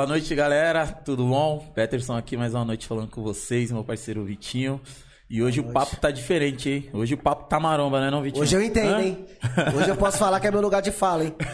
Boa 0.00 0.08
noite, 0.08 0.34
galera. 0.34 0.86
Tudo 0.86 1.26
bom? 1.26 1.58
Peterson 1.74 2.16
aqui 2.16 2.34
mais 2.34 2.54
uma 2.54 2.64
noite 2.64 2.86
falando 2.86 3.10
com 3.10 3.22
vocês, 3.22 3.70
meu 3.70 3.84
parceiro 3.84 4.24
Vitinho. 4.24 4.80
E 5.28 5.42
hoje 5.42 5.60
o 5.60 5.72
papo 5.74 5.94
tá 5.96 6.10
diferente, 6.10 6.70
hein? 6.70 6.88
Hoje 6.94 7.12
o 7.12 7.18
papo 7.18 7.46
tá 7.50 7.60
maromba, 7.60 8.00
né, 8.00 8.10
não, 8.10 8.22
Vitinho? 8.22 8.42
Hoje 8.42 8.56
eu 8.56 8.62
entendo, 8.62 8.94
Hã? 8.94 9.02
hein? 9.02 9.26
Hoje 9.76 9.90
eu 9.90 9.96
posso 9.96 10.16
falar 10.16 10.40
que 10.40 10.46
é 10.46 10.50
meu 10.50 10.62
lugar 10.62 10.80
de 10.80 10.90
fala, 10.90 11.24
hein? 11.24 11.34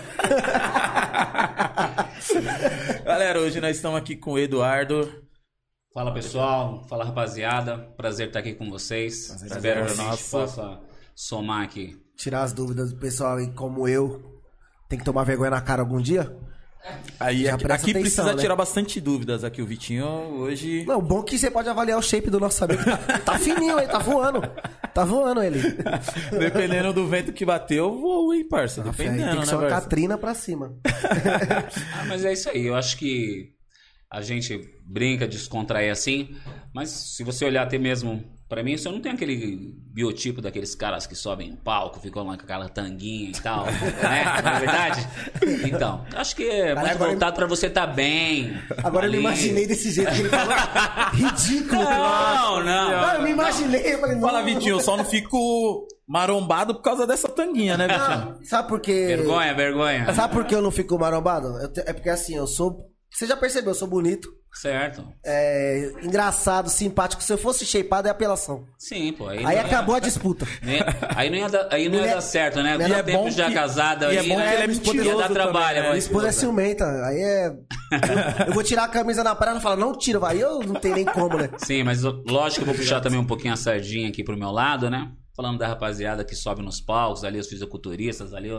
Galera, 3.04 3.40
hoje 3.40 3.60
nós 3.60 3.74
estamos 3.74 3.98
aqui 3.98 4.14
com 4.14 4.34
o 4.34 4.38
Eduardo. 4.38 5.24
Fala 5.92 6.14
pessoal, 6.14 6.84
fala 6.88 7.04
rapaziada, 7.04 7.78
prazer 7.96 8.28
estar 8.28 8.38
aqui 8.38 8.54
com 8.54 8.70
vocês. 8.70 9.26
Prazer 9.26 9.50
Espero 9.50 9.80
é 9.80 9.86
que 9.86 9.90
a 9.90 9.94
gente 9.96 10.06
nosso. 10.06 10.30
possa 10.30 10.80
somar 11.16 11.64
aqui. 11.64 12.00
Tirar 12.16 12.44
as 12.44 12.52
dúvidas 12.52 12.92
do 12.92 12.98
pessoal 13.00 13.38
aí, 13.38 13.50
como 13.50 13.88
eu, 13.88 14.40
tem 14.88 14.96
que 14.96 15.04
tomar 15.04 15.24
vergonha 15.24 15.50
na 15.50 15.60
cara 15.60 15.82
algum 15.82 16.00
dia? 16.00 16.45
Aí 17.18 17.48
aqui, 17.48 17.64
aqui 17.64 17.72
atenção, 17.72 18.00
precisa 18.00 18.34
né? 18.34 18.40
tirar 18.40 18.56
bastante 18.56 19.00
dúvidas 19.00 19.42
aqui. 19.42 19.62
O 19.62 19.66
Vitinho 19.66 20.06
hoje. 20.06 20.84
Não, 20.86 21.00
bom 21.00 21.22
que 21.22 21.38
você 21.38 21.50
pode 21.50 21.68
avaliar 21.68 21.98
o 21.98 22.02
shape 22.02 22.30
do 22.30 22.38
nosso 22.38 22.64
amigo. 22.64 22.82
Tá, 22.84 23.18
tá 23.18 23.38
fininho, 23.38 23.78
hein? 23.80 23.88
Tá 23.88 23.98
voando. 23.98 24.42
Tá 24.94 25.04
voando 25.04 25.42
ele. 25.42 25.60
Dependendo 26.30 26.92
do 26.92 27.06
vento 27.06 27.32
que 27.32 27.44
bateu, 27.44 27.86
eu 27.86 27.98
vou, 27.98 28.34
hein, 28.34 28.46
parça? 28.48 28.82
Tem 28.82 28.90
Dependendo, 28.90 29.40
que 29.40 29.46
ser 29.46 29.52
né, 29.52 29.58
uma 29.58 29.68
parça? 29.68 29.80
Catrina 29.82 30.18
pra 30.18 30.34
cima. 30.34 30.74
Ah, 31.94 32.04
mas 32.06 32.24
é 32.24 32.32
isso 32.32 32.48
aí, 32.50 32.66
eu 32.66 32.74
acho 32.74 32.96
que 32.96 33.55
a 34.10 34.20
gente 34.22 34.60
brinca, 34.84 35.26
descontrai 35.26 35.90
assim, 35.90 36.36
mas 36.74 36.90
se 36.90 37.24
você 37.24 37.44
olhar 37.44 37.62
até 37.64 37.76
mesmo 37.78 38.22
pra 38.48 38.62
mim, 38.62 38.76
eu 38.84 38.92
não 38.92 39.00
tenho 39.00 39.16
aquele 39.16 39.74
biotipo 39.92 40.40
daqueles 40.40 40.74
caras 40.76 41.04
que 41.06 41.16
sobem 41.16 41.50
no 41.50 41.56
palco, 41.56 41.98
ficam 41.98 42.22
lá 42.24 42.36
com 42.36 42.44
aquela 42.44 42.68
tanguinha 42.68 43.30
e 43.30 43.32
tal, 43.42 43.66
né? 43.66 44.24
Não 44.44 44.50
é 44.52 44.60
verdade? 44.60 45.08
Então, 45.66 46.04
acho 46.14 46.36
que 46.36 46.44
é 46.48 46.72
muito 46.74 46.88
agora- 46.92 47.10
voltado 47.10 47.34
pra 47.36 47.46
você 47.46 47.66
estar 47.66 47.88
bem. 47.88 48.56
Agora 48.84 49.06
eu 49.06 49.10
me 49.10 49.16
ali. 49.16 49.26
imaginei 49.26 49.66
desse 49.66 49.90
jeito 49.90 50.12
que 50.12 50.20
ele 50.20 50.28
falou. 50.28 50.54
Ridículo. 51.12 51.82
Não, 51.82 52.62
não. 52.64 52.90
Não, 52.90 53.14
eu 53.14 53.22
me 53.22 53.30
imaginei. 53.30 53.94
Eu 53.94 53.98
falei, 53.98 54.14
não. 54.16 54.22
Fala, 54.28 54.42
Vitinho, 54.42 54.76
eu 54.76 54.80
só 54.80 54.96
não 54.96 55.04
fico 55.04 55.86
marombado 56.06 56.74
por 56.76 56.82
causa 56.82 57.04
dessa 57.06 57.28
tanguinha, 57.28 57.76
né, 57.76 57.88
Vitinho? 57.88 58.34
Não, 58.36 58.44
Sabe 58.44 58.68
por 58.68 58.80
quê? 58.80 59.06
Vergonha, 59.08 59.54
vergonha. 59.54 60.14
Sabe 60.14 60.32
por 60.32 60.44
que 60.44 60.54
eu 60.54 60.62
não 60.62 60.70
fico 60.70 60.96
marombado? 60.96 61.48
Eu 61.60 61.72
te- 61.72 61.80
É 61.80 61.92
porque 61.92 62.08
assim, 62.10 62.36
eu 62.36 62.46
sou. 62.46 62.94
Você 63.16 63.26
já 63.26 63.34
percebeu, 63.36 63.70
eu 63.70 63.74
sou 63.74 63.88
bonito, 63.88 64.28
Certo. 64.52 65.02
é, 65.24 65.90
engraçado, 66.02 66.68
simpático. 66.68 67.22
Se 67.22 67.32
eu 67.32 67.38
fosse 67.38 67.64
shapeado, 67.64 68.08
é 68.08 68.10
apelação. 68.10 68.66
Sim, 68.78 69.10
pô. 69.14 69.26
Aí, 69.28 69.38
Aí 69.38 69.44
não 69.44 69.52
ia- 69.52 69.60
acabou 69.62 69.94
a 69.94 69.98
disputa. 70.00 70.44
né? 70.62 70.80
Aí 71.14 71.30
não 71.30 71.38
ia 71.38 71.48
dar, 71.48 71.68
aí 71.72 71.88
não 71.88 71.98
ia 72.04 72.14
dar 72.14 72.20
certo, 72.20 72.62
né? 72.62 72.76
Muito 72.76 72.92
é 72.94 73.02
tempo 73.02 73.18
bom 73.24 73.30
já 73.30 73.46
que- 73.48 73.54
casada 73.54 74.12
e 74.12 74.16
é 74.16 74.20
aí, 74.20 74.28
bom 74.28 74.36
né? 74.36 74.42
que 74.48 74.52
ele 74.52 74.56
é 74.56 74.66
Ia 74.66 74.68
mentiroso 74.68 75.18
dar 75.18 75.30
trabalho, 75.30 75.68
também, 75.68 75.82
né? 75.82 75.88
Minha 75.88 75.98
esposa 75.98 76.28
é 76.28 76.32
ciumenta. 76.32 76.84
Aí 77.06 77.16
é. 77.22 77.46
Eu, 77.48 78.46
eu 78.48 78.52
vou 78.52 78.62
tirar 78.62 78.84
a 78.84 78.88
camisa 78.88 79.24
na 79.24 79.34
praia, 79.34 79.52
ela 79.52 79.60
fala, 79.60 79.76
não 79.76 79.96
tira, 79.96 80.18
vai. 80.18 80.36
Eu 80.42 80.58
não 80.60 80.74
tenho 80.74 80.96
nem 80.96 81.04
como, 81.06 81.38
né? 81.38 81.48
Sim, 81.58 81.84
mas 81.84 82.02
lógico 82.02 82.56
que 82.64 82.70
eu 82.70 82.74
vou 82.74 82.74
puxar 82.74 83.00
também 83.00 83.18
um 83.18 83.26
pouquinho 83.26 83.54
a 83.54 83.56
sardinha 83.56 84.08
aqui 84.10 84.22
pro 84.22 84.36
meu 84.36 84.50
lado, 84.50 84.90
né? 84.90 85.10
Falando 85.34 85.58
da 85.58 85.66
rapaziada 85.68 86.22
que 86.22 86.34
sobe 86.34 86.62
nos 86.62 86.80
palcos, 86.82 87.24
ali 87.24 87.38
os 87.38 87.46
fisiculturistas, 87.48 88.34
ali 88.34 88.50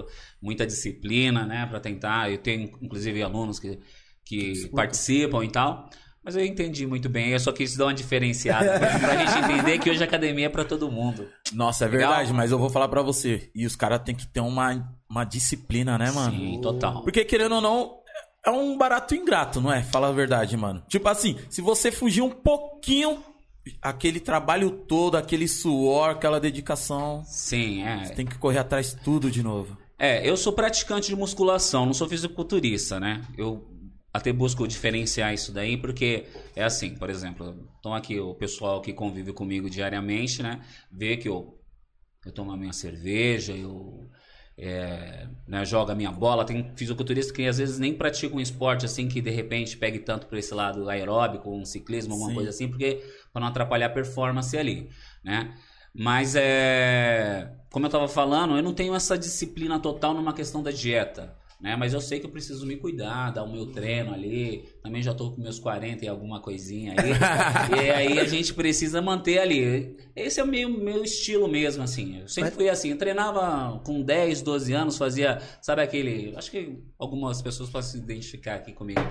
muita 0.42 0.66
disciplina, 0.66 1.46
né? 1.46 1.68
Pra 1.70 1.80
tentar. 1.80 2.32
Eu 2.32 2.40
tenho, 2.40 2.72
inclusive, 2.82 3.22
alunos 3.22 3.60
que, 3.60 3.80
que 4.28 4.68
participam 4.70 5.44
e 5.44 5.50
tal. 5.50 5.90
Mas 6.24 6.36
eu 6.36 6.44
entendi 6.44 6.86
muito 6.86 7.08
bem, 7.08 7.30
eu 7.30 7.40
só 7.40 7.54
quis 7.54 7.78
dar 7.78 7.86
uma 7.86 7.94
diferenciada 7.94 8.78
pra 9.00 9.16
gente 9.16 9.46
entender 9.46 9.80
que 9.80 9.90
hoje 9.90 10.04
a 10.04 10.06
academia 10.06 10.48
é 10.48 10.50
pra 10.50 10.66
todo 10.66 10.92
mundo. 10.92 11.26
Nossa, 11.54 11.86
é 11.86 11.88
Legal. 11.88 12.10
verdade, 12.10 12.34
mas 12.34 12.52
eu 12.52 12.60
vou 12.60 12.70
falar 12.70 12.90
pra 12.90 13.02
você. 13.02 13.50
E 13.56 13.66
os 13.66 13.78
caras 13.78 14.02
têm 14.04 14.14
que 14.14 14.28
ter 14.28 14.42
uma, 14.42 14.94
uma 15.10 15.24
disciplina, 15.24 15.98
né, 15.98 16.12
mano? 16.12 16.38
Sim, 16.38 16.60
total. 16.62 17.02
Porque 17.02 17.24
querendo 17.24 17.56
ou 17.56 17.62
não, 17.62 18.00
é 18.46 18.52
um 18.52 18.78
barato 18.78 19.16
ingrato, 19.16 19.62
não 19.62 19.72
é? 19.72 19.82
Fala 19.84 20.10
a 20.10 20.12
verdade, 20.12 20.58
mano. 20.58 20.84
Tipo 20.90 21.08
assim, 21.08 21.38
se 21.50 21.62
você 21.62 21.94
fugir 21.94 22.22
um 22.22 22.30
pouquinho, 22.30 23.24
aquele 23.82 24.20
trabalho 24.20 24.70
todo, 24.70 25.16
aquele 25.16 25.48
suor, 25.48 26.10
aquela 26.10 26.42
dedicação, 26.42 27.24
Sim, 27.26 27.84
é. 27.84 28.10
tem 28.10 28.26
que 28.26 28.38
correr 28.38 28.60
atrás 28.60 28.92
de 28.92 29.02
tudo 29.02 29.32
de 29.32 29.42
novo. 29.42 29.78
É, 29.98 30.30
eu 30.30 30.36
sou 30.36 30.52
praticante 30.52 31.08
de 31.08 31.16
musculação, 31.16 31.86
não 31.86 31.94
sou 31.94 32.08
fisiculturista, 32.08 33.00
né? 33.00 33.22
Eu 33.38 33.66
até 34.18 34.34
busco 34.34 34.68
diferenciar 34.68 35.34
isso 35.34 35.52
daí, 35.52 35.78
porque 35.78 36.26
é 36.56 36.64
assim, 36.64 36.96
por 36.96 37.10
exemplo, 37.10 37.70
então 37.80 37.94
aqui 37.94 38.20
o 38.20 38.34
pessoal 38.36 38.82
que 38.82 38.94
convive 38.94 39.32
comigo 39.32 39.70
diariamente, 39.70 40.44
né? 40.44 40.62
Vê 40.92 41.18
que 41.18 41.30
eu, 41.30 41.60
eu 42.26 42.32
tomo 42.32 42.52
a 42.52 42.58
minha 42.58 42.74
cerveja, 42.74 43.54
eu 43.54 44.10
é, 44.58 45.28
né, 45.48 45.64
jogo 45.64 45.92
a 45.92 45.96
minha 45.96 46.12
bola. 46.12 46.44
Tem 46.44 46.74
fisiculturista 46.76 47.32
que 47.34 47.46
às 47.46 47.60
vezes 47.60 47.78
nem 47.78 47.94
pratica 47.94 48.36
um 48.36 48.40
esporte 48.40 48.86
assim 48.86 49.08
que 49.08 49.22
de 49.22 49.30
repente 49.30 49.78
pegue 49.78 50.00
tanto 50.00 50.26
para 50.28 50.40
esse 50.40 50.54
lado 50.54 50.90
aeróbico, 50.90 51.50
um 51.50 51.64
ciclismo, 51.64 52.14
alguma 52.14 52.30
Sim. 52.30 52.36
coisa 52.36 52.50
assim, 52.50 52.68
porque 52.68 53.04
para 53.32 53.42
não 53.42 53.48
atrapalhar 53.50 53.88
a 53.88 53.92
performance 53.92 54.58
ali, 54.58 54.90
né? 55.24 55.56
Mas 55.94 56.36
é, 56.36 57.52
como 57.72 57.86
eu 57.86 57.88
estava 57.88 58.08
falando, 58.08 58.56
eu 58.56 58.64
não 58.64 58.74
tenho 58.74 58.94
essa 58.94 59.18
disciplina 59.18 59.80
total 59.80 60.14
numa 60.14 60.34
questão 60.34 60.62
da 60.62 60.72
dieta. 60.72 61.36
Né? 61.60 61.76
Mas 61.76 61.92
eu 61.92 62.00
sei 62.00 62.20
que 62.20 62.26
eu 62.28 62.30
preciso 62.30 62.66
me 62.68 62.78
cuidar, 62.78 63.32
dar 63.32 63.44
o 63.44 63.52
meu 63.52 63.66
treino 63.68 64.14
ali. 64.14 64.64
Também 64.84 65.02
já 65.02 65.14
tô 65.14 65.32
com 65.32 65.42
meus 65.42 65.58
40 65.58 66.06
e 66.06 66.08
alguma 66.08 66.40
coisinha 66.40 66.94
aí. 66.98 67.10
e 67.84 67.90
aí 67.90 68.20
a 68.20 68.26
gente 68.26 68.54
precisa 68.54 69.02
manter 69.02 69.40
ali. 69.40 69.98
Esse 70.16 70.40
é 70.40 70.44
o 70.44 70.48
meu, 70.48 70.70
meu 70.70 71.04
estilo 71.04 71.48
mesmo, 71.48 71.82
assim. 71.82 72.22
Eu 72.22 72.28
sempre 72.28 72.52
fui 72.52 72.70
assim. 72.70 72.92
Eu 72.92 72.98
treinava 72.98 73.80
com 73.84 74.04
10, 74.04 74.44
12 74.44 74.74
anos, 74.74 74.98
fazia, 74.98 75.40
sabe 75.60 75.82
aquele. 75.82 76.36
Acho 76.38 76.52
que 76.52 76.78
algumas 76.98 77.42
pessoas 77.42 77.70
podem 77.70 77.90
se 77.90 77.98
identificar 77.98 78.56
aqui 78.56 78.72
comigo. 78.72 79.02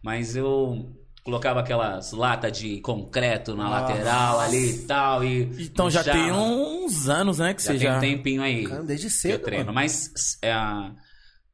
Mas 0.00 0.36
eu 0.36 0.94
colocava 1.24 1.58
aquelas 1.58 2.12
latas 2.12 2.56
de 2.56 2.80
concreto 2.80 3.56
na 3.56 3.68
lateral 3.68 4.38
ali 4.38 4.70
e 4.70 4.78
tal. 4.84 5.24
E 5.24 5.42
Então 5.58 5.90
já 5.90 6.04
tem 6.04 6.30
uns 6.30 7.08
anos, 7.08 7.38
né, 7.40 7.52
que 7.52 7.60
Já 7.60 7.72
você 7.72 7.78
tem 7.78 7.88
já... 7.88 7.96
um 7.96 8.00
tempinho 8.00 8.42
aí 8.42 8.64
Cara, 8.64 8.84
desde 8.84 9.08
que 9.08 9.12
eu 9.12 9.18
cedo, 9.18 9.42
treino. 9.42 9.64
mano. 9.64 9.74
Mas 9.74 10.38
é, 10.40 10.52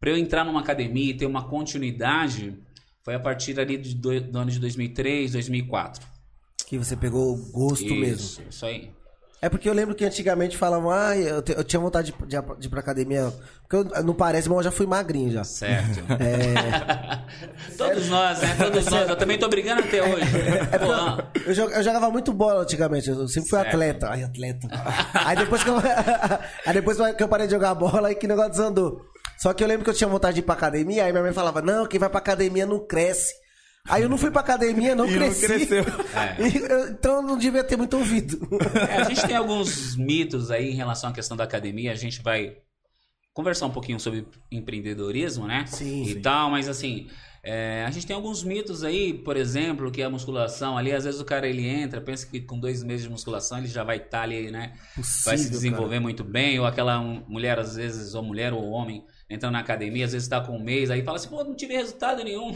para 0.02 0.10
eu 0.10 0.16
entrar 0.16 0.44
numa 0.44 0.58
academia 0.58 1.12
e 1.12 1.16
ter 1.16 1.26
uma 1.26 1.44
continuidade, 1.44 2.58
foi 3.04 3.14
a 3.14 3.20
partir 3.20 3.58
ali 3.60 3.78
do, 3.78 4.20
do 4.20 4.36
ano 4.40 4.50
de 4.50 4.58
2003, 4.58 5.30
2004. 5.30 6.04
Que 6.66 6.76
você 6.76 6.96
pegou 6.96 7.34
o 7.34 7.52
gosto 7.52 7.84
isso, 7.84 7.94
mesmo. 7.94 8.42
Isso 8.50 8.66
aí. 8.66 8.90
É 9.40 9.48
porque 9.48 9.68
eu 9.68 9.72
lembro 9.72 9.94
que 9.94 10.04
antigamente 10.04 10.56
falavam, 10.56 10.90
ah, 10.90 11.16
eu, 11.16 11.40
te- 11.40 11.52
eu 11.52 11.62
tinha 11.62 11.78
vontade 11.78 12.12
de, 12.12 12.26
de, 12.26 12.36
de 12.58 12.66
ir 12.66 12.68
pra 12.70 12.80
academia. 12.80 13.32
Porque 13.68 13.76
eu, 13.98 14.02
não 14.02 14.12
parece, 14.14 14.48
mas 14.48 14.58
eu 14.58 14.62
já 14.64 14.70
fui 14.72 14.86
magrinho 14.86 15.30
já. 15.30 15.44
Certo. 15.44 16.00
É, 16.20 17.72
Todos 17.78 18.08
nós, 18.08 18.40
né? 18.40 18.56
Todos 18.58 18.84
nós. 18.86 19.08
Eu 19.08 19.16
também 19.16 19.38
tô 19.38 19.48
brigando 19.48 19.82
até 19.82 20.02
hoje. 20.02 20.24
É 20.72 20.78
Pô, 20.78 21.40
eu, 21.50 21.70
eu 21.70 21.82
jogava 21.82 22.10
muito 22.10 22.32
bola 22.32 22.62
antigamente, 22.62 23.08
eu 23.08 23.28
sempre 23.28 23.48
fui 23.50 23.58
Certo. 23.60 23.68
atleta. 23.74 24.08
Ai, 24.10 24.24
atleta. 24.24 24.68
Aí 25.14 25.36
depois 25.36 25.62
que 25.62 25.70
eu, 25.70 25.76
aí 26.66 26.74
depois 26.74 26.98
que 27.16 27.22
eu 27.22 27.28
parei 27.28 27.46
de 27.46 27.52
jogar 27.52 27.74
bola, 27.74 28.08
aí 28.08 28.14
que 28.16 28.26
negócio 28.26 28.50
desandou. 28.50 29.11
Só 29.42 29.52
que 29.52 29.64
eu 29.64 29.66
lembro 29.66 29.82
que 29.82 29.90
eu 29.90 29.94
tinha 29.94 30.08
vontade 30.08 30.34
de 30.34 30.40
ir 30.40 30.44
pra 30.44 30.54
academia, 30.54 31.04
aí 31.04 31.10
minha 31.12 31.22
mãe 31.24 31.32
falava, 31.32 31.60
não, 31.60 31.84
quem 31.86 31.98
vai 31.98 32.08
pra 32.08 32.18
academia 32.18 32.64
não 32.64 32.78
cresce. 32.86 33.32
Aí 33.88 34.04
eu 34.04 34.08
não 34.08 34.16
fui 34.16 34.30
pra 34.30 34.40
academia, 34.40 34.94
não 34.94 35.04
E 35.10 35.16
não 35.18 35.18
cresci. 35.18 35.46
cresceu. 35.46 35.84
É. 36.14 36.36
E 36.46 36.90
então 36.92 37.16
eu 37.16 37.22
não 37.22 37.36
devia 37.36 37.64
ter 37.64 37.76
muito 37.76 37.96
ouvido. 37.96 38.38
É, 38.88 38.98
a 38.98 39.04
gente 39.04 39.26
tem 39.26 39.34
alguns 39.36 39.96
mitos 39.96 40.50
aí 40.52 40.70
em 40.70 40.74
relação 40.76 41.10
à 41.10 41.12
questão 41.12 41.36
da 41.36 41.42
academia. 41.42 41.90
A 41.90 41.96
gente 41.96 42.22
vai 42.22 42.56
conversar 43.34 43.66
um 43.66 43.70
pouquinho 43.70 43.98
sobre 43.98 44.26
empreendedorismo, 44.50 45.46
né? 45.48 45.64
Sim, 45.66 46.02
E 46.02 46.12
sim. 46.14 46.20
tal, 46.22 46.48
mas 46.50 46.68
assim, 46.68 47.08
é, 47.42 47.84
a 47.84 47.90
gente 47.90 48.06
tem 48.06 48.14
alguns 48.14 48.44
mitos 48.44 48.84
aí, 48.84 49.12
por 49.12 49.36
exemplo, 49.36 49.90
que 49.90 50.02
a 50.02 50.08
musculação 50.10 50.78
ali, 50.78 50.92
às 50.92 51.02
vezes 51.04 51.20
o 51.20 51.24
cara 51.24 51.48
ele 51.48 51.66
entra, 51.66 52.00
pensa 52.00 52.24
que 52.26 52.40
com 52.42 52.60
dois 52.60 52.84
meses 52.84 53.04
de 53.04 53.10
musculação 53.10 53.58
ele 53.58 53.66
já 53.66 53.82
vai 53.82 53.96
estar 53.96 54.22
ali, 54.22 54.52
né? 54.52 54.74
vai 54.94 55.04
se 55.04 55.22
Possível, 55.24 55.50
desenvolver 55.50 55.98
muito 55.98 56.22
bem, 56.22 56.60
ou 56.60 56.66
aquela 56.66 57.00
mulher, 57.00 57.58
às 57.58 57.74
vezes, 57.74 58.14
ou 58.14 58.22
mulher 58.22 58.52
ou 58.52 58.62
homem, 58.70 59.02
entrando 59.32 59.52
na 59.52 59.60
academia, 59.60 60.04
às 60.04 60.12
vezes 60.12 60.26
está 60.26 60.40
com 60.40 60.56
um 60.56 60.62
mês, 60.62 60.90
aí 60.90 61.02
fala 61.02 61.16
assim, 61.16 61.28
pô, 61.28 61.42
não 61.42 61.54
tive 61.54 61.74
resultado 61.74 62.22
nenhum. 62.22 62.50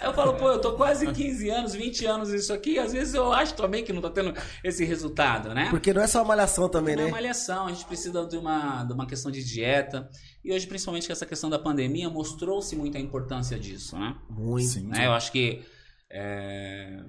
aí 0.00 0.06
eu 0.06 0.12
falo, 0.12 0.34
pô, 0.34 0.50
eu 0.50 0.60
tô 0.60 0.72
quase 0.72 1.10
15 1.10 1.48
anos, 1.48 1.74
20 1.74 2.06
anos 2.06 2.30
nisso 2.30 2.52
aqui, 2.52 2.72
e 2.72 2.78
às 2.78 2.92
vezes 2.92 3.14
eu 3.14 3.32
acho 3.32 3.54
também 3.54 3.82
que 3.82 3.92
não 3.92 4.02
tá 4.02 4.10
tendo 4.10 4.34
esse 4.62 4.84
resultado, 4.84 5.54
né? 5.54 5.68
Porque 5.70 5.92
não 5.92 6.02
é 6.02 6.06
só 6.06 6.24
malhação 6.24 6.68
também, 6.68 6.94
Não 6.94 7.04
é 7.04 7.06
né? 7.06 7.12
malhação, 7.12 7.66
a 7.66 7.72
gente 7.72 7.86
precisa 7.86 8.26
de 8.26 8.36
uma, 8.36 8.84
de 8.84 8.92
uma 8.92 9.06
questão 9.06 9.30
de 9.30 9.42
dieta. 9.42 10.08
E 10.44 10.52
hoje, 10.52 10.66
principalmente 10.66 11.06
com 11.06 11.12
essa 11.12 11.26
questão 11.26 11.48
da 11.48 11.58
pandemia, 11.58 12.08
mostrou-se 12.08 12.74
muita 12.76 12.98
importância 12.98 13.58
disso, 13.58 13.98
né? 13.98 14.16
Muito. 14.28 14.68
Sim. 14.68 14.86
né? 14.86 15.06
Eu 15.06 15.12
acho 15.12 15.32
que 15.32 15.62
é, 16.10 17.02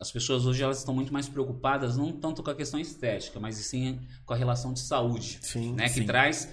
as 0.00 0.10
pessoas 0.10 0.46
hoje 0.46 0.62
elas 0.62 0.78
estão 0.78 0.94
muito 0.94 1.12
mais 1.12 1.28
preocupadas 1.28 1.96
não 1.96 2.12
tanto 2.12 2.42
com 2.42 2.50
a 2.50 2.54
questão 2.54 2.78
estética, 2.78 3.40
mas 3.40 3.56
sim 3.56 4.00
com 4.24 4.34
a 4.34 4.36
relação 4.36 4.72
de 4.72 4.80
saúde, 4.80 5.38
Sim, 5.40 5.72
né? 5.72 5.84
Que 5.88 6.00
sim. 6.00 6.06
traz 6.06 6.48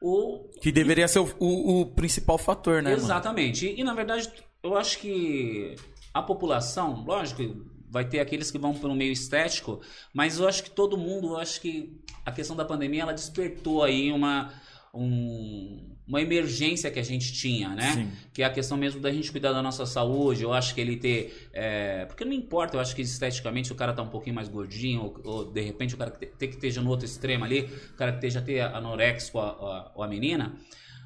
o 0.00 0.48
Que 0.60 0.72
deveria 0.72 1.06
ser 1.08 1.18
o, 1.20 1.28
o- 1.38 1.80
o 1.82 1.86
principal 1.86 2.38
fator, 2.38 2.82
né? 2.82 2.92
Exatamente. 2.92 3.66
E, 3.66 3.80
e, 3.80 3.84
na 3.84 3.94
verdade, 3.94 4.30
eu 4.62 4.76
acho 4.76 4.98
que 4.98 5.74
a 6.14 6.22
população, 6.22 7.04
lógico, 7.06 7.42
vai 7.88 8.04
ter 8.04 8.20
aqueles 8.20 8.50
que 8.50 8.58
vão 8.58 8.72
pelo 8.74 8.94
meio 8.94 9.12
estético, 9.12 9.80
mas 10.14 10.38
eu 10.38 10.48
acho 10.48 10.62
que 10.62 10.70
todo 10.70 10.96
mundo, 10.96 11.28
eu 11.30 11.36
acho 11.38 11.60
que 11.60 12.00
a 12.24 12.32
questão 12.32 12.54
da 12.56 12.64
pandemia 12.64 13.02
ela 13.02 13.12
despertou 13.12 13.82
aí 13.82 14.10
uma 14.12 14.52
um- 14.94 15.96
uma 16.10 16.20
emergência 16.20 16.90
que 16.90 16.98
a 16.98 17.02
gente 17.04 17.32
tinha, 17.32 17.68
né? 17.70 17.92
Sim. 17.92 18.10
Que 18.34 18.42
é 18.42 18.44
a 18.44 18.50
questão 18.50 18.76
mesmo 18.76 19.00
da 19.00 19.10
gente 19.12 19.30
cuidar 19.30 19.52
da 19.52 19.62
nossa 19.62 19.86
saúde. 19.86 20.42
Eu 20.42 20.52
acho 20.52 20.74
que 20.74 20.80
ele 20.80 20.96
ter. 20.96 21.48
é, 21.54 22.04
porque 22.06 22.24
não 22.24 22.32
importa, 22.32 22.76
eu 22.76 22.80
acho 22.80 22.94
que 22.94 23.00
esteticamente 23.02 23.70
o 23.72 23.74
cara 23.76 23.92
tá 23.92 24.02
um 24.02 24.08
pouquinho 24.08 24.34
mais 24.34 24.48
gordinho, 24.48 25.02
ou, 25.02 25.20
ou, 25.24 25.44
de 25.52 25.60
repente 25.60 25.94
o 25.94 25.98
cara 25.98 26.10
que 26.10 26.26
te- 26.26 26.32
tem 26.36 26.48
que 26.48 26.56
esteja 26.56 26.82
no 26.82 26.90
outro 26.90 27.06
extremo 27.06 27.44
ali, 27.44 27.60
o 27.92 27.94
cara 27.96 28.10
que 28.12 28.18
esteja 28.18 28.42
ter 28.42 28.60
anorexia 28.60 29.30
ou 29.34 29.40
a, 29.40 29.46
a- 29.48 29.92
ou 29.94 30.02
a 30.02 30.08
menina. 30.08 30.54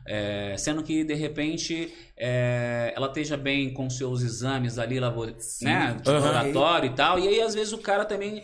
é, 0.07 0.55
sendo 0.59 0.83
que 0.83 1.03
de 1.05 1.15
repente 1.15 1.93
é, 2.17 2.93
ela 2.97 3.07
esteja 3.07 3.37
bem 3.37 3.73
com 3.73 3.89
seus 3.89 4.21
exames 4.23 4.79
ali 4.79 4.99
labor, 5.01 5.35
né, 5.63 5.97
de 6.03 6.11
Aham. 6.11 6.19
laboratório 6.21 6.91
e 6.91 6.95
tal, 6.95 7.19
e 7.19 7.29
aí 7.29 7.41
às 7.41 7.55
vezes 7.55 7.73
o 7.73 7.79
cara 7.79 8.05
também 8.05 8.43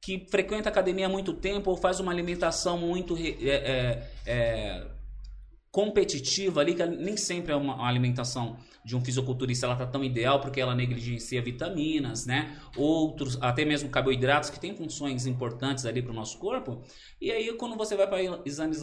que 0.00 0.26
frequenta 0.30 0.68
a 0.68 0.72
academia 0.72 1.06
há 1.06 1.08
muito 1.08 1.32
tempo 1.34 1.70
ou 1.70 1.76
faz 1.76 1.98
uma 2.00 2.10
alimentação 2.12 2.76
muito 2.78 3.16
é, 3.18 3.48
é, 3.48 4.10
é, 4.26 4.86
competitiva 5.74 6.60
ali, 6.60 6.72
que 6.72 6.86
nem 6.86 7.16
sempre 7.16 7.52
é 7.52 7.56
uma, 7.56 7.84
alimentação 7.84 8.56
de 8.84 8.94
um 8.94 9.04
fisiculturista 9.04 9.66
ela 9.66 9.74
tá 9.74 9.84
tão 9.84 10.04
ideal 10.04 10.38
porque 10.40 10.60
ela 10.60 10.72
negligencia 10.72 11.42
vitaminas, 11.42 12.26
né? 12.26 12.56
Outros, 12.76 13.36
até 13.40 13.64
mesmo 13.64 13.88
carboidratos 13.88 14.50
que 14.50 14.60
têm 14.60 14.76
funções 14.76 15.26
importantes 15.26 15.84
ali 15.84 16.00
para 16.00 16.12
o 16.12 16.14
nosso 16.14 16.38
corpo. 16.38 16.80
E 17.20 17.32
aí 17.32 17.52
quando 17.54 17.76
você 17.76 17.96
vai 17.96 18.06
para 18.06 18.22
exames 18.46 18.82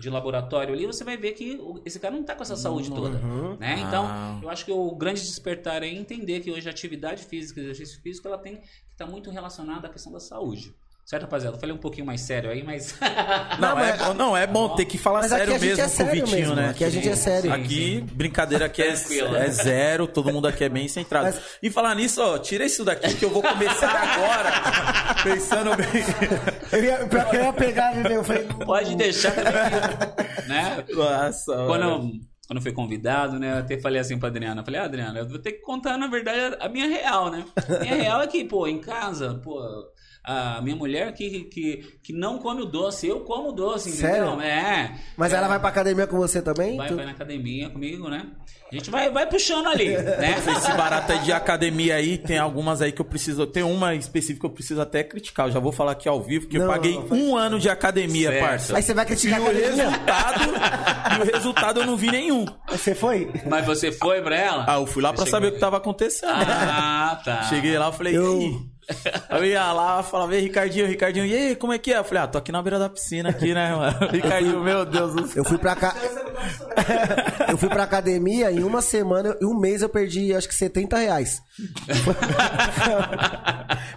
de 0.00 0.08
laboratório 0.08 0.72
ali, 0.72 0.86
você 0.86 1.04
vai 1.04 1.18
ver 1.18 1.32
que 1.32 1.60
esse 1.84 2.00
cara 2.00 2.14
não 2.14 2.24
tá 2.24 2.34
com 2.34 2.42
essa 2.42 2.56
saúde 2.56 2.88
toda, 2.88 3.18
né? 3.58 3.78
Então, 3.86 4.06
Ah. 4.06 4.40
eu 4.42 4.48
acho 4.48 4.64
que 4.64 4.72
o 4.72 4.96
grande 4.96 5.20
despertar 5.20 5.82
é 5.82 5.88
entender 5.88 6.40
que 6.40 6.50
hoje 6.50 6.66
a 6.66 6.70
atividade 6.70 7.22
física, 7.26 7.60
exercício 7.60 8.00
físico, 8.00 8.26
ela 8.26 8.38
tem 8.38 8.56
que 8.56 8.66
estar 8.92 9.04
muito 9.06 9.30
relacionada 9.30 9.88
à 9.88 9.90
questão 9.90 10.10
da 10.10 10.20
saúde. 10.20 10.74
Certo, 11.08 11.22
rapaziada? 11.22 11.56
Eu 11.56 11.60
falei 11.60 11.74
um 11.74 11.78
pouquinho 11.78 12.04
mais 12.04 12.20
sério 12.20 12.50
aí, 12.50 12.62
mas 12.62 12.94
Não, 13.58 13.70
Não, 13.70 13.78
é, 13.80 13.92
mas- 13.96 14.02
bom- 14.08 14.12
não, 14.14 14.36
é 14.36 14.46
bom 14.46 14.68
ter 14.74 14.84
que 14.84 14.98
falar 14.98 15.22
sério 15.26 15.58
mesmo 15.58 15.80
é 15.80 15.84
com 15.84 15.90
o 15.90 15.96
sério 15.96 16.12
Vitinho, 16.26 16.38
mesmo, 16.38 16.54
né? 16.54 16.68
aqui 16.68 16.84
a 16.84 16.90
gente 16.90 17.08
é 17.08 17.16
sério. 17.16 17.50
Aqui, 17.50 18.02
brincadeira 18.12 18.66
aqui 18.66 18.82
é, 18.82 18.88
é 18.88 19.48
zero, 19.50 20.06
todo 20.06 20.30
mundo 20.30 20.46
aqui 20.46 20.64
é 20.64 20.68
bem 20.68 20.86
centrado. 20.86 21.24
Mas- 21.24 21.40
E 21.62 21.70
falar 21.70 21.94
nisso, 21.94 22.20
ó, 22.22 22.36
tira 22.36 22.66
isso 22.66 22.84
daqui 22.84 23.14
que 23.14 23.24
eu 23.24 23.30
vou 23.30 23.42
começar 23.42 23.88
agora, 23.90 24.52
pensando 25.24 25.70
bem. 25.76 25.86
Eu 26.72 26.84
ia, 26.84 27.06
pior 27.06 27.30
que 27.30 27.36
eu 27.36 27.42
ia 27.42 27.52
pegar, 27.54 27.92
viu? 27.94 28.10
Eu 28.16 28.24
falei, 28.24 28.46
pode 28.66 28.94
deixar 28.94 29.32
que, 29.32 30.46
né? 30.46 30.84
Nossa, 30.92 31.56
Quando 31.66 31.82
eu, 31.84 31.98
quando 32.46 32.56
eu 32.58 32.60
fui 32.62 32.72
convidado, 32.72 33.38
né, 33.38 33.52
eu 33.52 33.58
até 33.60 33.80
falei 33.80 33.98
assim 33.98 34.18
pra 34.18 34.28
Adriana, 34.28 34.60
eu 34.60 34.64
falei, 34.66 34.78
ah, 34.78 34.84
Adriana, 34.84 35.18
eu 35.20 35.26
vou 35.26 35.38
ter 35.38 35.52
que 35.52 35.62
contar, 35.62 35.96
na 35.96 36.06
verdade, 36.06 36.54
a 36.60 36.68
minha 36.68 36.86
real, 36.86 37.30
né? 37.30 37.46
A 37.56 37.78
minha 37.80 37.94
real 37.94 38.20
é 38.20 38.26
que, 38.26 38.44
pô, 38.44 38.66
em 38.66 38.78
casa, 38.78 39.40
pô, 39.42 39.58
a 40.28 40.60
minha 40.62 40.76
mulher 40.76 41.12
que, 41.14 41.44
que, 41.44 41.98
que 42.02 42.12
não 42.12 42.38
come 42.38 42.62
o 42.62 42.66
doce, 42.66 43.06
eu 43.08 43.20
como 43.20 43.48
o 43.48 43.52
doce, 43.52 43.88
entendeu? 43.90 44.36
Sério? 44.36 44.40
É. 44.42 44.94
Mas 45.16 45.32
ela 45.32 45.48
vai 45.48 45.58
pra 45.58 45.68
academia 45.70 46.06
com 46.06 46.18
você 46.18 46.42
também? 46.42 46.76
Vai, 46.76 46.88
Tu- 46.88 46.96
vai 46.96 47.04
na 47.06 47.12
academia 47.12 47.70
comigo, 47.70 48.08
né? 48.08 48.26
A 48.70 48.74
gente 48.74 48.90
vai, 48.90 49.10
vai 49.10 49.26
puxando 49.26 49.66
ali, 49.66 49.96
né? 49.96 50.34
Esse 50.38 50.72
barato 50.76 51.10
aí 51.12 51.20
de 51.20 51.32
academia 51.32 51.94
aí, 51.94 52.18
tem 52.18 52.36
algumas 52.36 52.82
aí 52.82 52.92
que 52.92 53.00
eu 53.00 53.04
preciso. 53.06 53.46
Tem 53.46 53.62
uma 53.62 53.94
específica 53.94 54.40
que 54.40 54.46
eu 54.46 54.50
preciso 54.50 54.80
até 54.82 55.02
criticar. 55.02 55.46
Eu 55.46 55.52
já 55.52 55.58
vou 55.58 55.72
falar 55.72 55.92
aqui 55.92 56.06
ao 56.06 56.22
vivo, 56.22 56.46
que 56.46 56.58
eu 56.58 56.62
Não, 56.66 56.68
paguei 56.68 56.94
não, 56.94 57.08
faz 57.08 57.20
um 57.22 57.34
ano 57.34 57.58
de 57.58 57.70
academia, 57.70 58.28
Certo. 58.30 58.44
parça. 58.46 58.76
Aí 58.76 58.82
você 58.82 58.92
vai 58.92 59.04
E 59.04 59.08
criticar 59.08 59.40
a 59.40 59.44
o 59.44 59.46
resultado. 59.52 60.44
e 61.16 61.22
o 61.22 61.32
resultado 61.34 61.80
eu 61.80 61.86
não 61.86 61.96
vi 61.96 62.10
nenhum. 62.10 62.44
Você 62.68 62.94
foi? 62.94 63.30
Mas 63.48 63.64
você 63.64 63.90
foi 63.90 64.20
pra 64.20 64.36
ela? 64.36 64.64
Ah, 64.68 64.74
eu 64.74 64.86
fui 64.86 65.02
lá 65.02 65.14
pra 65.14 65.24
Você 65.24 65.30
saber 65.30 65.46
o 65.48 65.52
que 65.52 65.58
tava 65.58 65.78
acontecendo. 65.78 66.32
Ah, 66.46 67.18
tá. 67.24 67.44
Cheguei 67.44 67.78
lá, 67.78 67.86
eu 67.86 67.92
falei, 67.92 68.14
Eu- 68.16 68.42
e 68.42 68.44
aí? 68.44 68.60
Eu 69.30 69.44
ia 69.44 69.72
lá, 69.72 70.02
falava, 70.02 70.34
ei, 70.34 70.40
Ricardinho, 70.40 70.86
Ricardinho, 70.86 71.26
e 71.26 71.34
aí, 71.34 71.56
como 71.56 71.72
é 71.72 71.78
que 71.78 71.92
é? 71.92 71.98
Eu 71.98 72.04
falei, 72.04 72.22
ah, 72.22 72.26
tô 72.26 72.38
aqui 72.38 72.50
na 72.50 72.62
beira 72.62 72.78
da 72.78 72.88
piscina 72.88 73.28
aqui, 73.28 73.52
né, 73.52 73.74
mano? 73.74 73.98
Ricardinho, 74.10 74.62
meu 74.62 74.86
Deus 74.86 75.14
do 75.14 75.26
céu. 75.26 75.42
Eu 75.42 75.44
fui 75.44 75.58
pra 75.58 75.76
cá. 75.76 75.94
eu 77.50 77.58
fui 77.58 77.68
pra 77.68 77.82
academia 77.82 78.50
em 78.50 78.62
uma 78.62 78.80
semana, 78.80 79.36
em 79.40 79.44
um 79.44 79.58
mês 79.58 79.82
eu 79.82 79.88
perdi 79.88 80.34
acho 80.34 80.48
que 80.48 80.54
70 80.54 80.96
reais. 80.96 81.42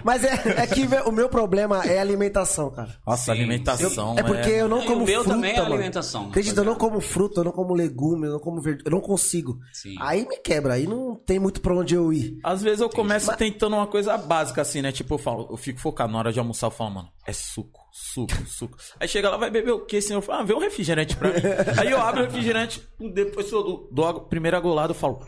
Mas 0.03 0.23
é, 0.23 0.33
é 0.57 0.67
que 0.67 0.87
o 1.05 1.11
meu 1.11 1.29
problema 1.29 1.83
é 1.85 1.99
alimentação, 1.99 2.71
cara. 2.71 2.89
Nossa, 3.05 3.25
Sim, 3.25 3.31
alimentação. 3.31 4.15
é 4.17 4.23
porque 4.23 4.49
eu 4.49 4.67
não 4.67 4.81
E 4.81 4.85
o 4.85 4.87
como 4.87 5.05
meu 5.05 5.21
fruta, 5.21 5.35
também 5.35 5.55
é 5.55 5.59
alimentação, 5.59 6.27
Acredita, 6.27 6.61
eu 6.61 6.65
não 6.65 6.75
como 6.75 6.99
fruta, 6.99 7.41
eu 7.41 7.43
não 7.43 7.51
como 7.51 7.73
legume, 7.73 8.27
eu 8.27 8.33
não 8.33 8.39
como 8.39 8.61
verdura, 8.61 8.87
eu 8.87 8.91
não 8.91 9.01
consigo. 9.01 9.59
Sim. 9.71 9.95
Aí 9.99 10.27
me 10.27 10.37
quebra, 10.37 10.73
aí 10.73 10.87
não 10.87 11.15
tem 11.15 11.39
muito 11.39 11.61
pra 11.61 11.75
onde 11.75 11.95
eu 11.95 12.11
ir. 12.11 12.39
Às 12.43 12.63
vezes 12.63 12.81
eu 12.81 12.89
começo 12.89 13.31
tentando 13.37 13.75
uma 13.75 13.87
coisa 13.87 14.17
básica, 14.17 14.61
assim, 14.61 14.80
né? 14.81 14.91
Tipo, 14.91 15.15
eu 15.15 15.17
falo, 15.17 15.47
eu 15.49 15.57
fico 15.57 15.79
focado 15.79 16.11
na 16.11 16.19
hora 16.19 16.31
de 16.33 16.39
almoçar, 16.39 16.67
eu 16.67 16.71
falo, 16.71 16.91
mano, 16.91 17.09
é 17.25 17.33
suco, 17.33 17.79
suco, 17.91 18.33
suco. 18.47 18.77
Aí 18.99 19.07
chega 19.07 19.29
lá, 19.29 19.37
vai 19.37 19.49
beber 19.49 19.71
o 19.71 19.85
quê, 19.85 20.01
senhor? 20.01 20.19
Eu 20.19 20.21
falo, 20.21 20.39
ah, 20.41 20.43
vê 20.43 20.53
um 20.53 20.59
refrigerante 20.59 21.15
pra 21.15 21.29
mim. 21.29 21.35
Aí 21.79 21.91
eu 21.91 22.01
abro 22.01 22.21
o 22.21 22.25
refrigerante, 22.25 22.81
depois 23.13 23.51
eu 23.51 23.63
dou- 23.63 23.89
dou 23.91 24.05
a 24.07 24.19
primeira 24.27 24.59
golada, 24.59 24.91
eu 24.91 24.95
falo, 24.95 25.19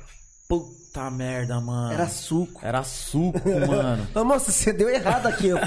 puta 0.47 1.09
merda, 1.09 1.59
mano. 1.59 1.93
Era 1.93 2.07
suco. 2.07 2.59
Era 2.63 2.83
suco, 2.83 3.39
mano. 3.67 4.07
Não, 4.13 4.23
moça, 4.25 4.51
você 4.51 4.71
deu 4.73 4.89
errado 4.89 5.25
aqui. 5.27 5.47
eu- 5.47 5.57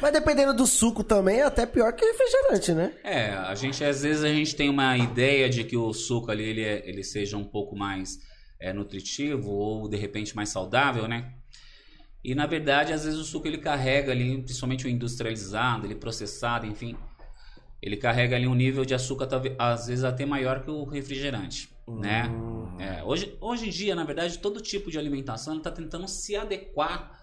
Mas 0.00 0.12
dependendo 0.12 0.54
do 0.54 0.66
suco 0.66 1.04
também, 1.04 1.38
é 1.40 1.44
até 1.44 1.66
pior 1.66 1.92
que 1.92 2.04
refrigerante, 2.04 2.72
né? 2.72 2.92
É, 3.04 3.30
a 3.30 3.54
gente 3.54 3.84
às 3.84 4.02
vezes 4.02 4.24
a 4.24 4.28
gente 4.28 4.56
tem 4.56 4.68
uma 4.68 4.96
ideia 4.96 5.48
de 5.48 5.62
que 5.64 5.76
o 5.76 5.92
suco 5.92 6.30
ali 6.30 6.44
ele, 6.44 6.62
é- 6.64 6.88
ele 6.88 7.04
seja 7.04 7.36
um 7.36 7.44
pouco 7.44 7.76
mais 7.76 8.18
é, 8.58 8.72
nutritivo 8.72 9.50
ou 9.50 9.86
de 9.86 9.98
repente 9.98 10.34
mais 10.34 10.48
saudável, 10.48 11.06
né? 11.06 11.30
E 12.26 12.34
na 12.34 12.44
verdade, 12.44 12.92
às 12.92 13.04
vezes 13.04 13.20
o 13.20 13.24
suco 13.24 13.46
ele 13.46 13.58
carrega 13.58 14.10
ali, 14.10 14.42
principalmente 14.42 14.84
o 14.84 14.88
industrializado, 14.88 15.86
ele 15.86 15.94
processado, 15.94 16.66
enfim, 16.66 16.96
ele 17.80 17.96
carrega 17.96 18.34
ali 18.34 18.48
um 18.48 18.54
nível 18.54 18.84
de 18.84 18.92
açúcar 18.94 19.28
às 19.56 19.86
vezes 19.86 20.02
até 20.02 20.26
maior 20.26 20.64
que 20.64 20.68
o 20.68 20.82
refrigerante, 20.82 21.70
né? 21.86 22.28
É, 22.80 23.04
hoje, 23.04 23.36
hoje 23.40 23.68
em 23.68 23.70
dia, 23.70 23.94
na 23.94 24.02
verdade, 24.02 24.40
todo 24.40 24.60
tipo 24.60 24.90
de 24.90 24.98
alimentação 24.98 25.58
está 25.58 25.70
tentando 25.70 26.08
se 26.08 26.34
adequar 26.34 27.16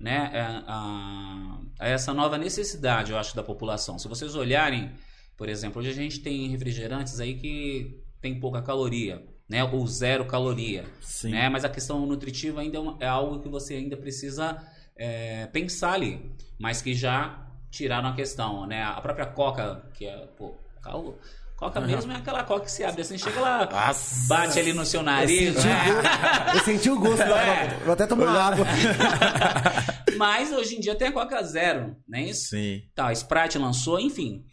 né, 0.00 0.30
é, 0.32 0.40
a, 0.66 1.60
a 1.78 1.88
essa 1.88 2.14
nova 2.14 2.38
necessidade, 2.38 3.12
eu 3.12 3.18
acho, 3.18 3.36
da 3.36 3.42
população. 3.42 3.98
Se 3.98 4.08
vocês 4.08 4.34
olharem, 4.34 4.90
por 5.36 5.50
exemplo, 5.50 5.80
hoje 5.80 5.90
a 5.90 5.94
gente 5.94 6.20
tem 6.20 6.48
refrigerantes 6.48 7.20
aí 7.20 7.34
que 7.34 8.02
tem 8.22 8.40
pouca 8.40 8.62
caloria, 8.62 9.22
né, 9.48 9.62
ou 9.64 9.86
zero 9.86 10.24
caloria, 10.26 10.84
Sim. 11.00 11.30
né, 11.30 11.48
mas 11.48 11.64
a 11.64 11.68
questão 11.68 12.04
nutritiva 12.06 12.60
ainda 12.60 12.76
é, 12.78 12.80
uma- 12.80 12.96
é 13.00 13.06
algo 13.06 13.40
que 13.40 13.48
você 13.48 13.74
ainda 13.74 13.96
precisa 13.96 14.56
é, 14.98 15.46
pensar 15.48 15.92
ali, 15.92 16.30
mas 16.58 16.80
que 16.82 16.94
já 16.94 17.46
tiraram 17.70 18.08
a 18.08 18.14
questão, 18.14 18.66
né, 18.66 18.82
a 18.82 19.00
própria 19.00 19.26
Coca, 19.26 19.88
que 19.94 20.06
é, 20.06 20.16
pô, 20.36 20.54
Coca 21.56 21.80
mesmo 21.80 22.12
é 22.12 22.16
aquela 22.16 22.44
coca 22.44 22.66
que 22.66 22.70
se 22.70 22.84
abre 22.84 23.00
assim, 23.00 23.16
chega 23.16 23.40
lá, 23.40 23.64
Nossa. 23.70 24.28
bate 24.28 24.58
ali 24.58 24.72
no 24.74 24.84
seu 24.84 25.00
Eu 25.00 25.04
nariz, 25.04 25.54
senti, 25.54 25.66
né? 25.66 25.84
o 25.88 25.94
gosto, 25.94 26.54
eu 26.56 26.60
senti 26.64 26.90
o 26.90 26.98
gosto 27.00 27.18
da 27.18 27.36
É. 27.42 27.64
Coca. 27.68 27.84
Vou 27.84 27.92
até 27.94 28.06
tomar 28.06 28.28
água. 28.52 28.66
Mas 30.18 30.52
hoje 30.52 30.76
em 30.76 30.80
dia 30.80 30.94
tem 30.94 31.08
a 31.08 31.12
Coca 31.12 31.42
Zero, 31.42 31.96
não 32.08 32.18
é 32.18 32.22
isso? 32.24 32.50
Sim. 32.50 32.82
Tá, 32.94 33.08
a 33.08 33.12
Sprite 33.12 33.58
lançou, 33.58 33.98
enfim. 33.98 34.44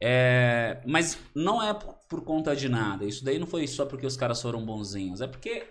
É, 0.00 0.80
mas 0.84 1.18
não 1.34 1.62
é 1.62 1.72
por, 2.14 2.24
conta 2.24 2.54
de 2.54 2.68
nada. 2.68 3.04
Isso 3.04 3.24
daí 3.24 3.38
não 3.38 3.46
foi 3.46 3.66
só 3.66 3.84
porque 3.84 4.06
os 4.06 4.16
caras 4.16 4.40
foram 4.40 4.64
bonzinhos. 4.64 5.20
É 5.20 5.26
porque 5.26 5.66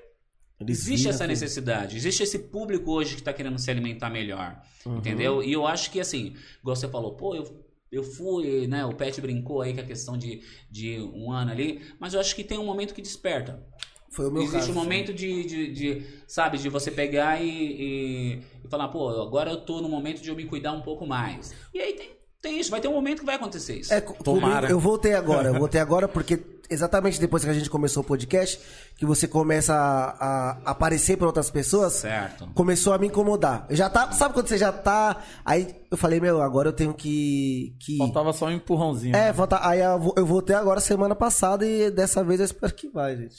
Eles 0.59 0.79
existe 0.79 1.07
essa 1.07 1.25
necessidade. 1.25 1.95
Existe 1.95 2.23
esse 2.23 2.39
público 2.39 2.91
hoje 2.91 3.15
que 3.15 3.23
tá 3.23 3.31
querendo 3.31 3.57
se 3.57 3.69
alimentar 3.71 4.09
melhor. 4.09 4.61
Uhum. 4.85 4.97
Entendeu? 4.97 5.43
E 5.43 5.53
eu 5.53 5.65
acho 5.65 5.91
que 5.91 5.99
assim, 5.99 6.35
igual 6.59 6.75
você 6.75 6.87
falou, 6.87 7.15
pô, 7.15 7.35
eu, 7.35 7.65
eu 7.91 8.03
fui, 8.03 8.67
né? 8.67 8.85
O 8.85 8.93
Pet 8.93 9.19
brincou 9.21 9.61
aí 9.61 9.73
com 9.73 9.81
a 9.81 9.85
questão 9.85 10.17
de, 10.17 10.41
de 10.69 10.99
um 10.99 11.31
ano 11.31 11.51
ali. 11.51 11.81
Mas 11.99 12.13
eu 12.13 12.19
acho 12.19 12.35
que 12.35 12.43
tem 12.43 12.57
um 12.57 12.65
momento 12.65 12.93
que 12.93 13.01
desperta. 13.01 13.65
Foi 14.09 14.27
o 14.27 14.31
meu 14.31 14.43
Existe 14.43 14.67
caso. 14.67 14.71
um 14.71 14.75
momento 14.75 15.11
de, 15.11 15.43
de, 15.43 15.73
de, 15.73 16.05
sabe, 16.27 16.59
de 16.59 16.69
você 16.69 16.91
pegar 16.91 17.41
e, 17.41 17.49
e, 17.49 18.43
e 18.63 18.67
falar, 18.69 18.87
pô, 18.89 19.09
agora 19.09 19.49
eu 19.49 19.61
tô 19.61 19.81
no 19.81 19.89
momento 19.89 20.21
de 20.21 20.29
eu 20.29 20.35
me 20.35 20.45
cuidar 20.45 20.71
um 20.71 20.81
pouco 20.81 21.07
mais. 21.07 21.51
E 21.73 21.79
aí 21.79 21.93
tem, 21.93 22.11
tem 22.43 22.59
isso, 22.59 22.69
vai 22.69 22.81
ter 22.81 22.89
um 22.89 22.93
momento 22.93 23.21
que 23.21 23.25
vai 23.25 23.35
acontecer 23.35 23.77
isso. 23.79 23.93
É, 23.93 24.01
Tomara. 24.01 24.69
eu 24.69 24.77
voltei 24.77 25.13
agora, 25.13 25.47
eu 25.47 25.53
voltei 25.53 25.79
agora 25.79 26.09
porque 26.09 26.37
exatamente 26.69 27.17
depois 27.17 27.41
que 27.43 27.49
a 27.49 27.53
gente 27.53 27.69
começou 27.69 28.03
o 28.03 28.05
podcast, 28.05 28.59
que 28.97 29.05
você 29.05 29.29
começa 29.29 29.73
a, 29.73 30.51
a 30.65 30.71
aparecer 30.71 31.15
para 31.17 31.25
outras 31.25 31.49
pessoas, 31.49 31.93
Certo. 31.93 32.49
começou 32.53 32.91
a 32.91 32.97
me 32.97 33.07
incomodar. 33.07 33.65
Eu 33.69 33.77
já 33.77 33.89
tá, 33.89 34.11
sabe 34.11 34.33
quando 34.33 34.47
você 34.49 34.57
já 34.57 34.73
tá, 34.73 35.23
aí 35.45 35.73
eu 35.89 35.95
falei, 35.95 36.19
meu, 36.19 36.41
agora 36.41 36.67
eu 36.67 36.73
tenho 36.73 36.93
que 36.93 37.77
que 37.79 37.97
Faltava 37.97 38.33
só 38.33 38.47
um 38.47 38.51
empurrãozinho. 38.51 39.15
É, 39.15 39.31
falta, 39.31 39.65
aí 39.65 39.79
eu 39.79 40.13
eu 40.17 40.25
voltei 40.25 40.53
agora 40.55 40.81
semana 40.81 41.15
passada 41.15 41.65
e 41.65 41.89
dessa 41.89 42.25
vez 42.25 42.41
eu 42.41 42.45
espero 42.45 42.73
que 42.73 42.89
vai, 42.89 43.15
gente. 43.15 43.37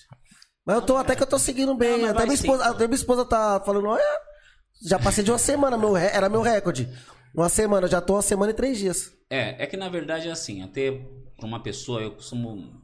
Mas 0.64 0.76
eu 0.76 0.82
tô 0.82 0.96
até 0.96 1.14
que 1.14 1.22
eu 1.22 1.26
tô 1.26 1.38
seguindo 1.38 1.74
bem, 1.74 2.00
Não, 2.00 2.08
até 2.08 2.22
minha 2.22 2.34
esposa, 2.34 2.64
até 2.64 2.86
minha 2.86 2.96
esposa 2.96 3.22
tá 3.26 3.60
falando, 3.66 3.86
olha, 3.88 4.02
já 4.82 4.98
passei 4.98 5.22
de 5.22 5.30
uma 5.30 5.36
semana, 5.38 5.76
meu, 5.76 5.94
era 5.94 6.30
meu 6.30 6.40
recorde. 6.40 6.88
Uma 7.34 7.48
semana, 7.48 7.86
eu 7.86 7.90
já 7.90 8.00
tô 8.00 8.14
uma 8.14 8.22
semana 8.22 8.52
e 8.52 8.54
três 8.54 8.78
dias. 8.78 9.12
É, 9.30 9.62
é 9.62 9.66
que 9.66 9.76
na 9.76 9.88
verdade 9.88 10.28
é 10.28 10.30
assim, 10.30 10.62
até 10.62 10.92
pra 11.36 11.46
uma 11.46 11.60
pessoa, 11.60 12.00
eu 12.00 12.12
costumo 12.12 12.80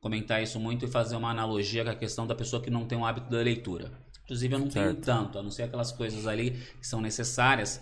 comentar 0.00 0.42
isso 0.42 0.60
muito 0.60 0.84
e 0.84 0.88
fazer 0.88 1.16
uma 1.16 1.30
analogia 1.30 1.82
com 1.84 1.90
a 1.90 1.94
questão 1.94 2.26
da 2.26 2.34
pessoa 2.34 2.62
que 2.62 2.70
não 2.70 2.86
tem 2.86 2.98
o 2.98 3.04
hábito 3.04 3.30
da 3.30 3.38
leitura. 3.38 3.90
Inclusive 4.24 4.54
eu 4.54 4.58
não 4.58 4.68
tenho 4.68 4.86
Certo. 4.86 5.00
tanto, 5.04 5.38
a 5.38 5.42
não 5.42 5.50
ser 5.50 5.62
aquelas 5.64 5.92
coisas 5.92 6.26
ali 6.26 6.50
que 6.80 6.86
são 6.86 7.00
necessárias. 7.00 7.80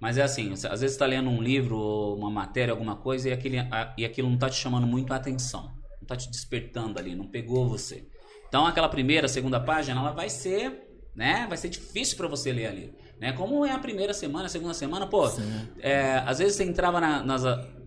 Mas 0.00 0.18
é 0.18 0.22
assim, 0.22 0.52
às 0.52 0.80
vezes 0.80 0.92
você 0.92 0.98
tá 0.98 1.06
lendo 1.06 1.30
um 1.30 1.40
livro, 1.40 1.76
ou 1.78 2.16
uma 2.16 2.30
matéria, 2.30 2.72
alguma 2.72 2.96
coisa, 2.96 3.28
e, 3.28 3.32
aquele, 3.32 3.58
a- 3.60 3.94
e 3.96 4.04
aquilo 4.04 4.28
não 4.28 4.36
tá 4.38 4.50
te 4.50 4.56
chamando 4.56 4.86
muito 4.86 5.12
a 5.12 5.16
atenção. 5.16 5.70
não 6.00 6.06
tá 6.08 6.16
te 6.16 6.28
despertando 6.28 6.98
ali, 6.98 7.14
não 7.14 7.28
pegou 7.28 7.68
você. 7.68 8.04
Então 8.48 8.66
aquela 8.66 8.88
primeira, 8.88 9.28
segunda 9.28 9.60
página, 9.60 10.00
ela 10.00 10.10
vai 10.10 10.28
ser, 10.28 10.82
né? 11.14 11.46
Vai 11.48 11.56
ser 11.56 11.68
difícil 11.68 12.16
para 12.16 12.26
você 12.26 12.50
ler 12.52 12.66
ali, 12.66 12.92
né? 13.20 13.32
Como 13.32 13.64
é 13.64 13.70
a 13.72 13.78
primeira 13.78 14.12
semana, 14.14 14.46
a 14.46 14.48
segunda 14.48 14.74
semana, 14.74 15.06
pô, 15.06 15.28
é, 15.80 16.22
às 16.26 16.38
vezes 16.38 16.56
você 16.56 16.64
entrava 16.64 17.00
na- 17.00 17.22
nas, 17.22 17.42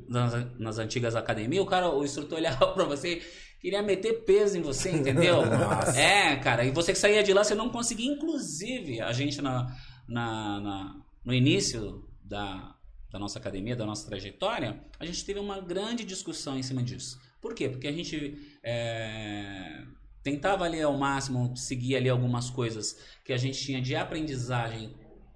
nas, 0.08 0.60
nas 0.60 0.78
antigas 0.80 1.16
academias, 1.16 1.64
o 1.64 1.68
cara, 1.68 1.90
o 1.90 2.04
instrutor 2.04 2.38
olhava 2.40 2.68
pra 2.74 2.84
você 2.86 3.22
queria 3.60 3.82
meter 3.82 4.24
peso 4.26 4.58
em 4.58 4.62
você, 4.62 4.92
entendeu? 4.92 5.42
É, 5.96 6.36
cara, 6.38 6.64
e 6.64 6.72
você 6.72 6.94
que 6.94 7.00
saía 7.00 7.24
de 7.24 7.34
lá, 7.34 7.44
você 7.44 7.56
não 7.56 7.70
conseguia, 7.70 8.12
inclusive, 8.12 9.02
a 9.02 9.12
gente 9.12 9.42
na, 9.42 9.76
na, 10.08 10.60
na- 10.60 10.96
no 11.24 11.34
início 11.34 12.08
da, 12.24 12.76
da 13.12 13.18
nossa 13.18 13.40
academia, 13.40 13.76
da 13.76 13.86
nossa 13.86 14.08
trajetória, 14.08 14.80
a 15.00 15.06
gente 15.06 15.26
teve 15.26 15.40
uma 15.40 15.60
grande 15.60 16.04
discussão 16.04 16.58
em 16.58 16.62
cima 16.64 16.84
disso. 16.84 17.20
Por 17.42 17.54
quê? 17.56 17.68
Porque 17.70 17.88
a 17.88 17.92
gente 17.92 18.38
é, 18.64 19.84
tentava 20.24 20.66
ali 20.66 20.82
ao 20.82 20.96
máximo 20.98 21.56
seguir 21.56 21.96
ali 21.96 22.10
algumas 22.10 22.50
coisas 22.50 22.98
que 23.24 23.32
a 23.34 23.38
gente 23.38 23.60
tinha 23.60 23.82
de 23.82 23.96
aprendizagem, 23.96 24.94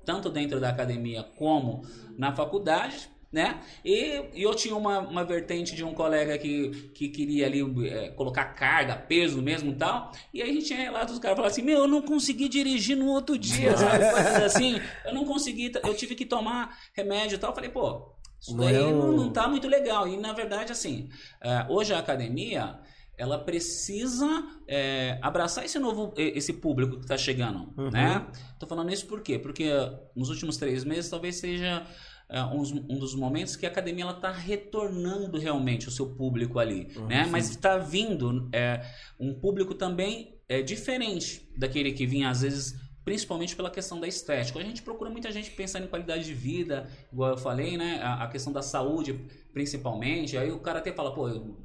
tanto 0.09 0.27
dentro 0.31 0.59
da 0.59 0.69
academia 0.69 1.21
como 1.37 1.85
na 2.17 2.35
faculdade, 2.35 3.07
né? 3.31 3.61
E, 3.85 4.23
e 4.33 4.41
eu 4.41 4.55
tinha 4.55 4.75
uma, 4.75 4.97
uma 4.97 5.23
vertente 5.23 5.75
de 5.75 5.83
um 5.83 5.93
colega 5.93 6.35
que, 6.35 6.89
que 6.95 7.09
queria 7.09 7.45
ali 7.45 7.61
é, 7.87 8.09
colocar 8.09 8.43
carga, 8.55 8.95
peso 8.95 9.39
mesmo 9.39 9.71
e 9.71 9.75
tal. 9.75 10.11
E 10.33 10.41
aí 10.41 10.49
a 10.49 10.53
gente 10.53 10.65
tinha 10.65 10.79
relatos 10.79 11.13
dos 11.13 11.19
caras 11.19 11.37
falando 11.37 11.51
assim: 11.51 11.61
Meu, 11.61 11.81
eu 11.81 11.87
não 11.87 12.01
consegui 12.01 12.49
dirigir 12.49 12.97
no 12.97 13.05
outro 13.05 13.37
dia, 13.37 13.77
sabe? 13.77 13.99
Coisas 14.11 14.43
assim. 14.43 14.81
Eu 15.05 15.13
não 15.13 15.25
consegui, 15.25 15.71
eu 15.83 15.93
tive 15.93 16.15
que 16.15 16.25
tomar 16.25 16.75
remédio 16.95 17.35
e 17.35 17.37
tal. 17.37 17.51
Eu 17.51 17.55
falei, 17.55 17.69
pô, 17.69 18.15
isso 18.41 18.57
daí 18.57 18.73
não, 18.73 19.11
não 19.11 19.31
tá 19.31 19.47
muito 19.47 19.67
legal. 19.67 20.07
E 20.07 20.17
na 20.17 20.33
verdade, 20.33 20.71
assim, 20.71 21.07
é, 21.39 21.67
hoje 21.69 21.93
a 21.93 21.99
academia. 21.99 22.79
Ela 23.19 23.37
precisa 23.37 24.47
é, 24.67 25.19
abraçar 25.21 25.65
esse 25.65 25.77
novo, 25.77 26.13
esse 26.17 26.53
público 26.53 26.95
que 26.97 27.03
está 27.03 27.17
chegando, 27.17 27.73
né? 27.91 28.25
Tô 28.57 28.65
falando 28.65 28.91
isso 28.91 29.05
por 29.07 29.21
quê? 29.21 29.37
Porque 29.37 29.69
nos 30.15 30.29
últimos 30.29 30.57
três 30.57 30.83
meses 30.83 31.09
talvez 31.09 31.35
seja 31.35 31.85
é, 32.29 32.43
uns- 32.45 32.71
um, 32.71 32.97
dos 32.97 33.13
momentos 33.15 33.55
que 33.55 33.65
a 33.65 33.69
academia 33.69 34.03
ela 34.05 34.13
está 34.13 34.31
retornando 34.31 35.37
realmente 35.37 35.87
o 35.87 35.91
seu 35.91 36.07
público 36.15 36.59
ali, 36.59 36.87
né? 37.07 37.25
Mas 37.31 37.49
está 37.49 37.77
vindo 37.77 38.47
é, 38.53 38.85
um 39.19 39.33
público 39.33 39.73
também 39.73 40.39
é, 40.47 40.61
diferente 40.61 41.49
daquele 41.57 41.91
que 41.91 42.05
vinha 42.05 42.29
às 42.29 42.41
vezes 42.41 42.75
principalmente 43.03 43.55
pela 43.55 43.71
questão 43.71 43.99
da 43.99 44.07
estética. 44.07 44.59
A 44.59 44.63
gente 44.63 44.83
procura 44.83 45.09
muita 45.09 45.31
gente 45.31 45.49
pensando 45.51 45.85
em 45.85 45.87
qualidade 45.87 46.23
de 46.23 46.33
vida, 46.33 46.87
igual 47.11 47.31
eu 47.31 47.37
falei, 47.37 47.75
né? 47.75 47.99
A, 48.03 48.23
a 48.25 48.27
questão 48.27 48.53
da 48.53 48.61
saúde, 48.61 49.19
principalmente. 49.51 50.37
Aí 50.37 50.51
o 50.51 50.59
cara 50.59 50.77
até 50.79 50.91
fala, 50.93 51.11
pô, 51.13 51.27
eu- 51.27 51.57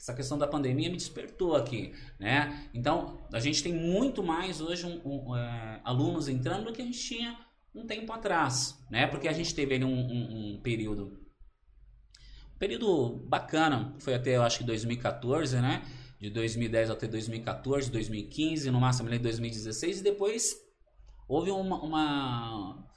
essa 0.00 0.14
questão 0.14 0.38
da 0.38 0.46
pandemia 0.46 0.88
me 0.88 0.96
despertou 0.96 1.54
aqui, 1.54 1.92
né? 2.18 2.70
Então, 2.72 3.18
a 3.30 3.38
gente 3.38 3.62
tem 3.62 3.74
muito 3.74 4.22
mais 4.22 4.58
hoje 4.58 4.86
um- 4.86 5.00
um, 5.04 5.36
é, 5.36 5.78
alunos 5.84 6.26
entrando 6.26 6.64
do 6.64 6.72
que 6.72 6.80
a 6.80 6.84
gente 6.86 6.98
tinha 6.98 7.38
um 7.74 7.86
tempo 7.86 8.10
atrás, 8.10 8.82
né? 8.90 9.06
Porque 9.06 9.28
a 9.28 9.32
gente 9.34 9.54
teve 9.54 9.74
ali 9.74 9.84
um, 9.84 10.54
um- 10.54 10.60
período 10.62 11.20
período 12.58 13.24
bacana, 13.26 13.94
foi 14.00 14.14
até 14.14 14.36
eu 14.36 14.42
acho 14.42 14.58
que 14.58 14.64
2014, 14.64 15.60
né? 15.60 15.82
De 16.18 16.30
2010 16.30 16.90
até 16.90 17.06
2014, 17.06 17.90
2015, 17.90 18.70
no 18.70 18.80
máximo 18.80 19.08
ali 19.08 19.18
2016 19.18 20.00
e 20.00 20.02
depois 20.02 20.56
houve 21.28 21.50
uma, 21.50 21.80
uma 21.82 22.89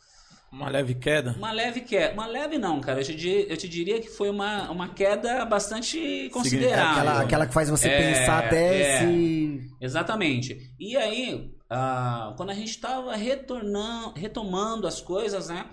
Uma 0.54 0.70
leve 0.70 0.94
queda. 0.94 1.34
uma 1.38 1.52
leve 1.52 1.82
queda. 1.82 2.14
Uma 2.14 2.28
leve 2.28 2.58
não, 2.58 2.80
cara. 2.80 3.02
Eu 3.02 3.04
te, 3.04 3.48
eu 3.50 3.58
te 3.58 3.68
diria 3.68 4.00
que 4.00 4.08
foi 4.08 4.30
uma, 4.30 4.70
uma 4.70 4.90
queda 4.90 5.44
bastante 5.46 6.30
considerável. 6.32 7.02
Aquela, 7.02 7.22
aquela 7.22 7.48
que 7.48 7.54
faz 7.54 7.70
você 7.70 7.90
É, 7.90 7.98
pensar 7.98 8.46
até 8.46 8.82
é. 8.82 9.00
se. 9.00 9.72
Exatamente. 9.82 10.72
E 10.80 10.96
aí, 10.96 11.52
ah, 11.70 12.34
quando 12.38 12.52
a 12.52 12.54
gente 12.54 12.70
estava 12.70 13.16
retornando, 13.16 14.14
retomando 14.16 14.88
as 14.88 15.02
coisas, 15.02 15.50
né? 15.50 15.66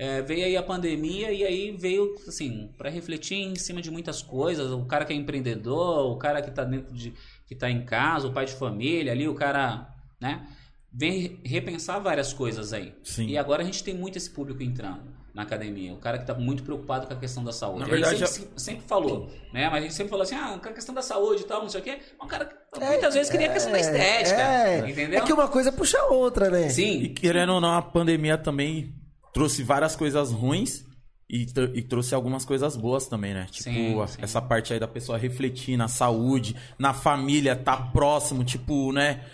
é, 0.00 0.22
veio 0.22 0.46
aí 0.46 0.56
a 0.56 0.62
pandemia 0.62 1.30
e 1.30 1.44
aí 1.44 1.76
veio, 1.76 2.14
assim, 2.26 2.70
para 2.78 2.88
refletir 2.88 3.36
em 3.36 3.54
cima 3.54 3.82
de 3.82 3.90
muitas 3.90 4.22
coisas. 4.22 4.72
O 4.72 4.86
cara 4.86 5.04
que 5.04 5.12
é 5.12 5.16
empreendedor, 5.16 6.10
o 6.10 6.16
cara 6.16 6.40
que 6.40 6.50
tá 6.50 6.64
dentro 6.64 6.94
de. 6.94 7.12
que 7.46 7.54
tá 7.54 7.70
em 7.70 7.84
casa, 7.84 8.26
o 8.26 8.32
pai 8.32 8.46
de 8.46 8.54
família 8.54 9.12
ali, 9.12 9.28
o 9.28 9.34
cara, 9.34 9.88
né? 10.18 10.46
Vem 10.92 11.40
repensar 11.44 11.98
várias 12.00 12.32
coisas 12.32 12.72
aí. 12.72 12.94
Sim. 13.04 13.26
E 13.28 13.38
agora 13.38 13.62
a 13.62 13.64
gente 13.64 13.82
tem 13.84 13.94
muito 13.94 14.16
esse 14.18 14.28
público 14.30 14.62
entrando 14.62 15.02
na 15.32 15.42
academia. 15.42 15.92
O 15.94 15.98
cara 15.98 16.18
que 16.18 16.26
tá 16.26 16.34
muito 16.34 16.64
preocupado 16.64 17.06
com 17.06 17.12
a 17.12 17.16
questão 17.16 17.44
da 17.44 17.52
saúde. 17.52 17.78
Na 17.80 17.84
a 17.86 17.88
gente 17.96 18.08
verdade, 18.08 18.28
sempre, 18.32 18.50
sempre 18.60 18.84
falou, 18.88 19.30
né? 19.52 19.68
Mas 19.70 19.74
a 19.78 19.80
gente 19.82 19.94
sempre 19.94 20.10
falou 20.10 20.24
assim, 20.24 20.34
ah, 20.34 20.58
com 20.60 20.68
a 20.68 20.72
questão 20.72 20.92
da 20.92 21.02
saúde 21.02 21.42
e 21.42 21.44
tal, 21.46 21.62
não 21.62 21.68
sei 21.68 21.80
o 21.80 21.84
quê. 21.84 21.98
Mas 22.18 22.26
o 22.26 22.30
cara 22.30 22.44
que 22.44 22.80
muitas 22.84 23.14
vezes 23.14 23.30
queria 23.30 23.48
a 23.48 23.52
questão 23.52 23.70
da 23.70 23.78
estética. 23.78 24.40
É, 24.42 24.90
entendeu? 24.90 25.20
é 25.20 25.24
que 25.24 25.32
uma 25.32 25.46
coisa 25.46 25.70
puxa 25.70 25.96
a 25.98 26.06
outra, 26.08 26.50
né? 26.50 26.66
E 26.66 26.70
Sim. 26.70 27.14
querendo 27.14 27.52
ou 27.52 27.60
não, 27.60 27.72
a 27.76 27.82
pandemia 27.82 28.36
também 28.36 28.92
trouxe 29.32 29.62
várias 29.62 29.94
coisas 29.94 30.32
ruins 30.32 30.84
e, 31.28 31.46
tr- 31.46 31.70
e 31.72 31.82
trouxe 31.82 32.12
algumas 32.16 32.44
coisas 32.44 32.76
boas 32.76 33.06
também, 33.06 33.32
né? 33.32 33.46
Tipo, 33.48 33.62
Sim, 33.70 34.00
a- 34.02 34.06
sim. 34.08 34.18
essa 34.22 34.42
parte 34.42 34.72
aí 34.72 34.80
da 34.80 34.88
pessoa 34.88 35.16
refletir 35.16 35.76
na 35.76 35.86
saúde, 35.86 36.56
na 36.76 36.92
família, 36.92 37.54
tá 37.54 37.76
próximo, 37.76 38.42
tipo, 38.42 38.92
né? 38.92 39.24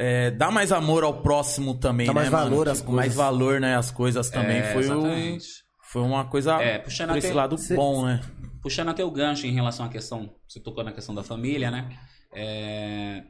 É, 0.00 0.30
dá 0.30 0.48
mais 0.48 0.70
amor 0.70 1.02
ao 1.02 1.22
próximo 1.22 1.74
também, 1.74 2.06
Dá 2.06 2.12
né, 2.14 2.20
mais 2.20 2.30
mano? 2.30 2.50
valor 2.50 2.68
às 2.68 2.78
Tipo, 2.78 2.92
Mais 2.92 3.08
coisas. 3.08 3.16
valor, 3.16 3.60
né? 3.60 3.76
As 3.76 3.90
coisas 3.90 4.30
também. 4.30 4.58
É, 4.58 4.72
foi, 4.72 4.82
o, 4.82 4.92
exatamente. 4.92 5.48
foi 5.82 6.02
uma 6.02 6.24
coisa 6.24 6.52
É, 6.62 6.78
puxando 6.78 7.08
por 7.08 7.18
esse 7.18 7.26
até- 7.26 7.34
lado 7.36 7.58
Cê- 7.58 7.74
bom, 7.74 8.06
né? 8.06 8.20
Puxando 8.62 8.90
até 8.90 9.04
o 9.04 9.10
gancho 9.10 9.44
em 9.46 9.52
relação 9.52 9.84
à 9.84 9.88
questão, 9.88 10.32
você 10.46 10.60
tocou 10.60 10.84
na 10.84 10.92
questão 10.92 11.14
da 11.14 11.24
família, 11.24 11.68
né? 11.70 11.98
É, 12.32 13.24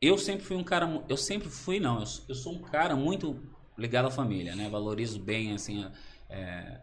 Eu 0.00 0.16
sempre 0.16 0.44
fui 0.44 0.56
um 0.56 0.64
cara, 0.64 1.02
eu 1.08 1.16
sempre 1.16 1.48
fui 1.48 1.78
não, 1.80 2.00
eu 2.00 2.06
sou, 2.06 2.24
eu 2.28 2.34
sou 2.34 2.52
um 2.54 2.62
cara 2.62 2.94
muito 2.96 3.36
ligado 3.76 4.06
à 4.06 4.10
família, 4.10 4.54
né? 4.56 4.68
Valorizo 4.70 5.18
bem 5.20 5.52
assim 5.52 5.84
a, 5.84 5.90
é, 6.30 6.80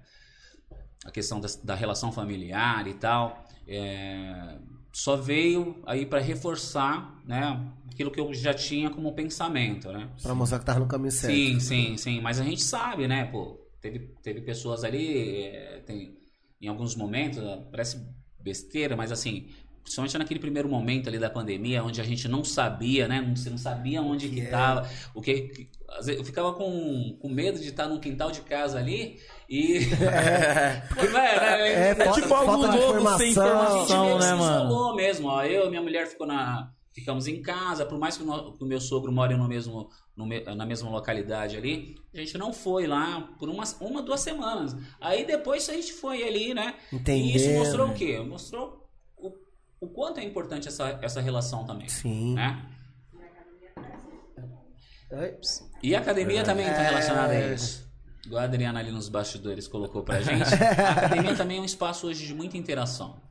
a 1.05 1.11
questão 1.11 1.39
da, 1.39 1.47
da 1.63 1.75
relação 1.75 2.11
familiar 2.11 2.85
e 2.87 2.93
tal. 2.93 3.43
É, 3.67 4.57
Só 4.93 5.15
veio 5.15 5.81
aí 5.85 6.05
para 6.05 6.19
reforçar, 6.19 7.19
né? 7.25 7.59
Aquilo 7.95 8.11
que 8.11 8.19
eu 8.19 8.33
já 8.33 8.53
tinha 8.53 8.89
como 8.89 9.13
pensamento, 9.15 9.89
né? 9.89 10.09
Pra 10.21 10.35
mostrar 10.35 10.59
que 10.59 10.65
tava 10.65 10.79
no 10.81 10.85
caminho 10.87 11.11
certo. 11.13 11.33
Sim, 11.33 11.59
sim, 11.61 11.95
sim. 11.97 12.19
Mas 12.19 12.41
a 12.41 12.43
gente 12.43 12.61
sabe, 12.61 13.07
né, 13.07 13.23
pô? 13.31 13.57
Teve, 13.81 13.99
teve 14.21 14.41
pessoas 14.41 14.83
ali, 14.83 15.43
é, 15.45 15.81
tem, 15.85 16.13
em 16.61 16.67
alguns 16.67 16.93
momentos, 16.93 17.37
é, 17.39 17.57
parece 17.71 18.05
besteira, 18.37 18.97
mas 18.97 19.13
assim, 19.13 19.47
principalmente 19.81 20.17
naquele 20.17 20.39
primeiro 20.41 20.67
momento 20.67 21.07
ali 21.07 21.17
da 21.17 21.29
pandemia, 21.29 21.83
onde 21.85 22.01
a 22.01 22.03
gente 22.03 22.27
não 22.27 22.43
sabia, 22.43 23.07
né? 23.07 23.31
Você 23.33 23.49
não 23.49 23.57
sabia 23.57 24.01
onde 24.01 24.27
que 24.27 24.41
é. 24.41 24.47
tava, 24.47 24.89
o 25.13 25.21
que, 25.21 25.41
que- 25.47 25.69
eu 26.09 26.25
ficava 26.25 26.51
com, 26.53 27.17
com 27.21 27.29
medo 27.29 27.57
de 27.59 27.69
estar 27.69 27.87
num 27.87 27.99
quintal 28.01 28.29
de 28.29 28.41
casa 28.41 28.77
ali 28.77 29.17
e... 29.49 29.79
Pô, 30.93 31.01
velho, 31.01 31.11
né, 31.13 31.71
É, 31.71 31.89
É 31.91 31.95
falta- 31.95 32.21
tipo 32.21 32.33
algo 32.33 32.67
novo 32.67 33.17
sem 33.17 33.31
informação. 33.31 33.85
que 34.13 34.19
né, 34.19 34.31
se 34.31 34.35
mano? 34.35 34.95
mesmo, 34.95 35.27
ó. 35.29 35.43
Eu 35.45 35.67
e 35.67 35.69
minha 35.69 35.81
mulher 35.81 36.07
ficou 36.07 36.27
na. 36.27 36.71
Ficamos 36.95 37.27
em 37.27 37.41
casa, 37.41 37.85
por 37.85 37.99
mais 37.99 38.15
que 38.15 38.23
o, 38.23 38.65
meu 38.65 38.79
sogro 38.79 39.11
more 39.11 39.35
no 39.35 39.49
mesmo, 39.49 39.89
no 40.15 40.25
na 40.55 40.65
mesma 40.65 40.89
localidade 40.89 41.57
ali, 41.57 41.97
a 42.13 42.17
gente 42.19 42.37
não 42.37 42.53
foi 42.53 42.87
lá 42.87 43.33
por 43.37 43.49
umas, 43.49 43.75
uma, 43.81 44.01
duas 44.01 44.21
semanas. 44.21 44.73
Aí 45.01 45.25
depois 45.25 45.67
a 45.67 45.73
gente 45.73 45.91
foi 45.91 46.23
ali, 46.23 46.53
né? 46.53 46.75
E 47.05 47.35
isso 47.35 47.49
mostrou 47.51 47.89
o 47.89 47.93
quê? 47.93 48.17
Mostrou 48.21 48.89
o, 49.17 49.29
o 49.81 49.89
quanto 49.89 50.21
é 50.21 50.23
importante 50.23 50.69
essa, 50.69 50.97
essa 51.01 51.19
relação 51.19 51.65
também. 51.65 51.89
Sim. 51.89 52.35
Né? 52.35 52.65
É. 55.11 55.37
E 55.83 55.93
a 55.93 55.99
academia 55.99 56.45
também 56.45 56.65
está 56.65 56.81
É. 56.81 56.89
relacionada 56.91 57.33
a 57.33 57.53
isso. 57.53 57.85
Igual 58.25 58.41
a 58.41 58.45
Adriana 58.45 58.79
ali 58.79 58.91
nos 58.91 59.07
bastidores 59.07 59.67
colocou 59.67 60.01
pra 60.01 60.21
gente. 60.21 60.43
A 60.43 60.91
academia 60.91 61.35
também 61.37 61.57
é 61.57 61.61
um 61.61 61.65
espaço 61.65 62.07
hoje 62.07 62.25
de 62.25 62.33
muita 62.33 62.57
interação. 62.57 63.21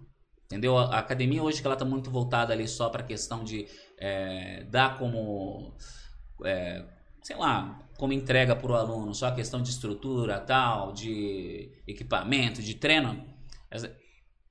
Entendeu? 0.54 0.78
A 0.78 0.84
a 0.84 0.98
academia 1.00 1.42
hoje 1.42 1.60
que 1.60 1.66
ela 1.66 1.74
tá 1.74 1.84
muito 1.84 2.10
voltada 2.12 2.52
ali 2.52 2.68
só 2.68 2.88
pra 2.88 3.02
questão 3.02 3.42
de 3.42 3.66
é, 3.98 4.62
dar 4.70 4.96
como. 4.98 5.74
é, 6.44 6.84
sei 7.22 7.34
lá, 7.36 7.80
como 7.98 8.12
entrega 8.12 8.54
pro 8.54 8.74
aluno, 8.74 9.12
só 9.14 9.26
a 9.26 9.32
questão 9.34 9.60
de 9.60 9.70
estrutura, 9.70 10.38
tal, 10.38 10.92
de 10.92 11.72
equipamento, 11.88 12.62
de 12.62 12.74
treino. 12.74 13.24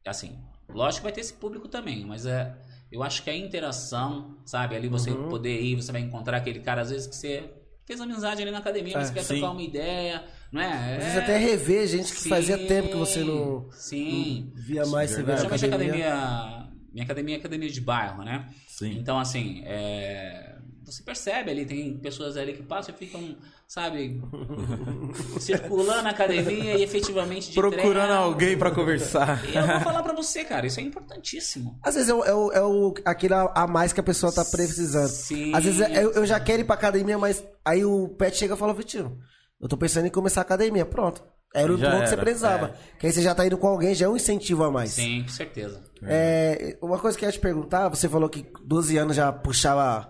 Assim, 0.05 0.37
lógico 0.67 0.99
que 1.01 1.03
vai 1.03 1.11
ter 1.13 1.21
esse 1.21 1.33
público 1.33 1.67
também, 1.69 2.05
mas 2.05 2.25
é. 2.25 2.53
Eu 2.91 3.01
acho 3.01 3.23
que 3.23 3.29
a 3.29 3.35
interação, 3.35 4.37
sabe? 4.45 4.75
Ali 4.75 4.87
você 4.87 5.09
Uhum. 5.11 5.27
poder 5.29 5.59
ir, 5.61 5.75
você 5.75 5.91
vai 5.91 6.01
encontrar 6.01 6.37
aquele 6.37 6.59
cara, 6.59 6.81
às 6.81 6.91
vezes, 6.91 7.07
que 7.07 7.15
você 7.15 7.49
fez 7.87 7.99
amizade 7.99 8.41
ali 8.41 8.51
na 8.51 8.59
academia, 8.59 8.97
É, 8.97 9.03
você 9.03 9.13
quer 9.13 9.23
sim. 9.23 9.39
trocar 9.39 9.51
uma 9.53 9.61
ideia, 9.63 10.23
não 10.53 10.61
é? 10.61 10.95
Às 10.97 11.03
vezes 11.03 11.15
É- 11.15 11.19
até 11.23 11.37
rever 11.37 11.87
gente 11.87 12.13
que 12.13 12.21
Sim, 12.21 12.29
fazia 12.29 12.57
tempo 12.67 12.89
que 12.89 12.95
você 12.97 13.23
não, 13.23 13.67
Sim. 13.71 14.51
não 14.55 14.63
via 14.63 14.85
mais, 14.85 15.09
você 15.11 15.23
vê 15.23 15.33
na 15.33 15.37
Principalmente 15.39 15.65
a 15.65 15.67
academia. 15.67 16.13
academia. 16.13 16.73
Minha 16.93 17.03
academia 17.05 17.35
é 17.35 17.39
academia 17.39 17.69
de 17.69 17.81
bairro, 17.81 18.23
né? 18.23 18.47
Sim. 18.67 18.97
Então, 18.99 19.17
assim, 19.19 19.63
é, 19.65 20.57
você 20.85 21.01
percebe 21.01 21.49
ali, 21.49 21.65
tem 21.65 21.97
pessoas 21.97 22.37
ali 22.37 22.53
que 22.53 22.61
passam 22.61 22.93
e 22.93 22.97
ficam, 22.99 23.35
sabe, 23.67 24.21
circulando 25.39 26.07
a 26.07 26.11
academia 26.11 26.75
e 26.77 26.83
efetivamente 26.83 27.49
de 27.49 27.55
Procurando 27.55 27.93
treino. 28.07 28.13
alguém 28.13 28.57
pra 28.57 28.71
conversar. 28.71 29.43
E 29.49 29.55
eu 29.55 29.65
vou 29.65 29.79
falar 29.81 30.03
pra 30.03 30.13
você, 30.13 30.43
cara, 30.43 30.67
isso 30.67 30.79
é 30.79 30.83
importantíssimo. 30.83 31.79
Às 31.81 31.95
vezes 31.95 32.09
é, 32.09 32.13
o, 32.13 32.23
é, 32.23 32.33
o, 32.33 32.51
é 32.51 32.61
o- 32.61 32.93
aquele 33.05 33.33
a 33.33 33.51
a 33.55 33.67
mais 33.67 33.91
que 33.93 33.99
a 33.99 34.03
pessoa 34.03 34.31
tá 34.31 34.43
precisando. 34.45 35.09
Sim. 35.09 35.51
Às 35.55 35.63
vezes 35.63 35.81
é- 35.81 36.03
eu, 36.03 36.11
eu 36.11 36.25
já 36.25 36.39
quero 36.39 36.61
ir 36.61 36.65
pra 36.65 36.75
academia, 36.75 37.17
mas 37.17 37.43
aí 37.65 37.83
o 37.83 38.09
pet 38.09 38.37
chega 38.37 38.53
e 38.53 38.57
fala, 38.57 38.73
Vitinho, 38.73 39.17
eu 39.63 39.67
tô 39.69 39.77
pensando 39.77 40.05
em 40.05 40.11
começar 40.11 40.41
a 40.41 40.43
academia. 40.43 40.85
Pronto. 40.85 41.23
Era 41.55 41.71
o 41.73 41.77
Já 41.77 41.89
ponto 41.91 42.01
que 42.03 42.07
você 42.09 42.13
era, 42.15 42.21
precisava. 42.23 42.75
Que 42.99 43.05
aí 43.07 43.13
você 43.13 43.21
já 43.21 43.33
tá 43.35 43.45
indo 43.45 43.57
com 43.57 43.67
alguém, 43.67 43.93
já 43.95 44.05
é 44.05 44.09
um 44.09 44.15
incentivo 44.15 44.63
a 44.63 44.71
mais. 44.71 44.91
Sim, 44.91 45.21
com 45.23 45.29
certeza. 45.29 45.83
É, 46.03 46.77
uma 46.81 46.97
coisa 46.99 47.17
que 47.17 47.23
eu 47.23 47.29
ia 47.29 47.33
te 47.33 47.39
perguntar, 47.39 47.89
você 47.89 48.09
falou 48.09 48.27
que 48.27 48.45
12 48.65 48.97
anos 48.97 49.15
já 49.15 49.31
puxava 49.31 50.09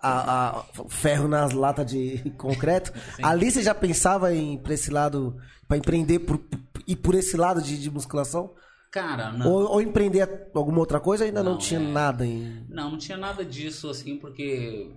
a, 0.00 0.58
a- 0.60 0.64
ferro 0.88 1.26
nas 1.26 1.52
latas 1.52 1.86
de 1.90 2.18
concreto. 2.38 2.92
Ali 3.22 3.50
você 3.50 3.62
já 3.62 3.74
pensava 3.74 4.32
em 4.32 4.58
pra 4.58 4.74
esse 4.74 4.90
lado, 4.92 5.36
pra 5.66 5.76
empreender 5.76 6.20
por, 6.20 6.40
e 6.86 6.94
por 6.94 7.14
esse 7.16 7.36
lado 7.36 7.60
de, 7.60 7.78
de 7.78 7.90
musculação? 7.90 8.54
Cara, 8.92 9.32
não. 9.32 9.50
Ou, 9.50 9.72
ou 9.72 9.82
empreender 9.82 10.48
alguma 10.54 10.78
outra 10.78 11.00
coisa 11.00 11.24
ainda 11.24 11.42
não, 11.42 11.52
Não, 11.52 11.58
tinha 11.58 11.80
é. 11.80 11.82
nada 11.82 12.24
em. 12.24 12.64
Não, 12.68 12.92
não 12.92 12.96
tinha 12.98 13.18
nada 13.18 13.44
disso, 13.44 13.90
assim, 13.90 14.16
porque. 14.18 14.90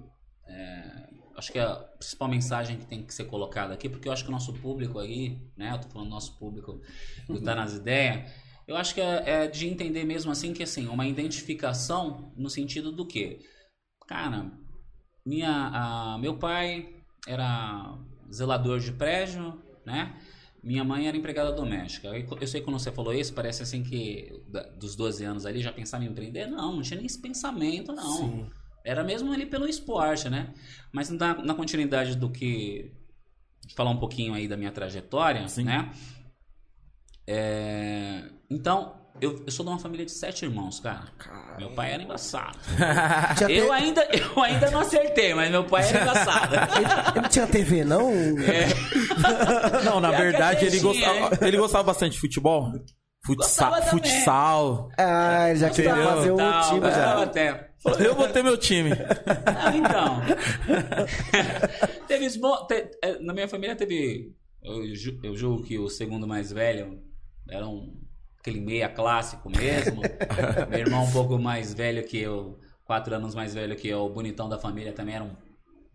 é, 0.48 1.09
acho 1.40 1.52
que 1.52 1.60
a 1.60 1.76
principal 1.76 2.28
mensagem 2.28 2.78
que 2.78 2.86
tem 2.86 3.04
que 3.04 3.14
ser 3.14 3.26
colocada 3.26 3.74
aqui, 3.74 3.90
porque 3.90 4.08
eu 4.08 4.12
acho 4.12 4.24
que 4.24 4.30
o 4.30 4.32
nosso 4.32 4.54
público 4.54 5.00
aí, 5.00 5.38
né? 5.58 5.72
Eu 5.74 5.80
tô 5.80 5.90
falando 5.90 6.08
do 6.10 6.12
nosso 6.14 6.38
público 6.38 6.82
que 7.26 7.42
tá 7.42 7.56
nas 7.56 7.74
ideias. 7.74 8.32
Eu 8.68 8.78
acho 8.78 8.94
que 8.94 9.02
é, 9.02 9.24
é 9.46 9.48
de 9.48 9.68
entender 9.68 10.04
mesmo 10.04 10.32
assim 10.32 10.54
que 10.54 10.62
assim, 10.62 10.88
uma 10.88 11.08
identificação 11.08 12.32
no 12.38 12.50
sentido 12.50 12.92
do 12.92 13.06
quê? 13.06 13.40
Cara, 14.08 14.52
minha, 15.26 15.50
a- 15.74 16.18
meu 16.20 16.38
pai 16.38 16.96
era 17.28 17.98
zelador 18.32 18.80
de 18.80 18.92
prédio, 18.92 19.62
né? 19.86 20.20
Minha 20.62 20.84
mãe 20.84 21.08
era 21.08 21.16
empregada 21.16 21.52
doméstica. 21.54 22.10
Eu 22.10 22.48
sei 22.48 22.60
que 22.60 22.66
quando 22.66 22.80
você 22.80 22.92
falou 22.92 23.14
isso, 23.14 23.34
parece 23.34 23.64
assim 23.64 23.82
que 23.82 24.44
dos 24.78 24.96
12 24.96 25.24
anos 25.24 25.46
ali 25.46 25.62
já 25.62 25.72
pensava 25.72 26.04
em 26.04 26.08
empreender. 26.08 26.48
Não, 26.48 26.76
não 26.76 26.82
tinha 26.82 26.98
nem 26.98 27.06
esse 27.06 27.22
pensamento, 27.22 27.94
não. 27.94 28.18
Sim. 28.18 28.50
Era 28.86 29.04
mesmo 29.04 29.32
ali 29.34 29.46
pelo 29.46 29.68
esporte, 29.68 30.30
né? 30.30 30.50
Mas 30.92 31.10
na, 31.10 31.36
na 31.36 31.54
continuidade 31.54 32.16
do 32.16 32.30
que. 32.30 32.92
Falar 33.76 33.92
um 33.92 33.98
pouquinho 34.00 34.34
aí 34.34 34.48
da 34.48 34.58
minha 34.58 34.72
trajetória, 34.72 35.48
Sim. 35.48 35.64
né? 35.66 35.92
É, 37.28 38.24
Então, 38.50 38.96
eu, 39.22 39.44
eu 39.46 39.52
sou 39.52 39.64
de 39.66 39.72
uma 39.72 39.80
família 39.80 40.06
de 40.06 40.12
sete 40.12 40.46
irmãos, 40.46 40.80
cara. 40.80 41.04
Meu 41.58 41.72
pai 41.72 41.92
era 41.94 42.02
embaçado. 42.02 42.58
Tinha 43.38 43.50
Eu 43.52 43.66
te- 43.68 43.72
ainda, 43.72 44.08
eu 44.12 44.42
ainda 44.44 44.72
não 44.72 44.80
acertei, 44.80 45.34
mas 45.34 45.52
meu 45.52 45.64
pai 45.66 45.88
era 45.88 46.02
embaçado. 46.04 46.56
Ele 47.14 47.22
não 47.22 47.30
tinha 47.30 47.46
TV, 47.48 47.84
não? 47.84 48.10
É. 48.12 48.70
Não, 49.84 50.00
na 50.00 50.12
que 50.12 50.18
verdade, 50.22 50.66
ele 50.66 50.80
tinha, 50.80 50.82
gostava, 50.82 51.46
ele 51.48 51.58
gostava 51.58 51.84
bastante 51.84 52.14
de 52.14 52.20
futebol. 52.20 52.72
Futsal. 53.26 53.82
Futsal. 53.84 54.90
Ah, 54.98 55.50
ele 55.50 55.60
já 55.60 55.70
queria 55.70 55.96
fazer 55.96 56.32
um 56.32 56.38
time 56.38 56.80
gostava 56.80 57.20
já. 57.20 57.24
até. 57.24 57.69
Eu 58.00 58.14
vou 58.16 58.28
ter 58.30 58.44
meu 58.44 58.58
time. 58.58 58.92
Ah, 59.46 59.76
então. 59.76 60.22
teve 62.08 62.26
esmo- 62.26 62.66
te- 62.68 62.92
é, 63.02 63.20
na 63.20 63.34
minha 63.34 63.48
família 63.48 63.76
teve. 63.76 64.34
Eu, 64.62 64.94
ju- 64.96 65.20
eu 65.24 65.36
julgo 65.36 65.64
que 65.64 65.78
o 65.80 65.90
segundo 65.90 66.28
mais 66.28 66.52
velho 66.52 67.02
era 67.50 67.66
um, 67.68 67.96
aquele 68.40 68.60
meia 68.60 68.90
clássico 68.90 69.50
mesmo. 69.50 70.02
Meu 70.70 70.80
irmão 70.80 71.06
um 71.06 71.12
pouco 71.12 71.40
mais 71.40 71.74
velho 71.74 72.04
que 72.06 72.18
eu, 72.20 72.60
quatro 72.86 73.16
anos 73.16 73.34
mais 73.34 73.54
velho 73.54 73.76
que 73.78 73.88
eu, 73.88 74.02
o 74.02 74.10
bonitão 74.10 74.50
da 74.50 74.60
família 74.60 74.92
também 74.92 75.16
era 75.16 75.24
um, 75.24 75.32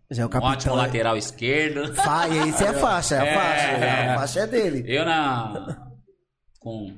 Já 0.09 0.23
é 0.23 0.25
o 0.25 0.27
um 0.27 0.31
capitão. 0.31 0.51
ótimo 0.53 0.75
lateral 0.75 1.15
esquerdo. 1.15 1.93
Fa- 1.93 2.27
esse 2.27 2.63
é 2.63 2.69
a 2.69 2.73
faixa, 2.73 3.15
é 3.15 3.19
a 3.19 3.25
É. 3.29 3.35
faixa. 3.35 4.11
A 4.13 4.15
faixa 4.17 4.39
é 4.41 4.47
dele. 4.47 4.83
Eu 4.87 5.05
na. 5.05 5.87
Com. 6.59 6.91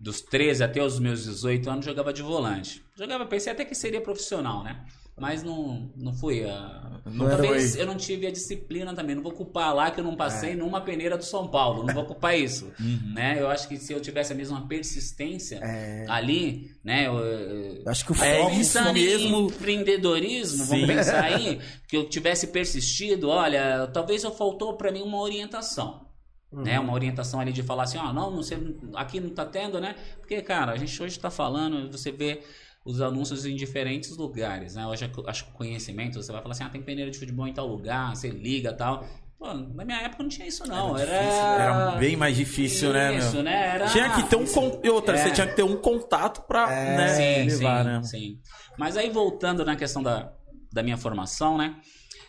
Dos 0.00 0.22
13 0.22 0.64
até 0.64 0.82
os 0.82 0.98
meus 0.98 1.24
18 1.24 1.68
anos 1.68 1.84
jogava 1.84 2.10
de 2.12 2.22
volante. 2.22 2.82
Jogava, 2.96 3.26
pensei 3.26 3.52
até 3.52 3.64
que 3.66 3.74
seria 3.74 4.00
profissional, 4.00 4.64
né? 4.64 4.82
Mas 5.18 5.42
não, 5.42 5.92
não 5.94 6.14
fui. 6.14 6.42
ah, 6.48 7.02
Não 7.04 7.28
Talvez 7.28 7.76
eu 7.76 7.84
não 7.84 7.94
tive 7.98 8.26
a 8.26 8.30
disciplina 8.30 8.94
também. 8.94 9.14
Não 9.14 9.22
vou 9.22 9.32
culpar 9.32 9.74
lá 9.74 9.90
que 9.90 10.00
eu 10.00 10.04
não 10.04 10.16
passei 10.16 10.54
numa 10.56 10.80
peneira 10.80 11.18
do 11.18 11.24
São 11.24 11.46
Paulo. 11.48 11.84
Não 11.84 11.92
vou 11.92 12.06
culpar 12.06 12.38
isso. 12.38 12.72
Né? 13.14 13.36
Eu 13.38 13.50
acho 13.50 13.68
que 13.68 13.76
se 13.76 13.92
eu 13.92 14.00
tivesse 14.00 14.32
a 14.32 14.36
mesma 14.36 14.66
persistência 14.66 15.60
ali, 16.08 16.70
né? 16.82 17.06
Eu, 17.06 17.18
eu- 17.18 17.82
acho 17.86 18.06
que 18.06 18.12
o 18.12 18.24
É 18.24 18.38
foco. 18.38 18.50
isso 18.52 18.72
Pensando 18.78 18.92
mesmo. 18.94 19.36
em 19.36 19.46
empreendedorismo, 19.48 20.64
vamos 20.64 20.86
Sim. 20.88 20.94
pensar 20.94 21.24
aí, 21.24 21.60
que 21.86 21.96
eu 21.96 22.08
tivesse 22.08 22.46
persistido, 22.46 23.28
olha, 23.28 23.86
talvez 23.92 24.24
eu 24.24 24.30
faltou 24.32 24.74
para 24.78 24.90
mim 24.90 25.02
uma 25.02 25.20
orientação. 25.20 26.08
Né, 26.52 26.80
uma 26.80 26.92
orientação 26.92 27.38
ali 27.38 27.52
de 27.52 27.62
falar 27.62 27.84
assim, 27.84 27.96
ah, 27.96 28.12
não, 28.12 28.34
você, 28.34 28.58
aqui 28.96 29.20
não 29.20 29.30
tá 29.30 29.44
tendo, 29.44 29.80
né? 29.80 29.94
Porque, 30.18 30.42
cara, 30.42 30.72
a 30.72 30.76
gente 30.76 31.00
hoje 31.00 31.16
tá 31.16 31.30
falando, 31.30 31.90
você 31.92 32.10
vê 32.10 32.42
os 32.84 33.00
anúncios 33.00 33.46
em 33.46 33.54
diferentes 33.54 34.16
lugares, 34.16 34.74
né? 34.74 34.84
Hoje 34.84 35.08
acho 35.28 35.44
que 35.44 35.50
o 35.50 35.54
conhecimento, 35.54 36.20
você 36.20 36.32
vai 36.32 36.42
falar 36.42 36.52
assim, 36.52 36.64
ah, 36.64 36.68
tem 36.68 36.82
peneira 36.82 37.08
de 37.08 37.16
futebol 37.18 37.46
em 37.46 37.52
tal 37.52 37.68
lugar, 37.68 38.16
você 38.16 38.28
liga 38.30 38.72
tal. 38.72 39.06
Pô, 39.38 39.54
na 39.54 39.84
minha 39.84 40.02
época 40.02 40.22
não 40.24 40.28
tinha 40.28 40.46
isso, 40.48 40.66
não. 40.66 40.98
Era, 40.98 41.12
Era 41.12 41.90
bem 41.92 42.16
mais 42.16 42.36
difícil, 42.36 42.92
né, 42.92 43.10
meu? 43.10 43.18
Isso, 43.20 43.42
né? 43.42 43.74
Era... 43.74 43.86
Tinha 43.86 44.10
que 44.10 44.24
ter 44.24 44.36
um 44.36 44.44
con... 44.44 44.80
e 44.82 44.90
outra, 44.90 45.16
É. 45.16 45.22
você 45.22 45.30
tinha 45.30 45.46
que 45.46 45.54
ter 45.54 45.62
um 45.62 45.76
contato 45.76 46.42
pra 46.42 46.66
né, 46.66 47.08
sim, 47.14 47.48
levar, 47.48 47.84
sim, 47.84 47.90
né? 47.90 48.02
sim. 48.02 48.38
Mas 48.76 48.96
aí 48.96 49.08
voltando 49.08 49.64
na 49.64 49.76
questão 49.76 50.02
da, 50.02 50.32
da 50.72 50.82
minha 50.82 50.96
formação, 50.96 51.56
né? 51.56 51.76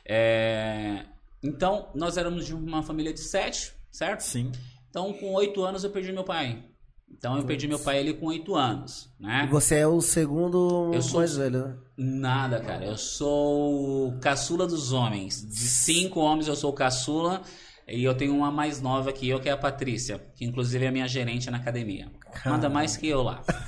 É, 0.05 1.05
Então, 1.43 1.89
nós 1.95 2.17
éramos 2.17 2.45
de 2.45 2.53
uma 2.53 2.83
família 2.83 3.11
de 3.13 3.19
sete, 3.19 3.73
certo? 3.91 4.21
Sim. 4.21 4.51
Então, 4.89 5.13
com 5.13 5.33
oito 5.33 5.63
anos 5.63 5.83
eu 5.83 5.89
perdi 5.89 6.11
meu 6.11 6.23
pai. 6.23 6.63
Então, 7.09 7.37
eu 7.37 7.43
perdi 7.43 7.67
meu 7.67 7.77
pai 7.79 7.99
ele 7.99 8.13
com 8.13 8.27
oito 8.27 8.55
anos, 8.55 9.09
né? 9.19 9.43
E 9.45 9.51
você 9.51 9.75
é 9.79 9.87
o 9.87 9.99
segundo 10.01 10.91
Eu 10.93 11.01
sou- 11.01 11.19
mais 11.19 11.35
velho, 11.35 11.67
né? 11.67 11.75
Nada, 11.97 12.59
cara. 12.61 12.85
Eu 12.85 12.97
sou 12.97 14.07
o 14.07 14.19
caçula 14.19 14.65
dos 14.65 14.93
homens. 14.93 15.45
De 15.45 15.55
cinco 15.67 16.21
homens, 16.21 16.47
eu 16.47 16.55
sou 16.55 16.71
o 16.71 16.73
caçula. 16.73 17.41
E 17.87 18.01
eu 18.05 18.15
tenho 18.15 18.33
uma 18.33 18.49
mais 18.49 18.79
nova 18.81 19.11
que 19.11 19.27
eu, 19.27 19.39
que 19.41 19.49
é 19.49 19.51
a 19.51 19.57
Patrícia. 19.57 20.19
Que 20.35 20.45
inclusive 20.45 20.85
é 20.85 20.87
a 20.87 20.91
minha 20.91 21.07
gerente 21.07 21.51
na 21.51 21.57
academia. 21.57 22.09
Manda 22.45 22.69
mais 22.69 22.95
que 22.95 23.07
eu 23.09 23.21
lá. 23.21 23.41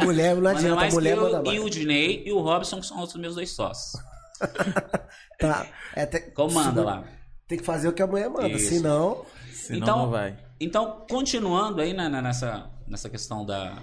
É. 0.00 0.04
Mulher 0.04 0.34
não 0.34 0.42
Manda 0.42 0.58
adianta, 0.58 0.76
mais 0.76 0.94
mulher 0.94 1.12
que 1.14 1.18
eu, 1.20 1.24
manda 1.24 1.42
mais. 1.42 1.56
E 1.56 1.60
o 1.60 1.70
Dinei 1.70 2.22
e 2.26 2.32
o 2.32 2.40
Robson, 2.40 2.80
que 2.80 2.86
são 2.86 3.00
os 3.02 3.14
meus 3.14 3.34
dois 3.36 3.50
sócios. 3.50 4.02
Tá. 5.38 5.64
É, 5.94 6.04
Comanda 6.32 6.82
lá. 6.82 7.04
Tem 7.48 7.58
que 7.58 7.64
fazer 7.64 7.88
o 7.88 7.92
que 7.92 8.02
a 8.02 8.06
mulher 8.06 8.28
manda, 8.28 8.48
Isso. 8.50 8.68
senão. 8.68 9.24
Senão 9.52 9.78
Então- 9.80 9.98
não 9.98 10.10
vai. 10.10 10.36
Então, 10.60 11.04
continuando 11.10 11.80
aí 11.80 11.92
na- 11.92 12.08
na- 12.08 12.20
nessa, 12.22 12.70
nessa 12.86 13.08
questão 13.08 13.44
da, 13.44 13.74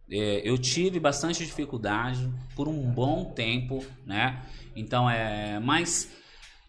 é, 0.10 0.42
eu 0.48 0.58
tive 0.58 1.00
bastante 1.00 1.44
dificuldade 1.46 2.30
por 2.56 2.68
um 2.68 2.82
bom 2.92 3.26
tempo, 3.34 3.84
né? 4.06 4.42
Então, 4.76 5.10
é. 5.10 5.60
Mas 5.60 6.10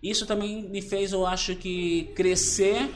isso 0.03 0.27
também 0.27 0.69
me 0.69 0.81
fez, 0.83 1.13
eu 1.13 1.27
acho 1.27 1.55
que, 1.57 2.05
crescer 2.17 2.91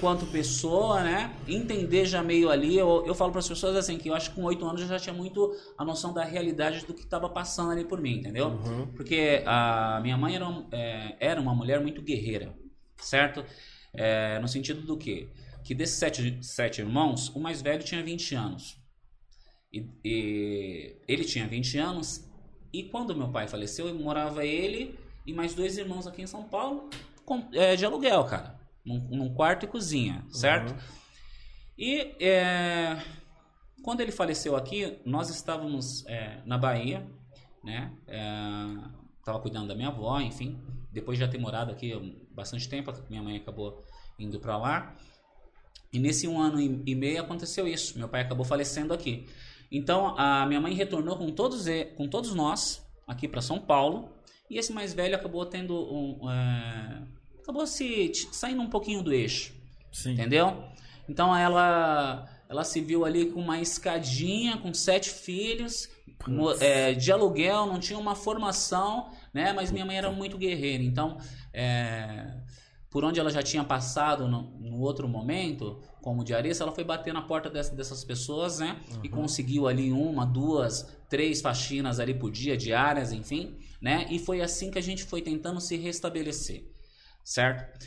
quanto 0.00 0.26
pessoa, 0.26 1.02
né? 1.02 1.34
Entender 1.46 2.06
já 2.06 2.22
meio 2.22 2.50
ali. 2.50 2.76
Eu, 2.76 3.04
eu 3.06 3.14
falo 3.14 3.30
para 3.32 3.40
as 3.40 3.48
pessoas 3.48 3.76
assim, 3.76 3.98
que 3.98 4.08
eu 4.08 4.14
acho 4.14 4.30
que 4.30 4.36
com 4.36 4.44
oito 4.44 4.64
anos 4.66 4.80
eu 4.80 4.86
já 4.88 4.98
tinha 4.98 5.12
muito 5.14 5.54
a 5.76 5.84
noção 5.84 6.12
da 6.12 6.24
realidade 6.24 6.84
do 6.86 6.94
que 6.94 7.02
estava 7.02 7.28
passando 7.28 7.72
ali 7.72 7.84
por 7.84 8.00
mim, 8.00 8.18
entendeu? 8.18 8.50
Porque 8.94 9.42
a 9.46 9.98
minha 10.02 10.16
mãe 10.16 10.36
era, 10.36 10.46
é, 10.72 11.16
era 11.20 11.40
uma 11.40 11.54
mulher 11.54 11.80
muito 11.80 12.00
guerreira, 12.02 12.54
certo? 12.98 13.44
É, 13.92 14.38
no 14.38 14.46
sentido 14.48 14.82
do 14.82 14.96
quê? 14.96 15.28
Que 15.64 15.74
desses 15.74 15.96
sete, 15.96 16.38
sete 16.42 16.80
irmãos, 16.80 17.28
o 17.34 17.40
mais 17.40 17.60
velho 17.60 17.82
tinha 17.82 18.02
20 18.02 18.34
anos. 18.34 18.78
E, 19.72 19.86
e 20.04 20.96
ele 21.06 21.24
tinha 21.24 21.46
20 21.46 21.76
anos. 21.78 22.24
E 22.72 22.84
quando 22.84 23.14
meu 23.16 23.28
pai 23.28 23.48
faleceu, 23.48 23.92
morava 23.94 24.44
ele 24.44 24.98
e 25.26 25.32
mais 25.32 25.54
dois 25.54 25.76
irmãos 25.76 26.06
aqui 26.06 26.22
em 26.22 26.26
São 26.26 26.42
Paulo 26.44 26.88
com- 27.24 27.44
é, 27.52 27.76
de 27.76 27.84
aluguel, 27.84 28.24
cara. 28.24 28.57
Num, 28.88 29.00
num 29.10 29.34
quarto 29.34 29.64
e 29.64 29.68
cozinha, 29.68 30.24
certo? 30.30 30.74
E 31.76 32.16
é, 32.18 32.96
quando 33.82 34.00
ele 34.00 34.10
faleceu 34.10 34.56
aqui, 34.56 34.98
nós 35.04 35.28
estávamos 35.30 36.06
é, 36.06 36.40
na 36.46 36.56
Bahia, 36.56 37.06
né? 37.62 37.92
Estava 39.18 39.38
cuidando 39.40 39.68
da 39.68 39.74
minha 39.74 39.88
avó, 39.88 40.18
enfim. 40.20 40.58
Depois 40.90 41.18
de 41.18 41.24
já 41.24 41.30
ter 41.30 41.38
morado 41.38 41.70
aqui 41.70 41.92
bastante 42.30 42.68
tempo, 42.68 42.92
minha 43.10 43.22
mãe 43.22 43.36
acabou 43.36 43.84
indo 44.18 44.40
para 44.40 44.56
lá. 44.56 44.96
E 45.92 45.98
nesse 45.98 46.26
um 46.26 46.40
ano 46.40 46.60
e 46.60 46.94
meio 46.94 47.20
aconteceu 47.20 47.66
isso. 47.68 47.98
Meu 47.98 48.08
pai 48.08 48.22
acabou 48.22 48.44
falecendo 48.44 48.92
aqui. 48.92 49.26
Então 49.70 50.18
a 50.18 50.46
minha 50.46 50.60
mãe 50.60 50.74
retornou 50.74 51.16
com 51.16 51.30
todos, 51.30 51.66
com 51.96 52.08
todos 52.08 52.34
nós 52.34 52.84
aqui 53.06 53.28
para 53.28 53.40
São 53.40 53.60
Paulo. 53.60 54.10
E 54.50 54.58
esse 54.58 54.72
mais 54.72 54.94
velho 54.94 55.14
acabou 55.14 55.44
tendo 55.46 55.74
um. 55.74 56.30
é, 56.30 57.02
acabou 57.48 57.66
se 57.66 58.12
saindo 58.30 58.60
um 58.60 58.68
pouquinho 58.68 59.02
do 59.02 59.10
eixo. 59.12 59.54
Sim. 59.90 60.12
Entendeu? 60.12 60.64
Então 61.08 61.34
ela 61.34 62.28
ela 62.48 62.64
se 62.64 62.80
viu 62.80 63.04
ali 63.04 63.26
com 63.30 63.40
uma 63.40 63.60
escadinha, 63.60 64.56
com 64.56 64.72
sete 64.72 65.10
filhos, 65.10 65.88
mo- 66.26 66.52
é, 66.60 66.92
de 66.94 67.12
aluguel, 67.12 67.66
não 67.66 67.78
tinha 67.78 67.98
uma 67.98 68.14
formação, 68.14 69.10
né? 69.34 69.52
Mas 69.52 69.70
minha 69.70 69.84
mãe 69.84 69.96
era 69.98 70.10
muito 70.10 70.38
guerreira, 70.38 70.82
então 70.82 71.18
é, 71.52 72.34
por 72.90 73.04
onde 73.04 73.20
ela 73.20 73.30
já 73.30 73.42
tinha 73.42 73.62
passado 73.64 74.26
no, 74.26 74.42
no 74.60 74.80
outro 74.80 75.06
momento, 75.06 75.78
como 76.02 76.24
diarista, 76.24 76.64
ela 76.64 76.72
foi 76.72 76.84
bater 76.84 77.12
na 77.12 77.20
porta 77.22 77.50
dessa- 77.50 77.74
dessas 77.74 78.02
pessoas, 78.04 78.60
né? 78.60 78.78
E 79.02 79.08
conseguiu 79.10 79.66
ali 79.68 79.92
uma, 79.92 80.24
duas, 80.24 80.88
três 81.08 81.42
faxinas 81.42 82.00
ali 82.00 82.14
por 82.14 82.30
dia, 82.30 82.56
diárias, 82.56 83.12
enfim, 83.12 83.56
né? 83.80 84.06
E 84.10 84.18
foi 84.18 84.40
assim 84.40 84.70
que 84.70 84.78
a 84.78 84.82
gente 84.82 85.04
foi 85.04 85.20
tentando 85.20 85.60
se 85.60 85.76
restabelecer, 85.76 86.64
certo? 87.28 87.86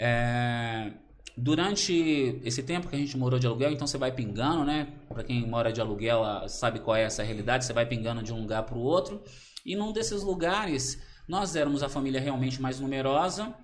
É, 0.00 0.92
durante 1.36 2.40
esse 2.42 2.62
tempo 2.62 2.88
que 2.88 2.96
a 2.96 2.98
gente 2.98 3.16
morou 3.16 3.38
de 3.38 3.46
aluguel, 3.46 3.70
então 3.72 3.86
você 3.86 3.98
vai 3.98 4.10
pingando, 4.10 4.64
né? 4.64 4.88
Para 5.06 5.22
quem 5.22 5.46
mora 5.46 5.70
de 5.70 5.80
aluguel 5.80 6.24
ah, 6.24 6.48
sabe 6.48 6.80
qual 6.80 6.96
é 6.96 7.02
essa 7.02 7.22
realidade, 7.22 7.66
você 7.66 7.74
vai 7.74 7.84
pingando 7.84 8.22
de 8.22 8.32
um 8.32 8.40
lugar 8.40 8.62
para 8.62 8.76
o 8.76 8.80
outro. 8.80 9.22
E 9.66 9.76
num 9.76 9.92
desses 9.92 10.22
lugares, 10.22 10.98
nós 11.28 11.54
éramos 11.54 11.82
a 11.82 11.88
família 11.88 12.20
realmente 12.20 12.60
mais 12.60 12.80
numerosa. 12.80 13.54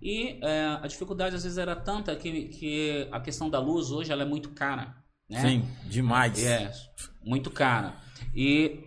E 0.00 0.38
é, 0.42 0.78
a 0.80 0.86
dificuldade 0.86 1.34
às 1.34 1.42
vezes 1.42 1.58
era 1.58 1.74
tanta 1.74 2.14
que, 2.14 2.44
que 2.48 3.08
a 3.10 3.20
questão 3.20 3.50
da 3.50 3.58
luz 3.58 3.90
hoje 3.90 4.12
ela 4.12 4.22
é 4.22 4.26
muito 4.26 4.50
cara. 4.50 4.94
Né? 5.28 5.40
Sim, 5.40 5.68
demais. 5.84 6.42
É, 6.42 6.72
muito 7.22 7.50
cara. 7.50 7.96
E 8.34 8.84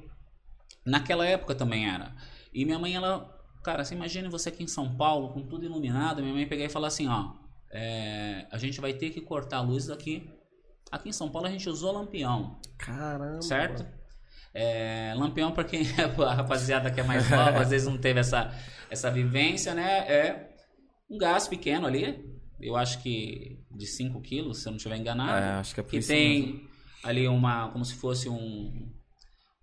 naquela 0.85 1.25
época 1.25 1.53
também 1.53 1.89
era. 1.89 2.15
E 2.53 2.63
minha 2.63 2.79
mãe, 2.79 2.95
ela. 2.95 3.32
Cara, 3.63 3.83
você 3.83 3.95
imagina 3.95 4.29
você 4.29 4.49
aqui 4.49 4.63
em 4.63 4.67
São 4.67 4.95
Paulo, 4.95 5.29
com 5.33 5.41
tudo 5.41 5.65
iluminado, 5.65 6.21
minha 6.21 6.33
mãe 6.33 6.47
pegar 6.47 6.65
e 6.65 6.69
falar 6.69 6.87
assim, 6.87 7.07
ó. 7.07 7.33
é, 7.71 8.45
a 8.51 8.57
gente 8.57 8.79
vai 8.81 8.93
ter 8.93 9.09
que 9.11 9.21
cortar 9.21 9.57
a 9.57 9.61
luz 9.61 9.87
daqui. 9.87 10.29
Aqui 10.91 11.09
em 11.09 11.13
São 11.13 11.29
Paulo 11.29 11.47
a 11.47 11.51
gente 11.51 11.67
usou 11.69 11.91
lampião, 11.91 12.59
Caramba. 12.77 13.41
certo? 13.41 13.85
É, 14.53 15.13
lampião, 15.15 15.51
pra 15.51 15.63
quem 15.63 15.81
a 16.27 16.33
rapaziada 16.33 16.91
que 16.91 16.99
é 16.99 17.03
mais 17.03 17.27
nova, 17.29 17.61
às 17.61 17.69
vezes 17.69 17.87
não 17.87 17.97
teve 17.97 18.19
essa, 18.19 18.53
essa 18.91 19.09
vivência, 19.09 19.73
né? 19.73 19.99
É 20.07 20.49
um 21.09 21.17
gás 21.17 21.47
pequeno 21.47 21.87
ali. 21.87 22.31
Eu 22.61 22.75
acho 22.75 23.01
que 23.01 23.59
de 23.71 23.87
5 23.87 24.21
quilos, 24.21 24.59
se 24.61 24.67
eu 24.67 24.71
não 24.71 24.77
estiver 24.77 24.97
enganado 24.97 25.31
É, 25.43 25.49
acho 25.59 25.73
que 25.73 25.79
é 25.79 25.83
por 25.83 25.89
que 25.89 25.99
tem 26.01 26.41
mesmo. 26.53 26.69
ali 27.03 27.27
uma 27.27 27.69
como 27.71 27.83
se 27.83 27.95
fosse 27.95 28.29
um 28.29 28.93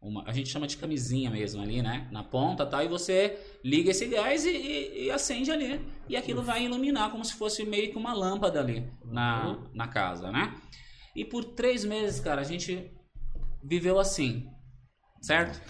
uma, 0.03 0.25
a 0.27 0.33
gente 0.33 0.49
chama 0.49 0.67
de 0.67 0.77
camisinha 0.77 1.31
mesmo 1.31 1.61
ali, 1.63 1.83
né? 1.83 2.09
Na 2.11 2.23
ponta, 2.23 2.65
tal, 2.65 2.83
e 2.83 2.89
você 2.89 3.39
liga 3.65 3.91
esse 3.91 4.07
gás 4.07 4.45
e, 4.45 4.51
e- 4.51 5.05
e 5.07 5.11
acende 5.11 5.51
ali. 5.51 5.81
E 6.09 6.17
aquilo 6.17 6.43
vai 6.43 6.65
iluminar 6.65 7.11
como 7.11 7.25
se 7.25 7.35
fosse 7.35 7.65
meio 7.65 7.91
que 7.91 7.99
uma 7.99 8.15
lâmpada 8.15 8.61
ali 8.61 8.87
na, 9.05 9.59
na 9.75 9.87
casa, 9.89 10.31
né? 10.31 10.55
E 11.15 11.25
por 11.25 11.45
três 11.45 11.85
meses, 11.85 12.19
cara, 12.21 12.41
a 12.41 12.45
gente 12.45 12.91
viveu 13.63 13.99
assim, 13.99 14.47
certo? 15.21 15.61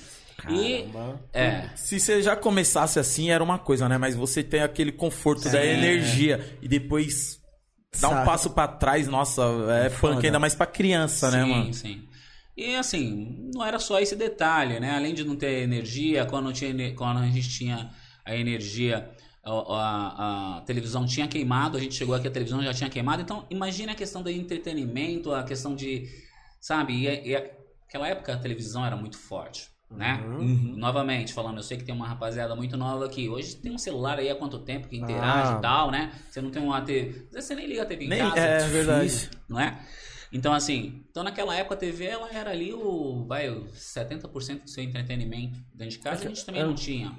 E 0.49 0.85
Caramba. 0.85 1.21
é, 1.35 1.69
Se 1.77 1.99
você 2.01 2.23
já 2.23 2.35
começasse 2.37 2.99
assim, 2.99 3.31
era 3.31 3.43
uma 3.45 3.59
coisa, 3.59 3.88
né? 3.88 3.99
Mas 3.99 4.14
você 4.14 4.43
tem 4.43 4.62
aquele 4.62 4.93
conforto 4.93 5.51
da 5.51 5.59
É. 5.59 5.75
energia 5.75 6.57
e 6.62 6.69
depois 6.69 7.38
dá 8.01 8.09
um 8.09 8.12
Sabe. 8.12 8.25
passo 8.27 8.51
pra 8.51 8.69
trás, 8.69 9.07
nossa, 9.09 9.43
é 9.85 9.90
Foda. 9.90 10.14
punk 10.14 10.25
ainda 10.27 10.38
mais 10.38 10.55
pra 10.55 10.64
criança, 10.66 11.31
né, 11.31 11.43
sim, 11.45 11.51
mano? 11.51 11.75
Sim, 11.75 12.09
E 12.61 12.77
assim, 12.77 13.51
não 13.55 13.64
era 13.64 13.79
só 13.79 13.99
esse 14.01 14.14
detalhe, 14.14 14.79
né? 14.81 14.94
Além 14.94 15.14
de 15.14 15.25
não 15.25 15.35
ter 15.37 15.62
energia, 15.62 16.27
quando, 16.27 16.53
tinha, 16.53 16.94
quando 16.94 17.18
a 17.18 17.27
gente 17.27 17.49
tinha 17.49 17.90
a 18.25 18.37
energia, 18.37 19.11
a, 19.42 19.51
a- 19.51 20.59
a 20.59 20.61
televisão 20.62 21.07
tinha 21.07 21.27
queimado, 21.27 21.79
a 21.79 21.81
gente 21.81 21.94
chegou 21.94 22.14
aqui, 22.14 22.29
a 22.29 22.31
televisão 22.31 22.62
já 22.62 22.75
tinha 22.75 22.90
queimado. 22.90 23.23
Então, 23.23 23.46
imagine 23.51 23.92
a 23.92 23.94
questão 23.94 24.23
do 24.23 24.29
entretenimento, 24.31 25.33
a 25.33 25.42
questão 25.42 25.75
de, 25.75 26.07
sabe? 26.61 26.92
E, 26.92 27.29
e 27.31 27.35
aquela 27.88 28.07
época 28.09 28.35
a 28.35 28.37
televisão 28.37 28.85
era 28.85 28.94
muito 28.94 29.16
forte, 29.16 29.68
né? 29.90 30.23
Uhum. 30.27 30.75
Novamente, 30.77 31.33
falando, 31.33 31.57
eu 31.57 31.62
sei 31.62 31.79
que 31.79 31.85
tem 31.85 31.94
uma 31.94 32.07
rapaziada 32.07 32.55
muito 32.55 32.77
nova 32.77 33.07
aqui. 33.07 33.27
Hoje 33.29 33.57
tem 33.57 33.73
um 33.73 33.79
celular 33.79 34.18
aí 34.18 34.29
há 34.29 34.35
quanto 34.37 34.59
tempo 34.59 34.87
que 34.87 34.96
interage 34.99 35.55
Ah. 35.55 35.57
e 35.59 35.62
tal, 35.62 35.90
né? 35.90 36.12
Você 36.31 36.40
não 36.42 36.51
tem 36.51 36.62
uma 36.62 36.81
TV. 36.83 37.09
Às 37.09 37.33
vezes 37.33 37.44
você 37.49 37.55
nem 37.55 37.66
liga 37.66 37.83
a 37.83 37.87
TV 37.87 38.05
em 38.05 38.09
Nem, 38.09 38.18
casa 38.18 38.38
é 38.38 38.68
verdade. 38.68 39.07
difícil. 39.07 39.31
não 39.49 39.59
é? 39.59 39.81
Então, 40.33 40.53
assim, 40.53 41.05
então 41.11 41.23
naquela 41.25 41.55
época 41.57 41.75
a 41.75 41.79
TV 41.79 42.05
ela 42.05 42.31
era 42.33 42.51
ali 42.51 42.73
o, 42.73 43.25
vai, 43.27 43.49
o 43.51 43.66
70% 43.73 44.62
do 44.62 44.71
seu 44.71 44.85
entretenimento 44.85 45.59
dentro 45.75 45.97
de 45.97 45.99
casa, 45.99 46.25
a 46.25 46.29
gente 46.29 46.45
também 46.45 46.62
não 46.62 46.75
tinha. 46.75 47.16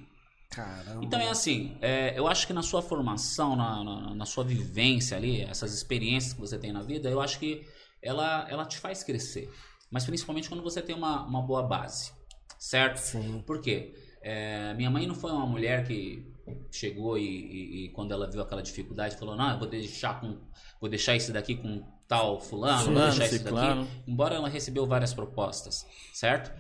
Caramba. 0.50 1.04
Então 1.04 1.20
é 1.20 1.30
assim, 1.30 1.78
é, 1.82 2.18
eu 2.18 2.28
acho 2.28 2.46
que 2.46 2.54
na 2.54 2.62
sua 2.62 2.82
formação, 2.82 3.56
na, 3.56 3.84
na, 3.84 4.16
na 4.16 4.26
sua 4.26 4.44
vivência 4.44 5.16
ali, 5.16 5.42
essas 5.42 5.74
experiências 5.74 6.34
que 6.34 6.40
você 6.40 6.58
tem 6.58 6.72
na 6.74 6.82
vida, 6.82 7.10
eu 7.10 7.22
acho 7.22 7.40
que 7.40 7.66
ela, 8.02 8.46
ela 8.50 8.66
te 8.66 8.78
faz 8.78 9.04
crescer. 9.04 9.50
Mas 9.90 10.06
principalmente 10.06 10.48
quando 10.50 10.64
você 10.64 10.82
tem 10.82 10.96
uma, 10.96 11.26
uma 11.26 11.42
boa 11.42 11.64
base, 11.64 12.12
certo? 12.60 12.98
Sim. 12.98 13.44
Por 13.46 13.62
quê? 13.62 13.94
É, 14.22 14.74
minha 14.76 14.90
mãe 14.90 15.08
não 15.08 15.16
foi 15.16 15.32
uma 15.32 15.46
mulher 15.48 15.86
que 15.86 16.32
chegou 16.72 17.18
e, 17.18 17.24
e- 17.24 17.86
e 17.86 17.90
quando 17.90 18.14
ela 18.14 18.30
viu 18.30 18.42
aquela 18.42 18.62
dificuldade 18.62 19.16
falou, 19.18 19.36
não, 19.36 19.52
eu 19.52 19.60
vou 19.60 19.68
deixar 19.68 20.20
com, 20.20 20.38
vou 20.80 20.90
deixar 20.90 21.16
esse 21.16 21.32
daqui 21.32 21.56
com 21.56 21.84
tal 22.12 22.42
fulano, 22.42 22.84
Fulano, 22.84 23.10
deixar 23.18 23.28
ciclano. 23.34 23.86
daqui. 23.86 24.04
Embora 24.06 24.36
ela 24.36 24.50
recebeu 24.50 24.86
várias 24.86 25.14
propostas, 25.14 25.86
certo? 26.14 26.52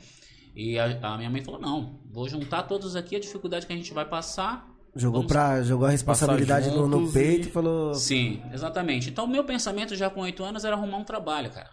E 0.56 0.80
a, 0.80 0.86
a 1.14 1.18
minha 1.18 1.30
mãe 1.30 1.44
falou, 1.44 1.60
não, 1.60 2.00
vou 2.10 2.28
juntar 2.30 2.64
todos 2.64 2.96
aqui 2.96 3.18
a 3.18 3.20
dificuldade 3.20 3.66
que 3.68 3.74
a 3.74 3.76
gente 3.76 3.94
vai 3.94 4.06
passar. 4.06 4.66
Jogou, 4.96 5.22
Vamos- 5.22 5.32
pra, 5.32 5.62
jogou 5.64 5.88
a 5.88 5.90
responsabilidade 5.92 6.70
no, 6.72 6.88
no 6.88 7.12
peito 7.12 7.48
e- 7.50 7.52
falou. 7.52 7.94
Sim, 7.94 8.42
exatamente. 8.54 9.10
Então, 9.10 9.26
o 9.26 9.28
meu 9.28 9.44
pensamento 9.44 9.94
já 9.96 10.10
com 10.10 10.22
oito 10.22 10.42
anos 10.44 10.64
era 10.66 10.76
arrumar 10.76 10.98
um 10.98 11.04
trabalho, 11.06 11.50
cara. 11.52 11.70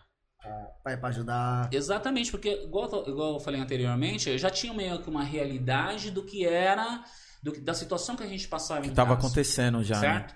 Pai, 0.85 0.97
pra 0.97 1.09
ajudar. 1.11 1.69
Exatamente, 1.73 2.31
porque, 2.31 2.49
igual, 2.65 2.89
eu- 2.91 3.09
igual 3.13 3.35
eu 3.35 3.41
falei 3.41 3.61
anteriormente, 3.61 4.29
eu 4.31 4.39
já 4.39 4.51
tinha 4.51 4.73
meio 4.75 5.01
que 5.03 5.11
uma 5.11 5.23
realidade 5.25 6.11
do 6.11 6.25
que 6.25 6.45
era, 6.47 7.03
do 7.43 7.61
da 7.63 7.75
situação 7.75 8.17
que 8.17 8.23
a 8.23 8.27
gente 8.29 8.47
passava 8.49 8.87
em 8.87 8.91
Que 8.91 8.95
tava 8.95 9.15
casa, 9.15 9.27
acontecendo 9.27 9.83
já. 9.85 10.01
né? 10.01 10.27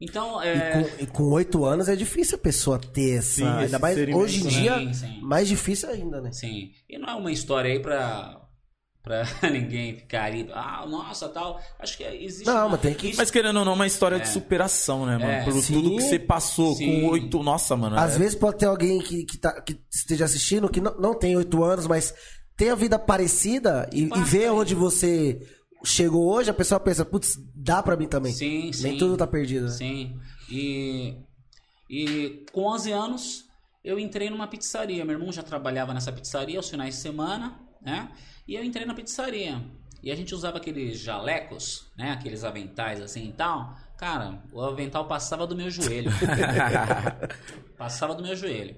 Então, 0.00 0.42
E 0.42 0.48
é... 0.48 0.72
com- 0.82 1.02
E 1.02 1.06
com 1.06 1.22
oito 1.30 1.64
anos 1.64 1.88
é 1.88 1.96
difícil 1.96 2.36
a 2.36 2.40
pessoa 2.40 2.78
ter 2.78 3.18
essa. 3.18 3.36
Sim, 3.36 3.46
ainda 3.46 3.78
mais 3.78 3.96
hoje 4.14 4.40
em 4.40 4.44
né? 4.44 4.50
dia, 4.50 4.78
Sim, 4.78 4.92
sim. 4.94 5.20
mais 5.22 5.48
difícil 5.48 5.88
ainda, 5.88 6.20
né? 6.20 6.32
Sim. 6.32 6.70
E 6.88 6.98
não 6.98 7.08
é 7.08 7.14
uma 7.14 7.30
história 7.32 7.70
aí 7.72 7.80
pra, 7.80 8.40
pra 9.02 9.22
ninguém 9.50 9.96
ficar 9.96 10.24
aí, 10.24 10.48
ah, 10.52 10.84
nossa, 10.86 11.28
tal. 11.28 11.60
Acho 11.78 11.96
que 11.96 12.02
existe... 12.04 12.44
Não, 12.46 12.56
uma- 12.66 12.68
mas 12.70 12.80
tem 12.80 12.92
que- 12.94 13.16
Mas 13.16 13.30
querendo 13.30 13.58
ou 13.60 13.64
não, 13.64 13.74
uma 13.74 13.86
história 13.86 14.18
de 14.18 14.24
É. 14.24 14.30
superação, 14.30 15.06
né, 15.06 15.12
mano? 15.16 15.30
É, 15.30 15.44
Por 15.44 15.52
sim. 15.62 15.74
tudo 15.74 15.96
que 15.96 16.02
você 16.02 16.18
passou 16.18 16.74
Sim. 16.74 17.02
com 17.02 17.08
oito. 17.10 17.42
Nossa, 17.42 17.76
mano. 17.76 17.96
Às 17.96 18.16
é- 18.16 18.18
vezes 18.18 18.34
pode 18.34 18.58
ter 18.58 18.66
alguém 18.66 18.98
que, 19.00 19.24
que, 19.24 19.38
tá, 19.38 19.60
que 19.62 19.78
esteja 19.92 20.24
assistindo 20.24 20.68
que 20.68 20.80
não, 20.80 20.98
não 20.98 21.14
tem 21.14 21.36
oito 21.36 21.62
anos, 21.62 21.86
mas 21.86 22.12
tem 22.56 22.68
a 22.70 22.74
vida 22.74 22.98
parecida 22.98 23.88
e, 23.92 24.02
e 24.02 24.08
Passa 24.08 24.24
vê 24.24 24.44
aí. 24.44 24.50
onde 24.50 24.74
você 24.74 25.40
chegou 25.84 26.32
hoje, 26.32 26.50
a 26.50 26.54
pessoa 26.54 26.80
pensa, 26.80 27.04
putz, 27.04 27.38
dá 27.54 27.82
pra 27.82 27.96
mim 27.96 28.06
também. 28.06 28.32
Sim, 28.32 28.72
sim. 28.72 28.82
Nem 28.82 28.98
tudo 28.98 29.16
tá 29.16 29.26
perdido. 29.26 29.66
Né? 29.66 29.72
Sim. 29.72 30.20
E, 30.50 31.16
e 31.88 32.44
com 32.52 32.62
11 32.62 32.92
anos 32.92 33.44
eu 33.84 33.98
entrei 33.98 34.30
numa 34.30 34.46
pizzaria. 34.46 35.04
Meu 35.04 35.16
irmão 35.16 35.30
já 35.30 35.42
trabalhava 35.42 35.92
nessa 35.92 36.10
pizzaria 36.10 36.58
aos 36.58 36.68
finais 36.68 36.94
de 36.94 37.00
semana, 37.00 37.60
né? 37.82 38.10
E 38.48 38.54
eu 38.54 38.64
entrei 38.64 38.86
na 38.86 38.94
pizzaria. 38.94 39.62
E 40.02 40.10
a 40.10 40.14
gente 40.16 40.34
usava 40.34 40.58
aqueles 40.58 40.98
jalecos, 40.98 41.90
né? 41.96 42.10
Aqueles 42.12 42.44
aventais 42.44 43.00
assim 43.00 43.28
e 43.28 43.32
tal. 43.32 43.76
Cara, 43.96 44.42
o 44.52 44.60
avental 44.60 45.06
passava 45.06 45.46
do 45.46 45.56
meu 45.56 45.70
joelho. 45.70 46.10
passava 47.76 48.14
do 48.14 48.22
meu 48.22 48.34
joelho. 48.34 48.76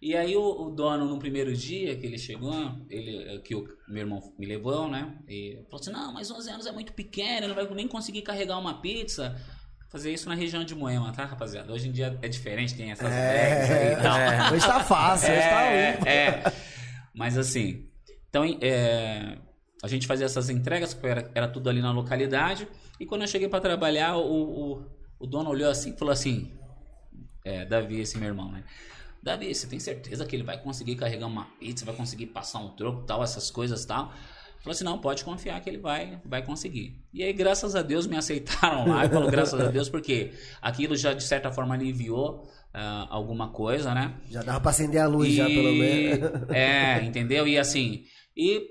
E 0.00 0.16
aí 0.16 0.36
o, 0.36 0.42
o 0.68 0.70
dono, 0.70 1.06
no 1.06 1.18
primeiro 1.18 1.52
dia 1.54 1.96
que 1.96 2.06
ele 2.06 2.18
chegou, 2.18 2.54
ele, 2.88 3.40
que 3.40 3.54
o 3.54 3.66
meu 3.88 4.02
irmão 4.02 4.32
me 4.38 4.46
levou, 4.46 4.88
né? 4.88 5.18
E 5.28 5.60
falou 5.68 5.80
assim, 5.80 5.90
não, 5.90 6.12
mas 6.12 6.30
11 6.30 6.50
anos 6.50 6.66
é 6.66 6.72
muito 6.72 6.92
pequeno, 6.92 7.48
não 7.48 7.54
vai 7.54 7.66
nem 7.74 7.88
conseguir 7.88 8.22
carregar 8.22 8.58
uma 8.58 8.80
pizza. 8.80 9.36
Fazer 9.90 10.12
isso 10.12 10.28
na 10.28 10.34
região 10.34 10.62
de 10.62 10.74
Moema, 10.74 11.12
tá, 11.12 11.24
rapaziada? 11.24 11.72
Hoje 11.72 11.88
em 11.88 11.92
dia 11.92 12.16
é 12.22 12.28
diferente, 12.28 12.74
tem 12.76 12.90
essas 12.92 13.08
bags 13.08 13.70
aí 13.70 13.92
e 13.92 13.96
tal. 13.96 14.18
É, 14.18 14.52
hoje 14.52 14.66
tá 14.66 14.84
fácil, 14.84 15.32
hoje 15.32 15.40
tá 15.40 15.62
É, 15.62 15.92
limpo. 15.92 16.06
é. 16.06 16.52
Mas 17.14 17.36
assim, 17.38 17.88
então 18.28 18.44
é, 18.60 19.38
a 19.82 19.88
gente 19.88 20.06
fazia 20.06 20.26
essas 20.26 20.50
entregas, 20.50 20.92
porque 20.94 21.08
era, 21.08 21.30
era 21.34 21.48
tudo 21.48 21.70
ali 21.70 21.80
na 21.80 21.90
localidade. 21.90 22.68
E 23.00 23.06
quando 23.06 23.22
eu 23.22 23.28
cheguei 23.28 23.48
para 23.48 23.60
trabalhar, 23.60 24.16
o, 24.16 24.74
o, 24.74 24.86
o 25.18 25.26
dono 25.26 25.50
olhou 25.50 25.70
assim 25.70 25.92
e 25.94 25.98
falou 25.98 26.12
assim: 26.12 26.52
é, 27.44 27.64
Davi, 27.64 27.98
esse 28.00 28.18
meu 28.18 28.28
irmão, 28.28 28.52
né? 28.52 28.62
Davi, 29.22 29.54
você 29.54 29.66
tem 29.66 29.78
certeza 29.78 30.24
que 30.24 30.36
ele 30.36 30.42
vai 30.42 30.60
conseguir 30.60 30.96
carregar 30.96 31.26
uma 31.26 31.44
pizza, 31.58 31.84
vai 31.84 31.94
conseguir 31.94 32.26
passar 32.26 32.60
um 32.60 32.70
troco, 32.70 33.02
tal, 33.04 33.22
essas 33.22 33.50
coisas 33.50 33.84
tal? 33.84 34.12
Falou 34.60 34.72
assim, 34.72 34.84
não, 34.84 34.98
pode 34.98 35.24
confiar 35.24 35.60
que 35.60 35.70
ele 35.70 35.78
vai, 35.78 36.20
vai 36.24 36.44
conseguir. 36.44 37.00
E 37.12 37.22
aí, 37.22 37.32
graças 37.32 37.76
a 37.76 37.82
Deus, 37.82 38.06
me 38.06 38.16
aceitaram 38.18 38.88
lá. 38.88 39.04
Eu 39.04 39.10
falo 39.10 39.30
graças 39.30 39.60
a 39.60 39.68
Deus, 39.68 39.88
porque 39.88 40.32
aquilo 40.60 40.96
já, 40.96 41.12
de 41.12 41.22
certa 41.22 41.50
forma, 41.50 41.74
aliviou 41.74 42.48
ah, 42.74 43.06
alguma 43.08 43.50
coisa, 43.50 43.94
né? 43.94 44.14
Já 44.28 44.42
dava 44.42 44.60
pra 44.60 44.70
acender 44.70 45.00
a 45.00 45.06
luz, 45.06 45.32
já, 45.32 45.46
pelo 45.46 45.72
menos. 45.74 46.50
É, 46.50 47.02
entendeu? 47.06 47.46
E 47.46 47.56
assim, 47.56 48.04
e 48.36 48.66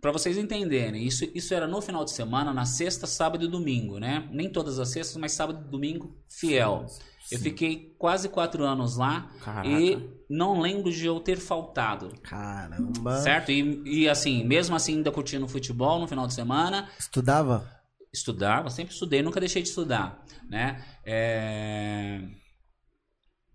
para 0.00 0.10
vocês 0.10 0.36
entenderem, 0.36 1.06
isso, 1.06 1.24
isso 1.32 1.54
era 1.54 1.68
no 1.68 1.80
final 1.80 2.04
de 2.04 2.10
semana, 2.10 2.52
na 2.52 2.64
sexta, 2.64 3.06
sábado 3.06 3.44
e 3.44 3.48
domingo, 3.48 4.00
né? 4.00 4.28
Nem 4.32 4.50
todas 4.50 4.80
as 4.80 4.88
sextas, 4.88 5.16
mas 5.16 5.30
sábado 5.30 5.64
e 5.64 5.70
domingo, 5.70 6.16
fiel. 6.28 6.86
Eu 7.32 7.38
fiquei 7.40 7.94
quase 7.98 8.28
quatro 8.28 8.64
anos 8.64 8.96
lá 8.96 9.30
Caraca. 9.42 9.68
e 9.68 10.10
não 10.28 10.60
lembro 10.60 10.90
de 10.92 11.06
eu 11.06 11.18
ter 11.20 11.38
faltado. 11.38 12.10
Caramba. 12.22 13.16
Certo? 13.18 13.50
E, 13.50 13.82
e 13.84 14.08
assim, 14.08 14.44
mesmo 14.44 14.74
assim, 14.76 14.96
ainda 14.96 15.10
curtindo 15.10 15.46
futebol 15.48 15.98
no 15.98 16.06
final 16.08 16.26
de 16.26 16.34
semana, 16.34 16.88
Estudava? 16.98 17.70
estudava, 18.12 18.68
sempre 18.70 18.92
estudei, 18.92 19.22
nunca 19.22 19.40
deixei 19.40 19.62
de 19.62 19.68
estudar, 19.68 20.22
né? 20.48 20.84
É, 21.04 22.20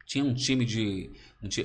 Tinha 0.05 0.23
um 0.23 0.33
time 0.33 0.63
de... 0.65 1.11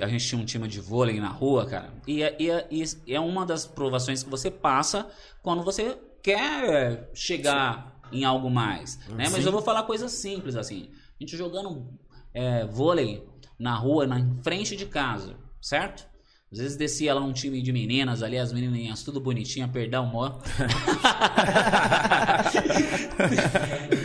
a 0.00 0.06
gente 0.08 0.26
tinha 0.28 0.40
um 0.40 0.44
time 0.44 0.66
de 0.68 0.80
vôlei 0.80 1.18
na 1.20 1.28
rua, 1.28 1.64
cara, 1.66 1.92
e 2.06 2.22
é, 2.22 2.36
e 2.38 2.50
é- 2.50 2.68
e 3.06 3.14
é 3.14 3.20
uma 3.20 3.46
das 3.46 3.66
provações 3.66 4.22
que 4.22 4.28
você 4.28 4.50
passa 4.50 5.08
quando 5.42 5.62
você 5.62 5.96
quer 6.22 7.10
chegar 7.14 8.00
em 8.12 8.24
algo 8.24 8.50
mais, 8.50 8.98
né? 9.08 9.24
Mas 9.30 9.46
eu 9.46 9.52
vou 9.52 9.62
falar 9.62 9.84
coisas 9.84 10.12
simples, 10.12 10.54
assim. 10.54 10.90
A 11.22 11.24
gente 11.24 11.36
jogando 11.36 11.86
é, 12.34 12.66
vôlei 12.66 13.24
na 13.56 13.76
rua, 13.76 14.08
na 14.08 14.18
frente 14.42 14.74
de 14.74 14.86
casa, 14.86 15.36
certo? 15.60 16.04
Às 16.50 16.58
vezes 16.58 16.76
descia 16.76 17.14
lá 17.14 17.20
um 17.22 17.32
time 17.32 17.62
de 17.62 17.72
meninas 17.72 18.24
ali, 18.24 18.36
as 18.36 18.52
menininhas 18.52 19.04
tudo 19.04 19.20
bonitinha, 19.20 19.68
perdão, 19.68 20.04
mó. 20.04 20.40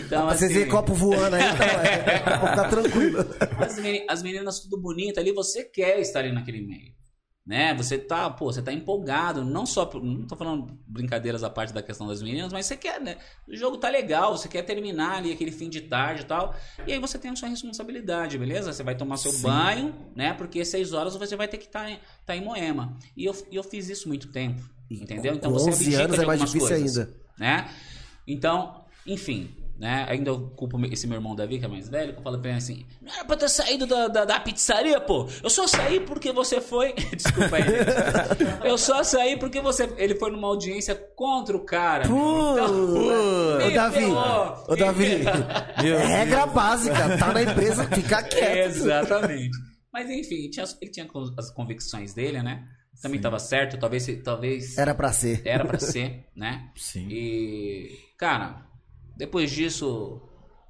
então, 0.06 0.27
Pra 0.27 0.38
vocês 0.38 0.53
verem 0.53 0.69
copo 0.69 0.93
voando 0.93 1.36
aí, 1.36 1.41
então, 1.43 1.65
é, 1.65 2.19
pra 2.19 2.39
ficar 2.49 2.69
tranquilo. 2.69 3.25
as, 3.58 3.80
meni- 3.80 4.06
as 4.08 4.21
meninas 4.21 4.60
tudo 4.60 4.80
bonita 4.80 5.19
ali, 5.19 5.32
você 5.32 5.63
quer 5.63 5.99
estar 5.99 6.19
ali 6.19 6.32
naquele 6.32 6.62
meio. 6.62 6.93
Né? 7.47 7.73
Você 7.75 7.97
tá, 7.97 8.29
pô, 8.29 8.51
você 8.51 8.62
tá 8.62 8.73
empolgado, 8.73 9.41
não 9.45 9.65
só, 9.65 9.86
por- 9.86 10.03
não 10.03 10.27
tô 10.27 10.36
falando 10.36 10.77
brincadeiras 10.86 11.45
à 11.45 11.49
parte 11.49 11.73
da 11.73 11.81
questão 11.81 12.05
das 12.05 12.21
meninas, 12.21 12.51
mas 12.51 12.65
você 12.65 12.75
quer, 12.75 12.99
né? 12.99 13.15
O 13.47 13.55
jogo 13.55 13.77
tá 13.77 13.88
legal, 13.88 14.38
você 14.38 14.49
quer 14.49 14.63
terminar 14.63 15.19
ali 15.19 15.31
aquele 15.31 15.51
fim 15.53 15.69
de 15.69 15.79
tarde 15.79 16.23
e 16.23 16.25
tal. 16.25 16.53
E 16.86 16.91
aí 16.91 16.99
você 16.99 17.17
tem 17.17 17.31
a 17.31 17.36
sua 17.38 17.47
responsabilidade, 17.47 18.38
beleza? 18.38 18.73
Você 18.73 18.83
vai 18.83 18.95
tomar 18.95 19.15
seu 19.15 19.31
banho, 19.39 19.95
né? 20.13 20.33
Porque 20.33 20.65
seis 20.65 20.91
horas 20.91 21.15
você 21.15 21.38
vai 21.38 21.47
ter 21.47 21.57
que 21.57 21.67
estar 21.67 21.89
tá 22.25 22.36
em 22.36 22.43
Moema. 22.43 22.97
E 23.15 23.23
eu, 23.23 23.33
e 23.49 23.55
eu 23.55 23.63
fiz 23.63 23.88
isso 23.88 24.10
muito 24.10 24.27
tempo, 24.27 24.62
entendeu? 24.91 25.33
Então 25.33 25.49
você 25.53 25.69
11 25.69 25.83
abdica 25.86 26.03
anos 26.03 26.19
é 26.19 26.25
mais 26.25 26.39
difícil 26.41 26.67
coisas, 26.67 26.97
ainda. 26.97 27.13
Né? 27.39 27.69
Então, 28.27 28.83
enfim, 29.05 29.55
né? 29.80 30.06
Ainda 30.10 30.30
eu 30.32 30.50
culpo 30.56 30.80
esse 30.86 31.06
meu 31.08 31.18
irmão 31.18 31.36
Davi, 31.36 31.60
que 31.60 31.66
é 31.66 31.68
mais 31.68 31.88
velho, 31.88 32.13
que 32.13 32.20
eu 32.20 32.24
falo 32.24 32.40
pra 32.40 32.50
ele 32.50 32.58
assim: 32.58 32.86
Não 33.02 33.13
era 33.13 33.26
pra 33.26 33.36
ter 33.38 33.50
saído 33.50 33.86
da, 33.86 34.08
da, 34.08 34.26
da 34.26 34.40
pizzaria, 34.40 35.00
pô. 35.00 35.28
Eu 35.44 35.50
só 35.50 35.68
saí 35.68 36.00
porque 36.00 36.32
você 36.32 36.60
foi. 36.60 36.94
Desculpa 37.16 37.56
aí, 37.58 37.63
gente. 37.63 38.66
Eu 38.66 38.78
só 38.78 39.04
saí 39.04 39.38
porque 39.38 39.62
você. 39.62 39.88
Ele 39.98 40.16
foi 40.16 40.32
numa 40.32 40.48
audiência 40.48 40.96
contra 41.16 41.56
o 41.56 41.63
cara. 41.66 42.08
Pô, 42.08 42.54
me 42.56 43.66
ô 43.66 43.72
Davi, 43.74 43.96
ferrou. 43.98 44.63
ô 44.68 44.76
Davi, 44.76 45.10
Meu 45.84 45.98
regra 45.98 46.46
básica, 46.46 47.18
tá 47.18 47.34
na 47.34 47.44
empresa, 47.44 47.84
fica 47.86 48.24
quieto. 48.24 48.68
Exatamente. 48.76 49.58
Mas 49.94 50.10
enfim, 50.10 50.50
tinha- 50.50 50.66
ele 50.82 50.92
tinha 50.92 51.08
as 51.38 51.52
convicções 51.52 52.13
dele, 52.13 52.42
né? 52.42 52.63
Também 53.02 53.20
tava 53.22 53.38
certo, 53.40 53.78
talvez, 53.80 54.08
talvez 54.24 54.76
Era 54.78 54.94
pra 54.96 55.12
ser. 55.12 55.42
era 55.46 55.63
pra 55.63 55.78
ser, 55.80 56.26
né? 56.36 56.70
Sim. 56.76 57.08
E, 57.12 57.90
cara, 58.18 58.66
depois 59.17 59.51
disso, 59.51 60.21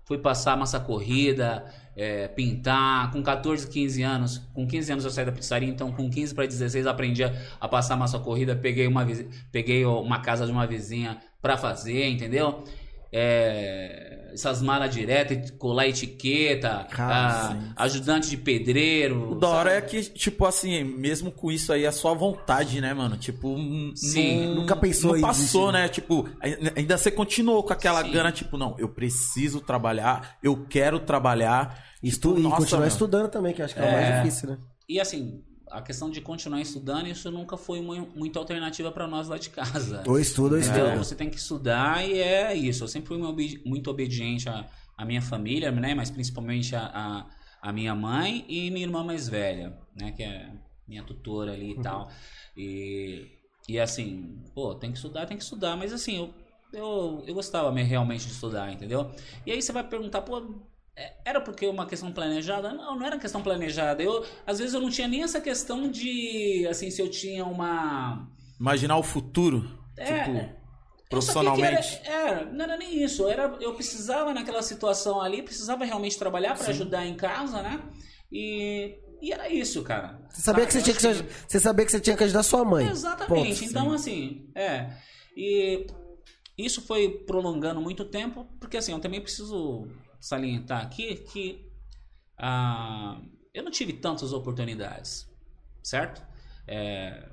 fui 0.06 0.18
passar 0.18 0.56
massa 0.56 0.80
corrida, 0.80 1.66
é, 1.96 2.28
pintar. 2.30 3.12
Com 3.12 3.22
14, 3.22 3.68
15 3.68 4.02
anos, 4.04 4.38
com 4.54 4.66
15 4.66 4.92
anos 4.94 5.06
eu 5.06 5.12
saí 5.12 5.26
da 5.26 5.32
pizzaria, 5.32 5.68
então 5.68 5.92
com 5.92 6.10
15 6.10 6.34
para 6.34 6.46
16 6.46 6.86
eu 6.86 6.92
aprendi 6.92 7.24
a, 7.24 7.34
a 7.60 7.68
passar 7.68 7.98
massa 7.98 8.18
corrida. 8.18 8.56
Peguei 8.56 8.88
uma, 8.88 9.06
peguei 9.52 9.86
uma 9.86 10.22
casa 10.22 10.46
de 10.46 10.52
uma 10.52 10.66
vizinha 10.66 11.18
pra 11.42 11.58
fazer, 11.58 12.08
entendeu? 12.08 12.64
É, 13.12 14.17
essas 14.38 14.62
malas 14.62 14.94
diretas, 14.94 15.52
colar 15.52 15.88
etiqueta, 15.88 16.88
ah, 16.98 17.50
sim. 17.54 17.72
ajudante 17.76 18.30
de 18.30 18.38
pedreiro. 18.38 19.32
O 19.32 19.36
da 19.36 19.50
hora 19.50 19.72
é 19.74 19.82
que, 19.82 20.02
tipo 20.04 20.46
assim, 20.46 20.84
mesmo 20.84 21.32
com 21.32 21.52
isso 21.52 21.74
aí, 21.74 21.86
a 21.86 21.92
sua 21.92 22.14
vontade, 22.14 22.80
né, 22.80 22.94
mano? 22.94 23.18
Tipo, 23.18 23.58
Sim. 23.96 24.48
não- 24.48 24.56
Nunca 24.58 24.76
pensou 24.76 25.14
Não 25.14 25.22
passou, 25.22 25.72
desistir. 25.72 25.72
né? 25.74 25.90
Tipo, 25.90 26.30
ai- 26.42 26.58
ainda 26.76 26.98
você 26.98 27.10
continuou 27.12 27.64
com 27.64 27.74
aquela 27.74 28.04
Sim. 28.04 28.12
gana, 28.12 28.32
tipo, 28.32 28.58
não, 28.58 28.76
eu 28.78 28.90
preciso 28.90 29.60
trabalhar, 29.62 30.38
eu 30.44 30.66
quero 30.70 31.00
trabalhar. 31.00 31.84
Estu 32.04 32.30
Tipo, 32.30 32.40
e 32.40 32.44
nossa, 32.44 32.56
continuar 32.58 32.80
meu. 32.82 32.88
estudando 32.90 33.30
também, 33.30 33.54
que 33.54 33.62
eu 33.62 33.66
acho 33.66 33.74
que 33.74 33.80
é, 33.80 33.84
o 33.84 33.88
É. 33.88 33.92
mais 33.92 34.24
difícil, 34.24 34.50
né? 34.50 34.58
E 34.88 35.00
assim, 35.00 35.42
a 35.72 35.82
questão 35.82 36.10
de 36.10 36.22
continuar 36.22 36.62
estudando, 36.62 37.08
isso 37.08 37.30
nunca 37.32 37.58
foi 37.58 37.82
mu- 37.82 38.10
muito 38.16 38.38
alternativa 38.40 38.92
pra 38.92 39.08
nós 39.08 39.28
lá 39.28 39.38
de 39.38 39.50
casa. 39.50 40.04
Ou 40.08 40.20
estuda 40.20 40.56
ou 40.56 40.62
Então, 40.62 40.74
estuda. 40.74 40.96
você 41.04 41.16
tem 41.16 41.30
que 41.30 41.38
estudar 41.38 42.08
e 42.08 42.18
é 42.20 42.54
isso. 42.56 42.84
Eu 42.84 42.88
sempre 42.88 43.08
fui 43.10 43.18
muito 43.18 43.30
obedi- 43.32 43.62
muito 43.66 43.90
obediente 43.90 44.48
à, 44.50 44.66
à 44.98 45.06
minha 45.06 45.22
família, 45.22 45.72
né? 45.72 45.94
Mas 45.96 46.10
principalmente 46.10 46.76
à, 46.76 47.26
minha 47.74 47.94
mãe 47.96 48.46
e 48.48 48.70
minha 48.72 48.86
irmã 48.86 49.04
mais 49.04 49.28
velha, 49.28 49.78
né? 49.96 50.12
Que 50.12 50.24
é 50.24 50.52
minha 50.88 51.04
tutora 51.04 51.52
ali 51.54 51.72
e 51.72 51.82
tal. 51.82 52.10
E, 52.56 53.28
e 53.68 53.80
assim, 53.80 54.42
pô, 54.56 54.74
tem 54.76 54.92
que 54.92 54.98
estudar, 54.98 55.26
tem 55.26 55.38
que 55.38 55.44
estudar. 55.44 55.76
Mas 55.76 55.92
assim, 55.94 56.18
eu, 56.18 56.34
eu, 56.74 57.24
eu 57.28 57.34
gostava 57.34 57.72
me- 57.72 57.84
realmente 57.84 58.26
de 58.26 58.32
estudar, 58.32 58.72
entendeu? 58.72 59.12
E 59.46 59.52
aí 59.52 59.62
você 59.62 59.72
vai 59.72 59.84
perguntar, 59.84 60.22
pô, 60.22 60.62
era 61.24 61.40
porque 61.42 61.68
uma 61.68 61.86
questão 61.86 62.12
planejada? 62.12 62.74
Não, 62.74 62.98
não 62.98 63.06
era 63.06 63.20
questão 63.20 63.42
planejada. 63.42 64.02
Eu, 64.02 64.26
às 64.46 64.60
vezes 64.60 64.74
eu 64.74 64.82
não 64.82 64.90
tinha 64.90 65.08
nem 65.08 65.24
essa 65.24 65.40
questão 65.40 65.90
de, 65.90 66.68
assim, 66.70 66.90
se 66.90 67.02
eu 67.02 67.10
tinha 67.10 67.46
uma... 67.46 68.28
Imaginar 68.60 68.98
o 68.98 69.04
futuro, 69.04 69.70
É, 69.96 70.24
tipo, 70.24 70.32
que 70.34 71.10
profissionalmente. 71.10 72.02
Era, 72.04 72.30
era, 72.30 72.46
não 72.46 72.66
era 72.66 72.78
nem 72.78 73.04
isso. 73.04 73.28
Era, 73.28 73.56
eu 73.62 73.74
precisava 73.76 74.34
naquela 74.34 74.62
situação 74.62 75.22
ali, 75.22 75.42
precisava 75.44 75.86
realmente 75.86 76.18
trabalhar 76.18 76.58
para 76.58 76.70
ajudar 76.70 77.06
em 77.06 77.16
casa, 77.16 77.62
né? 77.62 77.82
E, 78.32 78.98
e 79.22 79.32
era 79.32 79.50
isso, 79.50 79.84
cara. 79.84 80.20
Você 80.30 80.42
sabia 80.42 80.66
que 80.66 80.74
você 80.74 80.80
Sabe? 80.80 80.98
tinha 81.00 81.14
que, 81.14 81.20
acho 81.20 81.46
você 81.48 81.60
sabia 81.60 81.86
que 81.86 81.92
você 81.92 82.00
tinha 82.00 82.18
que 82.18 82.24
ajudar 82.24 82.44
sua 82.44 82.66
mãe. 82.66 82.88
Exatamente. 82.88 83.60
Ponto. 83.60 83.70
então, 83.70 83.92
assim, 83.92 84.50
é. 84.56 84.90
E 85.36 85.86
isso 86.58 86.82
foi 86.82 87.10
prolongando 87.26 87.80
muito 87.80 88.04
tempo, 88.04 88.46
porque 88.60 88.78
assim, 88.78 88.92
eu 88.92 89.00
também 89.00 89.22
preciso 89.22 89.88
salientar 90.20 90.82
aqui 90.82 91.16
que 91.16 91.68
ah, 92.38 93.20
eu 93.54 93.64
não 93.64 93.72
tive 93.72 93.94
tantas 93.94 94.34
oportunidades, 94.34 95.28
certo? 95.84 96.22
É, 96.68 97.28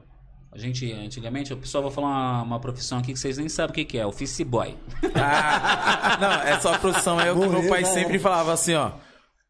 a 0.55 0.59
gente, 0.59 0.91
antigamente, 0.93 1.53
o 1.53 1.57
pessoal 1.57 1.83
vai 1.83 1.93
falar 1.93 2.07
uma, 2.07 2.43
uma 2.43 2.61
profissão 2.61 2.99
aqui 2.99 3.13
que 3.13 3.19
vocês 3.19 3.37
nem 3.37 3.49
sabem 3.49 3.73
o 3.73 3.75
que, 3.75 3.85
que 3.85 3.99
é, 3.99 4.07
office 4.07 4.41
boy. 4.43 4.77
Ah, 5.15 6.17
não, 6.21 6.33
essa 6.43 6.79
profissão 6.79 7.21
é 7.21 7.33
o 7.33 7.41
que 7.41 7.49
meu 7.49 7.69
pai 7.69 7.83
né? 7.83 7.89
sempre 7.89 8.19
falava 8.21 8.53
assim, 8.53 8.75
ó. 8.75 8.93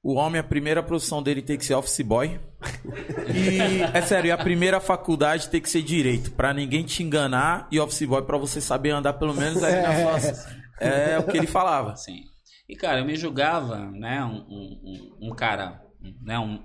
O 0.02 0.14
homem, 0.14 0.38
a 0.38 0.44
primeira 0.44 0.82
profissão 0.82 1.22
dele 1.22 1.40
tem 1.40 1.56
que 1.56 1.64
ser 1.64 1.74
office 1.74 2.00
boy. 2.00 2.40
E, 3.34 3.82
é 3.96 4.02
sério, 4.02 4.28
e 4.28 4.32
a 4.32 4.36
primeira 4.36 4.80
faculdade 4.80 5.48
tem 5.48 5.60
que 5.60 5.68
ser 5.68 5.82
direito. 5.82 6.30
Pra 6.32 6.52
ninguém 6.52 6.84
te 6.84 7.02
enganar 7.02 7.68
e 7.70 7.78
office 7.80 8.06
boy 8.06 8.22
pra 8.22 8.36
você 8.36 8.60
saber 8.60 8.90
andar 8.90 9.14
pelo 9.14 9.34
menos 9.34 9.62
ali 9.62 9.80
na 9.80 10.20
sua... 10.20 10.54
É 10.78 11.18
o 11.18 11.24
que 11.24 11.36
ele 11.36 11.46
falava. 11.46 11.92
Assim. 11.92 12.24
E, 12.68 12.74
cara, 12.74 13.00
eu 13.00 13.04
me 13.04 13.16
julgava, 13.16 13.90
né, 13.90 14.24
um, 14.24 14.38
um, 14.48 15.16
um- 15.28 15.34
cara, 15.34 15.84
né, 16.22 16.38
um, 16.38 16.62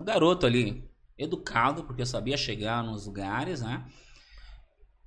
um 0.00 0.04
garoto 0.04 0.46
ali, 0.46 0.84
educado, 1.16 1.84
porque 1.84 2.02
eu 2.02 2.06
sabia 2.06 2.36
chegar 2.36 2.82
nos 2.82 3.06
lugares, 3.06 3.60
né? 3.60 3.84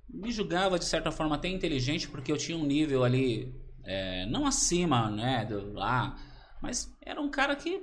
Me 0.08 0.30
julgava, 0.30 0.78
de 0.78 0.84
certa 0.84 1.10
forma, 1.10 1.36
até 1.36 1.48
inteligente, 1.48 2.08
porque 2.08 2.30
eu 2.30 2.36
tinha 2.36 2.56
um 2.56 2.66
nível 2.66 3.02
ali, 3.04 3.54
é, 3.84 4.26
não 4.26 4.46
acima, 4.46 5.10
né, 5.10 5.44
do 5.44 5.72
lá, 5.72 6.16
mas 6.62 6.90
era 7.00 7.20
um 7.20 7.30
cara 7.30 7.56
que 7.56 7.82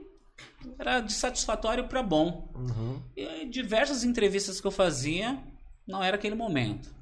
era 0.77 1.01
de 1.01 1.13
satisfatório 1.13 1.88
para 1.88 2.01
bom. 2.01 2.51
Uhum. 2.55 3.01
E 3.15 3.45
diversas 3.45 4.03
entrevistas 4.03 4.62
que 4.62 4.67
eu 4.67 4.71
fazia, 4.71 5.41
não 5.88 6.03
era 6.03 6.15
aquele 6.15 6.35
momento, 6.35 6.93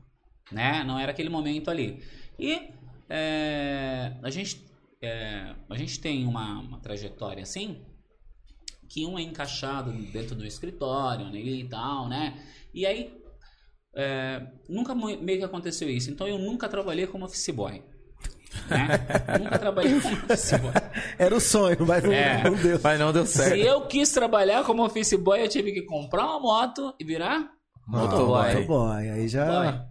né? 0.51 0.83
Não 0.83 0.97
era 0.97 1.11
aquele 1.11 1.29
momento 1.29 1.69
ali. 1.69 2.01
E 2.39 2.69
é, 3.09 4.13
a, 4.23 4.29
gente, 4.29 4.65
é, 5.01 5.53
a 5.69 5.75
gente 5.75 5.99
tem 5.99 6.25
uma, 6.25 6.59
uma 6.59 6.79
trajetória 6.79 7.43
assim, 7.43 7.85
que 8.89 9.05
um 9.05 9.17
é 9.17 9.21
encaixado 9.21 9.91
dentro 10.11 10.35
do 10.35 10.45
escritório 10.45 11.29
né, 11.29 11.39
e 11.39 11.67
tal, 11.67 12.07
né? 12.07 12.41
E 12.73 12.85
aí, 12.85 13.13
é, 13.95 14.41
nunca 14.69 14.95
meio 14.95 15.39
que 15.39 15.43
aconteceu 15.43 15.89
isso. 15.89 16.09
Então, 16.09 16.27
eu 16.27 16.37
nunca 16.37 16.69
trabalhei 16.69 17.05
como 17.07 17.25
office 17.25 17.49
boy. 17.49 17.83
Né? 18.69 18.87
nunca 19.39 19.59
trabalhei 19.59 19.99
como 19.99 20.15
office 20.15 20.51
boy. 20.59 20.71
Era 21.17 21.35
o 21.35 21.39
sonho, 21.39 21.85
mas 21.85 22.03
não, 22.03 22.13
É. 22.13 22.43
não 22.43 22.55
deu. 22.55 22.79
Mas 22.81 22.99
não 22.99 23.11
deu 23.13 23.25
Se 23.25 23.37
certo. 23.37 23.55
eu 23.55 23.87
quis 23.87 24.11
trabalhar 24.11 24.63
como 24.63 24.85
office 24.85 25.13
boy, 25.13 25.41
eu 25.41 25.49
tive 25.49 25.71
que 25.73 25.81
comprar 25.83 26.25
uma 26.25 26.39
moto 26.39 26.93
e 26.99 27.03
virar 27.03 27.51
motoboy. 27.87 28.53
Motoboy, 28.53 29.09
aí 29.09 29.27
já... 29.27 29.45
Boy. 29.45 29.81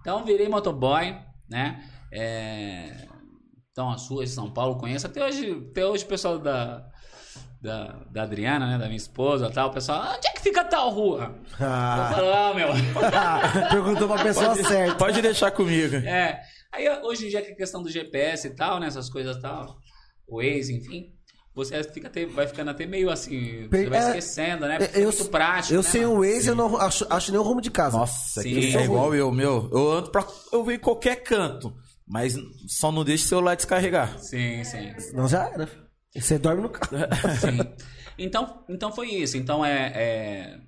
Então 0.00 0.24
virei 0.24 0.48
motoboy, 0.48 1.16
né? 1.48 1.82
É, 2.12 3.08
Então 3.74 3.90
as 3.90 4.06
ruas 4.08 4.28
de 4.28 4.36
São 4.36 4.48
Paulo 4.48 4.78
conheço. 4.78 5.04
Até 5.08 5.24
hoje, 5.26 5.66
até 5.72 5.84
hoje 5.84 6.04
o 6.04 6.06
pessoal 6.06 6.38
da, 6.38 6.86
da, 7.60 7.96
da 8.08 8.22
Adriana, 8.22 8.68
né? 8.68 8.78
Da 8.78 8.84
minha 8.84 8.96
esposa 8.96 9.50
tal, 9.50 9.70
o 9.70 9.72
pessoal, 9.72 10.14
onde 10.16 10.28
é 10.28 10.30
que 10.30 10.42
fica 10.42 10.62
tal 10.64 10.90
rua? 10.90 11.34
Eu 11.58 11.66
Ah, 11.66 12.12
falo, 12.14 12.28
ah, 12.32 12.54
meu. 12.54 12.68
perguntou 13.70 14.06
pra 14.06 14.22
pessoa 14.22 14.54
certa. 14.54 14.94
Pode 14.94 15.20
deixar 15.20 15.50
comigo. 15.50 15.96
É. 15.96 16.40
Aí 16.72 16.88
hoje 17.02 17.26
em 17.26 17.30
dia 17.30 17.42
que 17.42 17.50
a 17.50 17.56
questão 17.56 17.82
do 17.82 17.90
GPS 17.90 18.46
e 18.46 18.50
tal, 18.54 18.78
né? 18.78 18.86
Essas 18.86 19.10
coisas 19.10 19.36
e 19.36 19.40
tal. 19.40 19.76
O 20.28 20.36
Waze, 20.36 20.72
enfim. 20.72 21.12
você 21.52 21.82
fica 21.82 22.06
até, 22.06 22.24
vai 22.26 22.46
ficando 22.46 22.70
até 22.70 22.86
meio 22.86 23.10
assim, 23.10 23.66
você 23.68 23.86
vai 23.88 23.98
é, 23.98 24.06
esquecendo, 24.06 24.66
né? 24.68 24.78
Porque 24.78 24.96
Eu, 24.98 25.02
é 25.02 25.04
muito 25.06 25.24
prático, 25.26 25.74
eu 25.74 25.82
né, 25.82 25.88
sem 25.88 26.02
mano? 26.02 26.14
o 26.14 26.20
Waze, 26.20 26.48
eu 26.48 26.54
não 26.54 26.76
acho, 26.76 27.06
acho 27.10 27.30
nem 27.32 27.40
o 27.40 27.42
rumo 27.42 27.60
de 27.60 27.72
casa. 27.72 27.98
Nossa, 27.98 28.40
Sim. 28.40 28.70
Eu 28.72 28.80
é 28.80 28.84
igual 28.84 29.12
eu, 29.14 29.32
meu. 29.32 29.68
Eu 29.72 29.90
ando 29.92 30.10
pra. 30.12 30.24
Eu 30.52 30.62
venho 30.62 30.76
em 30.76 30.80
qualquer 30.80 31.16
canto. 31.24 31.74
Mas 32.06 32.36
só 32.68 32.92
não 32.92 33.04
deixe 33.04 33.24
o 33.24 33.28
celular 33.28 33.54
descarregar. 33.56 34.18
Sim, 34.18 34.62
sim. 34.64 34.92
Não 35.14 35.26
já 35.28 35.48
era. 35.48 35.68
Você 36.14 36.38
dorme 36.38 36.62
no 36.62 36.68
carro. 36.70 36.96
Sim. 37.40 37.58
Então, 38.16 38.64
então 38.68 38.92
foi 38.92 39.08
isso. 39.10 39.36
Então 39.36 39.64
é, 39.64 39.90
é- 39.92 40.60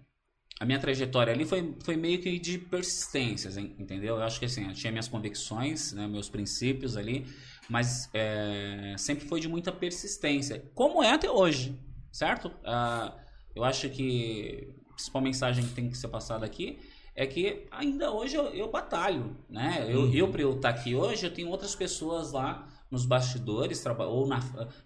a 0.58 0.64
minha 0.64 0.80
trajetória 0.80 1.32
ali 1.32 1.44
foi, 1.44 1.76
foi 1.84 1.94
meio 1.96 2.20
que 2.20 2.40
de 2.40 2.58
persistências, 2.58 3.56
en- 3.56 3.76
entendeu? 3.78 4.16
Eu 4.16 4.22
acho 4.24 4.40
que 4.40 4.46
assim, 4.46 4.66
eu 4.66 4.72
tinha 4.74 4.90
minhas 4.90 5.06
convicções, 5.06 5.92
né, 5.92 6.08
meus 6.08 6.28
princípios 6.28 6.96
ali, 6.96 7.24
mas 7.68 8.10
é, 8.12 8.96
sempre 8.98 9.28
foi 9.28 9.38
de 9.38 9.46
muita 9.46 9.70
persistência, 9.70 10.68
como 10.74 11.04
é 11.04 11.12
até 11.12 11.30
hoje, 11.30 11.78
certo? 12.12 12.50
Ah, 12.64 13.16
eu 13.54 13.62
acho 13.62 13.88
que 13.90 14.74
a 14.90 14.94
principal 14.94 15.22
mensagem 15.22 15.64
que 15.64 15.72
tem 15.72 15.88
que 15.88 15.96
ser 15.96 16.08
passada 16.08 16.44
aqui 16.44 16.80
é 17.16 17.26
que 17.26 17.66
ainda 17.70 18.12
hoje 18.12 18.36
eu, 18.36 18.44
eu 18.54 18.70
batalho, 18.70 19.36
né? 19.48 19.86
Eu, 19.88 20.12
eu 20.12 20.28
para 20.28 20.42
eu 20.42 20.54
estar 20.56 20.68
aqui 20.68 20.94
hoje, 20.94 21.26
eu 21.26 21.32
tenho 21.34 21.48
outras 21.48 21.74
pessoas 21.74 22.32
lá 22.32 22.68
nos 22.90 23.04
bastidores, 23.04 23.84
ou 23.86 24.26
na, 24.28 24.40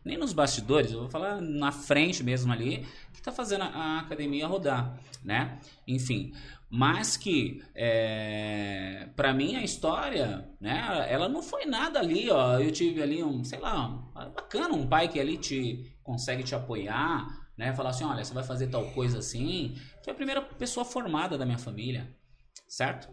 nem 0.04 0.16
nos 0.16 0.32
bastidores, 0.32 0.92
eu 0.92 1.00
vou 1.00 1.10
falar 1.10 1.40
na 1.40 1.70
frente 1.70 2.22
mesmo 2.24 2.50
ali, 2.52 2.86
que 3.12 3.20
tá 3.20 3.30
fazendo 3.30 3.62
a, 3.62 3.66
a 3.66 3.98
academia 4.00 4.46
rodar, 4.46 4.98
né? 5.22 5.58
Enfim, 5.86 6.32
mas 6.70 7.16
que 7.16 7.62
é, 7.74 9.08
para 9.16 9.34
mim 9.34 9.56
a 9.56 9.62
história, 9.64 10.48
né? 10.60 11.06
Ela 11.10 11.28
não 11.28 11.42
foi 11.42 11.66
nada 11.66 11.98
ali, 11.98 12.30
ó. 12.30 12.58
Eu 12.58 12.70
tive 12.70 13.02
ali 13.02 13.22
um, 13.22 13.42
sei 13.44 13.58
lá, 13.58 13.88
um- 13.88 14.30
bacana, 14.32 14.74
um 14.74 14.86
pai 14.86 15.08
que 15.08 15.18
ali 15.18 15.36
te 15.36 15.92
consegue 16.02 16.42
te 16.42 16.54
apoiar, 16.54 17.26
né? 17.56 17.72
Falar 17.74 17.90
assim, 17.90 18.04
olha, 18.04 18.24
você 18.24 18.32
vai 18.32 18.44
fazer 18.44 18.68
tal 18.68 18.86
coisa 18.92 19.18
assim. 19.18 19.76
Foi 20.02 20.12
a 20.12 20.16
primeira 20.16 20.40
pessoa 20.40 20.84
formada 20.84 21.36
da 21.36 21.44
minha 21.44 21.58
família, 21.58 22.08
certo? 22.70 23.09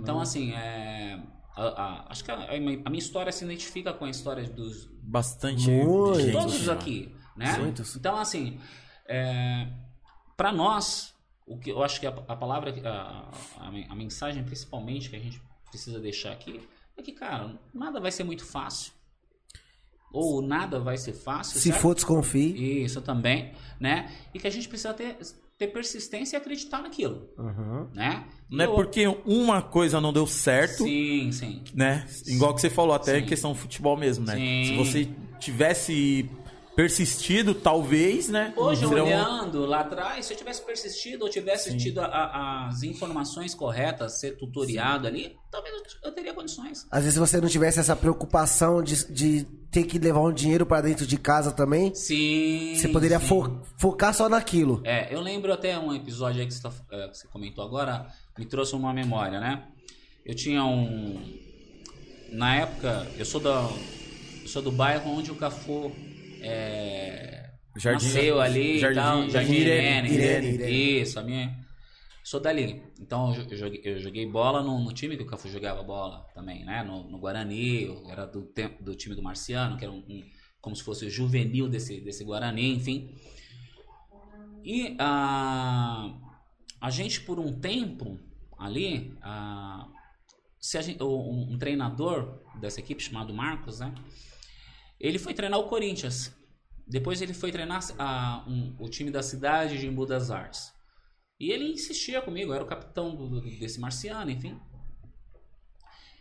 Então, 0.00 0.18
assim, 0.20 0.52
é, 0.52 1.20
a- 1.56 1.62
a- 1.82 2.06
acho 2.10 2.24
que 2.24 2.30
a, 2.30 2.36
a 2.52 2.58
minha 2.58 2.98
história 2.98 3.30
se 3.30 3.44
identifica 3.44 3.92
com 3.92 4.04
a 4.06 4.10
história 4.10 4.42
dos 4.48 4.86
Bastante. 5.02 5.70
Muito. 5.70 6.20
gente. 6.20 6.32
todos 6.32 6.68
aqui, 6.68 7.14
né? 7.36 7.58
Muitos. 7.58 7.94
Então, 7.96 8.16
assim, 8.16 8.58
é, 9.06 9.68
para 10.36 10.50
nós, 10.52 11.14
o 11.46 11.58
que 11.58 11.70
eu 11.70 11.82
acho 11.82 12.00
que 12.00 12.06
a, 12.06 12.10
a 12.10 12.34
palavra, 12.36 12.74
a, 12.88 13.30
a, 13.60 13.68
a 13.90 13.94
mensagem 13.94 14.42
principalmente 14.42 15.10
que 15.10 15.16
a 15.16 15.20
gente 15.20 15.40
precisa 15.70 16.00
deixar 16.00 16.32
aqui 16.32 16.66
é 16.96 17.02
que, 17.02 17.12
cara, 17.12 17.58
nada 17.74 18.00
vai 18.00 18.10
ser 18.10 18.24
muito 18.24 18.44
fácil. 18.46 18.92
Ou 20.12 20.40
nada 20.40 20.78
vai 20.78 20.96
ser 20.96 21.12
fácil. 21.12 21.58
Se 21.58 21.68
certo? 21.70 21.80
for, 21.82 21.94
desconfie. 21.94 22.84
Isso 22.84 23.02
também, 23.02 23.52
né? 23.80 24.14
E 24.32 24.38
que 24.38 24.46
a 24.46 24.50
gente 24.50 24.68
precisa 24.68 24.94
ter, 24.94 25.18
ter 25.58 25.68
persistência 25.68 26.36
e 26.36 26.38
acreditar 26.38 26.82
naquilo, 26.82 27.28
Uhum. 27.38 27.88
né? 27.94 28.24
E 28.50 28.56
Não 28.56 28.64
é 28.64 28.68
porque 28.68 29.06
uma 29.24 29.62
coisa 29.62 30.00
não 30.00 30.12
deu 30.12 30.26
certo, 30.26 30.82
Sim, 30.84 31.30
sim. 31.32 31.62
né? 31.74 32.06
Igual 32.26 32.54
que 32.54 32.60
você 32.60 32.68
falou, 32.70 32.94
até 32.94 33.18
Sim. 33.18 33.24
em 33.24 33.26
questão 33.26 33.52
do 33.52 33.58
futebol 33.58 33.96
mesmo, 33.96 34.26
né? 34.26 34.34
Sim. 34.34 34.64
Se 34.66 34.76
você 34.76 35.08
tivesse 35.38 36.28
persistido, 36.74 37.54
talvez, 37.54 38.28
né? 38.28 38.52
Hoje, 38.56 38.84
um- 38.84 38.90
olhando 38.90 39.64
lá 39.66 39.80
atrás, 39.80 40.26
se 40.26 40.32
eu 40.32 40.36
tivesse 40.36 40.62
persistido 40.62 41.22
ou 41.22 41.28
tivesse 41.30 41.70
Sim. 41.70 41.76
tido 41.76 42.00
a- 42.00 42.06
a- 42.06 42.68
as 42.68 42.82
informações 42.82 43.54
corretas, 43.54 44.18
ser 44.20 44.36
tutoriado 44.36 45.06
ali, 45.06 45.36
talvez 45.50 45.74
eu, 45.74 45.82
eu 46.08 46.12
teria 46.12 46.34
condições. 46.34 46.86
Às 46.90 47.04
vezes 47.04 47.18
você 47.18 47.40
não 47.40 47.48
tivesse 47.48 47.78
essa 47.80 47.94
preocupação 47.94 48.82
de, 48.82 49.12
de 49.12 49.44
ter 49.70 49.84
que 49.84 49.98
levar 49.98 50.20
um 50.20 50.32
dinheiro 50.32 50.64
pra 50.66 50.80
dentro 50.80 51.06
de 51.06 51.16
casa 51.16 51.50
também. 51.52 51.94
Sim. 51.94 52.74
Você 52.76 52.88
poderia 52.88 53.18
sim. 53.20 53.26
fo- 53.26 53.60
focar 53.78 54.14
só 54.14 54.28
naquilo. 54.28 54.80
É, 54.84 55.12
eu 55.14 55.20
lembro 55.20 55.52
até 55.52 55.78
um 55.78 55.92
episódio 55.94 56.40
aí 56.40 56.46
que 56.46 56.54
você, 56.54 56.62
tá- 56.62 56.72
é, 56.92 57.08
que 57.08 57.18
você 57.18 57.26
comentou 57.28 57.64
agora, 57.64 58.06
me 58.38 58.44
trouxe 58.46 58.74
uma 58.74 58.92
memória, 58.92 59.40
né? 59.40 59.64
Eu 60.24 60.34
tinha 60.34 60.64
um. 60.64 61.20
Na 62.32 62.56
época, 62.56 63.06
eu 63.16 63.24
sou 63.24 63.40
da. 63.40 63.68
Eu 64.42 64.48
sou 64.48 64.60
do 64.62 64.70
bairro 64.72 65.10
onde 65.10 65.30
o 65.30 65.34
Cafu 65.36 65.90
é, 66.48 67.50
Jardim- 67.76 68.06
nasceu 68.06 68.40
ali 68.40 68.78
Jardim- 68.78 68.98
e 68.98 69.02
tal. 69.02 69.30
Jardim 69.30 69.52
Irene. 69.54 70.08
Irene. 70.12 70.46
Irene. 70.54 71.00
Isso, 71.00 71.18
a 71.18 71.22
minha. 71.22 71.64
Sou 72.22 72.40
dali. 72.40 72.82
Então 73.00 73.34
eu 73.34 73.56
joguei, 73.56 73.80
eu 73.84 73.98
joguei 73.98 74.26
bola 74.30 74.62
no, 74.62 74.78
no 74.82 74.92
time 74.92 75.16
que 75.16 75.22
o 75.22 75.26
Cafu 75.26 75.48
jogava 75.48 75.82
bola 75.82 76.24
também, 76.34 76.64
né? 76.64 76.82
No, 76.82 77.08
no 77.10 77.18
Guarani, 77.18 77.86
era 78.08 78.24
do, 78.26 78.42
tempo, 78.42 78.82
do 78.82 78.94
time 78.94 79.14
do 79.14 79.22
Marciano, 79.22 79.76
que 79.76 79.84
era 79.84 79.92
um, 79.92 79.98
um- 79.98 80.24
como 80.60 80.74
se 80.74 80.82
fosse 80.82 81.04
o 81.04 81.10
juvenil 81.10 81.68
desse, 81.68 82.00
desse 82.00 82.24
Guarani, 82.24 82.72
enfim. 82.76 83.14
E 84.64 84.96
a, 84.98 86.14
a 86.80 86.90
gente, 86.90 87.20
por 87.20 87.38
um 87.38 87.52
tempo 87.60 88.18
ali, 88.58 89.14
a, 89.20 89.86
se 90.58 90.78
a 90.78 90.80
gente, 90.82 91.02
um, 91.02 91.52
um 91.52 91.58
treinador 91.58 92.40
dessa 92.58 92.80
equipe 92.80 93.02
chamado 93.02 93.34
Marcos, 93.34 93.80
né? 93.80 93.94
Ele 95.06 95.18
foi 95.18 95.34
treinar 95.34 95.60
o 95.60 95.68
Corinthians. 95.68 96.34
Depois 96.86 97.20
ele 97.20 97.34
foi 97.34 97.50
treinar 97.52 97.80
a- 97.98 98.42
um- 98.48 98.74
o 98.78 98.88
time 98.88 99.10
da 99.10 99.22
cidade 99.22 99.78
de 99.78 99.86
Embu 99.86 100.06
das 100.06 100.30
Artes. 100.30 100.72
E 101.38 101.50
ele 101.50 101.72
insistia 101.72 102.22
comigo, 102.22 102.52
era 102.54 102.64
o 102.64 102.66
capitão 102.66 103.14
do- 103.14 103.28
do- 103.28 103.58
desse 103.58 103.78
marciano, 103.78 104.30
enfim. 104.30 104.58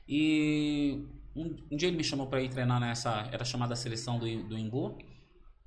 E 0.07 1.05
um, 1.35 1.55
um 1.71 1.77
dia 1.77 1.87
ele 1.87 1.97
me 1.97 2.03
chamou 2.03 2.27
para 2.27 2.41
ir 2.41 2.49
treinar 2.49 2.79
nessa. 2.79 3.29
Era 3.31 3.45
chamada 3.45 3.75
seleção 3.75 4.19
do, 4.19 4.25
do 4.49 4.57
Embu. 4.57 4.97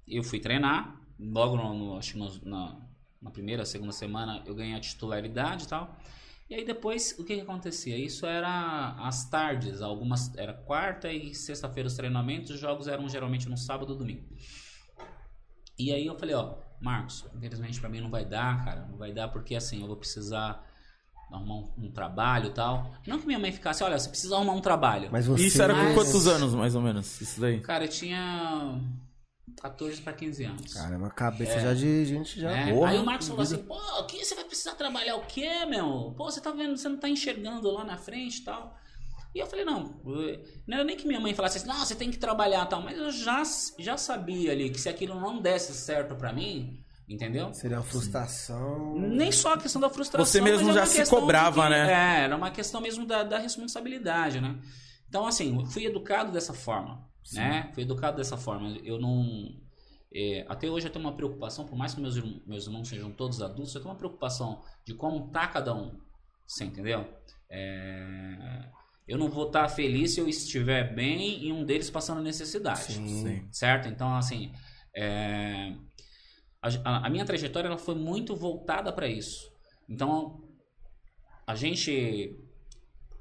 Eu 0.06 0.22
fui 0.22 0.38
treinar. 0.38 1.00
Logo, 1.18 1.56
no, 1.56 1.72
no- 1.74 1.96
acho 1.98 2.12
que 2.12 2.18
no- 2.18 2.40
na, 2.44 2.76
na 3.22 3.30
primeira, 3.30 3.64
segunda 3.64 3.92
semana, 3.92 4.42
eu 4.46 4.54
ganhei 4.54 4.74
a 4.74 4.80
titularidade 4.80 5.64
e 5.64 5.68
tal. 5.68 5.96
E 6.48 6.54
aí 6.54 6.64
depois, 6.64 7.16
o 7.18 7.24
que, 7.24 7.34
que 7.34 7.40
acontecia? 7.40 7.98
Isso 7.98 8.24
era 8.24 8.94
às 9.00 9.28
tardes, 9.28 9.82
algumas 9.82 10.32
era 10.36 10.52
quarta 10.54 11.12
e 11.12 11.34
sexta-feira 11.34 11.88
os 11.88 11.94
treinamentos, 11.96 12.50
os 12.52 12.60
jogos 12.60 12.86
eram 12.86 13.08
geralmente 13.08 13.48
no 13.48 13.56
sábado 13.56 13.90
ou 13.92 13.98
domingo. 13.98 14.24
E 15.78 15.92
aí 15.92 16.06
eu 16.06 16.16
falei, 16.18 16.34
ó, 16.36 16.54
Marcos, 16.80 17.24
infelizmente 17.34 17.80
pra 17.80 17.88
mim 17.88 18.00
não 18.00 18.10
vai 18.10 18.24
dar, 18.24 18.64
cara, 18.64 18.86
não 18.86 18.96
vai 18.96 19.12
dar 19.12 19.28
porque 19.28 19.56
assim, 19.56 19.80
eu 19.80 19.88
vou 19.88 19.96
precisar 19.96 20.64
arrumar 21.32 21.54
um, 21.56 21.72
um 21.86 21.90
trabalho 21.90 22.46
e 22.46 22.52
tal. 22.54 22.94
Não 23.06 23.18
que 23.18 23.26
minha 23.26 23.38
mãe 23.40 23.50
ficasse, 23.50 23.82
olha, 23.82 23.98
você 23.98 24.08
precisa 24.08 24.36
arrumar 24.36 24.52
um 24.52 24.60
trabalho. 24.60 25.08
Mas 25.10 25.26
você. 25.26 25.46
Isso 25.48 25.60
era 25.60 25.74
com 25.74 25.80
Mas- 25.82 25.94
quantos 25.94 26.26
anos, 26.28 26.54
mais 26.54 26.76
ou 26.76 26.80
menos? 26.80 27.20
Isso 27.20 27.40
daí. 27.40 27.60
Cara, 27.60 27.84
eu 27.84 27.88
tinha 27.88 28.80
14 29.60 30.00
pra 30.02 30.12
15 30.12 30.44
anos. 30.44 30.74
Cara, 30.74 30.96
uma 30.96 31.10
cabeça 31.10 31.58
já 31.60 31.74
de 31.74 32.04
gente 32.04 32.40
já. 32.40 32.50
É, 32.50 32.72
Porra, 32.72 32.90
Aí 32.90 32.98
o 32.98 33.04
Marcos 33.04 33.28
falou 33.28 33.44
vida. 33.44 33.56
assim, 33.56 33.66
pô, 33.66 33.78
aqui 34.00 34.24
você 34.24 34.34
vai 34.34 34.44
precisar 34.44 34.74
trabalhar 34.74 35.16
o 35.16 35.26
quê, 35.26 35.64
meu? 35.66 36.14
Pô, 36.16 36.24
você 36.30 36.40
tá 36.40 36.50
vendo, 36.52 36.76
você 36.76 36.88
não 36.88 36.98
tá 36.98 37.08
enxergando 37.08 37.70
lá 37.70 37.84
na 37.84 37.96
frente 37.96 38.38
e 38.38 38.44
tal. 38.44 38.76
E 39.34 39.38
eu 39.38 39.46
falei, 39.46 39.64
não, 39.64 40.00
eu- 40.06 40.42
não 40.66 40.76
era 40.76 40.84
nem 40.84 40.96
que 40.96 41.06
minha 41.06 41.20
mãe 41.20 41.34
falasse 41.34 41.58
assim, 41.58 41.66
não, 41.68 41.76
você 41.84 41.94
tem 41.94 42.10
que 42.10 42.18
trabalhar 42.18 42.64
e 42.64 42.68
tal, 42.68 42.80
mas 42.82 42.96
eu 42.96 43.10
já, 43.10 43.42
já 43.78 43.96
sabia 43.96 44.52
ali 44.52 44.70
que 44.70 44.80
se 44.80 44.88
aquilo 44.88 45.18
não 45.20 45.40
desse 45.42 45.74
certo 45.74 46.14
pra 46.16 46.32
mim, 46.32 46.82
entendeu? 47.08 47.52
Seria 47.52 47.76
uma 47.78 47.82
frustração. 47.82 48.98
Nem 48.98 49.30
só 49.32 49.54
a 49.54 49.58
questão 49.58 49.80
da 49.80 49.90
frustração. 49.90 50.24
Você 50.24 50.40
mesmo 50.40 50.70
é 50.70 50.74
já 50.74 50.86
se 50.86 51.04
cobrava, 51.10 51.64
que- 51.64 51.68
né? 51.70 51.92
É, 52.20 52.24
era 52.24 52.36
uma 52.36 52.50
questão 52.50 52.80
mesmo 52.80 53.04
da, 53.06 53.22
da 53.24 53.38
responsabilidade, 53.38 54.40
né? 54.40 54.56
Então, 55.08 55.26
assim, 55.26 55.58
eu 55.60 55.66
fui 55.66 55.84
educado 55.84 56.32
dessa 56.32 56.52
forma, 56.54 57.06
né? 57.32 57.70
Fui 57.74 57.82
educado 57.82 58.16
dessa 58.16 58.36
forma. 58.36 58.76
Eu 58.84 58.98
não... 58.98 59.58
é, 60.14 60.44
até 60.48 60.70
hoje 60.70 60.86
eu 60.86 60.92
tenho 60.92 61.04
uma 61.04 61.16
preocupação, 61.16 61.66
por 61.66 61.76
mais 61.76 61.94
que 61.94 62.00
meus, 62.00 62.16
meus 62.46 62.66
irmãos 62.66 62.88
sejam 62.88 63.10
todos 63.10 63.42
adultos, 63.42 63.74
eu 63.74 63.80
tenho 63.80 63.92
uma 63.92 63.98
preocupação 63.98 64.62
de 64.84 64.94
como 64.94 65.28
tá 65.30 65.46
cada 65.46 65.74
um. 65.74 65.98
Você 66.46 66.64
entendeu? 66.64 67.04
É, 67.50 68.68
eu 69.06 69.18
não 69.18 69.28
vou 69.28 69.46
estar 69.46 69.68
feliz 69.68 70.14
se 70.14 70.20
eu 70.20 70.28
estiver 70.28 70.94
bem 70.94 71.44
e 71.44 71.52
um 71.52 71.64
deles 71.64 71.90
passando 71.90 72.20
necessidade 72.20 72.92
Sim. 72.92 73.48
certo? 73.52 73.88
Então, 73.88 74.14
assim, 74.16 74.52
é, 74.94 75.74
a, 76.62 77.06
a 77.06 77.10
minha 77.10 77.24
trajetória 77.24 77.68
ela 77.68 77.78
foi 77.78 77.94
muito 77.94 78.34
voltada 78.34 78.92
para 78.92 79.06
isso. 79.06 79.52
Então, 79.88 80.42
a 81.46 81.54
gente, 81.54 82.36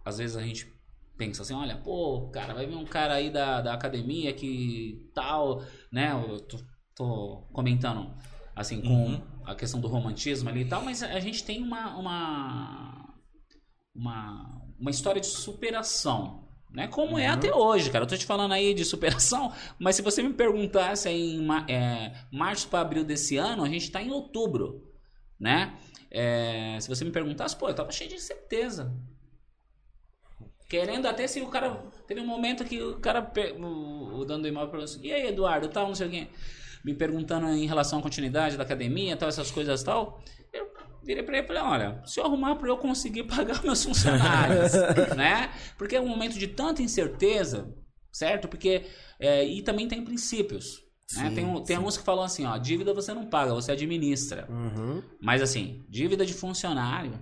às 0.03 0.17
vezes 0.17 0.35
a 0.35 0.41
gente 0.41 0.74
pensa 1.17 1.41
assim, 1.43 1.53
olha, 1.53 1.77
pô, 1.77 2.29
cara, 2.29 2.53
vai 2.53 2.65
vir 2.65 2.75
um 2.75 2.85
cara 2.85 3.15
aí 3.15 3.29
da, 3.29 3.61
da 3.61 3.73
academia 3.73 4.33
que 4.33 5.09
tal, 5.13 5.63
né? 5.91 6.11
Eu 6.11 6.39
tô, 6.41 6.57
tô 6.95 7.47
comentando, 7.53 8.13
assim, 8.55 8.81
com 8.81 9.13
Uhum. 9.13 9.21
a 9.45 9.55
questão 9.55 9.79
do 9.79 9.87
romantismo 9.87 10.49
ali 10.49 10.61
e 10.61 10.65
tal, 10.65 10.83
mas 10.83 11.01
a 11.03 11.19
gente 11.19 11.43
tem 11.43 11.61
uma, 11.63 11.95
uma, 11.97 13.15
uma, 13.93 14.61
uma 14.79 14.91
história 14.91 15.21
de 15.21 15.27
superação. 15.27 16.43
Né? 16.71 16.87
Como 16.89 17.17
é 17.17 17.27
até 17.27 17.53
hoje, 17.53 17.89
cara. 17.89 18.03
Eu 18.03 18.07
tô 18.09 18.17
te 18.17 18.25
falando 18.25 18.53
aí 18.53 18.73
de 18.73 18.83
superação, 18.83 19.53
mas 19.79 19.95
se 19.95 20.01
você 20.01 20.21
me 20.21 20.33
perguntasse 20.33 21.07
aí 21.07 21.35
em 21.37 21.47
é, 21.71 22.13
março 22.31 22.67
para 22.67 22.81
abril 22.81 23.05
desse 23.05 23.37
ano, 23.37 23.63
a 23.63 23.69
gente 23.69 23.89
tá 23.91 24.01
em 24.01 24.11
outubro, 24.11 24.91
né? 25.39 25.77
É, 26.11 26.77
se 26.81 26.89
você 26.89 27.05
me 27.05 27.11
perguntasse, 27.11 27.55
pô, 27.55 27.69
eu 27.69 27.73
tava 27.75 27.91
cheio 27.91 28.09
de 28.09 28.19
certeza. 28.19 28.93
Querendo 30.67 31.07
até 31.07 31.27
se 31.27 31.41
o 31.41 31.47
cara. 31.47 31.75
Teve 32.07 32.21
um 32.21 32.27
momento 32.27 32.65
que 32.65 32.81
o 32.81 32.99
cara. 32.99 33.31
O, 33.59 34.19
o 34.19 34.25
dono 34.25 34.43
do 34.43 34.47
imóvel 34.47 34.71
perguntou 34.71 34.95
assim: 34.95 35.07
e 35.07 35.13
aí, 35.13 35.27
Eduardo, 35.27 35.67
tal, 35.67 35.87
não 35.87 35.95
sei 35.95 36.07
o 36.07 36.09
quê. 36.09 36.27
me 36.83 36.93
perguntando 36.93 37.47
em 37.49 37.65
relação 37.65 37.99
à 37.99 38.01
continuidade 38.01 38.57
da 38.57 38.63
academia, 38.63 39.15
tal, 39.15 39.29
essas 39.29 39.51
coisas 39.51 39.83
tal. 39.83 40.21
Eu 40.51 40.67
virei 41.03 41.23
pra 41.23 41.37
ele 41.37 41.45
e 41.45 41.47
falei, 41.47 41.61
olha, 41.61 42.01
se 42.05 42.19
eu 42.19 42.25
arrumar 42.25 42.55
pra 42.55 42.67
eu 42.67 42.77
conseguir 42.77 43.23
pagar 43.29 43.63
meus 43.63 43.83
funcionários, 43.83 44.73
né? 45.15 45.51
Porque 45.77 45.95
é 45.95 46.01
um 46.01 46.07
momento 46.07 46.37
de 46.37 46.47
tanta 46.47 46.81
incerteza, 46.81 47.71
certo? 48.11 48.47
Porque, 48.47 48.85
é, 49.19 49.45
e 49.45 49.61
também 49.61 49.87
tem 49.87 50.03
princípios. 50.03 50.83
Né? 51.15 51.29
Sim, 51.29 51.35
tem 51.35 51.45
um, 51.45 51.63
tem 51.63 51.77
uns 51.77 51.97
que 51.97 52.03
falam 52.03 52.23
assim, 52.23 52.45
ó, 52.45 52.57
dívida 52.57 52.93
você 52.93 53.13
não 53.13 53.27
paga, 53.27 53.53
você 53.53 53.71
administra. 53.71 54.47
Uhum. 54.49 55.03
Mas 55.21 55.41
assim, 55.41 55.85
dívida 55.87 56.25
de 56.25 56.33
funcionário, 56.33 57.19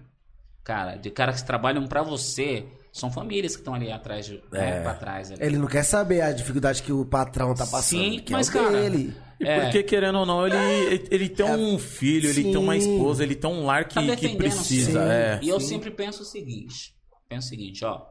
cara, 0.63 0.95
de 0.95 1.11
caras 1.11 1.41
que 1.41 1.47
trabalham 1.47 1.85
pra 1.85 2.01
você, 2.01 2.65
são 2.93 3.11
famílias 3.11 3.55
que 3.55 3.61
estão 3.61 3.73
ali 3.73 3.91
atrás, 3.91 4.27
de, 4.27 4.39
né, 4.51 4.81
pra 4.81 4.93
trás. 4.93 5.31
Ali. 5.31 5.43
Ele 5.43 5.57
não 5.57 5.65
quer 5.67 5.83
saber 5.83 6.21
a 6.21 6.31
dificuldade 6.31 6.83
que 6.83 6.93
o 6.93 7.03
patrão 7.03 7.55
tá 7.55 7.65
passando. 7.65 8.03
Sim, 8.03 8.19
que 8.19 8.31
mas, 8.31 8.47
é 8.47 8.51
o 8.51 8.63
cara, 8.63 8.71
dele. 8.71 9.15
É. 9.41 9.61
porque, 9.61 9.81
querendo 9.83 10.19
ou 10.19 10.25
não, 10.27 10.45
ele, 10.45 10.55
ele, 10.55 11.07
ele 11.09 11.29
tem 11.29 11.45
um 11.45 11.77
filho, 11.79 12.29
ele 12.29 12.43
tem 12.43 12.55
uma 12.55 12.79
Sim. 12.79 12.93
esposa, 12.95 13.23
ele 13.23 13.35
tem 13.35 13.49
um 13.49 13.65
lar 13.65 13.85
que, 13.87 13.95
Tá 13.95 14.15
que 14.15 14.35
precisa. 14.37 14.91
sim. 15.03 15.09
É. 15.09 15.39
E 15.41 15.49
eu 15.49 15.59
sempre 15.59 15.89
penso 15.89 16.21
o 16.21 16.25
seguinte, 16.25 16.93
penso 17.27 17.47
o 17.47 17.49
seguinte, 17.49 17.83
ó, 17.83 18.03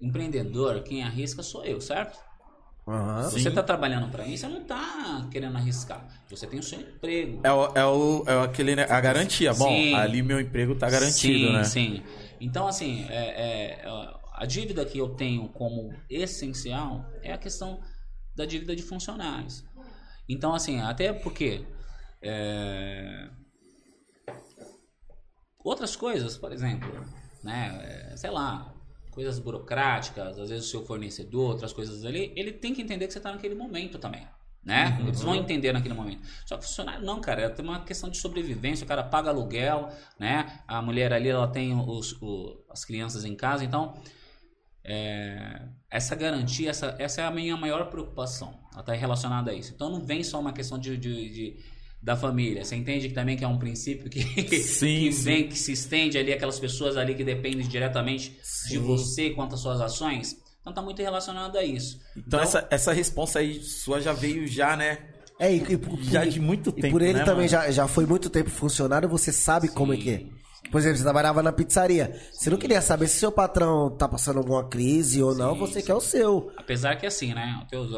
empreendedor, 0.00 0.82
quem 0.82 1.04
arrisca 1.04 1.42
sou 1.42 1.64
eu, 1.64 1.78
certo? 1.80 2.18
Se 3.30 3.40
você 3.40 3.50
tá 3.50 3.62
trabalhando 3.62 4.10
pra 4.10 4.26
isso, 4.26 4.44
você 4.46 4.52
não 4.52 4.64
tá 4.64 5.28
querendo 5.30 5.56
arriscar. 5.56 6.04
Você 6.28 6.48
tem 6.48 6.58
o 6.58 6.62
seu 6.62 6.80
emprego. 6.80 7.40
É, 7.44 7.52
o, 7.52 7.64
é, 7.76 7.84
o, 7.84 8.24
é 8.26 8.44
aquele, 8.44 8.74
né, 8.74 8.86
a 8.88 9.00
garantia. 9.00 9.54
Bom, 9.54 9.68
Sim. 9.68 9.94
ali 9.94 10.20
meu 10.20 10.40
emprego 10.40 10.74
tá 10.74 10.90
garantido, 10.90 11.46
sim, 11.46 11.52
né? 11.52 11.62
Sim, 11.64 12.02
Então, 12.40 12.66
assim, 12.66 13.06
é- 13.08 13.82
é, 13.84 13.88
a 14.34 14.46
dívida 14.46 14.84
que 14.84 14.98
eu 14.98 15.10
tenho 15.10 15.48
como 15.50 15.94
essencial 16.08 17.06
é 17.22 17.32
a 17.32 17.38
questão 17.38 17.80
da 18.34 18.44
dívida 18.44 18.74
de 18.74 18.82
funcionários. 18.82 19.64
Então, 20.28 20.54
assim, 20.54 20.80
até 20.80 21.12
porque 21.12 21.64
é, 22.22 23.28
outras 25.64 25.96
coisas, 25.96 26.36
por 26.36 26.52
exemplo, 26.52 26.88
né, 27.42 28.10
é, 28.12 28.16
sei 28.16 28.30
lá, 28.30 28.72
coisas 29.10 29.38
burocráticas, 29.38 30.38
às 30.38 30.48
vezes 30.48 30.66
o 30.66 30.70
seu 30.70 30.84
fornecedor, 30.84 31.50
outras 31.52 31.72
coisas 31.72 32.04
ali, 32.04 32.32
ele 32.34 32.52
tem 32.52 32.74
que 32.74 32.80
entender 32.82 33.06
que 33.06 33.12
você 33.12 33.18
está 33.18 33.30
naquele 33.32 33.54
momento 33.54 33.98
também. 33.98 34.26
Né? 34.64 34.96
Eles 35.00 35.20
vão 35.20 35.34
entender 35.34 35.72
naquele 35.72 35.92
momento. 35.92 36.24
Só 36.46 36.56
que 36.56 36.64
funcionário 36.64 37.04
não, 37.04 37.20
cara, 37.20 37.50
tem 37.50 37.64
uma 37.64 37.84
questão 37.84 38.08
de 38.08 38.16
sobrevivência, 38.16 38.84
o 38.84 38.88
cara 38.88 39.02
paga 39.02 39.28
aluguel, 39.28 39.88
né? 40.20 40.62
A 40.68 40.80
mulher 40.80 41.12
ali 41.12 41.28
ela 41.28 41.48
tem 41.48 41.74
os, 41.74 42.12
o- 42.22 42.64
as 42.70 42.84
crianças 42.84 43.24
em 43.24 43.34
casa, 43.34 43.64
então 43.64 44.00
é, 44.84 45.62
essa 45.90 46.14
garantia, 46.14 46.70
essa, 46.70 46.94
essa 46.98 47.22
é 47.22 47.24
a 47.24 47.30
minha 47.30 47.56
maior 47.56 47.84
preocupação. 47.90 48.58
Ela 48.72 48.80
está 48.80 48.92
relacionada 48.94 49.50
a 49.50 49.54
isso. 49.54 49.72
Então 49.74 49.90
não 49.90 50.04
vem 50.04 50.22
só 50.24 50.40
uma 50.40 50.52
questão 50.52 50.78
de, 50.78 50.96
de- 50.96 51.28
de- 51.30 51.56
da 52.02 52.16
família. 52.16 52.64
Você 52.64 52.74
entende 52.74 53.08
que 53.08 53.14
também 53.14 53.36
que 53.36 53.44
é 53.44 53.48
um 53.48 53.58
princípio 53.58 54.10
que, 54.10 54.22
Sim, 54.22 54.42
que 54.44 54.60
sim. 54.60 55.10
vem, 55.22 55.48
que 55.48 55.56
se 55.58 55.72
estende 55.72 56.18
ali 56.18 56.32
aquelas 56.32 56.58
pessoas 56.58 56.96
ali 56.96 57.14
que 57.14 57.22
dependem 57.22 57.66
diretamente 57.66 58.30
de 58.30 58.38
Sim. 58.42 58.78
você 58.78 59.30
quanto 59.30 59.54
às 59.54 59.60
suas 59.60 59.80
ações. 59.80 60.36
Então 60.60 60.72
tá 60.72 60.82
muito 60.82 61.00
relacionado 61.00 61.56
a 61.56 61.64
isso. 61.64 62.00
Então, 62.16 62.40
essa, 62.40 62.66
essa 62.70 62.92
resposta 62.92 63.38
aí 63.38 63.60
sua 63.62 64.00
já 64.00 64.12
veio 64.12 64.46
já, 64.48 64.76
né? 64.76 64.98
É, 65.38 65.52
e, 65.52 65.56
e 65.72 65.76
por- 65.76 66.00
Já 66.02 66.24
de 66.24 66.40
muito 66.40 66.70
e 66.70 66.72
tempo, 66.82 66.90
por 66.92 67.02
ele 67.02 67.14
né, 67.14 67.24
também 67.24 67.36
mano? 67.46 67.48
já, 67.48 67.70
já 67.70 67.88
foi 67.88 68.06
muito 68.06 68.28
tempo 68.30 68.50
funcionário, 68.50 69.08
você 69.08 69.32
sabe 69.32 69.68
como 69.68 69.92
é 69.92 69.96
que 69.96 70.10
é. 70.10 70.22
Por 70.70 70.78
exemplo, 70.78 70.96
você 70.96 71.02
trabalhava 71.02 71.42
na 71.42 71.52
pizzaria. 71.52 72.18
Você 72.32 72.48
não 72.48 72.56
queria 72.56 72.80
saber 72.80 73.06
se 73.08 73.18
seu 73.18 73.30
patrão 73.32 73.90
tá 73.96 74.08
passando 74.08 74.38
alguma 74.38 74.68
crise 74.68 75.22
ou 75.22 75.34
não, 75.34 75.54
você 75.54 75.82
quer 75.82 75.94
o 75.94 76.00
seu. 76.00 76.50
Apesar 76.56 76.96
que 76.96 77.04
assim, 77.04 77.34
né? 77.34 77.66
Os, 77.74 77.92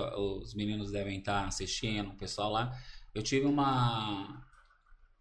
os 0.44 0.54
meninos 0.54 0.90
devem 0.90 1.18
estar 1.18 1.46
assistindo, 1.46 2.10
o 2.10 2.16
pessoal 2.16 2.50
lá. 2.50 2.72
Eu 3.14 3.22
tive 3.22 3.46
uma, 3.46 4.42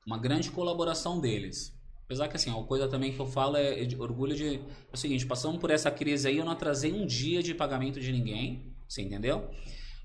uma 0.07 0.17
grande 0.17 0.49
colaboração 0.49 1.19
deles. 1.19 1.71
Apesar 2.05 2.27
que 2.27 2.35
assim, 2.35 2.49
a 2.49 2.63
coisa 2.63 2.87
também 2.87 3.11
que 3.13 3.19
eu 3.19 3.25
falo 3.27 3.55
é 3.55 3.83
de 3.85 3.95
orgulho 4.01 4.35
de. 4.35 4.55
É 4.55 4.61
o 4.93 4.97
seguinte, 4.97 5.25
passamos 5.25 5.59
por 5.59 5.69
essa 5.69 5.91
crise 5.91 6.27
aí, 6.27 6.37
eu 6.37 6.45
não 6.45 6.51
atrasei 6.53 6.91
um 6.91 7.05
dia 7.05 7.43
de 7.43 7.53
pagamento 7.53 7.99
de 7.99 8.11
ninguém. 8.11 8.73
Você 8.87 9.01
entendeu? 9.01 9.49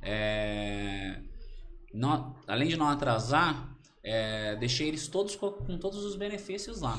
É, 0.03 1.21
não- 1.93 2.37
além 2.47 2.69
de 2.69 2.77
não 2.77 2.89
atrasar, 2.89 3.77
é, 4.09 4.57
deixei 4.57 4.89
eles 4.89 5.07
todos 5.09 5.37
co- 5.37 5.53
com, 5.53 5.79
todos 5.79 6.05
os 6.05 6.17
benefícios 6.17 6.81
lá. 6.81 6.97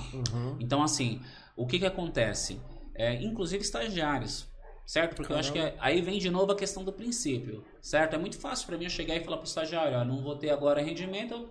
Então, 0.60 0.82
assim, 0.84 1.22
o 1.55 1.66
que 1.68 1.80
que 1.80 1.86
acontece? 1.86 2.60
É, 2.95 3.22
inclusive 3.22 3.64
estagiários, 3.64 4.47
certo? 4.86 5.16
Porque 5.16 5.32
eu 5.32 5.38
acho 5.38 5.51
que 5.53 5.60
é- 5.60 5.76
aí 5.80 6.01
vem 6.01 6.20
de 6.20 6.30
novo 6.30 6.51
a 6.51 6.55
questão 6.55 6.84
do 6.84 6.91
princípio, 6.93 7.64
certo? 7.82 8.14
É 8.16 8.18
muito 8.18 8.38
fácil 8.38 8.68
para 8.68 8.78
mim 8.78 8.86
eu 8.86 8.89
chegar 8.89 9.16
e 9.16 9.24
falar 9.24 9.38
pro 9.38 9.47
estagiário, 9.47 9.97
ó, 9.97 10.03
não 10.05 10.22
vou 10.22 10.36
ter 10.36 10.49
agora 10.49 10.82
rendimento, 10.82 11.49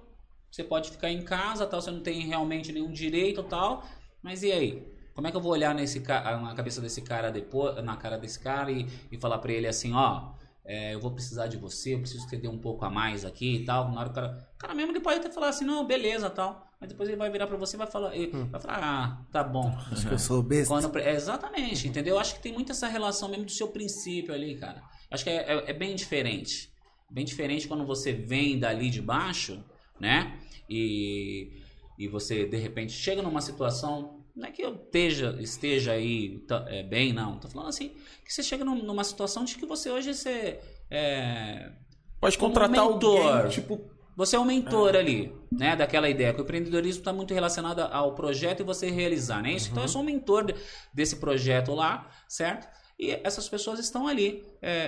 você 0.50 0.62
pode 0.64 0.90
ficar 0.90 1.10
em 1.10 1.22
casa, 1.22 1.66
tal, 1.66 1.80
você 1.80 1.90
não 1.90 2.00
tem 2.00 2.20
realmente 2.26 2.72
nenhum 2.72 2.92
direito, 2.92 3.42
tal, 3.42 3.84
mas 4.22 4.42
e 4.42 4.50
aí? 4.52 4.98
Como 5.14 5.26
é 5.26 5.30
que 5.30 5.36
eu 5.36 5.40
vou 5.40 5.50
olhar 5.52 5.74
nesse 5.74 5.98
na 6.00 6.54
cabeça 6.54 6.80
desse 6.80 7.02
cara 7.02 7.30
depois, 7.30 7.82
na 7.82 7.96
cara 7.96 8.16
desse 8.16 8.38
cara 8.38 8.70
e, 8.70 8.86
e 9.10 9.18
falar 9.18 9.38
para 9.38 9.52
ele 9.52 9.66
assim, 9.66 9.92
ó, 9.92 10.30
é, 10.68 10.94
eu 10.94 11.00
vou 11.00 11.10
precisar 11.10 11.46
de 11.46 11.56
você, 11.56 11.94
eu 11.94 12.00
preciso 12.00 12.24
que 12.24 12.30
você 12.30 12.36
dê 12.36 12.46
um 12.46 12.58
pouco 12.58 12.84
a 12.84 12.90
mais 12.90 13.24
aqui 13.24 13.56
e 13.56 13.64
tal. 13.64 13.90
Na 13.90 14.00
hora 14.00 14.10
o 14.10 14.12
cara, 14.12 14.48
o 14.54 14.58
cara 14.58 14.74
mesmo 14.74 14.92
ele 14.92 15.00
pode 15.00 15.18
até 15.18 15.30
falar 15.30 15.48
assim, 15.48 15.64
não, 15.64 15.86
beleza, 15.86 16.28
tal. 16.28 16.68
Mas 16.80 16.90
depois 16.90 17.08
ele 17.08 17.16
vai 17.18 17.30
virar 17.30 17.46
pra 17.46 17.56
você 17.56 17.74
e 17.74 17.78
vai 17.78 17.86
falar, 17.86 18.14
e 18.14 18.26
vai 18.28 18.60
falar, 18.60 18.78
ah, 18.80 19.26
tá 19.32 19.42
bom. 19.42 19.74
Acho 19.90 20.06
que 20.06 20.14
eu 20.14 20.18
sou 20.18 20.42
besta. 20.42 20.72
Quando, 20.72 20.96
é, 20.98 21.12
exatamente, 21.14 21.88
entendeu? 21.88 22.14
Eu 22.16 22.20
acho 22.20 22.34
que 22.36 22.42
tem 22.42 22.52
muito 22.52 22.70
essa 22.70 22.86
relação 22.86 23.28
mesmo 23.28 23.46
do 23.46 23.50
seu 23.50 23.68
princípio 23.68 24.32
ali, 24.34 24.54
cara. 24.56 24.82
Acho 25.10 25.24
que 25.24 25.30
é, 25.30 25.36
é- 25.54 25.70
é 25.70 25.72
bem 25.72 25.96
diferente. 25.96 26.70
Bem 27.10 27.24
diferente 27.24 27.66
quando 27.66 27.86
você 27.86 28.12
vem 28.12 28.58
dali 28.58 28.90
de 28.90 29.00
baixo, 29.02 29.64
né? 29.98 30.38
E, 30.70 31.50
e 31.98 32.06
você, 32.06 32.44
de 32.46 32.56
repente, 32.58 32.92
chega 32.92 33.22
numa 33.22 33.40
situação. 33.40 34.17
Não 34.38 34.46
é 34.48 34.52
que 34.52 34.62
eu 34.62 34.74
esteja, 34.76 35.36
esteja 35.40 35.92
aí 35.92 36.38
tá, 36.46 36.64
é, 36.68 36.82
bem, 36.84 37.12
não. 37.12 37.38
Tô 37.38 37.48
falando 37.48 37.68
assim, 37.68 37.88
que 38.24 38.32
você 38.32 38.42
chega 38.42 38.64
num- 38.64 38.82
numa 38.84 39.02
situação 39.02 39.44
de 39.44 39.56
que 39.56 39.66
você 39.66 39.90
hoje 39.90 40.14
você. 40.14 40.60
É, 40.90 41.72
Pode 42.20 42.38
contratar 42.38 42.70
mentor. 42.88 43.26
alguém, 43.36 43.50
tipo, 43.50 43.80
você 44.16 44.36
é 44.36 44.38
um 44.38 44.44
mentor 44.44 44.94
ali, 44.96 45.32
né? 45.50 45.74
Daquela 45.76 46.08
ideia. 46.08 46.32
Que 46.32 46.40
o 46.40 46.44
empreendedorismo 46.44 47.00
está 47.00 47.12
muito 47.12 47.34
relacionado 47.34 47.80
ao 47.80 48.14
projeto 48.14 48.60
e 48.60 48.64
você 48.64 48.90
realizar, 48.90 49.42
né? 49.42 49.52
Isso, 49.52 49.70
Então 49.70 49.82
eu 49.82 49.88
sou 49.88 50.02
um 50.02 50.04
mentor 50.04 50.44
de- 50.46 50.54
desse 50.94 51.16
projeto 51.16 51.74
lá, 51.74 52.08
certo? 52.28 52.68
E 52.98 53.10
essas 53.24 53.48
pessoas 53.48 53.78
estão 53.80 54.06
ali 54.08 54.44
é, 54.62 54.70
é, 54.70 54.78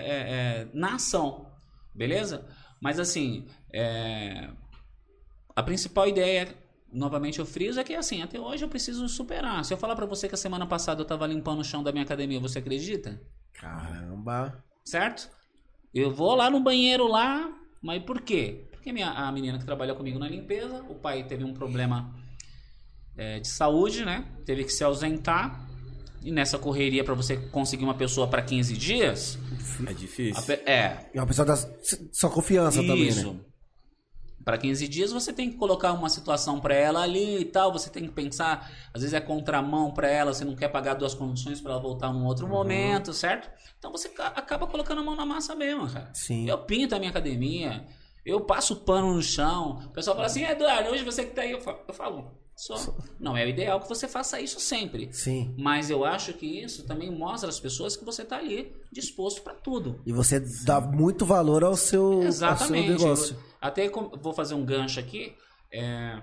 é, 0.62 0.68
na 0.72 0.94
ação, 0.94 1.50
beleza? 1.94 2.46
Mas 2.80 2.98
assim, 3.00 3.46
é, 3.72 4.48
a 5.54 5.62
principal 5.62 6.08
ideia, 6.08 6.48
novamente 6.92 7.38
eu 7.38 7.46
friso, 7.46 7.78
é 7.80 7.84
que 7.84 7.94
assim, 7.94 8.22
até 8.22 8.38
hoje 8.38 8.64
eu 8.64 8.68
preciso 8.68 9.08
superar. 9.08 9.64
Se 9.64 9.72
eu 9.72 9.78
falar 9.78 9.94
pra 9.96 10.06
você 10.06 10.28
que 10.28 10.34
a 10.34 10.38
semana 10.38 10.66
passada 10.66 11.00
eu 11.00 11.04
tava 11.04 11.26
limpando 11.26 11.60
o 11.60 11.64
chão 11.64 11.82
da 11.82 11.92
minha 11.92 12.04
academia, 12.04 12.40
você 12.40 12.58
acredita? 12.58 13.20
Caramba. 13.54 14.64
certo? 14.84 15.28
Eu 15.92 16.10
vou 16.12 16.34
lá 16.34 16.48
no 16.50 16.60
banheiro 16.60 17.06
lá, 17.08 17.52
mas 17.82 18.02
por 18.02 18.20
quê? 18.20 18.66
Porque 18.70 18.92
minha, 18.92 19.10
a 19.10 19.30
menina 19.32 19.58
que 19.58 19.64
trabalha 19.64 19.94
comigo 19.94 20.18
na 20.18 20.28
limpeza, 20.28 20.82
o 20.88 20.94
pai 20.94 21.24
teve 21.24 21.44
um 21.44 21.52
problema 21.52 22.14
é, 23.16 23.40
de 23.40 23.48
saúde, 23.48 24.04
né? 24.04 24.24
Teve 24.46 24.64
que 24.64 24.70
se 24.72 24.82
ausentar. 24.84 25.68
E 26.22 26.30
nessa 26.30 26.58
correria 26.58 27.02
para 27.02 27.14
você 27.14 27.36
conseguir 27.48 27.82
uma 27.84 27.94
pessoa 27.94 28.28
para 28.28 28.42
15 28.42 28.76
dias, 28.76 29.38
é 29.86 29.90
a 29.90 29.92
difícil. 29.94 30.42
pe- 30.44 30.62
é, 30.70 31.10
E 31.14 31.18
uma 31.18 31.26
pessoa 31.26 31.46
da 31.46 31.56
sua 31.56 32.30
confiança 32.30 32.82
também, 32.82 33.14
né? 33.14 33.40
Para 34.44 34.56
15 34.56 34.88
dias 34.88 35.12
você 35.12 35.32
tem 35.32 35.50
que 35.50 35.56
colocar 35.56 35.92
uma 35.92 36.08
situação 36.08 36.58
para 36.60 36.74
ela 36.74 37.02
ali 37.02 37.40
e 37.40 37.44
tal, 37.44 37.72
você 37.72 37.90
tem 37.90 38.04
que 38.04 38.10
pensar, 38.12 38.70
às 38.92 39.02
vezes 39.02 39.12
é 39.14 39.20
contramão 39.20 39.90
para 39.92 40.08
ela, 40.08 40.32
você 40.32 40.44
não 40.44 40.56
quer 40.56 40.68
pagar 40.68 40.94
duas 40.94 41.14
condições 41.14 41.60
para 41.60 41.72
ela 41.72 41.80
voltar 41.80 42.12
num 42.12 42.24
outro 42.24 42.48
momento, 42.48 43.12
certo? 43.12 43.50
Então 43.78 43.92
você 43.92 44.08
ca- 44.08 44.32
acaba 44.34 44.66
colocando 44.66 45.00
a 45.00 45.04
mão 45.04 45.14
na 45.14 45.26
massa 45.26 45.54
mesmo, 45.54 45.88
cara. 45.90 46.10
Sim. 46.14 46.48
Eu 46.48 46.58
pinto 46.58 46.94
a 46.94 46.98
minha 46.98 47.10
academia, 47.10 47.84
eu 48.24 48.40
passo 48.40 48.76
pano 48.76 49.14
no 49.14 49.22
chão. 49.22 49.82
O 49.86 49.90
pessoal 49.90 50.16
fala 50.16 50.26
assim, 50.26 50.42
Eduardo, 50.44 50.90
hoje 50.90 51.04
você 51.04 51.24
que 51.24 51.34
tá 51.34 51.42
aí, 51.42 51.50
eu 51.52 51.60
falo, 51.60 51.78
eu 51.86 51.94
falo 51.94 52.30
só. 52.56 52.76
Não 53.18 53.36
é 53.36 53.44
o 53.44 53.48
ideal 53.48 53.80
que 53.80 53.88
você 53.88 54.06
faça 54.08 54.38
isso 54.40 54.58
sempre. 54.60 55.08
Sim. 55.12 55.54
Mas 55.58 55.88
eu 55.90 56.04
acho 56.04 56.32
que 56.34 56.46
isso 56.46 56.84
também 56.86 57.10
mostra 57.10 57.48
às 57.48 57.58
pessoas 57.60 57.96
que 57.96 58.04
você 58.04 58.22
tá 58.24 58.36
ali 58.36 58.74
disposto 58.92 59.40
para 59.42 59.54
tudo. 59.54 60.00
E 60.04 60.12
você 60.12 60.40
dá 60.64 60.78
muito 60.80 61.24
valor 61.24 61.64
ao 61.64 61.74
seu, 61.76 62.04
ao 62.04 62.18
seu 62.20 62.28
Exatamente. 62.28 62.88
negócio. 62.90 63.36
Até 63.60 63.88
vou 63.88 64.32
fazer 64.32 64.54
um 64.54 64.64
gancho 64.64 64.98
aqui. 64.98 65.36
É, 65.72 66.22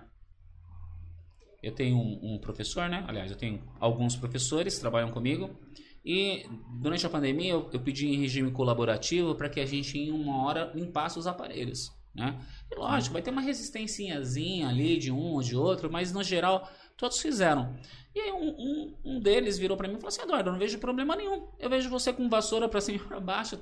eu 1.61 1.71
tenho 1.73 1.97
um, 1.97 2.35
um 2.35 2.39
professor, 2.39 2.89
né? 2.89 3.03
Aliás, 3.07 3.31
eu 3.31 3.37
tenho 3.37 3.61
alguns 3.79 4.15
professores 4.15 4.75
que 4.75 4.81
trabalham 4.81 5.11
comigo. 5.11 5.55
E 6.03 6.45
durante 6.79 7.05
a 7.05 7.09
pandemia 7.09 7.51
eu, 7.51 7.69
eu 7.73 7.79
pedi 7.79 8.07
em 8.07 8.17
regime 8.17 8.49
colaborativo 8.51 9.35
para 9.35 9.49
que 9.49 9.59
a 9.59 9.65
gente 9.65 9.97
em 9.97 10.11
uma 10.11 10.45
hora 10.45 10.71
limpasse 10.73 11.19
os 11.19 11.27
aparelhos. 11.27 11.91
Né? 12.15 12.35
E 12.71 12.75
lógico, 12.75 13.13
vai 13.13 13.21
ter 13.21 13.29
uma 13.29 13.41
resistênciazinha 13.41 14.69
ali 14.69 14.97
de 14.97 15.11
um 15.11 15.33
ou 15.33 15.41
de 15.43 15.55
outro, 15.55 15.91
mas 15.91 16.11
no 16.11 16.23
geral 16.23 16.67
todos 16.95 17.19
fizeram. 17.19 17.77
E 18.15 18.19
aí 18.19 18.31
um, 18.31 18.47
um, 18.47 18.97
um 19.05 19.19
deles 19.19 19.59
virou 19.59 19.77
para 19.77 19.87
mim 19.87 19.95
e 19.95 19.97
falou 19.97 20.07
assim: 20.07 20.21
Eduardo, 20.21 20.49
eu 20.49 20.53
não 20.53 20.59
vejo 20.59 20.79
problema 20.79 21.15
nenhum. 21.15 21.47
Eu 21.59 21.69
vejo 21.69 21.89
você 21.89 22.11
com 22.11 22.27
vassoura 22.27 22.67
para 22.67 22.81
cima 22.81 22.97
e 22.97 23.07
para 23.07 23.19
baixo. 23.19 23.59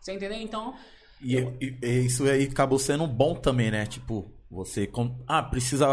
Você 0.00 0.12
entendeu? 0.12 0.40
Então 0.40 0.74
E, 1.22 1.36
e- 1.60 1.76
e 1.82 2.06
isso 2.06 2.24
aí 2.24 2.44
acabou 2.44 2.78
sendo 2.78 3.06
bom 3.06 3.34
também, 3.34 3.70
né? 3.70 3.86
Tipo, 3.86 4.30
você. 4.50 4.90
Ah, 5.26 5.42
precisa 5.42 5.86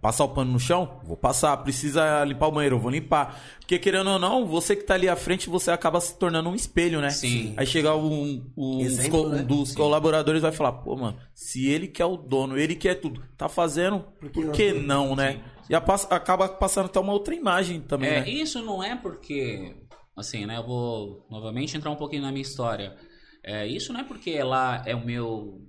passar 0.00 0.24
o 0.24 0.30
pano 0.30 0.50
no 0.52 0.58
chão? 0.58 1.00
Vou 1.04 1.16
passar. 1.16 1.56
Precisa 1.58 2.24
limpar 2.24 2.48
o 2.48 2.52
banheiro? 2.52 2.78
Vou 2.78 2.90
limpar. 2.90 3.40
Porque 3.60 3.78
querendo 3.78 4.10
ou 4.10 4.18
não, 4.18 4.44
você 4.46 4.74
que 4.74 4.82
tá 4.82 4.94
ali 4.94 5.08
à 5.08 5.14
frente, 5.14 5.48
você 5.48 5.70
acaba 5.70 6.00
se 6.00 6.18
tornando 6.18 6.48
um 6.48 6.54
espelho, 6.54 7.00
né? 7.00 7.10
Sim. 7.10 7.54
Aí 7.56 7.64
chega 7.66 7.94
um, 7.94 8.44
um 8.56 8.80
Exemplo, 8.80 9.22
co- 9.24 9.28
né? 9.28 9.42
dos 9.42 9.72
colaboradores 9.74 10.42
vai 10.42 10.50
falar, 10.50 10.72
pô, 10.72 10.96
mano, 10.96 11.16
se 11.34 11.68
ele 11.68 11.86
que 11.86 12.02
é 12.02 12.04
o 12.04 12.16
dono, 12.16 12.58
ele 12.58 12.74
que 12.74 12.88
é 12.88 12.94
tudo, 12.94 13.22
tá 13.36 13.48
fazendo, 13.48 14.00
por 14.32 14.50
que 14.50 14.72
não, 14.72 15.14
né? 15.14 15.40
E 15.70 15.74
a 15.74 15.80
pass- 15.80 16.08
acaba 16.10 16.48
passando 16.48 16.86
até 16.86 16.98
uma 16.98 17.12
outra 17.12 17.34
imagem 17.34 17.80
também, 17.80 18.10
É, 18.10 18.20
né? 18.22 18.28
isso 18.28 18.60
não 18.62 18.82
é 18.82 18.96
porque, 18.96 19.76
assim, 20.16 20.44
né? 20.44 20.56
Eu 20.58 20.66
vou 20.66 21.24
novamente 21.30 21.76
entrar 21.76 21.90
um 21.92 21.96
pouquinho 21.96 22.22
na 22.22 22.32
minha 22.32 22.42
história. 22.42 22.96
É, 23.44 23.66
isso 23.66 23.92
não 23.92 24.00
é 24.00 24.04
porque 24.04 24.42
lá 24.42 24.82
é 24.86 24.94
o 24.94 25.04
meu, 25.04 25.60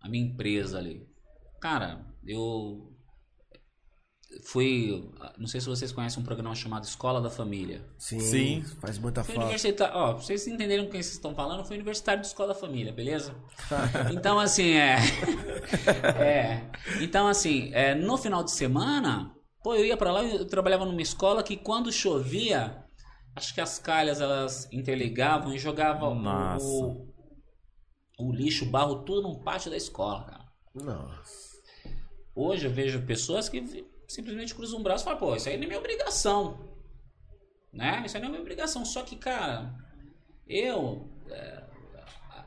a 0.00 0.08
minha 0.08 0.24
empresa 0.24 0.78
ali. 0.78 1.06
Cara, 1.60 2.04
eu 2.26 2.92
fui, 4.44 5.10
não 5.38 5.46
sei 5.46 5.60
se 5.60 5.66
vocês 5.66 5.92
conhecem 5.92 6.20
um 6.20 6.24
programa 6.24 6.54
chamado 6.54 6.84
Escola 6.84 7.20
da 7.20 7.30
Família. 7.30 7.84
Sim, 7.98 8.20
Sim. 8.20 8.62
faz 8.80 8.98
muita 8.98 9.22
Fui 9.22 9.34
falta. 9.34 9.46
universitário, 9.48 9.94
ó, 9.94 10.14
vocês 10.14 10.46
entenderem 10.46 10.86
com 10.86 10.90
quem 10.90 11.02
vocês 11.02 11.14
estão 11.14 11.34
falando, 11.34 11.64
foi 11.64 11.76
universitário 11.76 12.20
de 12.20 12.28
Escola 12.28 12.52
da 12.52 12.58
Família, 12.58 12.92
beleza? 12.92 13.34
Então, 14.12 14.38
assim, 14.38 14.72
é. 14.72 14.96
é. 16.18 16.70
Então, 17.00 17.26
assim, 17.28 17.70
é, 17.72 17.94
no 17.94 18.16
final 18.16 18.42
de 18.42 18.52
semana, 18.52 19.32
pô, 19.62 19.74
eu 19.74 19.84
ia 19.84 19.96
pra 19.96 20.12
lá, 20.12 20.24
eu 20.24 20.46
trabalhava 20.46 20.84
numa 20.84 21.02
escola 21.02 21.42
que 21.42 21.56
quando 21.56 21.92
chovia, 21.92 22.84
acho 23.36 23.54
que 23.54 23.60
as 23.60 23.78
calhas 23.78 24.20
elas 24.20 24.68
interligavam 24.72 25.52
e 25.52 25.58
jogavam 25.58 26.14
Nossa. 26.14 26.64
o, 26.64 27.11
o 28.28 28.32
lixo, 28.32 28.64
o 28.64 28.68
barro, 28.70 28.96
tudo 29.04 29.22
no 29.22 29.38
pátio 29.40 29.70
da 29.70 29.76
escola, 29.76 30.24
cara. 30.24 30.44
Nossa. 30.74 31.52
Hoje 32.34 32.66
eu 32.66 32.70
vejo 32.72 33.02
pessoas 33.02 33.48
que 33.48 33.86
simplesmente 34.08 34.54
cruzam 34.54 34.80
um 34.80 34.82
braço 34.82 35.02
e 35.02 35.06
falam, 35.06 35.18
pô, 35.18 35.36
isso 35.36 35.48
aí 35.48 35.56
não 35.56 35.64
é 35.64 35.66
minha 35.66 35.78
obrigação. 35.78 36.70
Né? 37.72 38.02
Isso 38.06 38.16
aí 38.16 38.20
não 38.22 38.28
é 38.28 38.30
minha 38.32 38.42
obrigação. 38.42 38.84
Só 38.84 39.02
que, 39.02 39.16
cara, 39.16 39.74
eu. 40.46 41.08
é, 41.30 41.62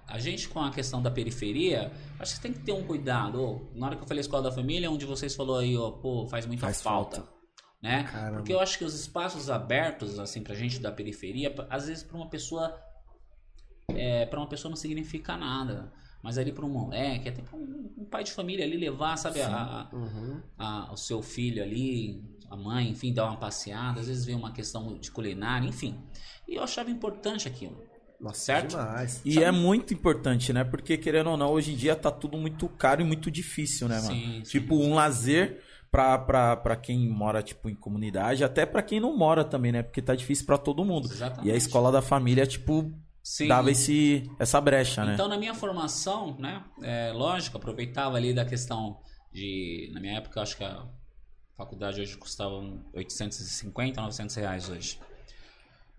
a- 0.08 0.20
gente 0.20 0.48
com 0.50 0.60
a 0.60 0.72
questão 0.72 1.02
da 1.02 1.10
periferia, 1.12 1.92
acho 2.20 2.36
que 2.36 2.42
tem 2.42 2.54
que 2.54 2.60
ter 2.60 2.72
um 2.74 2.86
cuidado. 2.86 3.42
Ô, 3.42 3.72
na 3.74 3.88
hora 3.88 3.96
que 3.96 4.04
eu 4.04 4.08
falei 4.08 4.22
escola 4.22 4.44
da 4.44 4.52
família, 4.52 4.90
onde 4.90 5.06
vocês 5.06 5.36
falou 5.36 5.58
aí, 5.58 5.76
ó, 5.78 5.92
pô, 5.92 6.28
faz 6.28 6.46
muita 6.46 6.62
Faz 6.62 6.82
falta. 6.82 7.18
falta. 7.18 7.36
Né? 7.82 8.04
Caramba. 8.04 8.38
Porque 8.38 8.54
eu 8.54 8.60
acho 8.60 8.78
que 8.80 8.86
os 8.86 8.94
espaços 8.96 9.50
abertos, 9.50 10.18
assim, 10.20 10.42
pra 10.42 10.56
gente 10.56 10.80
da 10.80 10.92
periferia, 10.92 11.54
às 11.70 11.88
vezes 11.88 12.04
pra 12.04 12.18
uma 12.18 12.30
pessoa. 12.30 12.80
É, 13.94 14.26
pra 14.26 14.40
uma 14.40 14.48
pessoa 14.48 14.70
não 14.70 14.76
significa 14.76 15.38
nada. 15.38 15.92
Mas 16.24 16.38
ali 16.40 16.52
pra 16.52 16.66
um 16.66 16.70
moleque, 16.70 17.30
até 17.30 17.42
pra 17.44 17.56
um, 17.56 17.92
um 17.98 18.06
pai 18.06 18.24
de 18.24 18.32
família 18.32 18.66
ali 18.66 18.78
levar, 18.78 19.16
sabe, 19.16 19.42
a- 19.42 19.48
a, 19.92 19.96
Uhum. 19.96 20.42
a- 20.58 20.92
o 20.92 20.98
seu 20.98 21.22
filho 21.22 21.62
ali, 21.62 22.20
a 22.50 22.56
mãe, 22.56 22.90
enfim, 22.90 23.14
dar 23.14 23.26
uma 23.28 23.38
passeada, 23.38 24.00
às 24.00 24.08
vezes 24.08 24.26
vem 24.26 24.36
uma 24.36 24.52
questão 24.52 24.98
de 24.98 25.12
culinária, 25.12 25.68
enfim. 25.68 25.96
E 26.48 26.56
eu 26.56 26.64
achava 26.64 26.90
importante 26.90 27.48
aquilo. 27.48 27.78
Nossa, 28.20 28.40
Certo? 28.40 28.70
demais. 28.72 29.22
E 29.24 29.44
é 29.44 29.52
muito 29.52 29.94
importante, 29.94 30.52
né? 30.52 30.64
Porque, 30.64 30.98
querendo 30.98 31.30
ou 31.30 31.38
não, 31.38 31.52
hoje 31.52 31.74
em 31.74 31.76
dia 31.76 31.96
tá 31.96 32.10
tudo 32.10 32.38
muito 32.38 32.68
caro 32.70 33.02
e 33.02 33.06
muito 33.06 33.30
difícil, 33.30 33.88
né, 33.88 33.98
mano? 33.98 34.08
Sim, 34.16 34.42
sim. 34.44 34.60
Tipo, 34.60 34.78
um 34.78 34.96
lazer 34.96 35.62
pra 35.92 36.76
quem 36.82 37.08
mora, 37.08 37.44
tipo, 37.44 37.70
em 37.70 37.76
comunidade, 37.76 38.44
até 38.44 38.66
pra 38.66 38.82
quem 38.82 39.00
não 39.00 39.16
mora 39.16 39.44
também, 39.44 39.72
né? 39.72 39.84
Porque 39.84 40.02
tá 40.02 40.16
difícil 40.16 40.46
pra 40.46 40.58
todo 40.58 40.84
mundo. 40.84 41.06
Exatamente. 41.12 41.48
E 41.48 41.52
a 41.52 41.56
escola 41.56 41.92
da 41.92 42.02
família, 42.02 42.48
tipo, 42.48 42.92
Sim. 43.26 43.48
dava 43.48 43.72
esse, 43.72 44.30
essa 44.38 44.62
brecha, 44.62 45.04
né? 45.04 45.16
Então, 45.16 45.28
na 45.28 45.36
minha 45.36 45.56
formação, 45.56 46.38
né, 46.38 46.64
é, 46.84 47.12
lógico, 47.12 47.58
aproveitava 47.58 48.16
ali 48.18 48.36
da 48.36 48.46
questão 48.46 49.02
de, 49.34 49.90
na 49.96 50.00
minha 50.00 50.18
época, 50.18 50.40
acho 50.44 50.56
que 50.56 50.64
a 50.64 50.88
faculdade 51.58 52.00
hoje 52.00 52.16
custava 52.18 52.54
um 52.54 52.86
850, 52.94 54.00
900 54.00 54.36
reais 54.36 54.70
hoje. 54.70 55.00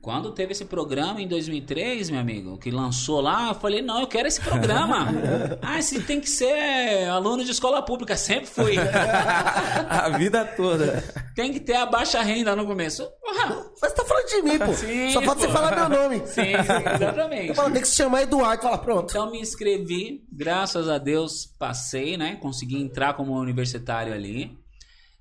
Quando 0.07 0.31
teve 0.31 0.53
esse 0.53 0.65
programa 0.65 1.21
em 1.21 1.27
2003, 1.27 2.11
meu 2.11 2.21
amigo, 2.21 2.57
que 2.59 2.71
lançou 2.71 3.21
lá, 3.21 3.49
eu 3.49 3.55
falei, 3.57 3.83
não, 3.83 4.03
eu 4.03 4.07
quero 4.07 4.29
esse 4.29 4.41
programa. 4.41 5.09
ah, 5.61 5.81
esse 5.81 6.01
tem 6.01 6.21
que 6.21 6.31
ser 6.31 7.09
aluno 7.09 7.45
de 7.45 7.51
escola 7.51 7.83
pública, 7.83 8.17
sempre 8.17 8.47
fui. 8.47 8.77
a 8.79 10.09
vida 10.11 10.45
toda. 10.45 11.03
tem 11.35 11.53
que 11.53 11.59
ter 11.59 11.75
a 11.75 11.87
baixa 11.87 12.23
renda 12.23 12.55
no 12.55 12.65
começo. 12.65 13.05
Porra, 13.21 13.67
Mas 13.83 13.93
tá 13.95 14.05
falando 14.05 14.29
de 14.29 14.43
mim, 14.43 14.59
pô. 14.61 14.73
Sim, 14.75 15.11
Só 15.11 15.21
pô. 15.23 15.35
você 15.35 15.49
falar 15.49 15.75
meu 15.75 16.01
nome. 16.01 16.19
sim, 16.25 16.53
sim, 16.53 16.95
exatamente. 16.95 17.49
Eu 17.49 17.55
falo, 17.57 17.73
tem 17.73 17.83
que 17.83 17.89
se 17.89 17.97
chamar 17.97 18.23
Eduardo. 18.23 18.63
Fala, 18.63 18.79
pronto. 18.79 19.11
Então 19.11 19.33
me 19.33 19.41
inscrevi, 19.41 20.25
graças 20.31 20.89
a 20.89 20.99
Deus 20.99 21.47
passei, 21.59 22.17
né? 22.17 22.37
Consegui 22.37 22.81
entrar 22.81 23.15
como 23.15 23.37
universitário 23.37 24.15
ali. 24.15 24.57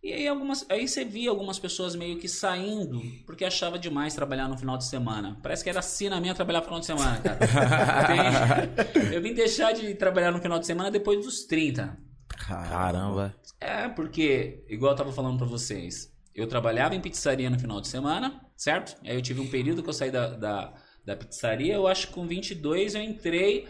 E 0.05 0.13
aí, 0.13 0.27
algumas, 0.27 0.63
aí 0.69 0.87
você 0.87 1.03
via 1.03 1.31
algumas 1.31 1.57
pessoas 1.57 1.95
meio 1.95 2.19
que 2.19 2.27
saindo, 2.27 3.01
porque 3.25 3.43
achava 3.43 3.79
demais 3.79 4.13
trabalhar 4.13 4.47
no 4.47 4.55
final 4.55 4.77
de 4.77 4.85
semana. 4.85 5.35
Parece 5.41 5.63
que 5.63 5.69
era 5.71 5.81
sina 5.81 6.21
minha 6.21 6.35
trabalhar 6.35 6.59
no 6.59 6.65
final 6.65 6.79
de 6.79 6.85
semana, 6.85 7.19
cara. 7.21 7.39
Eu 9.11 9.19
vim 9.19 9.33
deixar 9.33 9.71
de 9.71 9.95
trabalhar 9.95 10.29
no 10.29 10.39
final 10.39 10.59
de 10.59 10.67
semana 10.67 10.91
depois 10.91 11.25
dos 11.25 11.45
30. 11.45 11.97
Caramba. 12.27 13.35
É, 13.59 13.87
porque, 13.87 14.63
igual 14.69 14.91
eu 14.91 14.95
tava 14.95 15.11
falando 15.11 15.39
pra 15.39 15.47
vocês, 15.47 16.13
eu 16.35 16.45
trabalhava 16.45 16.93
em 16.93 17.01
pizzaria 17.01 17.49
no 17.49 17.57
final 17.57 17.81
de 17.81 17.87
semana, 17.87 18.45
certo? 18.55 18.95
Aí 19.03 19.15
eu 19.15 19.23
tive 19.23 19.41
um 19.41 19.49
período 19.49 19.81
que 19.81 19.89
eu 19.89 19.93
saí 19.93 20.11
da, 20.11 20.27
da, 20.27 20.73
da 21.03 21.15
pizzaria, 21.15 21.73
eu 21.73 21.87
acho 21.87 22.09
que 22.09 22.13
com 22.13 22.27
22 22.27 22.93
eu 22.93 23.01
entrei 23.01 23.67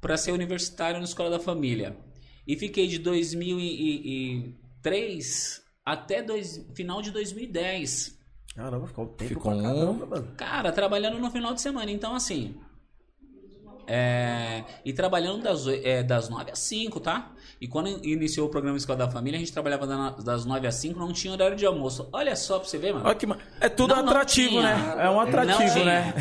pra 0.00 0.16
ser 0.16 0.32
universitário 0.32 0.98
na 0.98 1.04
Escola 1.04 1.30
da 1.30 1.38
Família. 1.38 1.96
E 2.44 2.56
fiquei 2.56 2.88
de 2.88 2.98
2003 4.82 5.62
até 5.84 6.22
dois, 6.22 6.64
final 6.74 7.00
de 7.02 7.10
2010. 7.10 8.18
Caramba, 8.54 8.86
ficou 8.86 9.04
um 9.04 9.08
tempo 9.08 9.28
Ficou 9.28 9.52
pra 9.52 9.60
um- 9.60 9.62
caramba, 9.62 10.06
mano. 10.06 10.28
Cara, 10.36 10.72
trabalhando 10.72 11.18
no 11.18 11.30
final 11.30 11.54
de 11.54 11.60
semana. 11.60 11.90
Então, 11.90 12.14
assim. 12.14 12.54
É, 13.84 14.62
e 14.84 14.92
trabalhando 14.92 15.42
das, 15.42 15.66
é, 15.66 16.04
das 16.04 16.28
9 16.28 16.52
às 16.52 16.58
5, 16.60 17.00
tá? 17.00 17.32
E 17.60 17.66
quando 17.66 17.88
iniciou 18.06 18.46
o 18.46 18.50
programa 18.50 18.76
Escola 18.78 18.98
da 18.98 19.10
Família, 19.10 19.36
a 19.36 19.40
gente 19.40 19.52
trabalhava 19.52 19.86
da- 19.86 20.10
das 20.10 20.44
9 20.44 20.68
às 20.68 20.76
5, 20.76 21.00
não 21.00 21.12
tinha 21.12 21.32
horário 21.32 21.56
de 21.56 21.66
almoço. 21.66 22.08
Olha 22.12 22.36
só 22.36 22.60
pra 22.60 22.68
você 22.68 22.78
ver, 22.78 22.92
mano. 22.92 23.06
Olha 23.06 23.14
que 23.16 23.26
ma- 23.26 23.38
É 23.60 23.68
tudo 23.68 23.94
Não, 23.94 24.02
não 24.02 24.10
atrativo, 24.10 24.50
tinha. 24.50 24.62
né? 24.62 24.94
É 25.04 25.10
um 25.10 25.14
Não 25.14 25.20
atrativo, 25.20 25.84
né? 25.84 26.14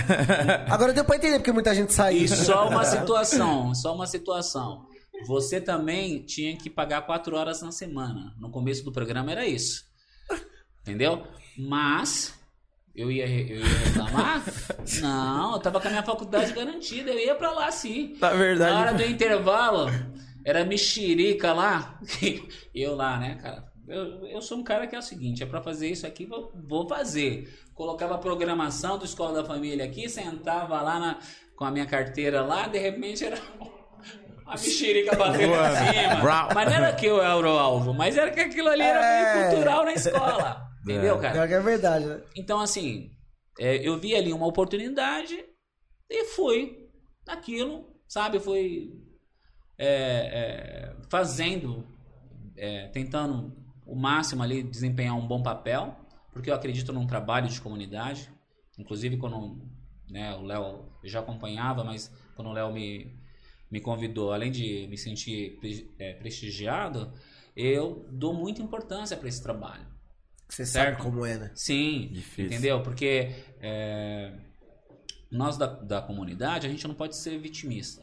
Agora 0.70 0.92
deu 0.92 1.06
pra 1.06 1.18
entender 1.18 1.38
porque 1.38 1.52
muita 1.52 1.74
gente 1.76 1.94
saiu. 1.94 2.24
E 2.24 2.28
só 2.28 2.68
uma 2.68 2.84
situação, 2.84 3.76
só 3.76 3.94
uma 3.94 4.08
situação. 4.08 4.88
Você 5.26 5.60
também 5.62 6.24
tinha 6.24 6.56
que 6.58 6.70
pagar 6.70 7.02
4 7.04 7.36
horas 7.36 7.62
na 7.62 7.72
semana. 7.72 8.36
No 8.40 8.50
começo 8.50 8.84
do 8.84 8.92
programa 8.92 9.32
era 9.32 9.46
isso. 9.46 9.86
Entendeu? 10.82 11.28
Mas 11.58 12.34
eu 12.96 13.12
ia, 13.12 13.28
eu 13.28 13.60
ia 13.60 13.66
reclamar? 13.86 14.44
Não, 15.02 15.54
eu 15.54 15.60
tava 15.60 15.80
com 15.80 15.88
a 15.88 15.92
minha 15.92 16.04
faculdade 16.04 16.54
garantida, 16.54 17.12
eu 17.12 17.20
ia 17.20 17.36
pra 17.36 17.52
lá 17.52 17.72
sim. 17.72 18.16
Na 18.20 18.30
verdade. 18.32 18.74
Na 18.74 18.80
hora 18.80 18.94
do 18.94 19.04
intervalo, 19.04 19.86
era 20.44 20.66
mexerica 20.66 21.54
lá. 21.54 22.00
Eu 22.74 22.96
lá, 22.96 23.20
né, 23.20 23.36
cara? 23.36 23.70
Eu, 23.88 24.26
eu 24.28 24.42
sou 24.42 24.58
um 24.58 24.64
cara 24.64 24.88
que 24.88 24.96
é 24.96 25.00
o 25.00 25.02
seguinte, 25.02 25.44
é 25.44 25.46
pra 25.46 25.62
fazer 25.62 25.90
isso 25.90 26.08
aqui, 26.08 26.26
vou, 26.26 26.52
vou 26.68 26.88
fazer. 26.88 27.54
Colocava 27.74 28.16
a 28.16 28.18
programação 28.18 28.98
do 28.98 29.04
Escola 29.06 29.42
da 29.42 29.46
Família 29.46 29.84
aqui, 29.84 30.08
sentava 30.08 30.82
lá 30.82 31.00
na- 31.00 31.20
com 31.56 31.66
a 31.66 31.72
minha 31.72 31.86
carteira 31.86 32.42
lá, 32.42 32.68
de 32.68 32.80
repente 32.80 33.24
era 33.26 33.38
a 34.52 34.58
mexerica 34.58 35.16
batendo 35.16 35.54
em 35.54 35.94
cima. 35.94 36.16
Brau. 36.22 36.50
Mas 36.54 36.70
não 36.70 36.74
era 36.76 36.94
que 36.94 37.06
eu 37.06 37.22
era 37.22 37.38
o 37.48 37.58
alvo, 37.58 37.94
mas 37.94 38.18
era 38.18 38.32
que 38.32 38.40
aquilo 38.40 38.70
ali 38.70 38.82
era 38.84 39.00
É. 39.04 39.36
meio 39.36 39.50
cultural 39.50 39.86
na 39.86 39.94
escola. 39.94 40.68
Entendeu, 40.84 41.20
cara? 41.20 41.48
Que 41.48 41.54
é 41.54 41.60
verdade, 41.60 42.06
né? 42.06 42.22
Então, 42.36 42.60
assim, 42.60 43.12
é, 43.60 43.76
eu 43.88 43.98
vi 43.98 44.16
ali 44.16 44.34
uma 44.34 44.48
oportunidade 44.48 45.38
e 46.10 46.26
fui 46.26 46.90
naquilo, 47.26 47.86
sabe? 48.08 48.40
Fui 48.40 48.92
é, 49.78 49.88
é, 49.88 50.96
fazendo, 51.10 51.88
é, 52.58 52.88
tentando 52.88 53.56
o 53.86 53.96
máximo 53.96 54.44
ali 54.44 54.64
desempenhar 54.64 55.16
um 55.16 55.28
bom 55.28 55.42
papel, 55.42 55.96
porque 56.34 56.50
eu 56.50 56.56
acredito 56.56 56.92
num 56.92 57.08
trabalho 57.08 57.48
de 57.48 57.62
comunidade. 57.62 58.30
Inclusive, 58.78 59.18
quando 59.18 59.62
né, 60.10 60.36
o 60.36 60.42
Léo 60.42 60.86
eu 61.04 61.10
já 61.10 61.20
acompanhava, 61.20 61.84
mas 61.84 62.12
quando 62.36 62.50
o 62.50 62.54
Léo 62.54 62.72
me, 62.74 63.16
me 63.72 63.80
convidou, 63.80 64.34
além 64.34 64.52
de 64.52 64.86
me 64.88 64.98
sentir 64.98 65.58
é, 65.98 66.14
prestigiado, 66.14 67.12
eu 67.56 68.06
dou 68.12 68.34
muita 68.34 68.62
importância 68.62 69.16
para 69.16 69.30
esse 69.30 69.42
trabalho. 69.42 69.86
Você 70.50 70.66
Certo. 70.66 70.96
sabe 70.98 71.02
como 71.04 71.26
é, 71.26 71.38
né? 71.38 71.52
Sim, 71.56 72.10
Difícil. 72.12 72.46
entendeu? 72.48 72.84
Porque 72.84 73.32
é, 73.62 74.34
nós 75.32 75.58
da, 75.58 75.66
da 75.68 76.02
comunidade, 76.02 76.68
a 76.68 76.70
gente 76.70 76.86
não 76.88 76.96
pode 76.96 77.16
ser 77.16 77.38
vitimista. 77.40 78.02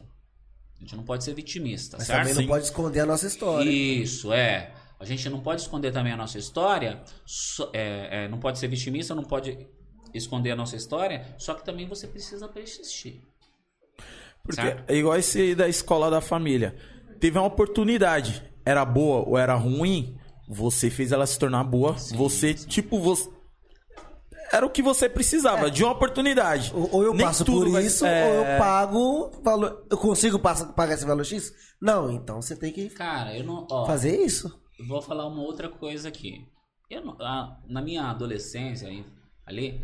A 0.77 0.79
gente 0.81 0.95
não 0.95 1.03
pode 1.03 1.23
ser 1.23 1.33
vitimista, 1.35 1.97
Mas 1.97 2.07
certo? 2.07 2.19
também 2.21 2.33
Sim. 2.33 2.41
não 2.41 2.47
pode 2.47 2.63
esconder 2.63 3.01
a 3.01 3.05
nossa 3.05 3.27
história. 3.27 3.69
Isso, 3.69 4.33
é. 4.33 4.73
A 4.99 5.05
gente 5.05 5.29
não 5.29 5.41
pode 5.41 5.61
esconder 5.61 5.91
também 5.91 6.11
a 6.11 6.17
nossa 6.17 6.37
história, 6.39 7.03
só- 7.25 7.69
é, 7.73 8.23
é, 8.25 8.27
não 8.27 8.39
pode 8.39 8.57
ser 8.59 8.67
vitimista, 8.67 9.13
não 9.13 9.23
pode 9.23 9.67
esconder 10.13 10.51
a 10.51 10.55
nossa 10.55 10.75
história, 10.75 11.35
só 11.37 11.53
que 11.53 11.63
também 11.63 11.87
você 11.87 12.07
precisa 12.07 12.47
persistir. 12.47 13.21
Porque 14.49 14.61
Certo. 14.63 14.89
é 14.89 14.95
igual 14.95 15.15
esse 15.15 15.39
aí 15.39 15.53
da 15.53 15.67
escola 15.67 16.09
da 16.09 16.19
família. 16.21 16.75
Teve 17.19 17.37
uma 17.37 17.45
oportunidade. 17.45 18.43
Era 18.65 18.83
boa 18.83 19.23
ou 19.27 19.37
era 19.37 19.53
ruim, 19.53 20.17
você 20.47 20.89
fez 20.89 21.11
ela 21.11 21.27
se 21.27 21.37
tornar 21.37 21.63
boa. 21.63 21.95
você, 22.15 22.53
tipo, 22.55 22.99
você. 22.99 23.29
Era 24.51 24.65
o 24.65 24.69
que 24.71 24.81
você 24.81 25.07
precisava, 25.07 25.69
de 25.69 25.83
uma 25.83 25.91
oportunidade. 25.93 26.71
Ou, 26.73 26.89
ou 26.91 27.03
eu 27.03 27.13
Nem 27.13 27.23
passo 27.27 27.45
tudo 27.45 27.65
por 27.65 27.73
vai- 27.73 27.85
isso, 27.85 28.03
é, 28.05 28.25
ou 28.25 28.33
eu 28.33 28.57
pago. 28.57 29.31
Valor, 29.43 29.85
eu 29.91 29.97
consigo 29.97 30.39
pagar 30.39 30.93
esse 30.95 31.05
valor 31.05 31.23
X? 31.23 31.53
Não, 31.79 32.11
então 32.11 32.41
você 32.41 32.55
tem 32.55 32.71
que 32.73 32.89
Cara, 32.89 33.37
eu 33.37 33.43
não. 33.43 33.67
Ó, 33.69 33.85
fazer 33.85 34.19
isso. 34.19 34.51
eu 34.79 34.87
vou 34.87 35.01
falar 35.03 35.27
uma 35.27 35.43
outra 35.43 35.69
coisa 35.69 36.07
aqui. 36.09 36.33
Eu 36.89 37.05
não- 37.05 37.15
na 37.69 37.81
minha 37.83 38.05
adolescência 38.05 38.89
ali, 39.45 39.79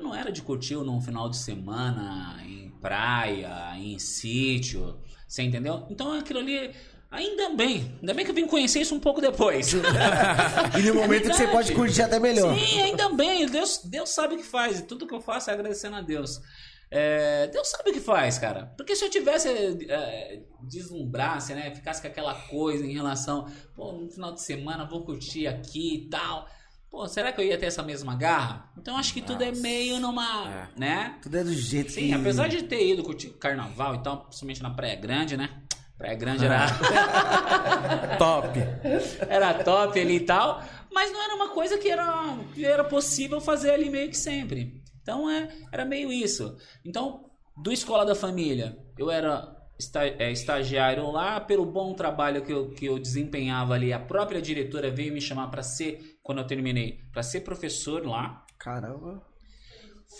não 0.00 0.14
era 0.14 0.30
de 0.30 0.42
curtir 0.42 0.74
num 0.74 1.00
final 1.00 1.28
de 1.28 1.36
semana 1.36 2.42
em 2.44 2.70
praia, 2.80 3.76
em 3.76 3.98
sítio, 3.98 4.98
você 5.26 5.42
entendeu? 5.42 5.86
Então 5.90 6.12
aquilo 6.12 6.38
ali, 6.38 6.70
ainda 7.10 7.50
bem, 7.50 7.96
ainda 8.00 8.14
bem 8.14 8.24
que 8.24 8.30
eu 8.30 8.34
vim 8.34 8.46
conhecer 8.46 8.80
isso 8.80 8.94
um 8.94 9.00
pouco 9.00 9.20
depois. 9.20 9.72
E 10.78 10.82
no 10.82 10.94
momento 10.94 11.30
que 11.30 11.36
você 11.36 11.48
pode 11.48 11.74
curtir 11.74 12.02
até 12.02 12.20
melhor. 12.20 12.56
Sim, 12.58 12.82
ainda 12.82 13.08
bem. 13.10 13.46
Deus, 13.46 13.80
Deus 13.84 14.10
sabe 14.10 14.34
o 14.34 14.38
que 14.38 14.44
faz. 14.44 14.82
Tudo 14.82 15.06
que 15.06 15.14
eu 15.14 15.20
faço 15.20 15.50
é 15.50 15.54
agradecendo 15.54 15.96
a 15.96 16.00
Deus. 16.00 16.40
É, 16.90 17.48
Deus 17.48 17.68
sabe 17.68 17.90
o 17.90 17.92
que 17.92 18.00
faz, 18.00 18.38
cara. 18.38 18.72
Porque 18.76 18.94
se 18.94 19.04
eu 19.04 19.10
tivesse 19.10 19.48
é, 19.48 20.42
deslumbrasse, 20.62 21.54
né? 21.54 21.74
Ficasse 21.74 22.00
com 22.00 22.08
aquela 22.08 22.34
coisa 22.34 22.84
em 22.84 22.92
relação, 22.92 23.46
pô, 23.74 23.92
no 23.92 24.08
final 24.08 24.32
de 24.32 24.42
semana 24.42 24.84
vou 24.84 25.04
curtir 25.04 25.46
aqui 25.46 25.94
e 25.94 26.08
tal. 26.08 26.48
Pô, 26.96 27.06
será 27.06 27.30
que 27.30 27.38
eu 27.38 27.44
ia 27.44 27.58
ter 27.58 27.66
essa 27.66 27.82
mesma 27.82 28.16
garra? 28.16 28.70
Então 28.78 28.96
acho 28.96 29.12
que 29.12 29.20
tudo 29.20 29.44
é 29.44 29.52
meio 29.52 30.00
numa, 30.00 30.70
né? 30.74 31.18
Tudo 31.20 31.36
é 31.36 31.44
do 31.44 31.52
jeito 31.52 31.92
Sim, 31.92 32.06
que. 32.06 32.14
apesar 32.14 32.48
de 32.48 32.62
ter 32.62 32.90
ido 32.90 33.02
curtir 33.04 33.28
carnaval 33.38 33.96
e 33.96 34.02
tal, 34.02 34.20
principalmente 34.22 34.62
na 34.62 34.70
Praia 34.70 34.96
Grande, 34.96 35.36
né? 35.36 35.60
Praia 35.98 36.14
Grande 36.14 36.46
era 36.46 36.66
Top. 38.16 38.58
era 39.28 39.62
top 39.62 40.00
ali 40.00 40.16
e 40.16 40.20
tal, 40.20 40.62
mas 40.90 41.12
não 41.12 41.22
era 41.22 41.34
uma 41.34 41.50
coisa 41.50 41.76
que 41.76 41.90
era, 41.90 42.34
que 42.54 42.64
era 42.64 42.82
possível 42.82 43.42
fazer 43.42 43.72
ali 43.72 43.90
meio 43.90 44.08
que 44.08 44.16
sempre. 44.16 44.82
Então 45.02 45.28
é, 45.28 45.54
era 45.70 45.84
meio 45.84 46.10
isso. 46.10 46.56
Então, 46.82 47.28
do 47.58 47.70
Escola 47.70 48.06
da 48.06 48.14
Família, 48.14 48.74
eu 48.96 49.10
era 49.10 49.54
é, 50.18 50.30
estagiário 50.32 51.10
lá, 51.10 51.40
pelo 51.40 51.66
bom 51.66 51.94
trabalho 51.94 52.42
que 52.42 52.52
eu, 52.52 52.70
que 52.70 52.86
eu 52.86 52.98
desempenhava 52.98 53.74
ali, 53.74 53.92
a 53.92 53.98
própria 53.98 54.40
diretora 54.40 54.90
veio 54.90 55.12
me 55.12 55.20
chamar 55.20 55.48
para 55.48 55.62
ser, 55.62 56.18
quando 56.22 56.38
eu 56.38 56.46
terminei, 56.46 57.00
para 57.12 57.22
ser 57.22 57.40
professor 57.40 58.04
lá. 58.06 58.44
Caramba. 58.58 59.22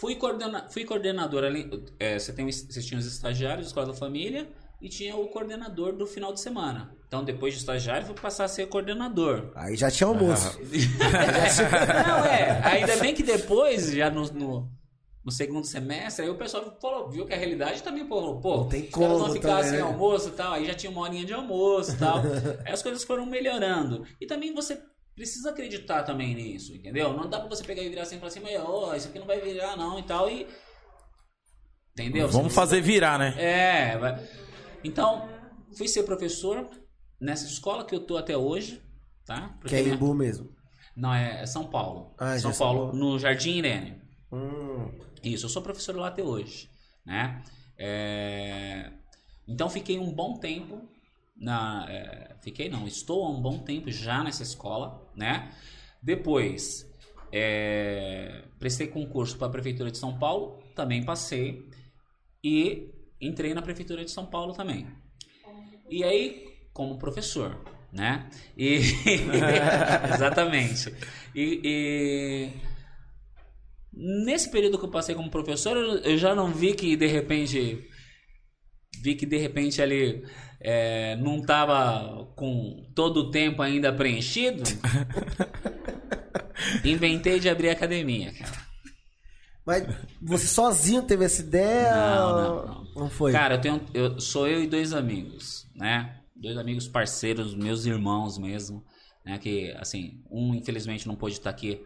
Fui, 0.01 0.15
coordena, 0.17 0.69
fui 0.69 0.85
coordenador 0.85 1.45
ali. 1.45 1.71
é, 1.99 2.19
você 2.19 2.33
tem, 2.33 2.47
os- 2.47 2.63
vocês 2.69 2.85
tinham 2.85 2.99
os 3.01 3.07
estagiários 3.07 3.67
da 3.67 3.69
Escola 3.69 3.87
da 3.87 3.95
Família 3.95 4.47
e 4.83 4.89
tinha 4.91 5.17
o 5.17 5.29
coordenador 5.29 5.95
do 5.97 6.07
final 6.07 6.33
de 6.35 6.41
semana. 6.41 6.95
Então, 7.09 7.25
depois 7.25 7.55
de 7.55 7.61
estagiário, 7.61 8.05
fui 8.05 8.15
passar 8.15 8.45
a 8.45 8.49
ser 8.49 8.67
coordenador. 8.67 9.53
Aí 9.55 9.75
já 9.77 9.91
tinha 9.91 10.07
almoço. 10.09 10.59
Não, 12.07 12.25
é. 12.27 12.61
Ainda 12.65 12.97
bem 12.97 13.15
que 13.15 13.23
depois, 13.23 13.93
já 13.93 14.11
no, 14.11 14.25
no, 14.33 14.71
no 15.27 15.33
segundo 15.33 15.67
semestre, 15.67 16.25
aí 16.25 16.31
o 16.31 16.39
pessoal 16.39 16.79
falou, 16.81 17.11
viu 17.11 17.27
que 17.27 17.35
a 17.35 17.37
realidade 17.37 17.83
também, 17.83 18.07
pô, 18.07 18.39
pô, 18.39 18.59
Não 18.59 18.69
tem 18.69 18.89
como 18.89 19.33
ficar 19.33 19.57
também, 19.57 19.71
sem 19.73 19.81
almoço 19.81 20.29
e 20.29 20.33
tal. 20.33 20.53
Aí 20.53 20.65
já 20.65 20.73
tinha 20.73 20.89
uma 20.89 21.01
horinha 21.01 21.25
de 21.25 21.35
almoço 21.35 21.95
e 21.95 21.99
tal. 21.99 22.19
aí 22.65 22.73
as 22.73 22.81
coisas 22.81 23.03
foram 23.03 23.27
melhorando. 23.27 24.07
E 24.21 24.27
também 24.27 24.55
você 24.55 24.81
precisa 25.17 25.51
acreditar 25.51 26.05
também 26.05 26.33
nisso, 26.33 26.73
entendeu? 26.77 27.13
Não 27.13 27.29
dá 27.29 27.41
pra 27.41 27.49
você 27.49 27.65
pegar 27.65 27.83
e 27.83 27.89
virar 27.89 28.03
assim 28.03 28.15
e 28.15 28.19
falar 28.21 28.29
assim, 28.29 28.39
mas 28.41 28.55
ó, 28.61 28.95
isso 28.95 29.09
aqui 29.09 29.19
não 29.19 29.27
vai 29.27 29.41
virar 29.41 29.77
não 29.77 29.99
e 29.99 30.05
tal. 30.05 30.31
E. 30.31 30.47
Entendeu? 31.99 32.29
Vamos 32.29 32.55
fazer 32.55 32.81
virar, 32.81 33.19
né? 33.19 33.35
é, 33.37 33.99
vai- 33.99 34.25
então, 34.85 35.29
fui 35.77 35.89
ser 35.89 36.05
professor 36.05 36.69
nessa 37.21 37.47
escola 37.47 37.85
que 37.85 37.95
eu 37.97 38.01
tô 38.07 38.17
até 38.17 38.37
hoje, 38.37 38.81
tá? 39.25 39.57
Porque 39.59 39.75
Que 39.75 39.81
é 39.81 39.83
minha- 39.83 39.95
Imbu 39.97 40.15
mesmo. 40.15 40.55
Não, 40.97 41.13
é, 41.13 41.45
São 41.47 41.67
Paulo. 41.67 42.15
Ah, 42.17 42.39
São 42.39 42.53
já 42.53 42.57
São 42.57 42.67
Paulo, 42.67 42.81
Paulo. 42.93 42.97
no 42.97 43.19
Jardim 43.19 43.57
Irene. 43.59 44.01
Hum. 44.33 44.91
Isso, 45.23 45.47
eu 45.47 45.51
sou 45.51 45.63
professor 45.63 45.95
lá 45.97 46.09
até 46.09 46.23
hoje, 46.23 46.69
né? 47.05 47.43
É, 47.79 48.93
Então, 49.47 49.69
fiquei 49.69 49.99
um 49.99 50.13
bom 50.13 50.39
tempo 50.39 50.83
na... 51.37 51.87
é, 51.89 52.37
Fiquei 52.43 52.69
não, 52.69 52.87
estou 52.87 53.25
há 53.25 53.31
um 53.31 53.41
bom 53.41 53.59
tempo 53.59 53.91
já 53.91 54.23
nessa 54.23 54.43
escola, 54.43 55.11
né? 55.15 55.53
Depois, 56.03 56.89
é, 57.33 58.45
prestei 58.59 58.87
concurso 58.87 59.37
para 59.37 59.49
a 59.49 59.51
Prefeitura 59.51 59.91
de 59.91 59.99
São 59.99 60.17
Paulo, 60.19 60.63
também 60.75 61.05
passei. 61.05 61.69
E 62.43 62.91
entrei 63.21 63.53
na 63.55 63.63
Prefeitura 63.63 64.05
de 64.05 64.11
São 64.11 64.27
Paulo 64.27 64.53
também. 64.53 64.87
E 65.91 66.05
aí, 66.05 66.47
como 66.73 66.99
professor, 66.99 67.59
né? 67.93 68.29
E... 68.57 68.81
Exatamente. 70.15 70.95
E, 71.35 71.61
e 71.65 72.76
nesse 73.97 74.51
período 74.51 74.79
que 74.79 74.85
eu 74.85 74.91
passei 74.91 75.15
como 75.15 75.31
professor, 75.31 75.77
eu 75.77 75.99
eu 75.99 76.19
já 76.19 76.35
não 76.35 76.53
vi 76.53 76.75
que 76.75 76.97
de 76.97 77.07
repente. 77.07 77.89
Vi 79.03 79.15
que 79.15 79.27
de 79.27 79.37
repente 79.37 79.81
ali 79.81 80.25
é, 80.61 81.17
não 81.17 81.41
tava 81.43 82.27
com 82.35 82.91
todo 82.95 83.19
o 83.19 83.31
tempo 83.31 83.63
ainda 83.63 83.93
preenchido. 83.93 84.63
Inventei 86.85 87.39
de 87.39 87.49
abrir 87.49 87.71
academia, 87.71 88.33
cara. 88.33 88.67
Mas 89.67 89.85
você 90.23 90.47
sozinho 90.47 91.03
teve 91.03 91.25
essa 91.25 91.43
ideia? 91.43 91.95
Não, 91.95 92.37
não, 92.37 92.67
não. 92.67 92.85
Não 92.97 93.11
foi? 93.11 93.33
Cara, 93.33 93.57
eu 93.57 93.61
tenho. 93.61 93.81
Eu, 93.93 94.21
sou 94.21 94.47
eu 94.47 94.63
e 94.63 94.67
dois 94.67 94.93
amigos, 94.93 95.69
né? 95.75 96.21
Dois 96.35 96.57
amigos 96.57 96.87
parceiros, 96.87 97.55
meus 97.55 97.85
irmãos 97.85 98.39
mesmo, 98.39 98.85
né? 99.25 99.39
Que, 99.39 99.73
assim, 99.73 100.23
um 100.31 100.55
infelizmente 100.55 101.07
não 101.07 101.17
pôde 101.17 101.35
estar 101.35 101.51
aqui 101.51 101.85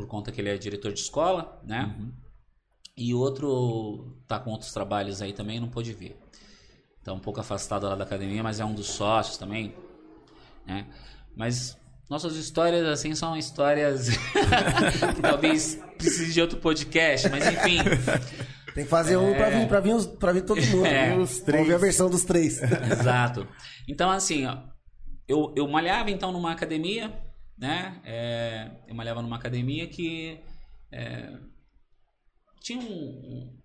por 0.00 0.06
conta 0.08 0.32
que 0.32 0.40
ele 0.40 0.48
é 0.48 0.56
diretor 0.56 0.92
de 0.92 1.00
escola, 1.00 1.60
né? 1.62 1.94
E 2.96 3.12
o 3.14 3.18
outro 3.18 4.16
tá 4.26 4.38
com 4.38 4.50
outros 4.50 4.72
trabalhos 4.72 5.20
aí 5.20 5.32
também 5.34 5.58
e 5.58 5.60
não 5.60 5.68
pôde 5.68 5.92
vir. 5.92 6.16
Tá 7.04 7.12
um 7.12 7.18
pouco 7.18 7.38
afastado 7.40 7.86
lá 7.86 7.94
da 7.94 8.04
academia, 8.04 8.42
mas 8.42 8.60
é 8.60 8.64
um 8.64 8.72
dos 8.74 8.86
sócios 8.88 9.36
também, 9.36 9.74
né? 10.66 10.86
Mas 11.36 11.76
nossas 12.08 12.36
histórias, 12.36 12.86
assim, 12.86 13.14
são 13.14 13.36
histórias 13.36 14.08
que 15.16 15.22
talvez 15.22 15.78
precise 15.98 16.32
de 16.32 16.40
outro 16.40 16.58
podcast, 16.58 17.28
mas 17.28 17.46
enfim. 17.46 17.78
Tem 18.74 18.84
que 18.84 18.90
fazer 18.90 19.16
um 19.16 19.34
pra 19.34 19.50
vir, 19.50 19.68
pra, 19.68 19.80
vir, 19.80 19.94
os- 19.94 20.06
pra 20.06 20.32
vir 20.32 20.42
todo 20.44 20.60
mundo. 20.62 20.86
É. 20.86 21.14
Os 21.16 21.40
três. 21.40 21.52
Vamos 21.56 21.68
ver 21.68 21.74
a 21.74 21.78
versão 21.78 22.08
dos 22.08 22.24
três. 22.24 22.60
Exato. 22.62 23.46
Então, 23.88 24.10
assim, 24.10 24.46
ó, 24.46 24.58
eu, 25.28 25.52
eu 25.56 25.66
malhava 25.68 26.10
então 26.10 26.30
numa 26.32 26.52
academia, 26.52 27.12
né? 27.60 28.00
É, 28.04 28.70
eu 28.88 28.94
malhava 28.94 29.20
numa 29.22 29.36
academia 29.36 29.86
que 29.86 30.40
é, 30.90 31.38
tinha 32.60 32.78
um, 32.80 32.84
um 32.84 33.58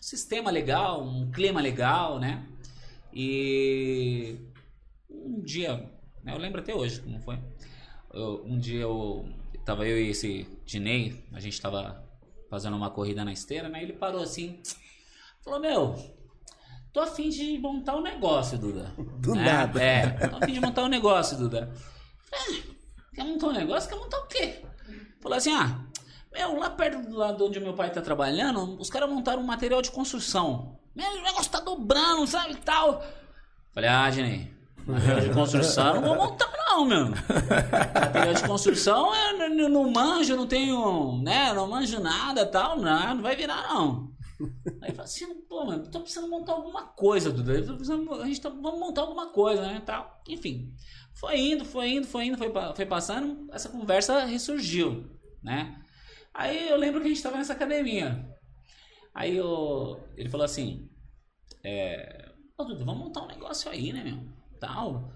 sistema 0.00 0.50
legal, 0.50 1.02
um 1.04 1.30
clima 1.30 1.60
legal, 1.60 2.18
né? 2.18 2.44
E 3.12 4.38
um 5.10 5.40
dia, 5.42 5.76
né, 6.24 6.32
eu 6.34 6.38
lembro 6.38 6.60
até 6.60 6.74
hoje 6.74 7.00
como 7.00 7.20
foi. 7.20 7.38
Eu- 8.12 8.42
um 8.46 8.58
dia 8.58 8.80
eu 8.80 9.28
tava 9.64 9.86
eu 9.86 9.98
e 10.00 10.08
esse 10.10 10.46
Dinei, 10.64 11.22
a 11.32 11.40
gente 11.40 11.60
tava 11.60 12.02
fazendo 12.48 12.76
uma 12.76 12.90
corrida 12.90 13.24
na 13.24 13.32
esteira, 13.32 13.68
né? 13.68 13.82
Ele 13.82 13.92
parou 13.92 14.22
assim, 14.22 14.60
falou: 15.44 15.60
Meu, 15.60 15.94
tô 16.92 17.00
afim 17.00 17.28
de 17.28 17.58
montar 17.58 17.96
um 17.96 18.02
negócio, 18.02 18.58
Duda. 18.58 18.94
Do 19.20 19.34
Né? 19.34 19.44
nada. 19.44 19.82
É, 19.82 20.10
tô 20.28 20.36
afim 20.36 20.52
de 20.52 20.60
montar 20.60 20.84
um 20.84 20.88
negócio, 20.88 21.36
Duda. 21.36 21.72
"Ah, 22.32 22.46
quer 23.16 23.24
montar 23.24 23.46
um 23.48 23.52
negócio? 23.52 23.88
Quer 23.88 23.96
montar 23.96 24.18
o 24.18 24.26
quê? 24.26 24.62
Falou 25.20 25.38
assim: 25.38 25.52
Ah, 25.52 25.80
meu, 26.32 26.58
lá 26.58 26.70
perto 26.70 27.08
do 27.08 27.16
lado 27.16 27.44
onde 27.44 27.58
meu 27.58 27.74
pai 27.74 27.90
tá 27.90 28.00
trabalhando, 28.00 28.78
os 28.78 28.90
caras 28.90 29.10
montaram 29.10 29.42
um 29.42 29.46
material 29.46 29.82
de 29.82 29.90
construção. 29.90 30.78
Meu, 30.94 31.10
o 31.10 31.22
negócio 31.22 31.50
tá 31.50 31.60
dobrando, 31.60 32.26
sabe 32.26 32.52
e 32.52 32.56
tal. 32.56 33.02
Falei: 33.72 33.90
Ah, 33.90 34.10
Dinei, 34.10 34.52
material 34.86 35.20
de 35.20 35.30
construção 35.30 35.94
não 35.94 36.02
vou 36.02 36.16
montar, 36.16 36.52
não, 36.68 36.84
meu. 36.84 37.08
Material 37.08 38.34
de 38.34 38.46
construção 38.46 39.14
eu 39.14 39.68
não, 39.68 39.90
manjo, 39.90 40.36
não 40.36 40.46
tenho, 40.46 41.20
né? 41.22 41.52
Não 41.54 41.66
manjo 41.66 41.98
nada 42.00 42.44
tal, 42.46 42.78
não, 42.78 43.14
não 43.14 43.22
vai 43.22 43.34
virar, 43.34 43.72
não. 43.72 44.14
Aí 44.82 44.90
falei 44.90 45.04
assim, 45.04 45.34
pô, 45.48 45.64
mano, 45.64 45.90
tô 45.90 46.00
precisando 46.00 46.28
montar 46.28 46.52
alguma 46.52 46.82
coisa, 46.82 47.32
Duda. 47.32 47.54
A 48.22 48.26
gente 48.26 48.40
tá, 48.40 48.50
vamos 48.50 48.78
montar 48.78 49.00
alguma 49.00 49.28
coisa, 49.28 49.62
né? 49.62 49.82
Tal. 49.84 50.22
Enfim. 50.28 50.74
Foi 51.18 51.38
indo, 51.38 51.64
foi 51.64 51.88
indo, 51.90 52.06
foi 52.06 52.26
indo, 52.26 52.38
foi, 52.38 52.52
foi 52.74 52.86
passando, 52.86 53.48
essa 53.52 53.68
conversa 53.68 54.24
ressurgiu, 54.24 55.10
né? 55.42 55.82
Aí 56.34 56.68
eu 56.68 56.76
lembro 56.76 57.00
que 57.00 57.06
a 57.06 57.08
gente 57.08 57.22
tava 57.22 57.38
nessa 57.38 57.54
academia. 57.54 58.28
Aí 59.14 59.36
eu, 59.36 59.98
ele 60.16 60.28
falou 60.28 60.44
assim, 60.44 60.88
é, 61.64 62.30
Ô, 62.58 62.64
Duda, 62.64 62.84
vamos 62.84 63.04
montar 63.04 63.22
um 63.22 63.28
negócio 63.28 63.70
aí, 63.70 63.92
né, 63.92 64.02
meu? 64.02 64.18
Tal. 64.58 65.10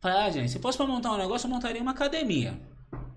Falei, 0.00 0.18
ah, 0.18 0.30
gente, 0.30 0.50
se 0.50 0.58
fosse 0.60 0.76
pra 0.78 0.86
montar 0.86 1.12
um 1.12 1.16
negócio, 1.18 1.46
eu 1.46 1.50
montaria 1.50 1.82
uma 1.82 1.90
academia. 1.90 2.60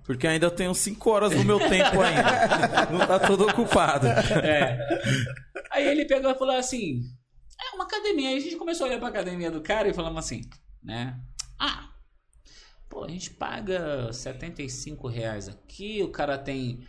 Porque 0.03 0.25
ainda 0.25 0.49
tenho 0.49 0.73
5 0.73 1.09
horas 1.11 1.31
do 1.35 1.43
meu 1.43 1.59
tempo 1.59 2.01
ainda. 2.01 2.85
Não 2.91 3.05
tá 3.05 3.19
todo 3.19 3.47
ocupado. 3.47 4.07
É. 4.07 4.79
Aí 5.69 5.87
ele 5.87 6.05
pegou 6.05 6.31
e 6.31 6.35
falou 6.35 6.55
assim: 6.55 7.01
É 7.61 7.75
uma, 7.75 7.85
ca- 7.87 7.97
academia. 7.97 8.29
Aí 8.29 8.37
a 8.37 8.39
gente 8.39 8.55
começou 8.55 8.85
a 8.85 8.89
olhar 8.89 8.97
pra 8.99 9.09
academia 9.09 9.51
do 9.51 9.61
cara 9.61 9.87
e 9.87 9.93
falamos 9.93 10.17
assim, 10.25 10.41
né? 10.81 11.15
Ah, 11.59 11.88
pô, 12.89 13.03
a 13.03 13.07
gente 13.07 13.29
paga 13.29 14.11
75 14.11 15.07
reais 15.07 15.47
aqui, 15.47 16.01
o 16.03 16.09
cara 16.09 16.37
tem. 16.37 16.83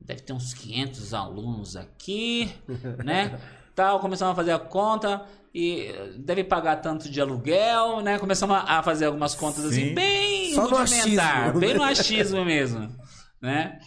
Deve 0.00 0.20
ter 0.20 0.32
uns 0.32 0.54
500 0.54 1.12
alunos 1.14 1.74
aqui, 1.74 2.52
né? 3.04 3.40
Tal, 3.74 3.98
começamos 4.00 4.32
a 4.32 4.36
fazer 4.36 4.52
a 4.52 4.58
conta 4.58 5.24
e 5.54 5.88
deve 6.18 6.44
pagar 6.44 6.76
tanto 6.76 7.10
de 7.10 7.20
aluguel, 7.20 8.00
né? 8.00 8.18
Começamos 8.18 8.56
a 8.56 8.82
fazer 8.82 9.06
algumas 9.06 9.34
contas 9.34 9.64
assim, 9.64 9.88
Sim. 9.88 9.94
bem 9.94 10.54
Só 10.54 10.68
no 10.68 10.76
rudimentar, 10.76 11.42
achismo. 11.42 11.60
bem 11.60 11.74
no 11.74 11.82
achismo 11.82 12.44
mesmo, 12.44 12.96
né? 13.40 13.80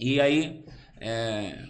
E 0.00 0.20
aí, 0.20 0.64
é, 1.00 1.64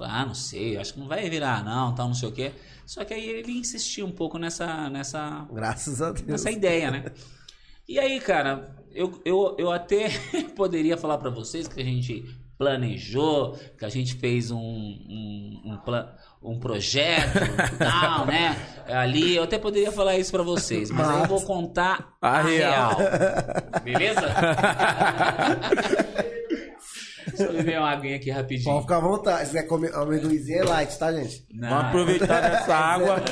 ah, 0.00 0.26
não 0.26 0.34
sei, 0.34 0.76
acho 0.76 0.94
que 0.94 1.00
não 1.00 1.08
vai 1.08 1.28
virar 1.30 1.64
não, 1.64 1.94
tal, 1.94 2.08
não 2.08 2.14
sei 2.14 2.28
o 2.28 2.32
quê. 2.32 2.52
Só 2.84 3.04
que 3.04 3.14
aí 3.14 3.26
ele 3.26 3.52
insistiu 3.52 4.04
um 4.06 4.12
pouco 4.12 4.38
nessa, 4.38 4.90
nessa, 4.90 5.46
Graças 5.50 6.02
a 6.02 6.12
Deus. 6.12 6.26
nessa 6.26 6.50
ideia, 6.50 6.90
né? 6.90 7.04
E 7.88 7.98
aí, 7.98 8.20
cara, 8.20 8.74
eu, 8.94 9.20
eu, 9.24 9.56
eu 9.58 9.70
até 9.70 10.08
poderia 10.56 10.96
falar 10.96 11.18
pra 11.18 11.30
vocês 11.30 11.66
que 11.68 11.80
a 11.80 11.84
gente 11.84 12.24
planejou, 12.56 13.58
que 13.76 13.84
a 13.84 13.88
gente 13.88 14.14
fez 14.14 14.50
um, 14.52 14.56
um, 14.56 15.62
um, 15.64 15.78
um 16.52 16.60
projeto 16.60 17.38
e 17.74 17.76
tal, 17.76 18.24
né? 18.26 18.56
Ali, 18.86 19.34
eu 19.34 19.42
até 19.42 19.58
poderia 19.58 19.90
falar 19.90 20.16
isso 20.16 20.30
pra 20.30 20.44
vocês, 20.44 20.90
mas 20.90 21.08
aí 21.08 21.20
eu 21.22 21.26
vou 21.26 21.42
contar 21.42 22.14
A 22.20 22.38
a, 22.38 22.42
real. 22.42 22.96
real. 22.96 23.10
Beleza? 23.82 24.22
Deixa 27.26 27.44
eu 27.44 27.52
beber 27.52 27.78
uma 27.78 27.90
aguinha 27.90 28.16
aqui 28.16 28.30
rapidinho. 28.30 28.70
Pode 28.70 28.82
ficar 28.82 28.96
à 28.96 29.00
vontade. 29.00 29.40
Se 29.40 29.46
quiser 29.52 29.62
comer 29.66 29.94
amendoizinho 29.94 30.60
é 30.60 30.64
light, 30.64 30.98
tá, 30.98 31.12
gente? 31.12 31.46
Não, 31.52 31.68
Vamos 31.68 31.84
aproveitar 31.86 32.40
dessa 32.40 32.74
água. 32.76 33.22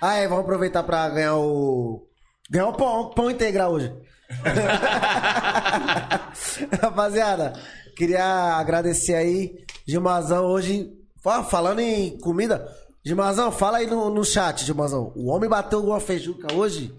Ah, 0.00 0.16
é, 0.16 0.28
vamos 0.28 0.44
aproveitar 0.44 0.82
pra 0.82 1.08
ganhar 1.08 1.36
o. 1.36 2.06
Ganhar 2.50 2.68
o 2.68 2.72
pão, 2.72 3.10
pão 3.10 3.30
integral 3.30 3.72
hoje. 3.72 3.92
Rapaziada, 6.80 7.52
queria 7.96 8.24
agradecer 8.56 9.14
aí, 9.14 9.54
Gilmazão, 9.86 10.46
hoje. 10.46 10.92
Ó, 11.24 11.42
Falando 11.42 11.80
em 11.80 12.16
comida, 12.18 12.66
Gilmazão, 13.04 13.50
fala 13.50 13.78
aí 13.78 13.86
no, 13.86 14.10
no 14.10 14.24
chat, 14.24 14.64
Gilmazão. 14.64 15.12
O 15.16 15.30
homem 15.30 15.48
bateu 15.48 15.82
uma 15.84 16.00
feijuca 16.00 16.52
hoje. 16.54 16.94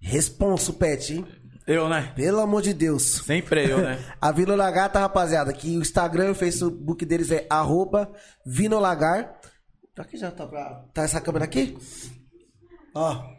Responso, 0.00 0.74
pet, 0.74 1.14
hein? 1.14 1.26
Eu, 1.66 1.88
né? 1.88 2.12
Pelo 2.14 2.40
amor 2.40 2.62
de 2.62 2.72
Deus. 2.72 3.02
Sempre 3.02 3.68
eu, 3.68 3.78
né? 3.78 3.98
A 4.20 4.30
Vinolagar, 4.30 4.90
rapaziada, 4.94 5.52
que 5.52 5.76
o 5.76 5.80
Instagram 5.80 6.28
e 6.28 6.30
o 6.30 6.34
Facebook 6.34 7.04
deles 7.04 7.30
é 7.30 7.46
arroba 7.50 8.10
Vinolagar. 8.44 9.34
Pra 9.94 10.04
que 10.04 10.16
já 10.16 10.30
tá 10.30 10.46
pra... 10.46 10.84
Tá 10.94 11.02
essa 11.02 11.20
câmera 11.20 11.44
aqui? 11.44 11.76
Ó. 12.94 13.35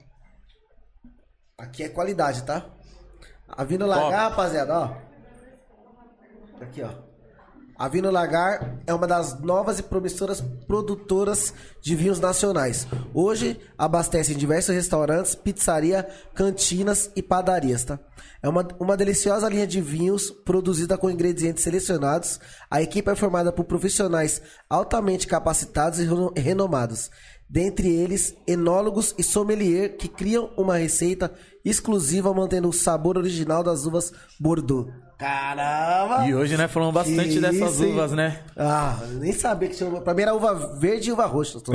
Aqui 1.59 1.81
é 1.81 1.89
qualidade, 1.89 2.43
tá? 2.43 2.67
A 3.47 3.63
Vinolagar, 3.63 4.03
Top. 4.03 4.13
rapaziada, 4.13 4.77
ó. 4.79 4.93
Aqui, 6.61 6.83
ó. 6.83 6.89
A 7.79 7.87
Vino 7.87 8.09
Lagar 8.09 8.79
é 8.87 8.93
uma 8.93 9.05
das 9.05 9.39
novas 9.39 9.77
e 9.77 9.83
promissoras 9.83 10.41
produtoras 10.67 11.53
de 11.79 11.95
vinhos 11.95 12.19
nacionais. 12.19 12.87
Hoje 13.13 13.59
abastece 13.77 14.33
em 14.33 14.37
diversos 14.37 14.73
restaurantes, 14.73 15.35
pizzaria, 15.35 16.07
cantinas 16.33 17.11
e 17.15 17.21
padarias, 17.21 17.83
tá? 17.83 17.99
É 18.41 18.49
uma, 18.49 18.67
uma 18.79 18.97
deliciosa 18.97 19.47
linha 19.47 19.67
de 19.67 19.79
vinhos 19.79 20.31
produzida 20.31 20.97
com 20.97 21.09
ingredientes 21.09 21.63
selecionados. 21.63 22.39
A 22.69 22.81
equipe 22.81 23.11
é 23.11 23.15
formada 23.15 23.51
por 23.51 23.65
profissionais 23.65 24.41
altamente 24.67 25.27
capacitados 25.27 25.99
e 25.99 26.03
reno- 26.03 26.33
renomados. 26.35 27.11
Dentre 27.49 27.87
eles, 27.89 28.35
enólogos 28.45 29.15
e 29.17 29.23
sommelier 29.23 29.95
que 29.95 30.09
criam 30.09 30.49
uma 30.57 30.75
receita 30.77 31.31
exclusiva 31.63 32.33
mantendo 32.33 32.67
o 32.67 32.73
sabor 32.73 33.17
original 33.17 33.63
das 33.63 33.85
uvas 33.85 34.11
Bordeaux. 34.39 34.91
Caramba! 35.17 36.27
E 36.27 36.35
hoje, 36.35 36.57
né, 36.57 36.67
falamos 36.67 36.93
bastante 36.93 37.29
Que 37.35 37.39
dessas 37.39 37.75
isso, 37.75 37.85
hein? 37.85 37.93
uvas, 37.93 38.11
né? 38.11 38.43
Ah, 38.55 38.99
nem 39.13 39.31
sabia 39.31 39.67
que 39.69 39.75
tinha. 39.75 39.89
Pra 40.01 40.13
mim 40.13 40.21
era 40.21 40.35
uva 40.35 40.77
verde 40.77 41.09
e 41.09 41.13
uva 41.13 41.25
roxa. 41.25 41.59
tô- 41.59 41.71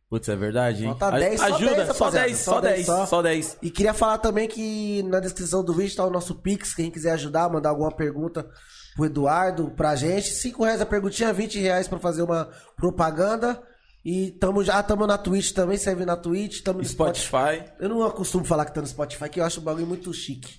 Putz, 0.08 0.28
é 0.28 0.36
verdade, 0.36 0.84
hein? 0.86 0.96
Falta 0.98 1.18
10, 1.18 1.40
só 1.40 1.46
Ajuda, 1.46 1.74
10, 1.74 1.86
só 1.88 1.92
rapaziada. 2.04 2.26
10, 2.26 2.38
só 2.38 2.60
10, 2.60 2.86
só 3.08 3.22
10. 3.22 3.56
E 3.62 3.70
queria 3.70 3.92
falar 3.92 4.18
também 4.18 4.48
que 4.48 5.02
na 5.04 5.18
descrição 5.18 5.64
do 5.64 5.72
vídeo 5.74 5.96
tá 5.96 6.06
o 6.06 6.10
nosso 6.10 6.36
Pix. 6.40 6.74
Quem 6.74 6.90
quiser 6.90 7.12
ajudar, 7.12 7.50
mandar 7.50 7.70
alguma 7.70 7.90
pergunta 7.94 8.46
pro 8.94 9.06
Eduardo, 9.06 9.70
pra 9.70 9.96
gente. 9.96 10.28
5 10.28 10.64
reais 10.64 10.80
a 10.80 10.86
perguntinha, 10.86 11.32
20 11.32 11.58
reais 11.60 11.88
pra 11.88 11.98
fazer 11.98 12.22
uma 12.22 12.48
propaganda. 12.76 13.60
E 14.04 14.32
tamo 14.32 14.62
já 14.62 14.82
tamo 14.82 15.06
na 15.06 15.16
Twitch 15.16 15.52
também, 15.52 15.78
serve 15.78 16.04
na 16.04 16.14
Twitch, 16.14 16.60
tamo 16.60 16.80
no 16.80 16.84
Spotify. 16.84 17.26
Spotify. 17.26 17.72
Eu 17.80 17.88
não 17.88 18.10
costumo 18.10 18.44
falar 18.44 18.66
que 18.66 18.74
tá 18.74 18.82
no 18.82 18.86
Spotify, 18.86 19.30
que 19.30 19.40
eu 19.40 19.44
acho 19.44 19.60
o 19.60 19.62
bagulho 19.62 19.86
muito 19.86 20.12
chique. 20.12 20.58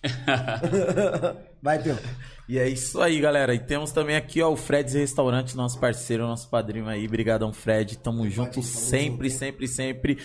Vai, 1.62 1.78
Pel. 1.78 1.96
E 2.50 2.58
é 2.58 2.68
isso 2.68 3.00
aí, 3.00 3.20
galera. 3.20 3.54
E 3.54 3.60
temos 3.60 3.92
também 3.92 4.16
aqui, 4.16 4.42
ó, 4.42 4.52
o 4.52 4.56
Fred's 4.56 4.96
Restaurante, 4.96 5.56
nosso 5.56 5.80
parceiro, 5.80 6.26
nosso 6.26 6.50
padrinho 6.50 6.88
aí. 6.88 7.08
Brigadão, 7.08 7.54
Fred. 7.54 8.00
Tamo 8.00 8.28
junto 8.32 8.64
sempre, 8.64 9.30
sempre, 9.30 9.68
sempre. 9.68 10.18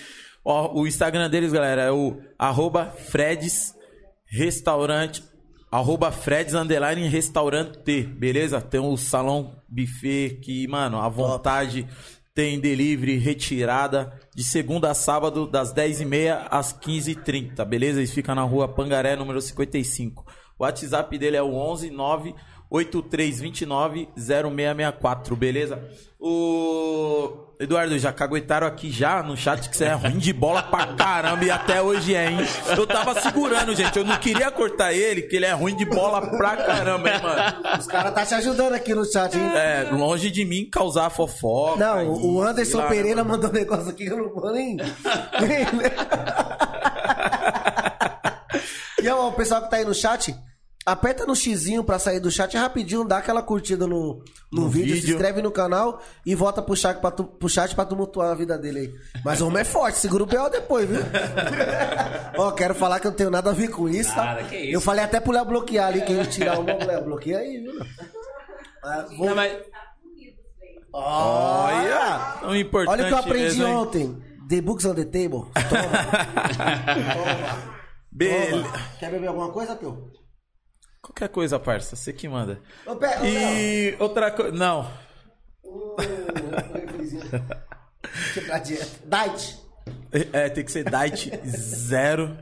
Ó, 0.42 0.80
o 0.80 0.86
Instagram 0.86 1.28
deles, 1.28 1.52
galera, 1.52 1.82
é 1.82 1.90
o 1.90 2.18
arroba 2.38 2.86
Fred's 2.86 3.74
Restaurante. 4.24 5.22
Arroba 5.70 6.10
Fred's 6.10 6.52
Underline 6.52 7.06
Restaurante, 7.06 8.02
beleza? 8.02 8.60
Tem 8.60 8.80
o 8.80 8.96
salão 8.96 9.62
buffet 9.68 10.40
que, 10.42 10.66
mano, 10.66 10.98
à 10.98 11.08
vontade. 11.08 11.86
Tem 12.34 12.58
delivery, 12.58 13.18
retirada, 13.18 14.12
de 14.34 14.42
segunda 14.42 14.90
a 14.90 14.94
sábado, 14.94 15.46
das 15.46 15.72
10h30 15.72 16.46
às 16.50 16.72
15h30, 16.72 17.64
beleza? 17.64 18.00
Eles 18.00 18.12
ficam 18.12 18.34
na 18.34 18.42
rua 18.42 18.66
Pangaré, 18.66 19.14
número 19.14 19.40
55. 19.40 20.24
O 20.58 20.64
WhatsApp 20.64 21.16
dele 21.16 21.36
é 21.36 21.42
o 21.42 21.54
11 21.54 21.90
9 21.90 22.34
8329 22.70 24.08
0664, 24.16 25.36
beleza? 25.36 25.82
O 26.18 27.46
Eduardo, 27.58 27.98
já 27.98 28.12
caguetaram 28.12 28.66
aqui 28.66 28.90
já 28.90 29.22
no 29.22 29.36
chat 29.36 29.68
que 29.68 29.76
você 29.76 29.84
é 29.86 29.92
ruim 29.94 30.18
de 30.18 30.32
bola 30.32 30.62
pra 30.62 30.86
caramba 30.94 31.44
e 31.44 31.50
até 31.50 31.82
hoje 31.82 32.14
é, 32.14 32.30
hein? 32.30 32.38
Eu 32.76 32.86
tava 32.86 33.20
segurando, 33.20 33.74
gente. 33.74 33.98
Eu 33.98 34.04
não 34.04 34.16
queria 34.18 34.50
cortar 34.50 34.92
ele, 34.92 35.22
que 35.22 35.36
ele 35.36 35.46
é 35.46 35.52
ruim 35.52 35.74
de 35.74 35.84
bola 35.84 36.20
pra 36.36 36.56
caramba, 36.56 37.10
hein, 37.10 37.20
mano? 37.22 37.78
Os 37.78 37.86
caras 37.86 38.14
tá 38.14 38.24
te 38.24 38.34
ajudando 38.34 38.74
aqui 38.74 38.94
no 38.94 39.04
chat, 39.04 39.36
hein? 39.36 39.50
É, 39.54 39.88
longe 39.92 40.30
de 40.30 40.44
mim 40.44 40.68
causar 40.70 41.10
fofoca. 41.10 41.78
Não, 41.78 42.02
e- 42.02 42.06
o 42.06 42.42
Anderson 42.42 42.78
lá, 42.78 42.88
Pereira 42.88 43.24
mandou 43.24 43.50
um 43.50 43.52
negócio 43.52 43.90
aqui 43.90 44.04
que 44.04 44.12
eu 44.12 44.16
não 44.18 44.32
vou 44.32 44.52
nem. 44.52 44.76
e 49.02 49.08
ó, 49.08 49.28
o 49.28 49.32
pessoal 49.32 49.62
que 49.62 49.70
tá 49.70 49.76
aí 49.78 49.84
no 49.84 49.94
chat, 49.94 50.34
aperta 50.86 51.26
no 51.26 51.36
xizinho 51.36 51.84
pra 51.84 51.98
sair 51.98 52.18
do 52.20 52.30
chat 52.30 52.56
rapidinho, 52.56 53.04
dá 53.04 53.18
aquela 53.18 53.42
curtida 53.42 53.86
no, 53.86 54.22
no, 54.50 54.62
No 54.62 54.68
vídeo, 54.68 54.94
se 54.94 55.00
vídeo. 55.02 55.14
inscreve 55.14 55.42
no 55.42 55.50
canal 55.50 56.00
e 56.24 56.34
volta 56.34 56.60
pro 56.62 56.74
chat, 56.74 56.98
pra 57.00 57.10
tu, 57.10 57.24
pro 57.24 57.48
chat 57.48 57.74
pra 57.74 57.84
tumultuar 57.84 58.30
a 58.30 58.34
vida 58.34 58.56
dele 58.58 58.78
aí. 58.80 58.94
Mas 59.24 59.40
o 59.40 59.46
homem 59.46 59.60
é 59.60 59.64
forte, 59.64 59.98
segura 59.98 60.22
o 60.22 60.26
B.O. 60.26 60.48
depois, 60.48 60.88
viu? 60.88 61.00
ó, 62.38 62.50
quero 62.52 62.74
falar 62.74 62.98
que 62.98 63.06
eu 63.06 63.10
não 63.10 63.16
tenho 63.16 63.30
nada 63.30 63.50
a 63.50 63.54
ver 63.54 63.68
com 63.68 63.88
isso, 63.88 64.14
tá? 64.14 64.40
Isso. 64.40 64.54
Eu 64.54 64.80
falei 64.80 65.04
até 65.04 65.20
pro 65.20 65.32
Léo 65.32 65.44
bloquear 65.44 65.88
ali, 65.88 66.00
que 66.02 66.12
ele 66.12 66.26
tirar 66.26 66.58
o 66.58 66.62
nome, 66.62 66.84
Léo, 66.84 67.04
bloqueia 67.04 67.38
aí, 67.38 67.58
viu? 67.60 67.80
Ah, 68.82 69.06
vou- 69.16 69.26
Não, 69.28 69.34
mas 69.34 69.58
Olha! 70.92 72.36
Tão 72.40 72.56
importante 72.56 72.90
Olha 72.94 73.04
o 73.04 73.06
que 73.06 73.12
eu 73.14 73.18
aprendi 73.18 73.58
mesmo, 73.58 73.66
ontem. 73.80 74.22
The 74.48 74.60
books 74.60 74.84
on 74.84 74.94
the 74.94 75.04
table. 75.04 75.46
Toma. 75.70 77.58
Bele- 78.10 78.50
Toma. 78.62 78.72
Quer 78.98 79.10
beber 79.12 79.28
alguma 79.28 79.50
coisa, 79.52 79.76
Pio? 79.76 80.10
Qualquer 81.02 81.28
coisa, 81.28 81.58
parça, 81.58 81.96
você 81.96 82.12
que 82.12 82.28
manda. 82.28 82.60
Ô, 82.86 82.94
Pé, 82.96 83.18
ô. 83.20 83.24
E 83.24 83.96
outra 83.98 84.30
coisa. 84.30 84.52
Não. 84.52 84.90
Diet. 89.04 89.60
É, 90.32 90.48
tem 90.48 90.64
que 90.64 90.72
ser 90.72 90.84
diet 90.88 91.30
zero. 91.46 92.36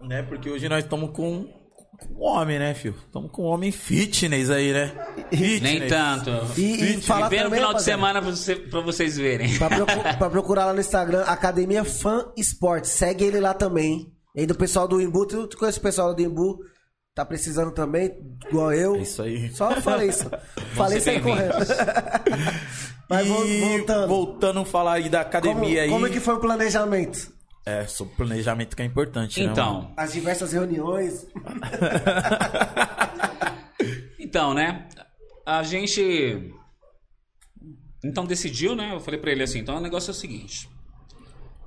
Né? 0.00 0.22
Porque 0.22 0.50
hoje 0.50 0.68
nós 0.68 0.84
estamos 0.84 1.10
com, 1.14 1.46
um 2.10 2.22
homem, 2.22 2.58
né, 2.58 2.74
filho? 2.74 2.94
Estamos 3.06 3.30
com 3.30 3.42
um 3.44 3.46
homem 3.46 3.72
fitness 3.72 4.50
aí, 4.50 4.72
né? 4.72 4.92
Fitness. 5.30 5.60
Nem 5.62 5.88
tanto. 5.88 6.30
E, 6.58 6.96
e 6.98 7.02
falar 7.02 7.28
Vem 7.28 7.44
no 7.44 7.50
final 7.50 7.74
de 7.74 7.82
semana 7.82 8.20
pra, 8.22 8.30
você- 8.30 8.56
pra 8.56 8.80
vocês 8.80 9.16
verem. 9.16 9.56
Pra, 9.58 9.68
procu- 9.68 10.02
pra 10.18 10.30
procurar 10.30 10.66
lá 10.66 10.72
no 10.74 10.80
Instagram, 10.80 11.22
Academia 11.22 11.84
Fan 11.84 12.32
Esportes. 12.36 12.90
Segue 12.90 13.24
ele 13.24 13.40
lá 13.40 13.54
também. 13.54 14.12
E 14.34 14.40
aí 14.40 14.46
do 14.46 14.54
pessoal 14.54 14.86
do 14.86 15.00
Imbu, 15.00 15.26
tu, 15.26 15.46
tu 15.48 15.56
conhece 15.58 15.78
o 15.78 15.82
pessoal 15.82 16.14
do 16.14 16.22
Imbu? 16.22 16.58
Tá 17.18 17.24
precisando 17.24 17.72
também, 17.72 18.14
igual 18.48 18.72
eu. 18.72 18.94
É 18.94 19.00
isso 19.00 19.20
aí. 19.22 19.50
Só 19.50 19.72
falei 19.80 20.08
isso. 20.08 20.30
falei 20.76 20.98
isso 20.98 21.10
aí. 21.10 21.18
Mas 23.10 23.26
e 23.26 23.28
vol- 23.28 23.44
voltando. 23.70 24.06
voltando 24.06 24.60
a 24.60 24.64
falar 24.64 24.92
aí 24.92 25.08
da 25.08 25.24
Como, 25.24 25.28
academia 25.28 25.82
aí. 25.82 25.90
como 25.90 26.06
é 26.06 26.10
que 26.10 26.20
foi 26.20 26.34
o 26.34 26.38
planejamento? 26.38 27.32
É, 27.66 27.84
sobre 27.88 28.14
planejamento 28.14 28.76
que 28.76 28.82
é 28.82 28.84
importante, 28.84 29.42
né? 29.42 29.50
Então, 29.50 29.92
As 29.96 30.12
diversas 30.12 30.52
reuniões. 30.52 31.26
então, 34.16 34.54
né? 34.54 34.88
A 35.44 35.64
gente. 35.64 36.54
Então 38.04 38.24
decidiu, 38.26 38.76
né? 38.76 38.94
Eu 38.94 39.00
falei 39.00 39.18
pra 39.18 39.32
ele 39.32 39.42
assim: 39.42 39.58
então 39.58 39.76
o 39.76 39.80
negócio 39.80 40.10
é 40.10 40.12
o 40.12 40.14
seguinte. 40.14 40.70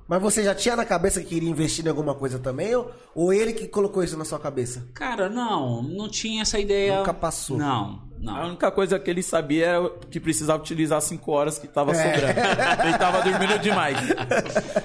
Mas 0.08 0.20
você 0.20 0.42
já 0.44 0.54
tinha 0.54 0.76
na 0.76 0.84
cabeça 0.84 1.20
que 1.20 1.28
queria 1.28 1.48
investir 1.48 1.84
em 1.86 1.88
alguma 1.88 2.14
coisa 2.14 2.38
também? 2.38 2.74
Ou, 2.74 2.90
ou 3.14 3.32
ele 3.32 3.52
que 3.52 3.66
colocou 3.68 4.02
isso 4.02 4.16
na 4.16 4.24
sua 4.24 4.38
cabeça? 4.38 4.86
Cara, 4.94 5.28
não, 5.28 5.82
não 5.82 6.08
tinha 6.08 6.42
essa 6.42 6.58
ideia. 6.58 6.98
Nunca 6.98 7.14
passou. 7.14 7.56
Não, 7.56 8.02
A 8.18 8.20
não. 8.20 8.48
única 8.48 8.70
coisa 8.70 8.98
que 8.98 9.08
ele 9.10 9.22
sabia 9.22 9.66
era 9.66 9.90
que 10.10 10.20
precisava 10.20 10.62
utilizar 10.62 11.00
5 11.00 11.30
horas 11.32 11.58
que 11.58 11.66
tava 11.68 11.92
É. 11.92 11.94
sobrando. 11.94 12.38
Ele 12.88 12.98
tava 12.98 13.22
dormindo 13.22 13.58
demais. 13.60 13.96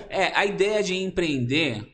É, 0.10 0.32
a 0.38 0.46
ideia 0.46 0.82
de 0.84 0.96
empreender, 0.96 1.86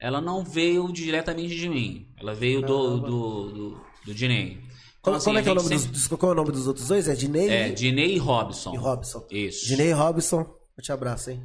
ela 0.00 0.20
não 0.20 0.42
veio 0.42 0.90
diretamente 0.92 1.54
de 1.54 1.68
mim. 1.68 2.08
Ela 2.18 2.34
veio 2.34 2.60
do, 2.62 2.98
do, 2.98 3.50
do, 3.50 3.80
do 4.06 4.14
Dinei. 4.14 4.58
Então, 5.00 5.12
Como, 5.12 5.16
assim, 5.16 5.24
como 5.26 5.38
é 5.38 5.40
a 5.40 5.42
que 5.44 5.48
é 5.48 5.52
o 5.52 5.54
nome 5.54 5.68
dos, 5.68 5.80
sempre- 5.82 5.92
dos- 5.98 6.08
qual 6.08 6.30
é 6.30 6.34
o 6.34 6.36
nome 6.36 6.52
dos 6.52 6.66
outros 6.66 6.88
dois? 6.88 7.08
É 7.08 7.14
Dinei 7.14 7.48
É, 7.48 7.68
Dinei 7.70 8.14
e 8.14 8.18
Robson. 8.18 8.74
e 8.74 8.76
Robson. 8.76 9.26
Isso. 9.30 9.66
Dinei 9.66 9.88
e 9.88 9.92
Robson. 9.92 10.40
Eu 10.76 10.82
te 10.82 10.92
abraço, 10.92 11.30
hein? 11.30 11.42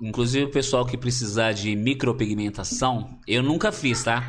Inclusive 0.00 0.46
o 0.46 0.50
pessoal 0.50 0.84
que 0.84 0.96
precisar 0.96 1.52
de 1.52 1.74
micropigmentação, 1.76 3.18
eu 3.26 3.42
nunca 3.42 3.70
fiz, 3.70 4.02
tá? 4.02 4.28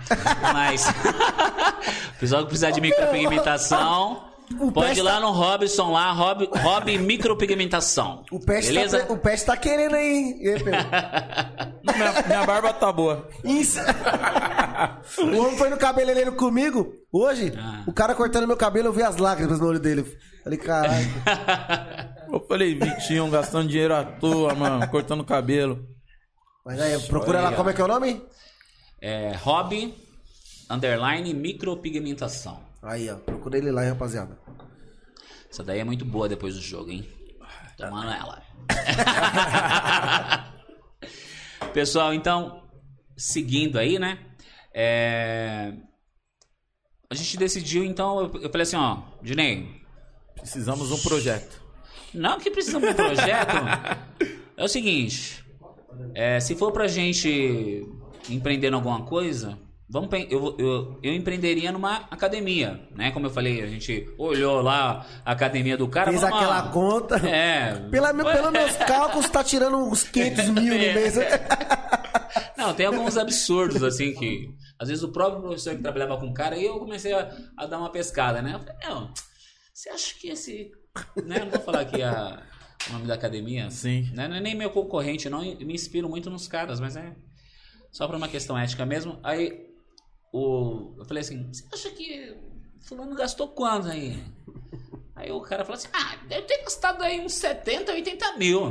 Mas 0.53 0.85
o 2.15 2.19
pessoal 2.19 2.43
que 2.43 2.49
precisar 2.49 2.71
de 2.71 2.81
micropigmentação, 2.81 4.23
O 4.59 4.71
pode 4.71 4.99
ir 4.99 5.01
lá 5.01 5.19
no 5.19 5.31
Robson 5.31 5.91
lá, 5.91 6.11
Rob, 6.11 6.47
Rob 6.51 6.97
micropigmentação. 6.99 8.23
O 8.31 8.39
Peste, 8.39 8.73
Beleza? 8.73 9.03
tá, 9.03 9.13
o 9.13 9.17
Peste 9.17 9.45
tá 9.47 9.57
querendo 9.57 9.95
aí, 9.95 10.07
hein? 10.07 10.37
E 10.39 10.49
aí, 10.49 10.63
Pedro? 10.63 10.79
Minha, 11.95 12.21
minha 12.27 12.45
barba 12.45 12.73
tá 12.73 12.91
boa. 12.91 13.27
Isso. 13.43 13.79
o 15.19 15.37
homem 15.37 15.57
foi 15.57 15.69
no 15.69 15.77
cabeleireiro 15.77 16.33
comigo 16.33 16.93
hoje. 17.11 17.53
Ah. 17.57 17.83
O 17.87 17.93
cara 17.93 18.13
cortando 18.13 18.47
meu 18.47 18.57
cabelo, 18.57 18.87
eu 18.87 18.93
vi 18.93 19.03
as 19.03 19.17
lágrimas 19.17 19.59
no 19.59 19.67
olho 19.67 19.79
dele. 19.79 20.05
Falei, 20.43 20.59
caralho. 20.59 21.07
Eu 22.35 22.45
falei, 22.47 22.75
Vitinho, 22.75 23.29
gastando 23.29 23.69
dinheiro 23.69 23.95
à 23.95 24.03
toa, 24.03 24.53
mano, 24.53 24.85
cortando 24.89 25.21
o 25.21 25.25
cabelo. 25.25 25.87
Mas 26.65 26.79
aí, 26.81 26.99
procura 27.07 27.39
lá, 27.41 27.53
como 27.53 27.69
é 27.69 27.73
que 27.73 27.79
é 27.79 27.83
o 27.83 27.87
nome? 27.87 28.21
É, 29.01 29.31
Rob 29.37 29.95
underline 30.69 31.33
micropigmentação. 31.33 32.61
Aí, 32.83 33.09
ó. 33.09 33.15
Procura 33.15 33.57
ele 33.57 33.71
lá, 33.71 33.83
hein, 33.83 33.91
rapaziada. 33.91 34.37
Essa 35.49 35.63
daí 35.63 35.79
é 35.79 35.83
muito 35.85 36.03
boa 36.03 36.27
depois 36.27 36.55
do 36.55 36.61
jogo, 36.61 36.91
hein? 36.91 37.07
Tomando 37.77 38.09
ela. 38.11 38.43
Pessoal, 41.73 42.13
então, 42.13 42.63
seguindo 43.15 43.77
aí, 43.79 43.97
né? 43.99 44.19
É, 44.73 45.73
A 47.09 47.15
gente 47.15 47.37
decidiu, 47.37 47.83
então, 47.83 48.19
eu- 48.19 48.41
eu 48.41 48.49
falei 48.49 48.63
assim, 48.63 48.75
ó, 48.75 49.03
Dinei, 49.21 49.83
Precisamos 50.35 50.89
de 50.89 50.93
um 50.95 50.99
projeto. 51.01 51.63
Não 52.15 52.39
que 52.39 52.49
precisamos 52.51 52.87
de 52.87 52.93
um 52.93 52.95
projeto. 52.95 53.55
é 54.57 54.63
o 54.63 54.67
seguinte, 54.67 55.43
é, 56.13 56.39
se 56.39 56.55
for 56.55 56.71
pra 56.71 56.87
gente 56.87 57.85
empreender 58.29 58.71
em 58.71 58.73
alguma 58.73 59.03
coisa, 59.03 59.57
vamos, 59.89 60.09
eu, 60.29 60.55
eu, 60.57 60.99
eu 61.03 61.13
empreenderia 61.13 61.71
numa 61.71 61.97
academia, 62.09 62.81
né? 62.95 63.11
Como 63.11 63.27
eu 63.27 63.29
falei, 63.29 63.61
a 63.61 63.67
gente 63.67 64.07
olhou 64.17 64.61
lá 64.61 65.05
a 65.23 65.31
academia 65.31 65.77
do 65.77 65.87
cara. 65.87 66.09
Fez 66.09 66.21
falou, 66.21 66.37
aquela 66.37 66.59
"Mano, 66.61 66.71
conta. 66.71 67.15
É. 67.27 67.87
Pela, 67.89 68.13
pelos 68.13 68.51
meus 68.51 68.75
cálculos, 68.77 69.29
tá 69.29 69.43
tirando 69.43 69.77
uns 69.77 70.03
500 70.03 70.49
mil 70.49 70.73
no 70.73 70.73
É. 70.83 70.93
mês. 70.93 71.15
Não, 72.57 72.73
tem 72.73 72.85
alguns 72.85 73.17
absurdos, 73.17 73.83
assim, 73.83 74.13
que. 74.13 74.49
Às 74.79 74.89
vezes 74.89 75.03
o 75.03 75.11
próprio 75.11 75.41
professor 75.41 75.75
que 75.75 75.81
trabalhava 75.81 76.17
com 76.17 76.27
o 76.27 76.33
cara, 76.33 76.57
e 76.57 76.65
eu 76.65 76.79
comecei 76.79 77.13
a, 77.13 77.29
a 77.57 77.65
dar 77.65 77.77
uma 77.77 77.89
pescada, 77.91 78.41
né? 78.41 78.55
Eu 78.55 78.59
falei, 78.59 78.75
não, 78.83 79.13
você 79.73 79.89
acha 79.89 80.15
que 80.19 80.29
esse. 80.29 80.71
Né? 81.25 81.39
Não 81.39 81.49
vou 81.49 81.59
falar 81.59 81.81
aqui 81.81 82.01
a, 82.01 82.41
o 82.89 82.93
nome 82.93 83.07
da 83.07 83.13
academia. 83.13 83.69
Sim. 83.69 84.11
Né? 84.13 84.27
Não 84.27 84.35
é 84.35 84.41
nem 84.41 84.55
meu 84.55 84.69
concorrente, 84.69 85.29
não. 85.29 85.41
Me 85.41 85.73
inspiro 85.73 86.09
muito 86.09 86.29
nos 86.29 86.47
caras, 86.47 86.79
mas 86.79 86.95
é 86.95 87.15
só 87.91 88.07
pra 88.07 88.17
uma 88.17 88.27
questão 88.27 88.57
ética 88.57 88.85
mesmo. 88.85 89.19
Aí 89.23 89.69
o, 90.31 90.95
eu 90.97 91.05
falei 91.05 91.21
assim, 91.21 91.47
você 91.51 91.65
acha 91.73 91.89
que 91.91 92.35
fulano 92.81 93.15
gastou 93.15 93.47
quanto 93.49 93.87
aí? 93.87 94.23
Aí 95.15 95.31
o 95.31 95.41
cara 95.41 95.63
falou 95.63 95.77
assim, 95.77 95.87
ah, 95.93 96.17
deve 96.27 96.43
ter 96.43 96.61
gastado 96.63 97.01
aí 97.01 97.21
uns 97.21 97.33
70, 97.33 97.91
80 97.91 98.37
mil. 98.37 98.65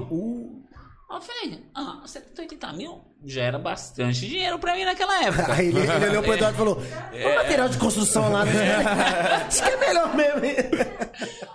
Aí 1.11 1.17
eu 1.17 1.21
falei, 1.21 1.65
ah, 1.75 2.03
70, 2.07 2.43
80 2.43 2.73
mil 2.75 3.14
já 3.27 3.43
era 3.43 3.59
bastante 3.59 4.27
dinheiro 4.29 4.59
pra 4.59 4.75
mim 4.75 4.85
naquela 4.85 5.25
época. 5.25 5.53
Aí 5.55 5.69
ele, 5.69 5.81
ele 5.81 6.09
olhou 6.11 6.23
pro 6.23 6.35
Eduardo 6.35 6.55
e 6.55 6.59
falou: 6.59 6.77
o 6.79 7.35
material 7.37 7.69
de 7.69 7.79
construção 7.79 8.31
lá, 8.31 8.45
né? 8.45 8.77
Acho 9.47 9.63
que 9.63 9.71
é 9.71 9.77
melhor 9.77 10.15
mesmo. 10.15 10.45
hein?" 10.45 10.57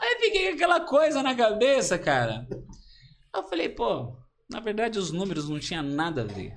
Aí 0.01 0.17
fiquei 0.21 0.49
com 0.49 0.55
aquela 0.55 0.79
coisa 0.81 1.21
na 1.23 1.35
cabeça, 1.35 1.97
cara. 1.97 2.47
Aí 2.51 3.41
eu 3.41 3.47
falei, 3.47 3.69
pô, 3.69 4.15
na 4.49 4.59
verdade 4.59 4.97
os 4.97 5.11
números 5.11 5.47
não 5.47 5.59
tinham 5.59 5.83
nada 5.83 6.21
a 6.21 6.25
ver. 6.25 6.53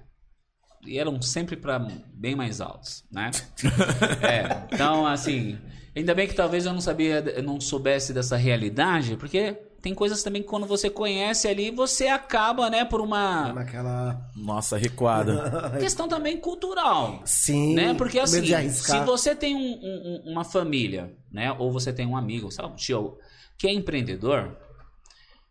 E 0.84 0.98
eram 0.98 1.20
sempre 1.22 1.56
pra 1.56 1.78
bem 2.12 2.34
mais 2.34 2.60
altos, 2.60 3.04
né? 3.12 3.30
É, 4.22 4.74
então 4.74 5.06
assim, 5.06 5.58
ainda 5.94 6.14
bem 6.14 6.26
que 6.26 6.34
talvez 6.34 6.66
eu 6.66 6.72
não 6.72 6.80
sabia, 6.80 7.20
eu 7.36 7.42
não 7.42 7.60
soubesse 7.60 8.12
dessa 8.12 8.36
realidade, 8.36 9.16
porque 9.16 9.56
tem 9.82 9.94
coisas 9.94 10.22
também 10.22 10.42
que 10.42 10.48
quando 10.48 10.64
você 10.66 10.88
conhece 10.88 11.48
ali, 11.48 11.70
você 11.70 12.06
acaba, 12.06 12.70
né, 12.70 12.84
por 12.84 13.00
uma 13.00 13.52
Naquela. 13.52 14.30
Nossa, 14.36 14.76
recuada. 14.76 15.76
questão 15.80 16.08
também 16.08 16.38
cultural. 16.38 17.20
Sim. 17.24 17.74
né? 17.74 17.92
Porque 17.94 18.18
assim, 18.18 18.68
se 18.70 19.00
você 19.00 19.34
tem 19.34 19.56
um- 19.56 19.58
um- 19.60 20.22
um- 20.26 20.32
uma 20.32 20.44
família, 20.44 21.12
né? 21.30 21.52
Ou 21.58 21.72
você 21.72 21.92
tem 21.92 22.06
um 22.06 22.16
amigo, 22.16 22.50
sabe, 22.50 22.72
um 22.72 22.76
tio, 22.76 23.18
que 23.58 23.66
é 23.66 23.72
empreendedor, 23.72 24.56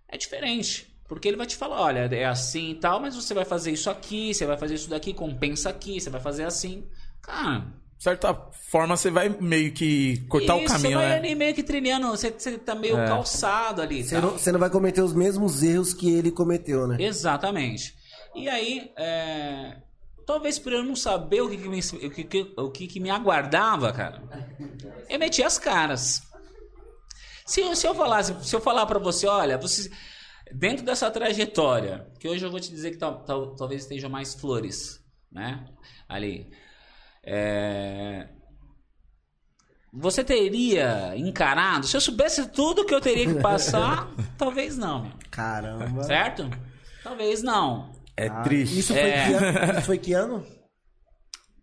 é 0.08 0.18
diferente. 0.18 0.88
Porque 1.08 1.28
ele 1.28 1.36
vai 1.36 1.46
te 1.46 1.58
falar, 1.58 1.82
olha, 1.82 2.00
é 2.16 2.24
assim 2.26 2.72
e 2.72 2.76
tal, 2.76 3.02
mas 3.02 3.14
você 3.18 3.34
vai 3.34 3.44
fazer 3.44 3.72
isso 3.72 3.90
aqui, 3.90 4.34
você 4.34 4.46
vai 4.46 4.58
fazer 4.58 4.76
isso 4.76 4.90
daqui, 4.90 5.14
compensa 5.14 5.70
aqui, 5.70 6.00
você 6.00 6.10
vai 6.10 6.22
fazer 6.22 6.46
assim. 6.46 6.88
Cara, 7.22 7.68
certa 8.04 8.34
forma, 8.70 8.98
você 8.98 9.12
vai 9.12 9.30
meio 9.30 9.72
que 9.74 10.18
cortar 10.28 10.56
o 10.56 10.60
isso, 10.60 10.74
caminho, 10.74 10.98
você 11.00 11.06
vai 11.06 11.10
né? 11.10 11.16
ali 11.18 11.36
meio 11.36 11.54
que 11.54 11.62
trilhando, 11.64 12.08
você, 12.08 12.32
você 12.32 12.58
tá 12.58 12.74
meio 12.74 12.98
É. 12.98 13.08
calçado 13.08 13.82
ali. 13.82 14.04
Você 14.04 14.16
tal. 14.20 14.32
não, 14.32 14.38
você 14.38 14.52
não 14.52 14.60
vai 14.60 14.70
cometer 14.70 15.02
os 15.02 15.14
mesmos 15.14 15.62
erros 15.62 15.94
que 15.94 16.12
ele 16.14 16.32
cometeu, 16.32 16.88
né? 16.88 16.98
Exatamente. 17.00 17.94
E 18.36 18.48
aí, 18.50 18.92
é, 18.98 19.78
talvez 20.26 20.58
por 20.58 20.74
eu 20.74 20.84
não 20.84 20.96
saber 20.96 21.42
o 21.42 21.50
que, 21.50 21.58
que 21.58 21.70
me, 21.70 21.80
o 21.80 22.10
que, 22.10 22.24
que- 22.24 22.54
o 22.58 22.72
que, 22.72 22.88
que 22.88 23.00
me 23.00 23.10
aguardava, 23.10 23.92
cara, 23.92 24.22
eu 25.10 25.20
meti 25.20 25.44
as 25.44 25.58
caras. 25.60 26.24
Se, 27.46 27.62
eu- 27.62 27.76
se 27.76 27.86
eu 27.86 27.94
falasse, 27.94 28.34
se 28.44 28.56
eu 28.56 28.62
falar 28.62 28.86
pra 28.86 28.98
você, 29.00 29.28
olha, 29.28 29.58
você, 29.58 29.92
dentro 30.54 30.86
dessa 30.86 31.12
trajetória, 31.12 32.08
que 32.20 32.28
hoje 32.28 32.46
eu 32.46 32.50
vou 32.52 32.60
te 32.60 32.70
dizer 32.72 32.92
que 32.92 32.98
tal- 32.98 33.20
tal- 33.24 33.56
talvez 33.56 33.82
estejam 33.84 34.10
mais 34.10 34.34
flores, 34.34 35.00
né? 35.32 35.66
Ali. 36.08 36.50
É, 37.24 38.28
você 39.94 40.24
teria 40.24 41.14
encarado? 41.18 41.86
Se 41.88 41.96
eu 41.98 42.02
soubesse 42.02 42.48
tudo 42.50 42.86
que 42.86 42.94
eu 42.94 43.02
teria 43.02 43.26
que 43.34 43.42
passar, 43.42 44.10
talvez 44.38 44.78
não. 44.78 45.12
Caramba. 45.30 46.04
certo? 46.04 46.50
Talvez 47.04 47.44
não. 47.44 47.92
É 48.16 48.28
Ah, 48.28 48.42
triste. 48.42 48.80
Isso 48.80 48.94
foi, 48.94 49.02
É. 49.10 49.26
que 49.28 49.34
ano? 49.34 49.72
Isso 49.78 49.86
foi 49.86 49.98
que 49.98 50.14
ano? 50.14 50.46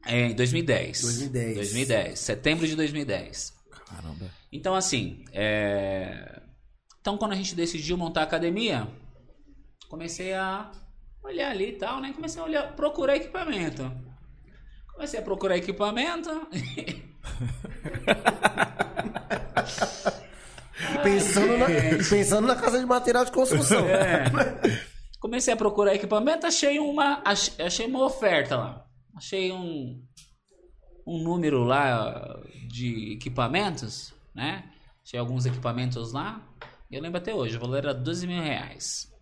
É, 0.06 0.26
em 0.26 0.34
2010. 0.34 1.00
2010. 1.02 1.54
2010. 1.56 2.18
Setembro 2.18 2.66
de 2.66 2.74
2010. 2.76 3.52
Caramba. 3.86 4.26
Então, 4.52 4.74
assim, 4.74 5.24
é... 5.32 6.40
Então, 7.00 7.16
quando 7.16 7.32
a 7.32 7.36
gente 7.36 7.54
decidiu 7.54 7.96
montar 7.96 8.20
a 8.20 8.24
academia, 8.24 8.86
comecei 9.88 10.34
a 10.34 10.70
olhar 11.22 11.50
ali 11.50 11.70
e 11.70 11.76
tal, 11.78 12.00
né? 12.00 12.12
Comecei 12.14 12.40
a 12.40 12.44
olhar, 12.44 12.72
procurar 12.76 13.16
equipamento. 13.16 13.90
Comecei 14.98 15.20
a 15.20 15.22
procurar 15.22 15.56
equipamento. 15.56 16.28
Pensando 21.04 21.56
na, 21.56 21.66
pensando 22.10 22.46
na 22.48 22.56
casa 22.56 22.80
de 22.80 22.86
material 22.86 23.24
de 23.24 23.30
construção. 23.30 23.86
É. 23.88 24.24
Comecei 25.20 25.54
a 25.54 25.56
procurar 25.56 25.94
equipamento, 25.94 26.46
achei 26.48 26.80
uma, 26.80 27.22
ach- 27.24 27.54
achei 27.60 27.86
uma 27.86 28.04
oferta 28.04 28.56
lá. 28.56 28.84
Achei 29.16 29.52
um, 29.52 30.04
um 31.06 31.22
número 31.22 31.62
lá 31.62 32.40
de 32.68 33.12
equipamentos, 33.12 34.12
né? 34.34 34.64
tinha 35.04 35.20
alguns 35.20 35.46
equipamentos 35.46 36.12
lá. 36.12 36.42
E 36.90 36.96
eu 36.96 37.02
lembro 37.02 37.18
até 37.18 37.32
hoje, 37.32 37.56
o 37.56 37.60
valor 37.60 37.78
era 37.78 37.94
12 37.94 38.26
mil 38.26 38.42
reais. 38.42 39.12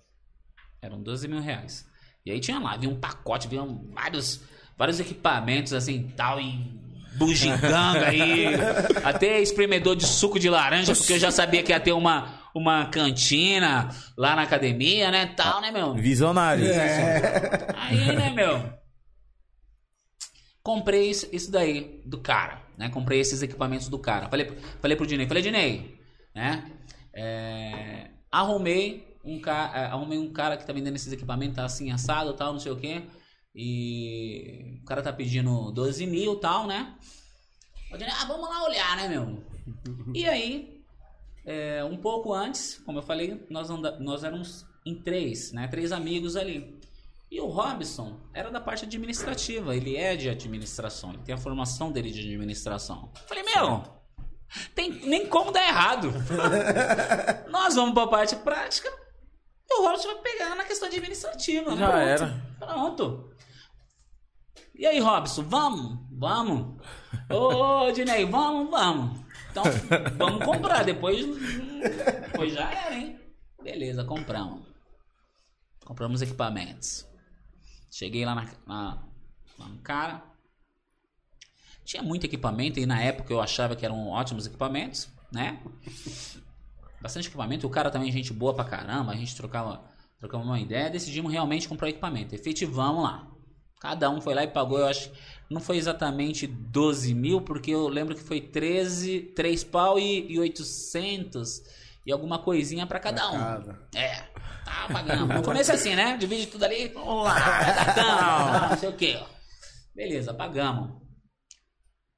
Eram 0.81 1.03
12 1.03 1.29
mil 1.29 1.41
reais. 1.41 1.87
E 2.25 2.31
aí 2.31 2.41
tinha 2.41 2.59
lá, 2.59 2.77
vinha 2.79 2.91
um 2.93 2.99
pacote, 2.99 3.47
vinha 3.47 3.63
vários, 3.93 4.41
vários 4.77 5.01
equipamentos 5.01 5.73
assim 5.73 6.13
tal, 6.17 6.41
e 6.41 6.77
bugiganga 7.17 8.09
aí. 8.09 8.47
até 9.05 9.41
espremedor 9.41 9.97
de 9.97 10.07
suco 10.07 10.39
de 10.39 10.49
laranja, 10.49 10.95
porque 10.95 11.15
eu 11.15 11.19
já 11.19 11.31
sabia 11.31 11.63
que 11.63 11.73
ia 11.73 11.81
ter 11.81 11.93
uma, 11.93 12.41
uma 12.55 12.87
cantina 12.87 13.89
lá 14.17 14.37
na 14.37 14.43
academia, 14.43 15.11
né? 15.11 15.27
Tal, 15.27 15.61
né, 15.61 15.71
meu? 15.71 15.95
Visionário. 15.95 16.65
Aí, 17.77 18.17
né, 18.17 18.31
meu? 18.31 18.77
Comprei 20.63 21.11
isso, 21.11 21.29
isso 21.33 21.51
daí 21.51 22.03
do 22.05 22.19
cara, 22.19 22.61
né? 22.77 22.89
Comprei 22.89 23.21
esses 23.21 23.41
equipamentos 23.41 23.89
do 23.89 23.99
cara. 23.99 24.29
Falei, 24.29 24.53
falei 24.81 24.97
pro 24.97 25.07
Dinei, 25.07 25.27
falei, 25.27 25.43
Dinei, 25.43 25.97
né? 26.35 26.65
É, 27.15 28.11
arrumei 28.31 29.17
um 29.25 29.41
cara, 29.41 29.89
arrumei 29.89 30.19
um 30.19 30.33
cara 30.33 30.57
que 30.57 30.67
tá 30.67 30.73
vendendo 30.73 30.97
esses 30.97 31.13
equipamentos, 31.13 31.57
tá 31.57 31.65
assim, 31.65 31.91
assado 31.91 32.33
tal, 32.35 32.53
não 32.53 32.61
sei 32.61 32.73
o 32.73 32.77
quê. 32.77 33.03
E 33.59 34.79
o 34.83 34.85
cara 34.85 35.01
tá 35.01 35.11
pedindo 35.11 35.73
12 35.73 36.07
mil 36.07 36.37
tal, 36.37 36.67
né? 36.67 36.95
Eu 37.91 37.99
ah, 38.07 38.25
vamos 38.27 38.49
lá 38.51 38.65
olhar, 38.65 38.97
né, 38.99 39.09
meu? 39.09 39.43
E 40.15 40.29
aí, 40.29 40.85
é, 41.47 41.83
um 41.83 41.97
pouco 41.97 42.35
antes, 42.35 42.83
como 42.85 42.99
eu 42.99 43.03
falei, 43.03 43.47
nós, 43.49 43.71
anda, 43.71 43.99
nós 43.99 44.25
éramos 44.25 44.67
em 44.85 44.95
três, 44.95 45.53
né? 45.53 45.67
Três 45.69 45.91
amigos 45.91 46.37
ali. 46.37 46.79
E 47.31 47.41
o 47.41 47.47
Robson 47.47 48.21
era 48.35 48.51
da 48.51 48.61
parte 48.61 48.85
administrativa, 48.85 49.75
ele 49.75 49.97
é 49.97 50.15
de 50.15 50.29
administração, 50.29 51.15
ele 51.15 51.23
tem 51.23 51.35
a 51.35 51.39
formação 51.39 51.91
dele 51.91 52.11
de 52.11 52.21
administração. 52.21 53.11
Falei, 53.27 53.43
meu, 53.43 53.83
tem 54.75 54.91
nem 55.07 55.27
como 55.27 55.51
dar 55.51 55.67
errado. 55.67 56.13
Nós 57.51 57.75
vamos 57.75 57.95
pra 57.95 58.07
parte 58.07 58.37
prática 58.37 58.89
e 59.69 59.81
o 59.81 59.83
Robson 59.83 60.09
vai 60.09 60.23
pegar 60.23 60.55
na 60.55 60.65
questão 60.65 60.89
administrativa. 60.89 61.77
Já 61.77 61.89
Pronto. 61.89 62.03
era. 62.03 62.45
Pronto. 62.59 63.37
E 64.79 64.85
aí, 64.85 65.01
Robson, 65.01 65.43
vamos? 65.45 65.99
Vamos. 66.11 66.83
Ô, 67.31 67.91
Dinei, 67.93 68.27
vamos, 68.27 68.71
vamos. 68.71 69.21
Então, 69.51 69.65
vamos 70.19 70.45
comprar. 70.45 70.85
Depois, 70.85 71.25
depois 72.27 72.53
já 72.53 72.71
era, 72.71 72.95
hein? 72.95 73.19
Beleza, 73.63 74.05
compramos. 74.05 74.67
Compramos 75.83 76.21
equipamentos. 76.21 77.07
Cheguei 77.91 78.27
lá 78.27 78.35
na, 78.35 78.45
na, 78.67 79.03
lá 79.59 79.67
no 79.67 79.79
cara. 79.79 80.23
Tinha 81.83 82.03
muito 82.03 82.27
equipamento 82.27 82.79
e 82.79 82.85
na 82.85 83.01
época 83.01 83.33
eu 83.33 83.41
achava 83.41 83.75
que 83.75 83.87
eram 83.87 84.09
ótimos 84.09 84.47
equipamentos, 84.47 85.09
né? 85.33 85.63
Bastante 87.01 87.29
equipamento. 87.29 87.67
O 87.67 87.71
cara 87.71 87.91
também, 87.91 88.13
gente 88.13 88.33
boa 88.33 88.53
pra 88.53 88.65
caramba. 88.65 89.13
A 89.13 89.17
gente 89.17 89.35
trocava, 89.35 89.89
trocava 90.19 90.45
uma 90.45 90.61
ideia. 90.61 90.91
Decidimos 90.91 91.33
realmente 91.33 91.67
comprar 91.67 91.89
equipamento. 91.89 92.35
Efetivamos 92.35 93.03
lá. 93.03 93.36
Cada 93.87 94.11
um 94.11 94.21
foi 94.21 94.35
lá 94.35 94.43
e 94.43 94.49
pagou, 94.49 94.81
eu 94.81 94.87
acho. 94.87 95.13
Não 95.49 95.61
foi 95.61 95.77
exatamente 95.77 96.45
12 96.45 97.15
mil, 97.15 97.41
porque 97.41 97.71
eu 97.71 97.87
lembro 97.87 98.17
que 98.17 98.21
foi 98.21 98.41
13, 98.41 99.33
3 99.37 99.63
pau 99.63 99.97
e, 99.97 100.33
e 100.33 100.41
800 100.41 101.63
e 102.05 102.11
alguma 102.11 102.41
coisinha 102.41 102.85
pra 102.85 102.99
cada 102.99 103.31
um. 103.31 103.39
cada. 103.39 103.89
É, 103.95 104.23
tá 104.65 104.89
pagando. 104.93 105.33
No 105.33 105.43
começo 105.45 105.71
é 105.71 105.77
assim, 105.77 105.95
né? 105.95 106.17
Divide 106.17 106.49
tudo 106.49 106.65
ali. 106.65 106.89
Vamos 106.89 107.27
lá, 107.27 107.41
cada 107.41 107.95
tanto, 107.95 108.71
não 108.71 108.77
sei 108.77 108.89
o 108.89 108.93
que. 108.93 109.25
Beleza, 109.95 110.35
pagamos. 110.35 111.01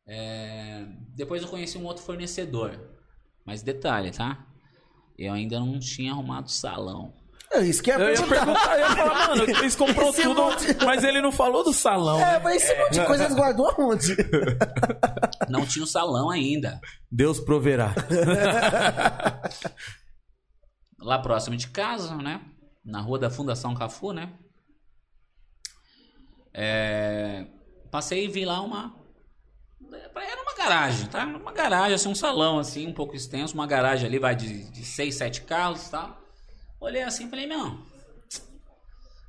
É, 0.07 0.87
Depois 1.15 1.43
eu 1.43 1.51
conheci 1.51 1.77
um 1.77 1.85
outro 1.85 2.03
fornecedor. 2.03 2.81
Mas 3.45 3.63
detalhe, 3.63 4.11
tá? 4.11 4.47
Eu 5.19 5.35
ainda 5.35 5.61
não 5.61 5.79
tinha 5.79 6.13
arrumado 6.13 6.51
salão. 6.51 7.13
É 7.51 7.61
isso 7.63 7.83
que 7.83 7.91
é 7.91 7.95
Eu 7.95 8.11
ia 8.11 8.27
perguntar, 8.27 8.79
eu 8.79 8.81
ia 8.81 8.97
falar, 8.97 9.29
mano, 9.29 9.45
eles 9.49 9.75
comprou 9.75 10.11
Esse 10.11 10.23
tudo, 10.23 10.43
monte- 10.43 10.85
mas 10.85 11.03
ele 11.03 11.23
não 11.23 11.33
falou 11.33 11.65
do 11.65 11.73
salão. 11.73 12.21
É, 12.21 12.33
né? 12.33 12.39
mas 12.45 12.63
esse 12.63 12.79
monte 12.79 12.93
de 12.93 13.07
coisa 13.07 13.25
eles 13.25 13.35
guardou 13.37 13.71
aonde? 13.71 14.17
Não 15.49 15.65
tinha 15.65 15.83
o 15.83 15.87
salão 15.89 16.29
ainda. 16.29 16.79
Deus 17.11 17.41
proverá. 17.41 17.95
lá 21.01 21.19
próximo 21.21 21.57
de 21.57 21.69
casa, 21.69 22.15
né? 22.17 22.41
Na 22.85 23.01
rua 23.01 23.19
da 23.19 23.31
Fundação 23.31 23.75
Cafu, 23.75 24.13
né? 24.13 24.31
É, 26.53 27.47
Passei 27.91 28.27
e 28.27 28.29
vi 28.29 28.45
lá 28.45 28.61
uma. 28.61 28.95
Era 29.91 30.43
uma 30.43 30.55
garagem, 30.55 31.07
tá? 31.09 31.25
Uma 31.25 31.53
garagem, 31.53 31.95
assim, 31.95 32.09
um 32.09 32.15
salão, 32.15 32.59
assim, 32.59 32.87
um 32.87 32.93
pouco 32.93 33.17
extenso. 33.17 33.55
Uma 33.55 33.67
garagem 33.67 34.07
ali, 34.07 34.19
vai 34.19 34.37
de, 34.37 34.65
de 34.71 34.85
seis, 34.85 35.15
sete 35.15 35.41
carros 35.43 35.87
e 35.87 35.91
tal. 35.91 36.18
Olhei 36.81 37.03
assim 37.03 37.27
e 37.27 37.31
falei, 37.31 37.47
meu. 37.47 37.79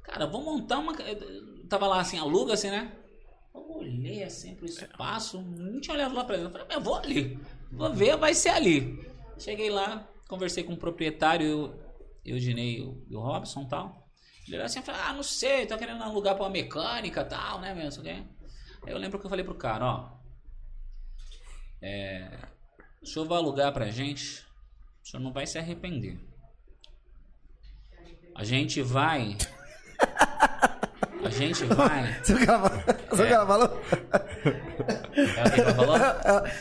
Cara, 0.03 0.25
vou 0.25 0.43
montar 0.43 0.79
uma. 0.79 0.93
eu 1.01 1.67
Tava 1.67 1.87
lá 1.87 1.99
assim, 1.99 2.17
aluga 2.17 2.53
assim, 2.53 2.71
né? 2.71 2.91
Eu 3.53 3.77
olhei 3.77 4.23
assim 4.23 4.55
pro 4.55 4.65
espaço, 4.65 5.41
não 5.41 5.79
tinha 5.79 5.95
olhado 5.95 6.15
lá 6.15 6.23
pra 6.23 6.35
dentro. 6.35 6.49
Eu 6.49 6.51
Falei, 6.51 6.67
meu, 6.67 6.81
vou 6.81 6.95
ali. 6.95 7.39
Vou 7.71 7.93
ver, 7.93 8.17
vai 8.17 8.33
ser 8.33 8.49
ali. 8.49 9.07
Cheguei 9.37 9.69
lá, 9.69 10.07
conversei 10.27 10.63
com 10.63 10.73
o 10.73 10.77
proprietário, 10.77 11.47
eu, 11.47 11.79
eu 12.25 12.39
Ginei 12.39 12.79
e 12.79 13.15
o, 13.15 13.21
Robson 13.21 13.61
e 13.61 13.67
tal. 13.67 14.09
Ele 14.47 14.55
olhou 14.55 14.65
assim 14.65 14.79
e 14.79 14.83
falou, 14.83 15.01
ah, 15.01 15.13
não 15.13 15.23
sei, 15.23 15.65
tô 15.67 15.77
querendo 15.77 16.03
alugar 16.03 16.35
pra 16.35 16.45
uma 16.45 16.49
mecânica 16.49 17.21
e 17.21 17.25
tal, 17.25 17.61
né, 17.61 17.73
meu, 17.73 17.91
sei 17.91 18.01
o 18.01 18.03
quê. 18.03 18.23
Aí 18.83 18.91
eu 18.91 18.97
lembro 18.97 19.19
que 19.19 19.25
eu 19.25 19.29
falei 19.29 19.45
pro 19.45 19.55
cara, 19.55 19.85
ó. 19.85 20.19
É, 21.81 22.37
o 23.01 23.05
senhor 23.05 23.27
vai 23.27 23.37
alugar 23.37 23.71
pra 23.71 23.91
gente, 23.91 24.43
o 25.03 25.07
senhor 25.07 25.23
não 25.23 25.31
vai 25.31 25.45
se 25.45 25.57
arrepender. 25.57 26.19
A 28.39 28.43
gente 28.45 28.81
vai. 28.81 29.37
A 31.25 31.29
gente 31.29 31.65
vai. 31.65 32.23
Você 32.23 32.33
viu 32.33 32.43
o 32.43 32.45
que 32.45 32.49
ela 32.49 32.69
falou? 32.69 32.79
O 33.11 33.17
que 33.17 33.33
ela 33.33 33.45
falou? 33.45 33.67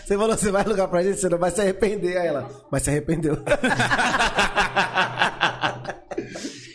Você 0.05 0.19
falou, 0.19 0.37
você 0.37 0.51
vai 0.51 0.65
alugar 0.65 0.89
pra 0.89 1.05
gente, 1.05 1.21
você 1.21 1.29
não 1.29 1.39
vai 1.39 1.53
se 1.53 1.61
arrepender. 1.61 2.19
Aí 2.19 2.27
ela, 2.27 2.51
mas 2.69 2.83
se 2.83 2.91
arrependeu. 2.91 3.37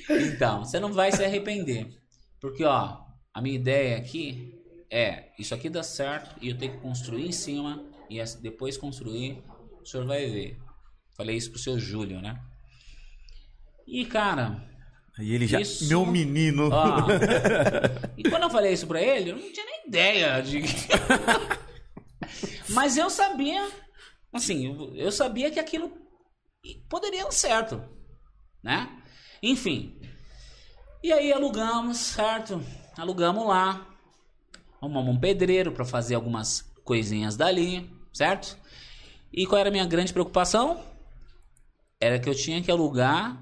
Então, 0.09 0.63
você 0.63 0.79
não 0.79 0.93
vai 0.93 1.11
se 1.11 1.21
arrepender. 1.21 1.85
Porque, 2.39 2.63
ó, 2.63 2.99
a 3.33 3.41
minha 3.41 3.57
ideia 3.57 3.97
aqui 3.97 4.57
é: 4.89 5.33
isso 5.37 5.53
aqui 5.53 5.69
dá 5.69 5.83
certo 5.83 6.33
e 6.41 6.47
eu 6.47 6.57
tenho 6.57 6.75
que 6.75 6.79
construir 6.79 7.27
em 7.27 7.33
cima 7.33 7.83
e 8.09 8.23
depois 8.41 8.77
construir, 8.77 9.43
o 9.81 9.85
senhor 9.85 10.07
vai 10.07 10.25
ver. 10.27 10.57
Falei 11.17 11.35
isso 11.35 11.51
pro 11.51 11.59
seu 11.59 11.77
Júlio, 11.77 12.21
né? 12.21 12.39
E, 13.85 14.05
cara, 14.05 14.71
E 15.19 15.33
ele 15.35 15.45
já. 15.47 15.61
Isso. 15.61 15.87
Meu 15.87 16.05
menino. 16.05 16.69
ó. 16.71 17.07
e 18.17 18.23
quando 18.29 18.43
eu 18.43 18.49
falei 18.49 18.73
isso 18.73 18.87
pra 18.87 19.01
ele, 19.01 19.31
eu 19.31 19.37
não 19.37 19.51
tinha 19.51 19.65
nem 19.65 19.87
ideia 19.87 20.41
de. 20.41 20.61
Mas 22.69 22.97
eu 22.97 23.09
sabia, 23.09 23.69
assim, 24.31 24.67
eu- 24.67 24.95
eu 24.95 25.11
sabia 25.11 25.51
que 25.51 25.59
aquilo 25.59 25.91
poderia 26.89 27.23
dar 27.25 27.31
certo, 27.31 27.83
né? 28.63 28.89
Enfim. 29.41 29.99
E 31.03 31.11
aí 31.11 31.33
alugamos, 31.33 31.97
certo? 31.97 32.63
Alugamos 32.97 33.45
lá. 33.45 33.85
Arrumamos 34.81 35.15
um 35.15 35.19
pedreiro 35.19 35.71
para 35.71 35.85
fazer 35.85 36.15
algumas 36.15 36.61
coisinhas 36.83 37.35
dali, 37.35 37.89
certo? 38.13 38.57
E 39.31 39.45
qual 39.45 39.59
era 39.59 39.69
a 39.69 39.71
minha 39.71 39.85
grande 39.85 40.13
preocupação? 40.13 40.81
Era 41.99 42.19
que 42.19 42.29
eu 42.29 42.35
tinha 42.35 42.61
que 42.61 42.71
alugar. 42.71 43.41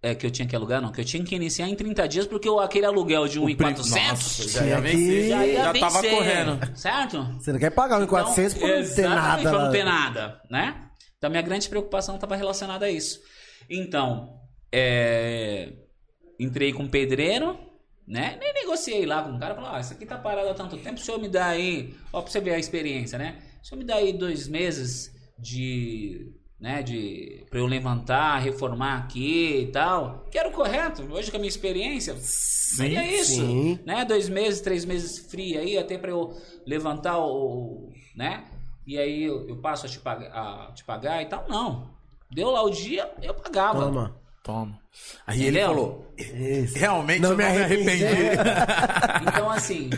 É 0.00 0.14
que 0.14 0.24
eu 0.24 0.30
tinha 0.30 0.46
que 0.46 0.54
alugar, 0.54 0.80
não, 0.80 0.92
que 0.92 1.00
eu 1.00 1.04
tinha 1.04 1.24
que 1.24 1.34
iniciar 1.34 1.68
em 1.68 1.74
30 1.74 2.06
dias, 2.06 2.24
porque 2.26 2.48
o- 2.48 2.60
aquele 2.60 2.86
aluguel 2.86 3.26
de 3.26 3.40
1,400 3.40 3.90
Nossa, 4.38 4.48
já 4.48 4.64
ia 4.66 4.80
vencer. 4.80 5.28
já 5.28 5.46
ia 5.46 5.54
já 5.64 5.72
tava 5.74 6.00
vencer, 6.02 6.16
correndo. 6.16 6.76
Certo? 6.76 7.22
Você 7.40 7.52
não 7.52 7.58
quer 7.58 7.70
pagar 7.70 7.98
1,400 7.98 8.54
por 8.54 8.68
não 8.68 8.94
ter 8.94 9.08
nada. 9.08 9.42
Pra 9.50 9.64
não 9.64 9.72
ter 9.72 9.84
nada, 9.84 10.40
né? 10.48 10.84
Então, 11.16 11.28
minha 11.28 11.42
grande 11.42 11.68
preocupação 11.68 12.14
estava 12.14 12.36
relacionada 12.36 12.86
a 12.86 12.90
isso. 12.90 13.18
Então, 13.68 14.38
é, 14.72 15.72
entrei 16.38 16.72
com 16.72 16.84
o 16.84 16.88
pedreiro, 16.88 17.58
né? 18.06 18.36
Nem 18.40 18.54
negociei 18.54 19.04
lá 19.04 19.22
com 19.24 19.34
o 19.34 19.38
cara. 19.40 19.56
Falei, 19.56 19.70
ó, 19.72 19.80
isso 19.80 19.94
aqui 19.94 20.06
tá 20.06 20.16
parado 20.16 20.48
há 20.48 20.54
tanto 20.54 20.76
tempo, 20.78 21.00
o 21.00 21.02
senhor 21.02 21.18
me 21.20 21.28
dá 21.28 21.46
aí... 21.48 21.92
Ó, 22.12 22.22
pra 22.22 22.30
você 22.30 22.40
ver 22.40 22.54
a 22.54 22.58
experiência, 22.58 23.18
né? 23.18 23.38
O 23.60 23.66
senhor 23.66 23.80
me 23.80 23.84
dá 23.84 23.96
aí 23.96 24.12
dois 24.12 24.46
meses 24.46 25.10
de... 25.36 26.32
Né, 26.60 26.82
de 26.82 27.46
pra 27.48 27.60
eu 27.60 27.66
levantar, 27.66 28.38
reformar 28.38 28.98
aqui 28.98 29.60
e 29.60 29.66
tal. 29.68 30.24
Que 30.28 30.36
era 30.38 30.48
o 30.48 30.52
correto. 30.52 31.02
Hoje 31.12 31.30
com 31.30 31.36
a 31.36 31.40
minha 31.40 31.48
experiência, 31.48 32.16
seria 32.18 33.04
isso 33.20 33.36
sim. 33.36 33.78
né? 33.86 34.04
Dois 34.04 34.28
meses, 34.28 34.60
três 34.60 34.84
meses 34.84 35.30
free 35.30 35.56
aí, 35.56 35.78
até 35.78 35.96
pra 35.96 36.10
eu 36.10 36.36
levantar 36.66 37.16
o. 37.18 37.92
né? 38.16 38.44
E 38.84 38.98
aí 38.98 39.22
eu, 39.22 39.48
eu 39.48 39.56
passo 39.58 39.86
a 39.86 39.88
te, 39.88 40.00
pagar, 40.00 40.26
a 40.32 40.72
te 40.72 40.82
pagar 40.82 41.22
e 41.22 41.26
tal. 41.26 41.46
Não. 41.48 41.90
Deu 42.30 42.50
lá 42.50 42.62
o 42.62 42.70
dia, 42.70 43.08
eu 43.22 43.34
pagava. 43.34 43.78
Toma. 43.84 44.16
Toma. 44.42 44.80
Aí 45.26 45.44
ele 45.44 45.60
falou: 45.60 46.12
Isso. 46.18 46.76
realmente 46.76 47.20
Não 47.20 47.30
eu 47.32 47.36
me 47.36 47.44
não 47.44 47.50
me 47.54 47.62
arrependi. 47.62 48.04
arrependi. 48.04 48.38
Então, 49.30 49.48
assim. 49.50 49.90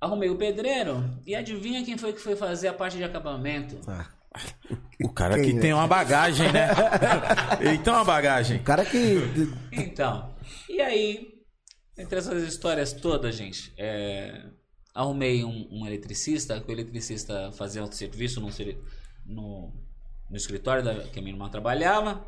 Arrumei 0.00 0.28
o 0.30 0.36
pedreiro 0.36 1.02
e 1.26 1.34
adivinha 1.34 1.82
quem 1.84 1.96
foi 1.96 2.12
que 2.12 2.20
foi 2.20 2.36
fazer 2.36 2.68
a 2.68 2.72
parte 2.74 2.96
de 2.98 3.04
acabamento? 3.04 3.78
Ah. 3.88 4.06
O 5.00 5.08
cara 5.08 5.36
Quem, 5.36 5.44
que 5.44 5.52
né? 5.52 5.60
tem 5.60 5.72
uma 5.72 5.86
bagagem, 5.86 6.50
né? 6.50 6.70
Ele 7.60 7.78
tem 7.78 7.92
uma 7.92 8.04
bagagem. 8.04 8.56
O 8.58 8.64
cara 8.64 8.84
que. 8.84 9.16
Então, 9.70 10.34
e 10.68 10.80
aí, 10.80 11.28
entre 11.96 12.18
essas 12.18 12.42
histórias 12.42 12.92
todas, 12.92 13.36
gente, 13.36 13.72
é, 13.78 14.42
arrumei 14.92 15.44
um, 15.44 15.68
um 15.70 15.86
eletricista, 15.86 16.60
que 16.60 16.68
o 16.68 16.74
eletricista 16.74 17.52
fazia 17.52 17.80
outro 17.80 17.96
serviço 17.96 18.40
no, 18.40 18.48
no, 19.24 19.72
no 20.28 20.36
escritório 20.36 20.82
da, 20.82 20.94
que 20.94 21.20
a 21.20 21.22
minha 21.22 21.34
irmã 21.34 21.48
trabalhava. 21.48 22.26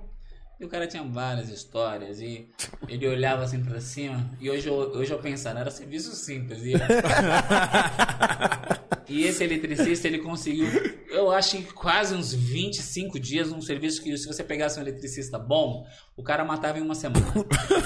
E 0.60 0.64
o 0.64 0.68
cara 0.68 0.86
tinha 0.86 1.02
várias 1.02 1.48
histórias 1.48 2.20
e 2.20 2.46
ele 2.86 3.08
olhava 3.08 3.44
assim 3.44 3.64
pra 3.64 3.80
cima. 3.80 4.30
E 4.38 4.50
hoje 4.50 4.68
eu, 4.68 4.74
hoje 4.74 5.10
eu 5.10 5.18
pensando, 5.18 5.58
era 5.58 5.70
serviço 5.70 6.14
simples. 6.14 6.60
E, 6.62 6.74
e 9.08 9.24
esse 9.24 9.42
eletricista, 9.42 10.06
ele 10.06 10.18
conseguiu, 10.18 10.66
eu 11.08 11.30
acho 11.30 11.56
que 11.56 11.72
quase 11.72 12.14
uns 12.14 12.34
25 12.34 13.18
dias, 13.18 13.50
um 13.50 13.62
serviço 13.62 14.02
que 14.02 14.14
se 14.18 14.26
você 14.26 14.44
pegasse 14.44 14.78
um 14.78 14.82
eletricista 14.82 15.38
bom, 15.38 15.86
o 16.14 16.22
cara 16.22 16.44
matava 16.44 16.78
em 16.78 16.82
uma 16.82 16.94
semana. 16.94 17.24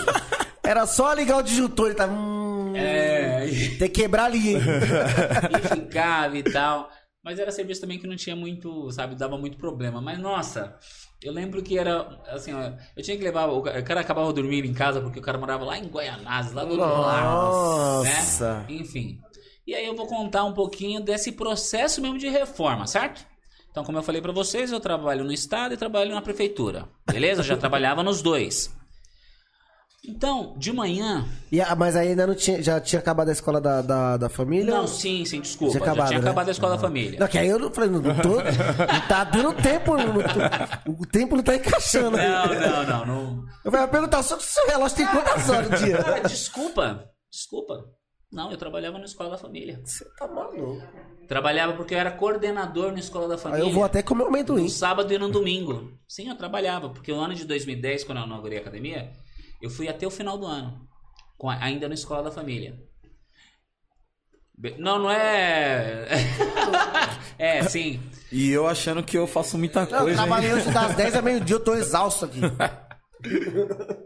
Era 0.65 0.85
só 0.87 1.13
ligar 1.13 1.37
o 1.37 1.43
disjuntor 1.43 1.93
e 1.93 1.95
tava. 1.95 2.13
Hum, 2.13 2.75
É, 2.75 3.47
Tem 3.79 3.89
que 3.89 4.01
quebrar 4.01 4.25
ali, 4.25 4.57
e 4.57 5.69
ficava 5.77 6.37
e 6.37 6.43
tal. 6.43 6.91
Mas 7.23 7.39
era 7.39 7.51
serviço 7.51 7.81
também 7.81 7.99
que 7.99 8.07
não 8.07 8.17
tinha 8.17 8.37
muito, 8.37 8.91
sabe, 8.91 9.15
dava 9.15 9.39
muito 9.39 9.57
problema. 9.57 10.01
Mas 10.01 10.19
nossa, 10.19 10.77
eu 11.25 11.33
lembro 11.33 11.63
que 11.63 11.79
era 11.79 12.19
assim, 12.29 12.53
ó, 12.53 12.73
eu 12.97 13.03
tinha 13.03 13.17
que 13.17 13.25
levar, 13.25 13.47
o 13.47 13.63
ca- 13.63 13.79
o 13.79 13.83
cara 13.85 14.01
acabava 14.01 14.33
dormindo 14.33 14.67
em 14.67 14.75
casa 14.75 15.01
porque 15.01 15.19
o 15.19 15.23
cara 15.23 15.39
morava 15.39 15.65
lá 15.65 15.79
em 15.79 15.87
Guaianazes, 15.89 16.53
lá 16.53 16.65
do 16.65 16.73
outro 16.73 17.01
lado. 17.01 17.25
Nossa. 17.25 18.59
Né? 18.61 18.67
Enfim. 18.69 19.19
E 19.67 19.75
aí 19.75 19.87
eu 19.87 19.97
vou 19.97 20.07
contar 20.07 20.45
um 20.45 20.53
pouquinho 20.53 21.01
desse 21.01 21.33
processo 21.33 22.01
mesmo 22.03 22.19
de 22.19 22.29
reforma, 22.29 22.87
certo? 22.87 23.25
Então, 23.71 23.83
como 23.83 23.99
eu 23.99 24.03
falei 24.03 24.21
pra 24.21 24.31
vocês, 24.31 24.71
eu 24.71 24.79
trabalho 24.79 25.25
no 25.25 25.33
estado 25.33 25.75
e 25.75 25.77
trabalho 25.77 26.15
na 26.15 26.23
prefeitura. 26.23 26.87
Beleza? 27.11 27.43
Já 27.43 27.57
trabalhava 27.57 28.03
nos 28.05 28.23
dois. 28.23 28.73
Então, 30.07 30.55
de 30.59 30.71
manhã, 30.73 31.25
E 31.51 31.59
mas 31.77 31.97
aí 31.97 32.09
ainda 32.09 32.27
não 32.27 32.35
tinha. 32.35 32.63
Já 32.63 32.79
tinha 32.81 32.99
acabado 33.01 33.29
a 33.31 33.33
escola 33.33 33.61
da, 33.61 33.81
da, 33.81 34.17
da 34.19 34.29
família? 34.29 34.75
Não, 34.75 34.87
sim, 34.87 35.25
sim, 35.25 35.41
desculpa. 35.41 35.73
Tinha 35.73 35.85
já 35.85 35.91
acabado, 35.93 36.09
tinha 36.09 36.21
né? 36.21 36.27
acabado 36.27 36.49
a 36.49 36.51
escola 36.51 36.75
da 36.75 36.81
família. 36.81 37.19
Não, 37.19 37.27
que 37.27 37.39
aí 37.39 37.49
eu 37.49 37.59
não 37.59 37.73
falei, 37.73 37.91
não, 37.91 38.01
não 38.01 38.15
tô. 38.17 38.29
Não 38.37 39.01
tá 39.09 39.25
dando 39.25 39.53
tempo. 39.63 39.97
não 39.97 40.13
tô- 40.15 40.91
o 41.03 41.07
tempo 41.07 41.37
não 41.37 41.43
tá 41.43 41.55
encaixando. 41.57 42.17
Não, 42.17 42.47
não, 42.47 42.87
não, 42.87 43.07
não. 43.07 43.45
Eu 43.65 43.71
vou 43.71 43.89
perguntar 43.89 44.23
só 44.23 44.39
se 44.39 44.47
o 44.47 44.53
seu 44.53 44.67
relógio 44.67 44.97
tem 44.97 45.07
quantas 45.07 45.49
horas 45.49 45.71
no 45.71 45.77
dia? 45.79 45.99
Ah, 46.01 46.21
desculpa, 46.29 47.09
desculpa. 47.31 47.85
Não, 48.31 48.51
eu 48.51 48.57
trabalhava 48.59 48.99
na 48.99 49.05
escola 49.05 49.31
da 49.31 49.39
família. 49.39 49.81
Você 49.85 50.05
tá 50.19 50.27
maluco. 50.29 50.83
Trabalhava 51.29 51.73
porque 51.75 51.95
eu 51.95 51.99
era 51.99 52.11
coordenador 52.11 52.93
na 52.93 52.99
escola 52.99 53.27
da 53.29 53.35
Aí 53.37 53.41
família. 53.41 53.65
eu 53.65 53.71
vou 53.73 53.85
até 53.85 54.03
comer 54.03 54.25
um 54.25 54.27
amendoim. 54.27 54.65
No 54.65 54.69
sábado 54.69 55.11
e 55.15 55.17
no 55.19 55.31
domingo. 55.31 55.93
Sim, 56.07 56.29
eu 56.29 56.35
trabalhava, 56.37 56.91
porque 56.91 57.11
o 57.11 57.17
ano 57.19 57.35
de 57.35 57.45
2010, 57.47 58.05
quando 58.05 58.19
eu 58.19 58.25
inaugurei 58.27 58.59
a 58.59 58.61
academia, 58.61 59.11
eu 59.63 59.71
fui 59.71 59.89
até 59.89 60.07
o 60.07 60.11
final 60.11 60.37
do 60.39 60.47
ano, 60.47 60.89
com 61.39 61.49
a- 61.51 61.59
ainda 61.63 61.89
na 61.89 61.95
escola 61.95 62.23
da 62.25 62.31
família. 62.31 62.79
Não, 64.79 64.99
não 65.01 65.11
é. 65.11 66.07
é, 67.39 67.63
sim. 67.65 68.01
E 68.31 68.51
eu 68.51 68.67
achando 68.69 69.03
que 69.03 69.19
eu 69.19 69.27
faço 69.27 69.59
muita 69.59 69.85
Não, 69.85 69.91
eu 69.91 69.99
coisa. 70.05 70.11
hein? 70.11 70.17
trabalhei 70.17 70.53
hoje 70.53 70.71
das 70.71 70.95
10 70.95 71.15
a 71.17 71.23
meio-dia, 71.23 71.57
eu 71.57 71.65
tô 71.65 71.75
exausto 71.75 72.25
aqui. 72.27 72.41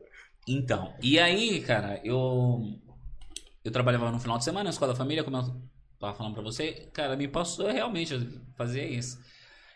Então, 0.50 0.94
e 1.02 1.18
aí, 1.18 1.60
cara, 1.60 2.00
eu 2.02 2.62
eu 3.62 3.70
trabalhava 3.70 4.10
no 4.10 4.18
final 4.18 4.38
de 4.38 4.44
semana 4.44 4.64
na 4.64 4.70
escola 4.70 4.92
da 4.92 4.98
família, 4.98 5.22
como 5.22 5.36
eu 5.36 5.42
tava 6.00 6.14
falando 6.14 6.32
pra 6.32 6.42
você, 6.42 6.88
cara, 6.92 7.16
me 7.16 7.28
passou 7.28 7.70
realmente 7.70 8.14
fazer 8.56 8.86
isso. 8.88 9.18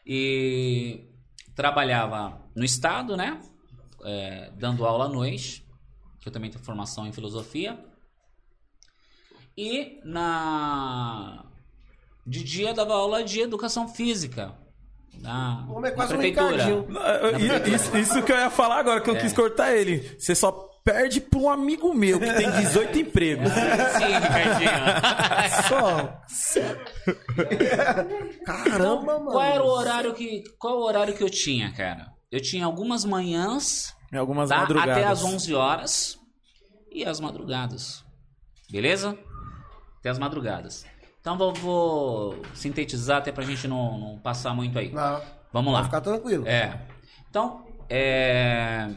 E 0.07 1.11
trabalhava 1.55 2.41
no 2.57 2.65
estado, 2.65 3.17
né? 3.19 3.39
É, 4.03 4.51
dando 4.57 4.87
aula 4.87 5.05
à 5.05 5.09
noite, 5.11 5.62
que 6.23 6.29
eu 6.29 6.33
também 6.33 6.51
tenho 6.51 6.65
formação 6.65 7.07
em 7.07 7.13
filosofia. 7.13 7.79
E 9.57 10.01
na 10.05 11.45
de 12.27 12.43
dia 12.45 12.73
dava 12.73 12.95
aula 12.95 13.23
de 13.23 13.41
educação 13.41 13.89
física. 13.89 14.55
Na, 15.21 15.67
O 15.69 15.75
homem 15.75 15.89
é 15.89 15.91
na 15.91 15.97
quase 15.97 16.15
um 16.15 16.19
prefeitura. 16.19 16.51
Ricardinho. 16.65 16.87
Não, 16.89 17.03
eu- 17.07 17.75
Isso, 17.75 17.97
isso 17.99 18.23
que 18.23 18.33
eu 18.33 18.37
ia 18.39 18.49
falar 18.49 18.79
agora, 18.79 19.01
que 19.03 19.11
eu 19.11 19.17
É. 19.17 19.21
quis 19.21 19.33
cortar 19.35 19.75
ele. 19.77 20.17
Você 20.19 20.35
só 20.35 20.51
perde 20.83 21.21
pra 21.21 21.39
um 21.39 21.51
amigo 21.51 21.93
meu 21.95 22.19
que 22.19 22.33
tem 22.33 22.51
18 22.51 22.99
empregos. 22.99 23.51
Sim, 23.99 24.07
Ricardinho. 24.21 24.71
Só. 25.69 26.23
Caramba, 28.45 29.19
mano. 29.19 29.31
Qual 29.33 29.43
era 29.45 29.63
o 29.63 29.69
horário 29.69 30.15
que 30.15 30.45
qual 30.59 30.79
o 30.79 30.85
horário 30.85 31.15
que 31.15 31.23
eu 31.23 31.31
tinha, 31.31 31.73
cara? 31.73 32.11
Eu 32.31 32.41
tinha 32.41 32.65
algumas 32.65 33.05
manhãs, 33.05 33.95
Em 34.13 34.17
algumas 34.19 34.49
tá? 34.51 34.59
madrugadas. 34.59 34.97
até 34.97 35.07
as 35.07 35.25
11 35.25 35.55
horas 35.55 36.19
e 36.91 37.05
as 37.05 37.19
madrugadas. 37.21 38.05
Beleza? 38.71 39.19
Até 39.99 40.11
as 40.11 40.19
madrugadas. 40.19 40.85
Então 41.21 41.39
vou, 41.39 41.55
vou 41.55 42.43
sintetizar 42.55 43.19
até 43.19 43.31
pra 43.33 43.45
gente 43.45 43.67
não, 43.69 43.99
não 43.99 44.19
passar 44.19 44.55
muito 44.55 44.79
aí. 44.79 44.91
Não, 44.93 45.23
Vamos 45.53 45.73
lá. 45.73 45.85
ficar 45.85 46.01
tranquilo. 46.01 46.47
É. 46.47 46.81
Então, 47.31 47.65
é, 47.89 48.91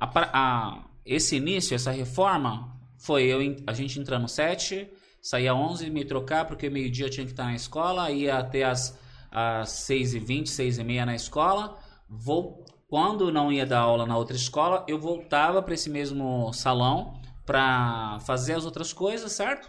a 0.00 0.06
a- 0.32 0.82
esse 1.04 1.36
início, 1.36 1.74
essa 1.74 1.90
reforma, 1.90 2.76
foi 2.98 3.24
eu, 3.24 3.38
a 3.66 3.72
gente 3.72 3.98
entrando 4.00 4.26
7, 4.28 4.88
saía 5.22 5.54
11, 5.54 5.88
me 5.90 6.04
trocar, 6.04 6.44
porque 6.46 6.68
meio-dia 6.68 7.06
eu 7.06 7.10
tinha 7.10 7.24
que 7.24 7.32
estar 7.32 7.44
na 7.44 7.54
escola, 7.54 8.10
ia 8.10 8.36
até 8.38 8.64
as, 8.64 8.98
as 9.30 9.68
6h20, 9.88 10.44
6h30 10.48 11.04
na 11.04 11.14
escola. 11.14 11.78
Vou, 12.08 12.64
quando 12.88 13.32
não 13.32 13.50
ia 13.52 13.66
dar 13.66 13.80
aula 13.80 14.06
na 14.06 14.16
outra 14.16 14.36
escola, 14.36 14.84
eu 14.88 14.98
voltava 14.98 15.60
para 15.62 15.74
esse 15.74 15.90
mesmo 15.90 16.52
salão 16.52 17.20
para 17.44 18.18
fazer 18.20 18.54
as 18.54 18.64
outras 18.64 18.92
coisas, 18.92 19.32
certo? 19.32 19.68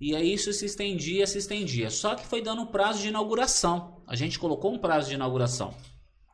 E 0.00 0.14
aí 0.14 0.32
isso 0.34 0.52
se 0.52 0.66
estendia, 0.66 1.26
se 1.26 1.38
estendia. 1.38 1.90
Só 1.90 2.14
que 2.14 2.26
foi 2.26 2.42
dando 2.42 2.62
um 2.62 2.66
prazo 2.66 3.00
de 3.00 3.08
inauguração. 3.08 4.02
A 4.06 4.14
gente 4.14 4.38
colocou 4.38 4.72
um 4.74 4.78
prazo 4.78 5.08
de 5.08 5.14
inauguração 5.14 5.72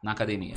na 0.03 0.11
academia. 0.13 0.55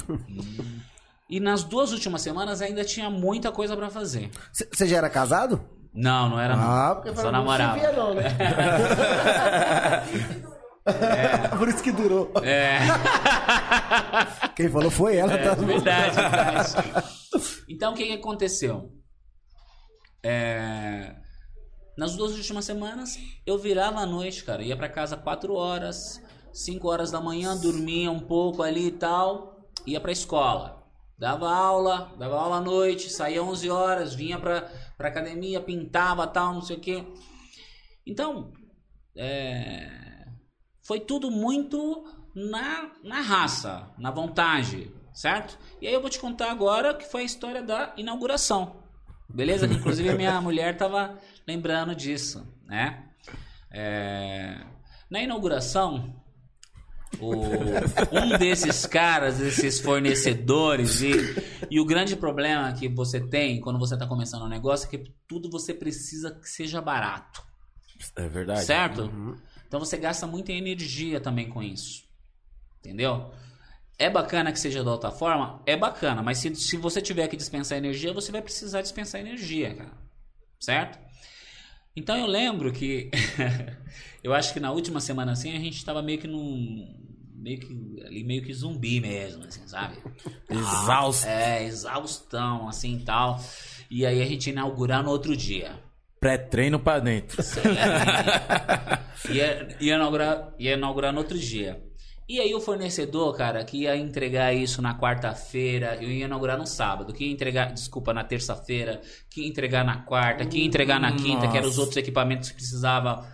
e 1.30 1.39
nas 1.39 1.64
duas 1.64 1.91
últimas 1.91 2.22
semanas 2.24 2.62
ainda 2.62 2.84
tinha 2.84 3.10
muita 3.10 3.52
coisa 3.52 3.78
pra 3.78 3.89
fazer. 3.91 4.32
Você 4.52 4.88
já 4.88 4.98
era 4.98 5.10
casado? 5.10 5.64
Não, 5.93 6.30
não 6.30 6.39
era 6.39 6.56
Ah, 6.56 6.88
não. 6.89 6.96
porque 6.96 7.16
Só 7.16 7.32
não 7.32 7.46
se 7.52 7.58
namorava. 7.60 7.93
não, 7.93 8.14
né? 8.16 8.24
Por 11.58 11.68
isso 11.68 11.82
que 11.84 11.92
durou. 11.92 12.32
É, 12.44 12.80
Quem 14.56 14.70
falou 14.70 14.91
foi 14.91 15.18
ela, 15.18 15.34
é 15.34 15.38
tá? 15.44 15.56
verdade, 15.56 16.16
verdade. 16.16 16.74
Então 17.68 17.94
o 17.94 17.95
que, 17.95 18.06
que 18.06 18.14
aconteceu? 18.14 18.91
É, 20.24 21.16
nas 21.98 22.16
duas 22.16 22.34
últimas 22.36 22.66
semanas 22.66 23.18
eu 23.45 23.57
virava 23.57 23.99
à 23.99 24.06
noite, 24.06 24.44
cara. 24.44 24.62
Ia 24.64 24.78
pra 24.78 24.90
casa 24.90 25.18
4 25.18 25.53
horas, 25.53 26.22
5 26.53 26.88
horas 26.88 27.12
da 27.12 27.20
manhã, 27.20 27.57
dormia 27.57 28.12
um 28.12 28.20
pouco 28.20 28.62
ali 28.62 28.88
e 28.88 28.91
tal, 28.91 29.68
ia 29.86 29.99
pra 29.99 30.12
escola. 30.12 30.84
Dava 31.18 31.49
aula, 31.49 32.14
dava 32.20 32.36
aula 32.36 32.57
à 32.57 32.62
noite, 32.62 33.10
saía 33.10 33.41
11 33.41 33.70
horas, 33.70 34.14
vinha 34.14 34.38
pra, 34.38 34.70
pra 34.98 35.07
academia, 35.07 35.62
pintava 35.62 36.28
tal, 36.28 36.53
não 36.53 36.62
sei 36.62 36.76
o 36.76 36.80
quê. 36.80 37.03
Então, 38.06 38.52
é, 39.16 39.90
foi 40.86 40.99
tudo 40.99 41.32
muito 41.32 42.06
na, 42.36 42.91
na 43.03 43.20
raça, 43.22 43.90
na 43.98 44.12
vontade, 44.12 44.91
certo? 45.14 45.57
E 45.82 45.88
aí 45.88 45.94
eu 45.94 45.99
vou 45.99 46.10
te 46.10 46.20
contar 46.20 46.52
agora 46.52 46.94
que 46.94 47.10
foi 47.10 47.22
a 47.22 47.26
história 47.26 47.64
da 47.64 47.91
inauguração. 47.98 48.76
Beleza? 49.28 49.66
Inclusive 49.66 50.10
a 50.10 50.16
minha 50.16 50.40
mulher 50.41 50.78
tava 50.78 51.18
lembrando 51.48 51.95
disso, 51.95 52.48
né? 52.66 53.03
É, 53.72 54.62
na 55.10 55.22
inauguração, 55.22 56.16
o- 57.20 57.41
um 58.12 58.38
desses 58.38 58.86
caras, 58.86 59.40
esses 59.40 59.80
fornecedores, 59.80 61.02
e, 61.02 61.12
e 61.72 61.80
o 61.80 61.86
grande 61.86 62.16
problema 62.16 62.72
que 62.74 62.88
você 62.88 63.20
tem 63.20 63.60
quando 63.60 63.80
você 63.80 63.95
está 63.95 64.06
começando 64.06 64.44
um 64.44 64.48
negócio 64.49 64.88
é 64.88 64.98
que 64.98 65.12
tudo 65.28 65.49
você 65.49 65.74
precisa 65.74 66.32
que 66.32 66.48
seja 66.48 66.80
barato. 66.82 67.41
É 68.16 68.28
verdade. 68.28 68.66
Certo? 68.66 69.12
Então 69.76 69.84
você 69.85 69.97
gasta 69.97 70.26
muita 70.26 70.53
energia 70.53 71.19
também 71.19 71.49
com 71.49 71.61
isso. 71.61 72.06
Entendeu? 72.80 73.30
É 73.99 74.10
bacana 74.10 74.53
que 74.53 74.60
seja 74.60 74.81
da 74.81 74.91
outra 74.93 75.11
forma? 75.11 75.61
É 75.65 75.76
bacana, 75.76 76.23
mas 76.23 76.38
se, 76.38 76.56
se 76.56 76.77
você 76.77 77.02
tiver 77.02 77.27
que 77.27 77.35
dispensar 77.35 77.77
energia, 77.77 78.14
você 78.14 78.31
vai 78.31 78.41
precisar 78.41 78.81
dispensar 78.81 79.19
energia, 79.19 79.76
cara. 79.76 79.91
Certo? 80.61 80.97
Então 81.93 82.15
eu 82.15 82.26
lembro 82.26 82.72
que. 82.72 83.11
eu 84.23 84.34
acho 84.34 84.53
que 84.53 84.61
na 84.61 84.72
última 84.72 85.02
semana 85.02 85.34
assim 85.34 85.53
a 85.53 85.60
gente 85.60 85.84
tava 85.84 86.02
meio 86.02 86.19
que 86.19 86.27
num. 86.27 86.97
Meio 87.34 87.60
que. 87.60 88.02
Ali 88.06 88.23
meio 88.23 88.43
que 88.43 88.53
zumbi 88.53 89.02
mesmo, 89.02 89.43
assim, 89.43 89.68
sabe? 89.68 89.97
Exausto. 90.49 91.27
É, 91.27 91.65
exaustão, 91.65 92.69
assim 92.69 92.95
e 92.95 93.03
tal. 93.03 93.43
E 93.91 94.06
aí 94.06 94.22
a 94.22 94.26
gente 94.26 94.49
inaugurar 94.49 95.03
no 95.03 95.10
outro 95.10 95.35
dia. 95.35 95.77
Pré-treino 96.26 96.80
pra 96.80 96.97
dentro. 96.97 97.39
ia, 99.30 99.68
ia, 99.80 99.93
inaugurar, 99.93 100.56
ia 100.57 100.73
inaugurar 100.73 101.14
no 101.14 101.19
outro 101.19 101.38
dia. 101.38 101.80
E 102.27 102.39
aí 102.39 102.52
o 102.56 102.60
fornecedor, 102.60 103.38
cara, 103.38 103.64
que 103.64 103.84
ia 103.84 103.95
entregar 103.95 104.52
isso 104.52 104.81
na 104.81 104.97
quarta-feira, 104.97 105.97
eu 106.02 106.10
ia 106.10 106.26
inaugurar 106.26 106.57
no 106.57 106.65
sábado, 106.65 107.14
que 107.14 107.26
ia 107.26 107.31
entregar, 107.31 107.72
desculpa, 107.72 108.11
na 108.11 108.23
terça-feira, 108.23 109.02
que 109.30 109.41
ia 109.41 109.47
entregar 109.47 109.85
na 109.85 110.02
quarta, 110.02 110.47
que 110.47 110.57
ia 110.57 110.65
entregar 110.65 110.99
na 110.99 111.11
quinta, 111.15 111.47
que 111.47 111.56
eram 111.56 111.68
os 111.68 111.76
Nossa. 111.76 111.81
outros 111.81 111.97
equipamentos 111.97 112.49
que 112.49 112.56
precisava 112.56 113.31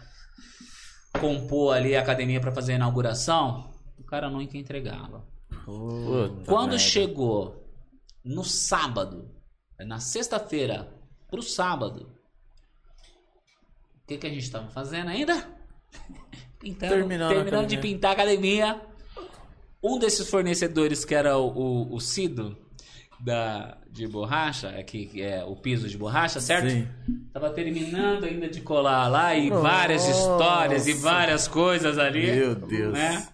compor 1.18 1.74
ali 1.74 1.96
a 1.96 2.02
academia 2.02 2.42
para 2.42 2.52
fazer 2.52 2.74
a 2.74 2.76
inauguração, 2.76 3.72
o 3.98 4.04
cara 4.04 4.30
nunca 4.30 4.58
entregava. 4.58 5.26
Puta 5.64 6.44
Quando 6.46 6.72
merda. 6.72 6.80
chegou 6.80 7.66
no 8.26 8.44
sábado, 8.44 9.32
na 9.80 10.02
sexta-feira 10.02 10.94
pro 11.30 11.42
sábado, 11.42 12.20
que, 14.12 14.18
que 14.18 14.28
a 14.28 14.30
gente 14.30 14.44
estava 14.44 14.70
fazendo 14.70 15.10
ainda? 15.10 15.34
Pintando, 16.60 16.94
Terminando 16.94 17.34
terminando 17.34 17.68
de 17.68 17.78
pintar 17.78 18.12
a 18.12 18.14
academia. 18.14 18.80
Um 19.84 19.98
desses 19.98 20.30
fornecedores, 20.30 21.04
que 21.04 21.16
era 21.16 21.38
o, 21.38 21.48
o, 21.48 21.96
o 21.96 22.00
Cido, 22.00 22.56
da, 23.20 23.80
de 23.90 24.08
borracha, 24.08 24.68
é 24.70 24.84
que 24.84 25.08
que 25.08 25.24
é 25.24 25.44
o 25.44 25.56
piso 25.56 25.90
de 25.90 25.98
borracha, 25.98 26.40
certo? 26.40 26.70
Sim. 26.70 26.88
Tava 27.34 27.50
terminando 27.50 28.26
ainda 28.26 28.48
de 28.48 28.62
colar 28.62 29.08
lá 29.08 29.36
e 29.36 29.50
Nossa. 29.50 29.62
várias 29.62 30.08
histórias 30.08 30.88
e 30.88 30.94
várias 30.94 31.48
coisas 31.48 31.98
ali. 31.98 32.32
Meu 32.32 32.54
Deus. 32.54 32.94
Né? 32.94 33.28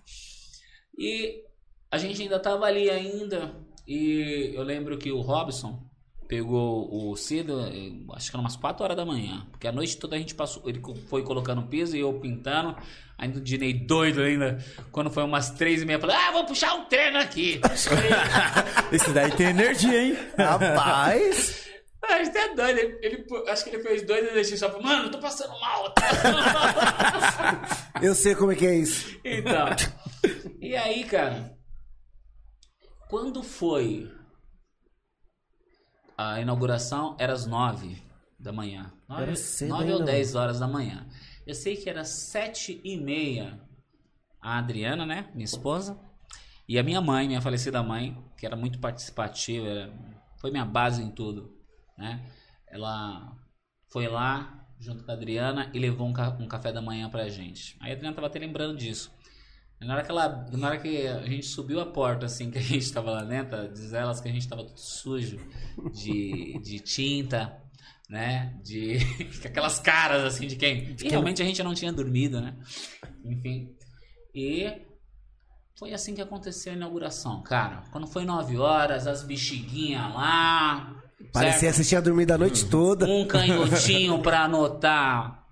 E 0.97 1.43
a 1.91 1.97
gente 1.97 2.21
ainda 2.21 2.39
tava 2.39 2.65
ali 2.65 2.89
ainda. 2.89 3.55
E 3.85 4.51
eu 4.53 4.63
lembro 4.63 4.97
que 4.97 5.11
o 5.11 5.19
Robson 5.19 5.86
pegou 6.27 7.09
o 7.11 7.15
Cido, 7.15 7.61
eh, 7.61 7.91
acho 8.15 8.29
que 8.29 8.35
era 8.35 8.41
umas 8.41 8.55
4 8.55 8.83
horas 8.83 8.97
da 8.97 9.05
manhã. 9.05 9.45
Porque 9.51 9.67
a 9.67 9.71
noite 9.71 9.97
toda 9.97 10.15
a 10.15 10.19
gente 10.19 10.35
passou. 10.35 10.63
Ele 10.67 10.81
foi 11.09 11.23
colocando 11.23 11.61
piso 11.63 11.95
e 11.95 11.99
eu 12.01 12.13
pintando. 12.19 12.75
Ainda 13.17 13.39
o 13.39 13.41
Dinei 13.41 13.73
doido 13.73 14.21
ainda. 14.21 14.63
Quando 14.91 15.09
foi 15.09 15.23
umas 15.23 15.49
3 15.51 15.81
e 15.81 15.85
meia, 15.85 15.99
falei, 15.99 16.15
ah, 16.15 16.31
vou 16.31 16.45
puxar 16.45 16.73
um 16.75 16.85
treino 16.85 17.17
aqui. 17.17 17.59
Esse 18.91 19.11
daí 19.11 19.31
tem 19.31 19.47
energia, 19.47 20.03
hein? 20.03 20.17
Rapaz. 20.37 21.65
Ah, 22.09 22.21
isso 22.21 22.37
é 22.37 22.55
doido. 22.55 22.79
Ele, 22.79 22.99
ele- 23.01 23.25
acho 23.49 23.63
que 23.63 23.69
ele 23.71 23.83
fez 23.83 24.05
dois 24.05 24.23
exercícios 24.29 24.59
só. 24.59 24.69
falou, 24.69 24.83
Mano, 24.83 25.05
eu 25.05 25.11
tô 25.11 25.19
passando 25.19 25.59
mal. 25.59 25.93
Eu 28.01 28.13
sei 28.13 28.35
como 28.35 28.51
é 28.51 28.55
que 28.55 28.65
é 28.65 28.75
isso. 28.75 29.19
Então. 29.25 29.67
E 30.61 30.75
aí, 30.75 31.03
cara? 31.03 31.57
Quando 33.09 33.41
foi 33.41 34.09
a 36.17 36.41
inauguração? 36.41 37.15
Era 37.19 37.33
às 37.33 37.45
nove 37.45 38.01
da 38.39 38.51
manhã. 38.51 38.91
Nove, 39.07 39.23
Era 39.23 39.35
cedo 39.35 39.69
nove 39.69 39.83
ainda, 39.83 39.93
ou 39.93 39.99
mano. 39.99 40.11
dez 40.11 40.35
horas 40.35 40.59
da 40.59 40.67
manhã. 40.67 41.07
Eu 41.45 41.53
sei 41.55 41.77
que 41.77 41.89
era 41.89 42.03
sete 42.03 42.81
e 42.83 42.97
meia. 42.97 43.59
A 44.41 44.57
Adriana, 44.57 45.05
né? 45.05 45.29
Minha 45.33 45.45
esposa. 45.45 45.99
E 46.67 46.77
a 46.77 46.83
minha 46.83 46.99
mãe, 47.01 47.27
minha 47.27 47.41
falecida 47.41 47.81
mãe, 47.81 48.17
que 48.37 48.45
era 48.45 48.55
muito 48.55 48.79
participativa, 48.79 49.65
era- 49.67 49.93
foi 50.37 50.51
minha 50.51 50.65
base 50.65 51.01
em 51.01 51.09
tudo, 51.09 51.57
né? 51.97 52.25
Ela 52.67 53.35
foi 53.89 54.07
lá 54.07 54.65
junto 54.79 55.03
com 55.03 55.11
a 55.11 55.13
Adriana 55.15 55.71
e 55.73 55.79
levou 55.79 56.07
um, 56.07 56.13
ca- 56.13 56.37
um 56.39 56.47
café 56.47 56.71
da 56.71 56.81
manhã 56.81 57.09
pra 57.09 57.29
gente. 57.29 57.75
Aí 57.79 57.91
a 57.91 57.95
Adriana 57.95 58.15
tava 58.15 58.27
até 58.27 58.37
lembrando 58.37 58.77
disso. 58.77 59.11
Na 59.79 59.93
hora, 59.93 60.03
que 60.03 60.09
ela, 60.09 60.45
na 60.51 60.67
hora 60.67 60.77
que 60.79 61.07
a 61.07 61.21
gente 61.27 61.45
subiu 61.45 61.79
a 61.79 61.85
porta, 61.85 62.25
assim, 62.25 62.49
que 62.49 62.57
a 62.57 62.61
gente 62.61 62.91
tava 62.91 63.11
lá 63.11 63.23
dentro, 63.23 63.71
diz 63.71 63.93
elas 63.93 64.19
que 64.19 64.27
a 64.27 64.31
gente 64.31 64.47
tava 64.47 64.63
tudo 64.63 64.79
sujo 64.79 65.39
de, 65.93 66.59
de 66.63 66.79
tinta, 66.79 67.61
né? 68.09 68.57
De 68.63 68.97
aquelas 69.45 69.79
caras, 69.79 70.23
assim, 70.23 70.47
de 70.47 70.55
quem... 70.55 70.95
E 71.01 71.09
realmente 71.09 71.43
a 71.43 71.45
gente 71.45 71.61
não 71.61 71.75
tinha 71.75 71.93
dormido, 71.93 72.41
né? 72.41 72.55
Enfim. 73.23 73.69
E 74.33 74.81
foi 75.77 75.93
assim 75.93 76.15
que 76.15 76.21
aconteceu 76.21 76.73
a 76.73 76.75
inauguração, 76.75 77.43
cara. 77.43 77.83
Quando 77.91 78.07
foi 78.07 78.25
9 78.25 78.57
horas, 78.57 79.05
as 79.05 79.23
bexiguinhas 79.23 80.11
lá... 80.11 80.95
Parecia 81.31 81.59
certo? 81.59 81.75
que 81.75 81.83
você 81.83 81.89
tinha 81.89 82.01
dormido 82.01 82.31
a 82.31 82.37
noite 82.37 82.65
toda. 82.65 83.05
um 83.05 83.27
canhotinho 83.27 84.21
para 84.21 84.43
anotar 84.43 85.46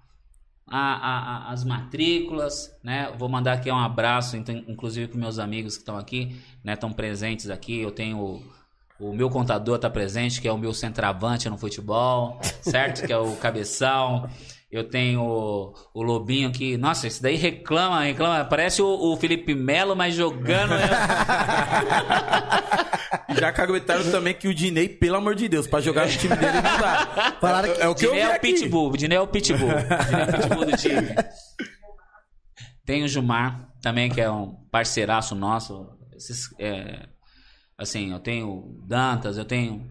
a- 0.67 1.47
a- 1.47 1.51
as 1.51 1.63
matrículas, 1.63 2.75
né? 2.83 3.11
Vou 3.17 3.29
mandar 3.29 3.53
aqui 3.53 3.69
um 3.71 3.77
abraço, 3.77 4.35
então, 4.35 4.55
inclusive 4.67 5.07
para 5.07 5.19
meus 5.19 5.37
amigos 5.39 5.75
que 5.75 5.81
estão 5.81 5.97
aqui, 5.97 6.35
né? 6.63 6.73
Estão 6.73 6.91
presentes 6.91 7.49
aqui. 7.49 7.79
Eu 7.81 7.91
tenho 7.91 8.41
o, 8.99 9.13
meu 9.13 9.29
contador 9.29 9.77
tá 9.77 9.89
presente, 9.89 10.41
que 10.41 10.47
é 10.47 10.51
o 10.51 10.57
meu 10.57 10.73
centroavante 10.73 11.49
no 11.49 11.57
futebol, 11.57 12.39
certo? 12.61 13.05
Que 13.05 13.13
é 13.13 13.17
o 13.17 13.35
cabeção. 13.35 14.27
Eu 14.71 14.89
tenho 14.89 15.21
o, 15.21 15.73
o 15.93 16.01
Lobinho 16.01 16.51
que, 16.51 16.75
nossa, 16.75 17.05
esse 17.07 17.21
daí 17.21 17.35
reclama, 17.35 18.01
reclama. 18.03 18.43
Parece 18.45 18.81
o, 18.81 18.87
o 18.87 19.15
Felipe 19.15 19.53
Melo, 19.55 19.95
mas 19.95 20.15
jogando. 20.15 20.71
né? 20.71 20.89
Já 23.39 23.51
caguetaram 23.51 24.09
também 24.11 24.33
que 24.33 24.47
o 24.47 24.53
Dinei, 24.53 24.87
pelo 24.89 25.15
amor 25.17 25.35
de 25.35 25.47
Deus, 25.47 25.67
pra 25.67 25.81
jogar 25.81 26.07
no 26.07 26.11
time 26.17 26.35
dele 26.35 26.53
não 26.53 26.61
dá. 26.79 27.35
Falaram 27.39 27.73
que- 27.73 27.81
é, 27.81 27.87
o 27.87 27.95
que 27.95 28.05
eu 28.05 28.11
Dinei 28.11 28.25
é 28.25 28.29
o 28.29 28.33
aqui. 28.33 28.53
pitbull. 28.53 28.89
O 28.91 28.97
Dinei 28.97 29.17
é 29.17 29.21
o 29.21 29.27
pitbull. 29.27 29.69
O 29.69 29.73
Dinei 29.75 30.19
é 30.19 30.23
o 30.23 30.33
pitbull 30.33 30.65
do 30.65 30.77
time. 30.77 31.15
Tem 32.85 33.03
o 33.03 33.07
Gilmar 33.07 33.67
também, 33.81 34.09
que 34.09 34.21
é 34.21 34.29
um 34.29 34.53
parceiraço 34.71 35.35
nosso. 35.35 35.87
Esses, 36.15 36.47
é, 36.59 37.07
assim, 37.77 38.11
eu 38.11 38.19
tenho 38.19 38.47
o 38.49 38.83
Dantas, 38.87 39.37
eu 39.37 39.45
tenho... 39.45 39.85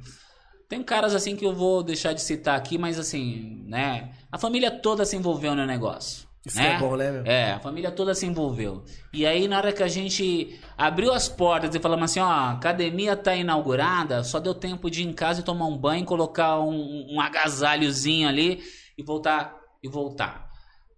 Tem 0.69 0.83
caras 0.83 1.15
assim 1.15 1.37
que 1.37 1.45
eu 1.45 1.55
vou 1.55 1.83
deixar 1.83 2.13
de 2.13 2.23
citar 2.23 2.57
aqui, 2.57 2.79
mas 2.79 2.99
assim, 2.99 3.63
né? 3.67 4.11
A 4.31 4.39
família 4.39 4.71
toda 4.71 5.05
se 5.05 5.17
envolveu 5.17 5.55
no 5.55 5.67
negócio. 5.67 6.27
Isso 6.47 6.59
né? 6.59 6.75
é 6.75 6.79
bom, 6.79 6.95
né, 6.97 7.11
meu? 7.11 7.25
É, 7.25 7.53
a 7.53 7.61
família 7.61 7.91
toda 7.91 8.15
se 8.15 8.27
envolveu. 8.27 8.85
E 9.13 9.25
aí, 9.25 9.49
na 9.49 9.57
hora 9.57 9.73
que 9.73 9.83
a 9.83 9.89
gente 9.89 10.61
abriu 10.77 11.13
as 11.13 11.27
portas 11.27 11.75
e 11.75 11.81
falamos 11.81 12.11
assim, 12.11 12.21
ó, 12.21 12.27
a 12.27 12.51
academia 12.53 13.17
tá 13.17 13.35
inaugurada, 13.35 14.23
só 14.23 14.39
deu 14.39 14.55
tempo 14.55 14.91
de 14.91 15.03
ir 15.03 15.07
em 15.07 15.13
casa 15.13 15.41
e 15.41 15.45
tomar 15.45 15.67
um 15.67 15.77
banho, 15.77 16.05
colocar 16.05 16.61
um, 16.61 17.15
um 17.15 17.21
agasalhozinho 17.21 18.29
ali 18.29 18.63
e 18.97 19.03
voltar 19.03 19.59
e 19.83 19.89
voltar. 19.89 20.44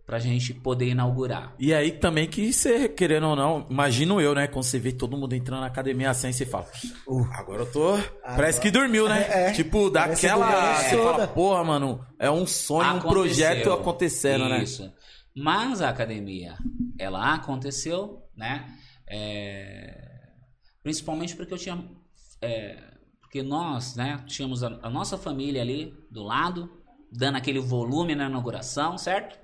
Pra 0.07 0.21
gente 0.21 0.55
poder 0.55 0.87
inaugurar. 0.91 1.53
E 1.59 1.75
aí 1.75 1.91
também 1.91 2.29
que 2.29 2.53
você, 2.53 2.89
querendo 2.89 3.27
ou 3.27 3.35
não, 3.35 3.67
imagino 3.69 4.21
eu, 4.21 4.37
né? 4.37 4.47
Quando 4.47 4.63
você 4.65 4.79
vê 4.79 4.93
todo 4.93 5.17
mundo 5.17 5.35
entrando 5.35 5.63
na 5.63 5.67
academia 5.67 6.11
assim, 6.11 6.31
você 6.33 6.47
fala, 6.47 6.65
Uh. 7.09 7.25
agora 7.33 7.63
eu 7.63 7.73
tô. 7.73 7.99
Parece 8.23 8.61
que 8.61 8.71
dormiu, 8.71 9.09
né? 9.09 9.27
É, 9.29 9.49
é. 9.49 9.53
Tipo, 9.53 9.91
daquela. 9.91 10.75
Você 10.77 10.97
fala, 10.97 11.27
porra, 11.27 11.65
mano, 11.65 12.07
é 12.21 12.31
um 12.31 12.47
sonho, 12.47 12.87
um 12.87 12.99
Aconteceu. 12.99 13.11
projeto 13.11 13.73
acontecendo, 13.73 14.49
né? 14.49 14.63
Isso. 14.63 14.89
Mas 15.35 15.83
a 15.83 15.89
academia, 15.89 16.57
ela 16.99 17.35
aconteceu, 17.35 18.23
né? 18.37 18.65
É, 19.09 20.03
Principalmente 20.85 21.35
porque 21.35 21.53
eu 21.53 21.59
tinha. 21.59 21.85
é, 22.41 22.77
Porque 23.21 23.43
nós, 23.43 23.97
né, 23.97 24.23
tínhamos 24.29 24.63
a, 24.63 24.79
a 24.83 24.89
nossa 24.89 25.19
família 25.19 25.61
ali 25.61 25.93
do 26.11 26.23
lado, 26.23 26.71
dando 27.13 27.37
aquele 27.37 27.59
volume 27.59 28.15
na 28.15 28.27
inauguração, 28.29 28.97
certo? 28.97 29.37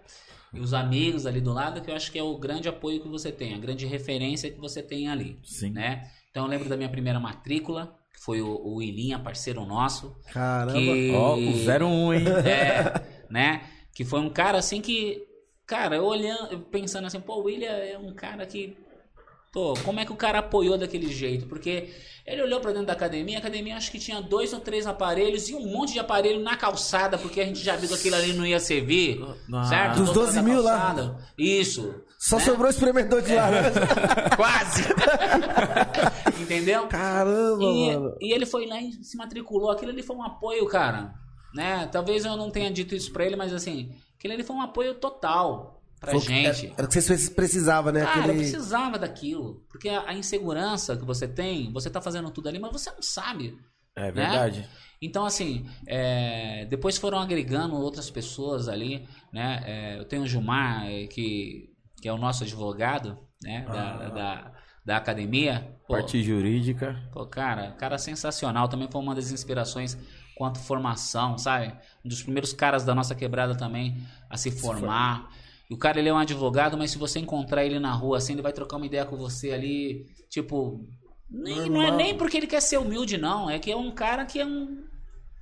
E 0.52 0.60
os 0.60 0.74
amigos 0.74 1.26
ali 1.26 1.40
do 1.40 1.52
lado, 1.52 1.80
que 1.80 1.90
eu 1.90 1.94
acho 1.94 2.12
que 2.12 2.18
é 2.18 2.22
o 2.22 2.36
grande 2.36 2.68
apoio 2.68 3.00
que 3.00 3.08
você 3.08 3.32
tem, 3.32 3.54
a 3.54 3.58
grande 3.58 3.86
referência 3.86 4.50
que 4.50 4.60
você 4.60 4.82
tem 4.82 5.08
ali, 5.08 5.38
Sim. 5.42 5.70
né? 5.70 6.10
Então 6.30 6.44
eu 6.44 6.50
lembro 6.50 6.68
da 6.68 6.76
minha 6.76 6.88
primeira 6.88 7.18
matrícula, 7.18 7.96
que 8.12 8.20
foi 8.20 8.42
o, 8.42 8.60
o 8.62 8.82
Ilinha, 8.82 9.18
parceiro 9.18 9.64
nosso. 9.64 10.14
Caramba. 10.32 10.78
Que... 10.78 11.10
Ó, 11.14 11.36
o 11.36 11.38
01, 11.38 12.14
hein? 12.14 12.24
É, 12.44 13.24
né? 13.30 13.62
Que 13.94 14.04
foi 14.04 14.20
um 14.20 14.28
cara 14.28 14.58
assim 14.58 14.80
que, 14.80 15.26
cara, 15.66 15.96
eu 15.96 16.04
olhando, 16.04 16.52
eu 16.52 16.60
pensando 16.60 17.06
assim, 17.06 17.20
pô, 17.20 17.36
o 17.36 17.44
William 17.44 17.70
é 17.70 17.98
um 17.98 18.12
cara 18.12 18.44
que, 18.44 18.76
pô, 19.52 19.74
como 19.84 20.00
é 20.00 20.04
que 20.04 20.12
o 20.12 20.16
cara 20.16 20.38
apoiou 20.38 20.78
daquele 20.78 21.12
jeito? 21.12 21.46
Porque 21.46 21.90
ele 22.26 22.42
olhou 22.42 22.60
pra 22.60 22.70
dentro 22.70 22.86
da 22.86 22.92
academia, 22.94 23.36
a 23.36 23.40
academia 23.40 23.76
acho 23.76 23.90
que 23.90 23.98
tinha 23.98 24.20
dois 24.22 24.52
ou 24.52 24.60
três 24.60 24.86
aparelhos 24.86 25.48
e 25.48 25.54
um 25.54 25.66
monte 25.66 25.92
de 25.92 25.98
aparelho 25.98 26.40
na 26.40 26.56
calçada, 26.56 27.18
porque 27.18 27.40
a 27.40 27.44
gente 27.44 27.60
já 27.60 27.76
viu 27.76 27.88
que 27.88 27.94
aquilo 27.94 28.16
ali 28.16 28.32
não 28.32 28.46
ia 28.46 28.58
servir, 28.60 29.20
Ah. 29.52 29.64
certo? 29.64 29.96
Dos 29.98 30.10
Do 30.12 30.20
outro 30.20 30.34
12 30.34 30.36
lado 30.36 30.46
da 30.46 30.52
mil 30.54 30.62
lá. 30.62 31.18
Isso. 31.36 31.94
Só 32.18 32.38
né? 32.38 32.44
sobrou 32.44 32.70
espremedor 32.70 33.20
de 33.22 33.34
laranja. 33.34 33.72
Quase. 34.36 34.82
Entendeu? 36.40 36.86
Caramba, 36.86 37.62
E, 37.64 37.94
mano. 37.96 38.16
e 38.20 38.32
ele 38.32 38.46
foi 38.46 38.66
lá 38.66 38.80
e 38.80 38.92
se 39.04 39.16
matriculou. 39.16 39.70
Aquilo 39.70 39.90
ali 39.90 40.02
foi 40.02 40.16
um 40.16 40.22
apoio, 40.22 40.66
cara. 40.66 41.12
Né? 41.54 41.88
Talvez 41.92 42.24
eu 42.24 42.36
não 42.36 42.50
tenha 42.50 42.70
dito 42.70 42.94
isso 42.94 43.12
pra 43.12 43.26
ele, 43.26 43.36
mas 43.36 43.52
assim, 43.52 43.92
aquilo 44.16 44.32
ali 44.34 44.42
foi 44.42 44.56
um 44.56 44.62
apoio 44.62 44.94
total 44.94 45.81
pra 46.02 46.10
Foi 46.10 46.20
gente. 46.20 46.66
Era, 46.66 46.74
era 46.78 46.84
o 46.84 46.88
que 46.88 47.00
vocês 47.00 47.28
precisavam, 47.28 47.92
né? 47.92 48.04
Cara, 48.04 48.18
eu 48.18 48.22
Aquele... 48.24 48.38
precisava 48.38 48.98
daquilo. 48.98 49.64
Porque 49.70 49.88
a, 49.88 50.10
a 50.10 50.14
insegurança 50.14 50.96
que 50.96 51.04
você 51.04 51.28
tem, 51.28 51.72
você 51.72 51.88
tá 51.88 52.00
fazendo 52.00 52.28
tudo 52.30 52.48
ali, 52.48 52.58
mas 52.58 52.72
você 52.72 52.90
não 52.90 53.00
sabe. 53.00 53.56
É 53.96 54.10
verdade. 54.10 54.68
Então, 55.00 55.24
assim, 55.24 55.66
é, 55.86 56.66
depois 56.66 56.98
foram 56.98 57.18
agregando 57.18 57.76
outras 57.76 58.10
pessoas 58.10 58.68
ali, 58.68 59.06
né? 59.32 59.62
É, 59.64 59.98
eu 59.98 60.04
tenho 60.04 60.22
o 60.22 60.26
Gilmar, 60.26 60.86
é, 60.86 61.06
que, 61.06 61.70
que 62.00 62.08
é 62.08 62.12
o 62.12 62.18
nosso 62.18 62.42
advogado, 62.42 63.18
né? 63.42 63.64
Da, 63.66 64.08
da, 64.08 64.52
da 64.84 64.96
academia. 64.96 65.76
Pô, 65.86 65.94
Parte 65.94 66.20
jurídica. 66.22 67.00
Pô, 67.12 67.24
cara, 67.26 67.72
cara 67.72 67.96
sensacional. 67.96 68.68
Também 68.68 68.88
foi 68.90 69.00
uma 69.00 69.14
das 69.14 69.30
inspirações 69.30 69.96
quanto 70.34 70.58
formação, 70.58 71.38
sabe? 71.38 71.72
Um 72.04 72.08
dos 72.08 72.22
primeiros 72.22 72.52
caras 72.52 72.84
da 72.84 72.94
nossa 72.94 73.14
quebrada 73.14 73.54
também 73.54 74.02
a 74.28 74.36
se 74.36 74.50
formar. 74.50 75.28
E 75.72 75.74
o 75.74 75.78
cara, 75.78 75.98
ele 75.98 76.10
é 76.10 76.12
um 76.12 76.18
advogado, 76.18 76.76
mas 76.76 76.90
se 76.90 76.98
você 76.98 77.18
encontrar 77.18 77.64
ele 77.64 77.78
na 77.78 77.94
rua, 77.94 78.18
assim, 78.18 78.34
ele 78.34 78.42
vai 78.42 78.52
trocar 78.52 78.76
uma 78.76 78.84
ideia 78.84 79.06
com 79.06 79.16
você 79.16 79.52
ali, 79.52 80.04
tipo... 80.28 80.86
Nem, 81.30 81.70
não 81.70 81.80
é 81.82 81.90
nem 81.90 82.14
porque 82.14 82.36
ele 82.36 82.46
quer 82.46 82.60
ser 82.60 82.76
humilde, 82.76 83.16
não. 83.16 83.48
É 83.48 83.58
que 83.58 83.72
é 83.72 83.76
um 83.76 83.90
cara 83.90 84.26
que 84.26 84.38
é 84.38 84.44
um... 84.44 84.84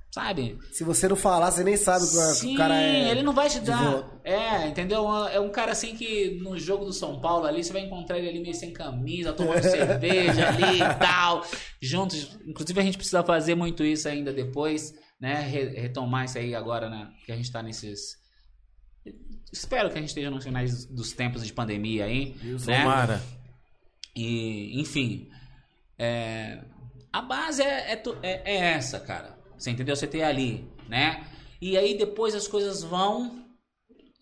Sabe? 0.09 0.57
Se 0.71 0.85
você 0.85 1.09
não 1.09 1.17
falar, 1.17 1.51
você 1.51 1.65
nem 1.65 1.75
sabe 1.75 2.07
que 2.09 2.15
o 2.15 2.21
Sim, 2.33 2.55
cara 2.55 2.81
é. 2.81 3.11
ele 3.11 3.23
não 3.23 3.33
vai 3.33 3.49
te 3.49 3.59
dar. 3.59 4.09
É, 4.23 4.67
entendeu? 4.69 5.05
É 5.27 5.37
um 5.37 5.49
cara 5.49 5.73
assim 5.73 5.95
que 5.97 6.39
no 6.41 6.57
jogo 6.57 6.85
do 6.85 6.93
São 6.93 7.19
Paulo 7.19 7.45
ali, 7.45 7.61
você 7.61 7.73
vai 7.73 7.81
encontrar 7.81 8.17
ele 8.17 8.29
ali 8.29 8.39
meio 8.39 8.55
sem 8.55 8.71
camisa, 8.71 9.33
tomando 9.33 9.59
cerveja 9.63 10.47
ali 10.47 10.77
e 10.77 10.95
tal. 10.97 11.45
Juntos. 11.81 12.39
Inclusive 12.47 12.79
a 12.79 12.83
gente 12.83 12.97
precisa 12.97 13.21
fazer 13.21 13.55
muito 13.55 13.83
isso 13.83 14.07
ainda 14.07 14.31
depois, 14.31 14.93
né? 15.19 15.41
Re- 15.41 15.79
retomar 15.79 16.23
isso 16.23 16.37
aí 16.37 16.55
agora, 16.55 16.89
né? 16.89 17.09
Que 17.25 17.33
a 17.33 17.35
gente 17.35 17.51
tá 17.51 17.61
nesses. 17.61 18.15
Espero 19.51 19.89
que 19.89 19.97
a 19.97 19.99
gente 20.01 20.09
esteja 20.09 20.29
nos 20.31 20.43
finais 20.43 20.85
dos 20.85 21.11
tempos 21.13 21.45
de 21.45 21.51
pandemia 21.53 22.05
aí. 22.05 22.35
né? 22.65 22.81
Tomara. 22.83 23.21
E, 24.15 24.79
enfim, 24.79 25.29
é, 25.97 26.63
a 27.11 27.21
base 27.21 27.61
é, 27.61 27.93
é, 27.93 28.03
é- 28.23 28.41
é 28.45 28.55
essa, 28.73 28.99
cara. 28.99 29.37
Você 29.57 29.69
entendeu? 29.71 29.95
Você 29.95 30.07
tem 30.07 30.23
ali, 30.23 30.67
né? 30.89 31.25
E 31.61 31.77
aí 31.77 31.97
depois 31.97 32.33
as 32.33 32.47
coisas 32.47 32.83
vão 32.83 33.45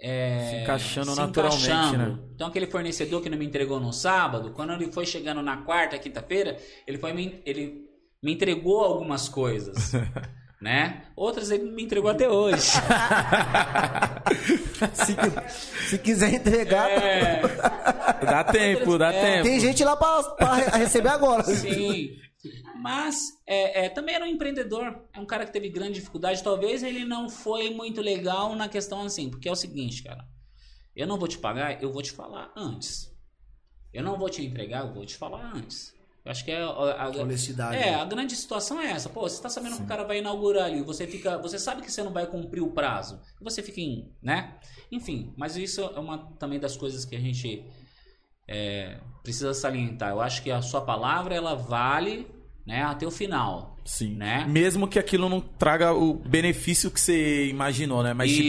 é, 0.02 0.50
Se 0.52 0.56
encaixando 0.64 1.12
se 1.12 1.20
naturalmente, 1.20 1.66
encaixando. 1.68 2.16
né? 2.18 2.30
Então 2.36 2.48
aquele 2.48 2.68
fornecedor 2.68 3.22
que 3.22 3.30
não 3.30 3.38
me 3.38 3.46
entregou 3.46 3.80
no 3.80 3.92
sábado, 3.94 4.52
quando 4.52 4.74
ele 4.74 4.92
foi 4.92 5.06
chegando 5.06 5.42
na 5.42 5.58
quarta, 5.58 5.98
quinta-feira, 6.00 6.58
ele 6.88 6.98
foi 6.98 7.14
me, 7.14 7.42
ele 7.46 7.86
me 8.24 8.34
entregou 8.34 8.82
algumas 8.82 9.28
coisas, 9.30 9.92
né? 10.62 11.04
Outras 11.16 11.52
ele 11.52 11.70
me 11.72 11.84
entregou 11.84 12.10
até 12.12 12.28
hoje. 12.30 12.72
Se, 14.94 15.16
se 15.90 15.98
quiser 16.00 16.34
entregar, 16.34 16.90
É, 16.90 17.42
Dá 18.26 18.44
tempo, 18.44 18.98
dá 18.98 19.12
É, 19.14 19.22
tempo. 19.38 19.44
tem 19.44 19.60
gente 19.60 19.84
lá 19.84 19.98
re- 20.56 20.78
receber 20.80 21.10
agora. 21.10 21.44
Sim. 21.44 22.10
Mas 22.76 23.34
é, 23.46 23.86
é, 23.86 23.90
também 23.90 24.16
era 24.16 24.24
um 24.24 24.28
empreendedor. 24.28 25.04
É 25.14 25.20
um 25.20 25.26
cara 25.26 25.46
que 25.46 25.52
teve 25.52 25.70
grande 25.70 25.94
dificuldade. 25.94 26.44
Talvez 26.44 26.84
ele 26.84 27.04
não 27.06 27.30
foi 27.30 27.70
muito 27.72 28.02
legal 28.02 28.56
na 28.56 28.70
questão 28.70 29.02
assim. 29.04 29.30
Porque 29.30 29.50
é 29.50 29.52
o 29.52 29.56
seguinte, 29.56 30.04
cara. 30.04 30.24
Eu 30.96 31.08
não 31.08 31.18
vou 31.18 31.28
te 31.28 31.38
pagar, 31.38 31.82
eu 31.82 31.92
vou 31.92 32.02
te 32.02 32.12
falar 32.12 32.52
antes. 32.56 33.10
Eu 33.94 34.04
não 34.04 34.18
vou 34.18 34.30
te 34.30 34.46
entregar, 34.46 34.86
eu 34.86 34.94
vou 34.94 35.06
te 35.06 35.16
falar 35.18 35.52
antes. 35.56 35.94
Acho 36.30 36.46
que 36.46 36.52
é 36.52 36.62
a, 36.62 36.68
a- 36.68 37.10
Honestidade. 37.22 37.76
É, 37.76 37.96
a 37.96 38.06
grande 38.06 38.36
situação 38.36 38.80
é 38.80 38.92
essa. 38.92 39.10
Pô, 39.10 39.22
você 39.22 39.42
tá 39.42 39.50
sabendo 39.50 39.78
que 39.78 39.82
o 39.82 39.88
cara 39.88 40.04
vai 40.04 40.20
inaugurar 40.20 40.66
ali, 40.66 40.84
você 40.84 41.08
fica, 41.08 41.40
você 41.40 41.58
sabe 41.58 41.82
que 41.82 41.92
você 41.92 42.04
não 42.04 42.14
vai 42.14 42.28
cumprir 42.28 42.62
o 42.62 42.70
prazo. 42.72 43.20
E 43.42 43.44
você 43.44 43.64
fica 43.64 43.82
em, 43.82 44.12
né? 44.22 44.56
Enfim, 44.92 45.34
mas 45.36 45.58
isso 45.58 45.82
é 45.82 46.00
uma 46.00 46.20
também 46.38 46.60
das 46.60 46.78
coisas 46.78 47.04
que 47.04 47.16
a 47.16 47.20
gente 47.20 47.66
é, 48.48 49.00
precisa 49.24 49.54
salientar. 49.56 50.12
Eu 50.12 50.22
acho 50.22 50.44
que 50.44 50.52
a 50.52 50.62
sua 50.62 50.82
palavra 50.82 51.34
ela 51.34 51.56
vale, 51.56 52.28
né, 52.66 52.84
até 52.84 53.08
o 53.08 53.12
final. 53.12 53.76
Sim. 53.84 54.16
Né? 54.16 54.46
Mesmo 54.48 54.88
que 54.88 55.00
aquilo 55.00 55.28
não 55.30 55.42
traga 55.42 55.94
o 55.94 56.14
benefício 56.14 56.92
que 56.92 57.00
você 57.02 57.48
imaginou, 57.48 58.04
né? 58.04 58.14
Mas, 58.14 58.30
Isso, 58.30 58.42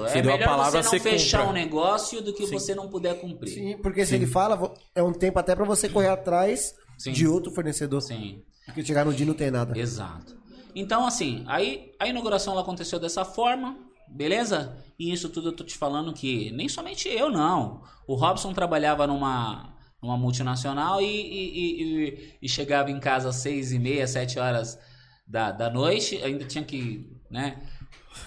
tipo, 0.00 0.06
é 0.06 0.08
você 0.10 0.22
deu 0.22 0.34
a 0.34 0.38
palavra, 0.38 0.82
você 0.82 0.96
não 0.96 1.04
você 1.04 1.10
fechar 1.10 1.38
cumpra. 1.38 1.50
um 1.52 1.54
negócio 1.54 2.20
do 2.20 2.34
que 2.34 2.46
Sim. 2.46 2.52
você 2.52 2.74
não 2.74 2.88
puder 2.88 3.20
cumprir. 3.20 3.50
Sim, 3.54 3.78
porque 3.80 4.04
se 4.04 4.16
ele 4.16 4.26
fala, 4.26 4.74
é 4.92 5.02
um 5.04 5.12
tempo 5.12 5.38
até 5.38 5.54
pra 5.54 5.64
você 5.64 5.88
correr 5.88 6.08
atrás 6.08 6.74
Sim. 6.98 7.12
de 7.12 7.26
outro 7.26 7.50
fornecedor. 7.52 8.02
Sim. 8.02 8.42
Porque 8.66 8.84
chegar 8.84 9.04
no 9.06 9.14
dia 9.14 9.24
não 9.24 9.32
tem 9.34 9.50
nada. 9.50 9.78
Exato. 9.78 10.36
Então, 10.74 11.06
assim, 11.06 11.44
aí 11.46 11.92
a 11.98 12.06
inauguração 12.06 12.52
ela 12.52 12.62
aconteceu 12.62 12.98
dessa 13.00 13.24
forma, 13.24 13.76
beleza? 14.08 14.76
E 14.98 15.10
isso 15.12 15.28
tudo 15.30 15.48
eu 15.48 15.52
tô 15.56 15.64
te 15.64 15.76
falando 15.76 16.12
que 16.12 16.50
nem 16.52 16.68
somente 16.68 17.08
eu, 17.08 17.30
não. 17.30 17.82
O 18.06 18.14
Robson 18.14 18.52
trabalhava 18.52 19.06
numa, 19.06 19.74
numa 20.02 20.16
multinacional 20.16 21.00
e, 21.00 21.06
e, 21.06 21.82
e- 21.82 22.38
e- 22.42 22.48
chegava 22.48 22.90
em 22.90 23.00
casa 23.00 23.30
às 23.30 23.36
seis 23.36 23.72
e 23.72 23.78
meia, 23.78 24.06
sete 24.06 24.38
horas 24.38 24.78
da, 25.26 25.50
da 25.50 25.70
noite, 25.70 26.16
ainda 26.22 26.44
tinha 26.44 26.64
que, 26.64 27.08
né? 27.30 27.62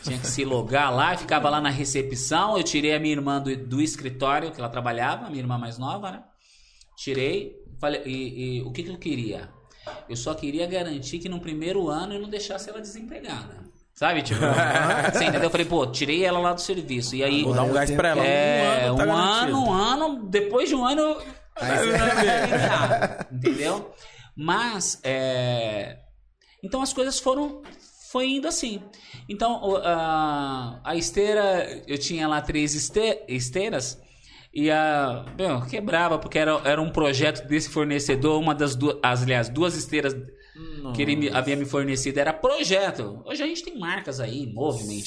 Tinha 0.04 0.18
que 0.18 0.28
se 0.28 0.44
logar 0.46 0.94
lá, 0.94 1.16
ficava 1.18 1.50
lá 1.50 1.60
na 1.62 1.70
recepção. 1.70 2.58
Eu 2.58 2.64
tirei 2.64 2.96
a 2.96 3.00
minha 3.00 3.14
irmã 3.14 3.42
do, 3.42 3.56
do 3.56 3.82
escritório 3.82 4.52
que 4.52 4.60
ela 4.60 4.70
trabalhava, 4.70 5.26
a 5.26 5.30
minha 5.30 5.42
irmã 5.42 5.58
mais 5.58 5.78
nova, 5.78 6.12
né? 6.12 6.24
Tirei, 6.98 7.56
e, 8.06 8.58
e 8.58 8.62
o 8.64 8.72
que, 8.72 8.84
que 8.84 8.90
eu 8.92 8.98
queria? 8.98 9.50
Eu 10.08 10.16
só 10.16 10.34
queria 10.34 10.68
garantir 10.68 11.20
que 11.20 11.28
no 11.30 11.40
primeiro 11.40 11.90
ano 11.90 12.14
eu 12.14 12.20
não 12.22 12.30
deixasse 12.30 12.70
ela 12.70 12.80
desempregada. 12.82 13.60
Sabe, 13.94 14.22
tipo, 14.22 14.40
você 15.12 15.24
entendeu? 15.26 15.44
Eu 15.44 15.50
falei, 15.50 15.66
pô, 15.66 15.86
tirei 15.88 16.24
ela 16.24 16.40
lá 16.40 16.54
do 16.54 16.62
serviço. 16.62 17.16
E 17.16 17.24
aí, 17.24 17.44
Vou 17.44 17.54
dar 17.54 17.64
um 17.64 17.74
gás 17.74 17.92
pra 17.92 18.10
ela. 18.10 18.26
é, 18.26 18.92
um, 18.92 18.96
tá 18.96 19.04
ano, 19.04 19.12
garantido. 19.14 19.58
um 19.60 19.72
ano, 19.74 20.24
depois 20.30 20.70
de 20.70 20.76
um 20.76 20.86
ano, 20.86 21.02
eu- 21.02 21.22
entendeu? 23.32 23.94
Mas, 24.36 25.00
é... 25.04 25.98
então 26.64 26.82
as 26.82 26.94
coisas 26.94 27.20
foram, 27.20 27.62
foi 28.12 28.28
indo 28.30 28.48
assim. 28.48 28.82
Então, 29.30 29.76
a, 29.84 30.80
a 30.84 30.96
esteira, 30.96 31.84
eu 31.88 31.98
tinha 31.98 32.28
lá 32.28 32.42
três 32.42 32.74
este- 32.76 33.24
esteiras 33.28 34.00
e 34.54 34.70
a, 34.70 35.26
quebrava 35.70 36.20
porque 36.20 36.38
era, 36.38 36.60
era 36.66 36.82
um 36.82 36.90
projeto 36.90 37.48
desse 37.48 37.70
fornecedor, 37.70 38.40
uma 38.40 38.54
das 38.54 38.76
duas, 38.76 38.98
aliás, 39.02 39.48
duas 39.48 39.76
esteiras 39.78 40.14
que 40.94 41.02
ele 41.02 41.30
havia 41.30 41.56
me 41.56 41.66
fornecido 41.66 42.20
era 42.20 42.34
projeto. 42.34 43.22
Hoje 43.26 43.44
a 43.44 43.46
gente 43.46 43.64
tem 43.64 43.78
marcas 43.78 44.20
aí, 44.20 44.48
Movement, 44.48 45.02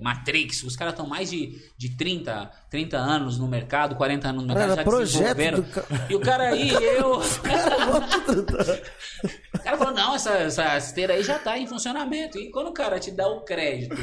Matrix, 0.00 0.62
os 0.62 0.76
caras 0.76 0.94
estão 0.94 1.06
mais 1.06 1.30
de, 1.30 1.60
de 1.76 1.96
30, 1.96 2.50
30 2.70 2.96
anos 2.96 3.38
no 3.38 3.48
mercado, 3.48 3.96
40 3.96 4.28
anos 4.28 4.42
no 4.42 4.48
mercado, 4.48 4.72
Era 4.72 4.76
já 4.76 4.84
projeto 4.84 5.36
desenvolveram. 5.36 5.60
do 5.60 6.12
E 6.12 6.16
o 6.16 6.20
cara 6.20 6.48
aí, 6.50 6.70
eu... 6.72 7.20
O 9.54 9.58
cara 9.62 9.78
falou, 9.78 9.94
não, 9.94 10.14
essa, 10.16 10.30
essa 10.32 10.76
esteira 10.76 11.14
aí 11.14 11.22
já 11.22 11.38
tá 11.38 11.56
em 11.56 11.66
funcionamento. 11.66 12.36
E 12.38 12.50
quando 12.50 12.68
o 12.68 12.72
cara 12.72 12.98
te 12.98 13.10
dá 13.12 13.28
o 13.28 13.42
crédito, 13.42 13.94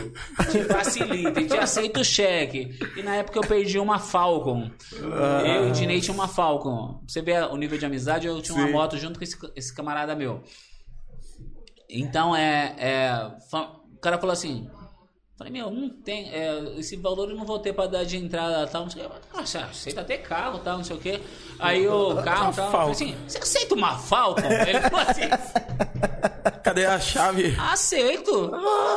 te 0.49 0.63
facilita, 0.63 1.41
e 1.41 1.47
te 1.47 1.57
aceita 1.57 1.99
o 1.99 2.05
cheque. 2.05 2.79
E 2.95 3.03
na 3.03 3.17
época 3.17 3.37
eu 3.39 3.43
perdi 3.43 3.77
uma 3.77 3.99
Falcon. 3.99 4.71
Eu 4.93 5.67
e 5.67 5.69
o 5.69 5.73
Dinei 5.73 5.99
tinha 5.99 6.13
uma 6.13 6.27
Falcon. 6.27 7.03
Você 7.05 7.21
vê 7.21 7.37
o 7.41 7.57
nível 7.57 7.77
de 7.77 7.85
amizade, 7.85 8.27
eu 8.27 8.41
tinha 8.41 8.57
uma 8.57 8.67
Sim. 8.67 8.71
moto 8.71 8.97
junto 8.97 9.19
com 9.19 9.23
esse, 9.23 9.37
esse 9.55 9.75
camarada 9.75 10.15
meu. 10.15 10.41
Então 11.89 12.35
é, 12.35 12.75
é. 12.77 13.31
fa- 13.49 13.71
O 13.95 13.99
cara 13.99 14.17
falou 14.17 14.33
assim. 14.33 14.69
Falei, 15.37 15.53
meu, 15.53 15.71
não 15.71 15.87
tem. 15.89 16.29
é, 16.33 16.73
esse 16.77 16.97
valor 16.97 17.29
eu 17.29 17.35
não 17.35 17.45
vou 17.45 17.59
ter 17.59 17.71
pra 17.71 17.87
dar 17.87 18.03
de 18.03 18.17
entrada 18.17 18.67
tal. 18.67 18.83
Não 18.83 18.89
sei 18.89 19.05
o 19.05 19.09
quê. 19.09 19.15
Ah, 19.33 19.45
você 19.45 19.57
aceita 19.57 20.01
até 20.01 20.17
carro 20.17 20.59
tal, 20.59 20.77
não 20.77 20.83
sei 20.83 20.95
o 20.97 20.99
quê. 20.99 21.21
Aí 21.57 21.87
o 21.87 22.15
carro 22.21 22.53
tal. 22.53 22.69
Falei 22.69 22.91
assim, 22.91 23.15
você 23.25 23.37
aceita 23.37 23.73
uma 23.73 23.97
Falcon? 23.97 24.41
Ele 24.43 24.81
falou 24.81 24.99
assim, 24.99 25.21
Cadê 26.61 26.85
a 26.85 26.99
chave? 26.99 27.55
aceito. 27.57 28.51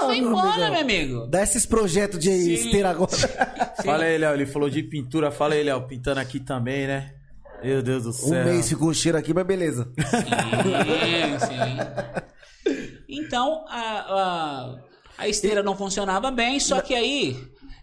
Foi 0.04 0.18
embora, 0.18 0.68
meu 0.70 0.80
amigo. 0.80 1.26
Dá 1.28 1.42
esses 1.44 1.64
projetos 1.64 2.18
de 2.18 2.30
Sim. 2.30 2.52
esteira 2.54 2.90
agora. 2.90 3.12
Fala 3.84 4.02
aí, 4.04 4.18
Léo. 4.18 4.34
Ele 4.34 4.46
falou 4.46 4.68
de 4.68 4.82
pintura. 4.82 5.30
Fala 5.30 5.54
aí, 5.54 5.62
Léo. 5.62 5.86
Pintando 5.86 6.18
aqui 6.18 6.40
também, 6.40 6.88
né? 6.88 7.14
Meu 7.62 7.80
Deus 7.82 8.02
do 8.02 8.08
Um 8.10 8.12
céu. 8.12 8.44
mês 8.44 8.68
ficou 8.68 8.88
o 8.88 8.94
cheiro 8.94 9.16
aqui, 9.16 9.32
mas 9.32 9.46
beleza. 9.46 9.88
Sim, 9.96 11.38
sim. 11.46 12.22
Então, 13.12 13.66
a, 13.68 13.78
a, 13.78 14.78
a 15.18 15.28
esteira 15.28 15.62
não 15.62 15.76
funcionava 15.76 16.30
bem, 16.30 16.58
só 16.58 16.80
que 16.80 16.94
aí, 16.94 17.36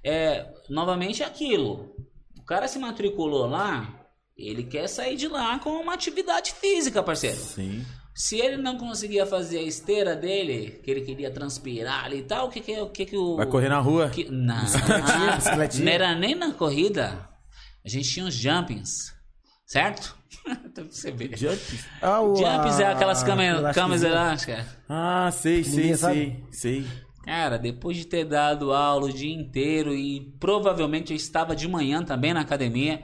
é, 0.04 0.52
novamente, 0.68 1.22
é 1.22 1.26
aquilo. 1.26 1.94
O 2.40 2.44
cara 2.44 2.68
se 2.68 2.80
matriculou 2.80 3.46
lá, 3.46 4.08
ele 4.36 4.64
quer 4.64 4.88
sair 4.88 5.16
de 5.16 5.28
lá 5.28 5.60
com 5.60 5.70
uma 5.70 5.94
atividade 5.94 6.52
física, 6.54 7.04
parceiro. 7.04 7.38
Sim. 7.38 7.86
Se 8.16 8.38
ele 8.38 8.58
não 8.58 8.78
conseguia 8.78 9.26
fazer 9.26 9.60
a 9.60 9.64
esteira 9.64 10.16
dele, 10.16 10.82
que 10.84 10.90
ele 10.90 11.02
queria 11.02 11.32
transpirar 11.32 12.06
ali 12.06 12.18
e 12.18 12.24
tal, 12.24 12.48
o 12.48 12.50
que 12.50 12.60
que, 12.60 12.80
o 12.82 12.90
que, 12.90 13.06
que 13.06 13.16
o... 13.16 13.38
Vai 13.38 13.46
correr 13.46 13.70
na 13.70 13.80
rua? 13.80 14.10
Que, 14.10 14.26
não, 14.30 14.64
não 15.80 15.92
era 15.92 16.16
nem 16.16 16.36
na 16.36 16.52
corrida. 16.54 17.30
A 17.86 17.88
gente 17.88 18.10
tinha 18.10 18.26
os 18.26 18.34
jumpings, 18.34 19.14
certo? 19.70 20.18
Pra 20.74 20.84
você 20.84 21.12
ver. 21.12 21.38
Jump? 21.38 21.62
Ah, 22.02 22.22
o- 22.22 22.36
Jumps 22.36 22.80
é 22.80 22.88
aquelas 22.88 23.22
câmeras, 23.24 23.76
câmeras 23.76 24.04
elastiquezinha. 24.04 24.58
elásticas. 24.58 24.78
Ah, 24.90 25.30
sei, 25.32 25.64
sei, 25.64 25.96
sei. 25.96 26.44
Sei. 26.52 26.88
Cara, 27.24 27.58
depois 27.60 27.96
de 27.98 28.06
ter 28.06 28.26
dado 28.26 28.74
aula 28.74 29.06
o 29.06 29.14
dia 29.14 29.34
inteiro 29.34 29.94
e 29.94 30.32
provavelmente 30.40 31.12
eu 31.14 31.18
estava 31.18 31.56
de 31.56 31.68
manhã 31.68 32.04
também 32.04 32.34
na 32.34 32.42
academia, 32.42 33.04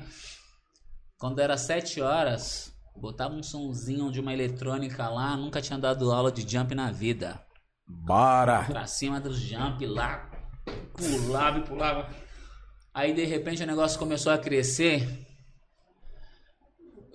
quando 1.20 1.40
era 1.40 1.56
sete 1.58 2.02
horas, 2.02 2.74
botava 2.96 3.36
um 3.36 3.44
sonzinho 3.44 4.12
de 4.12 4.20
uma 4.20 4.34
eletrônica 4.34 5.08
lá, 5.10 5.38
nunca 5.38 5.62
tinha 5.62 5.78
dado 5.78 6.12
aula 6.12 6.32
de 6.32 6.50
jump 6.52 6.74
na 6.74 6.92
vida. 6.92 7.40
Bora. 7.88 8.64
Pra 8.64 8.88
cima 8.88 9.20
dos 9.20 9.38
jump 9.38 9.86
lá, 9.86 10.32
pulava 10.98 11.60
e 11.60 11.64
pulava. 11.64 12.10
Aí 12.94 13.14
de 13.14 13.26
repente 13.26 13.62
o 13.62 13.68
negócio 13.68 14.00
começou 14.00 14.32
a 14.32 14.38
crescer. 14.40 15.08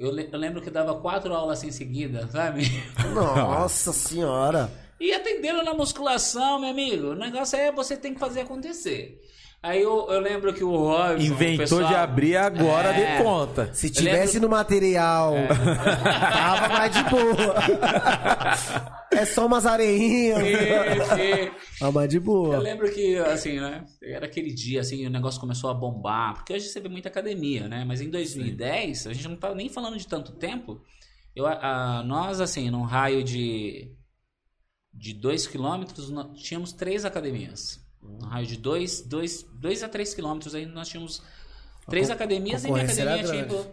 Eu, 0.00 0.10
le- 0.10 0.28
eu 0.32 0.38
lembro 0.38 0.62
que 0.62 0.70
dava 0.70 0.94
quatro 0.98 1.34
aulas 1.34 1.58
assim 1.58 1.68
em 1.68 1.72
seguida, 1.72 2.26
sabe? 2.32 2.62
Nossa 3.14 3.92
senhora. 3.92 4.70
E 4.98 5.12
atendendo 5.12 5.62
na 5.62 5.74
musculação, 5.74 6.58
meu 6.58 6.70
amigo, 6.70 7.08
o 7.08 7.14
negócio 7.14 7.58
é 7.58 7.70
você 7.70 7.96
tem 7.96 8.14
que 8.14 8.20
fazer 8.20 8.40
acontecer. 8.40 9.20
Aí 9.62 9.82
eu, 9.82 10.06
eu 10.10 10.20
lembro 10.20 10.54
que 10.54 10.64
o 10.64 10.74
Robson. 10.74 11.22
Inventou 11.22 11.54
o 11.54 11.58
pessoal- 11.58 11.88
de 11.88 11.94
abrir 11.94 12.34
agora, 12.36 12.88
É. 12.96 13.18
dê 13.18 13.22
conta. 13.22 13.74
Se 13.74 13.88
Eu 13.88 13.92
tivesse 13.92 14.34
lembro- 14.34 14.48
no 14.48 14.56
material, 14.56 15.36
É. 15.36 15.48
tava 16.32 16.68
mais 16.70 16.94
de 16.94 17.02
boa. 17.10 17.54
é 19.12 19.24
só 19.26 19.46
umas 19.46 19.66
areinhas. 19.66 20.38
Sim, 20.38 20.54
sim. 21.44 21.50
Tava 21.78 21.92
mais 21.92 22.08
de 22.08 22.16
Eu 22.16 22.22
boa. 22.22 22.58
lembro 22.58 22.90
que, 22.90 23.16
assim, 23.18 23.60
né? 23.60 23.84
Era 24.02 24.24
aquele 24.24 24.50
dia, 24.52 24.80
assim, 24.80 25.06
o 25.06 25.10
negócio 25.10 25.38
começou 25.38 25.68
a 25.68 25.74
bombar. 25.74 26.34
Porque 26.36 26.54
hoje 26.54 26.66
você 26.68 26.80
vê 26.80 26.88
muita 26.88 27.10
academia, 27.10 27.68
né? 27.68 27.84
Mas 27.86 28.00
em 28.00 28.08
2010, 28.08 29.06
a 29.08 29.12
gente 29.12 29.28
não 29.28 29.36
tá 29.36 29.54
nem 29.54 29.68
falando 29.68 29.98
de 29.98 30.06
tanto 30.06 30.32
tempo. 30.32 30.80
Eu, 31.36 31.46
a- 31.46 32.02
nós, 32.06 32.40
assim, 32.40 32.70
num 32.70 32.82
raio 32.82 33.22
de 33.22 33.94
de 34.92 35.14
2 35.14 35.46
quilômetros, 35.46 36.10
tínhamos 36.42 36.72
três 36.72 37.04
academias. 37.04 37.79
No 38.02 38.26
raio 38.26 38.46
de 38.46 38.56
2 38.56 39.02
dois, 39.02 39.42
dois 39.54 39.82
a 39.82 39.88
3 39.88 40.14
quilômetros 40.14 40.54
aí 40.54 40.66
nós 40.66 40.88
tínhamos 40.88 41.22
três 41.88 42.06
co- 42.08 42.12
academias 42.14 42.64
e 42.64 42.70
minha 42.70 42.84
academia, 42.84 43.22
tipo. 43.42 43.66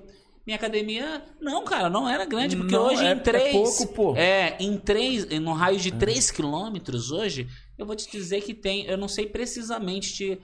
Minha 0.46 0.56
academia. 0.56 1.24
Não, 1.42 1.64
cara, 1.66 1.90
não 1.90 2.08
era 2.08 2.24
grande, 2.26 2.56
porque 2.56 2.74
Não, 2.74 2.86
hoje 2.88 3.06
é- 3.06 3.12
em 3.14 3.20
três. 3.20 3.48
é 3.48 3.52
pouco, 3.52 3.88
pô. 3.94 4.16
É, 4.16 4.56
em 4.60 4.78
três, 4.78 5.26
no 5.42 5.52
raio 5.54 5.78
de 5.78 5.92
3 5.92 6.32
quilômetros 6.32 7.12
hoje, 7.12 7.48
eu 7.78 7.86
vou 7.86 7.96
te 7.96 8.10
dizer 8.10 8.42
que 8.42 8.54
tem. 8.54 8.86
Eu 8.86 8.98
não 8.98 9.08
sei 9.10 9.26
precisamente 9.28 10.14
de. 10.16 10.40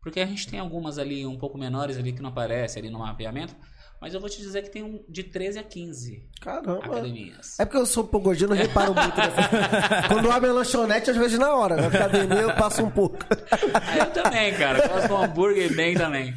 Porque 0.00 0.20
a 0.20 0.26
gente 0.26 0.46
tem 0.48 0.60
algumas 0.60 0.96
ali 0.96 1.26
um 1.26 1.36
pouco 1.36 1.58
menores 1.58 1.96
ali 1.96 2.12
que 2.12 2.22
não 2.22 2.30
aparecem 2.30 2.80
ali 2.82 2.90
no 2.90 3.00
mapeamento. 3.00 3.54
Mas 4.00 4.14
eu 4.14 4.20
vou 4.20 4.28
te 4.30 4.38
dizer 4.38 4.62
que 4.62 4.70
tem 4.70 4.82
um 4.84 5.02
de 5.08 5.24
13 5.24 5.58
a 5.58 5.62
15 5.64 6.22
Caramba. 6.40 6.78
academias. 6.86 7.58
É 7.58 7.64
porque 7.64 7.78
eu 7.78 7.84
sou 7.86 8.04
um 8.04 8.06
pouco 8.06 8.26
gordinho, 8.26 8.46
eu 8.46 8.50
não 8.50 8.56
reparo 8.56 8.94
muito 8.94 9.16
nessa. 9.16 9.48
Quando 10.06 10.30
abre 10.30 10.50
a 10.50 10.52
lanchonete, 10.52 11.10
eu 11.10 11.16
vejo 11.16 11.36
na 11.36 11.52
hora. 11.52 11.74
Na 11.76 11.88
academia 11.88 12.38
eu 12.42 12.54
passo 12.54 12.84
um 12.84 12.90
pouco. 12.90 13.18
Ah, 13.74 13.98
eu 13.98 14.06
também, 14.12 14.54
cara. 14.54 14.86
Eu 14.86 15.06
de 15.08 15.12
um 15.12 15.16
hambúrguer 15.24 15.74
bem 15.74 15.96
também. 15.96 16.32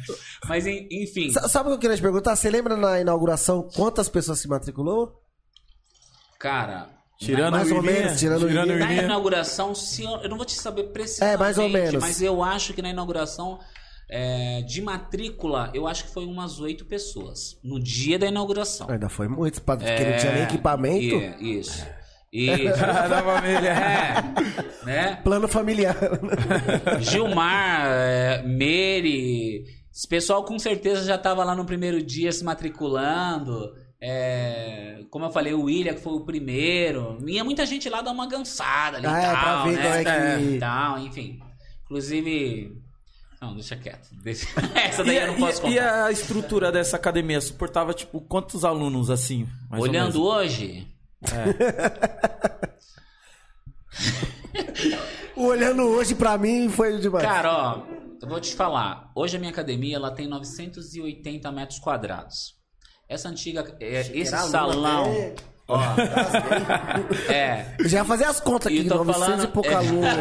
Mas 0.48 0.66
en- 0.66 0.88
enfim. 0.90 1.30
Sa- 1.32 1.46
Sabe 1.48 1.66
o 1.68 1.70
que 1.70 1.74
eu 1.76 1.80
queria 1.80 1.96
te 1.96 2.02
perguntar? 2.02 2.34
Você 2.34 2.50
lembra 2.50 2.76
na 2.76 3.00
inauguração 3.00 3.68
quantas 3.76 4.08
pessoas 4.08 4.40
se 4.40 4.48
matriculou? 4.48 5.20
Cara. 6.38 6.88
Tirando 7.18 7.52
Mais 7.52 7.70
o 7.70 7.76
ou 7.76 7.82
menos, 7.82 8.18
tirando 8.18 8.42
o 8.42 8.48
tirando 8.48 8.70
o. 8.70 8.78
Na 8.78 8.92
inauguração, 8.92 9.72
se 9.76 10.02
eu, 10.02 10.10
eu 10.22 10.28
não 10.28 10.36
vou 10.36 10.44
te 10.44 10.54
saber 10.54 10.84
precisamente, 10.88 11.34
É, 11.34 11.36
mais 11.38 11.56
ou 11.56 11.68
menos. 11.68 12.02
mas 12.02 12.20
eu 12.20 12.42
acho 12.42 12.74
que 12.74 12.82
na 12.82 12.88
inauguração 12.90 13.60
é, 14.14 14.60
de 14.60 14.82
matrícula, 14.82 15.70
eu 15.72 15.86
acho 15.86 16.04
que 16.04 16.10
foi 16.12 16.26
umas 16.26 16.60
oito 16.60 16.84
pessoas 16.84 17.58
no 17.64 17.80
dia 17.82 18.18
da 18.18 18.26
inauguração. 18.26 18.86
Ainda 18.90 19.08
foi 19.08 19.26
muito, 19.26 19.62
porque 19.62 19.84
não 19.86 20.18
tinha 20.18 20.32
nem 20.32 20.42
equipamento. 20.42 21.16
E- 21.40 21.58
isso. 21.58 21.86
E, 22.34 22.64
da 22.66 23.22
família. 23.22 23.70
é, 23.70 24.86
né? 24.86 25.16
Plano 25.22 25.46
familiar. 25.46 25.94
Gilmar, 27.00 27.82
é, 27.86 28.42
Mary, 28.42 29.64
esse 29.92 30.08
pessoal 30.08 30.42
com 30.42 30.58
certeza 30.58 31.04
já 31.04 31.16
estava 31.16 31.44
lá 31.44 31.54
no 31.54 31.66
primeiro 31.66 32.02
dia 32.02 32.32
se 32.32 32.42
matriculando. 32.42 33.74
É, 34.00 35.00
como 35.10 35.26
eu 35.26 35.30
falei, 35.30 35.52
o 35.52 35.64
William, 35.64 35.92
que 35.92 36.00
foi 36.00 36.14
o 36.14 36.24
primeiro. 36.24 37.18
Ia 37.28 37.44
muita 37.44 37.66
gente 37.66 37.88
lá 37.90 38.00
dar 38.00 38.12
uma 38.12 38.26
gansada 38.26 38.96
ali 38.96 39.06
Ah, 39.06 39.18
é, 39.18 39.22
tal, 39.24 39.34
pra 39.42 39.64
ver 39.64 39.76
né? 39.76 40.00
é 40.00 40.38
que- 40.52 40.58
tal, 40.58 40.98
enfim. 41.00 41.38
Inclusive... 41.84 42.81
Não, 43.42 43.54
deixa 43.54 43.74
quieto. 43.76 44.08
Deixa- 44.22 44.46
Essa 44.74 45.02
daí 45.02 45.16
E, 45.16 45.20
eu 45.20 45.26
não 45.26 45.34
posso 45.36 45.66
e- 45.66 45.72
e 45.72 45.74
contar. 45.74 46.04
a 46.04 46.12
estrutura 46.12 46.70
dessa 46.70 46.94
academia 46.96 47.40
suportava, 47.40 47.92
tipo, 47.92 48.20
quantos 48.20 48.64
alunos 48.64 49.10
assim? 49.10 49.48
mais 49.68 49.82
ou 49.82 49.88
Olhando 49.88 50.22
hoje, 50.22 50.86
Olhando 55.36 55.82
hoje 55.82 56.14
pra 56.14 56.36
mim 56.38 56.68
foi 56.68 56.98
demais. 56.98 57.24
cara, 57.24 57.52
ó, 57.52 57.82
eu 58.20 58.28
vou 58.28 58.40
te 58.40 58.54
falar. 58.54 59.10
Hoje 59.14 59.36
a 59.36 59.40
minha 59.40 59.50
academia 59.50 59.96
ela 59.96 60.10
tem 60.10 60.26
980 60.28 61.50
metros 61.52 61.78
quadrados. 61.78 62.54
Essa 63.08 63.28
antiga, 63.28 63.76
é, 63.80 64.00
esse 64.16 64.36
salão, 64.48 65.10
até- 65.10 65.34
ó, 65.72 65.80
é, 67.32 67.74
Eu 67.78 67.88
já 67.88 67.98
ia 67.98 68.04
fazer 68.04 68.24
as 68.24 68.40
contas 68.40 68.66
aqui, 68.68 68.78
eu 68.78 68.88
tô 68.88 69.04
900 69.04 69.20
falando- 69.24 69.44
e 69.44 69.46
pouco 69.48 69.68
é. 69.70 69.74
alunos. 69.74 70.08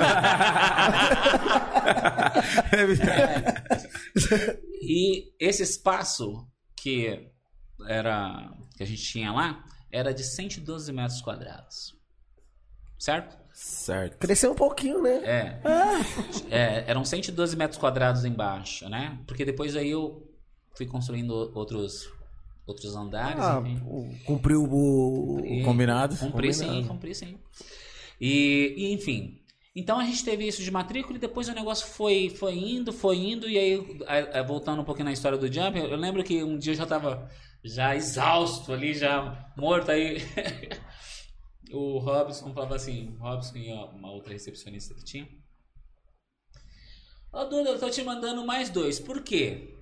E 4.84 5.32
esse 5.40 5.64
espaço 5.64 6.46
que 6.76 7.30
era 7.88 8.52
que 8.76 8.84
a 8.84 8.86
gente 8.86 9.02
tinha 9.04 9.32
lá 9.32 9.64
era 9.92 10.14
de 10.14 10.24
112 10.24 10.92
metros 10.92 11.22
quadrados. 11.22 11.96
Certo? 12.98 13.38
Certo. 13.54 14.18
Cresceu 14.18 14.52
um 14.52 14.56
pouquinho, 14.56 15.02
né? 15.02 15.16
É. 15.24 15.62
É, 16.50 16.84
eram 16.88 17.04
112 17.06 17.56
metros 17.56 17.80
quadrados 17.80 18.26
embaixo, 18.26 18.90
né? 18.90 19.20
Porque 19.28 19.46
depois 19.46 19.76
aí 19.76 19.92
eu 19.92 20.28
fui 20.76 20.86
construindo 20.88 21.32
outros 21.56 22.10
outros 22.72 22.96
andares, 22.96 23.44
Ah, 23.44 23.62
enfim. 23.66 23.80
cumpriu 24.26 24.64
o. 24.64 25.40
E- 25.46 25.64
Combinado? 25.64 26.16
Cumpri 26.18 26.54
sim, 26.54 26.66
Combinado. 26.66 26.88
cumpri 26.88 27.16
sim. 27.16 27.38
E, 28.20 28.74
e, 28.78 28.94
enfim. 28.94 29.38
Então 29.76 29.98
a 30.00 30.04
gente 30.04 30.24
teve 30.26 30.46
isso 30.46 30.62
de 30.62 30.70
matrícula 30.72 31.16
e 31.18 31.20
depois 31.22 31.48
o 31.48 31.54
negócio 31.54 31.88
foi, 31.88 32.30
foi 32.30 32.56
indo, 32.58 32.92
foi 32.92 33.18
indo. 33.18 33.48
E 33.48 33.58
aí, 33.58 34.02
a- 34.06 34.40
a- 34.40 34.44
voltando 34.44 34.82
um 34.82 34.86
pouquinho 34.86 35.06
na 35.06 35.14
história 35.14 35.38
do 35.38 35.52
Jump, 35.52 35.78
eu, 35.80 35.86
eu 35.88 35.98
lembro 35.98 36.24
que 36.24 36.44
um 36.44 36.58
dia 36.58 36.74
eu 36.74 36.78
já 36.78 36.86
tava 36.86 37.30
já 37.64 37.96
exausto 37.96 38.74
ali, 38.74 38.94
já 38.94 39.50
morto. 39.56 39.92
Aí 39.92 40.18
o 41.72 42.00
Robson 42.00 42.54
falava 42.54 42.76
assim: 42.76 43.16
o 43.18 43.24
Robson 43.24 43.58
e 43.58 43.72
uma 43.72 44.12
outra 44.12 44.34
recepcionista 44.34 44.94
que 44.94 45.06
tinha. 45.06 45.28
Ó, 47.34 47.46
Duda, 47.46 47.70
eu 47.70 47.80
tô 47.80 47.90
te 47.90 48.04
mandando 48.04 48.46
mais 48.46 48.70
dois. 48.70 49.00
Por 49.00 49.24
quê? 49.24 49.74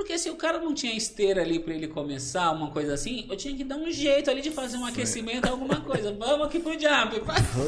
Porque 0.00 0.18
se 0.18 0.30
o 0.30 0.34
cara 0.34 0.58
não 0.58 0.72
tinha 0.72 0.96
esteira 0.96 1.42
ali 1.42 1.60
pra 1.60 1.74
ele 1.74 1.86
começar, 1.86 2.50
uma 2.52 2.70
coisa 2.70 2.94
assim, 2.94 3.26
eu 3.28 3.36
tinha 3.36 3.54
que 3.54 3.62
dar 3.62 3.76
um 3.76 3.90
jeito 3.90 4.30
ali 4.30 4.40
de 4.40 4.50
fazer 4.50 4.78
um 4.78 4.86
aquecimento, 4.86 5.46
alguma 5.46 5.78
coisa. 5.82 6.10
Vamos 6.14 6.46
aqui 6.46 6.58
pro 6.58 6.72
jump. 6.72 7.20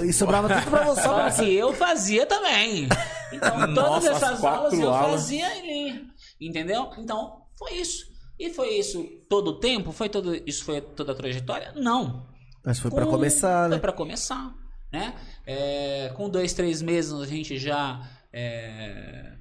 E 0.09 0.11
sobrava 0.15 0.49
tudo 0.49 0.71
pra 0.71 0.83
você. 0.83 1.03
Só 1.03 1.31
que 1.31 1.53
eu 1.55 1.75
fazia 1.75 2.25
também. 2.25 2.89
Então, 3.35 3.75
todas 3.75 4.05
Nossa, 4.05 4.11
essas 4.13 4.41
quatro 4.41 4.61
aulas 4.65 4.79
eu 4.79 4.89
aulas. 4.95 5.21
fazia 5.21 5.47
ali. 5.47 6.07
Entendeu? 6.41 6.91
Então, 6.97 7.43
foi 7.59 7.75
isso. 7.75 8.07
E 8.41 8.49
foi 8.49 8.79
isso 8.79 9.05
todo 9.29 9.49
o 9.49 9.61
tempo? 9.61 9.93
Foi 9.93 10.09
todo, 10.09 10.35
isso 10.49 10.65
foi 10.65 10.81
toda 10.81 11.13
a 11.13 11.15
trajetória? 11.15 11.71
Não. 11.77 12.27
Mas 12.65 12.79
foi 12.81 12.91
pra 12.91 13.05
Com- 13.05 13.11
começar, 13.11 13.69
né? 13.69 13.75
Foi 13.77 13.81
pra 13.81 13.93
começar, 13.93 14.55
né? 14.91 15.15
É, 15.47 16.11
com 16.17 16.31
dois, 16.31 16.55
três 16.55 16.81
meses 16.81 17.13
a 17.13 17.27
gente 17.27 17.59
já 17.59 18.01
é, 18.33 19.35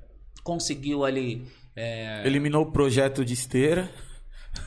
conseguiu 0.43 1.05
ali... 1.05 1.47
é, 1.81 2.21
Eliminou 2.27 2.63
o 2.63 2.71
projeto 2.71 3.25
de 3.25 3.33
esteira. 3.33 3.89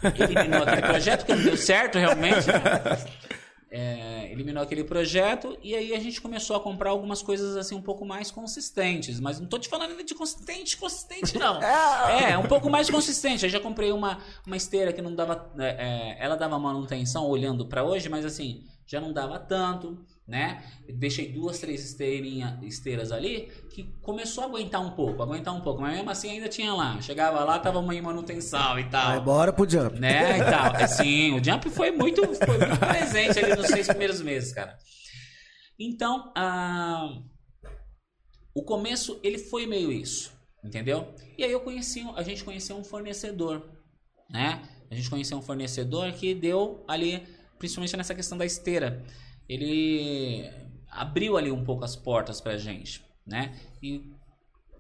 eliminou 0.02 0.62
aquele 0.62 0.82
projeto 0.86 1.24
que 1.26 1.34
não 1.34 1.42
deu 1.42 1.56
certo 1.56 1.98
realmente. 1.98 2.46
né? 2.48 3.04
É, 3.76 4.30
eliminou 4.30 4.62
aquele 4.62 4.84
projeto 4.84 5.58
e 5.60 5.74
aí 5.74 5.96
a 5.96 5.98
gente 5.98 6.20
começou 6.20 6.54
a 6.54 6.60
comprar 6.60 6.90
algumas 6.90 7.20
coisas 7.22 7.56
assim 7.56 7.74
um 7.74 7.82
pouco 7.82 8.04
mais 8.06 8.30
consistentes. 8.30 9.18
Mas 9.18 9.40
não 9.40 9.48
tô 9.48 9.58
te 9.58 9.68
falando 9.68 10.00
de 10.04 10.14
consistente, 10.14 10.76
consistente 10.76 11.36
não. 11.36 11.58
É, 12.22 12.38
um 12.38 12.46
pouco 12.46 12.70
mais 12.70 12.88
consistente. 12.88 13.42
Eu 13.44 13.50
já 13.50 13.58
comprei 13.58 13.90
uma, 13.90 14.20
uma 14.46 14.56
esteira 14.56 14.92
que 14.92 15.02
não 15.02 15.12
dava. 15.12 15.50
é, 15.58 15.66
é, 15.66 16.24
ela 16.24 16.36
dava 16.36 16.56
manutenção 16.56 17.26
olhando 17.26 17.66
para 17.66 17.82
hoje, 17.82 18.08
mas 18.08 18.24
assim, 18.24 18.62
já 18.86 19.00
não 19.00 19.12
dava 19.12 19.40
tanto. 19.40 19.98
Né? 20.26 20.64
Deixei 20.88 21.30
duas, 21.30 21.58
três 21.58 21.84
esteirinha, 21.84 22.58
esteiras 22.62 23.12
ali 23.12 23.52
que 23.70 23.84
começou 24.00 24.42
a 24.44 24.46
aguentar 24.46 24.80
um 24.80 24.92
pouco, 24.92 25.22
aguentar 25.22 25.54
um 25.54 25.60
pouco, 25.60 25.82
mas 25.82 25.94
mesmo 25.94 26.08
assim 26.10 26.30
ainda 26.30 26.48
tinha 26.48 26.72
lá. 26.72 26.98
Chegava 27.02 27.44
lá, 27.44 27.58
tava 27.58 27.78
uma 27.78 27.94
em 27.94 28.00
manutenção 28.00 28.78
e 28.78 28.84
tal 28.88 29.10
Vai 29.10 29.20
bora 29.20 29.52
pro 29.52 29.68
jump. 29.68 30.00
né, 30.00 30.38
e 30.38 30.44
tal. 30.44 30.76
É, 30.76 30.86
Sim, 30.86 31.32
o 31.38 31.44
Jump 31.44 31.68
foi 31.68 31.90
muito, 31.90 32.22
foi 32.22 32.56
muito 32.58 32.78
presente 32.78 33.38
ali 33.38 33.54
nos 33.54 33.66
seis 33.66 33.86
primeiros 33.86 34.22
meses, 34.22 34.50
cara. 34.52 34.78
Então, 35.78 36.32
ah, 36.34 37.20
o 38.54 38.62
começo, 38.62 39.20
ele 39.22 39.38
foi 39.38 39.66
meio 39.66 39.92
isso, 39.92 40.32
entendeu? 40.64 41.12
E 41.36 41.44
aí 41.44 41.52
eu 41.52 41.60
conheci, 41.60 42.06
a 42.16 42.22
gente 42.22 42.44
conheceu 42.44 42.76
um 42.76 42.84
fornecedor, 42.84 43.62
né? 44.30 44.62
A 44.90 44.94
gente 44.94 45.10
conheceu 45.10 45.36
um 45.36 45.42
fornecedor 45.42 46.12
que 46.12 46.34
deu 46.34 46.82
ali, 46.88 47.26
principalmente 47.58 47.96
nessa 47.96 48.14
questão 48.14 48.38
da 48.38 48.46
esteira, 48.46 49.04
ele 49.48 50.50
abriu 50.88 51.36
ali 51.36 51.50
um 51.50 51.64
pouco 51.64 51.84
as 51.84 51.96
portas 51.96 52.40
pra 52.40 52.56
gente, 52.56 53.04
né? 53.26 53.58
E 53.82 54.12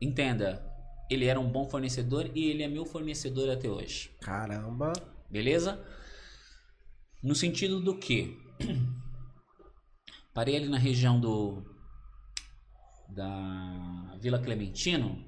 entenda, 0.00 0.64
ele 1.10 1.26
era 1.26 1.38
um 1.38 1.50
bom 1.50 1.68
fornecedor 1.68 2.30
e 2.34 2.50
ele 2.50 2.62
é 2.62 2.68
meu 2.68 2.84
fornecedor 2.84 3.50
até 3.50 3.68
hoje. 3.68 4.10
Caramba. 4.20 4.92
Beleza? 5.30 5.84
No 7.22 7.34
sentido 7.34 7.80
do 7.80 7.98
que? 7.98 8.38
Parei 10.32 10.56
ali 10.56 10.68
na 10.68 10.78
região 10.78 11.20
do 11.20 11.64
da 13.08 14.16
Vila 14.20 14.38
Clementino, 14.40 15.24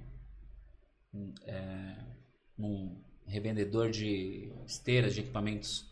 é, 1.45 1.97
num 2.59 3.01
revendedor 3.27 3.91
de 3.91 4.53
esteiras, 4.67 5.15
de 5.15 5.21
equipamentos 5.21 5.89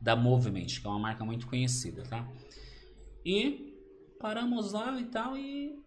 da 0.00 0.14
Movement, 0.14 0.66
que 0.66 0.86
é 0.86 0.90
uma 0.90 0.98
marca 0.98 1.24
muito 1.24 1.46
conhecida, 1.46 2.02
tá? 2.04 2.28
E 3.24 3.74
paramos 4.18 4.72
lá 4.72 4.98
e 5.00 5.04
tal 5.06 5.36
e 5.36 5.78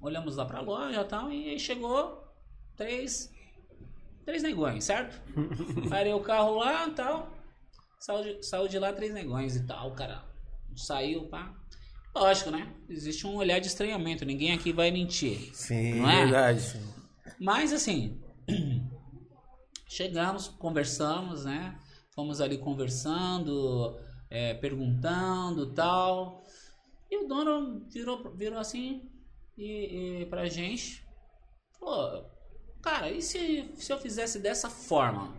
olhamos 0.00 0.36
lá 0.36 0.44
pra 0.44 0.60
loja 0.60 1.00
e 1.00 1.04
tal 1.04 1.30
e 1.30 1.50
aí 1.50 1.58
chegou 1.58 2.24
três, 2.76 3.32
três 4.24 4.42
negões, 4.42 4.84
certo? 4.84 5.20
Parei 5.88 6.12
o 6.12 6.20
carro 6.20 6.56
lá 6.56 6.88
e 6.88 6.92
tal. 6.92 7.30
Saiu 7.98 8.22
de, 8.22 8.46
saiu 8.46 8.68
de 8.68 8.78
lá 8.78 8.92
três 8.92 9.12
negões 9.12 9.56
e 9.56 9.66
tal, 9.66 9.92
cara. 9.92 10.24
Saiu, 10.74 11.28
pá. 11.28 11.54
Lógico, 12.14 12.50
né? 12.50 12.74
Existe 12.88 13.26
um 13.26 13.36
olhar 13.36 13.58
de 13.60 13.66
estranhamento. 13.66 14.24
Ninguém 14.24 14.52
aqui 14.52 14.72
vai 14.72 14.90
mentir. 14.90 15.54
Sim. 15.54 16.02
É? 16.06 16.24
Verdade. 16.24 16.80
Mas 17.38 17.72
assim, 17.72 18.20
chegamos, 19.86 20.48
conversamos, 20.48 21.44
né? 21.44 21.78
Fomos 22.14 22.40
ali 22.40 22.58
conversando, 22.58 23.98
é, 24.30 24.54
perguntando 24.54 25.72
tal. 25.74 26.44
E 27.10 27.24
o 27.24 27.26
dono 27.28 27.84
virou, 27.88 28.32
virou 28.34 28.58
assim 28.58 29.10
e, 29.58 30.20
e 30.22 30.26
pra 30.26 30.46
gente. 30.48 31.04
Pô, 31.78 32.24
cara, 32.80 33.10
e 33.10 33.20
se, 33.20 33.70
se 33.76 33.92
eu 33.92 33.98
fizesse 33.98 34.38
dessa 34.38 34.70
forma? 34.70 35.34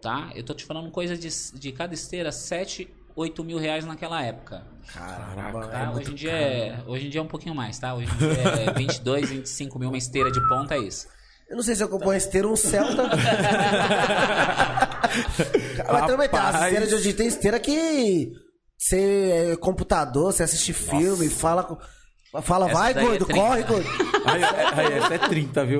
Tá? 0.00 0.32
Eu 0.34 0.44
tô 0.44 0.52
te 0.52 0.64
falando 0.64 0.90
coisa 0.90 1.16
de, 1.16 1.28
de 1.58 1.72
cada 1.72 1.94
esteira, 1.94 2.30
7, 2.30 2.88
8 3.16 3.42
mil 3.44 3.56
reais 3.58 3.84
naquela 3.86 4.22
época. 4.22 4.66
Caramba, 4.92 5.66
Tá? 5.68 5.84
é 5.84 5.88
hoje, 5.90 6.10
em 6.10 6.14
dia 6.14 6.30
caro. 6.30 6.42
é, 6.44 6.84
hoje 6.86 7.06
em 7.06 7.10
dia 7.10 7.20
é 7.20 7.22
um 7.22 7.28
pouquinho 7.28 7.54
mais, 7.54 7.78
tá? 7.78 7.94
Hoje 7.94 8.12
em 8.12 8.16
dia 8.18 8.70
é 8.70 8.72
22, 8.74 9.30
25 9.30 9.78
mil 9.78 9.88
uma 9.88 9.96
esteira 9.96 10.30
de 10.30 10.46
ponta, 10.48 10.74
é 10.74 10.78
isso. 10.80 11.08
Eu 11.54 11.56
não 11.56 11.62
sei 11.62 11.76
se 11.76 11.84
eu 11.84 11.88
compro 11.88 12.08
uma 12.08 12.16
esteira 12.16 12.48
ou 12.48 12.54
um 12.54 12.56
Celta. 12.56 13.04
Mas 15.86 16.06
também 16.08 16.28
tem 16.28 16.36
as 16.40 16.46
Rapaz. 16.46 16.64
esteiras 16.64 16.88
de 16.88 16.94
hoje 16.96 17.12
tem 17.14 17.28
esteira 17.28 17.60
que 17.60 18.32
você 18.76 19.52
é 19.52 19.56
computador, 19.56 20.32
você 20.32 20.42
assiste 20.42 20.72
filme, 20.72 21.28
fala 21.28 21.62
com- 21.62 21.78
fala, 22.42 22.66
Essa 22.68 22.74
vai, 22.74 22.90
é 22.90 22.94
gordo, 23.00 23.24
30. 23.26 23.40
corre, 23.40 23.62
gordo. 23.62 23.88
Aí, 24.26 24.42
aí, 24.42 24.92
essa 24.94 25.14
é 25.14 25.18
30, 25.18 25.64
viu? 25.64 25.78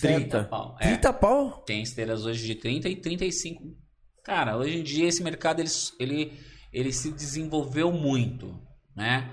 30. 0.00 0.44
Pau. 0.44 0.76
É, 0.78 0.84
30 0.90 1.12
pau? 1.14 1.64
tem 1.66 1.82
esteiras 1.82 2.24
hoje 2.24 2.46
de 2.46 2.54
30 2.54 2.88
e 2.88 2.94
35. 2.94 3.64
Cara, 4.22 4.56
hoje 4.56 4.78
em 4.78 4.82
dia 4.84 5.08
esse 5.08 5.24
mercado 5.24 5.58
ele, 5.58 5.70
ele, 5.98 6.32
ele 6.72 6.92
se 6.92 7.10
desenvolveu 7.10 7.90
muito, 7.90 8.56
né? 8.94 9.28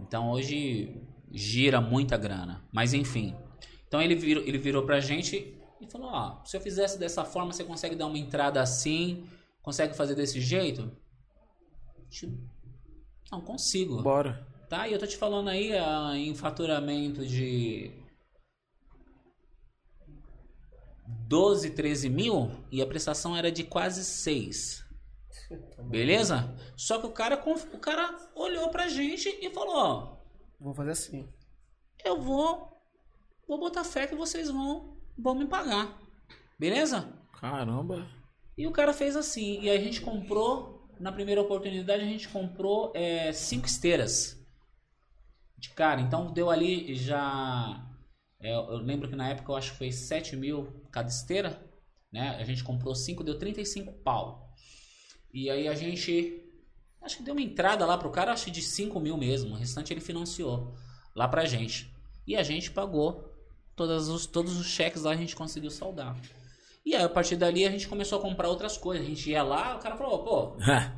Então 0.00 0.30
hoje 0.30 0.94
gira 1.30 1.78
muita 1.78 2.16
grana. 2.16 2.64
Mas 2.72 2.94
enfim. 2.94 3.34
Então 3.86 4.00
ele 4.02 4.14
virou, 4.14 4.42
ele 4.44 4.58
virou 4.58 4.84
pra 4.84 5.00
gente 5.00 5.56
e 5.80 5.86
falou: 5.90 6.08
Ó, 6.10 6.44
se 6.44 6.56
eu 6.56 6.60
fizesse 6.60 6.98
dessa 6.98 7.24
forma, 7.24 7.52
você 7.52 7.64
consegue 7.64 7.94
dar 7.94 8.06
uma 8.06 8.18
entrada 8.18 8.60
assim? 8.60 9.26
Consegue 9.62 9.96
fazer 9.96 10.14
desse 10.14 10.40
jeito? 10.40 10.90
Não 13.30 13.40
consigo. 13.40 14.02
Bora. 14.02 14.46
Tá, 14.68 14.88
e 14.88 14.92
eu 14.92 14.98
tô 14.98 15.06
te 15.06 15.16
falando 15.16 15.48
aí 15.48 15.72
ah, 15.76 16.12
em 16.16 16.34
faturamento 16.34 17.24
de 17.24 17.92
12, 21.28 21.70
13 21.70 22.08
mil 22.08 22.50
e 22.70 22.82
a 22.82 22.86
prestação 22.86 23.36
era 23.36 23.50
de 23.50 23.62
quase 23.64 24.04
6. 24.04 24.84
Beleza? 25.88 26.54
Só 26.76 26.98
que 27.00 27.06
o 27.06 27.12
cara, 27.12 27.40
o 27.72 27.78
cara 27.78 28.30
olhou 28.34 28.70
pra 28.70 28.88
gente 28.88 29.28
e 29.28 29.50
falou: 29.50 29.76
Ó, 29.76 30.16
Vou 30.58 30.74
fazer 30.74 30.92
assim. 30.92 31.28
eu 32.04 32.20
vou, 32.20 32.75
vou 33.46 33.58
botar 33.58 33.84
fé 33.84 34.06
que 34.06 34.14
vocês 34.14 34.50
vão, 34.50 34.96
vão 35.16 35.34
me 35.34 35.46
pagar. 35.46 35.98
Beleza? 36.58 37.12
Caramba. 37.40 38.06
E 38.56 38.66
o 38.66 38.72
cara 38.72 38.92
fez 38.92 39.16
assim. 39.16 39.60
E 39.60 39.70
a 39.70 39.78
gente 39.78 40.00
comprou, 40.00 40.88
na 40.98 41.12
primeira 41.12 41.40
oportunidade, 41.40 42.02
a 42.02 42.06
gente 42.06 42.28
comprou 42.28 42.92
é, 42.94 43.32
cinco 43.32 43.66
esteiras. 43.66 44.42
De 45.58 45.70
cara. 45.70 46.00
Então 46.00 46.32
deu 46.32 46.50
ali 46.50 46.94
já. 46.94 47.86
é, 48.40 48.54
eu 48.54 48.78
lembro 48.78 49.08
que 49.08 49.16
na 49.16 49.28
época 49.28 49.52
eu 49.52 49.56
acho 49.56 49.72
que 49.72 49.78
foi 49.78 49.92
7 49.92 50.36
mil 50.36 50.88
cada 50.90 51.08
esteira. 51.08 51.62
Né? 52.12 52.36
A 52.38 52.44
gente 52.44 52.64
comprou 52.64 52.94
cinco, 52.94 53.24
deu 53.24 53.38
35 53.38 53.92
pau. 54.02 54.54
E 55.32 55.50
aí 55.50 55.68
a 55.68 55.74
gente. 55.74 56.42
Acho 57.02 57.18
que 57.18 57.22
deu 57.22 57.34
uma 57.34 57.42
entrada 57.42 57.86
lá 57.86 57.96
pro 57.96 58.10
cara, 58.10 58.32
acho 58.32 58.46
que 58.46 58.50
de 58.50 58.62
5 58.62 58.98
mil 58.98 59.16
mesmo. 59.16 59.52
O 59.52 59.58
restante 59.58 59.92
ele 59.92 60.00
financiou 60.00 60.74
lá 61.14 61.28
pra 61.28 61.44
gente. 61.44 61.94
E 62.26 62.34
a 62.34 62.42
gente 62.42 62.70
pagou. 62.70 63.35
Todos 63.76 64.08
os, 64.08 64.26
todos 64.26 64.56
os 64.58 64.66
cheques 64.66 65.02
lá 65.02 65.10
a 65.12 65.16
gente 65.16 65.36
conseguiu 65.36 65.70
saldar. 65.70 66.16
E 66.84 66.94
aí, 66.94 67.02
a 67.04 67.08
partir 67.08 67.36
dali, 67.36 67.64
a 67.66 67.70
gente 67.70 67.86
começou 67.88 68.18
a 68.18 68.22
comprar 68.22 68.48
outras 68.48 68.76
coisas. 68.78 69.04
A 69.04 69.08
gente 69.08 69.28
ia 69.30 69.42
lá, 69.42 69.76
o 69.76 69.78
cara 69.80 69.96
falou, 69.96 70.24
pô, 70.24 70.56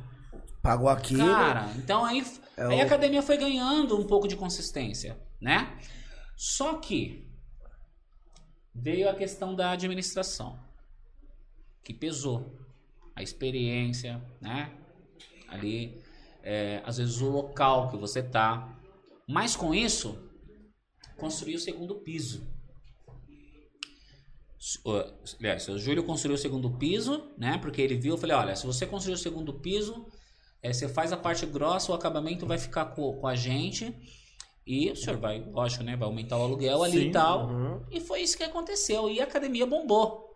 Pagou 0.61 0.87
aqui. 0.89 1.17
cara, 1.17 1.71
então 1.77 2.03
aí, 2.05 2.23
É 2.57 2.63
aí 2.63 2.77
o- 2.77 2.81
a 2.81 2.85
academia 2.85 3.21
foi 3.21 3.37
ganhando 3.37 3.97
um 3.99 4.05
pouco 4.05 4.27
de 4.27 4.35
consistência, 4.35 5.19
né? 5.41 5.77
Só 6.35 6.75
que 6.75 7.27
veio 8.73 9.09
a 9.09 9.13
questão 9.15 9.55
da 9.55 9.71
administração, 9.71 10.59
que 11.83 11.93
pesou. 11.93 12.57
A 13.15 13.21
experiência, 13.21 14.21
né? 14.39 14.71
Ali, 15.49 16.01
é, 16.41 16.81
às 16.85 16.97
vezes 16.97 17.19
o 17.19 17.29
local 17.29 17.89
que 17.89 17.97
você 17.97 18.23
tá. 18.23 18.77
Mas 19.27 19.57
com 19.57 19.73
isso, 19.73 20.17
construir 21.17 21.55
o 21.55 21.59
segundo 21.59 21.95
piso. 21.95 22.47
Aliás, 25.39 25.67
o 25.69 25.79
Júlio 25.79 26.03
construiu 26.03 26.35
o 26.35 26.37
segundo 26.37 26.69
piso, 26.71 27.31
né? 27.37 27.57
Porque 27.59 27.81
ele 27.81 27.95
viu, 27.95 28.13
eu 28.13 28.17
falei, 28.17 28.35
olha, 28.35 28.55
se 28.55 28.65
você 28.65 28.85
construir 28.85 29.13
o 29.13 29.17
segundo 29.17 29.53
piso, 29.53 30.05
é, 30.61 30.73
você 30.73 30.89
faz 30.89 31.13
a 31.13 31.17
parte 31.17 31.45
grossa, 31.45 31.91
o 31.91 31.95
acabamento 31.95 32.45
vai 32.45 32.57
ficar 32.57 32.85
co- 32.85 33.13
com, 33.13 33.27
a 33.27 33.35
gente. 33.35 33.95
E 34.67 34.91
o 34.91 34.95
senhor 34.95 35.17
vai, 35.17 35.41
lógico, 35.41 35.83
né? 35.83 35.95
Vai 35.95 36.07
aumentar 36.07 36.37
o 36.37 36.41
aluguel 36.43 36.83
ali 36.83 36.97
Sim, 36.99 37.07
e 37.07 37.11
tal. 37.11 37.47
uhum. 37.47 37.85
E 37.89 37.99
foi 38.01 38.21
isso 38.21 38.37
que 38.37 38.43
aconteceu. 38.43 39.09
E 39.09 39.21
a 39.21 39.23
academia 39.23 39.65
bombou. 39.65 40.35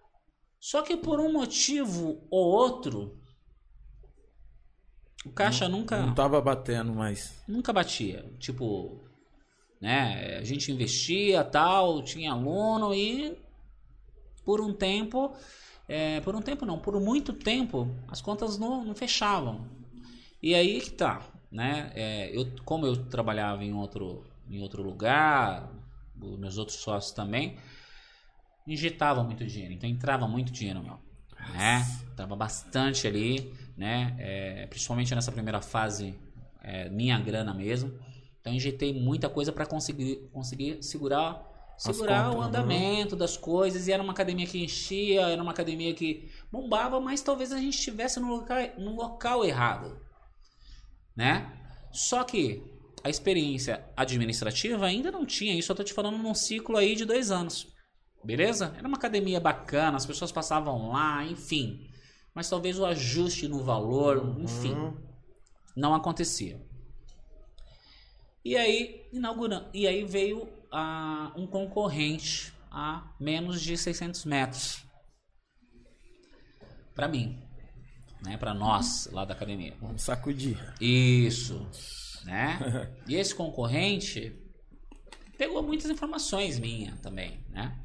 Só 0.60 0.82
que 0.82 0.95
por 0.95 1.20
um 1.20 1.32
motivo 1.32 2.26
ou 2.32 2.45
outro, 2.48 3.20
o 5.26 5.32
caixa 5.32 5.68
nunca 5.70 6.02
Não 6.02 6.14
tava 6.16 6.41
batendo 6.41 6.94
mais. 6.94 7.34
nunca 7.48 7.74
batia. 7.74 8.26
Tipo, 8.40 9.04
né? 9.82 10.38
A 10.38 10.44
gente 10.44 10.72
investia 10.72 11.44
tal, 11.44 12.02
tinha 12.02 12.32
aluno 12.32 12.94
e 12.94 13.38
por 14.45 14.61
um 14.61 14.74
tempo, 14.74 15.36
é, 15.88 16.20
por 16.22 16.36
um 16.36 16.41
tempo 16.41 16.65
não, 16.65 16.80
por 16.80 16.99
muito 16.99 17.34
tempo 17.34 17.95
as 18.07 18.22
contas 18.22 18.57
não, 18.57 18.84
não 18.84 18.95
fechavam. 18.95 19.68
E 20.41 20.53
aí 20.53 20.82
que 20.82 20.91
tá, 20.91 21.22
né? 21.52 21.91
É, 21.95 22.36
eu, 22.36 22.52
como 22.65 22.86
eu 22.86 23.06
trabalhava 23.06 23.64
em 23.64 23.74
outro, 23.74 24.26
em 24.49 24.61
outro 24.61 24.84
lugar, 24.84 25.72
meus 26.15 26.57
outros 26.57 26.78
sócios 26.78 27.14
também, 27.14 27.57
injetava 28.68 29.24
muito 29.24 29.45
dinheiro, 29.45 29.74
então 29.74 29.90
entrava 29.90 30.28
muito 30.28 30.52
dinheiro, 30.52 30.82
meu. 30.82 30.99
Né? 31.53 31.86
Tava 32.15 32.36
bastante 32.36 33.06
ali, 33.07 33.53
né? 33.76 34.15
É, 34.18 34.68
principalmente 34.68 35.14
nessa 35.14 35.32
primeira 35.32 35.61
fase, 35.61 36.18
é, 36.61 36.90
minha 36.90 37.20
grana 37.20 37.53
mesmo. 37.53 37.94
Então 38.40 38.53
injetei 38.53 38.94
muita 38.94 39.30
coisa 39.30 39.52
para 39.52 39.65
conseguir, 39.65 40.30
conseguir 40.32 40.82
segurar, 40.82 41.41
segurar 41.78 42.26
contas, 42.26 42.38
o 42.38 42.41
né? 42.41 42.48
andamento 42.48 43.16
das 43.16 43.38
coisas. 43.38 43.88
E 43.88 43.91
era 43.91 44.02
uma 44.02 44.14
academia 44.14 44.45
que 44.45 44.64
enchia, 44.64 45.22
era 45.22 45.41
uma 45.41 45.52
academia 45.52 45.94
que 45.94 46.32
bombava, 46.52 47.00
mas 47.00 47.22
talvez 47.22 47.52
a 47.52 47.58
gente 47.58 47.78
estivesse 47.78 48.20
no 48.20 48.28
local, 48.28 48.58
no 48.78 48.95
local 48.95 49.44
errado, 49.45 50.00
né? 51.16 51.52
Só 51.91 52.24
que 52.24 52.64
a 53.04 53.10
experiência 53.10 53.86
administrativa 53.95 54.86
ainda 54.86 55.12
não 55.12 55.26
tinha. 55.26 55.54
Isso 55.54 55.72
eu 55.72 55.76
tô 55.76 55.84
te 55.84 55.94
falando 55.94 56.18
num 56.18 56.34
ciclo 56.34 56.78
aí 56.78 56.95
de 56.95 57.06
dois 57.06 57.32
anos. 57.32 57.68
Beleza? 58.24 58.74
Era 58.78 58.88
uma 58.88 58.98
academia 58.98 59.40
bacana, 59.40 59.98
as 59.98 60.06
pessoas 60.06 60.32
passavam 60.32 60.91
lá, 60.91 61.26
enfim. 61.26 61.90
Mas 62.34 62.50
talvez 62.50 62.80
o 62.80 62.86
ajuste 62.86 63.48
no 63.48 63.62
valor, 63.64 64.38
enfim, 64.40 64.76
não 65.76 65.94
acontecia. 65.94 66.60
E 68.44 68.58
aí, 68.58 69.08
inaugurando, 69.14 69.70
e 69.74 69.88
aí 69.88 70.04
veio 70.04 70.48
ah, 70.74 71.32
um 71.36 71.45
concorrente 71.45 72.52
a 72.72 73.14
menos 73.20 73.62
de 73.62 73.78
600 73.78 74.26
metros 74.26 74.84
para 76.95 77.08
mim, 77.08 77.40
né, 78.22 78.38
para 78.38 78.54
nós 78.54 79.08
lá 79.12 79.24
da 79.24 79.34
academia. 79.34 79.76
Vamos 79.80 80.02
sacudir. 80.02 80.58
Isso, 80.82 81.68
né? 82.26 82.91
E 83.08 83.16
esse 83.16 83.36
concorrente 83.36 84.36
pegou 85.38 85.62
muitas 85.62 85.90
informações 85.90 86.58
minhas 86.58 87.00
também, 87.00 87.40
né? 87.50 87.78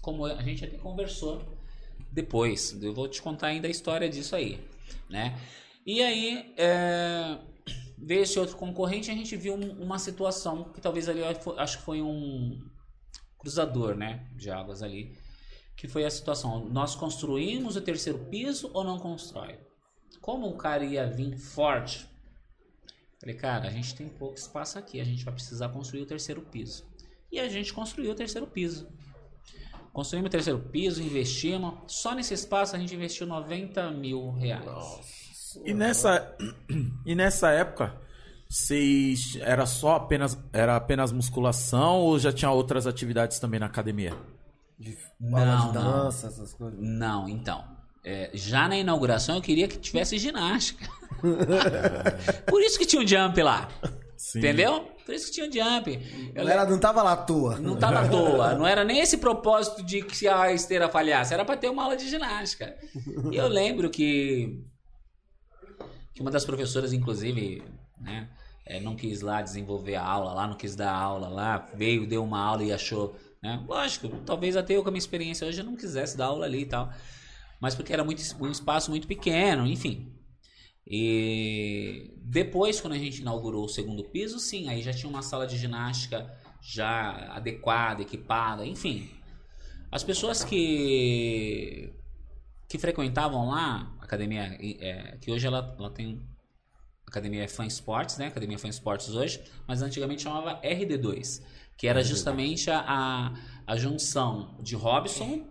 Como 0.00 0.24
a 0.24 0.42
gente 0.42 0.64
até 0.64 0.78
conversou 0.78 1.58
depois, 2.10 2.76
eu 2.82 2.94
vou 2.94 3.08
te 3.08 3.20
contar 3.20 3.48
ainda 3.48 3.68
a 3.68 3.70
história 3.70 4.08
disso 4.08 4.34
aí, 4.34 4.60
né? 5.08 5.38
E 5.84 6.02
aí 6.02 6.54
é, 6.56 7.38
veio 8.04 8.22
esse 8.22 8.38
outro 8.38 8.56
concorrente, 8.56 9.10
a 9.10 9.14
gente 9.14 9.36
viu 9.36 9.54
um- 9.54 9.82
uma 9.82 9.98
situação 9.98 10.64
que 10.72 10.80
talvez 10.80 11.08
ali 11.08 11.20
acho 11.56 11.78
que 11.78 11.84
foi 11.84 12.02
um 12.02 12.60
cruzador, 13.38 13.94
né, 13.96 14.28
de 14.36 14.50
águas 14.50 14.82
ali, 14.82 15.16
que 15.76 15.88
foi 15.88 16.04
a 16.04 16.10
situação. 16.10 16.68
Nós 16.68 16.94
construímos 16.94 17.76
o 17.76 17.80
terceiro 17.80 18.18
piso 18.26 18.70
ou 18.74 18.84
não 18.84 18.98
constrói? 18.98 19.58
Como 20.20 20.48
o 20.48 20.56
cara 20.56 20.84
ia 20.84 21.06
vir 21.06 21.36
forte, 21.36 22.06
falei, 23.20 23.34
cara, 23.36 23.68
a 23.68 23.70
gente 23.70 23.94
tem 23.94 24.08
pouco 24.08 24.34
espaço 24.36 24.78
aqui, 24.78 25.00
a 25.00 25.04
gente 25.04 25.24
vai 25.24 25.34
precisar 25.34 25.68
construir 25.70 26.02
o 26.02 26.06
terceiro 26.06 26.42
piso. 26.42 26.84
E 27.30 27.40
a 27.40 27.48
gente 27.48 27.72
construiu 27.72 28.12
o 28.12 28.14
terceiro 28.14 28.46
piso. 28.46 28.88
construímos 29.92 30.28
o 30.28 30.30
terceiro 30.30 30.58
piso, 30.58 31.02
investimos. 31.02 31.74
Só 31.86 32.14
nesse 32.14 32.32
espaço 32.32 32.74
a 32.74 32.78
gente 32.78 32.94
investiu 32.94 33.26
90 33.26 33.90
mil 33.90 34.30
reais. 34.30 34.64
E 35.64 35.74
nessa, 35.74 36.34
e 37.06 37.14
nessa 37.14 37.50
época, 37.50 37.94
vocês 38.48 39.38
era 39.40 39.66
só 39.66 39.96
apenas 39.96 40.36
era 40.52 40.76
apenas 40.76 41.10
musculação 41.12 42.00
ou 42.00 42.18
já 42.18 42.32
tinha 42.32 42.50
outras 42.50 42.86
atividades 42.86 43.38
também 43.38 43.58
na 43.60 43.66
academia? 43.66 44.14
Aula 45.32 45.44
Não, 45.46 45.68
de 45.68 45.74
não. 45.74 45.82
dança, 46.04 46.26
essas 46.26 46.52
coisas. 46.54 46.78
Não, 46.80 47.28
então. 47.28 47.64
É, 48.04 48.30
já 48.34 48.66
na 48.68 48.76
inauguração 48.76 49.36
eu 49.36 49.42
queria 49.42 49.68
que 49.68 49.78
tivesse 49.78 50.18
ginástica. 50.18 50.88
Por 52.46 52.60
isso 52.62 52.78
que 52.78 52.84
tinha 52.86 53.00
um 53.00 53.06
jump 53.06 53.40
lá. 53.42 53.68
Sim. 54.16 54.38
Entendeu? 54.40 54.88
Por 55.06 55.14
isso 55.14 55.26
que 55.26 55.32
tinha 55.32 55.46
um 55.48 55.52
jump. 55.52 56.32
Eu 56.34 56.48
Ela 56.48 56.64
não 56.68 56.78
tava 56.78 57.02
lá 57.02 57.12
à 57.12 57.16
toa. 57.16 57.58
Não 57.58 57.76
tava 57.76 58.00
à 58.00 58.08
toa. 58.08 58.54
Não 58.54 58.66
era 58.66 58.84
nem 58.84 59.00
esse 59.00 59.18
propósito 59.18 59.82
de 59.84 60.02
que 60.02 60.16
se 60.16 60.26
a 60.28 60.52
esteira 60.52 60.88
falhasse. 60.88 61.32
Era 61.34 61.44
pra 61.44 61.56
ter 61.56 61.68
uma 61.68 61.84
aula 61.84 61.96
de 61.96 62.08
ginástica. 62.08 62.74
E 63.30 63.36
eu 63.36 63.48
lembro 63.48 63.88
que, 63.90 64.60
que 66.14 66.20
uma 66.20 66.30
das 66.30 66.44
professoras, 66.44 66.92
inclusive, 66.92 67.62
né, 68.00 68.28
eh, 68.66 68.80
não 68.80 68.94
quis 68.94 69.20
lá 69.20 69.42
desenvolver 69.42 69.96
a 69.96 70.04
aula 70.04 70.32
lá, 70.32 70.46
não 70.46 70.56
quis 70.56 70.76
dar 70.76 70.92
aula 70.92 71.28
lá, 71.28 71.58
veio, 71.74 72.06
deu 72.06 72.22
uma 72.22 72.40
aula 72.40 72.62
e 72.62 72.72
achou. 72.72 73.16
Né? 73.42 73.62
Lógico, 73.66 74.08
talvez 74.24 74.56
até 74.56 74.76
eu 74.76 74.82
com 74.82 74.88
a 74.88 74.92
minha 74.92 74.98
experiência 74.98 75.46
hoje 75.46 75.60
eu 75.60 75.64
não 75.64 75.76
quisesse 75.76 76.16
dar 76.16 76.26
aula 76.26 76.46
ali 76.46 76.62
e 76.62 76.66
tal. 76.66 76.92
Mas 77.60 77.74
porque 77.74 77.92
era 77.92 78.04
muito, 78.04 78.22
um 78.40 78.50
espaço 78.50 78.90
muito 78.90 79.06
pequeno, 79.06 79.66
enfim. 79.66 80.12
E 80.86 82.12
depois, 82.18 82.80
quando 82.80 82.94
a 82.94 82.98
gente 82.98 83.20
inaugurou 83.20 83.64
o 83.64 83.68
segundo 83.68 84.04
piso, 84.04 84.38
sim, 84.40 84.68
aí 84.68 84.82
já 84.82 84.92
tinha 84.92 85.08
uma 85.08 85.22
sala 85.22 85.46
de 85.46 85.56
ginástica 85.56 86.28
já 86.60 87.32
adequada, 87.32 88.02
equipada, 88.02 88.66
enfim. 88.66 89.08
As 89.90 90.02
pessoas 90.02 90.44
que 90.44 91.92
que 92.68 92.78
frequentavam 92.78 93.50
lá, 93.50 93.94
academia, 94.14 94.56
é, 94.80 95.16
que 95.20 95.30
hoje 95.30 95.46
ela, 95.46 95.74
ela 95.78 95.90
tem 95.90 96.20
academia 97.06 97.48
Fan 97.48 97.66
Sports, 97.66 98.18
né? 98.18 98.26
Academia 98.26 98.58
Fan 98.58 98.68
Sports 98.68 99.08
hoje, 99.10 99.40
mas 99.66 99.82
antigamente 99.82 100.22
chamava 100.22 100.60
RD2, 100.62 101.42
que 101.76 101.86
era 101.88 102.02
justamente 102.04 102.70
a, 102.70 103.32
a, 103.66 103.76
junção 103.76 104.56
de 104.60 104.74
Robson, 104.74 105.46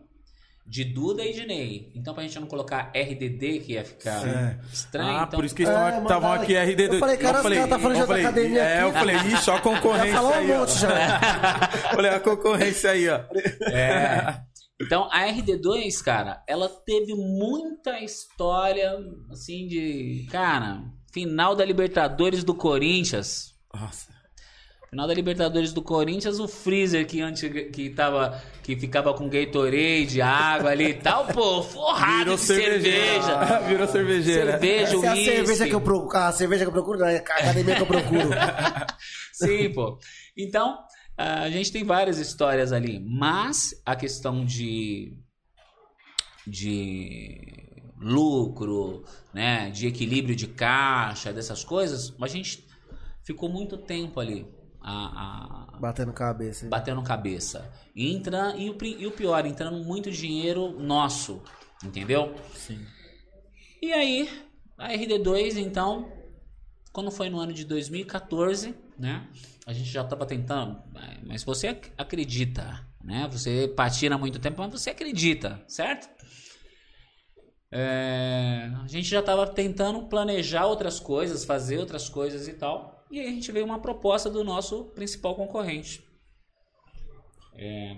de 0.66 0.84
Duda 0.86 1.24
e 1.26 1.34
de 1.34 1.46
Ney. 1.46 1.92
Então, 1.96 2.14
pra 2.14 2.24
gente 2.24 2.40
não 2.40 2.48
colocar 2.48 2.92
RDD, 2.96 3.60
que 3.60 3.74
ia 3.74 3.84
ficar 3.84 4.26
É. 4.28 4.60
estranho. 4.72 5.18
Ah, 5.20 5.24
então, 5.28 5.38
por 5.40 5.44
isso 5.46 5.54
que 5.56 5.64
eles 5.64 5.74
É, 5.74 5.78
estavam 6.02 6.02
mandaram 6.30 6.32
aqui. 6.44 6.54
RD2. 6.54 6.94
Eu 6.94 7.00
falei, 7.00 7.18
cara, 7.18 7.38
os 7.40 7.44
caras 7.44 7.70
tá 7.70 7.80
falando 7.80 7.96
de 7.96 8.00
eu 8.00 8.02
outra 8.02 8.06
falei, 8.08 8.26
academia 8.26 8.62
É, 8.62 8.74
aqui. 8.78 8.84
eu 8.84 8.94
falei, 8.94 9.16
ixi, 9.16 9.50
ó 9.50 9.54
a 9.54 9.56
Já 9.56 9.62
concorrência 9.62 10.14
falou 10.14 10.32
um 10.32 10.36
aí, 10.36 10.52
ó. 10.52 10.60
monte 10.60 10.80
já. 10.80 11.20
falei, 11.96 12.12
a 12.12 12.20
concorrência 12.20 12.92
aí, 12.92 13.10
ó. 13.10 13.20
É. 13.72 14.42
Então, 14.82 15.08
a 15.12 15.26
RD2, 15.28 16.02
cara, 16.04 16.44
ela 16.48 16.68
teve 16.68 17.14
muita 17.14 18.00
história, 18.00 18.98
assim, 19.32 19.68
de. 19.68 20.28
Cara, 20.32 20.84
final 21.14 21.56
da 21.56 21.64
Libertadores 21.66 22.44
do 22.44 22.54
Corinthians. 22.56 23.54
Nossa. 23.74 24.12
Final 24.90 25.08
da 25.08 25.14
Libertadores 25.14 25.72
do 25.72 25.82
Corinthians, 25.82 26.38
o 26.38 26.50
freezer 26.50 27.08
que 27.08 27.22
antes 27.22 27.50
que 27.72 27.92
tava 27.92 28.42
que 28.62 28.76
ficava 28.76 29.14
com 29.14 29.30
Gatorade, 29.30 30.22
água 30.22 30.72
ali 30.72 30.90
e 30.90 30.94
tal, 30.96 31.28
pô, 31.28 31.64
forrado 31.64 32.18
Virou 32.24 32.36
de 32.36 32.42
cervejeira. 32.42 33.22
cerveja. 33.22 33.60
Virou 33.70 33.88
cervejeira. 33.88 34.52
Cerveja, 34.52 34.98
Essa 34.98 35.06
é 35.06 35.10
a 35.10 35.16
cerveja 35.16 35.68
que 35.68 35.76
eu 35.76 35.80
procuro. 35.80 36.18
A 36.18 36.32
cerveja 36.34 36.66
que 36.66 36.68
eu 36.68 36.74
procuro, 36.74 37.00
não, 37.00 37.08
é 37.08 37.16
a 37.16 37.20
academia 37.20 37.76
que 37.76 37.82
eu 37.82 37.88
procuro. 37.88 38.30
Sim, 39.32 39.72
pô. 39.74 39.98
Então, 40.38 40.78
a 41.44 41.50
gente 41.50 41.72
tem 41.72 41.84
várias 41.84 42.18
histórias 42.20 42.72
ali, 42.72 43.00
mas 43.00 43.74
a 43.86 43.96
questão 43.96 44.46
de 44.46 45.18
de 46.48 47.38
lucro, 48.00 49.04
né, 49.34 49.70
de 49.70 49.88
equilíbrio 49.88 50.36
de 50.36 50.48
caixa, 50.48 51.32
dessas 51.32 51.64
coisas, 51.64 52.14
a 52.20 52.28
gente 52.28 52.68
ficou 53.24 53.48
muito 53.48 53.78
tempo 53.78 54.20
ali 54.20 54.48
a, 54.82 55.76
a- 55.76 55.80
Batendo 55.80 56.12
cabeça. 56.12 56.68
batendo 56.68 57.02
cabeça. 57.04 57.72
E, 57.96 58.12
entra, 58.12 58.56
e, 58.58 58.70
o, 58.70 58.78
e 58.84 59.06
o 59.06 59.12
pior, 59.12 59.46
entrando 59.46 59.84
muito 59.84 60.10
dinheiro 60.12 60.72
nosso, 60.80 61.42
entendeu? 61.84 62.34
Sim. 62.56 62.80
E 63.82 63.94
aí, 63.94 64.30
a 64.78 64.90
RD2, 64.90 65.58
então, 65.58 66.12
quando 66.92 67.12
foi 67.12 67.30
no 67.30 67.40
ano 67.40 67.54
de 67.54 67.66
2014, 67.66 68.76
né? 68.98 69.28
A 69.68 69.74
gente 69.74 69.90
já 69.90 70.02
estava 70.02 70.26
tentando, 70.26 70.82
mas 71.24 71.44
você 71.44 71.68
ac- 71.68 71.92
acredita, 71.98 72.86
né? 73.04 73.28
Você 73.32 73.68
patina 73.76 74.16
há 74.16 74.18
muito 74.18 74.40
tempo, 74.40 74.60
mas 74.60 74.72
você 74.72 74.90
acredita, 74.90 75.64
certo? 75.68 76.10
É, 77.72 78.70
a 78.84 78.88
gente 78.88 79.08
já 79.08 79.20
estava 79.20 79.48
tentando 79.48 80.08
planejar 80.08 80.66
outras 80.66 81.00
coisas, 81.00 81.46
fazer 81.46 81.78
outras 81.78 82.10
coisas 82.10 82.48
e 82.48 82.54
tal. 82.54 83.06
E 83.10 83.20
aí 83.20 83.28
a 83.28 83.32
gente 83.32 83.52
veio 83.52 83.66
uma 83.66 83.80
proposta 83.80 84.30
do 84.30 84.44
nosso 84.44 84.86
principal 84.86 85.36
concorrente. 85.36 86.04
É, 87.54 87.98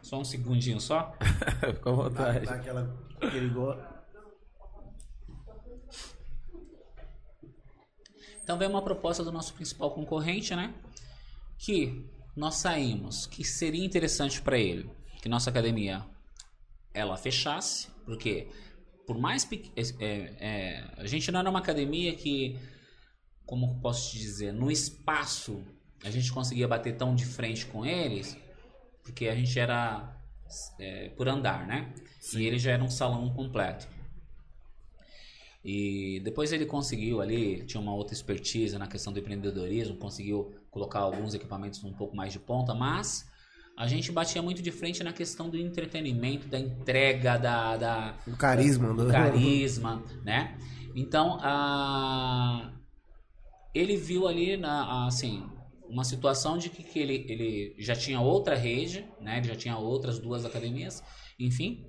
só 0.00 0.18
um 0.18 0.24
segundinho 0.24 0.80
só. 0.80 1.14
Fica 1.74 1.90
à 1.90 1.92
vontade. 1.92 2.46
Que 3.20 3.36
ele 3.36 3.50
gosta. 3.50 4.02
Então 8.42 8.58
veio 8.58 8.70
uma 8.70 8.82
proposta 8.82 9.22
do 9.22 9.30
nosso 9.30 9.54
principal 9.54 9.90
concorrente, 9.92 10.54
né? 10.56 10.74
Que 11.64 12.04
nós 12.34 12.56
saímos, 12.56 13.26
que 13.26 13.44
seria 13.44 13.84
interessante 13.84 14.42
para 14.42 14.58
ele, 14.58 14.90
que 15.20 15.28
nossa 15.28 15.48
academia 15.48 16.04
ela 16.92 17.16
fechasse, 17.16 17.86
porque 18.04 18.48
por 19.06 19.16
mais 19.16 19.44
pe- 19.44 19.70
é, 19.76 19.84
é, 20.40 20.84
a 20.96 21.06
gente 21.06 21.30
não 21.30 21.38
era 21.38 21.48
uma 21.48 21.60
academia 21.60 22.16
que, 22.16 22.58
como 23.46 23.80
posso 23.80 24.10
te 24.10 24.18
dizer, 24.18 24.52
no 24.52 24.72
espaço 24.72 25.62
a 26.02 26.10
gente 26.10 26.32
conseguia 26.32 26.66
bater 26.66 26.96
tão 26.96 27.14
de 27.14 27.24
frente 27.24 27.64
com 27.66 27.86
eles, 27.86 28.36
porque 29.04 29.28
a 29.28 29.34
gente 29.36 29.56
era 29.56 30.20
é, 30.80 31.10
por 31.10 31.28
andar, 31.28 31.64
né? 31.64 31.94
E 32.34 32.44
ele 32.44 32.58
já 32.58 32.72
era 32.72 32.82
um 32.82 32.90
salão 32.90 33.32
completo. 33.32 33.86
E 35.64 36.20
depois 36.24 36.52
ele 36.52 36.66
conseguiu 36.66 37.20
ali, 37.20 37.64
tinha 37.66 37.80
uma 37.80 37.94
outra 37.94 38.14
expertise 38.14 38.76
na 38.76 38.88
questão 38.88 39.12
do 39.12 39.20
empreendedorismo, 39.20 39.96
conseguiu 39.96 40.52
colocar 40.72 40.98
alguns 41.00 41.34
equipamentos 41.34 41.84
um 41.84 41.92
pouco 41.92 42.16
mais 42.16 42.32
de 42.32 42.40
ponta, 42.40 42.74
mas 42.74 43.24
a 43.76 43.86
gente 43.86 44.10
batia 44.10 44.42
muito 44.42 44.60
de 44.62 44.72
frente 44.72 45.04
na 45.04 45.12
questão 45.12 45.48
do 45.48 45.56
entretenimento, 45.56 46.48
da 46.48 46.58
entrega, 46.58 47.36
da, 47.38 47.76
da 47.76 48.18
O 48.26 48.36
carisma. 48.36 48.88
do 48.92 49.04
do- 49.04 49.10
carisma, 49.12 50.02
né? 50.24 50.58
Então, 50.96 51.38
a... 51.40 52.72
ele 53.74 53.96
viu 53.96 54.26
ali, 54.26 54.56
na, 54.56 55.06
assim, 55.06 55.46
uma 55.88 56.04
situação 56.04 56.56
de 56.58 56.68
que, 56.70 56.82
que 56.82 56.98
ele, 56.98 57.26
ele 57.28 57.74
já 57.78 57.94
tinha 57.94 58.20
outra 58.20 58.54
rede, 58.56 59.06
né? 59.20 59.38
Ele 59.38 59.48
já 59.48 59.56
tinha 59.56 59.76
outras 59.76 60.18
duas 60.18 60.44
academias, 60.44 61.02
enfim. 61.38 61.86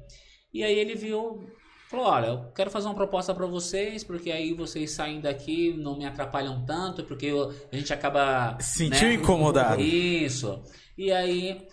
E 0.54 0.64
aí 0.64 0.78
ele 0.78 0.96
viu, 0.96 1.50
falou, 1.94 2.08
olha, 2.08 2.26
eu 2.28 2.52
quero 2.54 2.72
fazer 2.72 2.88
uma 2.88 2.96
proposta 2.96 3.34
para 3.36 3.46
vocês, 3.46 4.04
porque 4.04 4.32
aí 4.32 4.54
vocês 4.54 4.92
saem 4.92 5.22
daqui, 5.22 5.74
não 5.78 5.96
me 5.98 6.06
atrapalham 6.06 6.66
tanto, 6.66 7.04
porque 7.04 7.28
eu- 7.28 7.54
a 7.72 7.76
gente 7.76 7.94
acaba... 7.94 8.58
Sentiu 8.60 9.10
né? 9.10 9.14
incomodado. 9.14 9.80
Isso. 9.82 10.60
E 10.98 11.12
aí, 11.12 11.68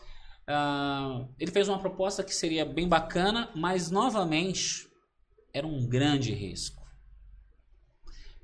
ah, 0.47 1.25
ele 1.39 1.51
fez 1.51 1.69
uma 1.69 1.79
proposta 1.79 2.23
que 2.23 2.35
seria 2.35 2.65
bem 2.67 2.87
bacana, 2.87 3.51
mas 3.57 3.91
novamente 3.91 4.87
era 5.55 5.67
um 5.67 5.89
grande 5.89 6.33
risco. 6.33 6.81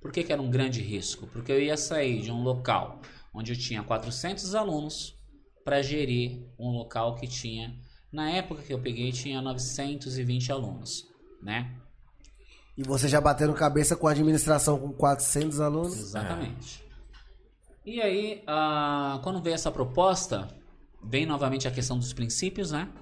Por 0.00 0.10
que, 0.12 0.22
que 0.24 0.32
era 0.32 0.40
um 0.40 0.50
grande 0.50 0.80
risco? 0.80 1.26
Porque 1.26 1.52
eu 1.52 1.60
ia 1.60 1.76
sair 1.76 2.22
de 2.22 2.30
um 2.30 2.42
local 2.42 3.00
onde 3.34 3.52
eu 3.52 3.58
tinha 3.58 3.82
400 3.82 4.54
alunos 4.54 5.14
para 5.62 5.82
gerir 5.82 6.42
um 6.58 6.70
local 6.70 7.16
que 7.16 7.26
tinha, 7.26 7.76
na 8.10 8.30
época 8.30 8.62
que 8.62 8.72
eu 8.72 8.78
peguei, 8.80 9.12
tinha 9.12 9.42
920 9.42 10.50
alunos, 10.52 11.06
né? 11.46 11.72
E 12.76 12.82
você 12.82 13.08
já 13.08 13.20
batendo 13.20 13.54
cabeça 13.54 13.96
com 13.96 14.08
a 14.08 14.10
administração 14.10 14.78
com 14.78 14.92
400 14.92 15.60
alunos. 15.60 15.96
Exatamente. 15.96 16.84
E 17.84 18.02
aí, 18.02 18.42
ah, 18.48 19.20
quando 19.22 19.40
veio 19.40 19.54
essa 19.54 19.70
proposta, 19.70 20.48
vem 21.02 21.24
novamente 21.24 21.68
a 21.68 21.70
questão 21.70 21.96
dos 21.96 22.12
princípios, 22.12 22.72
né? 22.72 22.92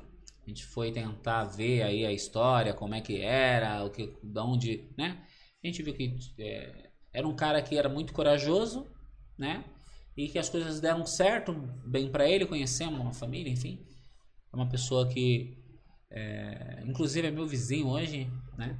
A 0.46 0.48
gente 0.48 0.66
foi 0.66 0.92
tentar 0.92 1.44
ver 1.44 1.82
aí 1.82 2.04
a 2.04 2.12
história, 2.12 2.74
como 2.74 2.94
é 2.94 3.00
que 3.00 3.18
era, 3.22 3.82
o 3.82 3.90
que, 3.90 4.14
de 4.22 4.40
onde, 4.40 4.90
né? 4.96 5.24
A 5.62 5.66
gente 5.66 5.82
viu 5.82 5.94
que 5.94 6.14
é, 6.38 6.90
era 7.14 7.26
um 7.26 7.34
cara 7.34 7.62
que 7.62 7.78
era 7.78 7.88
muito 7.88 8.12
corajoso, 8.12 8.86
né? 9.38 9.64
E 10.14 10.28
que 10.28 10.38
as 10.38 10.50
coisas 10.50 10.80
deram 10.80 11.06
certo, 11.06 11.54
bem 11.86 12.10
para 12.10 12.28
ele, 12.28 12.44
conhecemos 12.44 13.00
uma 13.00 13.14
família, 13.14 13.50
enfim. 13.50 13.84
É 14.52 14.54
uma 14.54 14.68
pessoa 14.68 15.08
que, 15.08 15.63
é, 16.16 16.84
inclusive, 16.86 17.26
é 17.26 17.30
meu 17.30 17.44
vizinho 17.44 17.88
hoje, 17.88 18.30
né? 18.56 18.78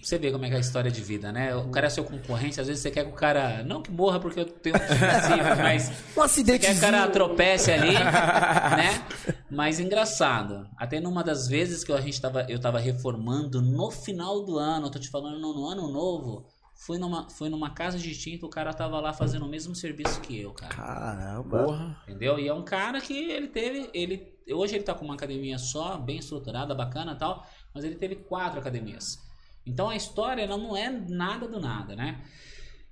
Você 0.00 0.16
vê 0.16 0.30
como 0.30 0.44
é 0.44 0.48
que 0.48 0.54
é 0.54 0.58
a 0.58 0.60
história 0.60 0.90
de 0.92 1.02
vida, 1.02 1.32
né? 1.32 1.54
O 1.56 1.68
cara 1.68 1.88
é 1.88 1.90
seu 1.90 2.04
concorrente, 2.04 2.60
às 2.60 2.68
vezes 2.68 2.80
você 2.80 2.90
quer 2.90 3.04
que 3.04 3.10
o 3.10 3.14
cara. 3.14 3.64
Não 3.64 3.82
que 3.82 3.90
morra 3.90 4.20
porque 4.20 4.38
eu 4.38 4.44
tenho 4.44 4.76
um 4.78 4.78
princípios, 4.78 5.58
mas 5.58 5.90
Um 6.16 6.44
quer 6.44 6.58
que 6.60 6.78
o 6.78 6.80
cara 6.80 7.08
tropece 7.08 7.72
ali, 7.72 7.92
né? 7.92 9.04
Mas 9.50 9.80
engraçado, 9.80 10.68
até 10.76 11.00
numa 11.00 11.24
das 11.24 11.48
vezes 11.48 11.82
que 11.82 11.92
a 11.92 12.00
gente 12.00 12.20
tava, 12.20 12.46
eu 12.48 12.60
tava 12.60 12.78
reformando 12.78 13.60
no 13.60 13.90
final 13.90 14.44
do 14.44 14.56
ano, 14.56 14.86
eu 14.86 14.90
tô 14.90 15.00
te 15.00 15.10
falando 15.10 15.40
no, 15.40 15.52
no 15.52 15.66
ano 15.66 15.88
novo, 15.88 16.46
fui 16.76 16.96
numa, 16.96 17.28
fui 17.28 17.48
numa 17.48 17.70
casa 17.70 17.98
de 17.98 18.16
tinta, 18.16 18.46
o 18.46 18.48
cara 18.48 18.72
tava 18.72 19.00
lá 19.00 19.12
fazendo 19.12 19.46
o 19.46 19.48
mesmo 19.48 19.74
serviço 19.74 20.20
que 20.20 20.40
eu, 20.40 20.52
cara. 20.52 20.74
Caramba. 20.74 21.64
Porra. 21.64 21.96
Entendeu? 22.06 22.38
E 22.38 22.46
é 22.46 22.54
um 22.54 22.62
cara 22.62 23.00
que 23.00 23.18
ele 23.18 23.48
teve, 23.48 23.90
ele 23.92 24.31
hoje 24.50 24.74
ele 24.74 24.84
tá 24.84 24.94
com 24.94 25.04
uma 25.04 25.14
academia 25.14 25.58
só, 25.58 25.96
bem 25.98 26.18
estruturada, 26.18 26.74
bacana, 26.74 27.14
tal, 27.14 27.46
mas 27.74 27.84
ele 27.84 27.96
teve 27.96 28.16
quatro 28.16 28.58
academias. 28.60 29.18
Então 29.64 29.88
a 29.88 29.96
história 29.96 30.46
não 30.46 30.76
é 30.76 30.90
nada 30.90 31.46
do 31.46 31.60
nada, 31.60 31.94
né? 31.94 32.24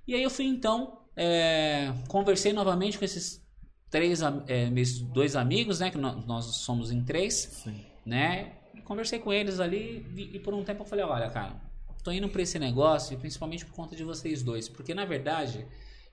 E 0.07 0.15
aí 0.15 0.23
eu 0.23 0.29
fui 0.29 0.45
então, 0.45 1.01
é, 1.15 1.93
conversei 2.07 2.53
novamente 2.53 2.97
com 2.97 3.05
esses 3.05 3.45
três, 3.89 4.21
é, 4.47 4.69
meus 4.69 4.99
dois 4.99 5.35
amigos, 5.35 5.79
né? 5.79 5.91
Que 5.91 5.97
nó- 5.97 6.15
nós 6.25 6.45
somos 6.57 6.91
em 6.91 7.03
três, 7.03 7.35
Sim. 7.35 7.85
né? 8.05 8.57
Conversei 8.85 9.19
com 9.19 9.31
eles 9.31 9.59
ali 9.59 10.05
e, 10.15 10.35
e 10.37 10.39
por 10.39 10.53
um 10.53 10.63
tempo 10.63 10.81
eu 10.83 10.85
falei, 10.85 11.05
olha, 11.05 11.29
cara, 11.29 11.61
tô 12.03 12.11
indo 12.11 12.27
pra 12.29 12.41
esse 12.41 12.57
negócio, 12.57 13.17
principalmente 13.17 13.65
por 13.65 13.73
conta 13.73 13.95
de 13.95 14.03
vocês 14.03 14.41
dois, 14.41 14.67
porque 14.67 14.93
na 14.93 15.05
verdade, 15.05 15.65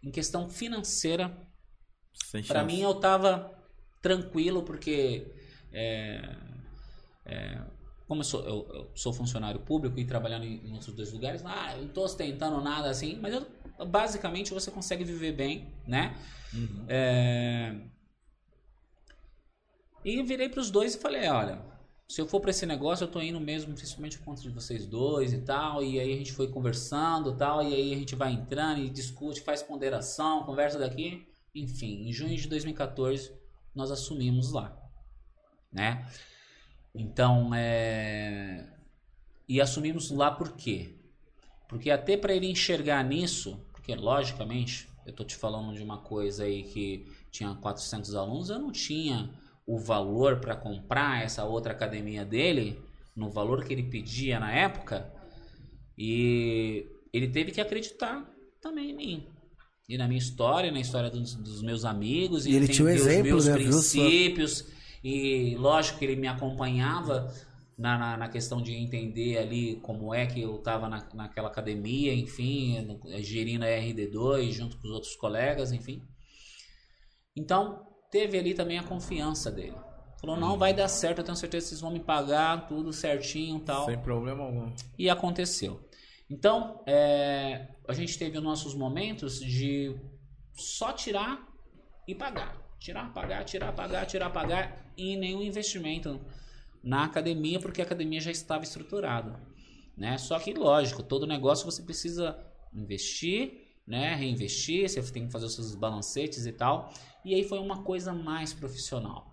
em 0.02 0.10
questão 0.10 0.48
financeira, 0.48 1.36
chance. 2.60 2.66
mim 2.66 2.80
eu 2.80 2.94
tava 2.94 3.57
tranquilo 4.00 4.62
porque 4.62 5.26
é, 5.72 6.36
é, 7.26 7.62
como 8.06 8.20
eu 8.20 8.24
sou, 8.24 8.40
eu, 8.46 8.68
eu 8.72 8.90
sou 8.94 9.12
funcionário 9.12 9.60
público 9.60 9.98
e 9.98 10.04
trabalhando 10.04 10.44
em, 10.44 10.66
em 10.66 10.72
outros 10.72 10.94
dois 10.94 11.12
lugares, 11.12 11.42
ah, 11.44 11.74
eu 11.76 11.82
não 11.82 11.88
tô 11.88 12.04
ostentando 12.04 12.60
nada 12.60 12.88
assim, 12.90 13.18
mas 13.20 13.34
eu, 13.34 13.46
basicamente 13.86 14.54
você 14.54 14.70
consegue 14.70 15.04
viver 15.04 15.32
bem, 15.32 15.72
né? 15.86 16.16
Uhum. 16.54 16.84
É, 16.88 17.74
e 20.04 20.22
virei 20.22 20.48
pros 20.48 20.70
dois 20.70 20.94
e 20.94 20.98
falei, 20.98 21.28
olha, 21.28 21.60
se 22.10 22.20
eu 22.20 22.26
for 22.26 22.40
pra 22.40 22.50
esse 22.50 22.64
negócio, 22.64 23.04
eu 23.04 23.08
tô 23.08 23.20
indo 23.20 23.38
mesmo, 23.38 23.74
principalmente 23.74 24.18
por 24.18 24.24
conta 24.24 24.40
de 24.40 24.48
vocês 24.48 24.86
dois 24.86 25.32
e 25.32 25.42
tal. 25.42 25.82
E 25.82 26.00
aí 26.00 26.12
a 26.12 26.16
gente 26.16 26.32
foi 26.32 26.48
conversando 26.48 27.36
tal. 27.36 27.62
E 27.62 27.74
aí 27.74 27.92
a 27.92 27.96
gente 27.96 28.16
vai 28.16 28.32
entrando 28.32 28.80
e 28.80 28.88
discute, 28.88 29.42
faz 29.42 29.62
ponderação, 29.62 30.44
conversa 30.44 30.78
daqui. 30.78 31.26
Enfim, 31.54 32.08
em 32.08 32.12
junho 32.12 32.34
de 32.36 32.48
2014, 32.48 33.30
nós 33.74 33.90
assumimos 33.90 34.52
lá. 34.52 34.76
Né? 35.72 36.06
Então, 36.94 37.54
é... 37.54 38.74
E 39.48 39.60
assumimos 39.60 40.10
lá 40.10 40.30
por 40.30 40.52
quê? 40.56 40.94
Porque 41.68 41.90
até 41.90 42.16
para 42.16 42.34
ele 42.34 42.50
enxergar 42.50 43.02
nisso, 43.02 43.64
porque 43.72 43.94
logicamente, 43.94 44.88
eu 45.06 45.12
tô 45.12 45.24
te 45.24 45.36
falando 45.36 45.74
de 45.74 45.82
uma 45.82 45.98
coisa 45.98 46.44
aí 46.44 46.62
que 46.64 47.06
tinha 47.30 47.54
400 47.54 48.14
alunos, 48.14 48.50
eu 48.50 48.58
não 48.58 48.72
tinha 48.72 49.30
o 49.66 49.78
valor 49.78 50.40
para 50.40 50.56
comprar 50.56 51.22
essa 51.22 51.44
outra 51.44 51.72
academia 51.72 52.24
dele, 52.24 52.82
no 53.14 53.30
valor 53.30 53.64
que 53.64 53.72
ele 53.72 53.82
pedia 53.82 54.40
na 54.40 54.52
época, 54.52 55.12
e 55.96 56.86
ele 57.12 57.28
teve 57.28 57.50
que 57.50 57.60
acreditar 57.60 58.26
também 58.60 58.90
em 58.90 58.96
mim. 58.96 59.28
E 59.88 59.96
na 59.96 60.06
minha 60.06 60.18
história, 60.18 60.70
na 60.70 60.80
história 60.80 61.08
dos, 61.08 61.34
dos 61.34 61.62
meus 61.62 61.84
amigos, 61.84 62.44
E 62.44 62.54
ele 62.54 62.68
tinha 62.68 62.86
um 62.86 62.90
exemplo, 62.90 63.36
os 63.36 63.46
meus 63.46 63.46
né? 63.46 63.54
Princípios, 63.54 64.66
e 65.02 65.56
lógico 65.56 65.98
que 65.98 66.04
ele 66.04 66.16
me 66.16 66.28
acompanhava 66.28 67.32
na, 67.78 67.96
na, 67.96 68.16
na 68.16 68.28
questão 68.28 68.60
de 68.60 68.74
entender 68.74 69.38
ali 69.38 69.76
como 69.76 70.12
é 70.12 70.26
que 70.26 70.42
eu 70.42 70.56
estava 70.56 70.88
na, 70.88 71.08
naquela 71.14 71.48
academia, 71.48 72.12
enfim, 72.12 72.98
gerindo 73.20 73.64
a 73.64 73.68
RD2 73.68 74.50
junto 74.50 74.76
com 74.76 74.88
os 74.88 74.92
outros 74.92 75.16
colegas, 75.16 75.72
enfim. 75.72 76.02
Então, 77.34 77.86
teve 78.10 78.36
ali 78.38 78.52
também 78.52 78.78
a 78.78 78.82
confiança 78.82 79.50
dele. 79.50 79.76
Falou, 80.20 80.36
não, 80.36 80.58
vai 80.58 80.74
dar 80.74 80.88
certo, 80.88 81.18
eu 81.18 81.24
tenho 81.24 81.36
certeza 81.36 81.64
que 81.64 81.68
vocês 81.68 81.80
vão 81.80 81.92
me 81.92 82.00
pagar 82.00 82.66
tudo 82.66 82.92
certinho 82.92 83.60
tal. 83.60 83.86
Sem 83.86 83.98
problema 83.98 84.42
algum. 84.42 84.72
E 84.98 85.08
aconteceu. 85.08 85.80
Então, 86.28 86.82
é, 86.84 87.68
a 87.88 87.94
gente 87.94 88.18
teve 88.18 88.36
os 88.36 88.44
nossos 88.44 88.74
momentos 88.74 89.40
de 89.40 89.96
só 90.52 90.92
tirar 90.92 91.48
e 92.06 92.14
pagar. 92.14 92.54
Tirar, 92.78 93.12
pagar, 93.14 93.44
tirar, 93.44 93.72
pagar, 93.72 94.06
tirar, 94.06 94.30
pagar. 94.30 94.92
E 94.96 95.16
nenhum 95.16 95.42
investimento 95.42 96.20
na 96.82 97.04
academia, 97.04 97.58
porque 97.58 97.80
a 97.80 97.84
academia 97.84 98.20
já 98.20 98.30
estava 98.30 98.62
estruturada. 98.62 99.40
Né? 99.96 100.18
Só 100.18 100.38
que, 100.38 100.52
lógico, 100.52 101.02
todo 101.02 101.26
negócio 101.26 101.64
você 101.64 101.82
precisa 101.82 102.38
investir, 102.74 103.66
né? 103.86 104.14
reinvestir, 104.14 104.88
você 104.88 105.02
tem 105.10 105.26
que 105.26 105.32
fazer 105.32 105.46
os 105.46 105.54
seus 105.54 105.74
balancetes 105.74 106.44
e 106.44 106.52
tal. 106.52 106.92
E 107.24 107.34
aí 107.34 107.42
foi 107.42 107.58
uma 107.58 107.82
coisa 107.82 108.12
mais 108.12 108.52
profissional. 108.52 109.32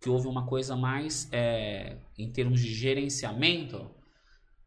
Que 0.00 0.08
houve 0.08 0.26
uma 0.26 0.46
coisa 0.46 0.74
mais, 0.74 1.28
é, 1.30 1.98
em 2.18 2.32
termos 2.32 2.60
de 2.60 2.74
gerenciamento, 2.74 3.90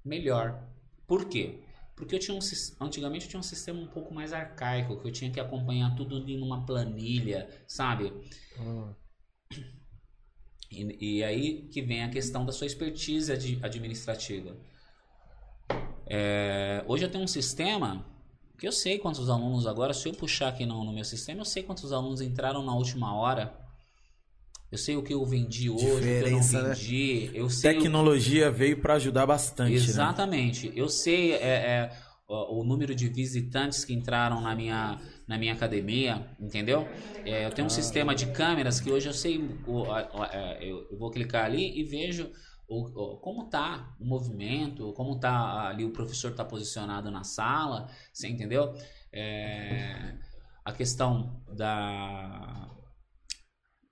melhor. 0.06 0.64
Por 1.07 1.26
quê? 1.26 1.66
Porque 1.98 2.15
eu 2.15 2.19
tinha 2.19 2.38
um, 2.38 2.40
antigamente 2.80 3.26
eu 3.26 3.30
tinha 3.32 3.40
um 3.41 3.44
sistema 3.44 3.80
um 3.82 3.88
pouco 3.88 4.14
mais 4.14 4.32
arcaico, 4.32 4.98
que 5.02 5.07
eu 5.07 5.11
tinha 5.11 5.32
que 5.32 5.40
acompanhar 5.40 5.95
tudo 5.98 6.18
em 6.30 6.41
uma 6.41 6.65
planilha, 6.65 7.49
sabe? 7.68 8.14
E, 10.72 11.18
e 11.18 11.24
aí 11.24 11.68
que 11.69 11.82
vem 11.82 12.03
a 12.03 12.10
questão 12.10 12.45
da 12.45 12.52
sua 12.53 12.68
expertise 12.68 13.32
adi- 13.32 13.60
administrativa. 13.64 14.56
É, 16.06 16.84
hoje 16.88 17.03
eu 17.06 17.11
tenho 17.11 17.24
um 17.24 17.28
sistema 17.28 18.06
que 18.57 18.68
eu 18.68 18.72
sei 18.72 18.98
quantos 18.98 19.30
alunos 19.30 19.68
agora, 19.68 19.94
se 19.94 20.07
eu 20.07 20.14
puxar 20.14 20.49
aqui 20.49 20.65
no, 20.65 20.84
no 20.84 20.91
meu 20.94 21.03
sistema, 21.06 21.41
eu 21.41 21.45
sei 21.45 21.64
quantos 21.64 21.91
alunos 21.91 22.22
entraram 22.22 22.64
na 22.64 22.76
última 22.76 23.14
hora. 23.15 23.66
Eu 24.72 24.77
sei 24.77 24.98
o 24.98 25.03
que 25.03 25.14
eu 25.14 25.26
vendi 25.26 25.69
hoje, 25.69 25.85
o 25.85 25.99
que 25.99 26.23
eu 26.23 26.30
não 26.31 26.39
Diferença, 26.41 26.64
né? 26.64 26.69
vendi. 26.73 27.31
Eu 27.34 27.49
sei 27.49 27.72
o- 27.72 27.73
Tecnologia 27.81 28.52
veio 28.52 28.81
pra 28.81 28.95
ajudar 28.95 29.26
bastante, 29.26 29.72
né? 29.72 29.76
Exatamente. 29.76 30.72
Eu 30.76 30.89
sei 30.89 31.34
é, 31.34 31.38
é, 31.38 31.91
o, 32.27 32.60
o 32.61 32.64
número 32.65 32.94
de 32.94 33.07
visitantes 33.07 33.85
que 33.85 33.94
entraram 33.94 34.41
na 34.41 34.53
minha, 34.56 34.99
na 35.26 35.38
minha 35.38 35.53
academia, 35.53 36.35
entendeu? 36.39 36.89
É, 37.23 37.45
eu 37.45 37.52
tenho 37.52 37.68
um 37.68 37.69
sistema 37.69 38.14
de 38.14 38.27
câmeras 38.27 38.80
que 38.81 38.91
hoje 38.91 39.07
eu 39.07 39.14
sei, 39.14 39.39
é, 40.34 40.69
eu, 40.69 40.98
vou 40.98 41.10
clicar 41.11 41.45
ali 41.45 41.80
e 41.80 41.84
vejo 41.84 42.30
como 43.22 43.45
tá 43.49 43.95
o 43.98 44.06
movimento, 44.06 44.91
como 44.91 45.18
tá 45.18 45.69
ali 45.69 45.85
o 45.85 45.91
professor 45.91 46.34
tá 46.35 46.44
posicionado 46.44 47.10
na 47.10 47.23
sala, 47.23 47.89
você 48.11 48.27
entendeu? 48.27 48.73
É, 49.14 50.15
a 50.65 50.73
questão 50.73 51.41
da 51.56 52.66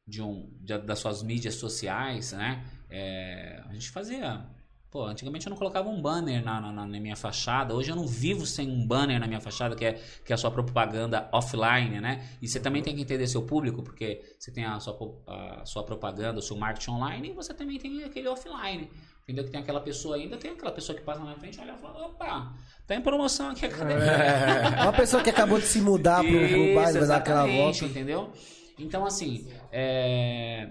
de 0.07 0.22
um 0.22 0.49
de- 0.61 0.77
das 0.80 0.99
suas 0.99 1.23
mídias 1.23 1.56
sociais, 1.56 2.32
né? 2.34 2.64
É, 2.90 3.61
a 3.69 3.73
gente 3.73 3.90
fazia. 3.90 4.45
Pô, 4.91 5.03
antigamente 5.03 5.45
eu 5.45 5.49
não 5.49 5.57
colocava 5.57 5.90
um 5.90 6.02
banner 6.02 6.41
na, 6.41 6.61
na, 6.61 6.72
na 6.72 6.99
minha 6.99 7.18
fachada. 7.18 7.73
Hoje 7.76 7.91
eu 7.91 7.98
não 7.98 8.07
vivo 8.07 8.45
sem 8.45 8.69
um 8.72 8.88
banner 8.88 9.19
na 9.19 9.27
minha 9.27 9.41
fachada, 9.41 9.76
que 9.76 9.84
é, 9.84 9.94
que 10.23 10.32
é 10.32 10.36
a 10.36 10.38
sua 10.38 10.49
propaganda 10.52 11.27
offline, 11.34 11.99
né? 11.99 12.26
E 12.41 12.48
você 12.48 12.61
também 12.61 12.82
tem 12.82 12.95
que 12.95 13.02
entender 13.02 13.27
seu 13.27 13.41
público, 13.41 13.84
porque 13.84 14.22
você 14.40 14.52
tem 14.53 14.64
a 14.64 14.80
sua, 14.80 14.98
a 15.27 15.65
sua 15.65 15.84
propaganda, 15.84 16.40
o 16.40 16.41
seu 16.41 16.56
marketing 16.56 16.91
online, 16.91 17.30
e 17.32 17.34
você 17.34 17.53
também 17.53 17.77
tem 17.77 18.03
aquele 18.06 18.30
offline. 18.30 18.90
Entendeu? 19.23 19.44
Que 19.44 19.49
tem 19.52 19.60
aquela 19.60 19.82
pessoa 19.82 20.15
ainda, 20.15 20.38
tem 20.38 20.52
aquela 20.52 20.72
pessoa 20.72 20.95
que 20.98 21.03
passa 21.03 21.22
na 21.26 21.36
frente, 21.36 21.60
olha 21.60 21.73
e 21.73 21.82
fala, 21.82 22.06
opa, 22.06 22.53
tá 22.88 22.95
em 22.95 23.02
promoção 23.02 23.49
aqui 23.49 23.65
a 23.65 23.69
academia. 23.69 24.82
Uma 24.84 24.94
pessoa 24.94 25.22
que 25.22 25.30
acabou 25.32 25.60
de 25.60 25.65
se 25.65 25.82
mudar 25.82 26.22
pro, 26.23 26.32
pro 26.32 26.76
bairro, 26.76 26.99
vai 26.99 27.07
dar 27.07 27.18
aquela 27.18 27.45
volta. 27.48 27.84
entendeu? 27.86 28.32
Então, 28.77 29.06
assim, 29.06 29.47
é, 29.72 30.69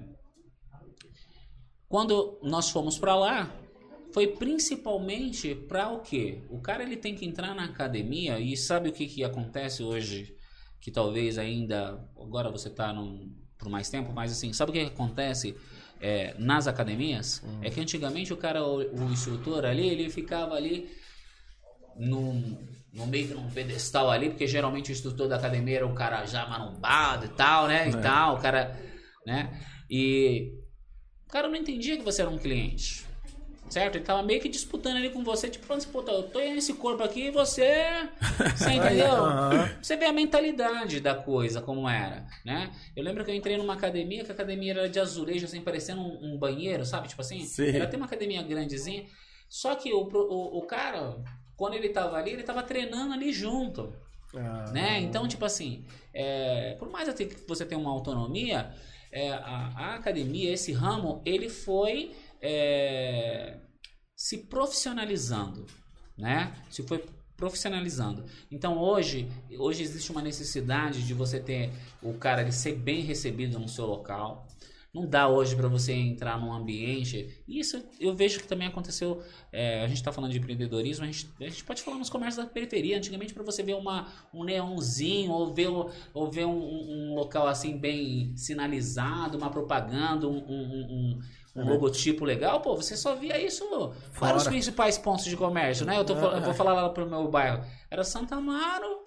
quando 1.88 2.38
nós 2.42 2.70
fomos 2.70 2.98
pra 2.98 3.14
lá, 3.14 3.50
foi 4.12 4.28
principalmente 4.28 5.54
pra 5.54 5.90
o 5.90 6.00
quê? 6.00 6.42
O 6.50 6.60
cara 6.60 6.82
ele 6.82 6.96
tem 6.96 7.14
que 7.14 7.24
entrar 7.24 7.54
na 7.54 7.64
academia 7.64 8.38
e 8.38 8.56
sabe 8.56 8.88
o 8.88 8.92
que, 8.92 9.06
que 9.06 9.24
acontece 9.24 9.82
hoje? 9.82 10.36
Que 10.80 10.90
talvez 10.90 11.38
ainda, 11.38 11.98
agora 12.20 12.50
você 12.50 12.68
tá 12.68 12.92
num, 12.92 13.34
por 13.58 13.68
mais 13.68 13.88
tempo, 13.88 14.12
mas 14.12 14.32
assim, 14.32 14.52
sabe 14.52 14.70
o 14.70 14.74
que, 14.74 14.84
que 14.84 14.92
acontece 14.92 15.56
é, 16.00 16.34
nas 16.38 16.66
academias? 16.66 17.42
É 17.62 17.70
que 17.70 17.80
antigamente 17.80 18.32
o 18.32 18.36
cara, 18.36 18.64
o, 18.64 18.78
o 18.78 19.12
instrutor 19.12 19.64
ali, 19.64 19.88
ele 19.88 20.10
ficava 20.10 20.54
ali 20.54 20.90
num, 21.96 22.58
no 22.94 23.06
meio 23.06 23.28
que 23.28 23.34
num 23.34 23.50
pedestal 23.50 24.10
ali, 24.10 24.30
porque 24.30 24.46
geralmente 24.46 24.90
o 24.90 24.92
instrutor 24.92 25.28
da 25.28 25.36
academia 25.36 25.76
era 25.76 25.86
um 25.86 25.94
cara 25.94 26.24
já 26.26 26.46
marombado 26.46 27.26
e 27.26 27.28
tal, 27.30 27.66
né? 27.66 27.88
E 27.88 27.96
tal, 28.00 28.36
o 28.36 28.40
cara, 28.40 28.78
né? 29.26 29.60
E 29.90 30.52
o 31.26 31.30
cara 31.30 31.48
não 31.48 31.56
entendia 31.56 31.96
que 31.96 32.04
você 32.04 32.22
era 32.22 32.30
um 32.30 32.38
cliente. 32.38 33.04
Certo? 33.68 33.96
Ele 33.96 34.04
tava 34.04 34.22
meio 34.22 34.40
que 34.40 34.48
disputando 34.48 34.98
ali 34.98 35.10
com 35.10 35.24
você, 35.24 35.48
tipo, 35.48 35.66
falando 35.66 35.82
assim, 35.82 35.90
pô, 35.90 36.02
eu 36.02 36.22
tô 36.24 36.38
nesse 36.38 36.74
corpo 36.74 37.02
aqui 37.02 37.26
e 37.26 37.30
você. 37.30 38.08
Você 38.54 38.70
entendeu? 38.70 39.10
Você 39.82 39.96
vê 39.96 40.04
a 40.04 40.12
mentalidade 40.12 41.00
da 41.00 41.14
coisa, 41.14 41.60
como 41.60 41.88
era, 41.88 42.24
né? 42.44 42.70
Eu 42.94 43.02
lembro 43.02 43.24
que 43.24 43.30
eu 43.30 43.34
entrei 43.34 43.56
numa 43.56 43.72
academia, 43.72 44.22
que 44.22 44.30
a 44.30 44.34
academia 44.34 44.74
era 44.74 44.88
de 44.88 45.00
azulejo, 45.00 45.46
assim, 45.46 45.60
parecendo 45.60 46.02
um, 46.02 46.34
um 46.34 46.38
banheiro, 46.38 46.84
sabe? 46.84 47.08
Tipo 47.08 47.22
assim, 47.22 47.40
Sim. 47.40 47.70
ela 47.70 47.86
tem 47.86 47.98
uma 47.98 48.06
academia 48.06 48.42
grandezinha. 48.42 49.06
Só 49.48 49.74
que 49.74 49.92
o, 49.92 50.02
o, 50.02 50.58
o 50.58 50.66
cara, 50.66 51.16
quando 51.56 51.74
ele 51.74 51.88
tava 51.88 52.16
ali, 52.16 52.32
ele 52.32 52.42
tava 52.42 52.62
treinando 52.62 53.12
ali 53.14 53.32
junto, 53.32 53.92
Ah, 54.34 54.70
né? 54.72 55.00
Então, 55.00 55.28
tipo 55.28 55.44
assim, 55.44 55.84
é, 56.12 56.74
por 56.78 56.90
mais 56.90 57.08
até 57.08 57.24
que 57.24 57.46
você 57.46 57.64
tenha 57.64 57.80
uma 57.80 57.90
autonomia, 57.90 58.74
é, 59.12 59.30
a, 59.30 59.72
a 59.76 59.94
academia, 59.94 60.52
esse 60.52 60.72
ramo, 60.72 61.22
ele 61.24 61.48
foi 61.48 62.12
é, 62.42 63.58
se 64.16 64.38
profissionalizando, 64.38 65.66
né? 66.18 66.52
Se 66.70 66.82
foi 66.82 67.04
profissionalizando. 67.36 68.24
Então 68.50 68.78
hoje, 68.78 69.28
hoje 69.58 69.82
existe 69.82 70.10
uma 70.10 70.22
necessidade 70.22 71.04
de 71.06 71.14
você 71.14 71.40
ter 71.40 71.70
o 72.02 72.14
cara 72.14 72.42
de 72.44 72.54
ser 72.54 72.76
bem 72.76 73.02
recebido 73.02 73.58
no 73.58 73.68
seu 73.68 73.86
local. 73.86 74.46
Não 74.94 75.04
dá 75.08 75.26
hoje 75.28 75.56
para 75.56 75.66
você 75.66 75.92
entrar 75.92 76.38
num 76.40 76.52
ambiente. 76.52 77.42
Isso 77.48 77.82
eu 77.98 78.14
vejo 78.14 78.38
que 78.38 78.46
também 78.46 78.68
aconteceu. 78.68 79.20
é, 79.52 79.82
a 79.82 79.88
gente 79.88 79.96
está 79.96 80.12
falando 80.12 80.30
de 80.30 80.38
empreendedorismo, 80.38 81.04
a 81.04 81.06
gente, 81.08 81.28
a 81.40 81.44
gente 81.48 81.64
pode 81.64 81.82
falar 81.82 81.98
nos 81.98 82.08
comércios 82.08 82.44
da 82.44 82.48
periferia. 82.50 82.96
Antigamente, 82.96 83.34
para 83.34 83.42
você 83.42 83.62
ver 83.62 83.74
uma, 83.74 84.06
um 84.32 84.44
neonzinho 84.44 85.32
ou 85.32 85.52
ver, 85.52 85.68
ou 85.68 86.30
ver 86.30 86.44
um, 86.44 86.56
um- 86.56 87.14
local 87.14 87.46
assim 87.48 87.76
bem 87.76 88.36
sinalizado, 88.36 89.36
uma 89.36 89.50
propaganda, 89.50 90.28
um, 90.28 90.36
um- 90.36 91.18
um- 91.56 91.62
um 91.62 91.68
logotipo 91.68 92.24
legal, 92.24 92.60
pô, 92.60 92.74
você 92.76 92.96
só 92.96 93.14
via 93.14 93.40
isso 93.40 93.64
para 94.18 94.36
os 94.36 94.42
Fora. 94.42 94.44
principais 94.50 94.98
pontos 94.98 95.24
de 95.24 95.36
comércio, 95.36 95.84
né? 95.86 95.96
Eu, 95.98 96.04
tô, 96.04 96.14
eu 96.14 96.40
vou 96.42 96.54
falar 96.54 96.72
lá 96.74 96.88
pro 96.90 97.08
meu 97.08 97.28
bairro. 97.28 97.64
Era 97.90 98.02
Santa 98.04 98.36
Amaro, 98.36 99.04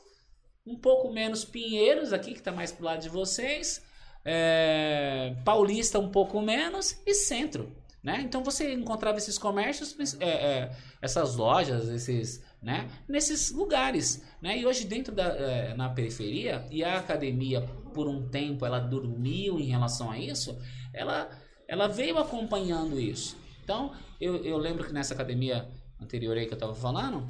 um 0.66 0.76
pouco 0.78 1.12
menos 1.12 1.44
Pinheiros 1.46 2.12
aqui, 2.14 2.34
que 2.34 2.42
tá 2.42 2.52
mais 2.52 2.72
pro 2.72 2.86
lado 2.86 3.02
de 3.02 3.10
vocês. 3.10 3.82
É, 4.30 5.38
Paulista 5.46 6.00
um 6.00 6.10
pouco 6.10 6.42
menos 6.42 7.02
e 7.06 7.14
Centro, 7.14 7.72
né? 8.04 8.20
Então 8.22 8.44
você 8.44 8.74
encontrava 8.74 9.18
esses 9.18 9.38
comércios, 9.38 9.96
é, 10.20 10.28
é, 10.28 10.72
essas 11.02 11.38
lojas, 11.38 11.88
esses, 11.88 12.44
né? 12.62 12.90
Nesses 13.08 13.54
lugares, 13.54 14.22
né? 14.42 14.58
E 14.58 14.66
hoje 14.66 14.86
dentro 14.86 15.16
da 15.16 15.74
na 15.76 15.88
periferia 15.88 16.68
e 16.70 16.84
a 16.84 16.98
academia 17.00 17.62
por 17.94 18.06
um 18.06 18.28
tempo 18.28 18.66
ela 18.66 18.80
dormiu 18.80 19.62
em 19.62 19.68
relação 19.68 20.12
a 20.12 20.20
isso, 20.20 20.60
ela 20.94 21.30
ela 21.66 21.88
veio 21.88 22.18
acompanhando 22.18 23.00
isso. 23.00 23.38
Então 23.64 23.94
eu, 24.20 24.44
eu 24.44 24.58
lembro 24.58 24.84
que 24.84 24.92
nessa 24.92 25.14
academia 25.14 25.70
anterior 26.02 26.36
aí 26.36 26.46
que 26.46 26.54
eu 26.54 26.58
tava 26.58 26.76
falando, 26.76 27.30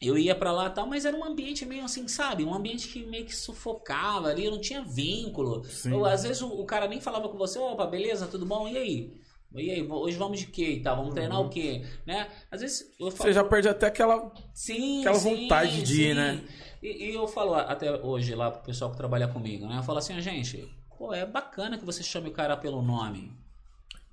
eu 0.00 0.16
ia 0.16 0.34
pra 0.34 0.50
lá 0.52 0.66
e 0.66 0.70
tal, 0.70 0.86
mas 0.86 1.04
era 1.04 1.16
um 1.16 1.24
ambiente 1.24 1.66
meio 1.66 1.84
assim, 1.84 2.06
sabe? 2.08 2.44
Um 2.44 2.54
ambiente 2.54 2.88
que 2.88 3.04
meio 3.04 3.24
que 3.26 3.36
sufocava 3.36 4.28
ali, 4.28 4.50
não 4.50 4.60
tinha 4.60 4.82
vínculo. 4.82 5.62
Sim. 5.64 5.92
Ou, 5.92 6.06
às 6.06 6.22
vezes 6.22 6.40
o, 6.42 6.48
o 6.48 6.64
cara 6.64 6.88
nem 6.88 7.00
falava 7.00 7.28
com 7.28 7.36
você, 7.36 7.58
opa, 7.58 7.86
beleza, 7.86 8.26
tudo 8.26 8.46
bom? 8.46 8.66
E 8.68 8.78
aí? 8.78 9.20
E 9.54 9.70
aí, 9.70 9.82
hoje 9.82 10.16
vamos 10.16 10.38
de 10.38 10.46
quê 10.46 10.74
e 10.74 10.80
tal? 10.80 10.96
Vamos 10.96 11.12
treinar 11.12 11.40
o 11.40 11.48
quê? 11.48 11.84
Né? 12.06 12.28
Às 12.50 12.60
vezes 12.60 12.94
eu 13.00 13.10
falo, 13.10 13.28
Você 13.28 13.32
já 13.34 13.42
perde 13.44 13.68
até 13.68 13.88
aquela. 13.88 14.32
Sim, 14.54 15.00
Aquela 15.00 15.18
sim, 15.18 15.42
vontade 15.42 15.82
de 15.82 16.02
ir, 16.02 16.08
sim. 16.10 16.14
né? 16.14 16.44
E, 16.82 17.10
e 17.10 17.14
eu 17.14 17.26
falo 17.26 17.54
até 17.54 17.90
hoje 18.00 18.34
lá 18.34 18.50
pro 18.50 18.62
pessoal 18.62 18.90
que 18.92 18.96
trabalha 18.96 19.26
comigo, 19.28 19.66
né? 19.66 19.78
Eu 19.78 19.82
falo 19.82 19.98
assim, 19.98 20.14
"Ah, 20.14 20.20
gente, 20.20 20.66
pô, 20.96 21.12
é 21.12 21.26
bacana 21.26 21.76
que 21.76 21.84
você 21.84 22.02
chame 22.02 22.28
o 22.28 22.32
cara 22.32 22.56
pelo 22.56 22.80
nome. 22.80 23.32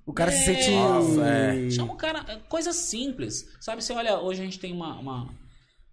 O 0.04 0.12
cara 0.12 0.32
se 0.32 0.38
É. 0.50 0.54
sente. 0.54 0.70
Nossa, 0.72 1.24
é. 1.24 1.70
Chama 1.70 1.92
o 1.92 1.96
cara, 1.96 2.24
é 2.28 2.36
coisa 2.48 2.72
simples. 2.72 3.48
Sabe, 3.60 3.80
você 3.82 3.92
olha, 3.92 4.18
hoje 4.18 4.42
a 4.42 4.44
gente 4.44 4.58
tem 4.58 4.72
uma, 4.72 4.98
uma, 4.98 5.28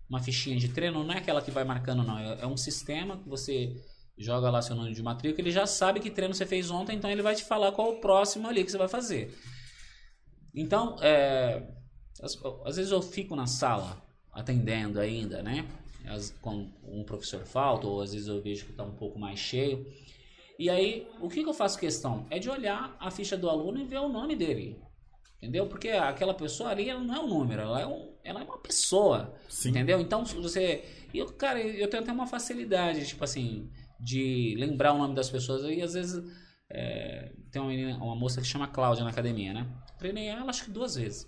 uma 0.10 0.22
fichinha 0.22 0.58
de 0.58 0.70
treino, 0.70 1.04
não 1.04 1.14
é 1.14 1.18
aquela 1.18 1.42
que 1.42 1.52
vai 1.52 1.64
marcando, 1.64 2.04
não. 2.04 2.18
É, 2.18 2.42
é 2.42 2.48
um 2.48 2.58
sistema 2.58 3.18
que 3.18 3.28
você 3.28 3.76
joga 4.18 4.50
lá 4.50 4.62
seu 4.62 4.76
número 4.76 4.96
de 4.96 5.04
matrícula, 5.04 5.42
ele 5.42 5.52
já 5.52 5.66
sabe 5.66 6.00
que 6.00 6.10
treino 6.10 6.34
você 6.34 6.46
fez 6.46 6.72
ontem, 6.72 6.96
então 6.96 7.10
ele 7.10 7.22
vai 7.22 7.36
te 7.36 7.44
falar 7.44 7.72
qual 7.72 7.92
o 7.92 8.00
próximo 8.00 8.48
ali 8.48 8.64
que 8.64 8.72
você 8.72 8.78
vai 8.78 8.88
fazer. 8.88 9.38
Então, 10.54 10.96
é, 11.02 11.68
às, 12.22 12.38
às 12.66 12.78
vezes 12.78 12.92
eu 12.92 13.02
fico 13.02 13.36
na 13.36 13.46
sala 13.46 14.02
atendendo 14.32 15.00
ainda, 15.00 15.42
né? 15.42 15.68
As, 16.08 16.30
quando 16.42 16.72
um 16.84 17.04
professor 17.04 17.44
falta, 17.46 17.88
ou 17.88 18.02
às 18.02 18.14
vezes 18.14 18.28
eu 18.28 18.42
vejo 18.42 18.66
que 18.66 18.72
está 18.72 18.84
um 18.84 18.96
pouco 18.96 19.20
mais 19.20 19.40
cheio. 19.40 19.86
E 20.58 20.70
aí, 20.70 21.08
o 21.20 21.28
que, 21.28 21.44
que 21.44 21.50
eu 21.50 21.54
faço 21.54 21.78
questão? 21.78 22.26
É 22.30 22.40
de 22.40 22.50
olhar 22.50 22.96
a 23.00 23.12
ficha 23.12 23.36
do 23.36 23.50
aluno 23.50 23.80
e 23.80 23.84
ver 23.84 23.98
o 23.98 24.08
nome 24.08 24.36
dele. 24.36 24.80
Entendeu? 25.46 25.68
Porque 25.68 25.90
aquela 25.90 26.34
pessoa 26.34 26.72
ali 26.72 26.90
ela 26.90 27.00
não 27.00 27.14
é 27.14 27.20
um 27.20 27.28
número, 27.28 27.62
ela 27.62 27.80
é, 27.80 27.86
um, 27.86 28.16
ela 28.24 28.42
é 28.42 28.44
uma 28.44 28.58
pessoa. 28.58 29.38
Sim. 29.48 29.70
Entendeu? 29.70 30.00
Então, 30.02 30.26
você. 30.26 30.84
Eu, 31.14 31.28
cara, 31.34 31.62
eu 31.62 31.88
tenho 31.88 32.02
até 32.02 32.12
uma 32.12 32.26
facilidade, 32.26 33.06
tipo 33.06 33.24
assim, 33.24 33.70
de 34.00 34.56
lembrar 34.58 34.94
o 34.94 34.98
nome 34.98 35.14
das 35.14 35.30
pessoas. 35.30 35.64
E 35.64 35.84
às 35.84 35.94
vezes 35.94 36.24
é, 36.68 37.32
tem 37.52 37.62
uma, 37.62 37.70
menina, 37.70 37.96
uma 37.98 38.16
moça 38.16 38.42
que 38.42 38.48
chama 38.48 38.68
Cláudia 38.68 39.04
na 39.04 39.12
academia, 39.12 39.54
né? 39.54 39.68
Treinei 40.00 40.28
ela 40.28 40.50
acho 40.50 40.66
que 40.66 40.72
duas 40.72 40.96
vezes. 40.96 41.28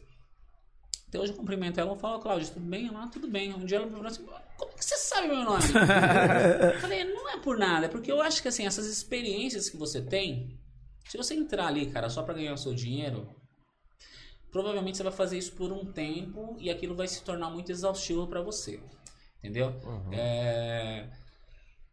Até 1.07 1.19
hoje 1.19 1.31
eu 1.31 1.37
cumprimento 1.37 1.79
ela 1.79 1.95
e 1.95 1.99
falo, 1.99 2.19
Cláudia, 2.19 2.49
tudo 2.51 2.65
bem? 2.65 2.87
Ela, 2.87 3.07
tudo 3.07 3.27
bem. 3.27 3.53
Um 3.53 3.65
dia 3.65 3.77
ela 3.77 3.85
me 3.85 3.91
perguntou 3.91 4.11
assim, 4.11 4.25
como 4.57 4.73
que 4.73 4.83
você 4.83 4.97
sabe 4.97 5.27
meu 5.27 5.43
nome? 5.43 5.61
eu 6.73 6.81
falei, 6.81 7.03
não 7.03 7.29
é 7.29 7.37
por 7.37 7.57
nada, 7.57 7.85
é 7.85 7.89
porque 7.89 8.11
eu 8.11 8.19
acho 8.19 8.41
que 8.41 8.47
assim, 8.47 8.65
essas 8.65 8.87
experiências 8.87 9.69
que 9.69 9.77
você 9.77 10.01
tem, 10.01 10.59
se 11.07 11.15
você 11.15 11.33
entrar 11.33 11.67
ali, 11.67 11.85
cara, 11.85 12.09
só 12.09 12.23
pra 12.23 12.33
ganhar 12.33 12.53
o 12.53 12.57
seu 12.57 12.73
dinheiro, 12.73 13.29
provavelmente 14.57 14.97
você 14.97 15.03
vai 15.03 15.11
fazer 15.11 15.37
isso 15.37 15.51
por 15.53 15.71
um 15.71 15.85
tempo 15.85 16.55
e 16.59 16.69
aquilo 16.71 16.95
vai 16.95 17.07
se 17.07 17.21
tornar 17.23 17.49
muito 17.51 17.71
exaustivo 17.71 18.25
pra 18.25 18.41
você. 18.41 18.79
Entendeu? 19.37 19.71
É, 20.11 21.07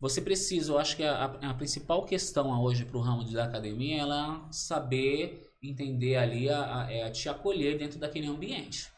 Você 0.01 0.21
precisa, 0.21 0.73
eu 0.73 0.79
acho 0.79 0.97
que 0.97 1.03
a, 1.05 1.25
a- 1.25 1.51
a 1.51 1.55
principal 1.55 2.05
questão 2.05 2.61
hoje 2.63 2.85
pro 2.85 3.01
ramo 3.01 3.25
de- 3.25 3.33
da 3.35 3.45
academia 3.45 3.97
é 3.97 3.99
ela 3.99 4.49
saber 4.51 5.47
entender 5.63 6.17
ali, 6.17 6.49
a, 6.51 6.85
a- 6.85 6.93
é 6.93 7.11
te 7.11 7.29
acolher 7.29 7.79
dentro 7.79 7.99
daquele 7.99 8.27
ambiente. 8.27 8.91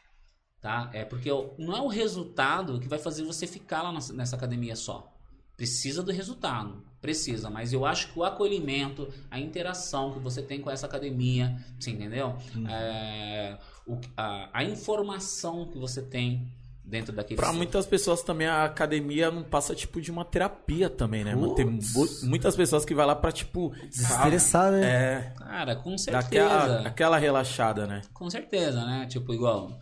Tá? 0.60 0.90
É 0.92 1.04
porque 1.04 1.30
o- 1.30 1.54
não 1.58 1.76
é 1.76 1.80
o 1.80 1.86
resultado 1.88 2.78
que 2.80 2.88
vai 2.88 2.98
fazer 2.98 3.24
você 3.24 3.46
ficar 3.46 3.82
lá 3.82 3.92
nessa 4.14 4.36
academia 4.36 4.74
só. 4.76 5.12
Precisa 5.56 6.02
do 6.02 6.10
resultado, 6.12 6.84
precisa, 7.00 7.48
mas 7.50 7.72
eu 7.72 7.84
acho 7.86 8.12
que 8.12 8.18
o 8.18 8.24
acolhimento, 8.24 9.08
a 9.30 9.38
interação 9.38 10.12
que 10.12 10.18
você 10.18 10.42
tem 10.42 10.60
com 10.60 10.70
essa 10.70 10.86
academia, 10.86 11.56
você 11.78 11.90
entendeu? 11.90 12.36
É, 12.68 13.56
o- 13.86 14.00
a, 14.16 14.50
a 14.52 14.64
informação 14.64 15.66
que 15.68 15.78
você 15.78 16.02
tem 16.02 16.48
dentro 16.84 17.12
daquele 17.12 17.36
Pra 17.36 17.52
muitas 17.52 17.84
pessoas 17.84 18.22
também 18.22 18.46
a 18.46 18.64
academia 18.64 19.30
não 19.30 19.42
passa 19.42 19.74
tipo 19.74 20.00
de 20.00 20.10
uma 20.10 20.24
terapia 20.24 20.88
também, 20.88 21.24
né? 21.24 21.34
Tem 21.56 21.80
muitas 22.22 22.54
pessoas 22.56 22.84
que 22.84 22.94
vai 22.94 23.04
lá 23.06 23.14
pra 23.14 23.32
tipo. 23.32 23.72
Desestressar, 23.88 24.70
né? 24.72 24.86
É. 24.86 25.32
Cara, 25.36 25.76
com 25.76 25.98
certeza. 25.98 26.26
aquela, 26.26 26.80
aquela 26.86 27.18
relaxada, 27.18 27.86
né? 27.86 28.02
Com 28.14 28.30
certeza, 28.30 28.84
né? 28.84 29.06
Tipo, 29.06 29.34
igual. 29.34 29.78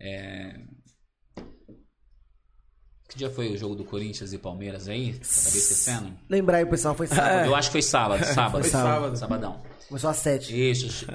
É... 0.00 0.60
Que 3.14 3.18
dia 3.18 3.30
foi 3.30 3.52
o 3.52 3.56
jogo 3.56 3.76
do 3.76 3.84
Corinthians 3.84 4.32
e 4.32 4.38
Palmeiras 4.38 4.88
aí? 4.88 5.10
Acabei 5.10 5.22
esquecendo. 5.22 6.12
Lembrar 6.28 6.56
aí, 6.56 6.66
pessoal, 6.66 6.96
foi 6.96 7.06
sábado. 7.06 7.46
Eu 7.46 7.54
acho 7.54 7.68
que 7.68 7.74
foi 7.74 7.82
sábado, 7.82 8.24
sábado. 8.26 8.60
Foi 8.60 8.68
sábado. 8.68 9.16
Sabadão. 9.16 9.62
Começou 9.86 10.10
às 10.10 10.16
sete. 10.16 10.52
Isso. 10.52 11.06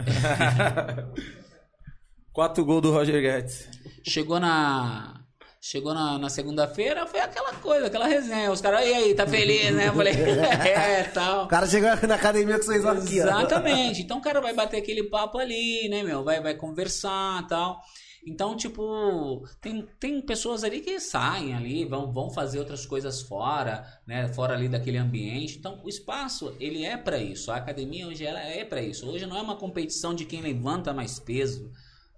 Quatro 2.31 2.63
gols 2.63 2.83
do 2.83 2.93
Roger 2.93 3.21
Guedes. 3.21 3.67
Chegou 4.01 4.39
na. 4.39 5.25
Chegou 5.59 5.93
na, 5.93 6.17
na 6.17 6.29
segunda-feira, 6.29 7.05
foi 7.05 7.19
aquela 7.19 7.51
coisa, 7.55 7.87
aquela 7.87 8.07
resenha. 8.07 8.49
Os 8.49 8.61
caras, 8.61 8.87
e 8.87 8.93
aí, 8.93 9.13
tá 9.13 9.27
feliz, 9.27 9.75
né? 9.75 9.89
Eu 9.89 9.93
falei, 9.93 10.13
é, 10.23 11.03
tal. 11.03 11.43
O 11.43 11.47
cara 11.49 11.67
chegou 11.67 11.89
na 12.07 12.15
academia 12.15 12.55
com 12.55 12.63
seus 12.63 12.85
olhos 12.85 13.03
aqui, 13.03 13.19
ó. 13.19 13.25
Exatamente. 13.25 14.03
Então 14.03 14.19
o 14.19 14.21
cara 14.21 14.39
vai 14.39 14.53
bater 14.53 14.77
aquele 14.77 15.03
papo 15.09 15.37
ali, 15.37 15.89
né, 15.89 16.01
meu? 16.01 16.23
Vai, 16.23 16.41
vai 16.41 16.55
conversar 16.55 17.45
tal. 17.49 17.81
Então, 18.29 18.55
tipo, 18.55 19.43
tem, 19.59 19.81
tem 19.99 20.21
pessoas 20.21 20.63
ali 20.63 20.81
que 20.81 20.99
saem 20.99 21.53
ali, 21.55 21.85
vão, 21.85 22.11
vão 22.11 22.29
fazer 22.29 22.59
outras 22.59 22.85
coisas 22.85 23.21
fora, 23.21 23.85
né? 24.05 24.27
Fora 24.29 24.53
ali 24.53 24.69
daquele 24.69 24.97
ambiente. 24.97 25.57
Então, 25.57 25.81
o 25.83 25.89
espaço, 25.89 26.55
ele 26.59 26.85
é 26.85 26.95
pra 26.95 27.17
isso. 27.17 27.51
A 27.51 27.55
academia 27.55 28.07
hoje 28.07 28.25
ela 28.25 28.39
é 28.39 28.63
pra 28.63 28.81
isso. 28.81 29.07
Hoje 29.09 29.25
não 29.25 29.37
é 29.37 29.41
uma 29.41 29.55
competição 29.55 30.13
de 30.13 30.25
quem 30.25 30.41
levanta 30.41 30.93
mais 30.93 31.19
peso, 31.19 31.71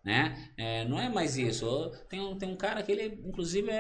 né? 0.04 0.52
É, 0.58 0.86
não 0.86 1.00
é 1.00 1.08
mais 1.10 1.38
isso. 1.38 1.92
Tem 2.10 2.36
tem 2.38 2.50
um 2.50 2.56
cara 2.56 2.84
que 2.84 2.92
ele, 2.92 3.22
inclusive, 3.26 3.70
é, 3.70 3.76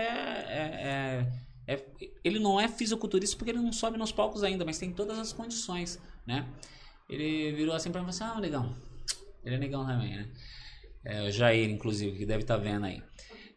é- 0.47 1.27
é- 1.67 1.75
é- 1.75 2.11
Ele 2.23 2.39
não 2.39 2.59
é 2.59 2.67
fisiculturista 2.67 3.35
porque 3.37 3.51
ele 3.51 3.59
não 3.59 3.71
sobe 3.73 3.97
nos 3.97 4.11
palcos 4.11 4.43
ainda, 4.43 4.63
mas 4.65 4.77
tem 4.77 4.91
todas 4.93 5.17
as 5.19 5.33
condições, 5.33 5.99
né? 6.25 6.47
Ele 7.09 7.51
virou 7.53 7.75
assim 7.75 7.91
pra 7.91 8.01
mim 8.01 8.09
e 8.09 8.13
falou 8.13 8.29
assim, 8.31 8.37
ah, 8.37 8.41
negão. 8.41 8.75
Ele 9.43 9.55
é 9.55 9.57
negão 9.57 9.85
também, 9.85 10.15
né? 10.17 10.29
É, 11.03 11.23
o 11.23 11.31
Jair, 11.31 11.69
inclusive, 11.69 12.17
que 12.17 12.25
deve 12.25 12.43
estar 12.43 12.57
vendo 12.57 12.85
aí. 12.85 13.01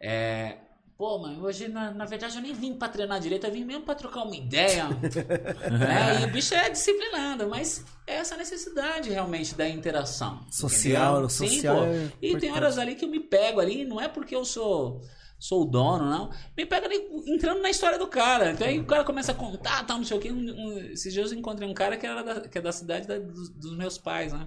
É, 0.01 0.59
Pô, 0.97 1.19
mano, 1.19 1.43
hoje 1.43 1.67
na, 1.67 1.91
na 1.91 2.05
verdade 2.05 2.37
eu 2.37 2.43
nem 2.43 2.55
vim 2.55 2.75
pra 2.75 2.89
treinar 2.89 3.19
direito, 3.19 3.45
eu 3.47 3.53
vim 3.53 3.65
mesmo 3.65 3.83
pra 3.83 3.97
trocar 3.97 4.23
uma 4.23 4.37
ideia. 4.37 4.89
né? 4.89 6.21
E 6.23 6.25
o 6.25 6.31
bicho 6.31 6.55
é 6.55 6.71
disciplinado, 6.71 7.49
mas 7.49 7.85
é 8.07 8.15
essa 8.15 8.37
necessidade 8.37 9.11
realmente 9.11 9.57
da 9.57 9.69
interação. 9.69 10.47
Social, 10.51 11.25
entendeu? 11.25 11.31
social 11.31 11.77
pô. 11.79 11.83
é 11.85 12.11
E 12.23 12.39
tem 12.39 12.53
horas 12.53 12.79
ali 12.79 12.95
que 12.95 13.05
eu 13.05 13.09
me 13.09 13.19
pego 13.19 13.61
ali, 13.61 13.85
não 13.85 14.01
é 14.01 14.07
porque 14.09 14.37
eu 14.37 14.45
sou 14.45 15.01
sou 15.37 15.63
o 15.63 15.65
dono, 15.67 16.09
não. 16.09 16.31
Me 16.57 16.65
pega 16.65 16.87
ali 16.87 16.97
entrando 17.27 17.61
na 17.61 17.69
história 17.71 17.99
do 17.99 18.07
cara. 18.07 18.53
Então 18.53 18.67
aí 18.67 18.79
o 18.79 18.87
cara 18.87 19.03
começa 19.05 19.33
a 19.33 19.35
contar, 19.35 19.85
tal, 19.85 19.99
não 19.99 20.05
sei 20.05 20.17
o 20.17 20.21
quê. 20.21 20.31
Um- 20.31 20.39
um- 20.69 20.79
esses 20.93 21.13
dias 21.13 21.33
eu 21.33 21.39
encontrei 21.39 21.69
um 21.69 21.75
cara 21.75 21.97
que 21.97 22.07
era 22.07 22.23
da, 22.23 22.41
que 22.49 22.57
é 22.57 22.61
da 22.63 22.73
cidade 22.73 23.07
da- 23.09 23.19
dos, 23.19 23.49
dos 23.51 23.77
meus 23.77 23.99
pais, 23.99 24.33
né? 24.33 24.47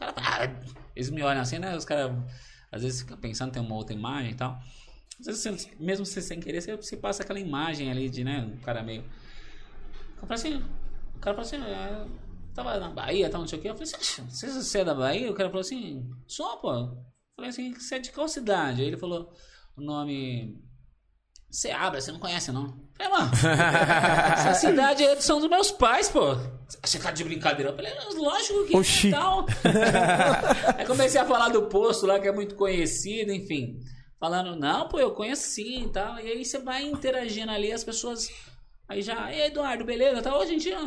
Cara, 0.00 0.14
ah, 0.16 0.62
eles 0.96 1.10
me 1.10 1.22
olham 1.22 1.42
assim, 1.42 1.58
né? 1.58 1.76
Os 1.76 1.84
caras 1.84 2.10
às 2.72 2.82
vezes 2.82 3.02
ficam 3.02 3.18
pensando 3.18 3.52
tem 3.52 3.62
uma 3.62 3.74
outra 3.74 3.94
imagem 3.94 4.32
e 4.32 4.34
tal. 4.34 4.58
Às 5.20 5.26
vezes, 5.26 5.42
você- 5.42 5.76
mesmo 5.78 6.06
você 6.06 6.22
sem 6.22 6.40
querer, 6.40 6.62
você, 6.62 6.74
você 6.76 6.96
passa 6.96 7.22
aquela 7.22 7.38
imagem 7.38 7.90
ali 7.90 8.08
de, 8.08 8.24
né? 8.24 8.40
Um 8.40 8.56
cara 8.58 8.82
meio. 8.82 9.04
Cara 10.16 10.26
fala 10.26 10.34
assim. 10.34 10.62
O 11.16 11.18
cara 11.20 11.36
fala 11.36 11.46
assim, 11.46 11.56
ah, 11.58 12.06
tava 12.54 12.78
na 12.78 12.88
Bahia, 12.90 13.28
tal, 13.30 13.40
não 13.42 13.48
sei 13.48 13.58
o 13.58 13.62
quê. 13.62 13.68
Eu 13.68 13.74
falei 13.76 13.92
assim, 13.92 14.22
"Oxe, 14.22 14.46
você 14.50 14.78
é 14.80 14.84
da 14.84 14.94
Bahia? 14.94 15.30
O 15.30 15.34
cara 15.34 15.50
falou 15.50 15.60
assim, 15.60 16.08
sou, 16.26 16.56
pô. 16.58 16.72
Eu 16.72 16.96
falei 17.36 17.50
assim, 17.50 17.74
você 17.74 17.96
é 17.96 17.98
de 17.98 18.12
qual 18.12 18.28
cidade? 18.28 18.80
Aí 18.82 18.88
ele 18.88 18.96
falou 18.96 19.32
o 19.76 19.80
nome. 19.82 20.58
Seabra, 21.50 22.00
você 22.00 22.12
não 22.12 22.20
conhece, 22.20 22.52
não? 22.52 22.78
Falei, 22.96 23.12
mano, 23.12 23.30
essa 24.34 24.54
cidade 24.54 25.02
é 25.02 25.20
são 25.20 25.40
dos 25.40 25.50
meus 25.50 25.70
pais, 25.72 26.08
pô. 26.08 26.36
Você 26.84 26.98
tá 27.00 27.10
de 27.10 27.24
brincadeira? 27.24 27.70
Eu 27.72 27.76
falei, 27.76 27.92
lógico 28.14 28.66
que 28.66 28.76
Oxi. 28.76 29.08
é 29.08 29.10
tal. 29.10 29.44
Aí 30.78 30.86
comecei 30.86 31.20
a 31.20 31.24
falar 31.24 31.48
do 31.48 31.62
posto 31.62 32.06
lá, 32.06 32.20
que 32.20 32.28
é 32.28 32.32
muito 32.32 32.54
conhecido, 32.54 33.32
enfim. 33.32 33.80
Falando, 34.20 34.54
não, 34.54 34.86
pô, 34.86 35.00
eu 35.00 35.12
conheço 35.12 35.48
sim 35.48 35.86
e 35.86 35.88
tal. 35.88 36.18
E 36.20 36.30
aí 36.30 36.44
você 36.44 36.58
vai 36.58 36.84
interagindo 36.84 37.50
ali, 37.50 37.72
as 37.72 37.82
pessoas. 37.82 38.28
Aí 38.86 39.00
já, 39.00 39.32
e 39.32 39.40
Eduardo, 39.40 39.84
beleza? 39.84 40.20
Tá, 40.20 40.36
hoje 40.36 40.54
em 40.54 40.58
dia. 40.58 40.78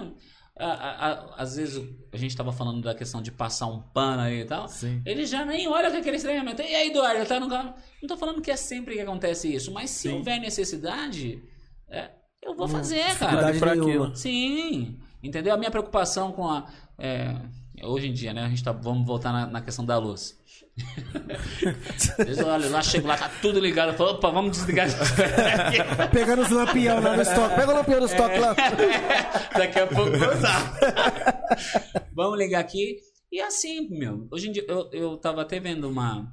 A- 0.57 0.65
a- 0.65 1.11
a- 1.11 1.35
às 1.37 1.55
vezes 1.55 1.83
a 2.11 2.17
gente 2.17 2.35
tava 2.37 2.51
falando 2.51 2.81
da 2.81 2.93
questão 2.93 3.21
de 3.21 3.31
passar 3.31 3.67
um 3.67 3.81
pano 3.81 4.21
aí 4.21 4.41
e 4.41 4.45
tal. 4.45 4.67
Sim. 4.67 5.01
Ele 5.05 5.25
já 5.25 5.43
nem 5.45 5.67
olha 5.67 5.89
com 5.89 5.97
aquele 5.97 6.17
estranhamento. 6.17 6.61
E 6.61 6.75
aí, 6.75 6.89
Eduardo, 6.89 7.25
tá 7.25 7.39
no 7.39 7.49
carro? 7.49 7.73
Não 8.01 8.07
tô 8.07 8.17
falando 8.17 8.41
que 8.41 8.51
é 8.51 8.55
sempre 8.55 8.95
que 8.95 9.01
acontece 9.01 9.53
isso, 9.53 9.71
mas 9.71 9.89
se 9.89 10.09
Sim. 10.09 10.15
houver 10.15 10.39
necessidade, 10.39 11.41
é, 11.89 12.09
eu 12.41 12.55
vou 12.55 12.67
fazer, 12.67 13.17
cara. 13.17 13.53
pra 13.57 13.73
aquilo. 13.73 14.15
Sim, 14.15 14.99
entendeu? 15.23 15.53
A 15.53 15.57
minha 15.57 15.71
preocupação 15.71 16.31
com 16.31 16.47
a. 16.47 16.67
é, 16.97 17.35
hoje 17.83 18.07
em 18.07 18.13
dia, 18.13 18.33
né? 18.33 18.43
A 18.43 18.49
gente 18.49 18.63
tá. 18.63 18.71
Vamos 18.71 19.05
voltar 19.07 19.31
na, 19.33 19.47
na 19.47 19.61
questão 19.61 19.83
da 19.83 19.97
luz. 19.97 20.39
Olho 22.45 22.69
lá, 22.71 22.81
chego 22.81 23.07
lá, 23.07 23.17
tá 23.17 23.29
tudo 23.41 23.59
ligado. 23.59 23.89
Eu 23.89 23.97
falo, 23.97 24.11
opa, 24.11 24.31
vamos 24.31 24.57
desligar. 24.57 24.87
Pegando 26.11 26.41
os 26.41 26.49
lampião 26.49 26.99
lá 26.99 27.15
no 27.15 27.21
estoque. 27.21 27.55
Pega 27.55 27.71
o 27.71 27.75
lampião 27.75 27.99
no 27.99 28.05
estoque 28.05 28.39
lá. 28.39 28.55
Daqui 29.53 29.79
a 29.79 29.87
pouco 29.87 30.11
usar. 30.11 30.77
Vamos 32.13 32.39
ligar 32.39 32.59
aqui. 32.59 32.97
E 33.31 33.39
assim, 33.41 33.87
meu. 33.89 34.27
Hoje 34.31 34.49
em 34.49 34.51
dia, 34.51 34.65
eu, 34.67 34.89
eu 34.91 35.17
tava 35.17 35.41
até 35.41 35.59
vendo 35.59 35.89
uma. 35.89 36.31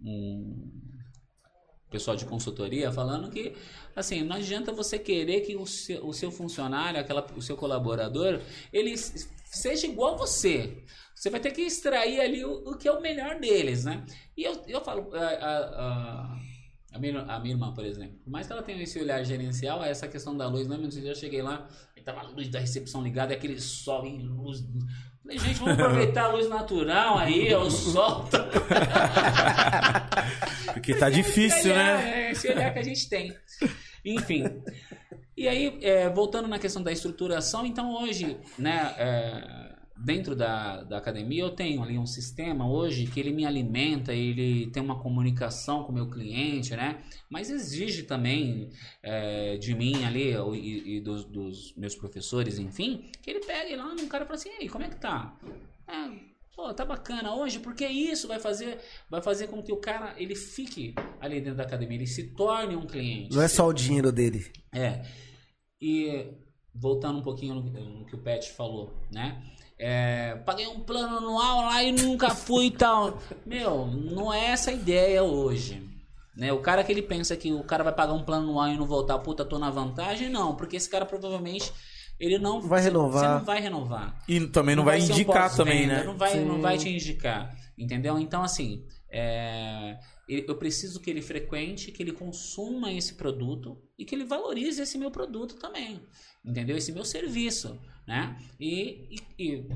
Um 0.00 0.70
pessoal 1.90 2.16
de 2.16 2.24
consultoria 2.24 2.90
falando 2.90 3.30
que, 3.30 3.52
assim, 3.94 4.22
não 4.22 4.36
adianta 4.36 4.72
você 4.72 4.98
querer 4.98 5.42
que 5.42 5.54
o 5.54 5.66
seu, 5.66 6.06
o 6.06 6.14
seu 6.14 6.32
funcionário, 6.32 6.98
aquela, 6.98 7.24
o 7.36 7.42
seu 7.42 7.54
colaborador, 7.54 8.40
ele 8.72 8.96
seja 8.96 9.86
igual 9.86 10.14
a 10.14 10.16
você. 10.16 10.82
Você 11.22 11.30
vai 11.30 11.38
ter 11.38 11.52
que 11.52 11.62
extrair 11.62 12.20
ali 12.20 12.44
o, 12.44 12.68
o 12.68 12.76
que 12.76 12.88
é 12.88 12.92
o 12.92 13.00
melhor 13.00 13.38
deles, 13.38 13.84
né? 13.84 14.04
E 14.36 14.42
eu, 14.42 14.60
eu 14.66 14.84
falo, 14.84 15.08
a, 15.14 15.20
a, 15.20 16.36
a, 16.94 16.98
minha, 16.98 17.20
a 17.20 17.38
minha 17.38 17.54
irmã, 17.54 17.72
por 17.72 17.84
exemplo, 17.84 18.18
por 18.24 18.28
mais 18.28 18.44
que 18.44 18.52
ela 18.52 18.60
tenha 18.60 18.82
esse 18.82 19.00
olhar 19.00 19.22
gerencial, 19.22 19.84
essa 19.84 20.08
questão 20.08 20.36
da 20.36 20.48
luz, 20.48 20.66
lembra? 20.66 20.88
Eu 20.98 21.14
cheguei 21.14 21.40
lá, 21.40 21.68
e 21.96 22.00
tava 22.00 22.22
a 22.22 22.24
luz 22.24 22.48
da 22.48 22.58
recepção 22.58 23.04
ligada, 23.04 23.32
aquele 23.32 23.60
sol 23.60 24.04
em 24.04 24.20
luz. 24.20 24.64
Falei, 25.22 25.38
gente, 25.38 25.60
vamos 25.60 25.78
aproveitar 25.78 26.24
a 26.24 26.32
luz 26.32 26.48
natural 26.48 27.18
aí, 27.18 27.54
o 27.54 27.70
sol. 27.70 28.28
Porque 30.74 30.92
tá 30.92 31.08
difícil, 31.08 31.56
esse 31.56 31.70
olhar, 31.70 31.98
né? 31.98 32.26
É, 32.26 32.32
esse 32.32 32.48
olhar 32.48 32.72
que 32.72 32.80
a 32.80 32.82
gente 32.82 33.08
tem. 33.08 33.32
Enfim. 34.04 34.60
E 35.36 35.46
aí, 35.46 35.78
é, 35.82 36.10
voltando 36.10 36.48
na 36.48 36.58
questão 36.58 36.82
da 36.82 36.90
estruturação, 36.90 37.64
então 37.64 37.94
hoje, 37.94 38.36
né, 38.58 38.92
é, 38.98 39.61
dentro 40.04 40.34
da, 40.34 40.82
da 40.82 40.98
academia, 40.98 41.42
eu 41.42 41.50
tenho 41.50 41.82
ali 41.82 41.98
um 41.98 42.06
sistema 42.06 42.68
hoje 42.68 43.06
que 43.06 43.20
ele 43.20 43.32
me 43.32 43.46
alimenta, 43.46 44.12
ele 44.12 44.70
tem 44.70 44.82
uma 44.82 45.00
comunicação 45.00 45.84
com 45.84 45.92
o 45.92 45.94
meu 45.94 46.10
cliente, 46.10 46.74
né? 46.74 47.02
Mas 47.30 47.50
exige 47.50 48.02
também 48.02 48.70
é, 49.02 49.56
de 49.56 49.74
mim 49.74 50.04
ali 50.04 50.34
e, 50.54 50.96
e 50.96 51.00
dos, 51.00 51.24
dos 51.24 51.74
meus 51.76 51.94
professores, 51.94 52.58
enfim, 52.58 53.10
que 53.22 53.30
ele 53.30 53.40
pegue 53.40 53.76
lá 53.76 53.94
num 53.94 54.08
cara 54.08 54.24
e 54.24 54.26
fala 54.26 54.38
assim, 54.38 54.50
ei, 54.60 54.68
como 54.68 54.84
é 54.84 54.88
que 54.88 54.96
tá? 54.96 55.38
É, 55.86 56.10
pô, 56.54 56.72
tá 56.74 56.84
bacana 56.84 57.34
hoje, 57.34 57.60
porque 57.60 57.86
isso 57.86 58.26
vai 58.26 58.40
fazer, 58.40 58.78
vai 59.08 59.22
fazer 59.22 59.46
com 59.46 59.62
que 59.62 59.72
o 59.72 59.76
cara 59.76 60.14
ele 60.16 60.34
fique 60.34 60.94
ali 61.20 61.40
dentro 61.40 61.56
da 61.56 61.62
academia, 61.62 61.96
ele 61.96 62.06
se 62.06 62.34
torne 62.34 62.74
um 62.74 62.86
cliente. 62.86 63.34
Não 63.34 63.42
é 63.42 63.48
só 63.48 63.66
o 63.66 63.72
dinheiro 63.72 64.10
dele. 64.10 64.50
É. 64.72 65.04
E 65.80 66.26
voltando 66.74 67.18
um 67.18 67.22
pouquinho 67.22 67.54
no, 67.54 67.62
no 67.62 68.06
que 68.06 68.14
o 68.14 68.18
Pet 68.18 68.50
falou, 68.52 68.92
né? 69.12 69.42
É, 69.84 70.36
paguei 70.46 70.68
um 70.68 70.78
plano 70.78 71.16
anual 71.18 71.62
lá 71.62 71.82
e 71.82 71.90
nunca 71.90 72.30
fui 72.30 72.66
e 72.66 72.70
tal. 72.70 73.18
Meu, 73.44 73.88
não 73.88 74.32
é 74.32 74.50
essa 74.50 74.70
a 74.70 74.72
ideia 74.72 75.24
hoje. 75.24 75.82
Né? 76.36 76.52
O 76.52 76.60
cara 76.60 76.84
que 76.84 76.92
ele 76.92 77.02
pensa 77.02 77.36
que 77.36 77.52
o 77.52 77.64
cara 77.64 77.82
vai 77.82 77.92
pagar 77.92 78.12
um 78.12 78.22
plano 78.22 78.48
anual 78.48 78.68
e 78.68 78.76
não 78.76 78.86
voltar, 78.86 79.18
puta, 79.18 79.44
tô 79.44 79.58
na 79.58 79.70
vantagem, 79.70 80.28
não. 80.28 80.54
Porque 80.54 80.76
esse 80.76 80.88
cara 80.88 81.04
provavelmente 81.04 81.72
ele 82.20 82.38
não 82.38 82.60
Vai 82.60 82.80
você- 82.80 82.88
renovar. 82.90 83.22
Você 83.24 83.28
não 83.38 83.44
vai 83.44 83.60
renovar. 83.60 84.22
E 84.28 84.46
também 84.46 84.76
não, 84.76 84.84
vai, 84.84 85.00
ser 85.00 85.10
um 85.10 85.14
indicar 85.16 85.48
pós-venda, 85.48 85.64
também, 85.64 85.86
né? 85.88 86.04
Não 86.04 86.16
vai, 86.16 86.44
não 86.44 86.60
vai 86.60 86.78
te 86.78 86.88
indicar, 86.88 87.52
entendeu? 87.76 88.16
Então, 88.20 88.44
assim, 88.44 88.84
é, 89.10 89.98
eu 90.28 90.54
preciso 90.54 91.00
que 91.00 91.10
ele 91.10 91.20
frequente, 91.20 91.90
que 91.90 92.02
ele 92.02 92.12
consuma 92.12 92.92
esse 92.92 93.14
produto 93.14 93.76
e 93.98 94.04
que 94.04 94.14
ele 94.14 94.24
valorize 94.24 94.80
esse 94.80 94.96
meu 94.96 95.10
produto 95.10 95.56
também, 95.56 96.00
entendeu? 96.44 96.76
Esse 96.76 96.92
meu 96.92 97.04
serviço, 97.04 97.80
né? 98.06 98.36
E, 98.58 99.08
e- 99.38 99.44
e 99.44 99.68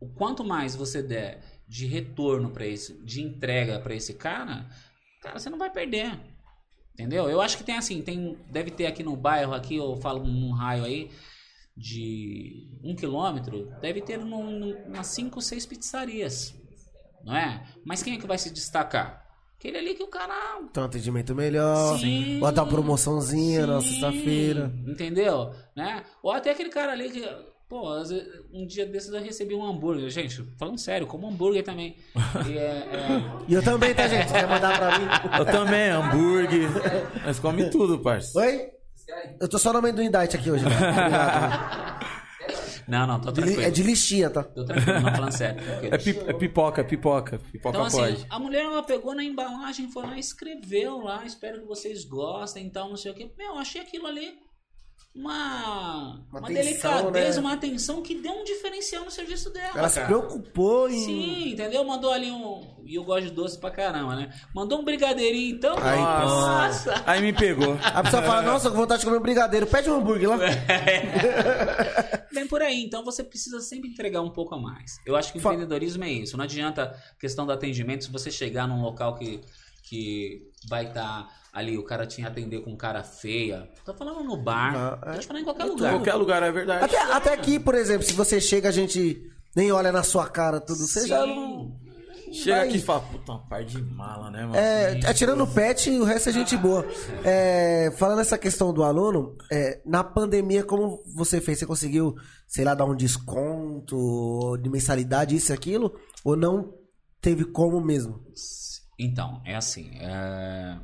o 0.00 0.08
quanto 0.08 0.44
mais 0.44 0.74
você 0.76 1.02
der 1.02 1.42
de 1.66 1.86
retorno 1.86 2.50
para 2.50 2.66
esse, 2.66 2.94
de 3.04 3.22
entrega 3.22 3.78
para 3.80 3.94
esse 3.94 4.14
cara, 4.14 4.68
cara, 5.20 5.38
você 5.38 5.48
não 5.50 5.58
vai 5.58 5.70
perder. 5.70 6.18
Entendeu? 6.92 7.28
Eu 7.28 7.40
acho 7.40 7.56
que 7.58 7.64
tem 7.64 7.76
assim, 7.76 8.02
tem, 8.02 8.38
deve 8.50 8.70
ter 8.70 8.86
aqui 8.86 9.02
no 9.02 9.16
bairro, 9.16 9.52
aqui, 9.52 9.76
eu 9.76 9.96
falo 9.96 10.24
num 10.24 10.52
raio 10.52 10.84
aí, 10.84 11.10
de 11.76 12.78
um 12.84 12.94
quilômetro, 12.94 13.68
deve 13.80 14.00
ter 14.00 14.18
num, 14.18 14.58
num- 14.60 14.84
umas 14.84 15.08
cinco 15.08 15.36
ou 15.36 15.42
seis 15.42 15.66
pizzarias. 15.66 16.54
Não 17.24 17.34
é? 17.34 17.66
Mas 17.84 18.02
quem 18.02 18.14
é 18.14 18.18
que 18.18 18.26
vai 18.26 18.38
se 18.38 18.50
destacar? 18.52 19.23
Aquele 19.58 19.78
ali 19.78 19.94
que 19.94 20.02
o 20.02 20.08
cara. 20.08 20.34
Tem 20.72 20.82
um 20.82 20.86
atendimento 20.86 21.34
melhor. 21.34 21.98
Sim. 21.98 22.38
Bota 22.38 22.62
uma 22.62 22.68
promoçãozinha 22.70 23.66
na 23.66 23.80
Sim, 23.80 23.88
sexta-feira. 23.88 24.72
Entendeu? 24.86 25.52
Né? 25.74 26.02
Ou 26.22 26.32
até 26.32 26.50
aquele 26.50 26.68
cara 26.70 26.92
ali 26.92 27.10
que. 27.10 27.26
Pô, 27.66 27.90
um 28.52 28.66
dia 28.66 28.84
desses 28.84 29.10
eu 29.12 29.22
recebi 29.22 29.54
um 29.54 29.64
hambúrguer. 29.64 30.10
Gente, 30.10 30.42
falando 30.58 30.78
sério, 30.78 31.06
como 31.06 31.26
hambúrguer 31.28 31.64
também. 31.64 31.96
E 32.46 32.58
é- 32.58 32.60
é, 32.62 33.22
E 33.48 33.54
eu 33.54 33.62
também, 33.62 33.94
tá, 33.94 34.06
gente? 34.06 34.30
Quer 34.30 34.46
mandar 34.46 34.76
pra 34.78 34.98
mim? 34.98 35.06
Eu 35.38 35.46
também, 35.46 35.88
hambúrguer. 35.88 36.68
Nós 37.24 37.38
come 37.38 37.70
tudo, 37.70 37.98
parça. 38.00 38.38
Oi? 38.38 38.68
Eu 39.40 39.48
tô 39.48 39.58
só 39.58 39.72
no 39.72 39.78
amendoim 39.78 40.10
diet 40.10 40.36
aqui 40.36 40.50
hoje. 40.50 40.64
né? 40.64 40.70
Obrigado. 40.76 42.23
Não, 42.88 43.06
não, 43.06 43.20
tô 43.20 43.32
tranquilo. 43.32 43.62
é 43.62 43.70
de 43.70 43.82
listinha, 43.82 44.28
tá? 44.30 44.42
Tô 44.42 44.64
tranquilo, 44.64 45.00
não 45.00 45.12
falando 45.14 45.32
sério. 45.32 45.62
tranquilo. 45.62 45.94
É, 45.94 45.98
pi- 45.98 46.18
é 46.26 46.32
pipoca, 46.32 46.80
é 46.80 46.84
pipoca. 46.84 47.38
Pipoca 47.52 47.68
Então, 47.76 47.84
assim, 47.86 47.98
pode. 47.98 48.26
a 48.28 48.38
mulher 48.38 48.64
ela 48.64 48.82
pegou 48.82 49.14
na 49.14 49.24
embalagem, 49.24 49.90
foi 49.90 50.02
lá 50.04 50.16
e 50.16 50.20
escreveu 50.20 50.98
lá, 50.98 51.24
espero 51.24 51.60
que 51.60 51.66
vocês 51.66 52.04
gostem, 52.04 52.66
então, 52.66 52.88
não 52.90 52.96
sei 52.96 53.12
o 53.12 53.14
que. 53.14 53.24
Meu, 53.36 53.52
eu 53.52 53.58
achei 53.58 53.80
aquilo 53.80 54.06
ali 54.06 54.38
uma, 55.14 56.24
Uma 56.30 56.40
uma, 56.40 56.48
atenção, 56.48 56.52
delicadeza, 57.12 57.40
né? 57.40 57.46
uma 57.46 57.52
atenção 57.54 58.02
que 58.02 58.16
deu 58.16 58.32
um 58.32 58.42
diferencial 58.42 59.04
no 59.04 59.10
serviço 59.10 59.48
dela. 59.50 59.78
Ela 59.78 59.88
se 59.88 59.94
cara. 60.00 60.06
preocupou 60.08 60.88
em. 60.90 60.98
Sim, 61.04 61.48
entendeu? 61.52 61.84
Mandou 61.84 62.10
ali 62.12 62.30
um. 62.32 62.74
E 62.84 62.96
eu 62.96 63.04
gosto 63.04 63.26
de 63.28 63.30
doce 63.30 63.58
pra 63.58 63.70
caramba, 63.70 64.16
né? 64.16 64.30
Mandou 64.54 64.80
um 64.80 64.84
brigadeirinho, 64.84 65.54
então. 65.56 65.76
Aí, 65.78 65.98
nossa! 66.00 67.02
Aí 67.06 67.22
me 67.22 67.32
pegou. 67.32 67.78
A 67.82 68.02
pessoa 68.02 68.22
fala, 68.22 68.42
nossa, 68.50 68.70
com 68.70 68.76
vontade 68.76 69.00
de 69.00 69.06
comer 69.06 69.18
um 69.18 69.22
brigadeiro. 69.22 69.66
Pede 69.66 69.88
um 69.88 69.94
hambúrguer 69.96 70.28
lá. 70.30 70.36
Vem 72.32 72.46
por 72.48 72.60
aí, 72.62 72.82
então 72.82 73.04
você 73.04 73.22
precisa 73.22 73.60
sempre 73.60 73.88
entregar 73.90 74.20
um 74.20 74.30
pouco 74.30 74.54
a 74.54 74.58
mais. 74.58 74.96
Eu 75.06 75.14
acho 75.16 75.30
que 75.32 75.38
o 75.38 75.40
Fa- 75.40 75.50
empreendedorismo 75.50 76.02
é 76.04 76.10
isso. 76.10 76.36
Não 76.36 76.44
adianta 76.44 76.92
questão 77.20 77.46
do 77.46 77.52
atendimento, 77.52 78.04
se 78.04 78.10
você 78.10 78.30
chegar 78.30 78.66
num 78.66 78.82
local 78.82 79.14
que, 79.14 79.40
que 79.84 80.42
vai 80.68 80.86
estar 80.86 81.28
ali, 81.54 81.78
o 81.78 81.84
cara 81.84 82.06
te 82.06 82.20
atender 82.22 82.62
com 82.62 82.76
cara 82.76 83.02
feia. 83.04 83.68
Tô 83.84 83.94
falando 83.94 84.24
no 84.24 84.36
bar, 84.36 84.74
Ah, 84.76 85.10
é. 85.10 85.12
tô 85.14 85.18
te 85.20 85.26
falando 85.28 85.42
em 85.42 85.44
qualquer 85.44 85.66
Em 85.66 85.70
lugar. 85.70 85.92
qualquer 85.92 86.14
lugar, 86.14 86.42
é 86.42 86.50
verdade. 86.52 86.84
Até, 86.84 87.00
até 87.12 87.32
aqui, 87.32 87.58
por 87.60 87.74
exemplo, 87.76 88.02
se 88.04 88.12
você 88.12 88.40
chega, 88.40 88.68
a 88.68 88.72
gente 88.72 89.22
nem 89.54 89.70
olha 89.70 89.92
na 89.92 90.02
sua 90.02 90.26
cara 90.28 90.60
tudo. 90.60 90.80
Você 90.86 91.06
já 91.06 91.24
não. 91.24 91.82
Chega 92.32 92.56
vai- 92.56 92.68
aqui 92.68 92.78
e 92.78 92.80
fala, 92.80 93.00
puta, 93.00 93.30
uma 93.30 93.46
par 93.48 93.64
de 93.64 93.80
mala, 93.80 94.28
né, 94.28 94.40
mano? 94.42 94.56
É, 94.56 94.98
é, 95.04 95.14
tirando 95.14 95.44
o 95.44 95.46
pet, 95.46 95.88
o 95.90 96.02
resto 96.02 96.30
é 96.30 96.32
gente 96.32 96.56
boa. 96.56 96.84
É, 97.24 97.92
falando 97.96 98.20
essa 98.20 98.36
questão 98.36 98.72
do 98.72 98.82
aluno, 98.82 99.36
é, 99.52 99.80
na 99.86 100.02
pandemia, 100.02 100.64
como 100.64 101.00
você 101.14 101.40
fez? 101.40 101.60
Você 101.60 101.66
conseguiu, 101.66 102.16
sei 102.48 102.64
lá, 102.64 102.74
dar 102.74 102.86
um 102.86 102.96
desconto 102.96 104.56
de 104.60 104.68
mensalidade, 104.68 105.36
isso 105.36 105.52
e 105.52 105.54
aquilo? 105.54 105.94
Ou 106.24 106.34
não 106.36 106.74
teve 107.20 107.44
como 107.44 107.80
mesmo? 107.80 108.20
Então, 108.98 109.40
é 109.44 109.54
assim. 109.54 109.90
é, 110.00 110.76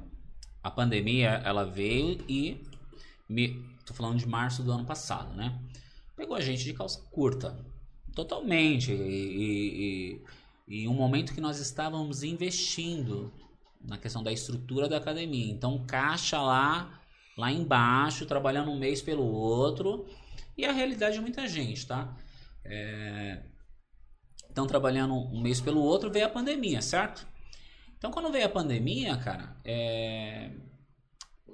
A 0.62 0.70
pandemia, 0.70 1.40
ela 1.44 1.64
veio 1.64 2.22
e. 2.28 2.60
Me... 3.28 3.64
Tô 3.86 3.94
falando 3.94 4.18
de 4.18 4.26
março 4.26 4.62
do 4.62 4.70
ano 4.70 4.84
passado, 4.84 5.34
né? 5.34 5.58
Pegou 6.16 6.36
a 6.36 6.40
gente 6.40 6.64
de 6.64 6.74
calça 6.74 7.00
curta. 7.10 7.56
Totalmente. 8.14 8.92
E, 8.92 10.22
e, 10.68 10.82
e- 10.82 10.88
um 10.88 10.94
momento 10.94 11.34
que 11.34 11.40
nós 11.40 11.58
estávamos 11.58 12.22
investindo 12.22 13.32
na 13.80 13.96
questão 13.96 14.22
da 14.22 14.30
estrutura 14.30 14.88
da 14.88 14.98
academia. 14.98 15.50
Então, 15.50 15.84
caixa 15.86 16.40
lá, 16.40 17.00
lá 17.36 17.50
embaixo, 17.50 18.26
trabalhando 18.26 18.70
um 18.70 18.78
mês 18.78 19.00
pelo 19.00 19.24
outro. 19.24 20.06
E 20.56 20.64
a 20.64 20.72
realidade 20.72 21.14
de 21.14 21.20
muita 21.20 21.48
gente, 21.48 21.86
tá? 21.86 22.14
É, 22.64 23.42
estão 24.48 24.66
trabalhando 24.66 25.14
um 25.14 25.40
mês 25.40 25.60
pelo 25.60 25.80
outro, 25.80 26.10
veio 26.10 26.26
a 26.26 26.28
pandemia, 26.28 26.82
certo? 26.82 27.26
Então, 28.00 28.10
quando 28.10 28.32
veio 28.32 28.46
a 28.46 28.48
pandemia, 28.48 29.14
cara, 29.18 29.54
é... 29.62 30.50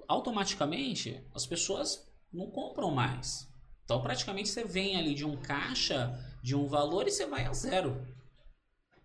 automaticamente 0.07 1.21
as 1.35 1.45
pessoas 1.45 2.09
não 2.33 2.49
compram 2.49 2.93
mais. 2.93 3.53
Então, 3.85 4.01
praticamente 4.01 4.49
você 4.49 4.65
vem 4.65 4.97
ali 4.97 5.13
de 5.13 5.25
um 5.25 5.37
caixa 5.37 6.17
de 6.41 6.55
um 6.55 6.67
valor 6.67 7.09
e 7.09 7.11
você 7.11 7.27
vai 7.27 7.47
a 7.47 7.53
zero. 7.53 8.01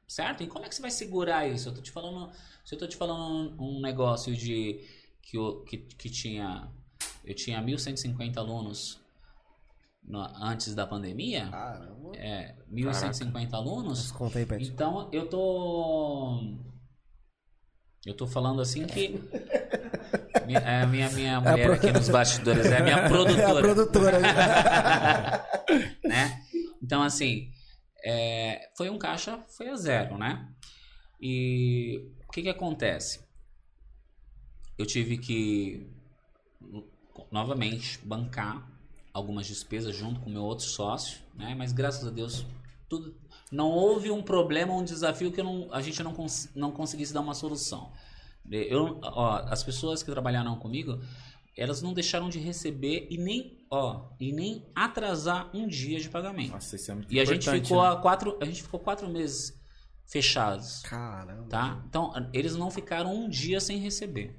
Certo? 0.08 0.44
E 0.44 0.48
como 0.48 0.66
é 0.66 0.70
que 0.70 0.76
você 0.76 0.82
vai 0.84 0.92
segurar 0.92 1.48
isso? 1.48 1.70
Eu 1.70 1.74
tô 1.74 1.82
te 1.82 1.90
falando, 1.90 2.32
se 2.64 2.76
eu 2.76 2.80
tô 2.80 2.88
te 2.88 2.96
falando 2.96 3.60
um 3.60 3.82
negócio 3.82 4.36
de 4.36 4.88
que, 5.20 5.38
eu, 5.38 5.64
que, 5.64 5.78
que 5.78 6.10
tinha 6.12 6.72
eu 7.24 7.36
tinha 7.36 7.62
1150 7.62 8.40
alunos 8.40 9.00
no, 10.04 10.20
antes 10.42 10.74
da 10.74 10.86
pandemia. 10.88 11.50
Caramba. 11.50 12.12
É, 12.16 12.56
1150 12.68 13.56
alunos. 13.56 14.12
Conta 14.12 14.40
aí. 14.40 14.48
Então, 14.60 15.10
eu 15.12 15.28
tô. 15.30 16.56
Eu 18.06 18.16
tô 18.16 18.26
falando 18.26 18.62
assim 18.62 18.86
que. 18.86 19.10
minha, 20.46 20.60
é 20.60 20.82
a 20.82 20.88
minha, 20.88 21.10
minha 21.12 21.40
mulher 21.40 21.66
pro- 21.66 21.74
aqui 21.74 21.92
nos 21.92 22.10
bastidores 22.10 22.66
é 22.66 22.78
a 22.78 22.84
minha 22.84 22.98
É 23.02 23.06
a 23.06 23.08
produtora. 23.10 23.62
produtora. 23.62 24.20
né? 26.04 26.44
Então, 26.82 27.04
assim, 27.04 27.52
é, 28.04 28.70
foi 28.76 28.90
um 28.90 28.98
caixa, 28.98 29.38
foi 29.56 29.70
a 29.70 29.76
zero, 29.76 30.18
né? 30.18 30.48
E 31.22 32.10
o 32.28 32.32
que 32.32 32.42
que 32.42 32.50
acontece? 32.50 33.22
Eu 34.78 34.86
tive 34.88 35.20
que, 35.20 35.88
novamente, 37.32 38.00
bancar 38.04 38.68
algumas 39.14 39.46
despesas 39.46 39.96
junto 39.96 40.20
com 40.22 40.30
o 40.30 40.34
meu 40.34 40.42
outro 40.44 40.66
sócio, 40.66 41.20
né? 41.36 41.54
Mas, 41.56 41.72
graças 41.72 42.08
a 42.08 42.10
Deus, 42.10 42.44
tudo... 42.90 43.16
Não 43.52 43.70
houve 43.70 44.10
um 44.10 44.24
problema, 44.24 44.74
um 44.74 44.84
desafio 44.84 45.32
que 45.32 45.44
não- 45.44 45.68
a 45.74 45.82
gente 45.82 46.02
não, 46.02 46.14
cons- 46.14 46.50
não 46.56 46.72
conseguisse 46.72 47.14
dar 47.14 47.20
uma 47.22 47.34
solução. 47.34 47.92
Eu, 48.50 49.00
ó, 49.04 49.44
as 49.48 49.62
pessoas 49.64 50.02
que 50.02 50.10
trabalharam 50.10 50.56
comigo, 50.58 51.00
elas 51.56 51.82
não 51.82 51.94
deixaram 51.94 52.30
de 52.30 52.40
receber 52.40 53.08
e 53.12 53.18
nem, 53.18 53.60
ó, 53.70 54.06
e 54.20 54.32
nem 54.32 54.66
atrasar 54.74 55.50
um 55.54 55.68
dia 55.68 56.00
de 56.00 56.10
pagamento. 56.10 56.52
Nossa, 56.52 56.76
isso 56.76 56.90
é 56.92 56.96
muito 56.96 57.14
E 57.14 57.20
a 57.20 57.26
gente 57.26 57.50
ficou 57.50 57.84
né? 57.84 58.00
quatro, 58.02 58.38
a 58.42 58.46
gente 58.46 58.64
ficou 58.64 58.80
quatro 58.80 59.10
meses 59.10 59.60
fechados, 60.06 60.82
Caramba. 60.84 61.48
tá? 61.50 61.84
Então 61.88 62.12
eles 62.34 62.56
não 62.56 62.72
ficaram 62.72 63.14
um 63.14 63.30
dia 63.30 63.60
sem 63.60 63.78
receber. 63.80 64.38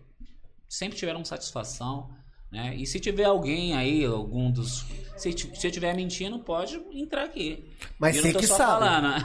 Sempre 0.69 0.97
tiveram 0.99 1.23
satisfação, 1.25 2.11
né? 2.53 2.75
E 2.77 2.87
se 2.87 3.01
tiver 3.01 3.25
alguém 3.25 3.75
aí, 3.75 4.05
algum 4.05 4.51
dos, 4.51 4.85
se, 5.17 5.33
se 5.33 5.47
eu 5.67 5.69
estiver 5.71 5.95
mentindo, 5.97 6.39
pode 6.41 6.81
entrar 6.93 7.25
aqui. 7.25 7.65
Mas 7.99 8.17
você 8.17 8.33
que 8.35 8.47
só 8.47 8.57
sabe. 8.59 8.71
falando. 8.85 9.25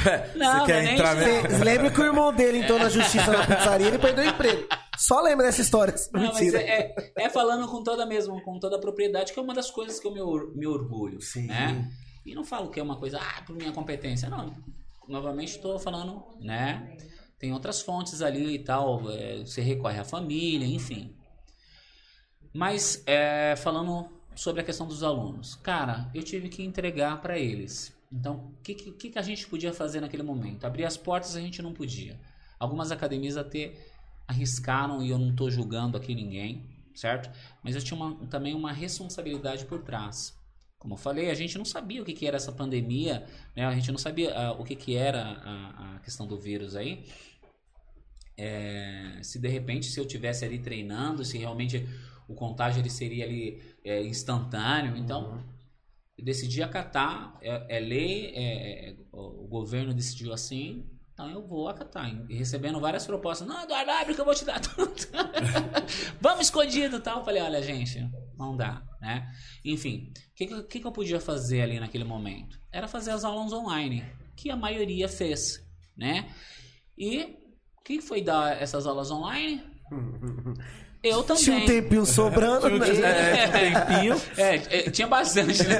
não, 0.36 0.60
Você 0.60 0.66
quer 0.66 0.82
não 0.84 0.90
entrar 0.92 1.16
mesmo? 1.16 1.64
Lembra 1.64 1.90
que 1.90 2.00
o 2.00 2.04
irmão 2.04 2.32
dele 2.32 2.58
entrou 2.58 2.78
na 2.78 2.88
justiça 2.88 3.30
na 3.30 3.46
pizzaria 3.46 3.86
e 3.86 3.90
ele 3.90 3.98
perdeu 3.98 4.24
o 4.24 4.28
emprego. 4.28 4.66
Só 4.96 5.20
lembra 5.20 5.44
dessa 5.46 5.60
história. 5.60 5.94
Não, 6.12 6.22
mas 6.22 6.40
Mentira. 6.40 6.62
é, 6.62 6.94
é- 6.96 7.24
é 7.24 7.28
falando 7.30 7.68
com 7.68 7.82
toda 7.82 8.06
mesmo, 8.06 8.40
com 8.42 8.58
toda 8.58 8.76
a 8.76 8.80
propriedade, 8.80 9.32
que 9.32 9.38
é 9.38 9.42
uma 9.42 9.52
das 9.52 9.70
coisas 9.70 10.00
que 10.00 10.06
eu 10.06 10.12
me, 10.12 10.20
or- 10.22 10.56
me 10.56 10.66
orgulho, 10.66 11.20
Sim. 11.20 11.46
né? 11.48 11.90
E 12.24 12.34
não 12.34 12.42
falo 12.44 12.70
que 12.70 12.80
é 12.80 12.82
uma 12.82 12.96
coisa, 12.96 13.18
ah, 13.20 13.42
por 13.42 13.54
minha 13.54 13.72
competência, 13.72 14.28
não. 14.30 14.52
Novamente 15.06 15.56
estou 15.56 15.78
falando, 15.78 16.24
né? 16.40 16.96
Tem 17.38 17.52
outras 17.52 17.82
fontes 17.82 18.22
ali 18.22 18.54
e 18.54 18.58
tal, 18.60 19.02
é, 19.10 19.40
você 19.44 19.60
recorre 19.60 19.98
à 20.00 20.04
família, 20.04 20.66
enfim. 20.66 21.14
Mas 22.52 23.02
é, 23.06 23.54
falando 23.56 24.08
sobre 24.34 24.60
a 24.60 24.64
questão 24.64 24.86
dos 24.86 25.02
alunos, 25.02 25.54
cara, 25.56 26.10
eu 26.14 26.22
tive 26.22 26.48
que 26.48 26.62
entregar 26.62 27.20
para 27.20 27.38
eles. 27.38 27.94
Então, 28.12 28.52
o 28.58 28.62
que, 28.62 28.74
que, 28.74 29.10
que 29.10 29.18
a 29.18 29.22
gente 29.22 29.46
podia 29.46 29.72
fazer 29.72 30.00
naquele 30.00 30.22
momento? 30.22 30.64
Abrir 30.64 30.84
as 30.84 30.96
portas 30.96 31.34
a 31.36 31.40
gente 31.40 31.60
não 31.60 31.72
podia. 31.72 32.18
Algumas 32.58 32.90
academias 32.92 33.36
até 33.36 33.74
arriscaram 34.26 35.02
e 35.02 35.10
eu 35.10 35.18
não 35.18 35.30
estou 35.30 35.50
julgando 35.50 35.96
aqui 35.96 36.14
ninguém, 36.14 36.64
certo? 36.94 37.30
Mas 37.62 37.74
eu 37.74 37.82
tinha 37.82 37.98
uma- 37.98 38.26
também 38.26 38.54
uma 38.54 38.72
responsabilidade 38.72 39.64
por 39.66 39.82
trás. 39.82 40.34
Como 40.78 40.94
eu 40.94 40.98
falei, 40.98 41.30
a 41.30 41.34
gente 41.34 41.56
não 41.58 41.64
sabia 41.64 42.02
o 42.02 42.04
que, 42.04 42.12
que 42.12 42.26
era 42.26 42.36
essa 42.36 42.52
pandemia, 42.52 43.26
né? 43.54 43.64
A 43.64 43.74
gente 43.74 43.90
não 43.90 43.98
sabia 43.98 44.34
ah, 44.34 44.52
o 44.52 44.64
que, 44.64 44.76
que 44.76 44.94
era 44.94 45.22
a, 45.22 45.96
a 45.96 45.98
questão 46.00 46.26
do 46.26 46.38
vírus 46.38 46.76
aí. 46.76 47.04
É, 48.36 49.18
se 49.22 49.38
de 49.38 49.48
repente, 49.48 49.86
se 49.86 49.98
eu 49.98 50.06
tivesse 50.06 50.44
ali 50.44 50.58
treinando, 50.58 51.24
se 51.24 51.38
realmente 51.38 51.88
o 52.28 52.34
contágio 52.34 52.80
ele 52.80 52.90
seria 52.90 53.24
ali 53.24 53.62
é, 53.84 54.02
instantâneo, 54.02 54.96
então 54.96 55.44
eu 56.16 56.24
decidi 56.24 56.62
acatar, 56.62 57.36
é, 57.42 57.76
é 57.76 57.80
lei, 57.80 58.32
é, 58.34 58.90
é, 58.90 58.96
o 59.12 59.46
governo 59.46 59.92
decidiu 59.92 60.32
assim, 60.32 60.88
então 61.12 61.30
eu 61.30 61.46
vou 61.46 61.68
acatar. 61.68 62.10
E 62.28 62.36
recebendo 62.36 62.78
várias 62.78 63.06
propostas, 63.06 63.48
não, 63.48 63.62
Eduardo, 63.62 63.90
abre 63.90 64.14
que 64.14 64.20
eu 64.20 64.24
vou 64.24 64.34
te 64.34 64.44
dar 64.44 64.60
tudo. 64.60 64.92
Vamos 66.20 66.46
escondido 66.46 66.96
e 66.96 67.00
tal. 67.00 67.20
Eu 67.20 67.24
falei, 67.24 67.40
olha, 67.42 67.62
gente, 67.62 68.06
não 68.36 68.54
dá, 68.54 68.82
né? 69.00 69.26
Enfim, 69.64 70.12
o 70.12 70.34
que, 70.34 70.46
que, 70.46 70.62
que 70.64 70.80
que 70.80 70.86
eu 70.86 70.92
podia 70.92 71.18
fazer 71.18 71.62
ali 71.62 71.80
naquele 71.80 72.04
momento? 72.04 72.60
Era 72.70 72.86
fazer 72.86 73.12
as 73.12 73.24
aulas 73.24 73.50
online, 73.50 74.04
que 74.36 74.50
a 74.50 74.56
maioria 74.56 75.08
fez, 75.08 75.66
né? 75.96 76.30
E 76.98 77.38
o 77.78 77.82
que 77.82 78.02
foi 78.02 78.20
dar 78.20 78.60
essas 78.60 78.86
aulas 78.86 79.10
online? 79.10 79.62
Eu 81.02 81.22
também. 81.22 81.42
Tinha 81.42 81.56
um 81.58 81.64
tempinho 81.66 82.06
sobrando. 82.06 82.68
né? 82.78 83.44
É, 83.44 83.48
tempinho. 83.48 84.14
É, 84.36 84.54
é, 84.56 84.90
tinha 84.90 85.06
bastante, 85.06 85.62
né? 85.64 85.76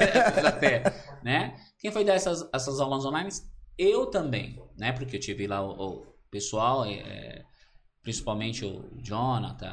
Até, 0.46 0.82
né? 1.22 1.56
Quem 1.78 1.90
foi 1.90 2.04
dar 2.04 2.14
essas, 2.14 2.48
essas 2.52 2.80
aulas 2.80 3.04
online? 3.04 3.30
Eu 3.78 4.06
também, 4.06 4.60
né? 4.76 4.92
Porque 4.92 5.16
eu 5.16 5.20
tive 5.20 5.46
lá 5.46 5.62
o, 5.62 6.02
o 6.02 6.06
pessoal, 6.30 6.84
é, 6.84 7.44
principalmente 8.02 8.64
o 8.64 8.88
Jonathan, 9.02 9.68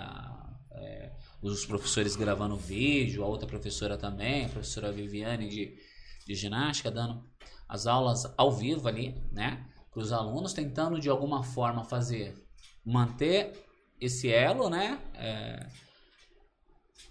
é, 0.74 1.12
os 1.42 1.66
professores 1.66 2.16
gravando 2.16 2.56
vídeo, 2.58 3.24
a 3.24 3.28
outra 3.28 3.48
professora 3.48 3.98
também, 3.98 4.46
a 4.46 4.50
professora 4.50 4.92
Viviane 4.92 5.48
de, 5.48 5.78
de 6.26 6.36
ginástica, 6.36 6.92
dando 6.92 7.24
as 7.68 7.88
aulas 7.88 8.32
ao 8.38 8.52
vivo 8.52 8.88
ali, 8.88 9.22
né? 9.32 9.66
Para 9.92 10.02
os 10.02 10.12
alunos, 10.12 10.54
tentando 10.54 11.00
de 11.00 11.10
alguma 11.10 11.44
forma 11.44 11.84
fazer, 11.84 12.36
manter 12.84 13.63
esse 14.06 14.32
elo, 14.32 14.70
né? 14.70 15.00
É, 15.16 15.66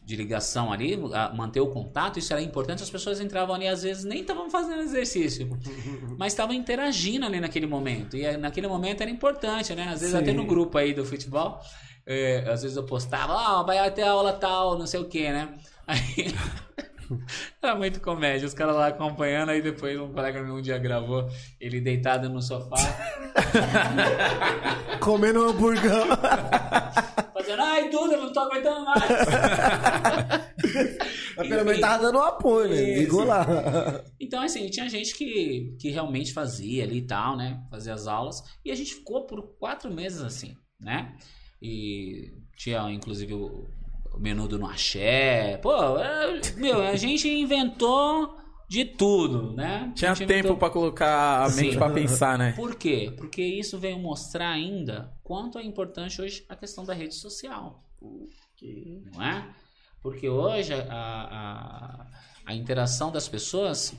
de 0.04 0.16
ligação 0.16 0.72
ali, 0.72 0.98
a- 1.14 1.32
manter 1.32 1.60
o 1.60 1.68
contato, 1.68 2.18
isso 2.18 2.32
era 2.32 2.42
importante. 2.42 2.82
As 2.82 2.90
pessoas 2.90 3.20
entravam 3.20 3.54
ali, 3.54 3.68
às 3.68 3.82
vezes, 3.82 4.04
nem 4.04 4.20
estavam 4.20 4.50
fazendo 4.50 4.82
exercício, 4.82 5.48
mas 6.18 6.32
estavam 6.32 6.54
interagindo 6.54 7.24
ali 7.24 7.40
naquele 7.40 7.66
momento. 7.66 8.16
E 8.16 8.24
eh, 8.24 8.36
naquele 8.36 8.66
momento 8.66 9.00
era 9.00 9.10
importante, 9.10 9.74
né? 9.74 9.84
Às 9.84 10.00
vezes, 10.00 10.10
Sim. 10.14 10.20
até 10.20 10.32
no 10.32 10.44
grupo 10.44 10.76
aí 10.76 10.92
do 10.92 11.04
futebol, 11.04 11.60
eh, 12.04 12.44
às 12.48 12.62
vezes 12.62 12.76
eu 12.76 12.84
postava, 12.84 13.32
ah, 13.34 13.62
vai 13.62 13.78
até 13.78 14.02
aula 14.02 14.32
tal, 14.32 14.76
não 14.76 14.86
sei 14.86 15.00
o 15.00 15.08
que, 15.08 15.30
né? 15.30 15.54
Aí. 15.86 16.32
Era 17.62 17.74
muito 17.76 18.00
comédia, 18.00 18.46
os 18.46 18.54
caras 18.54 18.74
lá 18.74 18.88
acompanhando, 18.88 19.50
aí 19.50 19.62
depois 19.62 19.98
um 19.98 20.12
colega 20.12 20.42
meu 20.42 20.56
um 20.56 20.62
dia 20.62 20.78
gravou 20.78 21.28
ele 21.60 21.80
deitado 21.80 22.28
no 22.28 22.40
sofá, 22.40 22.76
Comendo 25.00 25.44
um 25.44 25.50
hamburgão. 25.50 26.06
fazendo, 27.42 27.62
ai, 27.62 27.90
Duda, 27.90 28.14
eu 28.14 28.22
não 28.22 28.32
tô 28.32 28.40
aguentando 28.40 28.84
mais. 28.84 29.02
Mas 31.36 31.48
pelo 31.48 31.64
menos 31.64 31.80
tava 31.80 32.02
dando 32.02 32.18
um 32.18 32.22
apoio, 32.22 32.70
né? 32.70 32.98
Ligou 32.98 33.24
lá. 33.24 33.46
Então, 34.20 34.42
assim, 34.42 34.68
tinha 34.68 34.88
gente 34.88 35.14
que, 35.14 35.74
que 35.78 35.90
realmente 35.90 36.32
fazia 36.32 36.84
ali 36.84 36.98
e 36.98 37.06
tal, 37.06 37.36
né? 37.36 37.62
Fazia 37.70 37.94
as 37.94 38.06
aulas. 38.06 38.42
E 38.64 38.70
a 38.70 38.74
gente 38.74 38.94
ficou 38.94 39.26
por 39.26 39.42
quatro 39.58 39.92
meses 39.92 40.20
assim, 40.20 40.56
né? 40.80 41.16
E 41.60 42.32
tinha, 42.56 42.90
inclusive, 42.90 43.34
o, 43.34 43.68
o 44.14 44.20
menudo 44.20 44.58
no 44.58 44.66
axé. 44.66 45.58
Pô, 45.62 45.98
é, 45.98 46.40
meu, 46.56 46.82
a 46.82 46.96
gente 46.96 47.28
inventou 47.28 48.36
de 48.68 48.84
tudo, 48.84 49.52
né? 49.54 49.92
Tinha 49.94 50.14
tempo 50.14 50.32
inventou- 50.32 50.56
pra 50.56 50.70
colocar 50.70 51.44
a 51.44 51.50
mente 51.50 51.76
pra 51.76 51.90
pensar, 51.90 52.38
né? 52.38 52.52
Por 52.52 52.74
quê? 52.74 53.12
Porque 53.16 53.42
isso 53.42 53.78
veio 53.78 53.98
mostrar 53.98 54.50
ainda 54.50 55.12
quanto 55.22 55.58
é 55.58 55.62
importante 55.62 56.20
hoje 56.22 56.44
a 56.48 56.56
questão 56.56 56.84
da 56.84 56.94
rede 56.94 57.14
social. 57.14 57.82
Não 59.14 59.22
é? 59.22 59.54
Porque 60.00 60.28
hoje 60.28 60.72
a, 60.74 60.86
a, 60.90 62.06
a 62.46 62.54
interação 62.54 63.12
das 63.12 63.28
pessoas 63.28 63.94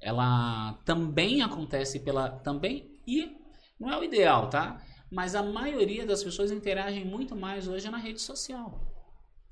ela 0.00 0.74
também 0.84 1.42
acontece 1.42 2.00
pela. 2.00 2.28
também 2.28 2.90
e 3.06 3.30
não 3.78 3.90
é 3.92 3.98
o 3.98 4.04
ideal, 4.04 4.48
tá? 4.50 4.82
Mas 5.10 5.34
a 5.34 5.42
maioria 5.42 6.04
das 6.06 6.22
pessoas 6.24 6.50
interagem 6.50 7.04
muito 7.04 7.36
mais 7.36 7.68
hoje 7.68 7.88
na 7.90 7.98
rede 7.98 8.20
social. 8.20 8.91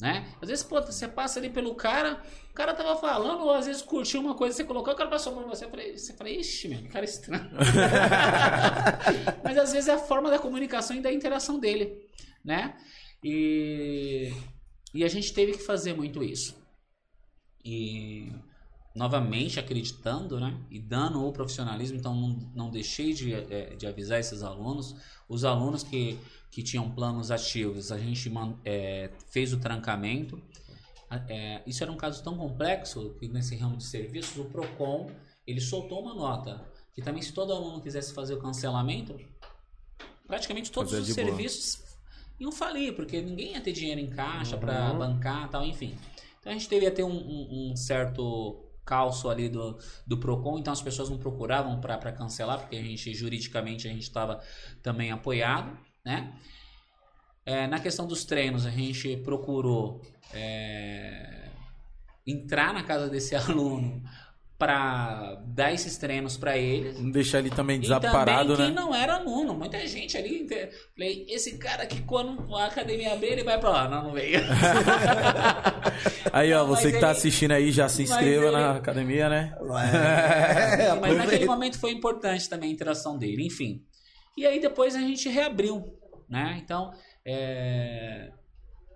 Né? 0.00 0.26
Às 0.40 0.48
vezes, 0.48 0.64
pô, 0.64 0.80
você 0.80 1.06
passa 1.06 1.38
ali 1.38 1.50
pelo 1.50 1.74
cara, 1.74 2.22
o 2.50 2.54
cara 2.54 2.72
tava 2.72 2.96
falando, 2.96 3.42
ou 3.42 3.50
às 3.52 3.66
vezes 3.66 3.82
curtiu 3.82 4.20
uma 4.20 4.34
coisa, 4.34 4.56
você 4.56 4.64
colocou, 4.64 4.94
o 4.94 4.96
cara 4.96 5.10
passou 5.10 5.34
por 5.34 5.44
você, 5.44 5.68
falei- 5.68 5.96
você 5.98 6.14
fala, 6.14 6.30
ixi, 6.30 6.68
meu, 6.68 6.88
cara 6.88 7.04
estranho. 7.04 7.50
Mas 9.44 9.58
às 9.58 9.72
vezes 9.72 9.88
é 9.88 9.92
a 9.94 9.98
forma 9.98 10.30
da 10.30 10.38
comunicação 10.38 10.96
e 10.96 11.00
da 11.02 11.12
interação 11.12 11.58
dele, 11.58 12.00
né? 12.44 12.76
E, 13.22 14.32
e 14.94 15.04
a 15.04 15.08
gente 15.08 15.32
teve 15.34 15.52
que 15.52 15.58
fazer 15.62 15.94
muito 15.94 16.22
isso. 16.22 16.56
E 17.64 18.32
novamente 18.94 19.60
acreditando, 19.60 20.40
né? 20.40 20.58
E 20.70 20.80
dando 20.80 21.24
o 21.24 21.32
profissionalismo, 21.32 21.98
então 21.98 22.14
não, 22.14 22.28
não 22.54 22.70
deixei 22.70 23.12
de, 23.12 23.32
é, 23.34 23.76
de 23.76 23.86
avisar 23.86 24.18
esses 24.20 24.42
alunos. 24.42 24.96
Os 25.28 25.44
alunos 25.44 25.82
que, 25.82 26.18
que 26.50 26.62
tinham 26.62 26.90
planos 26.90 27.30
ativos, 27.30 27.92
a 27.92 27.98
gente 27.98 28.30
é, 28.64 29.10
fez 29.30 29.52
o 29.52 29.58
trancamento. 29.60 30.40
É, 31.28 31.62
isso 31.66 31.82
era 31.82 31.90
um 31.90 31.96
caso 31.96 32.22
tão 32.22 32.36
complexo 32.36 33.14
que 33.18 33.28
nesse 33.28 33.56
ramo 33.56 33.76
de 33.76 33.84
serviços, 33.84 34.36
o 34.36 34.44
PROCON, 34.44 35.10
ele 35.46 35.60
soltou 35.60 36.00
uma 36.02 36.14
nota 36.14 36.64
que 36.92 37.02
também 37.02 37.22
se 37.22 37.32
todo 37.32 37.52
aluno 37.52 37.80
quisesse 37.80 38.12
fazer 38.14 38.34
o 38.34 38.38
cancelamento, 38.38 39.18
praticamente 40.26 40.70
todos 40.70 40.92
os 40.92 40.98
boa. 41.14 41.14
serviços 41.14 41.82
iam 42.38 42.52
falir, 42.52 42.94
porque 42.94 43.20
ninguém 43.20 43.52
ia 43.52 43.60
ter 43.60 43.72
dinheiro 43.72 44.00
em 44.00 44.10
caixa 44.10 44.56
para 44.56 44.92
Uhum. 44.92 44.98
bancar 44.98 45.48
tal, 45.50 45.64
enfim. 45.64 45.96
Então 46.40 46.50
a 46.52 46.54
gente 46.54 46.68
devia 46.68 46.90
ter 46.90 47.04
um, 47.04 47.10
um- 47.12 47.72
um 47.72 47.76
certo 47.76 48.64
calço 48.84 49.28
ali 49.28 49.48
do, 49.48 49.78
do 50.06 50.18
PROCON, 50.18 50.58
então 50.58 50.72
as 50.72 50.82
pessoas 50.82 51.08
não 51.10 51.18
procuravam 51.18 51.80
para 51.80 52.12
cancelar, 52.12 52.60
porque 52.60 52.76
a 52.76 52.82
gente, 52.82 53.12
juridicamente, 53.14 53.86
a 53.86 53.90
gente 53.90 54.02
estava 54.02 54.42
também 54.82 55.12
apoiado, 55.12 55.78
né? 56.04 56.32
É, 57.46 57.66
na 57.66 57.80
questão 57.80 58.06
dos 58.06 58.24
treinos, 58.24 58.66
a 58.66 58.70
gente 58.70 59.16
procurou 59.18 60.00
é, 60.32 61.48
entrar 62.26 62.72
na 62.74 62.82
casa 62.82 63.08
desse 63.08 63.34
aluno 63.36 64.02
para 64.58 65.40
dar 65.46 65.72
esses 65.72 65.96
treinos 65.96 66.36
para 66.36 66.54
eles. 66.58 67.00
Não 67.00 67.10
deixar 67.10 67.38
ele 67.38 67.48
também 67.48 67.78
E 67.78 67.80
desamparado, 67.80 68.52
também 68.52 68.66
quem 68.66 68.74
né? 68.74 68.80
não 68.80 68.94
era 68.94 69.14
aluno, 69.14 69.54
muita 69.54 69.84
gente 69.86 70.18
ali. 70.18 70.46
Falei, 70.94 71.24
esse 71.30 71.56
cara 71.56 71.84
aqui, 71.84 72.02
quando 72.02 72.54
a 72.54 72.66
academia 72.66 73.14
abrir, 73.14 73.28
ele 73.28 73.42
vai 73.42 73.58
pra 73.58 73.70
lá. 73.70 73.88
Não, 73.88 74.02
não 74.04 74.12
veio. 74.12 74.38
Aí, 76.32 76.52
ó, 76.52 76.58
Não, 76.60 76.66
você 76.68 76.84
mas 76.88 76.94
que 76.94 77.00
tá 77.00 77.08
ele- 77.10 77.18
assistindo 77.18 77.52
aí, 77.52 77.72
já 77.72 77.88
se 77.88 78.02
inscreva 78.02 78.46
ele- 78.46 78.52
na 78.52 78.76
academia, 78.76 79.28
né? 79.28 79.54
É, 80.82 80.94
Mas 81.00 81.16
naquele 81.16 81.46
momento 81.46 81.78
foi 81.78 81.90
importante 81.92 82.48
também 82.48 82.70
a 82.70 82.72
interação 82.72 83.18
dele, 83.18 83.46
enfim. 83.46 83.82
E 84.40 84.46
aí 84.46 84.58
depois 84.58 84.96
a 84.96 85.00
gente 85.00 85.28
reabriu, 85.28 85.84
né? 86.26 86.58
Então, 86.64 86.94
é... 87.26 88.32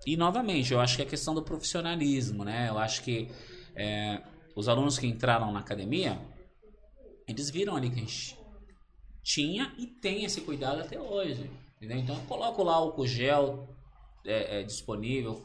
e 0.06 0.16
novamente, 0.16 0.72
eu 0.72 0.80
acho 0.80 0.96
que 0.96 1.02
é 1.02 1.04
questão 1.04 1.34
do 1.34 1.42
profissionalismo, 1.42 2.46
né? 2.46 2.70
Eu 2.70 2.78
acho 2.78 3.02
que 3.02 3.28
é, 3.76 4.22
os 4.56 4.70
alunos 4.70 4.98
que 4.98 5.06
entraram 5.06 5.52
na 5.52 5.60
academia, 5.60 6.18
eles 7.28 7.50
viram 7.50 7.76
ali 7.76 7.90
que 7.90 7.96
a 7.96 7.98
gente 7.98 8.38
tinha 9.22 9.70
e 9.76 9.86
tem 9.86 10.24
esse 10.24 10.40
cuidado 10.40 10.80
até 10.80 10.98
hoje, 10.98 11.50
entendeu? 11.76 11.98
Então, 11.98 12.16
eu 12.16 12.22
coloco 12.22 12.62
lá 12.62 12.82
o 12.82 13.06
gel 13.06 13.68
é, 14.24 14.60
é, 14.60 14.62
disponível, 14.62 15.44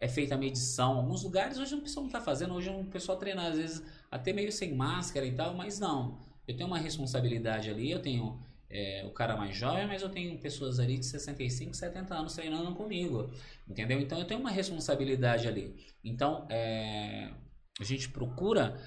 é 0.00 0.08
feita 0.08 0.34
a 0.34 0.38
medição. 0.38 0.96
Alguns 0.96 1.22
lugares 1.22 1.56
hoje 1.56 1.72
o 1.76 1.82
pessoal 1.82 2.02
não 2.02 2.08
está 2.08 2.20
fazendo, 2.20 2.52
hoje 2.52 2.68
o 2.68 2.84
pessoal 2.86 3.16
treina 3.16 3.46
às 3.46 3.56
vezes 3.56 3.80
até 4.10 4.32
meio 4.32 4.50
sem 4.50 4.74
máscara 4.74 5.24
e 5.24 5.36
tal, 5.36 5.54
mas 5.54 5.78
não. 5.78 6.18
Eu 6.48 6.56
tenho 6.56 6.66
uma 6.66 6.78
responsabilidade 6.78 7.70
ali, 7.70 7.92
eu 7.92 8.02
tenho 8.02 8.44
é, 8.70 9.04
o 9.06 9.10
cara 9.12 9.36
mais 9.36 9.56
jovem, 9.56 9.86
mas 9.86 10.02
eu 10.02 10.08
tenho 10.08 10.38
pessoas 10.38 10.78
ali 10.78 10.98
de 10.98 11.06
65, 11.06 11.74
70 11.74 12.14
anos 12.14 12.34
treinando 12.34 12.74
comigo, 12.74 13.30
entendeu? 13.68 14.00
Então 14.00 14.18
eu 14.18 14.24
tenho 14.24 14.40
uma 14.40 14.50
responsabilidade 14.50 15.46
ali. 15.46 15.74
Então 16.02 16.46
é, 16.50 17.30
a 17.80 17.84
gente 17.84 18.08
procura 18.08 18.80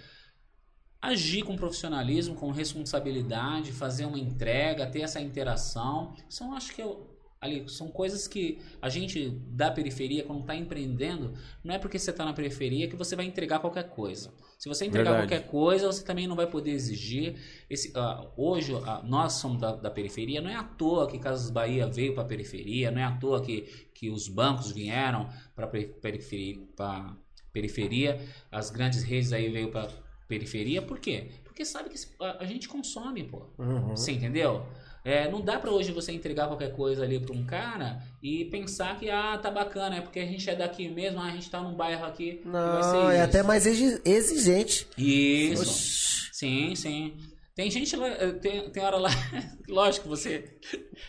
agir 1.01 1.43
com 1.43 1.55
profissionalismo, 1.55 2.35
com 2.35 2.51
responsabilidade, 2.51 3.71
fazer 3.71 4.05
uma 4.05 4.19
entrega, 4.19 4.85
ter 4.85 5.01
essa 5.01 5.21
interação. 5.21 6.15
São, 6.29 6.53
acho 6.53 6.73
que 6.75 6.81
eu, 6.81 7.08
ali, 7.41 7.67
são 7.69 7.87
coisas 7.87 8.27
que 8.27 8.59
a 8.81 8.89
gente 8.89 9.29
da 9.47 9.71
periferia, 9.71 10.23
quando 10.23 10.41
está 10.41 10.55
empreendendo, 10.55 11.33
não 11.63 11.73
é 11.73 11.79
porque 11.79 11.97
você 11.97 12.11
está 12.11 12.25
na 12.25 12.33
periferia 12.33 12.87
que 12.87 12.95
você 12.95 13.15
vai 13.15 13.25
entregar 13.25 13.59
qualquer 13.59 13.89
coisa. 13.89 14.33
Se 14.57 14.67
você 14.67 14.85
entregar 14.85 15.11
Verdade. 15.11 15.29
qualquer 15.29 15.47
coisa, 15.49 15.87
você 15.87 16.03
também 16.03 16.27
não 16.27 16.35
vai 16.35 16.47
poder 16.47 16.71
exigir. 16.71 17.35
Esse, 17.69 17.93
ah, 17.95 18.29
hoje, 18.35 18.73
ah, 18.85 19.01
nós 19.05 19.33
somos 19.33 19.61
da, 19.61 19.73
da 19.73 19.89
periferia, 19.89 20.41
não 20.41 20.49
é 20.49 20.55
à 20.55 20.63
toa 20.63 21.07
que 21.07 21.17
Casas 21.17 21.49
Bahia 21.49 21.87
veio 21.87 22.13
para 22.13 22.23
a 22.23 22.27
periferia, 22.27 22.91
não 22.91 22.99
é 22.99 23.05
à 23.05 23.11
toa 23.11 23.41
que, 23.41 23.61
que 23.93 24.09
os 24.09 24.27
bancos 24.27 24.71
vieram 24.71 25.29
para 25.55 25.65
a 25.65 25.69
periferia, 25.69 26.61
pra 26.75 27.15
periferia, 27.53 28.19
as 28.51 28.69
grandes 28.69 29.01
redes 29.01 29.31
aí 29.31 29.49
veio 29.49 29.71
para 29.71 29.89
periferia, 30.27 30.81
por 30.81 30.99
quê? 30.99 31.31
Porque 31.43 31.63
sabe 31.65 31.89
que 31.89 31.97
a, 32.21 32.43
a 32.43 32.45
gente 32.45 32.67
consome, 32.67 33.23
pô. 33.23 33.47
Uhum. 33.57 33.95
Você 33.95 34.11
entendeu? 34.11 34.65
É, 35.09 35.29
não 35.29 35.41
dá 35.41 35.57
pra 35.59 35.71
hoje 35.71 35.91
você 35.91 36.11
entregar 36.11 36.47
qualquer 36.47 36.71
coisa 36.73 37.03
ali 37.03 37.19
pra 37.19 37.35
um 37.35 37.43
cara 37.45 37.99
e 38.21 38.45
pensar 38.45 38.97
que, 38.99 39.09
ah, 39.09 39.37
tá 39.41 39.49
bacana, 39.49 39.97
é 39.97 40.01
porque 40.01 40.19
a 40.19 40.25
gente 40.25 40.47
é 40.49 40.55
daqui 40.55 40.87
mesmo, 40.87 41.19
ah, 41.19 41.25
a 41.25 41.31
gente 41.31 41.49
tá 41.49 41.59
num 41.61 41.73
bairro 41.75 42.05
aqui. 42.05 42.33
que 42.43 42.47
vai 42.47 42.83
ser 42.83 42.91
Não, 42.93 43.09
é 43.11 43.15
isso. 43.15 43.23
até 43.25 43.43
mais 43.43 43.65
exi- 43.65 44.01
exigente. 44.05 44.87
Isso. 44.97 45.61
Oxi. 45.63 46.29
Sim, 46.33 46.75
sim. 46.75 47.17
Tem 47.55 47.69
gente 47.69 47.93
lá, 47.95 48.07
eh, 48.07 48.31
tem, 48.33 48.69
tem 48.69 48.83
hora 48.83 48.95
lá, 48.97 49.09
lógico, 49.67 50.07
você 50.07 50.57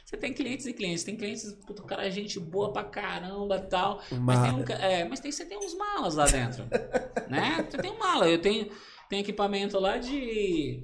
você 0.04 0.16
tem 0.16 0.32
clientes 0.32 0.66
e 0.66 0.72
clientes, 0.72 1.04
tem 1.04 1.14
clientes, 1.16 1.52
puto, 1.64 1.84
cara 1.84 2.04
é 2.08 2.10
gente 2.10 2.40
boa 2.40 2.72
pra 2.72 2.82
caramba 2.82 3.60
tal, 3.60 4.02
mas 4.10 4.40
tem, 4.42 4.50
um, 4.52 4.64
é, 4.82 5.04
mas 5.08 5.20
tem, 5.20 5.30
você 5.30 5.44
tem 5.44 5.56
uns 5.58 5.74
malas 5.76 6.16
lá 6.16 6.24
dentro, 6.26 6.64
né? 7.28 7.64
Você 7.70 7.78
tem 7.78 7.90
um 7.92 7.98
mala, 7.98 8.28
eu 8.28 8.40
tenho, 8.40 8.68
tenho 9.08 9.20
equipamento 9.20 9.78
lá 9.78 9.98
de, 9.98 10.82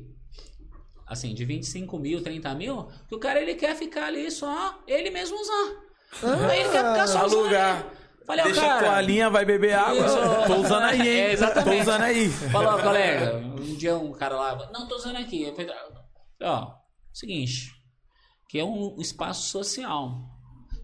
assim, 1.07 1.35
de 1.35 1.45
25 1.45 1.99
mil, 1.99 2.23
30 2.23 2.55
mil, 2.55 2.89
que 3.09 3.15
o 3.15 3.19
cara 3.19 3.41
ele 3.41 3.55
quer 3.55 3.77
ficar 3.77 4.07
ali 4.07 4.31
só, 4.31 4.79
ele 4.87 5.11
mesmo 5.11 5.41
usar. 5.41 5.87
Aí 6.51 6.61
ele 6.61 6.69
quer 6.71 6.85
ficar 6.93 7.07
só 7.07 7.27
usando 7.27 7.41
Alugar. 7.41 7.77
ali. 7.77 7.97
Falei, 8.27 8.45
Deixa 8.47 8.61
a 8.61 8.69
cara, 8.69 8.87
toalhinha, 8.87 9.31
vai 9.31 9.45
beber 9.45 9.75
água. 9.75 10.05
Isso. 10.05 10.17
Tô 10.49 10.57
usando 10.57 10.83
aí, 10.83 11.01
hein? 11.01 11.21
É, 11.27 11.33
exatamente. 11.33 11.77
Tô 11.77 11.91
usando 11.91 12.03
aí. 12.03 12.29
Falou, 12.29 12.79
colega, 12.81 13.37
um 13.37 13.77
dia 13.77 13.97
um 13.97 14.13
cara 14.13 14.35
lá, 14.35 14.71
não, 14.73 14.89
tô 14.89 14.97
usando 14.97 15.17
aqui. 15.17 15.53
Falei, 15.55 15.73
ó, 16.43 16.73
seguinte, 17.13 17.71
que 18.49 18.59
é 18.59 18.65
um 18.65 18.97
espaço 18.99 19.49
social. 19.49 20.19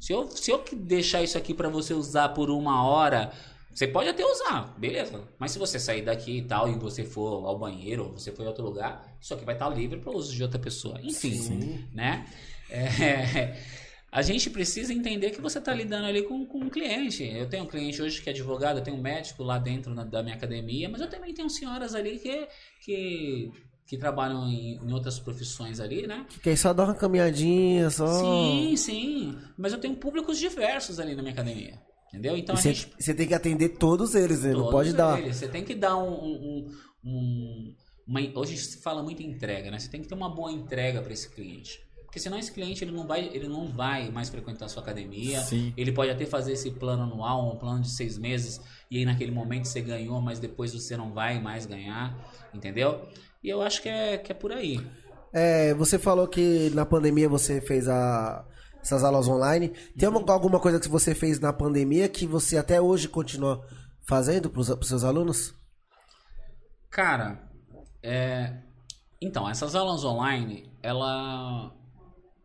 Se 0.01 0.13
eu, 0.13 0.29
se 0.31 0.51
eu 0.53 0.65
deixar 0.73 1.23
isso 1.23 1.37
aqui 1.37 1.53
pra 1.53 1.69
você 1.69 1.95
usar 1.95 2.29
por 2.31 2.49
uma 2.49 2.85
hora, 2.87 3.33
você 3.75 3.87
pode 3.87 4.09
até 4.09 4.25
usar, 4.25 4.75
beleza. 4.79 5.23
Mas 5.39 5.53
se 5.53 5.59
você 5.59 5.79
sair 5.79 6.03
daqui 6.03 6.39
e 6.39 6.43
tal, 6.43 6.69
e 6.71 6.75
você 6.75 7.05
for 7.05 7.45
ao 7.47 7.59
banheiro, 7.59 8.05
ou 8.07 8.13
você 8.13 8.31
for 8.33 8.43
em 8.43 8.47
outro 8.47 8.65
lugar, 8.65 9.17
isso 9.21 9.33
aqui 9.35 9.45
vai 9.45 9.55
estar 9.55 9.69
livre 9.71 9.99
para 9.99 10.11
uso 10.11 10.35
de 10.35 10.43
outra 10.43 10.59
pessoa. 10.59 10.99
Enfim, 11.03 11.35
Sim. 11.35 11.85
né? 11.93 12.27
É, 12.71 13.57
a 14.13 14.21
gente 14.23 14.51
precisa 14.51 14.93
entender 14.93 15.31
que 15.31 15.41
você 15.41 15.59
está 15.59 15.73
lidando 15.75 16.07
ali 16.07 16.23
com, 16.23 16.45
com 16.47 16.59
um 16.59 16.69
cliente. 16.69 17.25
Eu 17.25 17.49
tenho 17.49 17.65
um 17.65 17.67
cliente 17.67 18.01
hoje 18.03 18.21
que 18.21 18.29
é 18.29 18.33
advogado, 18.33 18.79
eu 18.79 18.83
tenho 18.85 18.97
um 18.97 19.01
médico 19.01 19.43
lá 19.43 19.59
dentro 19.59 19.95
na- 19.95 20.05
da 20.05 20.23
minha 20.23 20.35
academia, 20.37 20.89
mas 20.89 21.01
eu 21.01 21.09
também 21.09 21.33
tenho 21.33 21.49
senhoras 21.49 21.95
ali 21.95 22.19
que, 22.19 22.47
que, 22.85 23.51
que 23.87 23.97
trabalham 23.97 24.49
em, 24.49 24.77
em 24.77 24.93
outras 24.93 25.19
profissões 25.19 25.81
ali, 25.81 26.07
né? 26.07 26.27
Que 26.43 26.51
aí 26.51 26.57
só 26.57 26.73
dá 26.75 26.85
uma 26.85 26.95
caminhadinha, 26.95 27.89
só. 27.91 28.07
Sim, 28.07 28.75
sim. 28.77 29.39
Mas 29.57 29.73
eu 29.73 29.79
tenho 29.81 29.97
públicos 29.97 30.39
diversos 30.39 31.01
ali 31.01 31.15
na 31.15 31.23
minha 31.23 31.33
academia. 31.33 31.81
Entendeu? 32.13 32.37
Então 32.37 32.55
a 32.55 32.59
você, 32.59 32.75
gente 32.75 32.93
você 32.99 33.15
tem 33.15 33.27
que 33.27 33.33
atender 33.35 33.71
todos 33.71 34.15
eles, 34.15 34.43
né? 34.43 34.51
Não 34.51 34.59
Todos 34.59 34.71
pode 34.73 34.93
dar. 34.93 35.19
Você 35.23 35.49
tem 35.49 35.65
que 35.65 35.75
dar 35.75 35.97
um. 35.97 36.13
um- 36.13 36.69
um- 37.05 37.75
uma- 38.07 38.21
hoje 38.35 38.57
se 38.59 38.83
fala 38.83 39.03
muito 39.03 39.23
em 39.23 39.31
entrega, 39.31 39.71
né? 39.71 39.79
Você 39.79 39.89
tem 39.89 40.03
que 40.03 40.09
ter 40.09 40.15
uma 40.15 40.29
boa 40.29 40.53
entrega 40.53 41.01
para 41.01 41.13
esse 41.13 41.29
cliente. 41.31 41.81
Porque 42.05 42.21
senão 42.21 42.39
esse 42.39 42.53
cliente 42.53 42.85
ele 42.85 42.93
não 42.93 43.07
vai, 43.07 43.25
ele 43.33 43.49
não 43.49 43.69
vai 43.73 44.11
mais 44.11 44.29
frequentar 44.29 44.67
a 44.67 44.69
sua 44.69 44.83
academia. 44.83 45.41
Sim. 45.41 45.73
Ele 45.75 45.91
pode 45.93 46.11
até 46.11 46.27
fazer 46.27 46.53
esse 46.53 46.71
plano 46.73 47.05
anual, 47.05 47.55
um 47.55 47.57
plano 47.59 47.81
de 47.81 47.89
seis 47.91 48.19
meses, 48.19 48.61
e 48.91 48.99
aí 48.99 49.07
naquele 49.07 49.31
momento 49.31 49.65
você 49.65 49.81
ganhou, 49.81 50.21
mas 50.21 50.39
depois 50.39 50.75
você 50.75 50.95
não 50.95 51.15
vai 51.15 51.41
mais 51.41 51.65
ganhar, 51.65 52.15
entendeu? 52.53 53.01
E 53.43 53.49
eu 53.49 53.63
acho 53.63 53.81
que 53.81 53.89
é, 53.89 54.19
que 54.19 54.31
é 54.31 54.35
por 54.35 54.53
aí. 54.53 54.79
É, 55.33 55.73
você 55.73 55.99
falou 55.99 56.29
que 56.29 56.71
na 56.75 56.85
pandemia 56.85 57.31
você 57.31 57.63
fez 57.63 57.89
a- 57.89 58.45
essas 58.83 59.05
aulas 59.05 59.29
online. 59.29 59.69
Tem 59.97 60.09
Uhum. 60.09 60.19
uma- 60.19 60.33
alguma 60.33 60.59
coisa 60.61 60.79
que 60.81 60.89
você 60.89 61.15
fez 61.15 61.39
na 61.41 61.53
pandemia 61.53 62.09
que 62.09 62.27
você 62.27 62.57
até 62.59 62.81
hoje 62.81 63.09
continua 63.09 63.65
fazendo 64.07 64.51
para 64.51 64.61
os 64.61 64.67
seus 64.89 65.05
alunos? 65.05 65.55
Cara, 66.91 67.49
é, 68.03 68.55
então, 69.21 69.49
essas 69.49 69.75
aulas 69.75 70.05
online, 70.05 70.71
ela, 70.83 71.73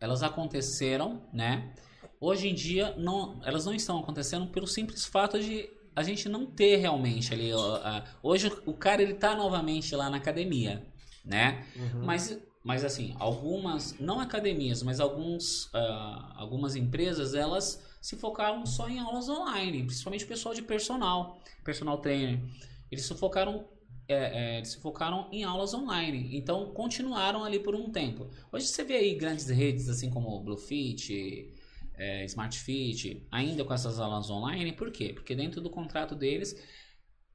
elas 0.00 0.22
aconteceram, 0.22 1.22
né? 1.32 1.74
Hoje 2.20 2.48
em 2.48 2.54
dia, 2.54 2.94
não, 2.96 3.40
elas 3.44 3.66
não 3.66 3.74
estão 3.74 3.98
acontecendo 3.98 4.46
pelo 4.48 4.66
simples 4.66 5.04
fato 5.04 5.38
de 5.38 5.68
a 5.94 6.02
gente 6.02 6.28
não 6.28 6.46
ter 6.46 6.76
realmente 6.76 7.34
ali. 7.34 7.50
a- 7.52 8.04
hoje 8.22 8.50
o 8.64 8.72
cara 8.72 9.02
ele 9.02 9.14
tá 9.14 9.34
novamente 9.36 9.94
lá 9.94 10.08
na 10.08 10.16
academia, 10.16 10.86
né? 11.24 11.64
Mas, 12.04 12.38
mas 12.64 12.84
assim, 12.84 13.14
algumas, 13.18 13.98
não 13.98 14.20
academias, 14.20 14.82
mas 14.82 15.00
alguns, 15.00 15.70
ah, 15.74 16.34
algumas 16.36 16.76
empresas, 16.76 17.34
elas 17.34 17.82
se 18.00 18.16
focaram 18.16 18.64
só 18.66 18.88
em 18.88 18.98
aulas 18.98 19.28
online, 19.28 19.84
principalmente 19.84 20.24
o 20.24 20.28
pessoal 20.28 20.54
de 20.54 20.62
personal, 20.62 21.40
personal 21.64 21.98
trainer. 21.98 22.40
Eles 22.90 23.04
se 23.04 23.14
focaram 23.14 23.66
é, 24.08 24.14
é, 24.14 24.56
eles 24.56 24.70
se 24.70 24.80
focaram 24.80 25.28
em 25.30 25.44
aulas 25.44 25.74
online. 25.74 26.30
Então, 26.32 26.72
continuaram 26.72 27.44
ali 27.44 27.58
por 27.58 27.74
um 27.74 27.90
tempo. 27.90 28.30
Hoje 28.50 28.66
você 28.66 28.82
vê 28.82 28.94
aí 28.94 29.14
grandes 29.14 29.48
redes, 29.48 29.88
assim 29.88 30.08
como 30.08 30.40
Bluefit, 30.40 31.52
é, 31.94 32.24
SmartFit, 32.24 33.26
ainda 33.30 33.64
com 33.64 33.74
essas 33.74 34.00
aulas 34.00 34.30
online. 34.30 34.72
Por 34.72 34.90
quê? 34.90 35.12
Porque 35.12 35.34
dentro 35.34 35.60
do 35.60 35.68
contrato 35.68 36.14
deles, 36.14 36.56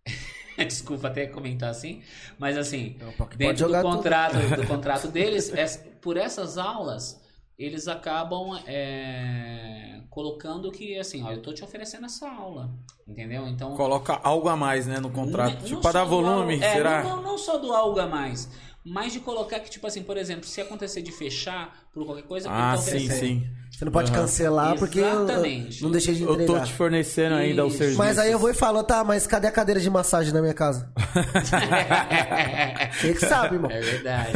Desculpa 0.58 1.08
até 1.08 1.26
comentar 1.28 1.70
assim, 1.70 2.02
mas 2.38 2.58
assim, 2.58 2.96
Não, 3.00 3.28
dentro 3.36 3.68
do 3.68 3.74
tudo. 3.74 3.82
contrato, 3.82 4.36
do 4.56 4.68
contrato 4.68 5.08
deles, 5.08 5.52
es- 5.54 5.78
por 6.02 6.18
essas 6.18 6.58
aulas, 6.58 7.22
eles 7.58 7.88
acabam 7.88 8.60
é, 8.68 10.02
colocando 10.10 10.72
que 10.72 10.98
assim, 11.00 11.24
ó, 11.24 11.32
eu 11.32 11.42
tô 11.42 11.54
te 11.54 11.64
oferecendo 11.64 12.06
essa 12.06 12.30
aula, 12.30 12.70
entendeu? 13.08 13.48
Então 13.48 13.76
Coloca 13.76 14.20
algo 14.24 14.48
a 14.50 14.56
mais, 14.56 14.86
né, 14.86 15.00
no 15.00 15.10
contrato. 15.10 15.56
não- 15.62 15.64
tipo, 15.68 15.82
só 15.82 15.92
dar 15.92 16.04
volume, 16.04 16.54
algo- 16.54 16.64
é, 16.66 16.74
será? 16.74 17.04
Não, 17.04 17.22
não 17.22 17.38
só 17.38 17.58
do 17.58 17.74
algo 17.74 18.00
a 18.00 18.08
mais, 18.08 18.50
mas 18.86 19.14
de 19.14 19.20
colocar 19.20 19.60
que, 19.60 19.70
tipo 19.70 19.86
assim, 19.88 20.04
por 20.04 20.18
exemplo, 20.18 20.46
se 20.46 20.60
acontecer 20.62 21.02
de 21.02 21.12
fechar 21.12 21.74
por 21.94 22.06
qualquer 22.06 22.24
coisa, 22.24 22.50
Ah, 22.50 22.72
tá 22.76 22.78
sim, 22.82 23.10
sim. 23.10 23.48
Você 23.72 23.86
não 23.86 23.92
pode 23.92 24.12
Aham. 24.12 24.22
cancelar 24.22 24.78
porque 24.78 25.00
eu, 25.00 25.24
Exatamente. 25.24 25.82
não 25.82 25.90
deixei 25.90 26.14
de 26.14 26.22
Eu 26.22 26.28
tô 26.36 26.42
entregar. 26.44 26.66
te 26.66 26.74
fornecendo 26.74 27.34
ainda 27.36 27.64
o 27.66 27.68
Isso. 27.70 27.78
serviço. 27.78 27.98
Mas 27.98 28.20
aí 28.20 28.32
eu 28.32 28.38
vou 28.38 28.50
e 28.52 28.54
falo, 28.54 28.84
tá, 28.84 29.04
mas 29.04 29.26
cadê 29.26 29.48
a 29.48 29.52
cadeira 29.52 29.80
de 29.82 29.90
massagem 29.90 30.32
na 30.32 30.42
minha 30.42 30.54
casa? 30.54 30.92
Você 32.94 33.14
que 33.14 33.20
sabe, 33.20 33.56
irmão. 33.56 33.72
É 33.72 33.82
verdade. 33.82 34.32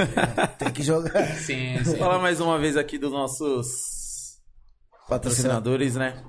Tem 0.57 0.72
que 0.72 0.82
jogar. 0.84 1.26
Sim, 1.36 1.84
sim. 1.84 1.98
Falar 1.98 2.19
mais 2.19 2.40
uma 2.40 2.57
vez 2.57 2.76
aqui 2.76 2.98
dos 2.98 3.11
nossos 3.11 4.38
patrocinadores, 5.07 5.95
né? 5.95 6.24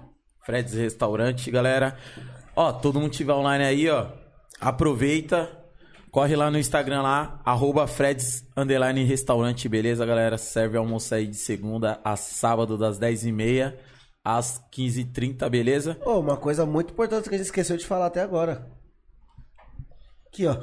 Fred's 0.45 0.74
Restaurante, 0.74 1.51
galera. 1.51 1.97
Ó, 2.55 2.73
todo 2.73 3.01
mundo 3.01 3.12
tiver 3.12 3.32
online 3.32 3.65
aí, 3.65 3.89
ó. 3.89 4.07
Aproveita. 4.61 5.51
Corre 6.11 6.35
lá 6.37 6.51
no 6.51 6.59
Instagram 6.59 7.03
lá, 7.03 7.41
arroba 7.45 7.87
Fred's 7.87 8.45
Underline 8.57 9.05
Restaurante, 9.05 9.69
beleza, 9.69 10.07
galera? 10.07 10.39
Serve 10.39 10.77
almoço 10.79 11.15
aí 11.15 11.27
de 11.27 11.37
segunda 11.37 12.01
a 12.03 12.17
sábado, 12.17 12.79
das 12.79 12.99
10h30 12.99 13.75
às 14.25 14.61
15h30, 14.75 15.49
beleza? 15.51 15.99
Ô, 16.05 16.19
uma 16.19 16.37
coisa 16.37 16.65
muito 16.67 16.93
importante 16.93 17.29
que 17.29 17.35
a 17.35 17.39
gente 17.39 17.47
esqueceu 17.47 17.77
de 17.77 17.87
falar 17.87 18.07
até 18.07 18.23
agora. 18.23 18.67
Aqui, 20.29 20.47
ó. 20.47 20.57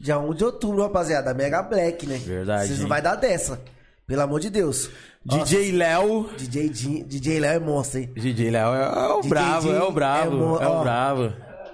Dia 0.00 0.18
1 0.18 0.34
de 0.34 0.44
outubro, 0.44 0.82
rapaziada. 0.82 1.34
Mega 1.34 1.62
Black, 1.62 2.06
né? 2.06 2.16
Verdade, 2.18 2.66
Vocês 2.68 2.78
não 2.78 2.84
hein? 2.84 2.88
vai 2.88 3.02
dar 3.02 3.16
dessa. 3.16 3.60
Pelo 4.06 4.22
amor 4.22 4.40
de 4.40 4.50
Deus. 4.50 4.90
DJ 5.24 5.72
Léo. 5.72 6.28
DJ, 6.36 7.04
DJ 7.04 7.38
Léo 7.40 7.52
é 7.52 7.58
monstro, 7.58 8.00
hein? 8.00 8.10
DJ 8.14 8.50
Léo 8.50 8.74
é, 8.74 9.08
o 9.14 9.20
DJ 9.20 9.28
bravo, 9.28 9.72
é 9.72 9.82
o 9.82 9.92
bravo, 9.92 10.32
é 10.36 10.38
mo- 10.38 10.58
é 10.62 10.66
o 10.68 10.80
bravo. 10.80 11.32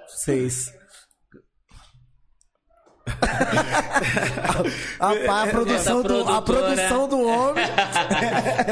Seis. 0.08 0.74
A, 5.00 5.06
a, 5.08 5.42
a 5.42 5.46
produção 5.46 6.00
Essa 6.00 6.08
do, 6.08 6.28
a 6.28 6.42
produção 6.42 7.08
do 7.08 7.20
homem. 7.20 7.64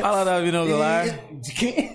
Fala 0.01 0.25
da 0.25 0.41
Vinolar. 0.41 1.07
E- 1.07 1.35
de 1.41 1.53
quem? 1.53 1.93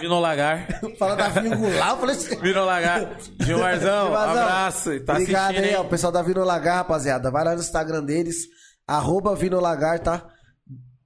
Vinolagar. 0.00 0.66
Fala 0.98 1.16
da 1.16 1.28
Vingular, 1.28 1.90
eu 1.90 1.96
falei 1.96 2.16
assim. 2.16 2.36
Vinolagar. 2.36 3.16
Gilmarzão, 3.40 4.06
Gilmarzão, 4.06 4.42
abraço. 4.42 5.00
Tá 5.00 5.12
Obrigado 5.14 5.56
aí, 5.56 5.74
ó, 5.74 5.82
o 5.82 5.88
pessoal 5.88 6.12
da 6.12 6.22
Vino 6.22 6.44
Lagar, 6.44 6.76
rapaziada. 6.76 7.30
Vai 7.30 7.44
lá 7.44 7.54
no 7.54 7.60
Instagram 7.60 8.04
deles, 8.04 8.46
arroba 8.86 9.34
Vino 9.34 9.60
Lagar, 9.60 9.98
tá? 10.00 10.26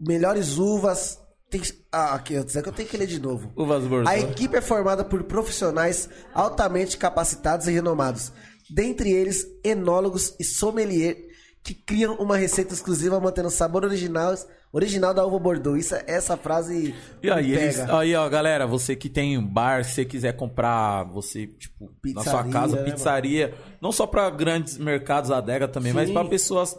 Melhores 0.00 0.58
uvas. 0.58 1.18
Tem... 1.50 1.62
Ah, 1.92 2.14
aqui, 2.14 2.34
eu 2.34 2.44
que 2.44 2.58
eu 2.58 2.72
tenho 2.72 2.88
que 2.88 2.96
ler 2.96 3.06
de 3.06 3.20
novo. 3.20 3.52
A 4.06 4.18
equipe 4.18 4.56
é 4.56 4.60
formada 4.60 5.04
por 5.04 5.22
profissionais 5.24 6.08
altamente 6.34 6.96
capacitados 6.96 7.68
e 7.68 7.72
renomados. 7.72 8.32
Dentre 8.68 9.10
eles, 9.10 9.46
enólogos 9.64 10.34
e 10.38 10.44
sommelier 10.44 11.16
que 11.66 11.74
criam 11.74 12.14
uma 12.14 12.36
receita 12.36 12.72
exclusiva 12.72 13.18
mantendo 13.18 13.48
o 13.48 13.50
sabor 13.50 13.84
original, 13.84 14.32
original 14.72 15.12
da 15.12 15.26
uva 15.26 15.38
Bordeaux. 15.38 15.76
Isso, 15.76 15.96
essa 16.06 16.36
frase 16.36 16.94
E 17.20 17.28
aí, 17.28 17.52
eles, 17.52 17.80
aí, 17.80 18.14
ó, 18.14 18.28
galera, 18.28 18.68
você 18.68 18.94
que 18.94 19.08
tem 19.08 19.36
um 19.36 19.44
bar, 19.44 19.84
se 19.84 19.94
você 19.94 20.04
quiser 20.04 20.32
comprar, 20.36 21.02
você, 21.04 21.48
tipo, 21.48 21.90
na 22.14 22.22
sua 22.22 22.44
Pizzaria, 22.44 22.52
casa, 22.52 22.76
né, 22.76 22.82
pizzaria, 22.84 23.54
não 23.80 23.90
só 23.90 24.06
pra 24.06 24.30
grandes 24.30 24.78
mercados 24.78 25.32
adega 25.32 25.66
também, 25.66 25.92
mas 25.92 26.06
Sim. 26.06 26.14
pra 26.14 26.24
pessoas, 26.24 26.78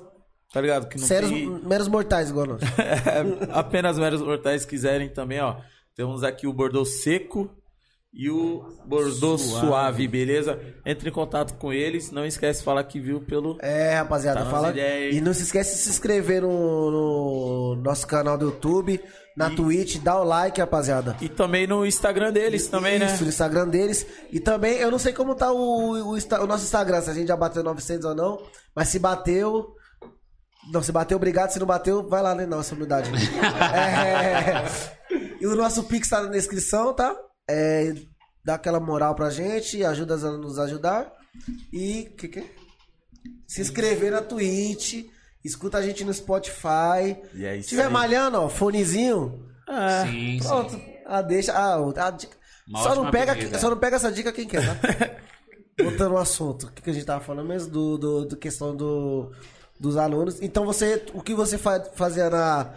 tá 0.53 0.61
ligado? 0.61 0.87
Que 0.87 0.97
não 0.97 1.05
Sérios, 1.05 1.31
tem... 1.31 1.49
meros 1.65 1.89
mortais, 1.89 2.29
igual 2.29 2.45
nós. 2.45 2.61
apenas 3.51 3.99
meros 3.99 4.21
mortais 4.21 4.63
quiserem 4.63 5.09
também, 5.09 5.41
ó. 5.41 5.57
Temos 5.95 6.23
aqui 6.23 6.47
o 6.47 6.53
Bordeaux 6.53 6.87
seco 7.01 7.49
e 8.17 8.31
o 8.31 8.65
Bordeaux 8.83 9.39
suave, 9.39 10.07
beleza? 10.07 10.59
Entre 10.83 11.09
em 11.09 11.13
contato 11.13 11.53
com 11.53 11.71
eles, 11.71 12.09
não 12.09 12.25
esquece 12.25 12.59
de 12.59 12.65
falar 12.65 12.83
que 12.85 12.99
viu 12.99 13.21
pelo... 13.21 13.57
É, 13.61 13.93
rapaziada, 13.93 14.43
Tá 14.43 14.49
fala. 14.49 14.73
E 14.75 15.21
não 15.21 15.35
se 15.35 15.43
esquece 15.43 15.75
de 15.75 15.81
se 15.83 15.89
inscrever 15.91 16.41
no, 16.41 16.89
no 17.75 17.75
nosso 17.83 18.07
canal 18.07 18.35
do 18.35 18.45
YouTube, 18.45 18.99
na 19.37 19.51
Twitch, 19.51 19.97
dá 19.97 20.19
o 20.19 20.23
like, 20.23 20.59
rapaziada. 20.59 21.15
E 21.21 21.29
também 21.29 21.67
no 21.67 21.85
Instagram 21.85 22.33
deles 22.33 22.65
também, 22.65 22.95
Isso, 22.95 23.17
no 23.17 23.21
né? 23.21 23.29
Instagram 23.29 23.67
deles. 23.67 24.07
E 24.31 24.39
também, 24.39 24.77
eu 24.77 24.89
não 24.89 24.97
sei 24.97 25.13
como 25.13 25.35
tá 25.35 25.51
o, 25.51 25.93
o, 25.93 26.15
o 26.15 26.47
nosso 26.47 26.63
Instagram, 26.63 27.01
se 27.01 27.11
a 27.11 27.13
gente 27.13 27.27
já 27.27 27.37
bateu 27.37 27.63
900 27.63 28.03
ou 28.03 28.15
não, 28.15 28.41
mas 28.75 28.87
se 28.87 28.97
bateu. 28.97 29.75
Não, 30.73 30.81
se 30.81 30.91
bateu, 30.91 31.17
obrigado. 31.17 31.51
Se 31.51 31.59
não 31.59 31.67
bateu, 31.67 32.09
vai 32.09 32.23
lá, 32.23 32.33
né? 32.33 32.47
Nossa 32.47 32.73
humildade. 32.73 33.11
É, 33.71 34.65
E 35.39 35.45
o 35.45 35.55
nosso 35.55 35.83
Pix 35.83 36.09
tá 36.09 36.23
na 36.23 36.29
descrição, 36.31 36.93
tá? 36.93 37.15
É, 37.49 37.93
dá 38.43 38.55
aquela 38.55 38.79
moral 38.79 39.15
pra 39.15 39.29
gente, 39.29 39.83
ajuda 39.83 40.15
a 40.15 40.31
nos 40.37 40.59
ajudar. 40.59 41.11
E. 41.71 42.05
Que 42.17 42.27
que 42.27 42.39
é? 42.39 42.45
Se 43.47 43.61
inscrever 43.61 44.11
na 44.11 44.21
Twitch, 44.21 45.05
escuta 45.43 45.77
a 45.77 45.81
gente 45.81 46.03
no 46.03 46.13
Spotify. 46.13 47.15
E 47.33 47.45
é 47.45 47.53
Se 47.53 47.59
isso 47.59 47.69
tiver 47.69 47.85
aí. 47.87 47.91
malhando, 47.91 48.41
ó, 48.41 48.49
fonezinho. 48.49 49.45
Ah, 49.67 50.05
Sim, 50.05 50.39
Pronto. 50.41 50.71
sim. 50.71 50.83
Ah, 51.05 51.21
deixa. 51.21 51.53
Ah, 51.53 51.75
a 51.75 52.09
dica. 52.11 52.35
Uma 52.67 52.83
Só 52.83 52.95
não, 52.95 53.09
pega, 53.11 53.33
pedida. 53.33 53.59
só 53.59 53.69
não 53.69 53.77
pega 53.77 53.95
essa 53.95 54.11
dica 54.11 54.31
quem 54.33 54.45
quer, 54.47 54.61
tá? 54.65 55.21
Voltando 55.81 56.15
ao 56.15 56.21
assunto. 56.21 56.67
O 56.67 56.71
que, 56.71 56.81
que 56.81 56.89
a 56.89 56.93
gente 56.93 57.05
tava 57.05 57.23
falando 57.23 57.47
mesmo? 57.47 57.69
Do, 57.71 57.97
do, 57.97 58.25
do 58.25 58.35
questão 58.37 58.75
do, 58.75 59.31
dos 59.79 59.95
alunos. 59.95 60.41
Então 60.41 60.65
você. 60.65 61.05
O 61.13 61.21
que 61.21 61.33
você 61.33 61.57
fa- 61.57 61.83
fazia 61.95 62.29
na. 62.29 62.73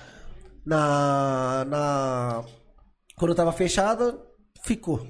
Na. 0.65 1.65
na 1.67 2.45
quando 3.17 3.35
tava 3.35 3.53
fechada, 3.53 4.17
ficou. 4.65 5.07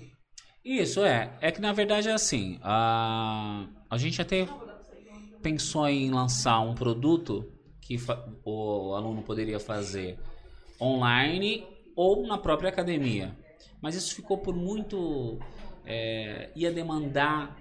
Isso, 0.64 1.04
é. 1.04 1.36
É 1.40 1.50
que 1.50 1.60
na 1.60 1.72
verdade 1.72 2.08
é 2.08 2.12
assim. 2.12 2.58
A, 2.62 3.66
a 3.88 3.96
gente 3.98 4.20
até 4.20 4.46
pensou 5.42 5.88
em 5.88 6.10
lançar 6.10 6.60
um 6.60 6.74
produto 6.74 7.50
que 7.80 7.96
fa- 7.98 8.24
o 8.44 8.94
aluno 8.94 9.22
poderia 9.22 9.58
fazer 9.58 10.18
online 10.80 11.66
ou 11.96 12.26
na 12.26 12.38
própria 12.38 12.68
academia. 12.68 13.36
Mas 13.80 13.94
isso 13.94 14.14
ficou 14.14 14.38
por 14.38 14.54
muito. 14.54 15.38
é, 15.86 16.50
ia 16.54 16.70
demandar 16.70 17.56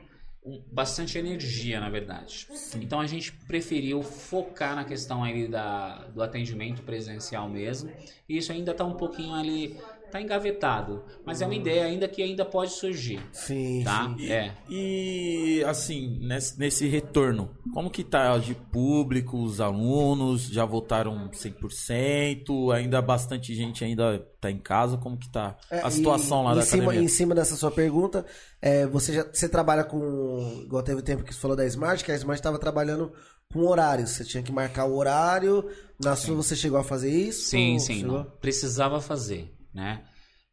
um- 0.45 0.61
bastante 0.72 1.18
energia, 1.18 1.80
na 1.80 1.90
verdade. 1.90 2.48
Então 2.76 2.99
a 2.99 3.07
gente 3.07 3.32
preferiu 3.48 4.03
focar 4.03 4.76
na 4.76 4.84
questão 4.84 5.24
aí 5.24 5.48
da, 5.48 5.99
do 6.10 6.22
atendimento 6.22 6.84
presencial 6.84 7.49
mesmo. 7.49 7.90
E 8.28 8.38
isso 8.38 8.52
ainda 8.52 8.72
está 8.72 8.84
um 8.86 8.95
pouquinho 8.95 9.34
ali. 9.34 9.78
Tá 10.11 10.22
engavetado. 10.22 11.03
Mas 11.26 11.41
é 11.41 11.45
uma 11.45 11.56
ideia 11.56 11.86
ainda 11.86 12.07
que 12.07 12.22
ainda 12.22 12.44
pode 12.44 12.72
surgir. 12.72 13.22
Sim, 13.31 13.84
Tá? 13.84 14.14
sim. 14.18 14.31
É. 14.31 14.53
E 14.69 15.64
assim, 15.68 16.18
nesse, 16.22 16.57
nesse 16.60 16.88
retorno, 16.88 17.49
como 17.73 17.90
que 17.90 18.03
tá 18.03 18.38
de 18.38 18.56
público, 18.56 19.38
os 19.41 19.61
alunos 19.61 20.44
já 20.44 20.65
voltaram 20.65 21.30
100%, 21.30 22.72
ainda 22.73 23.02
bastante 23.02 23.53
gente 23.53 23.84
ainda 23.84 24.19
tá 24.40 24.49
em 24.49 24.57
casa, 24.57 24.98
como 24.98 25.18
que 25.18 25.30
tá 25.30 25.57
É, 25.69 25.80
a 25.81 25.90
situação 25.91 26.41
e- 26.41 26.45
lá 26.45 26.52
em 26.53 26.56
da 26.56 26.61
cima, 26.61 26.84
academia? 26.84 27.06
Em 27.06 27.07
cima 27.07 27.36
dessa 27.36 27.56
sua 27.56 27.72
pergunta, 27.72 28.26
é, 28.61 28.86
você 28.88 29.14
já 29.14 29.23
você 29.31 29.48
trabalha 29.48 29.84
com. 29.84 30.61
Igual 30.65 30.84
teve 30.84 30.99
o 30.99 31.03
tempo 31.03 31.23
que 31.23 31.34
você 31.34 31.40
falou 31.40 31.56
da 31.57 31.65
Smart, 31.65 32.03
que 32.03 32.11
a 32.11 32.15
Smart 32.15 32.40
estava 32.40 32.57
trabalhando 32.57 33.11
com 33.52 33.61
horários. 33.65 34.11
Você 34.11 34.23
tinha 34.23 34.44
que 34.44 34.52
marcar 34.52 34.86
o 34.86 34.95
horário. 34.95 35.68
Na 36.02 36.15
sua 36.15 36.36
você 36.36 36.56
chegou 36.56 36.80
a 36.80 36.84
fazer 36.84 37.11
isso? 37.11 37.49
Sim, 37.49 37.77
sim. 37.80 38.06
Precisava 38.40 39.02
fazer, 39.02 39.53
né? 39.74 40.04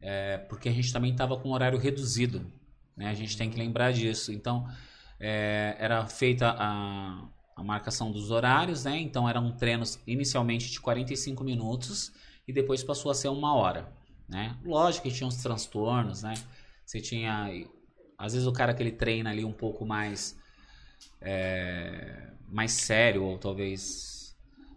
É, 0.01 0.39
porque 0.39 0.69
a 0.69 0.73
gente 0.73 0.93
também 0.93 1.13
estava 1.13 1.37
com 1.37 1.51
horário 1.51 1.79
reduzido, 1.79 2.51
né? 2.97 3.09
A 3.09 3.15
gente 3.15 3.37
tem 3.37 3.51
que 3.51 3.59
lembrar 3.59 3.93
disso. 3.93 4.33
Então, 4.33 4.69
é, 5.19 5.77
era 5.79 6.07
feita 6.07 6.55
a, 6.59 7.29
a 7.57 7.63
marcação 7.63 8.11
dos 8.11 8.31
horários, 8.31 8.85
né? 8.85 8.99
Então, 8.99 9.29
eram 9.29 9.53
treinos 9.53 9.99
inicialmente 10.07 10.71
de 10.71 10.81
45 10.81 11.43
minutos 11.43 12.13
e 12.47 12.53
depois 12.53 12.83
passou 12.85 13.11
a 13.11 13.15
ser 13.15 13.29
uma 13.29 13.55
hora, 13.55 13.93
né? 14.29 14.57
Lógico 14.65 15.09
que 15.09 15.15
tinha 15.15 15.27
uns 15.27 15.37
transtornos, 15.43 16.23
né? 16.23 16.35
Você 16.85 17.01
tinha... 17.01 17.49
Às 18.19 18.33
vezes 18.33 18.47
o 18.47 18.53
cara 18.53 18.73
que 18.73 18.83
ele 18.83 18.93
treina 18.93 19.31
ali 19.31 19.45
um 19.45 19.53
pouco 19.53 19.85
mais... 19.85 20.39
é, 21.21 22.31
mais 22.49 22.73
sério 22.73 23.25
ou 23.25 23.39
talvez 23.39 24.16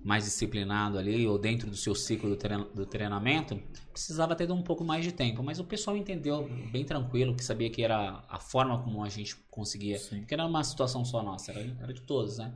mais 0.04 0.24
disciplinado 0.24 0.98
ali, 0.98 1.28
ou 1.28 1.38
dentro 1.38 1.70
do 1.70 1.76
seu 1.76 1.94
ciclo 1.94 2.30
do, 2.30 2.36
trein- 2.38 2.68
do 2.74 2.86
treinamento, 2.86 3.60
precisava 3.92 4.36
ter 4.36 4.50
um 4.52 4.62
pouco 4.64 4.84
mais 4.84 5.04
de 5.04 5.12
tempo. 5.12 5.44
Mas 5.44 5.60
o 5.60 5.64
pessoal 5.64 5.98
entendeu 5.98 6.48
bem 6.72 6.86
tranquilo, 6.86 7.36
que 7.36 7.44
sabia 7.44 7.70
que 7.70 7.84
era 7.84 8.24
a 8.30 8.40
forma 8.40 8.82
como 8.82 9.04
a 9.04 9.10
gente 9.10 9.36
conseguia. 9.50 10.00
Porque 10.00 10.38
não 10.38 10.46
era 10.46 10.50
uma 10.50 10.64
situação 10.64 11.04
só 11.04 11.22
nossa, 11.22 11.52
era, 11.52 11.78
era 11.82 11.94
de 11.94 12.02
todos, 12.02 12.38
né? 12.38 12.54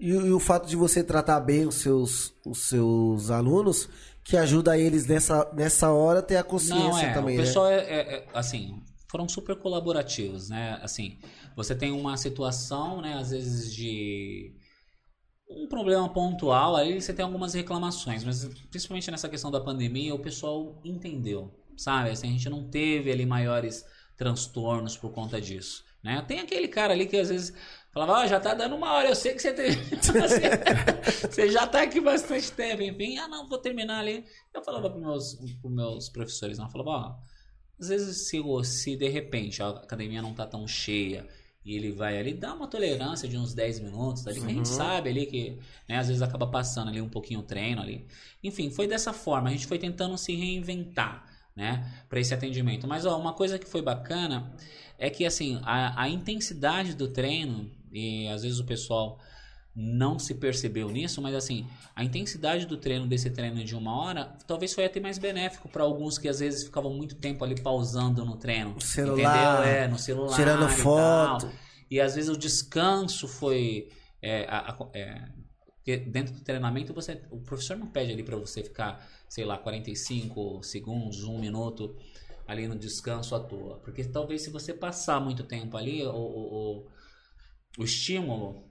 E, 0.00 0.08
e 0.10 0.32
o 0.32 0.40
fato 0.40 0.68
de 0.68 0.76
você 0.76 1.02
tratar 1.02 1.40
bem 1.40 1.66
os 1.66 1.76
seus, 1.76 2.32
os 2.44 2.58
seus 2.68 3.30
alunos, 3.30 3.88
que 4.24 4.36
ajuda 4.36 4.76
eles 4.78 5.06
nessa, 5.06 5.50
nessa 5.54 5.90
hora 5.90 6.18
a 6.18 6.22
ter 6.22 6.36
a 6.36 6.42
consciência 6.44 6.78
Não, 6.78 6.98
é, 6.98 7.14
também, 7.14 7.34
o 7.34 7.38
né? 7.38 7.44
pessoal 7.44 7.66
é, 7.66 7.76
é- 7.78 8.14
é, 8.16 8.28
assim, 8.34 8.82
foram 9.08 9.28
super 9.28 9.56
colaborativos, 9.56 10.48
né? 10.48 10.78
Assim, 10.82 11.18
você 11.56 11.74
tem 11.74 11.92
uma 11.92 12.16
situação, 12.16 13.00
né, 13.00 13.14
às 13.14 13.30
vezes 13.30 13.72
de 13.72 14.52
um 15.48 15.66
problema 15.68 16.08
pontual, 16.08 16.76
aí 16.76 17.00
você 17.00 17.12
tem 17.12 17.24
algumas 17.24 17.54
reclamações, 17.54 18.24
mas 18.24 18.44
principalmente 18.70 19.10
nessa 19.10 19.28
questão 19.28 19.50
da 19.50 19.60
pandemia, 19.60 20.14
o 20.14 20.18
pessoal 20.18 20.80
entendeu, 20.84 21.52
sabe? 21.76 22.10
Assim, 22.10 22.28
a 22.28 22.32
gente 22.32 22.48
não 22.48 22.68
teve 22.68 23.10
ali 23.10 23.26
maiores 23.26 23.84
transtornos 24.16 24.96
por 24.96 25.12
conta 25.12 25.40
disso, 25.40 25.84
né? 26.02 26.24
Tem 26.26 26.40
aquele 26.40 26.68
cara 26.68 26.92
ali 26.92 27.06
que 27.06 27.16
às 27.16 27.28
vezes 27.28 27.54
falava, 27.92 28.20
ó, 28.20 28.26
já 28.26 28.40
tá 28.40 28.54
dando 28.54 28.74
uma 28.74 28.92
hora, 28.92 29.08
eu 29.08 29.14
sei 29.14 29.34
que 29.34 29.42
você 29.42 29.52
tem... 29.52 29.70
você 31.30 31.50
já 31.50 31.66
tá 31.66 31.82
aqui 31.82 32.00
bastante 32.00 32.50
tempo, 32.52 32.82
enfim, 32.82 33.18
ah, 33.18 33.28
não, 33.28 33.48
vou 33.48 33.58
terminar 33.58 34.00
ali. 34.00 34.24
Eu 34.52 34.62
falava 34.62 34.90
pros 34.90 35.02
meus, 35.02 35.34
pros 35.60 35.72
meus 35.72 36.08
professores, 36.08 36.58
não, 36.58 36.66
eu 36.66 36.70
falava, 36.70 36.90
ó, 36.90 37.16
às 37.78 37.88
vezes 37.88 38.28
se, 38.28 38.40
se 38.64 38.96
de 38.96 39.08
repente 39.08 39.62
a 39.62 39.68
academia 39.68 40.22
não 40.22 40.32
tá 40.32 40.46
tão 40.46 40.66
cheia 40.66 41.28
e 41.64 41.74
ele 41.74 41.92
vai 41.92 42.18
ali, 42.18 42.34
dá 42.34 42.52
uma 42.52 42.66
tolerância 42.66 43.26
de 43.26 43.38
uns 43.38 43.54
10 43.54 43.80
minutos, 43.80 44.26
ali, 44.26 44.40
uhum. 44.40 44.46
a 44.46 44.50
gente 44.50 44.68
sabe 44.68 45.08
ali 45.08 45.26
que, 45.26 45.58
né, 45.88 45.98
às 45.98 46.08
vezes 46.08 46.20
acaba 46.20 46.46
passando 46.46 46.88
ali 46.88 47.00
um 47.00 47.08
pouquinho 47.08 47.40
o 47.40 47.42
treino 47.42 47.80
ali. 47.80 48.06
Enfim, 48.42 48.70
foi 48.70 48.86
dessa 48.86 49.12
forma, 49.12 49.48
a 49.48 49.52
gente 49.52 49.66
foi 49.66 49.78
tentando 49.78 50.16
se 50.18 50.34
reinventar, 50.34 51.24
né, 51.56 51.90
para 52.08 52.20
esse 52.20 52.34
atendimento. 52.34 52.86
Mas, 52.86 53.06
ó, 53.06 53.18
uma 53.18 53.32
coisa 53.32 53.58
que 53.58 53.66
foi 53.66 53.80
bacana 53.80 54.52
é 54.98 55.08
que, 55.08 55.24
assim, 55.24 55.58
a, 55.62 56.02
a 56.02 56.08
intensidade 56.08 56.94
do 56.94 57.08
treino, 57.08 57.70
e 57.90 58.28
às 58.28 58.42
vezes 58.42 58.58
o 58.58 58.64
pessoal 58.64 59.18
não 59.74 60.18
se 60.18 60.34
percebeu 60.34 60.88
nisso, 60.88 61.20
mas 61.20 61.34
assim, 61.34 61.66
a 61.96 62.04
intensidade 62.04 62.64
do 62.64 62.76
treino 62.76 63.06
desse 63.06 63.28
treino 63.30 63.64
de 63.64 63.74
uma 63.74 63.96
hora 63.96 64.36
talvez 64.46 64.72
foi 64.72 64.84
até 64.84 65.00
mais 65.00 65.18
benéfico 65.18 65.68
para 65.68 65.82
alguns 65.82 66.16
que 66.16 66.28
às 66.28 66.38
vezes 66.38 66.64
ficavam 66.64 66.94
muito 66.94 67.16
tempo 67.16 67.44
ali 67.44 67.60
pausando 67.60 68.24
no 68.24 68.36
treino. 68.36 68.74
No 68.74 68.80
celular. 68.80 69.62
Entendeu? 69.62 69.74
É, 69.74 69.88
no 69.88 69.98
celular. 69.98 70.36
Tirando 70.36 70.68
foto. 70.68 71.50
E, 71.90 71.96
e 71.96 72.00
às 72.00 72.14
vezes 72.14 72.30
o 72.30 72.36
descanso 72.36 73.26
foi. 73.26 73.88
É, 74.22 74.46
a, 74.48 74.70
a, 74.70 74.88
é, 74.94 75.28
dentro 75.98 76.34
do 76.34 76.40
treinamento, 76.40 76.94
você, 76.94 77.20
o 77.30 77.40
professor 77.40 77.76
não 77.76 77.88
pede 77.88 78.12
ali 78.12 78.22
para 78.22 78.36
você 78.36 78.62
ficar, 78.62 79.06
sei 79.28 79.44
lá, 79.44 79.58
45 79.58 80.62
segundos, 80.62 81.24
um 81.24 81.38
minuto 81.38 81.94
ali 82.46 82.66
no 82.68 82.76
descanso 82.76 83.34
à 83.34 83.40
toa. 83.40 83.80
Porque 83.80 84.04
talvez 84.04 84.42
se 84.42 84.50
você 84.50 84.72
passar 84.72 85.20
muito 85.20 85.42
tempo 85.42 85.76
ali, 85.76 86.02
o, 86.06 86.10
o, 86.10 86.54
o, 86.54 86.86
o 87.78 87.84
estímulo 87.84 88.64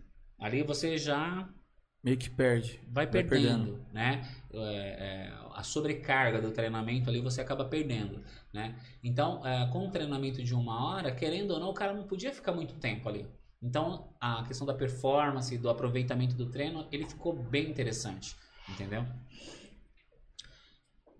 ali 0.43 0.61
você 0.61 0.97
já 0.97 1.49
meio 2.03 2.17
que 2.17 2.29
perde, 2.29 2.81
vai, 2.89 3.05
vai 3.05 3.23
perdendo, 3.23 3.29
perdendo, 3.29 3.85
né? 3.93 4.29
É, 4.51 4.59
é, 4.59 5.33
a 5.53 5.63
sobrecarga 5.63 6.41
do 6.41 6.51
treinamento 6.51 7.09
ali 7.09 7.21
você 7.21 7.39
acaba 7.39 7.63
perdendo, 7.63 8.21
né? 8.53 8.75
Então, 9.01 9.45
é, 9.47 9.65
com 9.71 9.87
o 9.87 9.89
treinamento 9.89 10.43
de 10.43 10.53
uma 10.53 10.85
hora, 10.85 11.15
querendo 11.15 11.51
ou 11.51 11.61
não, 11.61 11.69
o 11.69 11.73
cara 11.73 11.93
não 11.93 12.05
podia 12.05 12.33
ficar 12.33 12.51
muito 12.51 12.75
tempo 12.75 13.07
ali. 13.07 13.25
Então, 13.61 14.13
a 14.19 14.43
questão 14.43 14.67
da 14.67 14.73
performance, 14.73 15.57
do 15.57 15.69
aproveitamento 15.69 16.35
do 16.35 16.51
treino, 16.51 16.85
ele 16.91 17.05
ficou 17.05 17.33
bem 17.33 17.69
interessante, 17.69 18.35
entendeu? 18.67 19.05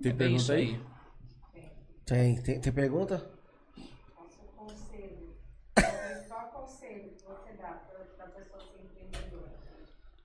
Tem 0.01 0.11
é 0.11 0.15
pergunta 0.15 0.51
aí? 0.51 0.81
Tem, 2.05 2.41
tem, 2.41 2.59
tem 2.59 2.73
pergunta? 2.73 3.31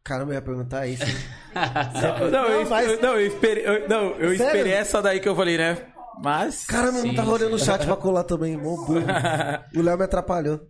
Caramba, 0.09 0.33
eu 0.33 0.37
ia 0.37 0.43
perguntar 0.43 0.87
isso. 0.87 1.05
não, 1.53 2.31
não, 2.31 2.49
eu, 2.49 2.67
mas... 2.67 2.99
não, 2.99 3.15
eu 3.19 3.27
esperei, 3.27 3.67
eu, 3.67 3.87
não, 3.87 4.13
eu 4.13 4.33
esperei 4.33 4.73
essa 4.73 5.03
daí 5.03 5.21
que 5.21 5.29
eu 5.29 5.37
falei, 5.37 5.59
né? 5.59 5.77
Mas. 6.25 6.65
Caramba, 6.65 7.03
não 7.03 7.15
tá 7.15 7.23
rodando 7.23 7.57
o 7.57 7.59
chat 7.59 7.85
pra 7.85 7.95
colar 7.95 8.25
também, 8.25 8.57
mó 8.57 8.75
burro. 8.75 9.03
o 9.77 9.83
Léo 9.83 9.99
me 9.99 10.05
atrapalhou. 10.05 10.63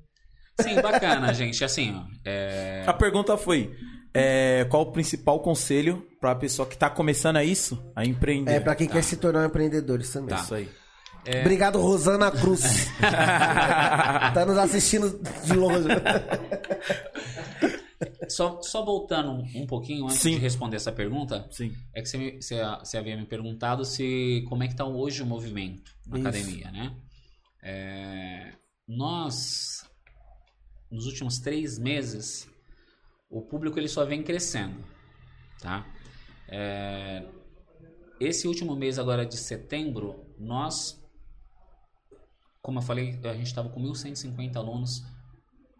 Sim, 0.60 0.74
bacana, 0.82 1.32
gente. 1.32 1.64
Assim, 1.64 1.94
ó. 1.94 2.02
É... 2.28 2.82
A 2.84 2.92
pergunta 2.92 3.36
foi: 3.36 3.72
é, 4.12 4.66
qual 4.68 4.82
o 4.82 4.90
principal 4.90 5.38
conselho 5.38 6.04
pra 6.20 6.34
pessoa 6.34 6.66
que 6.66 6.76
tá 6.76 6.90
começando 6.90 7.36
a 7.36 7.44
isso, 7.44 7.80
a 7.94 8.04
empreender? 8.04 8.54
É, 8.54 8.58
pra 8.60 8.74
quem 8.74 8.88
tá. 8.88 8.94
quer 8.94 9.02
se 9.02 9.18
tornar 9.18 9.42
um 9.42 9.46
empreendedor, 9.46 10.00
isso 10.00 10.14
também. 10.14 10.34
Tá. 10.34 10.42
Isso 10.42 10.54
aí. 10.56 10.68
É... 11.24 11.42
Obrigado, 11.42 11.80
Rosana 11.80 12.28
Cruz. 12.32 12.90
tá 13.00 14.44
nos 14.44 14.58
assistindo 14.58 15.20
de 15.44 15.52
longe. 15.52 15.86
Só, 18.28 18.62
só 18.62 18.84
voltando 18.84 19.30
um, 19.32 19.66
pouquinho 19.66 20.04
antes 20.04 20.18
Sim. 20.18 20.32
de 20.32 20.38
responder 20.38 20.76
essa 20.76 20.92
pergunta, 20.92 21.48
Sim. 21.50 21.74
é 21.92 22.00
que 22.00 22.08
você, 22.08 22.36
você, 22.40 22.62
você, 22.78 22.96
havia 22.96 23.16
me 23.16 23.26
perguntado 23.26 23.84
se 23.84 24.44
como 24.48 24.62
é 24.62 24.66
que 24.66 24.74
está 24.74 24.84
hoje 24.84 25.22
o 25.22 25.26
movimento 25.26 25.92
na 26.06 26.18
Isso. 26.18 26.28
academia, 26.28 26.70
né? 26.70 26.96
É, 27.60 28.52
nós, 28.86 29.84
nos 30.90 31.06
últimos 31.06 31.38
três 31.40 31.78
meses, 31.78 32.48
o 33.28 33.42
público 33.42 33.78
ele 33.78 33.88
só 33.88 34.04
vem 34.04 34.22
crescendo, 34.22 34.84
tá? 35.60 35.84
É, 36.48 37.26
esse 38.20 38.46
último 38.46 38.76
mês 38.76 38.98
agora 38.98 39.26
de 39.26 39.36
setembro, 39.36 40.24
nós, 40.38 41.04
como 42.62 42.78
eu 42.78 42.82
falei, 42.82 43.18
a 43.24 43.34
gente 43.34 43.46
estava 43.46 43.68
com 43.68 43.82
1.150 43.82 44.56
alunos 44.56 45.04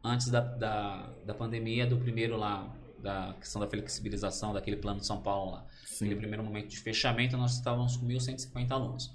antes 0.08 0.28
da, 0.28 0.40
da, 0.40 1.06
da 1.24 1.34
pandemia, 1.34 1.86
do 1.86 1.98
primeiro 1.98 2.36
lá, 2.36 2.74
da 3.00 3.34
questão 3.34 3.60
da 3.60 3.68
flexibilização, 3.68 4.52
daquele 4.52 4.76
plano 4.76 5.00
de 5.00 5.06
São 5.06 5.20
Paulo 5.20 5.52
lá. 5.52 5.66
Sim. 5.84 6.06
Aquele 6.06 6.20
primeiro 6.20 6.42
momento 6.42 6.68
de 6.68 6.78
fechamento, 6.78 7.36
nós 7.36 7.54
estávamos 7.54 7.96
com 7.96 8.06
1.150 8.06 8.70
alunos. 8.70 9.12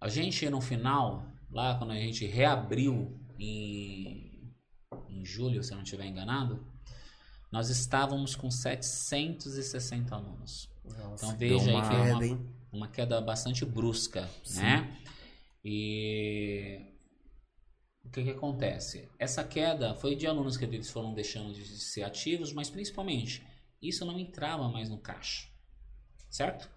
A 0.00 0.08
gente, 0.08 0.48
no 0.48 0.60
final, 0.60 1.26
lá 1.50 1.76
quando 1.76 1.92
a 1.92 1.96
gente 1.96 2.26
reabriu 2.26 3.18
em, 3.38 4.52
em 5.08 5.24
julho, 5.24 5.62
se 5.62 5.72
eu 5.72 5.76
não 5.76 5.82
estiver 5.82 6.06
enganado, 6.06 6.64
nós 7.50 7.70
estávamos 7.70 8.36
com 8.36 8.50
760 8.50 10.14
alunos. 10.14 10.68
Nossa, 10.84 11.26
então 11.26 11.36
veja 11.36 11.70
aí 11.70 11.88
que 11.88 11.94
é 11.94 12.14
uma, 12.14 12.40
uma 12.72 12.88
queda 12.88 13.20
bastante 13.20 13.64
brusca, 13.64 14.28
Sim. 14.44 14.62
né? 14.62 14.96
E 15.64 16.95
que, 18.16 18.24
que 18.24 18.30
acontece? 18.30 19.08
Essa 19.18 19.44
queda 19.44 19.94
foi 19.94 20.14
de 20.14 20.26
alunos 20.26 20.56
que 20.56 20.64
eles 20.64 20.90
foram 20.90 21.12
deixando 21.12 21.52
de 21.52 21.66
ser 21.66 22.02
ativos, 22.02 22.52
mas 22.52 22.70
principalmente 22.70 23.46
isso 23.80 24.04
não 24.06 24.18
entrava 24.18 24.68
mais 24.68 24.88
no 24.88 24.98
caixa, 24.98 25.48
certo? 26.30 26.68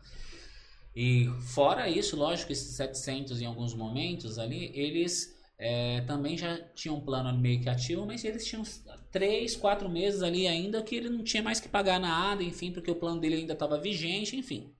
E 0.94 1.30
fora 1.42 1.88
isso, 1.88 2.18
lógico, 2.18 2.52
esses 2.52 2.76
700 2.76 3.42
em 3.42 3.46
alguns 3.46 3.74
momentos 3.74 4.38
ali, 4.38 4.72
eles 4.76 5.34
é, 5.58 6.02
também 6.02 6.38
já 6.38 6.58
tinham 6.76 6.98
um 6.98 7.02
plano 7.02 7.38
meio 7.38 7.62
que 7.62 7.70
ativo, 7.70 8.06
mas 8.06 8.26
eles 8.26 8.46
tinham 8.46 8.64
3, 9.12 9.56
4 9.56 9.88
meses 9.88 10.22
ali 10.22 10.46
ainda 10.46 10.84
que 10.84 10.96
ele 10.96 11.10
não 11.10 11.24
tinha 11.24 11.42
mais 11.42 11.60
que 11.60 11.70
pagar 11.70 12.00
nada, 12.00 12.44
enfim, 12.44 12.72
porque 12.72 12.92
o 12.92 12.96
plano 12.96 13.22
dele 13.22 13.36
ainda 13.36 13.54
estava 13.54 13.80
vigente, 13.80 14.36
enfim. 14.36 14.74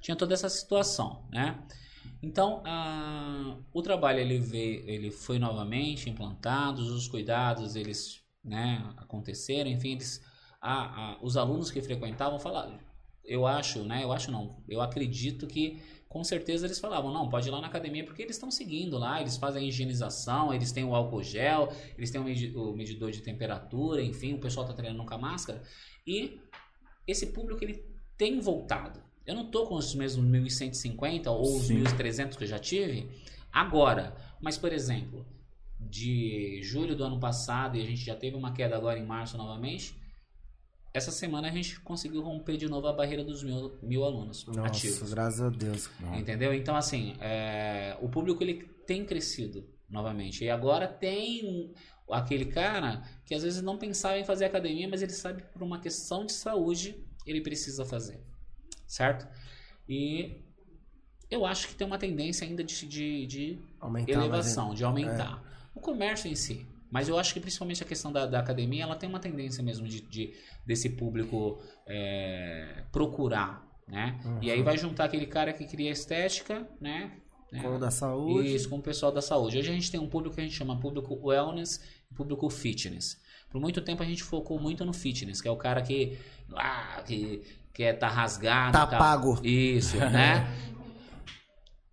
Tinha 0.00 0.16
toda 0.16 0.34
essa 0.34 0.48
situação, 0.48 1.26
né? 1.32 1.58
Então, 2.22 2.62
a, 2.64 3.56
o 3.72 3.82
trabalho 3.82 4.20
ele, 4.20 4.38
veio, 4.38 4.88
ele 4.88 5.10
foi 5.10 5.38
novamente 5.38 6.10
implantado, 6.10 6.82
os 6.82 7.08
cuidados 7.08 7.76
eles 7.76 8.22
né, 8.44 8.82
aconteceram, 8.96 9.70
enfim, 9.70 9.92
eles, 9.92 10.22
a, 10.60 11.12
a, 11.12 11.18
os 11.22 11.36
alunos 11.36 11.70
que 11.70 11.82
frequentavam 11.82 12.38
falaram, 12.38 12.78
eu 13.24 13.46
acho, 13.46 13.82
né, 13.84 14.04
eu 14.04 14.12
acho 14.12 14.30
não, 14.30 14.62
eu 14.68 14.80
acredito 14.80 15.46
que 15.46 15.82
com 16.08 16.22
certeza 16.22 16.66
eles 16.66 16.78
falavam, 16.78 17.12
não, 17.12 17.28
pode 17.28 17.48
ir 17.48 17.50
lá 17.50 17.60
na 17.60 17.66
academia 17.66 18.04
porque 18.04 18.22
eles 18.22 18.36
estão 18.36 18.50
seguindo 18.50 18.96
lá, 18.96 19.20
eles 19.20 19.36
fazem 19.36 19.64
a 19.64 19.68
higienização, 19.68 20.54
eles 20.54 20.72
têm 20.72 20.84
o 20.84 20.94
álcool 20.94 21.22
gel, 21.22 21.70
eles 21.98 22.10
têm 22.10 22.20
o, 22.20 22.72
medidor 22.72 23.10
de 23.10 23.20
temperatura, 23.20 24.02
enfim, 24.02 24.32
o 24.32 24.40
pessoal 24.40 24.64
está 24.64 24.74
treinando 24.74 25.04
com 25.04 25.14
a 25.14 25.18
máscara 25.18 25.62
e 26.06 26.40
esse 27.06 27.26
público 27.26 27.62
ele 27.62 27.84
tem 28.16 28.40
voltado. 28.40 29.05
Eu 29.26 29.34
não 29.34 29.50
tô 29.50 29.66
com 29.66 29.74
os 29.74 29.94
mesmos 29.94 30.24
1.150 30.24 31.26
ou 31.26 31.56
os 31.56 31.68
1.300 31.68 32.36
que 32.36 32.44
eu 32.44 32.48
já 32.48 32.58
tive 32.58 33.08
agora. 33.52 34.14
Mas, 34.40 34.56
por 34.56 34.72
exemplo, 34.72 35.26
de 35.80 36.60
julho 36.62 36.94
do 36.94 37.02
ano 37.02 37.18
passado 37.18 37.76
e 37.76 37.82
a 37.82 37.84
gente 37.84 38.04
já 38.04 38.14
teve 38.14 38.36
uma 38.36 38.52
queda 38.52 38.76
agora 38.76 38.98
em 38.98 39.04
março 39.04 39.36
novamente. 39.36 39.96
Essa 40.94 41.10
semana 41.10 41.48
a 41.48 41.50
gente 41.50 41.80
conseguiu 41.80 42.22
romper 42.22 42.56
de 42.56 42.68
novo 42.68 42.86
a 42.86 42.92
barreira 42.92 43.24
dos 43.24 43.42
mil, 43.42 43.76
mil 43.82 44.04
alunos 44.04 44.46
Nossa, 44.46 44.60
ativos. 44.60 45.12
graças 45.12 45.40
a 45.40 45.50
Deus. 45.50 45.90
Entendeu? 46.16 46.54
Então, 46.54 46.76
assim, 46.76 47.16
é, 47.20 47.98
o 48.00 48.08
público 48.08 48.42
ele 48.42 48.62
tem 48.86 49.04
crescido 49.04 49.68
novamente. 49.90 50.44
E 50.44 50.50
agora 50.50 50.86
tem 50.86 51.74
aquele 52.10 52.46
cara 52.46 53.02
que 53.24 53.34
às 53.34 53.42
vezes 53.42 53.60
não 53.60 53.76
pensava 53.76 54.18
em 54.18 54.24
fazer 54.24 54.44
academia, 54.44 54.88
mas 54.88 55.02
ele 55.02 55.12
sabe 55.12 55.42
que 55.42 55.48
por 55.48 55.62
uma 55.62 55.80
questão 55.80 56.24
de 56.24 56.32
saúde 56.32 57.04
ele 57.26 57.40
precisa 57.40 57.84
fazer 57.84 58.20
certo? 58.86 59.26
E 59.88 60.42
eu 61.30 61.44
acho 61.44 61.68
que 61.68 61.74
tem 61.74 61.86
uma 61.86 61.98
tendência 61.98 62.46
ainda 62.46 62.62
de, 62.62 62.86
de, 62.86 63.26
de 63.26 63.58
elevação, 64.08 64.74
de 64.74 64.84
aumentar. 64.84 65.42
É. 65.42 65.78
O 65.78 65.80
comércio 65.80 66.30
em 66.30 66.34
si. 66.34 66.66
Mas 66.90 67.08
eu 67.08 67.18
acho 67.18 67.34
que 67.34 67.40
principalmente 67.40 67.82
a 67.82 67.86
questão 67.86 68.12
da, 68.12 68.26
da 68.26 68.38
academia, 68.38 68.84
ela 68.84 68.94
tem 68.94 69.08
uma 69.08 69.18
tendência 69.18 69.62
mesmo 69.62 69.86
de, 69.88 70.00
de 70.00 70.34
desse 70.64 70.90
público 70.90 71.60
é, 71.86 72.84
procurar, 72.92 73.66
né? 73.88 74.20
Uhum. 74.24 74.38
E 74.40 74.50
aí 74.50 74.62
vai 74.62 74.78
juntar 74.78 75.04
aquele 75.04 75.26
cara 75.26 75.52
que 75.52 75.64
cria 75.66 75.90
estética, 75.90 76.66
né? 76.80 77.12
Com 77.60 77.76
o 77.76 77.78
da 77.78 77.90
saúde. 77.90 78.54
Isso, 78.54 78.68
com 78.68 78.76
o 78.76 78.82
pessoal 78.82 79.12
da 79.12 79.22
saúde. 79.22 79.58
Hoje 79.58 79.70
a 79.70 79.72
gente 79.72 79.90
tem 79.90 80.00
um 80.00 80.08
público 80.08 80.34
que 80.34 80.40
a 80.40 80.44
gente 80.44 80.56
chama 80.56 80.78
público 80.78 81.14
wellness 81.22 81.80
e 82.10 82.14
público 82.14 82.48
fitness. 82.50 83.20
Por 83.50 83.60
muito 83.60 83.80
tempo 83.80 84.02
a 84.02 84.06
gente 84.06 84.22
focou 84.22 84.58
muito 84.60 84.84
no 84.84 84.92
fitness, 84.92 85.40
que 85.40 85.48
é 85.48 85.50
o 85.50 85.56
cara 85.56 85.80
que, 85.82 86.18
ah, 86.54 87.02
que 87.06 87.42
quer 87.76 87.92
tá 87.98 88.08
rasgado. 88.08 88.72
Tá 88.72 88.86
tal. 88.86 88.98
pago. 88.98 89.38
Isso, 89.44 89.98
né? 90.10 90.50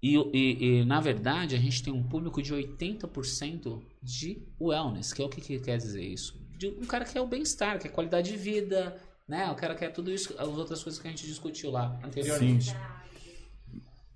E, 0.02 0.16
e- 0.18 0.80
e, 0.80 0.86
na 0.86 1.00
verdade 1.02 1.56
a 1.56 1.60
gente 1.60 1.84
tem 1.84 1.94
um 1.94 2.04
público 2.04 2.42
de 2.42 2.54
80% 2.54 3.82
de 4.02 4.42
wellness, 4.60 5.14
que 5.14 5.22
é 5.22 5.26
o 5.26 5.30
que, 5.30 5.42
que 5.42 5.60
quer 5.60 5.78
dizer 5.78 6.04
isso? 6.04 6.42
De 6.58 6.68
um 6.68 6.86
cara 6.86 7.04
que 7.06 7.18
é 7.18 7.22
o 7.22 7.28
bem-estar, 7.28 7.80
que 7.80 7.88
é 7.88 7.92
qualidade 7.92 8.32
de 8.32 8.38
vida, 8.38 8.96
né? 9.28 9.50
O 9.52 9.56
cara 9.56 9.76
quer 9.76 9.90
tudo 9.92 10.12
isso, 10.12 10.34
as 10.38 10.48
outras 10.48 10.84
coisas 10.84 11.02
que 11.02 11.08
a 11.08 11.12
gente 11.12 11.26
discutiu 11.26 11.72
lá 11.72 12.00
anteriormente. 12.04 12.76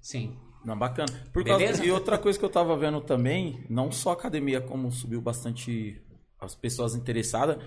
Sim. 0.02 0.38
Não, 0.64 0.78
bacana. 0.78 1.12
Por? 1.32 1.46
E 1.48 1.92
outra 1.92 2.18
coisa 2.18 2.38
que 2.38 2.44
eu 2.44 2.50
tava 2.50 2.76
vendo 2.78 3.00
também, 3.02 3.66
não 3.70 3.92
só 3.92 4.12
a 4.12 4.14
academia, 4.14 4.60
como 4.60 4.92
subiu 4.92 5.22
bastante 5.22 6.02
as 6.40 6.54
pessoas 6.56 6.96
interessadas, 6.96 7.58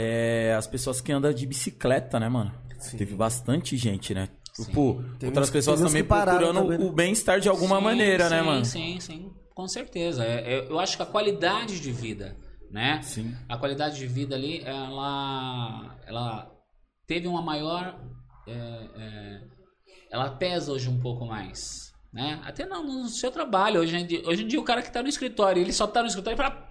é 0.00 0.54
as 0.54 0.66
pessoas 0.66 1.00
que 1.00 1.10
andam 1.10 1.32
de 1.32 1.44
bicicleta, 1.44 2.20
né, 2.20 2.28
mano? 2.28 2.54
Teve 2.96 3.16
bastante 3.16 3.76
gente, 3.76 4.14
né? 4.14 4.28
Tipo, 4.54 5.02
Teve 5.18 5.26
outras 5.26 5.50
pessoas 5.50 5.80
também 5.80 6.04
procurando 6.04 6.62
também, 6.62 6.78
né? 6.78 6.84
o 6.84 6.92
bem-estar 6.92 7.40
de 7.40 7.48
alguma 7.48 7.78
Sim, 7.78 7.84
maneira, 7.84 8.28
né, 8.28 8.38
sim, 8.38 8.46
mano? 8.46 8.64
Sim, 8.64 9.00
sim, 9.00 9.32
com 9.54 9.66
certeza. 9.66 10.24
É- 10.24 10.54
é- 10.54 10.66
eu 10.70 10.78
acho 10.78 10.96
que 10.96 11.02
a 11.02 11.06
qualidade 11.06 11.80
de 11.80 11.90
vida, 11.90 12.36
né? 12.70 13.02
Sim. 13.02 13.34
A 13.48 13.56
qualidade 13.56 13.96
de 13.98 14.06
vida 14.06 14.36
ali, 14.36 14.62
ela, 14.64 15.96
ela 16.06 16.50
teve 17.06 17.26
uma 17.26 17.42
maior, 17.42 18.00
é, 18.46 18.52
é, 18.52 19.40
ela 20.12 20.30
pesa 20.30 20.72
hoje 20.72 20.88
um 20.88 21.00
pouco 21.00 21.26
mais, 21.26 21.92
né? 22.12 22.40
Até 22.44 22.66
não, 22.66 22.84
no 22.84 23.08
seu 23.08 23.32
trabalho. 23.32 23.80
Hoje 23.80 23.96
em 23.96 24.06
dia, 24.06 24.22
hoje 24.24 24.44
em 24.44 24.46
dia 24.46 24.60
o 24.60 24.64
cara 24.64 24.80
que 24.82 24.92
tá 24.92 25.02
no 25.02 25.08
escritório, 25.08 25.60
ele 25.60 25.72
só 25.72 25.86
tá 25.88 26.02
no 26.02 26.08
escritório 26.08 26.36
e 26.36 26.42
fala, 26.42 26.68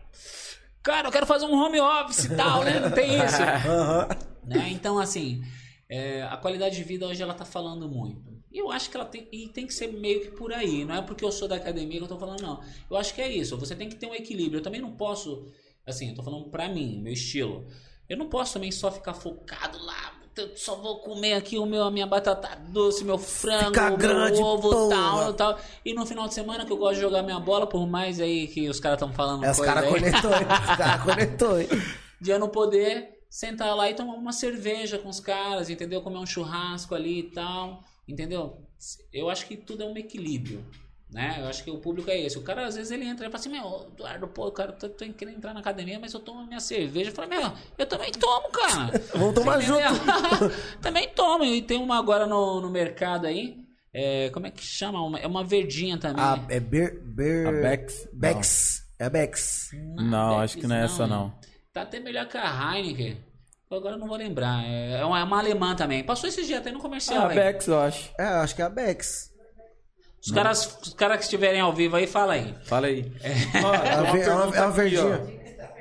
cara, 0.83 1.07
eu 1.07 1.11
quero 1.11 1.25
fazer 1.25 1.45
um 1.45 1.53
home 1.53 1.79
office 1.79 2.25
e 2.25 2.35
tal, 2.35 2.63
né? 2.63 2.79
Não 2.79 2.91
tem 2.91 3.17
isso. 3.23 3.41
Aham. 3.41 4.07
né? 4.43 4.69
Então, 4.71 4.99
assim, 4.99 5.43
é, 5.89 6.23
a 6.23 6.37
qualidade 6.37 6.75
de 6.75 6.83
vida 6.83 7.07
hoje 7.07 7.21
ela 7.21 7.33
tá 7.33 7.45
falando 7.45 7.87
muito. 7.87 8.37
E 8.51 8.57
eu 8.59 8.71
acho 8.71 8.89
que 8.89 8.97
ela 8.97 9.05
tem, 9.05 9.27
e 9.31 9.49
tem 9.49 9.67
que 9.67 9.73
ser 9.73 9.87
meio 9.87 10.21
que 10.21 10.31
por 10.31 10.53
aí. 10.53 10.85
Não 10.85 10.95
é 10.95 11.01
porque 11.01 11.23
eu 11.23 11.31
sou 11.31 11.47
da 11.47 11.55
academia 11.55 11.97
que 11.97 12.03
eu 12.03 12.07
tô 12.07 12.17
falando, 12.17 12.41
não. 12.41 12.61
Eu 12.89 12.97
acho 12.97 13.13
que 13.13 13.21
é 13.21 13.31
isso. 13.31 13.57
Você 13.57 13.75
tem 13.75 13.89
que 13.89 13.95
ter 13.95 14.07
um 14.07 14.15
equilíbrio. 14.15 14.59
Eu 14.59 14.63
também 14.63 14.81
não 14.81 14.91
posso, 14.91 15.51
assim, 15.85 16.09
eu 16.09 16.15
tô 16.15 16.23
falando 16.23 16.49
pra 16.49 16.67
mim, 16.69 16.99
meu 17.01 17.13
estilo. 17.13 17.67
Eu 18.07 18.17
não 18.17 18.29
posso 18.29 18.53
também 18.53 18.71
só 18.71 18.89
ficar 18.91 19.13
focado 19.13 19.77
lá. 19.83 20.13
Eu 20.41 20.55
só 20.55 20.75
vou 20.75 20.99
comer 20.99 21.33
aqui 21.33 21.57
o 21.57 21.65
meu, 21.65 21.83
a 21.83 21.91
minha 21.91 22.05
batata 22.07 22.55
doce, 22.69 23.03
meu 23.03 23.17
frango, 23.17 23.67
Ficar 23.67 23.93
o 23.93 23.97
grande, 23.97 24.37
meu 24.37 24.45
ovo, 24.45 24.69
porra. 24.69 24.95
tal, 24.95 25.33
tal. 25.33 25.59
E 25.83 25.93
no 25.93 26.05
final 26.05 26.27
de 26.27 26.33
semana 26.33 26.65
que 26.65 26.71
eu 26.71 26.77
gosto 26.77 26.95
de 26.95 27.01
jogar 27.01 27.23
minha 27.23 27.39
bola, 27.39 27.67
por 27.67 27.87
mais 27.87 28.19
aí 28.19 28.47
que 28.47 28.69
os 28.69 28.79
caras 28.79 28.97
estão 29.01 29.13
falando 29.13 29.43
É, 29.45 29.51
os 29.51 29.57
coisa 29.57 29.73
caras 29.73 29.87
aí, 29.91 29.99
conectou? 29.99 30.31
Os 30.71 30.77
caras 30.77 31.03
conectou, 31.03 31.59
hein? 31.59 31.67
de 32.19 32.31
eu 32.31 32.39
não 32.39 32.49
poder 32.49 33.09
sentar 33.29 33.75
lá 33.75 33.89
e 33.89 33.93
tomar 33.93 34.13
uma 34.13 34.31
cerveja 34.31 34.97
com 34.97 35.09
os 35.09 35.19
caras, 35.19 35.69
entendeu? 35.69 36.01
Comer 36.01 36.17
um 36.17 36.25
churrasco 36.25 36.95
ali 36.95 37.19
e 37.19 37.23
tal, 37.31 37.83
entendeu? 38.07 38.57
Eu 39.11 39.29
acho 39.29 39.45
que 39.47 39.57
tudo 39.57 39.83
é 39.83 39.85
um 39.85 39.97
equilíbrio, 39.97 40.63
né? 41.09 41.37
Eu 41.39 41.47
acho 41.47 41.63
que 41.63 41.71
o 41.71 41.77
público 41.77 42.09
é 42.09 42.19
esse. 42.19 42.37
O 42.37 42.43
cara, 42.43 42.65
às 42.65 42.75
vezes, 42.75 42.91
ele 42.91 43.05
entra 43.05 43.25
e 43.25 43.29
fala 43.29 43.39
assim, 43.39 43.49
meu, 43.49 43.87
Eduardo, 43.93 44.27
pô, 44.27 44.51
cara, 44.51 44.71
eu 44.71 44.75
tô, 44.75 44.89
tô 44.89 45.13
querendo 45.13 45.37
entrar 45.37 45.53
na 45.53 45.61
academia, 45.61 45.99
mas 45.99 46.13
eu 46.13 46.19
tomo 46.19 46.45
minha 46.45 46.59
cerveja. 46.59 47.11
Eu 47.11 47.15
falo, 47.15 47.29
meu, 47.29 47.51
eu 47.77 47.85
também 47.85 48.11
tomo, 48.11 48.49
cara. 48.49 49.01
Vamos 49.15 49.33
tomar 49.33 49.61
Você 49.61 49.71
entendeu? 49.71 50.51
também 50.81 51.09
tomo. 51.09 51.43
E 51.45 51.61
tem 51.61 51.77
uma 51.77 51.97
agora 51.97 52.25
no, 52.25 52.59
no 52.59 52.69
mercado 52.69 53.25
aí, 53.25 53.57
é, 53.93 54.29
como 54.31 54.47
é 54.47 54.51
que 54.51 54.61
chama? 54.63 55.01
Uma- 55.01 55.19
é 55.19 55.27
uma 55.27 55.43
verdinha 55.43 55.97
também. 55.97 56.23
A, 56.23 56.39
é 56.49 56.59
Ber... 56.59 56.99
Ber... 57.03 57.47
A 57.47 57.51
Bex? 57.51 58.09
Bex. 58.13 58.83
É 58.99 59.05
a 59.05 59.09
Bex. 59.09 59.71
Não, 59.95 60.39
acho 60.39 60.57
que 60.57 60.67
não 60.67 60.75
é 60.75 60.85
essa, 60.85 61.07
não. 61.07 61.33
Tá 61.71 61.83
até 61.83 61.99
melhor 61.99 62.27
que 62.27 62.37
a 62.37 62.75
Heineken. 62.75 63.17
Agora 63.69 63.95
eu 63.95 63.99
não 63.99 64.07
vou 64.07 64.17
lembrar. 64.17 64.63
É 64.63 64.99
é 64.99 65.05
uma, 65.05 65.19
é 65.19 65.23
uma 65.23 65.39
alemã 65.39 65.75
também. 65.75 66.03
Passou 66.03 66.27
esses 66.27 66.47
dias 66.47 66.59
até 66.59 66.71
no 66.71 66.79
comercial. 66.79 67.25
Ah, 67.25 67.29
aí. 67.29 67.35
Bex, 67.35 67.67
eu 67.67 67.79
acho. 67.79 68.11
É, 68.19 68.23
acho 68.23 68.55
que 68.55 68.61
é 68.61 68.65
a 68.65 68.69
Bex. 68.69 69.31
Os 70.27 70.31
caras, 70.33 70.79
os 70.83 70.93
caras 70.93 71.17
que 71.17 71.23
estiverem 71.23 71.61
ao 71.61 71.73
vivo 71.73 71.95
aí, 71.95 72.05
fala 72.05 72.33
aí. 72.33 72.53
Fala 72.65 72.87
aí. 72.87 73.11
É 73.23 73.59
uma, 73.59 73.75
é 73.75 73.95
uma, 73.97 73.97
é 73.97 74.01
uma 74.01 74.11
pergunta 74.11 74.81
aqui, 74.81 74.97
ó. 74.97 75.07
verdinha. 75.09 75.37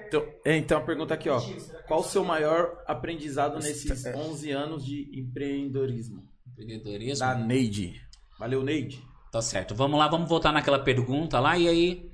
Então, 0.06 0.24
é, 0.44 0.56
então, 0.56 0.78
a 0.78 0.80
pergunta 0.82 1.14
aqui, 1.14 1.28
ó. 1.28 1.40
Qual 1.88 2.00
o 2.00 2.04
seu 2.04 2.24
maior 2.24 2.82
aprendizado 2.86 3.56
nesses 3.58 4.06
11 4.06 4.50
anos 4.52 4.84
de 4.84 5.10
empreendedorismo? 5.20 6.22
Empreendedorismo. 6.52 7.18
Da 7.26 7.34
Neide. 7.34 8.00
Valeu, 8.38 8.62
Neide. 8.62 9.02
Tá 9.32 9.42
certo. 9.42 9.74
Vamos 9.74 9.98
lá, 9.98 10.06
vamos 10.08 10.28
voltar 10.28 10.52
naquela 10.52 10.78
pergunta 10.78 11.40
lá 11.40 11.58
e 11.58 11.68
aí 11.68 12.10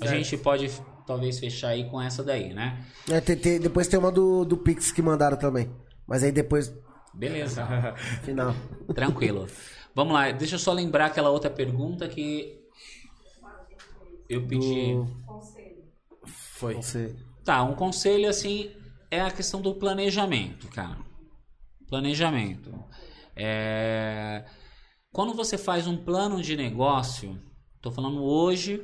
a 0.00 0.06
Certo. 0.06 0.18
gente 0.24 0.36
pode 0.38 0.70
talvez 1.06 1.38
fechar 1.38 1.68
aí 1.68 1.84
com 1.90 2.00
essa 2.00 2.22
daí, 2.24 2.52
né? 2.54 2.82
É, 3.10 3.20
tem- 3.20 3.36
tem- 3.36 3.60
depois 3.60 3.86
tem 3.88 3.98
uma 3.98 4.10
do, 4.10 4.44
do 4.44 4.56
Pix 4.56 4.90
que 4.90 5.02
mandaram 5.02 5.36
também. 5.36 5.70
Mas 6.06 6.22
aí 6.24 6.32
depois, 6.32 6.72
Beleza. 7.14 7.66
final. 8.24 8.54
Tranquilo. 8.94 9.46
Vamos 9.94 10.14
lá, 10.14 10.30
deixa 10.30 10.54
eu 10.54 10.58
só 10.58 10.72
lembrar 10.72 11.06
aquela 11.06 11.30
outra 11.30 11.50
pergunta 11.50 12.08
que 12.08 12.58
eu 14.28 14.46
pedi. 14.46 14.92
Do... 14.92 15.06
Foi. 16.26 16.80
Sei. 16.82 17.16
Tá, 17.44 17.62
um 17.62 17.74
conselho 17.74 18.28
assim 18.28 18.70
é 19.10 19.20
a 19.20 19.30
questão 19.30 19.60
do 19.60 19.74
planejamento, 19.74 20.68
cara. 20.68 20.98
Planejamento. 21.88 22.72
É... 23.34 24.44
Quando 25.10 25.32
você 25.34 25.56
faz 25.56 25.86
um 25.86 25.96
plano 25.96 26.42
de 26.42 26.56
negócio, 26.56 27.40
tô 27.80 27.90
falando 27.90 28.22
hoje 28.22 28.78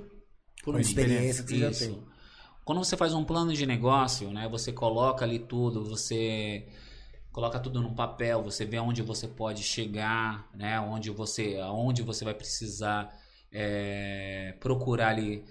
por 0.62 0.72
Com 0.72 0.78
mim. 0.78 0.80
experiência 0.80 1.44
que 1.44 1.50
você 1.50 1.58
já 1.58 1.70
tem. 1.70 2.02
Quando 2.64 2.78
você 2.78 2.96
faz 2.96 3.12
um 3.12 3.24
plano 3.24 3.52
de 3.52 3.66
negócio, 3.66 4.30
né, 4.30 4.48
você 4.48 4.72
coloca 4.72 5.24
ali 5.24 5.38
tudo, 5.38 5.84
você 5.84 6.66
coloca 7.34 7.58
tudo 7.58 7.82
no 7.82 7.92
papel, 7.92 8.40
você 8.44 8.64
vê 8.64 8.78
onde 8.78 9.02
você 9.02 9.26
pode 9.26 9.64
chegar, 9.64 10.48
né, 10.54 10.78
onde 10.78 11.10
você, 11.10 11.58
aonde 11.60 12.00
você 12.00 12.24
vai 12.24 12.32
precisar 12.32 13.12
é, 13.50 14.54
procurar 14.60 15.08
ali. 15.08 15.44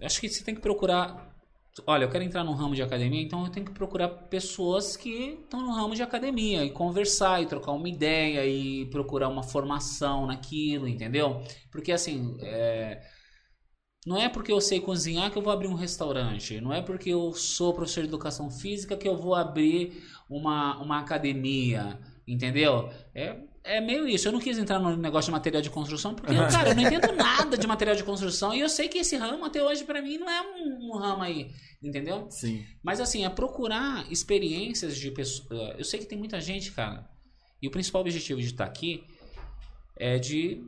Acho 0.00 0.18
que 0.18 0.30
você 0.30 0.42
tem 0.42 0.54
que 0.54 0.62
procurar. 0.62 1.36
Olha, 1.86 2.04
eu 2.04 2.08
quero 2.08 2.24
entrar 2.24 2.42
no 2.42 2.54
ramo 2.54 2.74
de 2.74 2.82
academia, 2.82 3.20
então 3.20 3.44
eu 3.44 3.50
tenho 3.50 3.66
que 3.66 3.72
procurar 3.72 4.08
pessoas 4.08 4.96
que 4.96 5.38
estão 5.42 5.60
no 5.60 5.72
ramo 5.72 5.94
de 5.94 6.02
academia 6.02 6.64
e 6.64 6.70
conversar 6.70 7.42
e 7.42 7.46
trocar 7.46 7.72
uma 7.72 7.88
ideia 7.88 8.46
e 8.46 8.86
procurar 8.86 9.28
uma 9.28 9.42
formação 9.42 10.26
naquilo, 10.26 10.88
entendeu? 10.88 11.42
Porque 11.70 11.92
assim, 11.92 12.34
é, 12.40 13.02
não 14.06 14.16
é 14.16 14.28
porque 14.28 14.52
eu 14.52 14.60
sei 14.60 14.80
cozinhar 14.80 15.32
que 15.32 15.36
eu 15.36 15.42
vou 15.42 15.52
abrir 15.52 15.66
um 15.66 15.74
restaurante. 15.74 16.60
Não 16.60 16.72
é 16.72 16.80
porque 16.80 17.10
eu 17.10 17.32
sou 17.32 17.74
professor 17.74 18.02
de 18.02 18.06
educação 18.06 18.48
física 18.48 18.96
que 18.96 19.08
eu 19.08 19.16
vou 19.16 19.34
abrir 19.34 20.00
uma, 20.30 20.80
uma 20.80 21.00
academia. 21.00 21.98
Entendeu? 22.24 22.88
É, 23.12 23.36
é 23.64 23.80
meio 23.80 24.06
isso. 24.06 24.28
Eu 24.28 24.32
não 24.32 24.38
quis 24.38 24.58
entrar 24.58 24.78
no 24.78 24.96
negócio 24.96 25.28
de 25.28 25.32
material 25.32 25.60
de 25.60 25.70
construção 25.70 26.14
porque, 26.14 26.32
cara, 26.34 26.68
eu 26.68 26.76
não 26.76 26.82
entendo 26.82 27.10
nada 27.18 27.58
de 27.58 27.66
material 27.66 27.96
de 27.96 28.04
construção 28.04 28.54
e 28.54 28.60
eu 28.60 28.68
sei 28.68 28.88
que 28.88 28.98
esse 28.98 29.16
ramo 29.16 29.44
até 29.44 29.60
hoje 29.60 29.82
pra 29.82 30.00
mim 30.00 30.18
não 30.18 30.30
é 30.30 30.40
um, 30.40 30.92
um 30.92 30.98
ramo 30.98 31.24
aí. 31.24 31.50
Entendeu? 31.82 32.28
Sim. 32.30 32.64
Mas 32.84 33.00
assim, 33.00 33.24
é 33.24 33.28
procurar 33.28 34.10
experiências 34.10 34.96
de 34.96 35.10
pessoas. 35.10 35.76
Eu 35.76 35.84
sei 35.84 35.98
que 35.98 36.06
tem 36.06 36.16
muita 36.16 36.40
gente, 36.40 36.70
cara. 36.70 37.08
E 37.60 37.66
o 37.66 37.72
principal 37.72 38.02
objetivo 38.02 38.40
de 38.40 38.46
estar 38.46 38.64
aqui 38.64 39.02
é 39.98 40.16
de, 40.16 40.62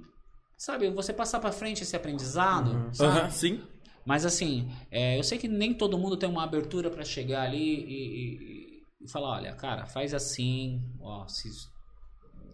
sabe, 0.59 0.91
você 0.91 1.13
passar 1.13 1.41
pra 1.41 1.53
frente 1.53 1.83
esse 1.83 1.97
aprendizado, 1.97 2.91
sabe? 2.95 3.21
Aham, 3.21 3.31
sim. 3.31 3.63
Mas 4.05 4.25
assim, 4.27 4.71
é, 4.91 5.19
eu 5.19 5.23
sei 5.23 5.39
que 5.39 5.49
nem 5.49 5.73
todo 5.75 5.97
mundo 5.99 6.17
tem 6.17 6.29
uma 6.29 6.43
abertura 6.45 6.91
pra 6.91 7.05
chegar 7.05 7.43
ali 7.43 7.59
e, 7.85 8.79
e- 8.81 8.83
e 9.03 9.09
falar, 9.11 9.37
olha, 9.37 9.55
cara, 9.55 9.87
faz 9.87 10.13
assim, 10.13 10.83
ó, 11.01 11.27
se 11.29 11.49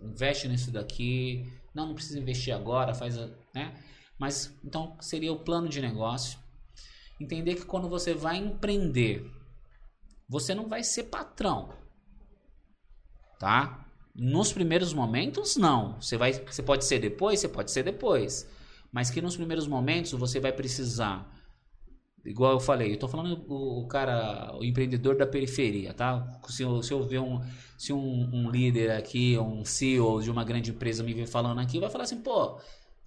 investe 0.02 0.46
nisso 0.48 0.70
daqui. 0.70 1.50
Não, 1.74 1.86
não 1.86 1.94
precisa 1.94 2.18
investir 2.18 2.54
agora, 2.54 2.92
faz, 2.94 3.16
a- 3.18 3.30
né? 3.54 3.74
Mas 4.18 4.52
então 4.64 4.96
seria 5.00 5.32
o 5.32 5.38
plano 5.40 5.68
de 5.68 5.80
negócio. 5.80 6.38
Entender 7.20 7.54
que 7.54 7.64
quando 7.64 7.88
você 7.88 8.12
vai 8.14 8.36
empreender, 8.36 9.24
você 10.28 10.54
não 10.54 10.68
vai 10.68 10.82
ser 10.82 11.04
patrão. 11.04 11.72
Tá? 13.38 13.83
Nos 14.14 14.52
primeiros 14.52 14.94
momentos, 14.94 15.56
não. 15.56 16.00
Você, 16.00 16.16
vai, 16.16 16.32
você 16.32 16.62
pode 16.62 16.84
ser 16.84 17.00
depois, 17.00 17.40
você 17.40 17.48
pode 17.48 17.70
ser 17.70 17.82
depois. 17.82 18.46
Mas 18.92 19.10
que 19.10 19.20
nos 19.20 19.36
primeiros 19.36 19.66
momentos 19.66 20.12
você 20.12 20.38
vai 20.38 20.52
precisar. 20.52 21.28
Igual 22.24 22.52
eu 22.52 22.60
falei, 22.60 22.92
eu 22.92 22.98
tô 22.98 23.06
falando 23.08 23.44
o, 23.48 23.82
o 23.82 23.88
cara, 23.88 24.56
o 24.56 24.64
empreendedor 24.64 25.16
da 25.16 25.26
periferia, 25.26 25.92
tá? 25.92 26.26
Se 26.48 26.62
eu, 26.62 26.82
se 26.82 26.92
eu 26.92 27.02
ver 27.02 27.18
um, 27.18 27.40
se 27.76 27.92
um, 27.92 28.30
um 28.32 28.50
líder 28.50 28.92
aqui, 28.92 29.36
um 29.38 29.64
CEO 29.64 30.22
de 30.22 30.30
uma 30.30 30.42
grande 30.44 30.70
empresa 30.70 31.02
me 31.02 31.12
ver 31.12 31.26
falando 31.26 31.60
aqui, 31.60 31.78
vai 31.78 31.90
falar 31.90 32.04
assim, 32.04 32.22
pô, 32.22 32.58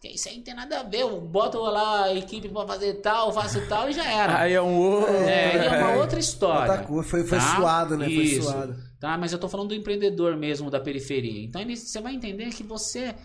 isso 0.04 0.30
aí 0.30 0.38
não 0.38 0.44
tem 0.44 0.54
nada 0.54 0.82
a 0.82 0.84
ver, 0.84 1.02
eu 1.02 1.20
boto 1.20 1.58
lá 1.60 2.04
a 2.04 2.14
equipe 2.16 2.48
pra 2.50 2.68
fazer 2.68 2.96
tal, 2.96 3.34
faço 3.34 3.60
tal 3.68 3.90
e 3.90 3.94
já 3.94 4.06
era. 4.06 4.40
Aí 4.42 4.54
é 4.54 4.62
um 4.62 4.78
outro. 4.78 5.16
É, 5.16 5.66
é 5.66 5.84
uma 5.84 6.02
outra 6.02 6.20
história. 6.20 6.72
Outra 6.74 6.86
coisa, 6.86 7.10
foi- 7.10 7.24
foi 7.24 7.40
tá? 7.40 7.56
suado, 7.56 7.98
né? 7.98 8.06
Foi 8.06 8.14
Isso. 8.14 8.44
suado. 8.44 8.87
Tá, 9.00 9.18
mas 9.18 9.32
eu 9.32 9.40
tô 9.40 9.48
falando 9.48 9.70
do 9.70 9.76
empreendedor 9.76 10.36
mesmo 10.36 10.72
da 10.72 10.80
periferia. 10.80 11.44
Então 11.44 11.62
você 11.76 12.02
vai 12.02 12.16
entender 12.16 12.50
que 12.50 12.64
você 12.64 13.16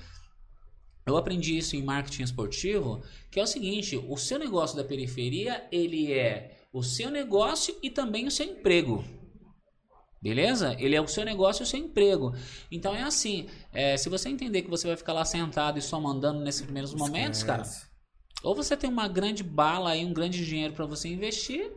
Eu 1.06 1.16
aprendi 1.16 1.56
isso 1.58 1.74
em 1.74 1.82
marketing 1.82 2.22
esportivo, 2.22 3.02
que 3.30 3.40
é 3.40 3.42
o 3.42 3.46
seguinte, 3.46 3.96
o 3.96 4.16
seu 4.16 4.38
negócio 4.38 4.76
da 4.76 4.84
periferia, 4.84 5.66
ele 5.72 6.12
é 6.12 6.58
o 6.72 6.82
seu 6.82 7.10
negócio 7.10 7.76
e 7.82 7.90
também 7.90 8.26
o 8.26 8.30
seu 8.30 8.46
emprego. 8.46 9.04
Beleza? 10.22 10.76
Ele 10.78 10.94
é 10.94 11.00
o 11.00 11.08
seu 11.08 11.24
negócio 11.24 11.62
e 11.62 11.64
o 11.64 11.66
seu 11.66 11.80
emprego. 11.80 12.32
Então 12.70 12.94
é 12.94 13.02
assim, 13.02 13.48
é, 13.72 13.96
se 13.96 14.08
você 14.08 14.28
entender 14.28 14.62
que 14.62 14.70
você 14.70 14.86
vai 14.86 14.96
ficar 14.96 15.12
lá 15.12 15.24
sentado 15.24 15.78
e 15.80 15.82
só 15.82 16.00
mandando 16.00 16.38
nesses 16.38 16.62
primeiros 16.62 16.94
momentos, 16.94 17.42
cara, 17.42 17.64
ou 18.44 18.54
você 18.54 18.76
tem 18.76 18.88
uma 18.88 19.08
grande 19.08 19.42
bala 19.42 19.90
aí, 19.90 20.04
um 20.04 20.12
grande 20.12 20.46
dinheiro 20.46 20.72
para 20.72 20.86
você 20.86 21.08
investir, 21.08 21.68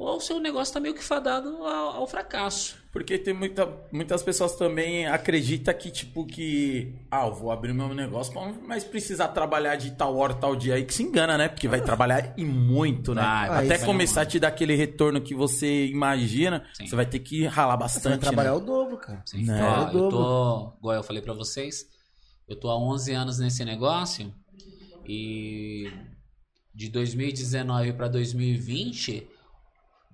ou 0.00 0.16
o 0.16 0.20
seu 0.20 0.40
negócio 0.40 0.70
está 0.70 0.80
meio 0.80 0.94
que 0.94 1.04
fadado 1.04 1.48
ao, 1.62 1.96
ao, 1.96 2.06
fracasso. 2.06 2.74
Porque 2.90 3.18
tem 3.18 3.34
muita, 3.34 3.68
muitas 3.92 4.22
pessoas 4.22 4.56
também 4.56 5.06
acreditam 5.06 5.74
que, 5.74 5.90
tipo, 5.90 6.24
que. 6.24 6.94
Ah, 7.10 7.26
eu 7.26 7.34
vou 7.34 7.50
abrir 7.50 7.74
meu 7.74 7.92
negócio, 7.92 8.32
mas 8.66 8.82
precisar 8.82 9.28
trabalhar 9.28 9.76
de 9.76 9.90
tal 9.90 10.16
hora, 10.16 10.32
tal 10.32 10.56
dia 10.56 10.76
aí, 10.76 10.86
que 10.86 10.94
se 10.94 11.02
engana, 11.02 11.36
né? 11.36 11.48
Porque 11.48 11.68
vai 11.68 11.82
trabalhar 11.82 12.32
e 12.34 12.46
muito, 12.46 13.14
né? 13.14 13.20
Ah, 13.22 13.58
Até 13.58 13.76
começar 13.76 14.22
a 14.22 14.26
te 14.26 14.40
dar 14.40 14.48
aquele 14.48 14.74
retorno 14.74 15.20
que 15.20 15.34
você 15.34 15.86
imagina, 15.88 16.64
Sim. 16.72 16.86
você 16.86 16.96
vai 16.96 17.04
ter 17.04 17.18
que 17.18 17.44
ralar 17.44 17.76
bastante. 17.76 18.04
Você 18.04 18.08
vai 18.08 18.18
trabalhar 18.18 18.52
né? 18.52 18.56
o 18.56 18.60
dobro, 18.60 18.96
cara. 18.96 19.22
Sim. 19.26 19.44
Né? 19.44 19.62
Ó, 19.62 19.90
eu 19.90 20.08
tô, 20.08 20.72
igual 20.78 20.96
eu 20.96 21.02
falei 21.02 21.20
para 21.20 21.34
vocês, 21.34 21.86
eu 22.48 22.58
tô 22.58 22.70
há 22.70 22.76
11 22.76 23.12
anos 23.12 23.38
nesse 23.38 23.66
negócio 23.66 24.32
e 25.06 25.92
de 26.74 26.88
2019 26.88 27.92
para 27.92 28.08
2020 28.08 29.28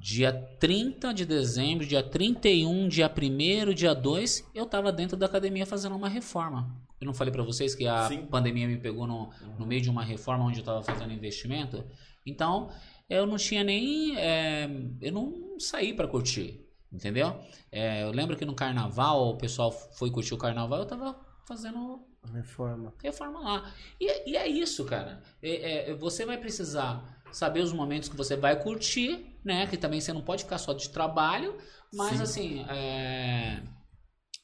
Dia 0.07 0.33
30 0.61 1.13
de 1.13 1.27
dezembro, 1.27 1.85
dia 1.85 2.01
31, 2.01 2.87
dia 2.87 3.13
1 3.13 3.75
dia 3.75 3.93
2, 3.93 4.51
eu 4.55 4.65
tava 4.65 4.93
dentro 4.93 5.17
da 5.17 5.27
academia 5.27 5.67
fazendo 5.67 5.97
uma 5.97 6.09
reforma. 6.09 6.81
Eu 7.01 7.07
não 7.07 7.13
falei 7.13 7.33
para 7.33 7.43
vocês 7.43 7.75
que 7.75 7.89
a 7.89 8.07
Sim. 8.07 8.25
pandemia 8.27 8.69
me 8.69 8.77
pegou 8.77 9.05
no, 9.05 9.31
no 9.59 9.67
meio 9.67 9.83
de 9.83 9.91
uma 9.91 10.05
reforma 10.05 10.45
onde 10.45 10.61
eu 10.61 10.65
tava 10.65 10.81
fazendo 10.81 11.13
investimento? 11.13 11.85
Então, 12.25 12.71
eu 13.11 13.27
não 13.27 13.37
tinha 13.37 13.65
nem. 13.65 14.17
É, 14.17 14.71
eu 15.01 15.11
não 15.11 15.59
saí 15.59 15.93
para 15.93 16.07
curtir, 16.07 16.65
entendeu? 16.93 17.41
É, 17.73 18.05
eu 18.05 18.13
lembro 18.13 18.37
que 18.37 18.45
no 18.45 18.55
carnaval, 18.55 19.31
o 19.31 19.37
pessoal 19.37 19.73
foi 19.73 20.09
curtir 20.13 20.35
o 20.35 20.39
carnaval, 20.39 20.79
eu 20.79 20.87
tava 20.87 21.19
fazendo. 21.45 22.07
Reforma. 22.33 22.95
Reforma 23.03 23.41
lá. 23.41 23.73
E, 24.01 24.31
e 24.31 24.37
é 24.37 24.47
isso, 24.47 24.85
cara. 24.85 25.21
É, 25.43 25.91
é, 25.91 25.95
você 25.95 26.25
vai 26.25 26.39
precisar 26.39 27.16
saber 27.33 27.61
os 27.61 27.73
momentos 27.73 28.09
que 28.09 28.17
você 28.17 28.37
vai 28.37 28.61
curtir, 28.63 29.27
né? 29.45 29.67
Que 29.67 29.77
também 29.77 30.01
você 30.01 30.13
não 30.13 30.23
pode 30.23 30.45
ficar 30.45 30.59
só 30.59 30.73
de 30.73 30.89
trabalho, 30.91 31.57
mas 31.93 32.17
Sim. 32.19 32.23
assim, 32.23 32.65
é... 32.69 33.63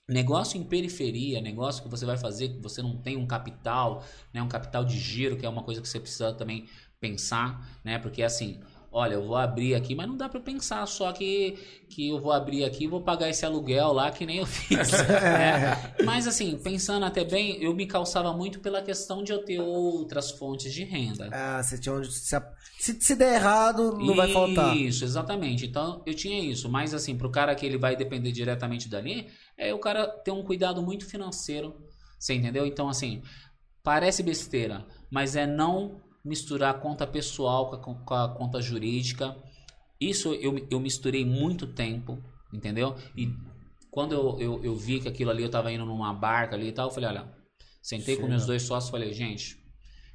negócio 0.08 0.58
em 0.60 0.64
periferia, 0.64 1.40
negócio 1.40 1.82
que 1.82 1.88
você 1.88 2.04
vai 2.04 2.16
fazer 2.18 2.48
que 2.50 2.60
você 2.60 2.82
não 2.82 2.96
tem 2.96 3.16
um 3.16 3.26
capital, 3.26 4.04
né? 4.32 4.42
Um 4.42 4.48
capital 4.48 4.84
de 4.84 4.98
giro, 4.98 5.36
que 5.36 5.46
é 5.46 5.48
uma 5.48 5.62
coisa 5.62 5.80
que 5.80 5.88
você 5.88 6.00
precisa 6.00 6.32
também 6.32 6.68
pensar, 7.00 7.80
né? 7.84 7.98
Porque 7.98 8.22
assim, 8.22 8.60
olha, 8.92 9.14
eu 9.14 9.26
vou 9.26 9.36
abrir 9.36 9.74
aqui, 9.74 9.94
mas 9.94 10.06
não 10.06 10.16
dá 10.16 10.28
para 10.28 10.38
pensar 10.38 10.86
só 10.86 11.10
que, 11.12 11.58
que 11.88 12.10
eu 12.10 12.20
vou 12.20 12.30
abrir 12.30 12.64
aqui 12.64 12.84
e 12.84 12.86
vou 12.86 13.00
pagar 13.00 13.30
esse 13.30 13.44
aluguel 13.44 13.92
lá 13.92 14.10
que 14.10 14.26
nem 14.26 14.36
eu 14.38 14.46
fiz. 14.46 14.92
né? 15.08 15.94
Mas 16.04 16.26
assim, 16.26 16.58
pensando 16.58 17.06
até 17.06 17.24
bem, 17.24 17.62
eu 17.62 17.74
me 17.74 17.86
calçava 17.86 18.32
muito 18.34 18.60
pela 18.60 18.82
questão 18.82 19.24
de 19.24 19.32
eu 19.32 19.42
ter 19.42 19.60
outras 19.60 20.30
fontes 20.30 20.72
de 20.72 20.84
renda. 20.84 21.30
Ah, 21.32 21.62
você 21.62 21.78
tinha 21.78 21.94
onde. 21.94 22.12
Se, 22.12 23.00
se, 23.00 23.16
der 23.16 23.36
errado, 23.36 23.92
não 23.92 24.06
isso, 24.06 24.14
vai 24.14 24.32
faltar. 24.32 24.76
Isso, 24.76 25.04
exatamente. 25.04 25.64
Então 25.64 26.02
eu 26.04 26.14
tinha 26.14 26.38
isso. 26.38 26.68
Mas 26.68 26.92
assim, 26.92 27.16
pro 27.16 27.30
cara 27.30 27.54
que 27.54 27.64
ele 27.64 27.78
vai 27.78 27.96
depender 27.96 28.30
diretamente 28.30 28.88
dali, 28.88 29.28
é 29.56 29.72
o 29.72 29.78
cara 29.78 30.06
ter 30.06 30.32
um 30.32 30.42
cuidado 30.42 30.82
muito 30.82 31.06
financeiro. 31.06 31.74
Você 32.18 32.34
entendeu? 32.34 32.66
Então, 32.66 32.88
assim, 32.88 33.22
parece 33.82 34.22
besteira, 34.22 34.86
mas 35.10 35.34
é 35.34 35.46
não 35.46 36.00
misturar 36.24 36.74
a 36.74 36.78
conta 36.78 37.06
pessoal 37.06 37.70
com 37.70 37.92
a, 37.92 37.94
com 37.94 38.14
a 38.14 38.28
conta 38.28 38.60
jurídica. 38.60 39.36
Isso 40.00 40.34
eu, 40.34 40.66
eu 40.70 40.80
misturei 40.80 41.24
muito 41.24 41.66
tempo, 41.66 42.22
entendeu? 42.52 42.96
E 43.16 43.32
quando 43.90 44.12
eu, 44.12 44.40
eu, 44.40 44.64
eu 44.64 44.74
vi 44.74 45.00
que 45.00 45.08
aquilo 45.08 45.30
ali 45.30 45.42
eu 45.42 45.46
estava 45.46 45.70
indo 45.72 45.84
numa 45.84 46.12
barca 46.12 46.56
ali 46.56 46.68
e 46.68 46.72
tal, 46.72 46.88
eu 46.88 46.94
falei, 46.94 47.10
olha, 47.10 47.32
sentei 47.80 48.16
Sim, 48.16 48.22
com 48.22 48.28
meus 48.28 48.46
dois 48.46 48.62
sócios 48.62 48.88
e 48.88 48.92
falei, 48.92 49.12
gente, 49.12 49.62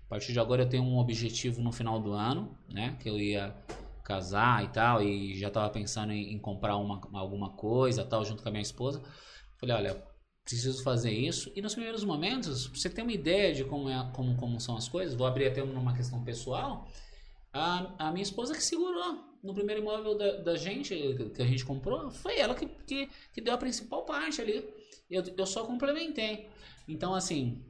a 0.05 0.09
partir 0.09 0.33
de 0.33 0.39
agora 0.39 0.63
eu 0.63 0.69
tenho 0.69 0.83
um 0.83 0.97
objetivo 0.97 1.61
no 1.61 1.71
final 1.71 1.99
do 1.99 2.13
ano, 2.13 2.57
né? 2.69 2.97
Que 3.01 3.09
eu 3.09 3.19
ia 3.19 3.55
casar 4.03 4.63
e 4.63 4.69
tal, 4.69 5.03
e 5.03 5.37
já 5.37 5.49
estava 5.49 5.69
pensando 5.69 6.13
em, 6.13 6.33
em, 6.33 6.39
comprar 6.39 6.77
uma, 6.77 7.01
alguma 7.13 7.49
coisa 7.57 8.05
tal, 8.05 8.23
junto 8.23 8.41
com 8.41 8.47
a 8.47 8.51
minha 8.51 8.61
esposa. 8.61 9.03
Falei, 9.59 9.75
olha, 9.75 10.03
preciso 10.47 10.81
fazer 10.81 11.11
isso. 11.11 11.51
E 11.53 11.61
nos 11.61 11.73
primeiros 11.73 12.05
momentos, 12.05 12.67
você 12.67 12.89
tem 12.89 13.03
uma 13.03 13.11
ideia 13.11 13.53
de 13.53 13.65
como, 13.65 13.89
é, 13.89 14.11
como, 14.13 14.37
como 14.37 14.61
são 14.61 14.77
as 14.77 14.87
coisas, 14.87 15.13
vou 15.13 15.27
abrir 15.27 15.47
até 15.47 15.61
numa 15.61 15.93
questão 15.93 16.23
pessoal. 16.23 16.87
A, 17.51 18.07
a 18.07 18.11
minha 18.11 18.23
esposa 18.23 18.55
que 18.55 18.63
segurou 18.63 19.25
no 19.43 19.53
primeiro 19.53 19.81
imóvel 19.81 20.17
da, 20.17 20.37
da 20.37 20.55
gente, 20.55 20.95
que 21.35 21.41
a 21.41 21.45
gente 21.45 21.65
comprou, 21.65 22.09
foi 22.09 22.39
ela 22.39 22.55
que, 22.55 22.65
que, 22.65 23.09
que 23.33 23.41
deu 23.41 23.53
a 23.53 23.57
principal 23.57 24.05
parte 24.05 24.41
ali. 24.41 24.65
Eu, 25.09 25.21
eu 25.37 25.45
só 25.45 25.65
complementei. 25.65 26.47
Então, 26.87 27.13
assim, 27.13 27.61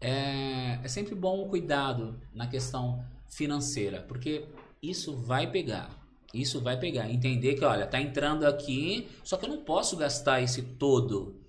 é, 0.00 0.78
é 0.82 0.88
sempre 0.88 1.14
bom 1.16 1.42
o 1.42 1.48
cuidado 1.48 2.20
na 2.32 2.46
questão 2.46 3.04
financeira, 3.28 4.00
porque 4.02 4.46
isso 4.80 5.16
vai 5.16 5.50
pegar. 5.50 5.90
Isso 6.32 6.60
vai 6.60 6.78
pegar. 6.78 7.10
Entender 7.10 7.54
que, 7.54 7.64
olha, 7.64 7.86
tá 7.86 8.00
entrando 8.00 8.46
aqui, 8.46 9.08
só 9.22 9.36
que 9.36 9.44
eu 9.44 9.50
não 9.50 9.58
posso 9.64 9.96
gastar 9.96 10.40
esse 10.40 10.62
todo. 10.62 11.40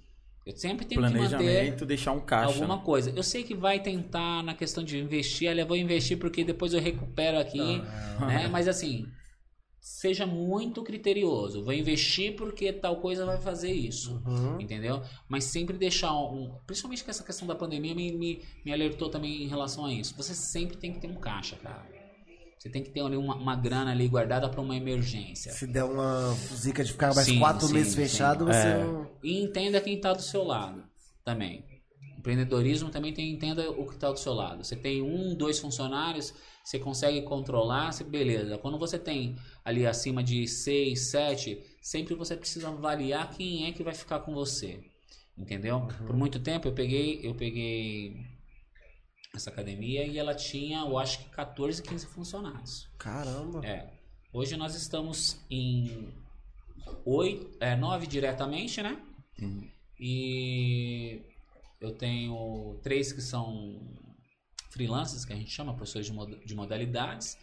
Eu 0.45 0.58
sempre 0.58 0.86
tenho 0.86 1.02
que 1.02 1.14
manter 1.14 1.86
deixar 1.86 2.12
um 2.12 2.20
caixa. 2.20 2.53
alguma 2.53 2.80
coisa. 2.80 3.10
Eu 3.16 3.24
sei 3.24 3.44
que 3.44 3.56
vai 3.56 3.82
tentar 3.82 4.44
na 4.44 4.53
questão 4.53 4.84
de 4.84 5.00
investir, 5.00 5.50
olha, 5.50 5.62
eu 5.62 5.68
vou 5.68 5.78
investir 5.78 6.18
porque 6.18 6.44
depois 6.44 6.74
eu 6.74 6.82
recupero 6.82 7.40
aqui, 7.40 7.82
ah, 8.20 8.26
né? 8.26 8.48
Mas 8.50 8.68
assim, 8.68 9.08
seja 9.80 10.26
muito 10.26 10.84
criterioso. 10.84 11.64
Vou 11.64 11.74
investir 11.74 12.36
porque 12.36 12.74
tal 12.74 12.98
coisa 12.98 13.26
vai 13.26 13.38
fazer 13.38 13.72
isso, 13.72 14.22
uhum. 14.26 14.60
entendeu? 14.60 15.02
Mas 15.30 15.45
sempre 15.45 15.78
deixar 15.78 16.14
um, 16.14 16.58
principalmente 16.68 17.06
com 17.06 17.12
essa 17.12 17.24
questão 17.24 17.48
da 17.48 17.56
pandemia 17.56 17.95
me, 17.95 18.12
me, 18.12 18.42
me 18.66 18.74
alertou 18.74 19.10
também 19.10 19.44
em 19.44 19.48
relação 19.48 19.86
a 19.86 19.94
isso. 19.94 20.14
Você 20.18 20.34
sempre 20.34 20.76
tem 20.76 20.92
que 20.92 21.00
ter 21.00 21.08
um 21.08 21.16
caixa, 21.16 21.56
cara. 21.56 21.86
Você 22.64 22.69
tem 22.69 22.82
que 22.82 22.92
ter 22.92 23.01
ali 23.01 23.17
uma, 23.17 23.35
uma 23.35 23.58
grana 23.58 23.92
ali 23.92 24.08
guardada 24.08 24.48
para 24.48 24.61
uma 24.61 24.74
emergência. 24.74 25.51
Se 25.51 25.67
der 25.67 25.83
uma 25.83 26.32
zica 26.32 26.82
de 26.82 26.93
ficar 26.93 27.14
mais 27.14 27.27
sim, 27.27 27.38
quatro 27.38 27.67
sim, 27.67 27.74
meses 27.74 27.93
fechado, 27.93 28.45
sim. 28.45 28.51
você 28.53 28.67
é. 28.67 28.83
não... 28.85 29.11
E 29.22 29.43
entenda 29.43 29.82
quem 29.82 29.95
está 29.95 30.14
do 30.14 30.22
seu 30.22 30.45
lado 30.45 30.82
também. 31.25 31.66
Empreendedorismo 32.17 32.90
também 32.90 33.14
tem, 33.14 33.33
entenda 33.33 33.69
o 33.69 33.85
que 33.85 33.95
está 33.95 34.09
do 34.09 34.17
seu 34.17 34.32
lado. 34.32 34.64
Você 34.64 34.77
tem 34.77 35.01
um, 35.01 35.35
dois 35.35 35.59
funcionários, 35.59 36.33
você 36.64 36.80
consegue 36.80 37.22
controlar, 37.24 37.92
você, 37.92 38.06
beleza. 38.06 38.58
Quando 38.58 38.80
você 38.80 38.98
tem 38.98 39.35
ali 39.66 39.85
acima 39.85 40.24
de 40.24 40.48
seis, 40.48 41.11
sete, 41.11 41.61
sempre 41.82 42.16
você 42.16 42.38
precisa 42.38 42.69
avaliar 42.69 43.30
quem 43.32 43.67
é 43.67 43.74
que 43.74 43.83
vai 43.83 43.93
ficar 43.93 44.19
com 44.19 44.33
você. 44.33 44.80
Entendeu? 45.38 45.80
Uhum. 45.80 46.08
Por 46.08 46.16
muito 46.16 46.40
tempo 46.40 46.69
eu 46.69 46.74
peguei, 46.74 47.19
eu 47.24 47.35
peguei 47.35 48.16
essa 49.36 49.50
academia 49.50 50.06
e 50.06 50.18
ela 50.18 50.36
tinha, 50.36 50.80
eu 50.82 50.98
acho 50.98 51.20
que 51.20 51.30
14, 51.30 51.82
15 51.82 52.06
funcionários. 52.06 52.88
Caramba! 53.00 53.66
É. 53.66 53.92
Hoje 54.32 54.56
nós 54.56 54.76
estamos 54.76 55.40
em 55.50 56.14
oito, 57.03 57.58
é, 57.60 57.76
nove 57.76 58.06
diretamente, 58.06 58.82
né? 58.82 59.02
Uhum. 59.42 59.68
E 60.00 61.22
eu 61.82 61.92
tenho 61.92 62.80
três 62.84 63.12
que 63.12 63.22
são 63.22 63.82
freelancers, 64.70 65.26
que 65.26 65.34
a 65.34 65.36
gente 65.36 65.50
chama, 65.50 65.74
professores 65.74 66.08
de, 66.08 66.14
mod 66.14 66.36
de 66.45 66.56
modalidades. 66.56 67.38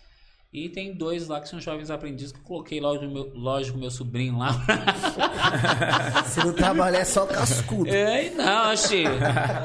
E 0.52 0.68
tem 0.68 0.92
dois 0.92 1.28
lá 1.28 1.40
que 1.40 1.48
são 1.48 1.60
jovens 1.60 1.90
aprendizes 1.90 2.32
que 2.32 2.40
eu 2.40 2.42
coloquei, 2.42 2.80
lógico, 2.80 3.06
meu, 3.06 3.32
lógico 3.34 3.78
meu 3.78 3.90
sobrinho 3.90 4.36
lá. 4.36 4.50
Se 6.26 6.40
não 6.40 6.52
trabalhar 6.52 6.98
é 6.98 7.04
só 7.04 7.24
cascudo. 7.24 7.88
É, 7.88 8.30
não, 8.30 8.64
achei. 8.64 9.04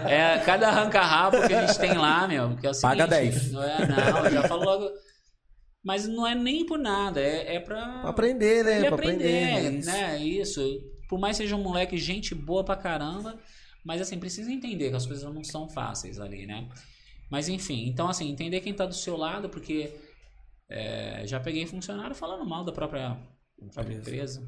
É 0.08 0.40
cada 0.46 0.68
arranca-rabo 0.70 1.48
que 1.48 1.54
a 1.54 1.66
gente 1.66 1.80
tem 1.80 1.98
lá, 1.98 2.28
meu. 2.28 2.56
Que 2.56 2.68
é 2.68 2.70
o 2.70 2.74
seguinte, 2.74 2.98
Paga 3.00 3.08
10. 3.08 3.52
Não 3.52 3.64
é, 3.64 3.88
não, 3.88 4.30
já 4.32 4.48
falo 4.48 4.64
logo. 4.64 4.90
Mas 5.84 6.08
não 6.08 6.26
é 6.26 6.36
nem 6.36 6.66
por 6.66 6.78
nada, 6.78 7.20
é, 7.20 7.56
é 7.56 7.60
pra. 7.60 8.02
pra 8.02 8.10
aprender, 8.10 8.64
né? 8.64 8.80
Pra 8.86 8.96
aprender, 8.96 9.44
aprender 9.44 9.80
isso. 9.80 9.90
né? 9.92 10.18
Isso. 10.20 10.82
Por 11.10 11.20
mais 11.20 11.36
seja 11.38 11.56
um 11.56 11.64
moleque, 11.64 11.98
gente 11.98 12.36
boa 12.36 12.64
pra 12.64 12.76
caramba. 12.76 13.40
Mas 13.84 14.02
assim, 14.02 14.20
precisa 14.20 14.52
entender 14.52 14.90
que 14.92 14.96
as 14.96 15.06
coisas 15.06 15.24
não 15.34 15.44
são 15.44 15.68
fáceis 15.68 16.20
ali, 16.20 16.46
né? 16.46 16.68
Mas 17.30 17.50
enfim, 17.50 17.88
então 17.88 18.08
assim, 18.08 18.30
entender 18.30 18.62
quem 18.62 18.74
tá 18.74 18.86
do 18.86 18.96
seu 18.96 19.16
lado, 19.18 19.50
porque 19.50 19.92
é, 20.70 21.26
já 21.26 21.40
peguei 21.40 21.66
funcionário 21.66 22.16
falando 22.16 22.46
mal 22.46 22.64
da 22.64 22.72
própria, 22.72 23.18
própria 23.74 23.96
empresa. 23.96 24.48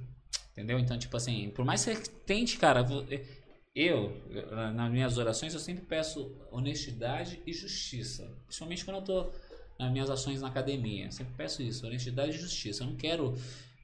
Entendeu? 0.52 0.80
Então, 0.80 0.98
tipo 0.98 1.16
assim, 1.16 1.52
por 1.52 1.64
mais 1.64 1.86
que 1.86 1.96
você 1.96 2.12
tente, 2.26 2.58
cara, 2.58 2.84
eu, 3.76 4.12
nas 4.74 4.92
minhas 4.92 5.18
orações, 5.20 5.54
eu 5.54 5.60
sempre 5.60 5.86
peço 5.86 6.36
honestidade 6.52 7.42
e 7.46 7.54
justiça. 7.54 8.28
Principalmente 8.46 8.84
quando 8.84 8.98
eu 8.98 9.04
tô 9.04 9.32
nas 9.78 9.92
minhas 9.92 10.10
ações 10.10 10.42
na 10.42 10.48
academia. 10.48 11.06
Eu 11.06 11.12
sempre 11.12 11.34
peço 11.38 11.62
isso, 11.62 11.86
honestidade 11.86 12.32
e 12.32 12.40
justiça. 12.40 12.84
Eu 12.84 12.88
não 12.88 12.96
quero 12.96 13.36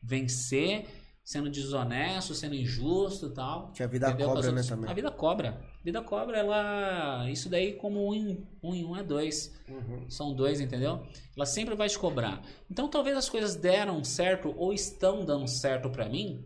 vencer 0.02 0.88
sendo 1.24 1.50
desonesto, 1.50 2.34
sendo 2.34 2.53
injusto 2.53 3.27
e 3.27 3.30
tal. 3.32 3.72
Que 3.72 3.82
a 3.82 3.88
vida 3.88 4.10
Entendeu? 4.10 4.27
cobra, 4.27 4.52
né, 4.52 4.61
também. 4.61 4.90
A 4.90 4.93
vida 4.93 5.11
cobra. 5.11 5.61
A 5.80 5.84
vida 5.84 6.02
cobra, 6.02 6.38
ela. 6.38 7.30
Isso 7.30 7.50
daí, 7.50 7.74
como 7.74 8.10
um 8.10 8.14
em 8.14 8.45
um, 8.61 8.76
em 8.76 8.84
um 8.84 8.95
é 8.95 9.03
dois. 9.03 9.56
Uhum. 9.68 10.10
São 10.10 10.34
dois, 10.34 10.60
entendeu? 10.60 11.06
Ela 11.35 11.45
sempre 11.45 11.76
vai 11.76 11.88
te 11.88 11.98
cobrar. 11.98 12.43
Então 12.69 12.90
talvez 12.90 13.16
as 13.16 13.30
coisas 13.30 13.56
deram 13.56 14.03
certo 14.03 14.53
ou 14.58 14.74
estão 14.74 15.24
dando 15.24 15.48
certo 15.48 15.90
pra 15.90 16.10
mim 16.10 16.43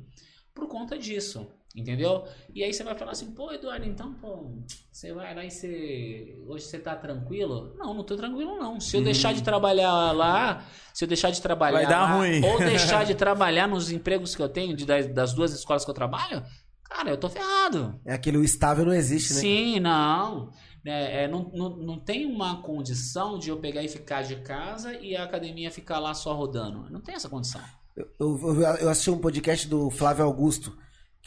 por 0.54 0.68
conta 0.68 0.98
disso. 0.98 1.48
Entendeu? 1.78 2.26
E 2.56 2.64
aí 2.64 2.74
você 2.74 2.84
vai 2.84 2.96
falar 2.96 3.12
assim, 3.12 3.30
pô, 3.36 3.52
Eduardo, 3.52 3.86
então, 3.86 4.12
pô, 4.16 4.52
você 4.92 5.14
vai 5.14 5.36
lá 5.36 5.46
e 5.46 5.52
você. 5.52 6.36
Hoje 6.48 6.66
você 6.66 6.80
tá 6.80 6.96
tranquilo? 6.96 7.76
Não, 7.78 7.94
não 7.94 8.04
tô 8.04 8.18
tranquilo, 8.18 8.58
não. 8.58 8.80
Se 8.80 8.98
eu 8.98 9.04
deixar 9.04 9.32
de 9.32 9.44
trabalhar 9.44 10.12
lá, 10.12 10.66
se 10.92 11.04
eu 11.04 11.08
deixar 11.08 11.30
de 11.30 11.40
trabalhar. 11.40 11.78
Vai 11.78 11.88
dar 11.88 12.02
lá, 12.02 12.18
ruim. 12.18 12.44
Ou 12.44 12.58
deixar 12.58 13.06
de 13.06 13.14
trabalhar 13.14 13.68
nos 13.68 13.92
empregos 13.92 14.36
que 14.36 14.42
eu 14.42 14.50
tenho, 14.50 14.76
de, 14.76 14.88
das, 14.88 15.06
das 15.14 15.34
duas 15.34 15.54
escolas 15.54 15.86
que 15.86 15.92
eu 15.92 15.94
trabalho, 15.94 16.44
cara, 16.84 17.12
eu 17.12 17.18
tô 17.18 17.30
ferrado. 17.30 18.02
É 18.04 18.12
aquele 18.16 18.40
o 18.40 18.44
estável 18.44 18.84
não 18.84 18.94
existe, 18.94 19.36
né? 19.36 19.40
Sim, 19.40 19.80
não. 19.80 20.50
É, 20.84 21.26
é, 21.26 21.28
não, 21.28 21.52
não. 21.54 21.78
Não 21.78 22.00
tem 22.00 22.26
uma 22.26 22.60
condição 22.64 23.38
de 23.38 23.50
eu 23.50 23.58
pegar 23.58 23.84
e 23.84 23.88
ficar 23.88 24.24
de 24.24 24.38
casa 24.38 24.96
e 24.96 25.16
a 25.16 25.24
academia 25.24 25.70
ficar 25.70 26.00
lá 26.00 26.16
só 26.16 26.34
rodando. 26.34 26.90
Não 26.90 27.02
tem 27.02 27.14
essa 27.14 27.30
condição. 27.30 27.62
Eu, 27.96 28.08
eu, 28.20 28.62
eu 28.62 28.90
assisti 28.90 29.12
um 29.12 29.20
podcast 29.20 29.68
do 29.68 29.92
Flávio 29.92 30.26
Augusto, 30.26 30.76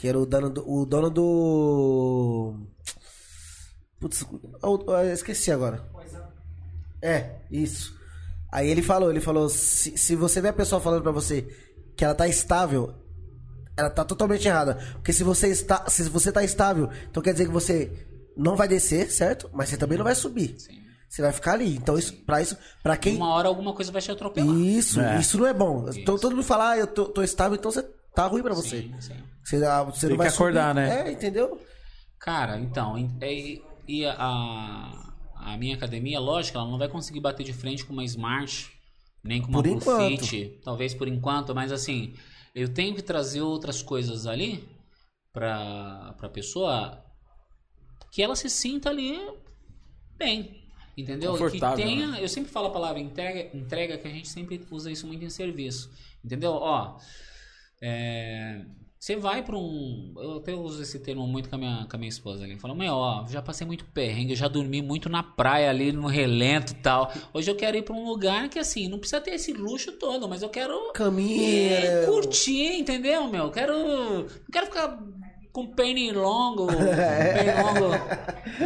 que 0.00 0.08
era 0.08 0.18
o 0.18 0.24
dono 0.24 0.48
do. 0.48 0.66
O 0.66 0.86
dono 0.86 1.10
do... 1.10 2.54
Putz, 4.00 4.24
eu, 4.62 4.84
eu 4.88 5.12
esqueci 5.12 5.52
agora. 5.52 5.86
É, 7.02 7.40
isso. 7.50 7.94
Aí 8.50 8.70
ele 8.70 8.80
falou, 8.80 9.10
ele 9.10 9.20
falou, 9.20 9.50
se, 9.50 9.98
se 9.98 10.16
você 10.16 10.40
vê 10.40 10.48
a 10.48 10.54
pessoa 10.54 10.80
falando 10.80 11.02
pra 11.02 11.12
você 11.12 11.46
que 11.94 12.02
ela 12.02 12.14
tá 12.14 12.26
estável, 12.26 12.94
ela 13.76 13.90
tá 13.90 14.02
totalmente 14.02 14.48
errada. 14.48 14.76
Porque 14.94 15.12
se 15.12 15.22
você 15.22 15.48
está, 15.48 15.84
se 15.86 16.04
você 16.04 16.32
tá 16.32 16.42
estável, 16.42 16.88
então 17.10 17.22
quer 17.22 17.32
dizer 17.32 17.44
que 17.44 17.52
você 17.52 17.92
não 18.34 18.56
vai 18.56 18.66
descer, 18.68 19.10
certo? 19.12 19.50
Mas 19.52 19.68
você 19.68 19.76
também 19.76 19.98
não 19.98 20.04
vai 20.04 20.14
subir. 20.14 20.54
Sim. 20.58 20.80
Você 21.10 21.20
vai 21.20 21.32
ficar 21.32 21.52
ali. 21.52 21.76
Então 21.76 21.98
isso, 21.98 22.14
para 22.24 22.40
isso, 22.40 22.56
para 22.82 22.96
quem 22.96 23.16
Uma 23.16 23.34
hora 23.34 23.48
alguma 23.48 23.74
coisa 23.74 23.92
vai 23.92 24.00
te 24.00 24.10
atropelar. 24.10 24.56
isso, 24.56 24.98
É. 24.98 25.20
isso 25.20 25.36
não 25.36 25.46
é 25.46 25.52
bom. 25.52 25.90
Então 25.94 26.16
todo 26.16 26.34
mundo 26.34 26.42
fala, 26.44 26.70
ah, 26.70 26.78
eu 26.78 26.86
tô, 26.86 27.04
tô 27.04 27.22
estável, 27.22 27.58
então 27.58 27.70
você 27.70 27.86
tá 28.14 28.26
ruim 28.26 28.42
pra 28.42 28.54
você. 28.54 28.82
Sim, 28.82 29.00
sim. 29.00 29.22
Você, 29.44 29.64
ah, 29.64 29.82
você 29.84 30.00
Tem 30.02 30.10
não 30.10 30.16
vai 30.18 30.28
que 30.28 30.34
acordar, 30.34 30.74
subir. 30.74 30.86
né? 30.88 31.08
É, 31.08 31.12
entendeu? 31.12 31.60
Cara, 32.18 32.58
então, 32.58 32.98
e- 33.22 33.62
e, 33.88 34.04
a, 34.06 35.12
a 35.36 35.56
minha 35.56 35.74
academia, 35.74 36.20
lógico, 36.20 36.58
ela 36.58 36.68
não 36.68 36.78
vai 36.78 36.88
conseguir 36.88 37.20
bater 37.20 37.44
de 37.44 37.52
frente 37.52 37.84
com 37.84 37.92
uma 37.92 38.04
Smart, 38.04 38.70
nem 39.24 39.40
com 39.40 39.48
uma 39.48 39.62
Por. 39.62 39.80
Profit, 39.80 40.60
talvez 40.62 40.94
por 40.94 41.08
enquanto, 41.08 41.54
mas 41.54 41.72
assim, 41.72 42.14
eu 42.54 42.72
tenho 42.72 42.94
que 42.94 43.02
trazer 43.02 43.40
outras 43.40 43.82
coisas 43.82 44.26
ali 44.26 44.68
pra, 45.32 46.14
pra 46.18 46.28
pessoa 46.28 47.02
que 48.12 48.22
ela 48.22 48.36
se 48.36 48.50
sinta 48.50 48.90
ali 48.90 49.18
bem, 50.18 50.62
entendeu? 50.96 51.34
Que 51.50 51.60
tenha, 51.76 52.08
né? 52.08 52.22
eu 52.22 52.28
sempre 52.28 52.50
falo 52.50 52.66
a 52.66 52.70
palavra 52.70 53.00
entrega, 53.00 53.56
entrega, 53.56 53.96
que 53.98 54.06
a 54.06 54.10
gente 54.10 54.28
sempre 54.28 54.64
usa 54.70 54.90
isso 54.90 55.06
muito 55.06 55.24
em 55.24 55.30
serviço, 55.30 55.90
entendeu? 56.24 56.52
Ó, 56.52 56.98
é, 57.82 58.60
você 58.98 59.16
vai 59.16 59.42
pra 59.42 59.56
um. 59.56 60.12
Eu 60.18 60.36
até 60.38 60.52
uso 60.54 60.82
esse 60.82 60.98
termo 60.98 61.26
muito 61.26 61.48
com 61.48 61.54
a 61.56 61.58
minha, 61.58 61.86
com 61.90 61.96
a 61.96 61.98
minha 61.98 62.08
esposa 62.10 62.44
ali. 62.44 62.56
Fala, 62.58 62.74
meu, 62.74 62.92
ó, 62.94 63.26
já 63.28 63.40
passei 63.40 63.66
muito 63.66 63.84
perrengue, 63.86 64.32
eu 64.32 64.36
já 64.36 64.46
dormi 64.48 64.82
muito 64.82 65.08
na 65.08 65.22
praia 65.22 65.70
ali, 65.70 65.90
no 65.90 66.06
relento 66.06 66.72
e 66.72 66.76
tal. 66.76 67.10
Hoje 67.32 67.50
eu 67.50 67.56
quero 67.56 67.76
ir 67.78 67.82
pra 67.82 67.94
um 67.94 68.04
lugar 68.06 68.48
que, 68.50 68.58
assim, 68.58 68.88
não 68.88 68.98
precisa 68.98 69.20
ter 69.20 69.30
esse 69.32 69.52
luxo 69.54 69.92
todo, 69.92 70.28
mas 70.28 70.42
eu 70.42 70.50
quero 70.50 70.92
Caminha. 70.92 71.72
é, 71.78 72.04
curtir, 72.06 72.74
entendeu, 72.78 73.26
meu? 73.28 73.44
Eu 73.44 73.50
Quero. 73.50 73.72
Não 73.74 74.26
quero 74.52 74.66
ficar 74.66 74.98
com 75.50 75.66
pernilongo. 75.68 76.66
pernilongo. 76.76 77.94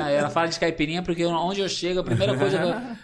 Aí 0.04 0.14
ela 0.16 0.30
fala 0.30 0.48
de 0.48 0.58
caipirinha 0.58 1.02
porque 1.02 1.24
onde 1.24 1.60
eu 1.60 1.68
chego, 1.68 2.00
a 2.00 2.04
primeira 2.04 2.36
coisa. 2.36 2.58
que 2.58 2.64
eu- 2.64 3.03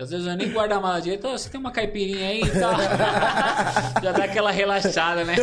às 0.00 0.10
vezes 0.10 0.26
eu 0.26 0.36
nem 0.36 0.52
guardo 0.52 0.72
a 0.72 0.80
mala 0.80 1.00
direito. 1.00 1.26
"Ô, 1.26 1.36
Você 1.36 1.50
tem 1.50 1.58
uma 1.60 1.72
caipirinha 1.72 2.28
aí 2.28 2.42
e 2.42 2.50
tal. 2.60 2.72
Já 4.02 4.12
dá 4.12 4.24
aquela 4.24 4.50
relaxada, 4.52 5.24
né? 5.24 5.34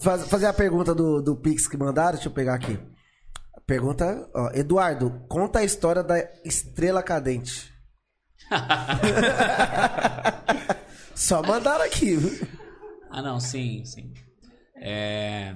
Faz- 0.00 0.28
fazer 0.28 0.46
a 0.46 0.52
pergunta 0.52 0.92
do, 0.94 1.22
do 1.22 1.36
Pix 1.36 1.68
que 1.68 1.76
mandaram, 1.76 2.12
deixa 2.14 2.28
eu 2.28 2.32
pegar 2.32 2.54
aqui. 2.54 2.78
Pergunta, 3.66 4.28
ó, 4.34 4.50
Eduardo, 4.52 5.24
conta 5.28 5.60
a 5.60 5.64
história 5.64 6.02
da 6.02 6.18
estrela 6.44 7.02
cadente. 7.02 7.72
Só 11.14 11.42
mandaram 11.42 11.84
aqui. 11.84 12.16
Ah, 13.10 13.22
não, 13.22 13.38
sim, 13.38 13.84
sim. 13.84 14.12
É... 14.76 15.54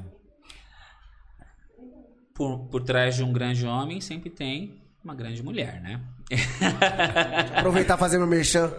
Por, 2.35 2.69
por 2.69 2.83
trás 2.85 3.17
de 3.17 3.25
um 3.25 3.33
grande 3.33 3.67
homem 3.67 4.01
sempre 4.01 4.31
tem 4.31 4.83
uma 5.03 5.15
grande 5.15 5.43
mulher, 5.43 5.81
né? 5.81 6.01
Aproveitar 7.57 7.97
e 7.97 7.99
fazer 7.99 8.19
meu 8.19 8.27
merchan. 8.27 8.73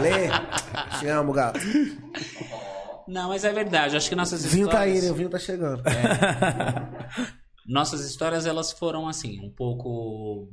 Lê. 0.00 0.28
Te 0.98 1.08
amo, 1.08 1.32
gato. 1.32 1.58
Não, 3.08 3.28
mas 3.28 3.44
é 3.44 3.52
verdade. 3.52 3.96
Acho 3.96 4.08
que 4.08 4.14
nossas 4.14 4.44
O 4.44 4.48
vinho 4.48 4.68
tá 4.68 4.80
aí, 4.80 4.92
histórias... 4.92 5.04
né? 5.04 5.10
O 5.10 5.14
vinho 5.14 5.30
tá 5.30 5.38
chegando. 5.38 5.82
Nossas 7.66 8.04
histórias, 8.04 8.46
elas 8.46 8.72
foram 8.72 9.06
assim, 9.06 9.38
um 9.40 9.50
pouco... 9.50 10.48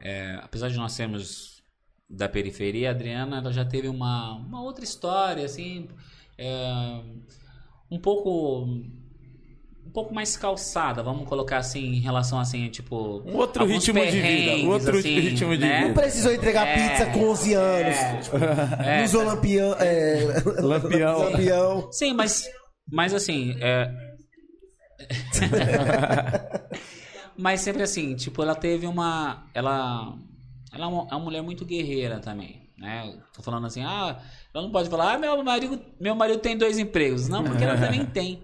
é, 0.00 0.38
apesar 0.42 0.68
de 0.68 0.76
nós 0.76 0.92
sermos 0.92 1.60
da 2.08 2.28
periferia, 2.28 2.88
a 2.88 2.92
Adriana 2.92 3.38
ela 3.38 3.52
já 3.52 3.64
teve 3.64 3.88
uma, 3.88 4.36
uma 4.36 4.62
outra 4.62 4.84
história, 4.84 5.44
assim... 5.44 5.88
é, 6.38 7.02
um 7.90 7.98
pouco... 8.00 8.68
Um 9.88 9.90
pouco 9.90 10.14
mais 10.14 10.36
calçada, 10.36 11.02
vamos 11.02 11.26
colocar 11.26 11.56
assim, 11.56 11.94
em 11.94 12.00
relação 12.00 12.38
assim, 12.38 12.68
tipo... 12.68 13.22
Um 13.24 13.36
outro 13.36 13.64
ritmo 13.64 13.98
de 13.98 14.20
vida, 14.20 14.68
outro 14.68 14.98
assim, 14.98 15.18
ritmo 15.18 15.56
de 15.56 15.64
né? 15.64 15.88
Não 15.88 15.94
precisou 15.94 16.30
entregar 16.30 16.68
É. 16.68 16.88
pizza 16.88 17.06
com 17.06 17.30
11 17.30 17.54
anos. 17.54 17.96
É. 18.84 19.00
Nos 19.00 19.14
Olampião. 19.14 19.74
É... 19.80 20.42
Lampião. 20.60 21.18
Lampião. 21.30 21.88
Sim, 21.90 22.12
mas, 22.12 22.46
mas 22.86 23.14
assim, 23.14 23.56
é... 23.62 23.90
mas 27.34 27.62
sempre 27.62 27.82
assim, 27.82 28.14
tipo, 28.14 28.42
ela 28.42 28.54
teve 28.54 28.86
uma, 28.86 29.46
ela, 29.54 30.18
ela 30.70 30.84
é 30.84 30.86
uma, 30.86 31.08
é 31.10 31.14
uma 31.14 31.24
mulher 31.24 31.42
muito 31.42 31.64
guerreira 31.64 32.20
também, 32.20 32.68
né? 32.76 33.18
Tô 33.32 33.42
falando 33.42 33.66
assim, 33.66 33.82
ah, 33.84 34.20
ela 34.54 34.64
não 34.64 34.72
pode 34.72 34.88
falar, 34.88 35.14
ah, 35.14 35.18
meu 35.18 35.42
marido, 35.44 35.80
meu 36.00 36.14
marido 36.14 36.38
tem 36.40 36.56
dois 36.56 36.78
empregos, 36.78 37.28
não, 37.28 37.44
porque 37.44 37.62
ela 37.64 37.76
também 37.78 38.04
tem, 38.06 38.40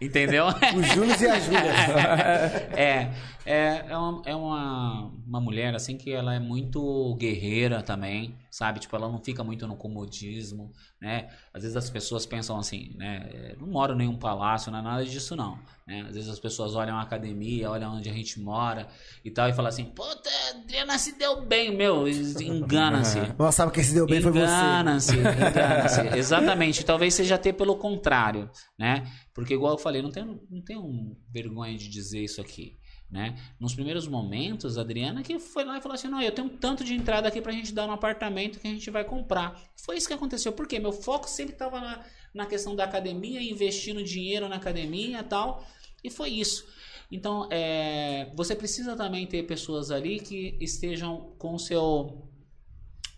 entendeu? 0.00 0.46
O 0.76 0.82
Júlio 0.82 1.14
e 1.20 1.26
a 1.28 1.38
Júlia. 1.40 1.60
é, 2.76 3.10
é, 3.46 3.84
é, 3.88 3.96
uma, 3.96 4.22
é 4.26 4.34
uma, 4.34 5.12
uma 5.26 5.40
mulher 5.40 5.74
assim 5.74 5.96
que 5.96 6.12
ela 6.12 6.34
é 6.34 6.40
muito 6.40 7.14
guerreira 7.18 7.80
também, 7.82 8.34
sabe? 8.50 8.80
Tipo, 8.80 8.96
ela 8.96 9.08
não 9.08 9.18
fica 9.22 9.44
muito 9.44 9.66
no 9.68 9.76
comodismo, 9.76 10.72
né? 11.00 11.28
Às 11.54 11.62
vezes 11.62 11.76
as 11.76 11.88
pessoas 11.88 12.26
pensam 12.26 12.58
assim, 12.58 12.92
né? 12.96 13.28
"É, 13.32 13.56
Não 13.60 13.68
moro 13.68 13.94
em 13.94 13.98
nenhum 13.98 14.16
palácio, 14.16 14.72
não 14.72 14.80
é 14.80 14.82
nada 14.82 15.04
disso 15.04 15.36
não, 15.36 15.58
né? 15.86 16.04
Às 16.08 16.14
vezes 16.16 16.28
as 16.28 16.40
pessoas 16.40 16.74
olham 16.74 16.96
a 16.96 17.02
academia, 17.02 17.70
olham 17.70 17.94
onde 17.96 18.10
a 18.10 18.12
gente 18.12 18.40
mora 18.40 18.88
e 19.24 19.30
tal 19.30 19.48
e 19.48 19.52
falam 19.52 19.68
assim, 19.68 19.84
puta, 19.84 20.28
a 20.28 20.58
Adriana 20.58 20.98
se 20.98 21.16
deu 21.16 21.42
bem, 21.42 21.76
meu, 21.76 22.08
engana-se. 22.08 23.20
Nossa, 23.38 23.58
sabe 23.58 23.72
quem 23.72 23.84
se 23.84 23.94
deu 23.94 24.06
bem 24.06 24.20
foi 24.20 24.32
você. 24.32 24.40
Engana-se, 24.40 25.16
engana-se. 25.36 26.00
Exatamente. 26.16 26.84
Talvez 26.84 27.14
seja 27.14 27.34
até 27.34 27.52
pelo 27.52 27.76
contrário, 27.76 28.50
né? 28.78 29.06
Porque 29.34 29.54
igual 29.54 29.74
eu 29.74 29.78
falei, 29.78 30.02
não 30.02 30.10
tenho, 30.10 30.40
não 30.50 30.62
tenho 30.62 31.16
vergonha 31.30 31.76
de 31.76 31.88
dizer 31.88 32.22
isso 32.22 32.40
aqui, 32.40 32.78
né? 33.10 33.36
Nos 33.60 33.74
primeiros 33.74 34.08
momentos, 34.08 34.78
a 34.78 34.80
Adriana 34.80 35.22
que 35.22 35.38
foi 35.38 35.64
lá 35.64 35.78
e 35.78 35.80
falou 35.80 35.94
assim, 35.94 36.08
não, 36.08 36.20
eu 36.20 36.32
tenho 36.32 36.48
um 36.48 36.56
tanto 36.56 36.84
de 36.84 36.94
entrada 36.94 37.28
aqui 37.28 37.40
pra 37.40 37.52
gente 37.52 37.72
dar 37.72 37.86
no 37.86 37.92
apartamento 37.92 38.58
que 38.58 38.66
a 38.66 38.70
gente 38.70 38.90
vai 38.90 39.04
comprar. 39.04 39.60
Foi 39.76 39.96
isso 39.96 40.08
que 40.08 40.14
aconteceu. 40.14 40.52
Por 40.52 40.66
quê? 40.66 40.78
Meu 40.78 40.92
foco 40.92 41.28
sempre 41.28 41.52
estava 41.52 41.80
na, 41.80 42.04
na 42.34 42.46
questão 42.46 42.74
da 42.74 42.84
academia, 42.84 43.42
investindo 43.42 44.02
dinheiro 44.02 44.48
na 44.48 44.56
academia 44.56 45.20
e 45.20 45.24
tal. 45.24 45.66
E 46.02 46.10
foi 46.10 46.30
isso. 46.30 46.66
Então, 47.10 47.48
é, 47.50 48.32
você 48.34 48.54
precisa 48.56 48.96
também 48.96 49.26
ter 49.26 49.44
pessoas 49.44 49.90
ali 49.90 50.18
que 50.18 50.56
estejam 50.60 51.34
com 51.38 51.54
o 51.54 51.58
seu 51.58 52.25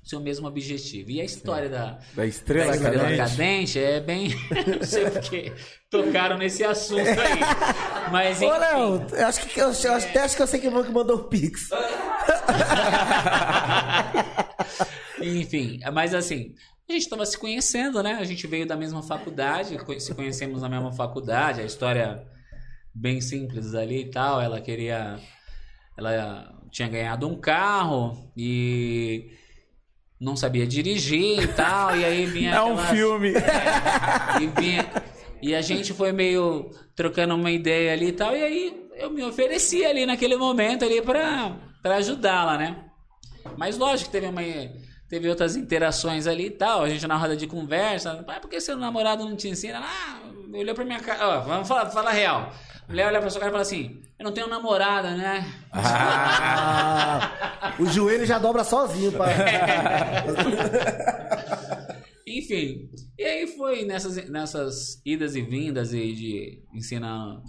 seu 0.09 0.21
mesmo 0.21 0.47
objetivo. 0.47 1.11
E 1.11 1.21
a 1.21 1.25
história 1.25 1.69
da, 1.69 1.99
Da 2.15 2.25
estrela, 2.25 2.71
da 2.71 2.77
estrela 2.77 2.99
cadente. 3.03 3.19
cadente 3.19 3.79
é 3.79 4.01
bem. 4.01 4.29
não 4.79 4.83
sei 4.87 5.11
porque 5.11 5.53
tocaram 5.91 6.39
nesse 6.39 6.65
assunto 6.65 7.01
aí. 7.01 7.41
Mas 8.11 8.41
Ô, 8.41 8.47
enfim. 8.47 8.59
Léo, 8.59 9.07
eu 9.13 9.27
acho 9.27 9.47
que 9.47 9.61
eu, 9.61 9.71
eu 9.71 9.95
até 9.95 10.21
acho 10.21 10.37
que 10.37 10.43
eu 10.43 10.47
sei 10.47 10.61
quem 10.61 10.71
foi 10.71 10.85
que 10.85 10.93
mandou 10.93 11.17
o 11.17 11.25
Pix. 11.25 11.69
Enfim, 15.21 15.81
mas 15.93 16.15
assim, 16.15 16.55
a 16.89 16.93
gente 16.93 17.03
estava 17.03 17.27
se 17.27 17.37
conhecendo, 17.37 18.03
né? 18.03 18.15
A 18.15 18.25
gente 18.25 18.47
veio 18.47 18.67
da 18.67 18.77
mesma 18.77 19.03
faculdade, 19.03 19.77
se 19.99 20.15
conhecemos 20.15 20.63
na 20.63 20.69
mesma 20.69 20.93
faculdade, 20.93 21.61
a 21.61 21.65
história 21.65 22.25
bem 22.95 23.21
simples 23.21 23.75
ali 23.75 24.03
e 24.03 24.11
tal. 24.11 24.41
Ela 24.41 24.61
queria. 24.61 25.19
Ela 25.97 26.55
tinha 26.71 26.89
ganhado 26.89 27.29
um 27.29 27.39
carro 27.39 28.33
e. 28.37 29.37
não 30.21 30.37
sabia 30.37 30.67
dirigir 30.67 31.43
e 31.43 31.47
tal, 31.49 31.97
e 31.97 32.05
aí 32.05 32.27
vinha 32.27 32.55
É 32.57 32.63
um 32.63 32.73
aquelas- 32.75 32.91
filme. 32.91 33.33
e 34.41 34.61
vinha. 34.61 34.91
E 35.41 35.55
a 35.55 35.61
gente 35.63 35.93
foi 35.95 36.11
meio 36.13 36.71
trocando 36.97 37.35
uma 37.35 37.51
ideia 37.51 37.93
ali 37.93 38.09
e 38.09 38.13
tal, 38.13 38.37
e 38.37 38.43
aí 38.43 38.89
eu 38.97 39.11
me 39.11 39.23
ofereci 39.23 39.85
ali 39.85 40.05
naquele 40.05 40.37
momento 40.37 40.85
ali 40.85 41.01
pra, 41.01 41.57
pra 41.83 41.97
ajudá-la, 41.97 42.59
né? 42.59 42.85
Mas 43.57 43.79
lógico 43.79 44.11
que 44.11 44.13
teve 44.13 44.27
uma. 44.27 44.43
Teve 45.09 45.27
outras 45.31 45.57
interações 45.57 46.27
ali 46.27 46.47
e 46.47 46.51
tal, 46.51 46.83
a 46.83 46.89
gente 46.91 47.07
na 47.07 47.17
roda 47.17 47.35
de 47.35 47.47
conversa. 47.47 48.23
Ah, 48.29 48.41
por 48.41 48.51
que 48.51 48.61
seu 48.61 48.77
namorado 48.77 49.25
não 49.25 49.37
te 49.37 49.49
ensina? 49.49 49.81
Ah, 49.83 50.21
olhou 50.53 50.75
pra 50.75 50.85
minha 50.85 51.01
cara. 51.01 51.29
Ó, 51.29 51.41
vamos 51.41 51.69
falar, 51.69 51.91
falar 51.91 52.13
real. 52.13 52.53
A 52.87 52.91
mulher 52.91 53.09
olha 53.09 53.21
pra 53.21 53.31
sua 53.31 53.41
cara 53.41 53.51
e 53.51 53.53
fala 53.53 53.63
assim: 53.63 54.01
Eu 54.19 54.25
não 54.25 54.33
tenho 54.33 54.49
namorada, 54.49 55.17
né? 55.17 55.47
Ah, 55.73 57.75
o 57.79 57.87
joelho 57.87 58.25
já 58.25 58.39
dobra 58.39 58.65
sozinho, 58.65 59.13
pai. 59.13 59.35
Enfim, 62.27 62.91
e 63.19 63.25
aí 63.25 63.47
foi 63.57 63.85
nessas, 63.85 64.29
nessas 64.29 65.01
idas 65.05 65.35
e 65.35 65.43
vindas 65.43 65.95
e 65.95 66.13
de 66.13 66.63
ensinar 66.75 67.41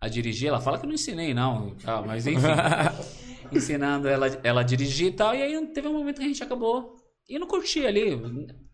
a 0.00 0.08
dirigir. 0.08 0.48
Ela 0.48 0.60
fala 0.60 0.78
que 0.78 0.84
eu 0.84 0.88
não 0.88 0.94
ensinei, 0.94 1.34
não, 1.34 1.74
tá, 1.76 2.00
mas 2.02 2.26
enfim. 2.26 2.46
ensinando 3.52 4.08
ela, 4.08 4.26
ela 4.44 4.60
a 4.60 4.64
dirigir 4.64 5.08
e 5.08 5.12
tal. 5.12 5.34
E 5.34 5.42
aí 5.42 5.66
teve 5.68 5.88
um 5.88 5.92
momento 5.92 6.18
que 6.18 6.24
a 6.24 6.28
gente 6.28 6.42
acabou 6.42 6.94
indo 7.28 7.46
curtir 7.46 7.86
ali. 7.86 8.16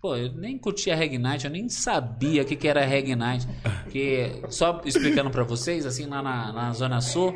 Pô, 0.05 0.15
eu 0.17 0.31
nem 0.35 0.59
curtia 0.59 0.95
Reg 0.95 1.17
Night, 1.17 1.47
eu 1.47 1.51
nem 1.51 1.67
sabia 1.67 2.43
o 2.43 2.45
que, 2.45 2.55
que 2.55 2.69
era 2.69 2.85
Reg 2.85 3.17
Night. 3.17 3.49
Porque, 3.85 4.43
só 4.51 4.83
explicando 4.85 5.31
pra 5.31 5.45
vocês, 5.45 5.87
assim, 5.87 6.05
lá 6.05 6.23
na, 6.23 6.53
na 6.53 6.73
Zona 6.75 7.01
Sul, 7.01 7.35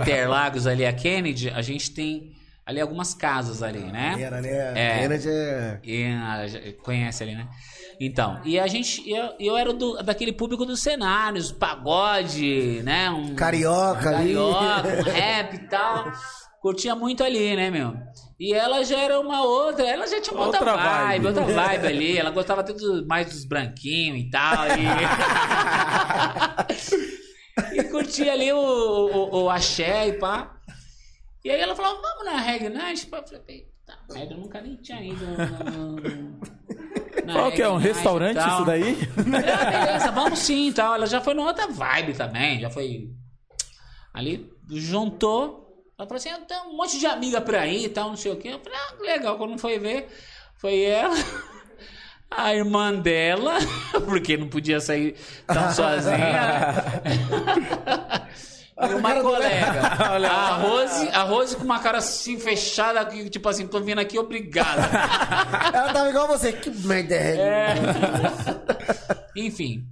Interlagos 0.00 0.66
ali, 0.66 0.86
a 0.86 0.92
Kennedy, 0.94 1.50
a 1.50 1.60
gente 1.60 1.90
tem 1.90 2.32
ali 2.64 2.80
algumas 2.80 3.12
casas 3.12 3.62
ali, 3.62 3.80
né? 3.80 4.16
Era, 4.22 4.40
né? 4.40 4.72
É. 4.74 5.00
Kennedy 5.02 5.28
é... 5.28 6.72
Conhece 6.82 7.24
ali, 7.24 7.34
né? 7.34 7.46
Então, 8.00 8.40
e 8.42 8.58
a 8.58 8.66
gente, 8.66 9.06
eu, 9.06 9.34
eu 9.38 9.58
era 9.58 9.74
do, 9.74 10.02
daquele 10.02 10.32
público 10.32 10.64
dos 10.64 10.80
cenários, 10.80 11.52
pagode, 11.52 12.80
né? 12.84 13.10
Um, 13.10 13.34
Carioca 13.34 14.08
ali. 14.16 14.32
carioca, 14.32 14.88
um 14.88 15.02
rap 15.02 15.54
e 15.56 15.68
tal. 15.68 16.10
Curtia 16.60 16.94
muito 16.94 17.24
ali, 17.24 17.56
né, 17.56 17.70
meu? 17.70 17.94
E 18.38 18.52
ela 18.52 18.84
já 18.84 18.98
era 18.98 19.18
uma 19.18 19.42
outra, 19.42 19.86
ela 19.88 20.06
já 20.06 20.20
tinha 20.20 20.34
uma 20.36 20.46
outra, 20.46 20.60
Outra 20.60 20.76
vibe, 20.76 21.24
vibe. 21.24 21.26
outra 21.26 21.44
vibe 21.54 21.86
ali. 21.86 22.18
Ela 22.18 22.30
gostava 22.30 22.62
tudo 22.62 23.06
mais 23.06 23.26
dos 23.28 23.44
branquinhos 23.46 24.18
e 24.20 24.30
tal. 24.30 24.66
E, 24.68 24.84
e 27.80 27.84
curtia 27.84 28.32
ali 28.32 28.52
o, 28.52 28.58
o, 28.58 29.42
o 29.44 29.50
axé 29.50 30.08
e 30.08 30.12
pá. 30.14 30.54
E 31.44 31.50
aí 31.50 31.60
ela 31.60 31.74
falou, 31.74 32.00
vamos 32.02 32.24
na 32.24 32.38
Reg 32.40 32.68
Night? 32.68 33.06
Pá, 33.06 33.18
Eu 33.18 33.24
falei, 33.26 33.42
eita, 33.48 33.98
merda, 34.12 34.34
eu 34.34 34.38
nunca 34.38 34.60
nem 34.60 34.76
tinha 34.76 35.02
ido 35.02 35.24
no- 35.26 35.96
no- 35.96 36.40
na 37.24 37.32
Qual 37.32 37.52
que 37.52 37.62
é? 37.62 37.68
Um 37.68 37.76
restaurante 37.78 38.36
tal. 38.36 38.48
isso 38.56 38.64
daí? 38.66 38.96
Ah, 39.16 39.70
beleza, 39.86 40.10
vamos 40.12 40.38
sim 40.38 40.68
e 40.68 40.72
tal. 40.72 40.94
Ela 40.94 41.06
já 41.06 41.20
foi 41.22 41.32
numa 41.34 41.48
outra 41.48 41.66
vibe 41.68 42.12
também, 42.14 42.60
já 42.60 42.68
foi. 42.70 43.08
Ali, 44.12 44.50
juntou. 44.68 45.69
Ela 46.00 46.08
falou 46.08 46.16
assim: 46.16 46.30
"Ah, 46.30 46.38
tem 46.48 46.58
um 46.62 46.76
monte 46.78 46.98
de 46.98 47.04
amiga 47.06 47.42
por 47.42 47.54
aí 47.54 47.84
e 47.84 47.88
tal, 47.90 48.08
não 48.08 48.16
sei 48.16 48.32
o 48.32 48.36
quê. 48.36 48.48
Eu 48.48 48.58
falei, 48.60 48.78
ah, 48.78 49.02
legal. 49.02 49.36
Quando 49.36 49.58
foi 49.58 49.78
ver, 49.78 50.08
foi 50.56 50.80
ela, 50.80 51.14
a 52.30 52.54
irmã 52.54 52.94
dela, 52.94 53.58
porque 54.08 54.34
não 54.38 54.48
podia 54.48 54.80
sair 54.80 55.14
tão 55.46 55.68
sozinha. 55.74 56.74
E 58.80 58.94
uma 58.94 59.20
colega. 59.20 59.88
A 60.26 60.56
Rose, 60.56 61.08
a 61.10 61.22
Rose 61.24 61.56
com 61.56 61.64
uma 61.64 61.80
cara 61.80 61.98
assim 61.98 62.38
fechada, 62.38 63.04
tipo 63.28 63.46
assim, 63.46 63.66
tô 63.66 63.78
vindo 63.80 63.98
aqui, 63.98 64.18
obrigada. 64.18 64.88
Ela 65.70 65.92
tava 65.92 66.08
igual 66.08 66.26
você. 66.26 66.50
Que 66.50 66.70
merda 66.70 67.14
é? 67.14 67.74
Enfim. 69.36 69.84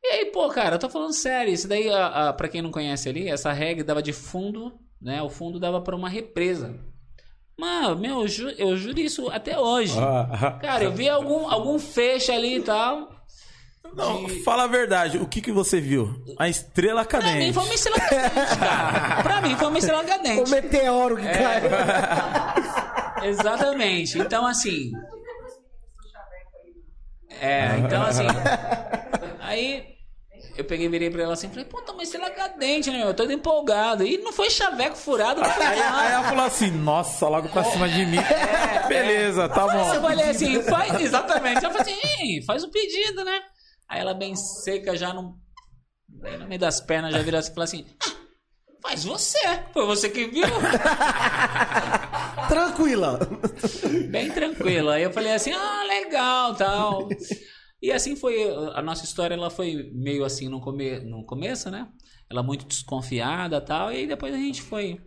E 0.00 0.06
aí, 0.06 0.26
pô, 0.26 0.48
cara, 0.48 0.76
eu 0.76 0.78
tô 0.78 0.88
falando 0.88 1.12
sério. 1.12 1.52
Isso 1.52 1.66
daí, 1.66 1.90
a, 1.90 2.28
a, 2.28 2.32
pra 2.32 2.46
quem 2.46 2.62
não 2.62 2.70
conhece 2.70 3.08
ali, 3.08 3.28
essa 3.28 3.52
regra 3.52 3.82
dava 3.82 4.00
de 4.00 4.12
fundo, 4.12 4.72
né? 5.00 5.22
O 5.22 5.28
fundo 5.28 5.58
dava 5.60 5.80
pra 5.80 5.96
uma 5.96 6.08
represa. 6.08 6.74
Mano, 7.58 7.96
meu, 7.98 8.20
eu, 8.22 8.28
ju- 8.28 8.54
eu 8.58 8.76
juro 8.76 9.00
isso 9.00 9.28
até 9.30 9.58
hoje. 9.58 9.98
Ah. 9.98 10.58
Cara, 10.60 10.84
eu 10.84 10.92
vi 10.92 11.08
algum, 11.08 11.48
algum 11.50 11.78
fecho 11.78 12.30
ali 12.32 12.56
e 12.58 12.62
tal. 12.62 13.08
Não, 13.94 14.28
fala 14.44 14.64
a 14.64 14.66
verdade. 14.66 15.16
O 15.16 15.26
que, 15.26 15.40
que 15.40 15.52
você 15.52 15.80
viu? 15.80 16.22
A 16.38 16.48
estrela 16.48 17.04
Pra 17.04 17.18
mim 17.20 17.24
cadente. 17.26 17.52
foi 17.54 17.64
uma 17.64 17.74
estrela 17.74 18.00
cadente, 18.00 18.58
cara. 18.58 19.22
Pra 19.22 19.40
mim 19.40 19.56
foi 19.56 19.68
uma 19.68 19.78
estrela 19.78 20.02
O 20.02 20.06
cadente. 20.06 20.50
meteoro 20.50 21.16
que 21.16 21.26
É. 21.26 21.32
cai. 21.32 21.62
Exatamente. 23.30 24.18
Então, 24.18 24.44
assim. 24.44 24.92
É, 27.40 27.78
então 27.78 28.02
assim. 28.02 28.26
Aí 29.40 29.95
eu 30.56 30.64
peguei 30.64 30.86
e 30.86 30.88
virei 30.88 31.10
pra 31.10 31.22
ela 31.22 31.32
assim, 31.34 31.48
falei, 31.48 31.64
puta, 31.64 31.92
mas 31.92 32.08
estrela 32.08 32.30
cadente, 32.30 32.90
né? 32.90 32.98
meu? 32.98 33.08
Eu 33.08 33.14
tô 33.14 33.24
empolgado. 33.24 34.04
E 34.04 34.18
não 34.18 34.32
foi 34.32 34.50
chaveco 34.50 34.96
furado, 34.96 35.40
não 35.40 35.50
foi 35.50 35.64
Aí, 35.66 35.80
aí 35.80 36.12
ela 36.12 36.24
falou 36.24 36.44
assim, 36.44 36.70
nossa, 36.70 37.28
logo 37.28 37.48
pra 37.48 37.64
cima 37.64 37.88
de 37.88 38.06
mim. 38.06 38.18
É, 38.18 38.86
Beleza, 38.88 39.48
tá 39.48 39.62
Eu 39.62 39.70
bom. 39.70 40.00
falei 40.02 40.28
assim, 40.30 40.62
faz, 40.62 41.00
exatamente. 41.00 41.64
Eu 41.64 41.70
falei 41.70 41.82
assim, 41.94 42.00
"Ih, 42.22 42.44
faz 42.44 42.62
o 42.64 42.70
pedido, 42.70 43.24
né? 43.24 43.40
Aí 43.88 44.00
ela 44.00 44.14
bem 44.14 44.34
seca, 44.36 44.96
já 44.96 45.12
no, 45.12 45.34
bem 46.08 46.38
no 46.38 46.46
meio 46.46 46.60
das 46.60 46.80
pernas, 46.80 47.12
já 47.12 47.20
virou 47.22 47.38
assim 47.38 47.50
e 47.50 47.54
falou 47.54 47.64
assim, 47.64 47.86
"Ah, 48.04 48.12
faz 48.82 49.04
você. 49.04 49.38
Foi 49.72 49.86
você 49.86 50.08
que 50.08 50.26
viu. 50.26 50.44
Tranquila. 52.48 53.18
Bem 54.10 54.30
tranquilo. 54.30 54.90
Aí 54.90 55.02
eu 55.02 55.12
falei 55.12 55.32
assim, 55.32 55.52
ah, 55.52 55.82
legal, 55.86 56.54
tal. 56.54 57.08
E 57.86 57.92
assim 57.92 58.16
foi, 58.16 58.34
a 58.74 58.82
nossa 58.82 59.04
história, 59.04 59.34
ela 59.34 59.48
foi 59.48 59.92
meio 59.94 60.24
assim 60.24 60.48
no, 60.48 60.60
come, 60.60 60.98
no 60.98 61.22
começo, 61.22 61.70
né? 61.70 61.86
Ela 62.28 62.42
muito 62.42 62.66
desconfiada, 62.66 63.60
tal. 63.60 63.92
E 63.92 63.98
aí 63.98 64.06
depois 64.08 64.34
a 64.34 64.36
gente 64.36 64.60
foi 64.60 65.00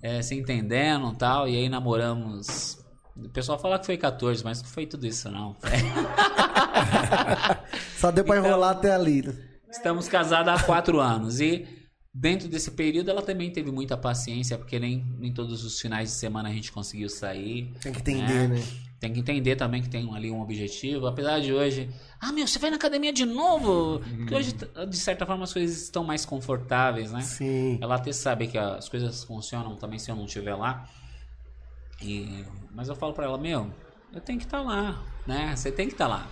é, 0.00 0.22
se 0.22 0.36
entendendo, 0.36 1.12
tal. 1.16 1.48
E 1.48 1.56
aí 1.56 1.68
namoramos... 1.68 2.78
O 3.16 3.28
pessoal 3.30 3.58
fala 3.58 3.80
que 3.80 3.86
foi 3.86 3.96
14, 3.96 4.44
mas 4.44 4.62
não 4.62 4.68
foi 4.68 4.86
tudo 4.86 5.08
isso, 5.08 5.28
não. 5.28 5.56
Só 7.98 8.12
deu 8.12 8.24
pra 8.24 8.36
enrolar 8.36 8.70
até 8.70 8.94
ali. 8.94 9.22
né? 9.22 9.34
Estamos 9.68 10.06
casados 10.06 10.52
há 10.52 10.62
quatro 10.62 11.00
anos 11.00 11.40
e 11.40 11.66
dentro 12.14 12.46
desse 12.46 12.70
período 12.70 13.10
ela 13.10 13.22
também 13.22 13.50
teve 13.50 13.72
muita 13.72 13.96
paciência, 13.96 14.56
porque 14.56 14.78
nem, 14.78 15.04
nem 15.18 15.34
todos 15.34 15.64
os 15.64 15.80
finais 15.80 16.10
de 16.10 16.14
semana 16.14 16.48
a 16.48 16.52
gente 16.52 16.70
conseguiu 16.70 17.08
sair. 17.08 17.72
Tem 17.82 17.92
que 17.92 17.98
entender, 17.98 18.50
né? 18.50 18.62
Tem 18.98 19.12
que 19.12 19.20
entender 19.20 19.56
também 19.56 19.82
que 19.82 19.90
tem 19.90 20.14
ali 20.16 20.30
um 20.30 20.40
objetivo, 20.40 21.06
apesar 21.06 21.38
de 21.40 21.52
hoje, 21.52 21.90
ah 22.18 22.32
meu, 22.32 22.46
você 22.46 22.58
vai 22.58 22.70
na 22.70 22.76
academia 22.76 23.12
de 23.12 23.26
novo? 23.26 24.00
Porque 24.00 24.34
hoje, 24.34 24.54
de 24.88 24.96
certa 24.96 25.26
forma, 25.26 25.44
as 25.44 25.52
coisas 25.52 25.82
estão 25.82 26.02
mais 26.02 26.24
confortáveis, 26.24 27.12
né? 27.12 27.20
Sim. 27.20 27.78
Ela 27.80 27.96
até 27.96 28.10
sabe 28.12 28.46
que 28.46 28.56
as 28.56 28.88
coisas 28.88 29.22
funcionam 29.24 29.76
também 29.76 29.98
se 29.98 30.10
eu 30.10 30.16
não 30.16 30.24
estiver 30.24 30.54
lá. 30.54 30.88
E, 32.00 32.44
mas 32.74 32.88
eu 32.88 32.94
falo 32.96 33.12
pra 33.12 33.24
ela, 33.26 33.38
meu, 33.38 33.70
eu 34.12 34.20
tenho 34.20 34.38
que 34.38 34.44
estar 34.46 34.62
lá, 34.62 35.02
né? 35.26 35.54
Você 35.54 35.70
tem 35.70 35.86
que 35.88 35.94
estar 35.94 36.06
lá. 36.08 36.26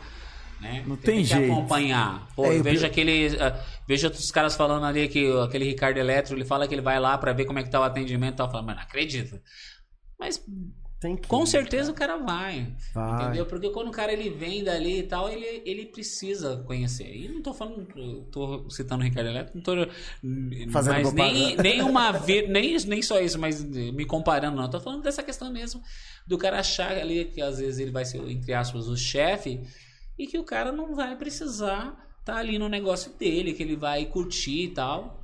Né? 0.60 0.82
Não 0.86 0.96
tem 0.96 1.18
que 1.18 1.24
jeito. 1.24 1.52
acompanhar. 1.52 2.26
Pô, 2.34 2.44
É, 2.46 2.48
eu 2.48 2.52
eu- 2.54 2.62
vejo 2.62 2.86
aquele. 2.86 3.36
ah, 3.38 3.62
vejo 3.86 4.06
outros 4.06 4.30
caras 4.30 4.56
falando 4.56 4.86
ali 4.86 5.08
que 5.08 5.30
aquele 5.42 5.66
Ricardo 5.66 5.98
Eletro, 5.98 6.34
ele 6.34 6.44
fala 6.44 6.66
que 6.66 6.74
ele 6.74 6.80
vai 6.80 6.98
lá 6.98 7.18
pra 7.18 7.32
ver 7.34 7.44
como 7.44 7.58
é 7.58 7.62
que 7.62 7.68
tá 7.70 7.80
o 7.80 7.82
atendimento 7.82 8.34
e 8.34 8.36
tal. 8.38 8.46
Eu 8.46 8.52
falo, 8.52 8.64
mano, 8.64 8.78
não 8.78 8.84
acredito. 8.86 9.38
Mas 10.18 10.42
Tem 11.04 11.16
que. 11.16 11.28
com 11.28 11.44
certeza 11.44 11.92
o 11.92 11.94
cara 11.94 12.16
vai, 12.16 12.74
Vai. 12.94 13.24
Entendeu? 13.24 13.44
Porque 13.44 13.68
quando 13.68 13.88
o 13.88 13.90
cara 13.90 14.10
ele 14.10 14.30
vem 14.30 14.64
dali 14.64 15.00
e 15.00 15.02
tal, 15.02 15.28
ele, 15.28 15.60
ele 15.66 15.84
precisa 15.84 16.56
conhecer. 16.66 17.14
E 17.14 17.28
não 17.28 17.42
tô 17.42 17.52
falando, 17.52 17.86
tô 18.32 18.70
citando 18.70 19.02
o 19.02 19.04
Ricardo 19.04 19.28
Eletro, 19.28 19.52
não 19.54 19.62
tô 19.62 19.72
Fazendo 20.72 20.94
mas 20.94 21.12
nem, 21.12 21.56
nem 21.60 21.82
uma 21.82 22.10
vi- 22.10 22.46
nem, 22.48 22.78
nem 22.86 23.02
só 23.02 23.20
isso, 23.20 23.38
mas 23.38 23.62
me 23.62 24.06
comparando, 24.06 24.56
não. 24.56 24.70
Tô 24.70 24.80
falando 24.80 25.02
dessa 25.02 25.22
questão 25.22 25.52
mesmo 25.52 25.82
do 26.26 26.38
cara 26.38 26.60
achar 26.60 26.92
ali 26.96 27.26
que 27.26 27.42
às 27.42 27.58
vezes 27.58 27.78
ele 27.78 27.90
vai 27.90 28.06
ser, 28.06 28.26
entre 28.30 28.54
aspas, 28.54 28.88
o 28.88 28.96
chefe 28.96 29.60
e 30.18 30.26
que 30.26 30.38
o 30.38 30.44
cara 30.44 30.72
não 30.72 30.94
vai 30.94 31.14
precisar 31.16 32.02
estar 32.20 32.36
ali 32.36 32.58
no 32.58 32.66
negócio 32.70 33.12
dele, 33.18 33.52
que 33.52 33.62
ele 33.62 33.76
vai 33.76 34.06
curtir 34.06 34.62
e 34.64 34.68
tal. 34.70 35.22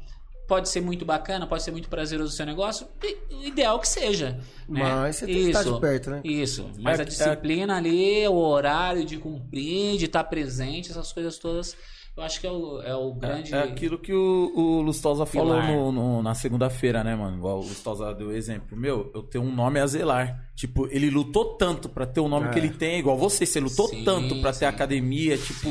Pode 0.51 0.69
ser 0.69 0.81
muito 0.81 1.05
bacana, 1.05 1.47
pode 1.47 1.63
ser 1.63 1.71
muito 1.71 1.89
prazeroso 1.89 2.33
o 2.33 2.37
seu 2.37 2.45
negócio. 2.45 2.89
O 3.31 3.45
ideal 3.45 3.79
que 3.79 3.87
seja. 3.87 4.33
né? 4.69 4.83
Mas 4.83 5.15
você 5.17 5.27
tem 5.27 5.35
que 5.37 5.41
estar 5.51 5.63
de 5.63 5.81
perto, 5.81 6.11
né? 6.11 6.21
Isso. 6.25 6.69
Mas 6.81 6.99
É- 6.99 7.03
a 7.03 7.05
disciplina 7.05 7.77
ali, 7.77 8.27
o 8.27 8.35
horário 8.35 9.05
de 9.05 9.17
cumprir, 9.17 9.97
de 9.97 10.07
estar 10.07 10.25
presente, 10.25 10.91
essas 10.91 11.13
coisas 11.13 11.39
todas, 11.39 11.77
eu 12.17 12.23
acho 12.25 12.41
que 12.41 12.49
é 12.49 12.51
o, 12.51 12.83
é 12.83 12.95
o 12.97 13.15
grande. 13.15 13.55
É 13.55 13.61
aquilo 13.63 13.97
que 13.97 14.13
o, 14.13 14.53
o 14.57 14.81
Lustosa 14.83 15.25
falou 15.25 15.63
no- 15.63 15.93
no- 15.93 16.23
na 16.23 16.35
segunda-feira, 16.35 17.05
né, 17.05 17.15
mano? 17.15 17.37
Igual 17.37 17.59
o 17.61 17.63
Lustosa 17.63 18.13
deu 18.13 18.33
exemplo. 18.35 18.77
Meu, 18.77 19.09
eu 19.15 19.23
tenho 19.23 19.45
um 19.45 19.55
nome 19.55 19.79
a 19.79 19.87
zelar. 19.87 20.51
Tipo, 20.57 20.89
ele 20.91 21.11
lutou 21.11 21.57
tanto 21.57 21.89
pra 21.89 22.07
ter 22.07 22.19
o 22.19 22.27
nome 22.29 22.49
É. 22.49 22.51
que 22.51 22.59
ele 22.59 22.71
tem, 22.71 22.99
igual 22.99 23.17
você. 23.17 23.47
Você 23.47 23.61
lutou 23.61 23.87
Sim, 23.87 24.03
tanto 24.03 24.41
pra 24.41 24.51
ter 24.51 24.59
sim. 24.59 24.65
academia, 24.65 25.39
tipo, 25.39 25.69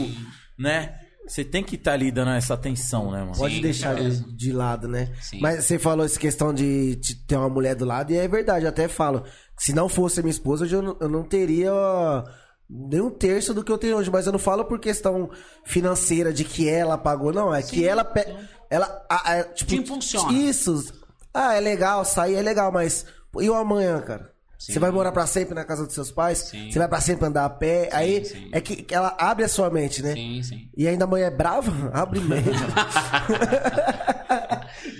né? 0.58 0.96
Você 1.28 1.44
tem 1.46 1.64
que 1.64 1.76
estar 1.76 1.94
ali 1.94 2.12
dando 2.12 2.32
essa 2.32 2.56
atenção, 2.56 3.12
né, 3.12 3.20
mano? 3.20 3.38
Pode 3.38 3.56
Sim, 3.56 3.62
deixar 3.62 3.96
com 3.96 4.10
de, 4.10 4.36
de 4.36 4.52
lado, 4.52 4.88
né? 4.88 5.14
Sim. 5.22 5.40
Mas 5.40 5.64
você 5.66 5.78
falou 5.78 6.04
essa 6.06 6.20
questão 6.20 6.52
de, 6.54 6.96
de 6.96 7.16
ter 7.16 7.36
uma 7.36 7.50
mulher 7.50 7.76
do 7.76 7.86
lado, 7.86 8.12
e 8.12 8.18
é 8.18 8.28
verdade, 8.28 8.66
eu 8.66 8.70
até 8.70 8.88
falo. 8.88 9.24
Se 9.58 9.72
não 9.74 9.88
fosse 9.88 10.20
a 10.20 10.24
minha 10.24 10.32
esposa, 10.32 10.64
hoje 10.66 10.76
eu 10.76 10.82
não, 10.82 10.98
eu 11.00 11.08
não 11.10 11.22
teria 11.24 11.72
nem 12.70 13.02
um 13.02 13.10
terço 13.10 13.54
do 13.54 13.64
que 13.64 13.72
eu 13.72 13.78
tenho 13.78 13.98
hoje. 13.98 14.10
Mas 14.10 14.26
eu 14.26 14.32
não 14.32 14.40
falo 14.40 14.66
por 14.66 14.80
questão 14.80 15.30
financeira 15.66 16.32
de 16.34 16.44
que 16.44 16.68
ela 16.68 16.98
pagou, 16.98 17.32
não. 17.34 17.54
É 17.54 17.62
que 17.62 17.86
ela. 17.86 18.04
pe- 18.04 18.28
ela 18.70 19.06
a- 19.10 19.34
a- 19.34 19.44
tipo, 19.44 19.70
Te 19.72 19.78
impulsiona. 19.78 20.32
Isso. 20.34 20.94
Ah, 21.34 21.54
é 21.56 21.60
legal, 21.60 22.04
sair 22.06 22.36
é 22.36 22.42
legal, 22.42 22.72
mas. 22.72 23.06
E 23.40 23.50
o 23.50 23.54
amanhã, 23.54 24.02
cara? 24.02 24.32
Sim. 24.60 24.74
Você 24.74 24.80
vai 24.80 24.92
morar 24.92 25.14
pra 25.14 25.26
sempre 25.26 25.56
na 25.56 25.64
casa 25.64 25.86
dos 25.86 25.94
seus 25.94 26.12
pais? 26.12 26.40
Sim. 26.40 26.70
Você 26.70 26.78
vai 26.78 26.88
pra 26.90 27.00
sempre 27.00 27.26
andar 27.26 27.46
a 27.46 27.50
pé? 27.50 27.88
Aí 27.94 28.26
sim. 28.26 28.50
é 28.52 28.60
que, 28.60 28.86
ela 28.94 29.16
abre 29.18 29.46
a 29.46 29.48
sua 29.48 29.70
mente, 29.70 30.04
né? 30.04 30.14
Sim, 30.14 30.44
sim. 30.44 30.70
E 30.76 30.86
ainda 30.86 31.06
a 31.06 31.08
mãe 31.08 31.24
é 31.24 31.32
brava? 31.32 31.72
Abre 31.96 32.20
mente. 32.20 32.50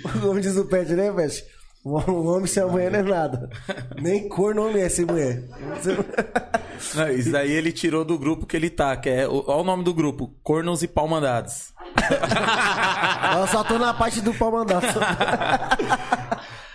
Como 0.02 0.40
diz 0.40 0.56
o 0.56 0.64
Pet, 0.64 0.90
né, 0.94 1.12
Pet? 1.12 1.44
O 1.84 1.94
homem 2.28 2.46
sem 2.46 2.62
a 2.62 2.66
mulher 2.66 2.90
não 2.90 2.98
é 3.00 3.02
nada. 3.02 3.50
Nem 4.00 4.30
cor 4.30 4.54
não 4.54 4.70
é 4.70 4.88
sem 4.88 5.04
mulher. 5.04 5.44
Não, 6.94 7.10
isso 7.10 7.30
daí 7.30 7.52
ele 7.52 7.72
tirou 7.72 8.06
do 8.06 8.18
grupo 8.18 8.46
que 8.46 8.56
ele 8.56 8.70
tá, 8.70 8.96
que 8.96 9.10
é. 9.10 9.28
Olha 9.28 9.60
o 9.60 9.62
nome 9.62 9.84
do 9.84 9.92
grupo: 9.92 10.34
Cornos 10.42 10.82
e 10.82 10.88
Pau 10.88 11.06
Mandados. 11.06 11.74
Eu 13.38 13.46
só 13.48 13.62
tô 13.62 13.78
na 13.78 13.92
parte 13.92 14.22
do 14.22 14.32
pau 14.32 14.50
mandado. 14.50 14.86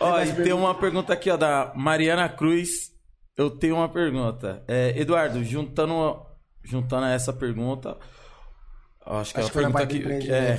Ó, 0.05 0.21
e 0.21 0.43
tem 0.43 0.53
uma 0.53 0.75
pergunta 0.75 1.13
aqui, 1.13 1.29
ó, 1.29 1.37
da 1.37 1.71
Mariana 1.75 2.29
Cruz. 2.29 2.93
Eu 3.37 3.49
tenho 3.49 3.75
uma 3.75 3.89
pergunta. 3.89 4.63
É, 4.67 4.97
Eduardo, 4.99 5.43
juntando, 5.43 6.25
juntando 6.63 7.05
a 7.05 7.11
essa 7.11 7.33
pergunta, 7.33 7.97
acho 9.05 9.33
que 9.33 9.39
Acho 9.39 9.59
ela 9.59 9.85
que 9.85 9.99
pergunta. 9.99 10.33
É, 10.33 10.57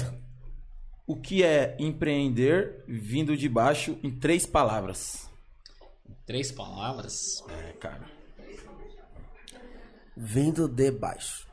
o 1.07 1.17
que 1.17 1.43
é 1.43 1.77
empreender 1.79 2.85
vindo 2.87 3.37
de 3.37 3.49
baixo 3.49 3.99
em 4.03 4.11
três 4.11 4.45
palavras? 4.45 5.31
Três 6.27 6.51
palavras. 6.51 7.43
É, 7.49 7.73
cara. 7.73 8.05
Vindo 10.17 10.69
de 10.69 10.91
baixo. 10.91 11.47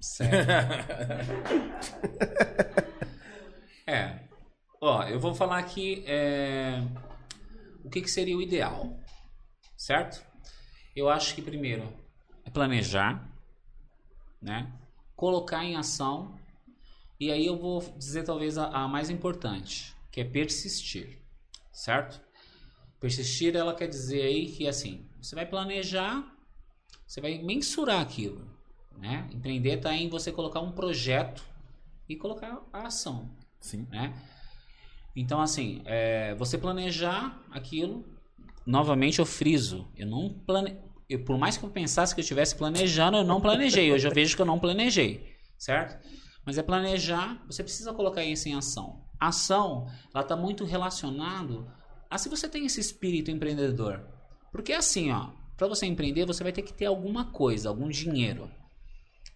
Certo. 0.00 0.34
é. 3.86 4.20
Ó, 4.80 5.02
eu 5.04 5.18
vou 5.18 5.34
falar 5.34 5.58
aqui 5.58 6.04
é, 6.06 6.82
o 7.88 7.90
que, 7.90 8.02
que 8.02 8.10
seria 8.10 8.36
o 8.36 8.42
ideal. 8.42 8.94
Certo? 9.74 10.22
Eu 10.94 11.08
acho 11.08 11.34
que 11.34 11.40
primeiro 11.40 11.90
é 12.44 12.50
planejar, 12.50 13.26
né? 14.40 14.70
Colocar 15.16 15.64
em 15.64 15.74
ação. 15.74 16.38
E 17.18 17.32
aí 17.32 17.46
eu 17.46 17.56
vou 17.56 17.80
dizer 17.96 18.24
talvez 18.24 18.58
a, 18.58 18.66
a 18.66 18.86
mais 18.86 19.08
importante, 19.08 19.96
que 20.12 20.20
é 20.20 20.24
persistir. 20.24 21.18
Certo? 21.72 22.20
Persistir, 23.00 23.56
ela 23.56 23.74
quer 23.74 23.88
dizer 23.88 24.22
aí 24.22 24.52
que 24.52 24.68
assim, 24.68 25.08
você 25.20 25.34
vai 25.34 25.46
planejar, 25.46 26.36
você 27.06 27.22
vai 27.22 27.38
mensurar 27.38 28.02
aquilo, 28.02 28.46
né? 28.98 29.28
Empreender 29.32 29.78
está 29.78 29.94
em 29.94 30.10
você 30.10 30.30
colocar 30.30 30.60
um 30.60 30.72
projeto 30.72 31.42
e 32.06 32.16
colocar 32.16 32.60
a 32.70 32.88
ação, 32.88 33.30
Sim. 33.60 33.86
né? 33.90 34.14
Então, 35.20 35.40
assim, 35.40 35.82
é, 35.84 36.32
você 36.36 36.56
planejar 36.56 37.44
aquilo, 37.50 38.04
novamente 38.64 39.18
eu 39.18 39.26
friso, 39.26 39.90
eu 39.96 40.06
não 40.06 40.32
plane... 40.46 40.78
eu, 41.08 41.24
por 41.24 41.36
mais 41.36 41.56
que 41.56 41.64
eu 41.64 41.70
pensasse 41.70 42.14
que 42.14 42.20
eu 42.20 42.22
estivesse 42.22 42.54
planejando, 42.54 43.16
eu 43.16 43.24
não 43.24 43.40
planejei. 43.40 43.92
Hoje 43.92 44.06
eu 44.06 44.14
vejo 44.14 44.36
que 44.36 44.42
eu 44.42 44.46
não 44.46 44.60
planejei, 44.60 45.34
certo? 45.58 45.98
Mas 46.46 46.56
é 46.56 46.62
planejar, 46.62 47.44
você 47.46 47.64
precisa 47.64 47.92
colocar 47.92 48.22
isso 48.22 48.48
em 48.48 48.54
ação. 48.54 49.02
Ação, 49.18 49.88
ela 50.14 50.22
está 50.22 50.36
muito 50.36 50.64
relacionado 50.64 51.68
a 52.08 52.16
se 52.16 52.28
você 52.28 52.48
tem 52.48 52.64
esse 52.64 52.80
espírito 52.80 53.28
empreendedor. 53.28 54.06
Porque 54.52 54.72
assim, 54.72 55.10
ó, 55.10 55.32
para 55.56 55.66
você 55.66 55.84
empreender, 55.84 56.26
você 56.26 56.44
vai 56.44 56.52
ter 56.52 56.62
que 56.62 56.72
ter 56.72 56.86
alguma 56.86 57.32
coisa, 57.32 57.68
algum 57.68 57.88
dinheiro. 57.88 58.48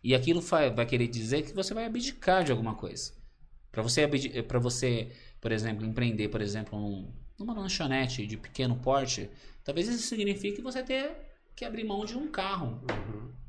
E 0.04 0.14
aquilo 0.14 0.40
fa- 0.40 0.70
vai 0.70 0.86
querer 0.86 1.08
dizer 1.08 1.42
que 1.42 1.52
você 1.52 1.74
vai 1.74 1.86
abdicar 1.86 2.44
de 2.44 2.52
alguma 2.52 2.76
coisa. 2.76 3.12
Para 3.72 3.82
você, 3.82 4.06
para 4.46 4.58
você, 4.60 5.10
por 5.42 5.50
exemplo, 5.50 5.84
empreender, 5.84 6.28
por 6.28 6.40
exemplo, 6.40 6.78
um- 6.78 7.12
numa 7.36 7.52
lanchonete 7.52 8.24
de 8.24 8.36
pequeno 8.36 8.76
porte, 8.76 9.28
talvez 9.64 9.88
isso 9.88 10.06
signifique 10.06 10.62
você 10.62 10.84
ter 10.84 11.16
que 11.56 11.64
abrir 11.64 11.82
mão 11.82 12.04
de 12.04 12.16
um 12.16 12.30
carro, 12.30 12.80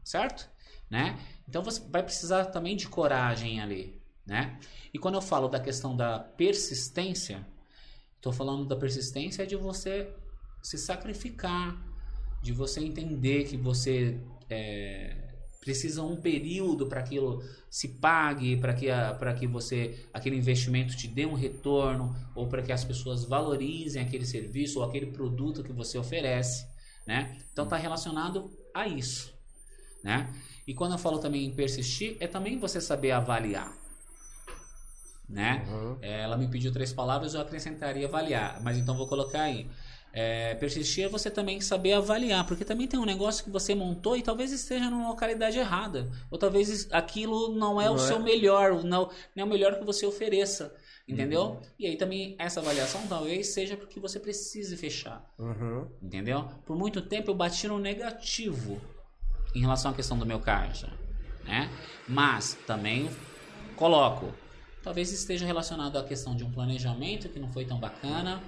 certo? 0.04 0.50
Né? 0.90 1.18
Então 1.48 1.64
você 1.64 1.80
vai 1.90 2.02
precisar 2.02 2.46
também 2.46 2.76
de 2.76 2.88
coragem 2.88 3.62
ali, 3.62 4.02
né? 4.26 4.60
E 4.92 4.98
quando 4.98 5.16
eu 5.16 5.22
falo 5.22 5.48
da 5.48 5.60
questão 5.60 5.96
da 5.96 6.20
persistência, 6.20 7.46
estou 8.16 8.34
falando 8.34 8.66
da 8.66 8.76
persistência 8.76 9.46
de 9.46 9.56
você 9.56 10.12
se 10.64 10.78
sacrificar, 10.78 11.80
de 12.42 12.52
você 12.52 12.80
entender 12.80 13.44
que 13.46 13.56
você 13.56 14.20
é, 14.50 15.33
precisa 15.64 16.04
um 16.04 16.16
período 16.16 16.88
para 16.88 17.00
aquilo 17.00 17.42
se 17.70 17.88
pague, 17.88 18.58
para 18.58 18.74
que, 18.74 18.88
pra 19.18 19.34
que 19.34 19.48
você 19.48 20.06
aquele 20.14 20.36
investimento 20.36 20.96
te 20.96 21.08
dê 21.08 21.26
um 21.26 21.34
retorno, 21.34 22.16
ou 22.36 22.48
para 22.48 22.62
que 22.62 22.72
as 22.72 22.84
pessoas 22.84 23.24
valorizem 23.24 24.02
aquele 24.02 24.26
serviço 24.26 24.80
ou 24.80 24.86
aquele 24.86 25.08
produto 25.08 25.64
que 25.64 25.72
você 25.72 25.98
oferece, 25.98 26.68
né? 27.08 27.38
Então 27.52 27.64
está 27.64 27.78
relacionado 27.78 28.52
a 28.74 28.88
isso, 28.88 29.34
né? 30.04 30.30
E 30.68 30.74
quando 30.74 30.92
eu 30.92 30.98
falo 30.98 31.18
também 31.20 31.46
em 31.46 31.52
persistir, 31.56 32.18
é 32.20 32.28
também 32.28 32.60
você 32.60 32.80
saber 32.82 33.12
avaliar, 33.12 33.74
né? 35.28 35.66
É, 36.02 36.22
Ela 36.22 36.38
me 36.38 36.48
pediu 36.48 36.72
três 36.72 36.94
palavras, 36.94 37.34
eu 37.34 37.42
acrescentaria 37.42 38.08
avaliar, 38.08 38.62
mas 38.62 38.78
então 38.78 38.96
vou 38.96 39.08
colocar 39.08 39.44
aí. 39.44 39.68
É, 40.16 40.54
persistir 40.56 41.06
é 41.06 41.08
você 41.08 41.32
também 41.32 41.60
saber 41.60 41.94
avaliar, 41.94 42.46
porque 42.46 42.64
também 42.64 42.88
tem 42.88 43.00
um 43.00 43.06
negócio 43.06 43.44
que 43.44 43.50
você 43.50 43.74
montou 43.74 44.16
e 44.16 44.22
talvez 44.22 44.52
esteja 44.52 44.88
numa 44.88 45.10
localidade 45.10 45.58
errada, 45.58 46.08
ou 46.30 46.38
talvez 46.38 46.88
aquilo 46.92 47.56
não 47.56 47.82
é 47.82 47.90
o 47.90 47.96
Não 47.96 48.04
é. 48.04 48.08
seu 48.08 48.20
melhor, 48.20 48.84
não, 48.84 49.10
não 49.36 49.42
é 49.42 49.44
o 49.44 49.50
melhor 49.50 49.80
que 49.80 49.84
você 49.84 50.06
ofereça, 50.06 50.72
entendeu? 51.08 51.42
Uhum. 51.44 51.62
E 51.80 51.88
aí 51.88 51.96
também 51.98 52.36
essa 52.38 52.60
avaliação 52.60 53.02
talvez 53.08 53.48
seja 53.50 53.76
porque 53.76 54.00
você 54.00 54.20
precise 54.20 54.78
fechar, 54.78 55.28
Uhum. 55.40 55.88
entendeu? 56.00 56.48
Por 56.64 56.78
muito 56.78 57.02
tempo 57.02 57.32
eu 57.32 57.36
bati 57.36 57.68
no 57.68 57.80
negativo 57.80 58.80
em 59.56 59.62
relação 59.62 59.90
à 59.90 59.94
questão 59.96 60.16
do 60.18 60.28
meu 60.28 60.40
caixa, 60.40 60.90
né? 61.44 61.72
Mas 62.08 62.54
também 62.68 63.10
coloco, 63.76 64.32
talvez 64.84 65.12
esteja 65.12 65.44
relacionado 65.46 65.98
à 65.98 66.04
questão 66.04 66.36
de 66.36 66.44
um 66.44 66.52
planejamento 66.52 67.30
que 67.30 67.40
não 67.40 67.52
foi 67.52 67.66
tão 67.66 67.80
bacana, 67.80 68.44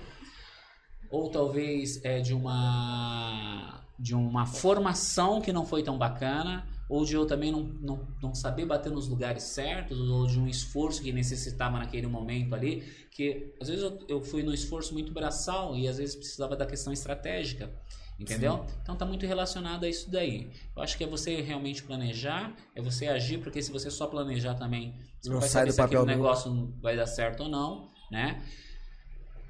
ou 1.16 1.30
talvez 1.30 2.04
é 2.04 2.20
de 2.20 2.34
uma 2.34 3.82
de 3.98 4.14
uma 4.14 4.46
formação 4.46 5.40
que 5.40 5.54
não 5.54 5.66
foi 5.66 5.82
tão 5.82 5.98
bacana, 5.98 6.68
ou 6.90 7.06
de 7.06 7.14
eu 7.14 7.26
também 7.26 7.50
não, 7.50 7.64
não, 7.64 8.08
não 8.22 8.36
saber 8.36 8.66
bater 8.66 8.92
nos 8.92 9.08
lugares 9.08 9.44
certos, 9.44 9.98
ou 9.98 10.28
de 10.28 10.38
um 10.38 10.50
esforço 10.50 11.02
que 11.02 11.14
necessitava 11.14 11.80
naquele 11.80 12.06
momento 12.06 12.54
ali, 12.54 12.84
que 13.10 13.54
às 13.62 13.70
vezes 13.70 13.82
eu, 13.82 14.00
eu 14.10 14.22
fui 14.22 14.44
no 14.44 14.54
esforço 14.54 14.94
muito 14.94 15.14
braçal 15.14 15.78
e 15.78 15.88
às 15.88 15.98
vezes 15.98 16.14
precisava 16.14 16.58
da 16.58 16.66
questão 16.66 16.92
estratégica. 16.92 17.72
Entendeu? 18.20 18.66
Então 18.82 18.96
tá 18.96 19.06
muito 19.06 19.26
relacionado 19.26 19.86
a 19.86 19.90
isso 19.90 20.12
daí. 20.12 20.52
Eu 20.76 20.84
acho 20.84 20.98
que 20.98 21.04
é 21.06 21.08
você 21.08 21.42
realmente 21.42 21.84
planejar, 21.84 22.54
é 22.76 22.82
você 22.82 23.08
agir, 23.08 23.40
porque 23.40 23.62
se 23.62 23.72
você 23.72 23.90
só 23.90 24.08
planejar 24.08 24.56
também, 24.56 24.94
você 25.22 25.30
não 25.30 25.40
vai 25.40 25.48
sai 25.48 25.62
saber 25.62 25.72
do 25.72 25.74
se 25.74 25.82
aquele 25.82 26.06
negócio 26.06 26.74
vai 26.82 26.98
dar 26.98 27.08
certo 27.08 27.44
ou 27.44 27.50
não, 27.50 27.92
né? 28.12 28.42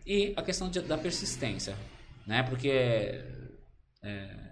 E 0.05 0.33
a 0.35 0.41
questão 0.43 0.69
de- 0.69 0.81
da 0.81 0.97
persistência, 0.97 1.75
né? 2.27 2.43
Porque 2.43 2.69
é, 4.03 4.45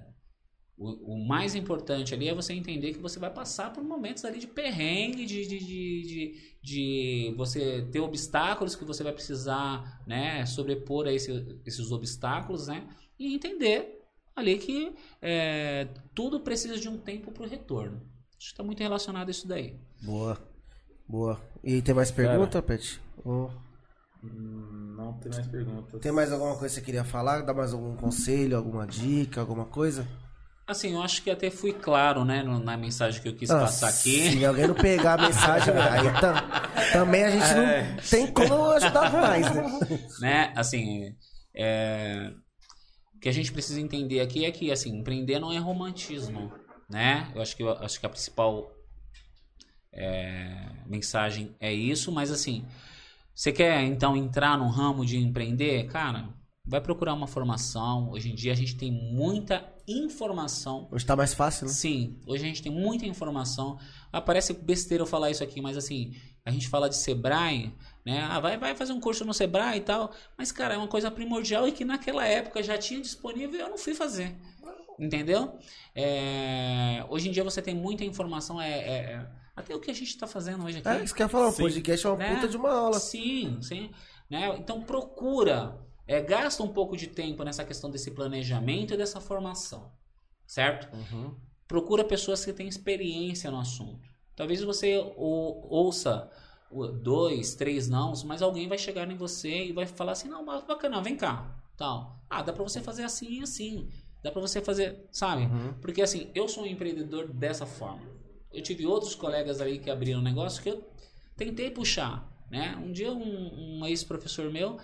o, 0.77 1.13
o 1.13 1.27
mais 1.27 1.53
importante 1.53 2.13
ali 2.13 2.27
é 2.27 2.33
você 2.33 2.53
entender 2.53 2.93
que 2.93 2.99
você 2.99 3.19
vai 3.19 3.29
passar 3.31 3.71
por 3.71 3.83
momentos 3.83 4.25
ali 4.25 4.39
de 4.39 4.47
perrengue, 4.47 5.25
de, 5.25 5.45
de, 5.47 5.59
de, 5.59 6.01
de, 6.01 6.41
de 6.63 7.33
você 7.37 7.83
ter 7.91 7.99
obstáculos 7.99 8.75
que 8.75 8.83
você 8.83 9.03
vai 9.03 9.13
precisar 9.13 10.01
né, 10.07 10.45
sobrepor 10.45 11.05
a 11.07 11.13
esse- 11.13 11.59
esses 11.65 11.91
obstáculos, 11.91 12.67
né? 12.67 12.87
E 13.19 13.35
entender 13.35 13.99
ali 14.35 14.57
que 14.57 14.93
é, 15.21 15.87
tudo 16.15 16.39
precisa 16.39 16.77
de 16.79 16.89
um 16.89 16.97
tempo 16.97 17.31
para 17.31 17.43
o 17.43 17.47
retorno. 17.47 17.97
Acho 18.35 18.47
que 18.49 18.53
está 18.53 18.63
muito 18.63 18.79
relacionado 18.81 19.27
a 19.27 19.31
isso 19.31 19.47
daí. 19.47 19.77
Boa. 20.01 20.41
Boa. 21.07 21.39
E 21.63 21.81
tem 21.83 21.93
mais 21.93 22.09
pergunta, 22.09 22.61
Pet? 22.61 22.99
Ou 23.23 23.51
Não 25.13 25.19
tem 25.19 25.31
mais 25.31 25.47
perguntas. 25.47 26.01
Tem 26.01 26.11
mais 26.11 26.31
alguma 26.31 26.55
coisa 26.57 26.73
que 26.75 26.79
você 26.81 26.85
queria 26.85 27.03
falar? 27.03 27.41
Dar 27.41 27.53
mais 27.53 27.73
algum 27.73 27.95
conselho, 27.95 28.57
alguma 28.57 28.85
dica, 28.87 29.39
alguma 29.41 29.65
coisa? 29.65 30.07
Assim, 30.65 30.93
eu 30.93 31.01
acho 31.01 31.21
que 31.21 31.29
até 31.29 31.49
fui 31.51 31.73
claro, 31.73 32.23
né, 32.23 32.41
no- 32.41 32.57
na 32.59 32.77
mensagem 32.77 33.21
que 33.21 33.27
eu 33.27 33.35
quis 33.35 33.49
Ah, 33.49 33.59
passar 33.59 33.89
aqui. 33.89 34.31
Se 34.31 34.45
alguém 34.45 34.65
não 34.67 34.73
pegar 34.75 35.15
a 35.15 35.17
mensagem, 35.17 35.73
aí 35.75 36.21
tá- 36.21 36.69
também 36.93 37.23
a 37.23 37.29
gente 37.31 37.43
É. 37.45 37.89
não 37.91 37.97
tem 38.09 38.27
como 38.31 38.71
ajudar 38.71 39.11
mais, 39.11 39.53
né? 39.53 39.63
né? 40.21 40.53
Assim, 40.55 41.13
é, 41.53 42.31
o 43.15 43.19
que 43.19 43.27
a 43.27 43.31
gente 43.33 43.51
precisa 43.51 43.79
entender 43.81 44.21
aqui 44.21 44.45
é 44.45 44.51
que, 44.51 44.71
assim, 44.71 44.97
empreender 44.97 45.37
não 45.39 45.51
é 45.51 45.57
romantismo, 45.57 46.51
né? 46.89 47.29
Eu 47.35 47.41
acho 47.41 47.57
que, 47.57 47.63
eu 47.63 47.71
acho 47.71 47.99
que 47.99 48.05
a 48.05 48.09
principal 48.09 48.71
é, 49.91 50.69
mensagem 50.87 51.55
é 51.59 51.71
isso, 51.73 52.11
mas 52.11 52.31
assim, 52.31 52.65
você 53.33 53.51
quer 53.51 53.81
então 53.83 54.15
entrar 54.15 54.57
no 54.57 54.67
ramo 54.67 55.05
de 55.05 55.17
empreender? 55.17 55.87
Cara, 55.87 56.29
vai 56.65 56.79
procurar 56.79 57.13
uma 57.13 57.27
formação. 57.27 58.11
Hoje 58.11 58.31
em 58.31 58.35
dia 58.35 58.51
a 58.51 58.55
gente 58.55 58.75
tem 58.75 58.91
muita 58.91 59.65
informação. 59.87 60.87
Hoje 60.91 61.05
tá 61.05 61.15
mais 61.15 61.33
fácil, 61.33 61.67
né? 61.67 61.73
Sim, 61.73 62.19
hoje 62.25 62.43
a 62.43 62.47
gente 62.47 62.61
tem 62.61 62.71
muita 62.71 63.05
informação. 63.05 63.77
Ah, 64.11 64.21
parece 64.21 64.53
besteira 64.53 65.01
eu 65.01 65.07
falar 65.07 65.31
isso 65.31 65.43
aqui, 65.43 65.61
mas 65.61 65.75
assim, 65.75 66.13
a 66.45 66.51
gente 66.51 66.67
fala 66.69 66.89
de 66.89 66.95
Sebrae, 66.95 67.73
né? 68.05 68.21
Ah, 68.21 68.39
vai, 68.39 68.57
vai 68.57 68.75
fazer 68.75 68.93
um 68.93 68.99
curso 68.99 69.25
no 69.25 69.33
Sebrae 69.33 69.79
e 69.79 69.81
tal. 69.81 70.11
Mas, 70.37 70.51
cara, 70.51 70.75
é 70.75 70.77
uma 70.77 70.87
coisa 70.87 71.09
primordial 71.09 71.67
e 71.67 71.71
que 71.71 71.83
naquela 71.83 72.25
época 72.25 72.61
já 72.61 72.77
tinha 72.77 73.01
disponível 73.01 73.59
e 73.59 73.63
eu 73.63 73.69
não 73.69 73.77
fui 73.77 73.93
fazer. 73.93 74.35
Entendeu? 74.99 75.57
É, 75.95 77.03
hoje 77.09 77.27
em 77.27 77.31
dia 77.31 77.43
você 77.43 77.61
tem 77.61 77.73
muita 77.75 78.05
informação, 78.05 78.61
é, 78.61 78.71
é- 78.71 78.97
é- 79.13 79.27
até 79.55 79.75
o 79.75 79.79
que 79.79 79.91
a 79.91 79.93
gente 79.93 80.09
está 80.09 80.25
fazendo 80.27 80.65
hoje 80.65 80.79
aqui. 80.79 80.87
É, 80.87 81.03
isso 81.03 81.13
que 81.13 81.21
eu 81.21 81.25
ia 81.25 81.29
falar, 81.29 81.47
o 81.47 81.51
Sim. 81.51 81.63
podcast 81.63 82.05
é 82.05 82.09
uma 82.09 82.17
né? 82.17 82.35
puta 82.35 82.47
de 82.47 82.57
uma 82.57 82.71
aula. 82.71 82.99
Sim, 82.99 83.59
sim. 83.61 83.91
Né? 84.29 84.55
Então 84.57 84.81
procura, 84.81 85.79
é, 86.07 86.19
gasta 86.21 86.63
um 86.63 86.67
pouco 86.69 86.97
de 86.97 87.07
tempo 87.07 87.43
nessa 87.43 87.63
questão 87.63 87.89
desse 87.91 88.11
planejamento 88.11 88.93
e 88.93 88.97
dessa 88.97 89.21
formação, 89.21 89.91
certo? 90.47 90.89
Uhum. 90.95 91.35
Procura 91.67 92.03
pessoas 92.03 92.43
que 92.43 92.51
têm 92.53 92.67
experiência 92.67 93.49
no 93.51 93.59
assunto. 93.59 94.07
Talvez 94.35 94.61
você 94.63 94.97
ou- 95.15 95.67
ouça 95.69 96.29
o- 96.71 96.87
dois, 96.87 97.53
três 97.53 97.87
nãos, 97.87 98.23
mas 98.23 98.41
alguém 98.41 98.67
vai 98.67 98.77
chegar 98.79 99.09
em 99.11 99.15
você 99.15 99.65
e 99.65 99.71
vai 99.71 99.85
falar 99.85 100.13
assim, 100.13 100.27
não, 100.27 100.43
mas 100.43 100.63
bacana, 100.63 101.01
vem 101.01 101.15
cá, 101.15 101.55
tal. 101.77 102.19
Ah, 102.29 102.41
dá 102.41 102.51
pra 102.51 102.63
você 102.63 102.81
fazer 102.81 103.03
assim 103.03 103.39
e 103.39 103.43
assim. 103.43 103.89
Dá 104.23 104.31
pra 104.31 104.41
você 104.41 104.61
fazer, 104.61 105.05
sabe? 105.11 105.43
Uhum. 105.43 105.73
Porque 105.81 106.01
assim, 106.01 106.31
eu 106.33 106.47
sou 106.47 106.63
um 106.63 106.65
empreendedor 106.67 107.27
dessa 107.31 107.65
forma. 107.65 108.01
Eu 108.53 108.61
tive 108.61 108.85
outros 108.85 109.15
colegas 109.15 109.59
ali 109.59 109.79
que 109.79 109.89
abriram 109.89 110.19
um 110.19 110.23
negócio 110.23 110.61
que 110.61 110.69
eu 110.69 110.87
tentei 111.35 111.71
puxar, 111.71 112.29
né? 112.49 112.75
Um 112.77 112.91
dia 112.91 113.11
um, 113.11 113.79
um 113.79 113.85
ex-professor 113.85 114.51
meu 114.51 114.79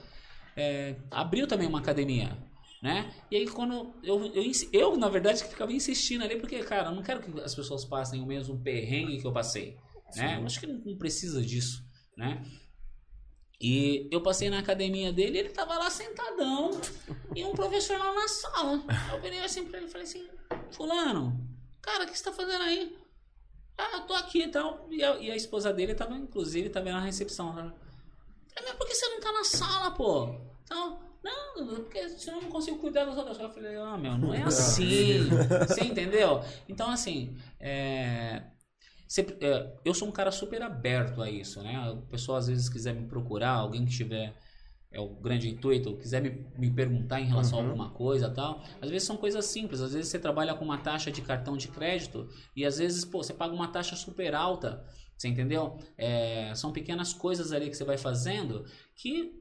é, 0.56 0.96
abriu 1.12 1.48
também 1.48 1.68
uma 1.68 1.80
academia, 1.80 2.38
né? 2.82 3.14
E 3.30 3.38
aí 3.38 3.48
quando 3.48 3.94
eu, 4.04 4.26
eu, 4.34 4.44
eu, 4.74 4.98
na 4.98 5.08
verdade, 5.08 5.44
ficava 5.44 5.72
insistindo 5.72 6.24
ali, 6.24 6.38
porque, 6.38 6.60
cara, 6.64 6.90
eu 6.90 6.96
não 6.96 7.04
quero 7.04 7.22
que 7.22 7.40
as 7.42 7.56
pessoas 7.56 7.86
passem 7.86 8.22
o 8.22 8.26
mesmo 8.26 8.60
perrengue 8.60 9.20
que 9.20 9.28
eu 9.28 9.32
passei, 9.32 9.78
né? 10.16 10.38
Eu 10.40 10.46
acho 10.46 10.60
que 10.60 10.68
não, 10.68 10.80
não 10.80 10.98
precisa 10.98 11.42
disso, 11.42 11.84
né? 12.18 12.44
E 13.62 14.08
eu 14.10 14.22
passei 14.22 14.50
na 14.50 14.60
academia 14.60 15.12
dele 15.12 15.38
ele 15.38 15.50
tava 15.50 15.78
lá 15.78 15.90
sentadão 15.90 16.72
e 17.36 17.44
um 17.44 17.52
professor 17.52 17.98
lá 17.98 18.14
na 18.14 18.28
sala. 18.28 18.84
Eu 19.12 19.22
virei 19.22 19.42
assim 19.42 19.66
pra 19.66 19.78
ele 19.78 19.88
e 19.88 19.92
falei 19.92 20.08
assim, 20.08 20.28
fulano, 20.72 21.46
cara, 21.82 22.06
o 22.06 22.08
que 22.08 22.18
você 22.18 22.24
tá 22.24 22.32
fazendo 22.32 22.64
aí? 22.64 22.98
Ah, 23.80 23.98
eu 23.98 24.02
tô 24.02 24.14
aqui 24.14 24.44
e 24.44 24.48
tal. 24.50 24.86
E 24.92 25.02
a, 25.02 25.16
e 25.18 25.32
a 25.32 25.36
esposa 25.36 25.72
dele 25.72 25.96
tava, 25.96 26.14
inclusive, 26.14 26.70
também 26.70 26.92
na 26.92 27.00
recepção. 27.00 27.54
Né? 27.54 27.72
Falei, 28.54 28.70
mas 28.70 28.74
por 28.74 28.86
que 28.86 28.94
você 28.94 29.08
não 29.08 29.22
tá 29.22 29.32
na 29.32 29.44
sala, 29.46 29.92
pô? 29.92 30.36
Então, 30.66 31.00
não, 31.24 31.66
porque 31.78 32.10
senão 32.10 32.40
eu 32.40 32.44
não 32.44 32.50
consigo 32.50 32.78
cuidar 32.78 33.06
das 33.06 33.18
outras. 33.18 33.40
Eu 33.40 33.50
falei, 33.50 33.78
ah, 33.78 33.98
meu, 33.98 34.18
não 34.18 34.34
é 34.34 34.44
assim. 34.44 35.30
Você 35.66 35.86
entendeu? 35.86 36.44
Então, 36.68 36.90
assim, 36.90 37.38
é, 37.58 38.44
é, 39.40 39.74
eu 39.86 39.94
sou 39.94 40.10
um 40.10 40.12
cara 40.12 40.32
super 40.32 40.62
aberto 40.62 41.22
a 41.22 41.30
isso, 41.30 41.62
né? 41.62 41.90
O 41.90 42.02
pessoal 42.08 42.38
às 42.38 42.48
vezes 42.48 42.68
quiser 42.68 42.94
me 42.94 43.08
procurar, 43.08 43.52
alguém 43.52 43.86
que 43.86 43.96
tiver 43.96 44.36
é 44.92 45.00
o 45.00 45.08
grande 45.10 45.50
intuito, 45.50 45.96
quiser 45.98 46.22
me, 46.22 46.46
me 46.58 46.72
perguntar 46.72 47.22
em 47.22 47.26
relação 47.26 47.60
a 47.60 47.64
alguma 47.64 47.92
coisa 47.92 48.30
tal, 48.30 48.64
às 48.82 48.90
vezes 48.90 49.08
são 49.08 49.18
coisas 49.18 49.46
simples, 49.46 49.82
às 49.82 49.94
vezes 49.94 50.10
você 50.10 50.18
trabalha 50.18 50.56
com 50.56 50.66
uma 50.66 50.80
taxa 50.80 51.12
de 51.12 51.22
cartão 51.22 51.56
de 51.56 51.68
crédito 51.68 52.28
e 52.56 52.66
às 52.66 52.80
vezes, 52.80 53.06
pô, 53.06 53.22
você 53.22 53.34
paga 53.34 53.54
uma 53.54 53.68
taxa 53.68 53.96
super 53.96 54.34
alta, 54.34 54.84
você 55.16 55.28
entendeu? 55.28 55.78
É, 55.98 56.54
são 56.56 56.72
pequenas 56.72 57.14
coisas 57.14 57.52
ali 57.52 57.70
que 57.70 57.78
você 57.78 57.84
vai 57.84 57.98
fazendo 57.98 58.66
que, 58.96 59.32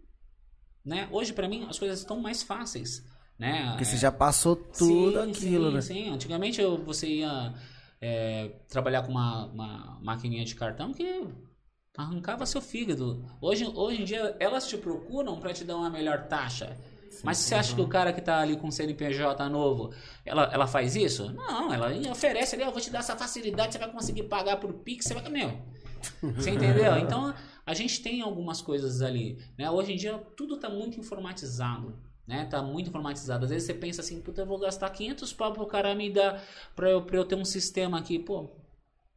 né, 0.85 1.09
hoje 1.11 1.33
pra 1.33 1.49
mim 1.49 1.67
as 1.69 1.79
coisas 1.79 2.01
estão 2.01 2.21
mais 2.21 2.43
fáceis, 2.43 3.03
né? 3.39 3.69
Porque 3.71 3.85
É, 3.85 3.87
você 3.87 3.97
já 3.97 4.13
passou 4.13 4.55
tudo 4.55 5.23
Sim, 5.23 5.31
aquilo, 5.31 5.69
sim, 5.69 5.75
né? 5.75 5.81
Sim, 5.81 6.11
antigamente 6.11 6.61
eu, 6.61 6.77
você 6.85 7.07
ia 7.07 7.55
é, 8.03 8.49
trabalhar 8.69 9.03
com 9.03 9.13
uma, 9.13 9.47
uma 9.47 9.99
maquininha 10.03 10.45
de 10.45 10.55
cartão 10.55 10.93
que 10.93 11.27
arrancava 11.99 12.47
seu 12.47 12.61
fígado. 12.63 13.25
Hoje, 13.41 13.67
hoje 13.75 14.03
em 14.03 14.05
dia 14.05 14.37
elas 14.39 14.69
te 14.69 14.77
procuram 14.79 15.39
para 15.41 15.53
te 15.53 15.65
dar 15.65 15.77
uma 15.77 15.91
melhor 15.91 16.29
taxa. 16.29 16.77
Mas 17.25 17.39
você 17.39 17.57
acha 17.57 17.75
que 17.75 17.81
o 17.81 17.89
cara 17.89 18.13
que 18.13 18.21
tá 18.21 18.39
ali 18.41 18.57
com 18.57 18.71
CNPJ 18.71 19.49
novo, 19.49 19.93
ela, 20.25 20.45
ela 20.53 20.67
faz 20.69 20.95
isso? 20.95 21.33
Não, 21.33 21.73
ela 21.75 21.91
oferece 22.13 22.55
ali, 22.55 22.63
eu 22.65 22.71
vou 22.71 22.81
te 22.81 22.91
dar 22.91 23.01
essa 23.01 23.17
facilidade, 23.17 23.73
você 23.73 23.79
vai 23.79 23.91
conseguir 23.91 24.23
pagar 24.25 24.59
por 24.59 24.73
Pix, 24.73 25.07
você 25.07 25.15
vai... 25.15 25.29
Meu, 25.29 25.51
você 26.37 26.51
entendeu? 26.51 26.95
Então, 27.03 27.35
a 27.67 27.75
gente 27.75 28.01
tem 28.03 28.23
algumas 28.23 28.63
coisas 28.63 29.03
ali, 29.03 29.37
né? 29.59 29.69
Hoje 29.69 29.93
em 29.93 29.97
dia, 29.97 30.17
tudo 30.37 30.57
tá 30.59 30.69
muito 30.71 31.01
informatizado, 31.01 31.99
né? 32.27 32.45
Tá 32.45 32.63
muito 32.63 32.89
informatizado. 32.89 33.45
Às 33.47 33.51
vezes 33.51 33.67
você 33.67 33.75
pensa 33.75 34.01
assim, 34.01 34.21
puta, 34.21 34.43
eu 34.43 34.47
vou 34.47 34.59
gastar 34.61 34.89
500 34.91 35.33
pau 35.33 35.53
pro 35.53 35.67
cara 35.67 35.95
me 35.97 36.13
dar, 36.13 36.41
pra 36.77 36.89
eu, 36.91 37.03
pra 37.03 37.17
eu 37.17 37.25
ter 37.25 37.35
um 37.35 37.45
sistema 37.45 37.99
aqui. 37.99 38.19
Pô, 38.21 38.49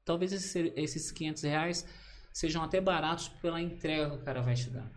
talvez 0.03 0.34
esse- 0.34 0.74
esses 0.76 1.11
500 1.11 1.43
reais 1.43 1.85
sejam 2.34 2.64
até 2.64 2.80
baratos 2.80 3.27
pela 3.27 3.61
entrega 3.61 4.10
que 4.10 4.16
o 4.18 4.22
cara 4.22 4.42
vai 4.42 4.56
te 4.56 4.69
dar. 4.69 4.90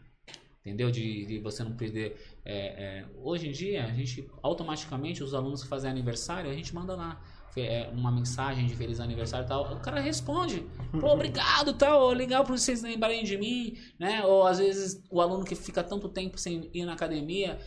Entendeu? 0.61 0.91
De, 0.91 1.27
de 1.27 1.39
você 1.41 1.63
não 1.63 1.77
perder. 1.77 2.17
é, 2.45 2.57
é, 2.57 3.07
hoje 3.17 3.49
em 3.49 3.53
dia, 3.53 3.85
a 3.85 3.93
gente 3.93 4.27
automaticamente, 4.43 5.23
os 5.23 5.35
alunos 5.35 5.63
que 5.63 5.69
fazem 5.69 5.91
aniversário, 5.91 6.51
a 6.51 6.55
gente 6.55 6.75
manda 6.75 6.97
lá 6.97 7.21
é, 7.57 7.89
uma 7.93 8.11
mensagem 8.11 8.67
de 8.67 8.75
feliz 8.75 8.99
aniversário 8.99 9.45
e 9.45 9.49
tal. 9.49 9.73
O 9.75 9.81
cara 9.81 10.01
responde. 10.01 10.67
Pô, 11.01 11.09
obrigado, 11.13 11.75
tal. 11.75 12.11
Legal 12.13 12.45
por 12.45 12.59
vocês 12.59 12.83
lembrarem 12.83 13.25
de 13.25 13.37
mim, 13.37 13.77
né? 13.99 14.25
Ou 14.25 14.47
às 14.47 14.59
vezes 14.59 15.03
o 15.11 15.21
aluno 15.21 15.45
que 15.45 15.55
fica 15.55 15.83
tanto 15.83 16.09
tempo 16.09 16.39
sem 16.39 16.71
ir 16.73 16.85
na 16.85 16.95
academia. 16.95 17.59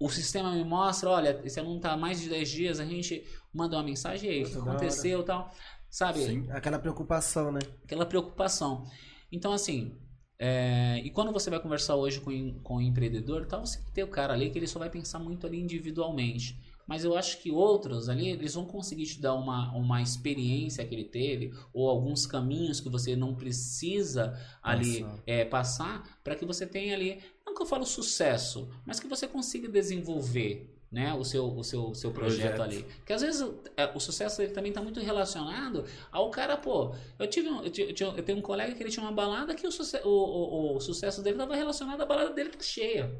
O 0.00 0.08
sistema 0.08 0.52
me 0.52 0.64
mostra, 0.64 1.08
olha, 1.08 1.40
esse 1.44 1.58
aluno 1.58 1.80
tá 1.80 1.92
há 1.92 1.96
mais 1.96 2.20
de 2.20 2.28
10 2.28 2.50
dias, 2.50 2.80
a 2.80 2.84
gente 2.84 3.24
manda 3.52 3.76
uma 3.76 3.82
mensagem, 3.82 4.28
e 4.28 4.32
aí, 4.34 4.42
o 4.42 4.50
que 4.50 4.58
aconteceu 4.58 5.20
e 5.20 5.24
tal. 5.24 5.50
Sabe? 5.88 6.18
Sim. 6.18 6.50
Aquela 6.50 6.78
preocupação, 6.78 7.52
né? 7.52 7.60
aquela 7.84 8.04
preocupação. 8.04 8.84
Então, 9.30 9.52
assim, 9.52 9.96
é, 10.38 11.00
e 11.04 11.10
quando 11.10 11.32
você 11.32 11.48
vai 11.48 11.60
conversar 11.60 11.94
hoje 11.96 12.20
com, 12.20 12.60
com 12.60 12.76
o 12.76 12.82
empreendedor, 12.82 13.46
tal, 13.46 13.64
você 13.64 13.78
tem 13.92 14.04
o 14.04 14.08
cara 14.08 14.32
ali 14.32 14.50
que 14.50 14.58
ele 14.58 14.66
só 14.66 14.78
vai 14.78 14.90
pensar 14.90 15.18
muito 15.18 15.46
ali 15.46 15.60
individualmente. 15.60 16.58
Mas 16.86 17.02
eu 17.02 17.16
acho 17.16 17.40
que 17.40 17.50
outros 17.50 18.10
ali, 18.10 18.28
eles 18.28 18.54
vão 18.54 18.66
conseguir 18.66 19.06
te 19.06 19.20
dar 19.20 19.34
uma, 19.34 19.72
uma 19.72 20.02
experiência 20.02 20.84
que 20.84 20.94
ele 20.94 21.04
teve, 21.04 21.52
ou 21.72 21.88
alguns 21.88 22.26
caminhos 22.26 22.78
que 22.78 22.90
você 22.90 23.16
não 23.16 23.34
precisa 23.34 24.38
ali 24.62 25.00
Passar. 25.02 25.22
é, 25.26 25.44
passar, 25.44 26.20
para 26.22 26.36
que 26.36 26.44
você 26.44 26.66
tenha 26.66 26.94
ali, 26.94 27.22
não 27.46 27.54
que 27.54 27.62
eu 27.62 27.66
falo 27.66 27.86
sucesso, 27.86 28.68
mas 28.84 29.00
que 29.00 29.08
você 29.08 29.26
consiga 29.26 29.66
desenvolver 29.68 30.73
né, 30.94 31.12
o 31.12 31.24
seu, 31.24 31.44
o 31.52 31.64
seu, 31.64 31.92
seu 31.94 32.12
projeto, 32.12 32.54
Projeto. 32.54 32.62
ali. 32.62 32.82
Porque 32.98 33.12
às 33.12 33.20
vezes 33.20 33.40
o, 33.42 33.58
é, 33.76 33.90
o 33.94 33.98
sucesso 33.98 34.38
dele 34.38 34.52
também 34.52 34.70
está 34.70 34.80
muito 34.80 35.00
relacionado 35.00 35.84
ao 36.12 36.30
cara, 36.30 36.56
pô. 36.56 36.94
Eu 37.18 37.26
tive 37.26 37.48
um, 37.48 37.62
eu, 37.64 37.70
ti- 37.70 37.82
eu 37.82 37.92
tinha- 37.92 38.10
eu 38.16 38.22
tenho 38.22 38.38
um 38.38 38.42
colega 38.42 38.72
que 38.74 38.82
ele 38.82 38.90
tinha 38.90 39.04
uma 39.04 39.12
balada 39.12 39.54
que 39.54 39.66
o, 39.66 39.72
suce, 39.72 39.96
o, 40.04 40.08
o, 40.08 40.76
o 40.76 40.80
sucesso 40.80 41.20
dele 41.20 41.34
estava 41.34 41.56
relacionado 41.56 42.00
à 42.00 42.06
balada 42.06 42.30
dele 42.32 42.50
tá 42.50 42.62
cheia. 42.62 43.10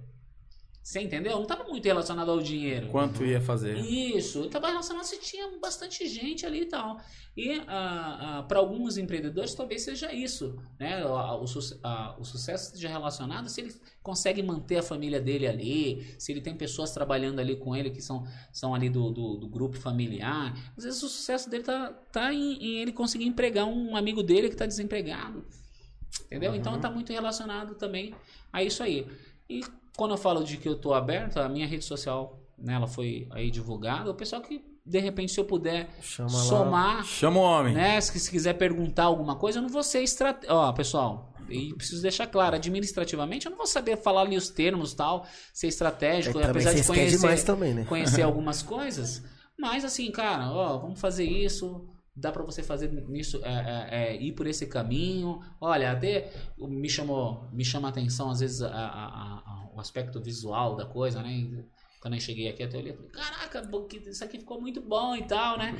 Você 0.84 1.00
entendeu? 1.00 1.32
Não 1.36 1.44
estava 1.44 1.64
muito 1.64 1.82
relacionado 1.86 2.30
ao 2.30 2.42
dinheiro. 2.42 2.88
Quanto 2.88 3.24
ia 3.24 3.40
fazer? 3.40 3.78
Isso, 3.78 4.44
estava 4.44 4.66
relacionado 4.68 5.04
se 5.04 5.18
tinha 5.18 5.48
bastante 5.58 6.06
gente 6.06 6.44
ali 6.44 6.60
e 6.60 6.66
tal. 6.66 7.00
E 7.34 7.58
para 8.46 8.58
alguns 8.58 8.98
empreendedores 8.98 9.54
talvez 9.54 9.80
seja 9.82 10.12
isso, 10.12 10.58
né? 10.78 11.02
O, 11.06 11.16
a- 11.16 11.40
o 12.18 12.24
sucesso 12.24 12.66
esteja 12.66 12.88
relacionado 12.90 13.48
se 13.48 13.62
ele 13.62 13.74
consegue 14.02 14.42
manter 14.42 14.76
a 14.76 14.82
família 14.82 15.18
dele 15.18 15.46
ali, 15.46 16.14
se 16.18 16.30
ele 16.32 16.42
tem 16.42 16.54
pessoas 16.54 16.90
trabalhando 16.90 17.38
ali 17.38 17.56
com 17.56 17.74
ele 17.74 17.88
que 17.90 18.02
são, 18.02 18.26
são 18.52 18.74
ali 18.74 18.90
do, 18.90 19.10
do, 19.10 19.36
do 19.38 19.48
grupo 19.48 19.78
familiar. 19.78 20.52
Às 20.76 20.84
vezes 20.84 21.02
o 21.02 21.08
sucesso 21.08 21.48
dele 21.48 21.62
tá, 21.64 21.94
tá 22.12 22.30
em, 22.34 22.62
em 22.62 22.78
ele 22.82 22.92
conseguir 22.92 23.24
empregar 23.24 23.64
um 23.64 23.96
amigo 23.96 24.22
dele 24.22 24.48
que 24.48 24.54
está 24.54 24.66
desempregado. 24.66 25.46
Entendeu? 26.26 26.54
Então 26.54 26.78
tá 26.78 26.90
muito 26.90 27.10
relacionado 27.10 27.74
também 27.74 28.14
a 28.52 28.62
isso 28.62 28.82
aí. 28.82 29.06
E 29.48 29.62
quando 29.96 30.12
eu 30.12 30.18
falo 30.18 30.42
de 30.44 30.56
que 30.56 30.68
eu 30.68 30.76
tô 30.76 30.92
aberto, 30.94 31.38
a 31.38 31.48
minha 31.48 31.66
rede 31.66 31.84
social, 31.84 32.38
né, 32.58 32.74
ela 32.74 32.86
foi 32.86 33.26
aí 33.30 33.50
divulgada, 33.50 34.10
o 34.10 34.14
pessoal 34.14 34.42
que 34.42 34.62
de 34.86 34.98
repente 34.98 35.32
se 35.32 35.40
eu 35.40 35.44
puder 35.44 35.88
Chama 36.02 36.30
lá. 36.36 36.44
somar, 36.44 37.04
Chama 37.04 37.40
o 37.40 37.42
homem. 37.42 37.74
né, 37.74 38.00
se, 38.00 38.18
se 38.18 38.30
quiser 38.30 38.54
perguntar 38.54 39.04
alguma 39.04 39.36
coisa, 39.36 39.58
eu 39.58 39.62
não 39.62 39.68
vou 39.68 39.82
ser 39.82 40.02
estrate... 40.02 40.46
ó, 40.48 40.72
pessoal, 40.72 41.32
e 41.48 41.72
preciso 41.74 42.02
deixar 42.02 42.26
claro, 42.26 42.56
administrativamente 42.56 43.46
eu 43.46 43.50
não 43.50 43.56
vou 43.58 43.66
saber 43.66 43.96
falar 43.96 44.22
ali 44.22 44.36
os 44.36 44.48
termos 44.50 44.94
tal, 44.94 45.26
ser 45.52 45.66
É, 45.66 45.68
estratégico, 45.68 46.34
também 46.34 46.50
apesar 46.50 46.72
de 46.74 46.84
conhecer 46.86 47.44
também, 47.44 47.74
né? 47.74 47.84
conhecer 47.84 48.22
algumas 48.22 48.62
coisas, 48.62 49.22
mas 49.58 49.84
assim, 49.84 50.10
cara, 50.10 50.50
ó, 50.50 50.78
vamos 50.78 51.00
fazer 51.00 51.24
isso, 51.24 51.86
dá 52.16 52.30
pra 52.30 52.42
você 52.44 52.62
fazer 52.62 52.92
nisso, 53.08 53.40
é, 53.44 53.50
é, 53.50 53.88
é, 54.14 54.22
ir 54.22 54.32
por 54.32 54.46
esse 54.46 54.66
caminho. 54.66 55.40
Olha, 55.60 55.92
até 55.92 56.30
me 56.58 56.88
chamou, 56.88 57.48
me 57.52 57.64
chama 57.64 57.88
a 57.88 57.90
atenção 57.90 58.30
às 58.30 58.40
vezes 58.40 58.62
a- 58.62 58.68
a- 58.68 59.42
a- 59.44 59.70
o 59.74 59.80
aspecto 59.80 60.20
visual 60.20 60.76
da 60.76 60.86
coisa, 60.86 61.22
né? 61.22 61.64
Quando 62.00 62.14
eu 62.14 62.20
cheguei 62.20 62.48
aqui, 62.48 62.62
até 62.62 62.76
olhei 62.78 62.92
falei, 62.92 63.10
caraca, 63.10 63.68
isso 64.10 64.22
aqui 64.22 64.38
ficou 64.38 64.60
muito 64.60 64.80
bom 64.80 65.16
e 65.16 65.24
tal, 65.24 65.58
né? 65.58 65.74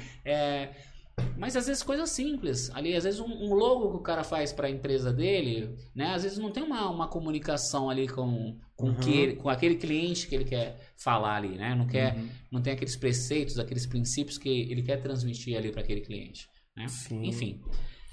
Mas 1.36 1.56
às 1.56 1.66
vezes 1.66 1.82
coisas 1.82 2.10
simples. 2.10 2.70
Ali, 2.74 2.94
às 2.96 3.04
vezes 3.04 3.20
um, 3.20 3.26
um 3.26 3.54
logo 3.54 3.90
que 3.90 3.96
o 3.96 4.00
cara 4.00 4.24
faz 4.24 4.52
para 4.52 4.66
a 4.66 4.70
empresa 4.70 5.12
dele, 5.12 5.74
né? 5.94 6.14
Às 6.14 6.22
vezes 6.22 6.38
não 6.38 6.50
tem 6.50 6.62
uma, 6.62 6.88
uma 6.90 7.08
comunicação 7.08 7.90
ali 7.90 8.08
com, 8.08 8.56
com, 8.76 8.94
que 8.94 9.10
ele- 9.16 9.36
com 9.36 9.48
aquele 9.48 9.74
cliente 9.76 10.26
que 10.26 10.34
ele 10.34 10.44
quer 10.44 10.78
falar 10.96 11.36
ali, 11.36 11.56
né? 11.56 11.74
Não, 11.74 11.86
quer, 11.86 12.16
não 12.50 12.62
tem 12.62 12.72
aqueles 12.72 12.96
preceitos, 12.96 13.58
aqueles 13.58 13.84
princípios 13.86 14.38
que 14.38 14.48
ele 14.48 14.82
quer 14.82 15.02
transmitir 15.02 15.56
ali 15.56 15.70
para 15.70 15.82
aquele 15.82 16.00
cliente. 16.00 16.48
Né? 16.76 16.86
Sim. 16.88 17.24
Enfim. 17.26 17.60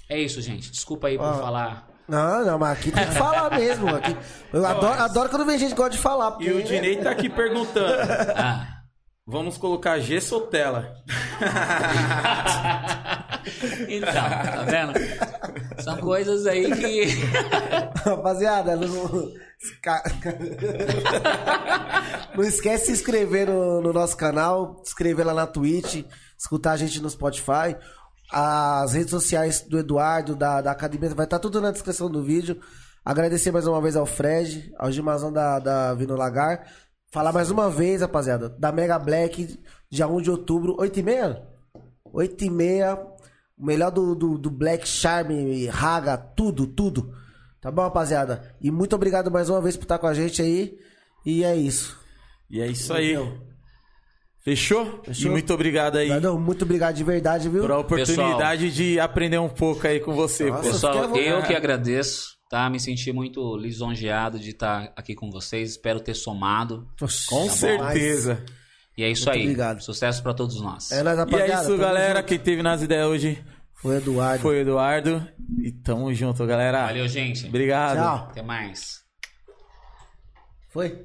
É 0.08 0.20
isso, 0.20 0.40
gente. 0.42 0.70
Desculpa 0.70 1.06
aí 1.08 1.16
por 1.16 1.24
falar. 1.40 1.88
Não, 2.08 2.44
não, 2.44 2.58
mas 2.58 2.78
aqui 2.78 2.90
tem 2.90 3.06
que 3.06 3.14
falar 3.14 3.50
mesmo. 3.56 3.88
Aqui. 3.88 4.14
Eu 4.52 4.66
adoro, 4.66 5.00
adoro 5.00 5.28
quando 5.30 5.46
vem 5.46 5.58
gente 5.58 5.70
que 5.70 5.76
gosta 5.76 5.92
de 5.92 5.98
falar. 5.98 6.32
Porque, 6.32 6.50
E 6.50 6.52
o 6.52 6.62
Dinei 6.62 6.96
tá 6.96 7.10
aqui 7.12 7.30
perguntando. 7.30 8.02
Ah. 8.36 8.81
Vamos 9.32 9.56
colocar 9.56 9.98
gesso 9.98 10.34
ou 10.34 10.42
tela? 10.42 10.94
então, 13.88 14.12
tá 14.12 14.62
vendo? 14.68 14.92
São 15.82 15.96
coisas 15.96 16.46
aí 16.46 16.70
que. 16.70 17.06
Rapaziada, 18.04 18.76
não... 18.76 18.92
não 22.36 22.44
esquece 22.44 22.82
de 22.82 22.88
se 22.88 22.92
inscrever 22.92 23.48
no, 23.48 23.80
no 23.80 23.90
nosso 23.90 24.18
canal, 24.18 24.82
se 24.84 24.90
inscrever 24.90 25.24
lá 25.24 25.32
na 25.32 25.46
Twitch, 25.46 26.04
escutar 26.38 26.72
a 26.72 26.76
gente 26.76 27.00
no 27.00 27.08
Spotify. 27.08 27.74
As 28.30 28.92
redes 28.92 29.12
sociais 29.12 29.62
do 29.62 29.78
Eduardo, 29.78 30.36
da, 30.36 30.60
da 30.60 30.72
Academia, 30.72 31.08
vai 31.14 31.24
estar 31.24 31.38
tudo 31.38 31.58
na 31.58 31.70
descrição 31.70 32.10
do 32.10 32.22
vídeo. 32.22 32.60
Agradecer 33.02 33.50
mais 33.50 33.66
uma 33.66 33.80
vez 33.80 33.96
ao 33.96 34.04
Fred, 34.04 34.70
ao 34.78 34.92
Gilmazão 34.92 35.32
da, 35.32 35.58
da 35.58 35.94
Vino 35.94 36.16
Lagar. 36.16 36.66
Falar 37.12 37.30
mais 37.30 37.50
uma 37.50 37.68
vez, 37.68 38.00
rapaziada, 38.00 38.48
da 38.48 38.72
Mega 38.72 38.98
Black, 38.98 39.60
dia 39.90 40.08
1 40.08 40.22
de 40.22 40.30
outubro, 40.30 40.78
8h30? 40.78 41.42
8h30. 42.06 43.06
O 43.58 43.66
melhor 43.66 43.90
do, 43.90 44.14
do, 44.14 44.38
do 44.38 44.50
Black 44.50 44.88
Charme, 44.88 45.66
Raga, 45.66 46.16
tudo, 46.16 46.66
tudo. 46.66 47.14
Tá 47.60 47.70
bom, 47.70 47.82
rapaziada? 47.82 48.54
E 48.62 48.70
muito 48.70 48.96
obrigado 48.96 49.30
mais 49.30 49.50
uma 49.50 49.60
vez 49.60 49.76
por 49.76 49.82
estar 49.82 49.98
com 49.98 50.06
a 50.06 50.14
gente 50.14 50.40
aí. 50.40 50.74
E 51.24 51.44
é 51.44 51.54
isso. 51.54 52.00
E 52.48 52.62
é 52.62 52.66
isso 52.66 52.94
aí. 52.94 53.14
Fechou? 54.40 55.02
Fechou. 55.04 55.28
E 55.28 55.30
muito 55.30 55.52
obrigado 55.52 55.98
aí 55.98 56.10
Eduardo, 56.10 56.40
muito 56.40 56.64
obrigado 56.64 56.96
de 56.96 57.04
verdade, 57.04 57.48
viu? 57.48 57.60
por 57.60 57.70
a 57.72 57.78
oportunidade 57.78 58.72
de 58.72 58.98
aprender 58.98 59.38
um 59.38 59.50
pouco 59.50 59.86
aí 59.86 60.00
com 60.00 60.14
você. 60.14 60.48
Nossa. 60.48 60.62
Pessoal, 60.62 61.14
eu 61.14 61.42
que 61.42 61.54
agradeço, 61.54 62.38
tá? 62.52 62.68
Me 62.68 62.78
senti 62.78 63.10
muito 63.12 63.56
lisonjeado 63.56 64.38
de 64.38 64.50
estar 64.50 64.92
aqui 64.94 65.14
com 65.14 65.30
vocês. 65.30 65.70
Espero 65.70 65.98
ter 66.00 66.12
somado. 66.14 66.86
Oxi, 67.00 67.26
Com 67.26 67.46
tá 67.46 67.52
bom. 67.52 67.56
certeza. 67.56 68.44
E 68.96 69.02
é 69.02 69.10
isso 69.10 69.24
Muito 69.24 69.36
aí. 69.38 69.42
obrigado. 69.44 69.80
Sucesso 69.80 70.22
pra 70.22 70.34
todos 70.34 70.60
nós. 70.60 70.92
É 70.92 70.96
E 71.02 71.34
é 71.34 71.46
isso, 71.60 71.78
galera. 71.78 72.16
junto. 72.18 72.28
Quem 72.28 72.38
teve 72.38 72.62
nas 72.62 72.82
ideias 72.82 73.06
hoje 73.06 73.42
Foi 73.74 73.94
o 73.94 73.98
Eduardo. 73.98 74.42
foi 74.42 74.56
o 74.56 74.60
Eduardo. 74.60 75.26
E 75.64 75.72
tamo 75.72 76.12
junto, 76.12 76.46
galera. 76.46 76.86
Valeu, 76.88 77.08
gente. 77.08 77.46
Obrigado. 77.46 77.96
Tchau. 77.96 78.28
Até 78.30 78.42
mais. 78.42 79.00
Foi? 80.68 81.04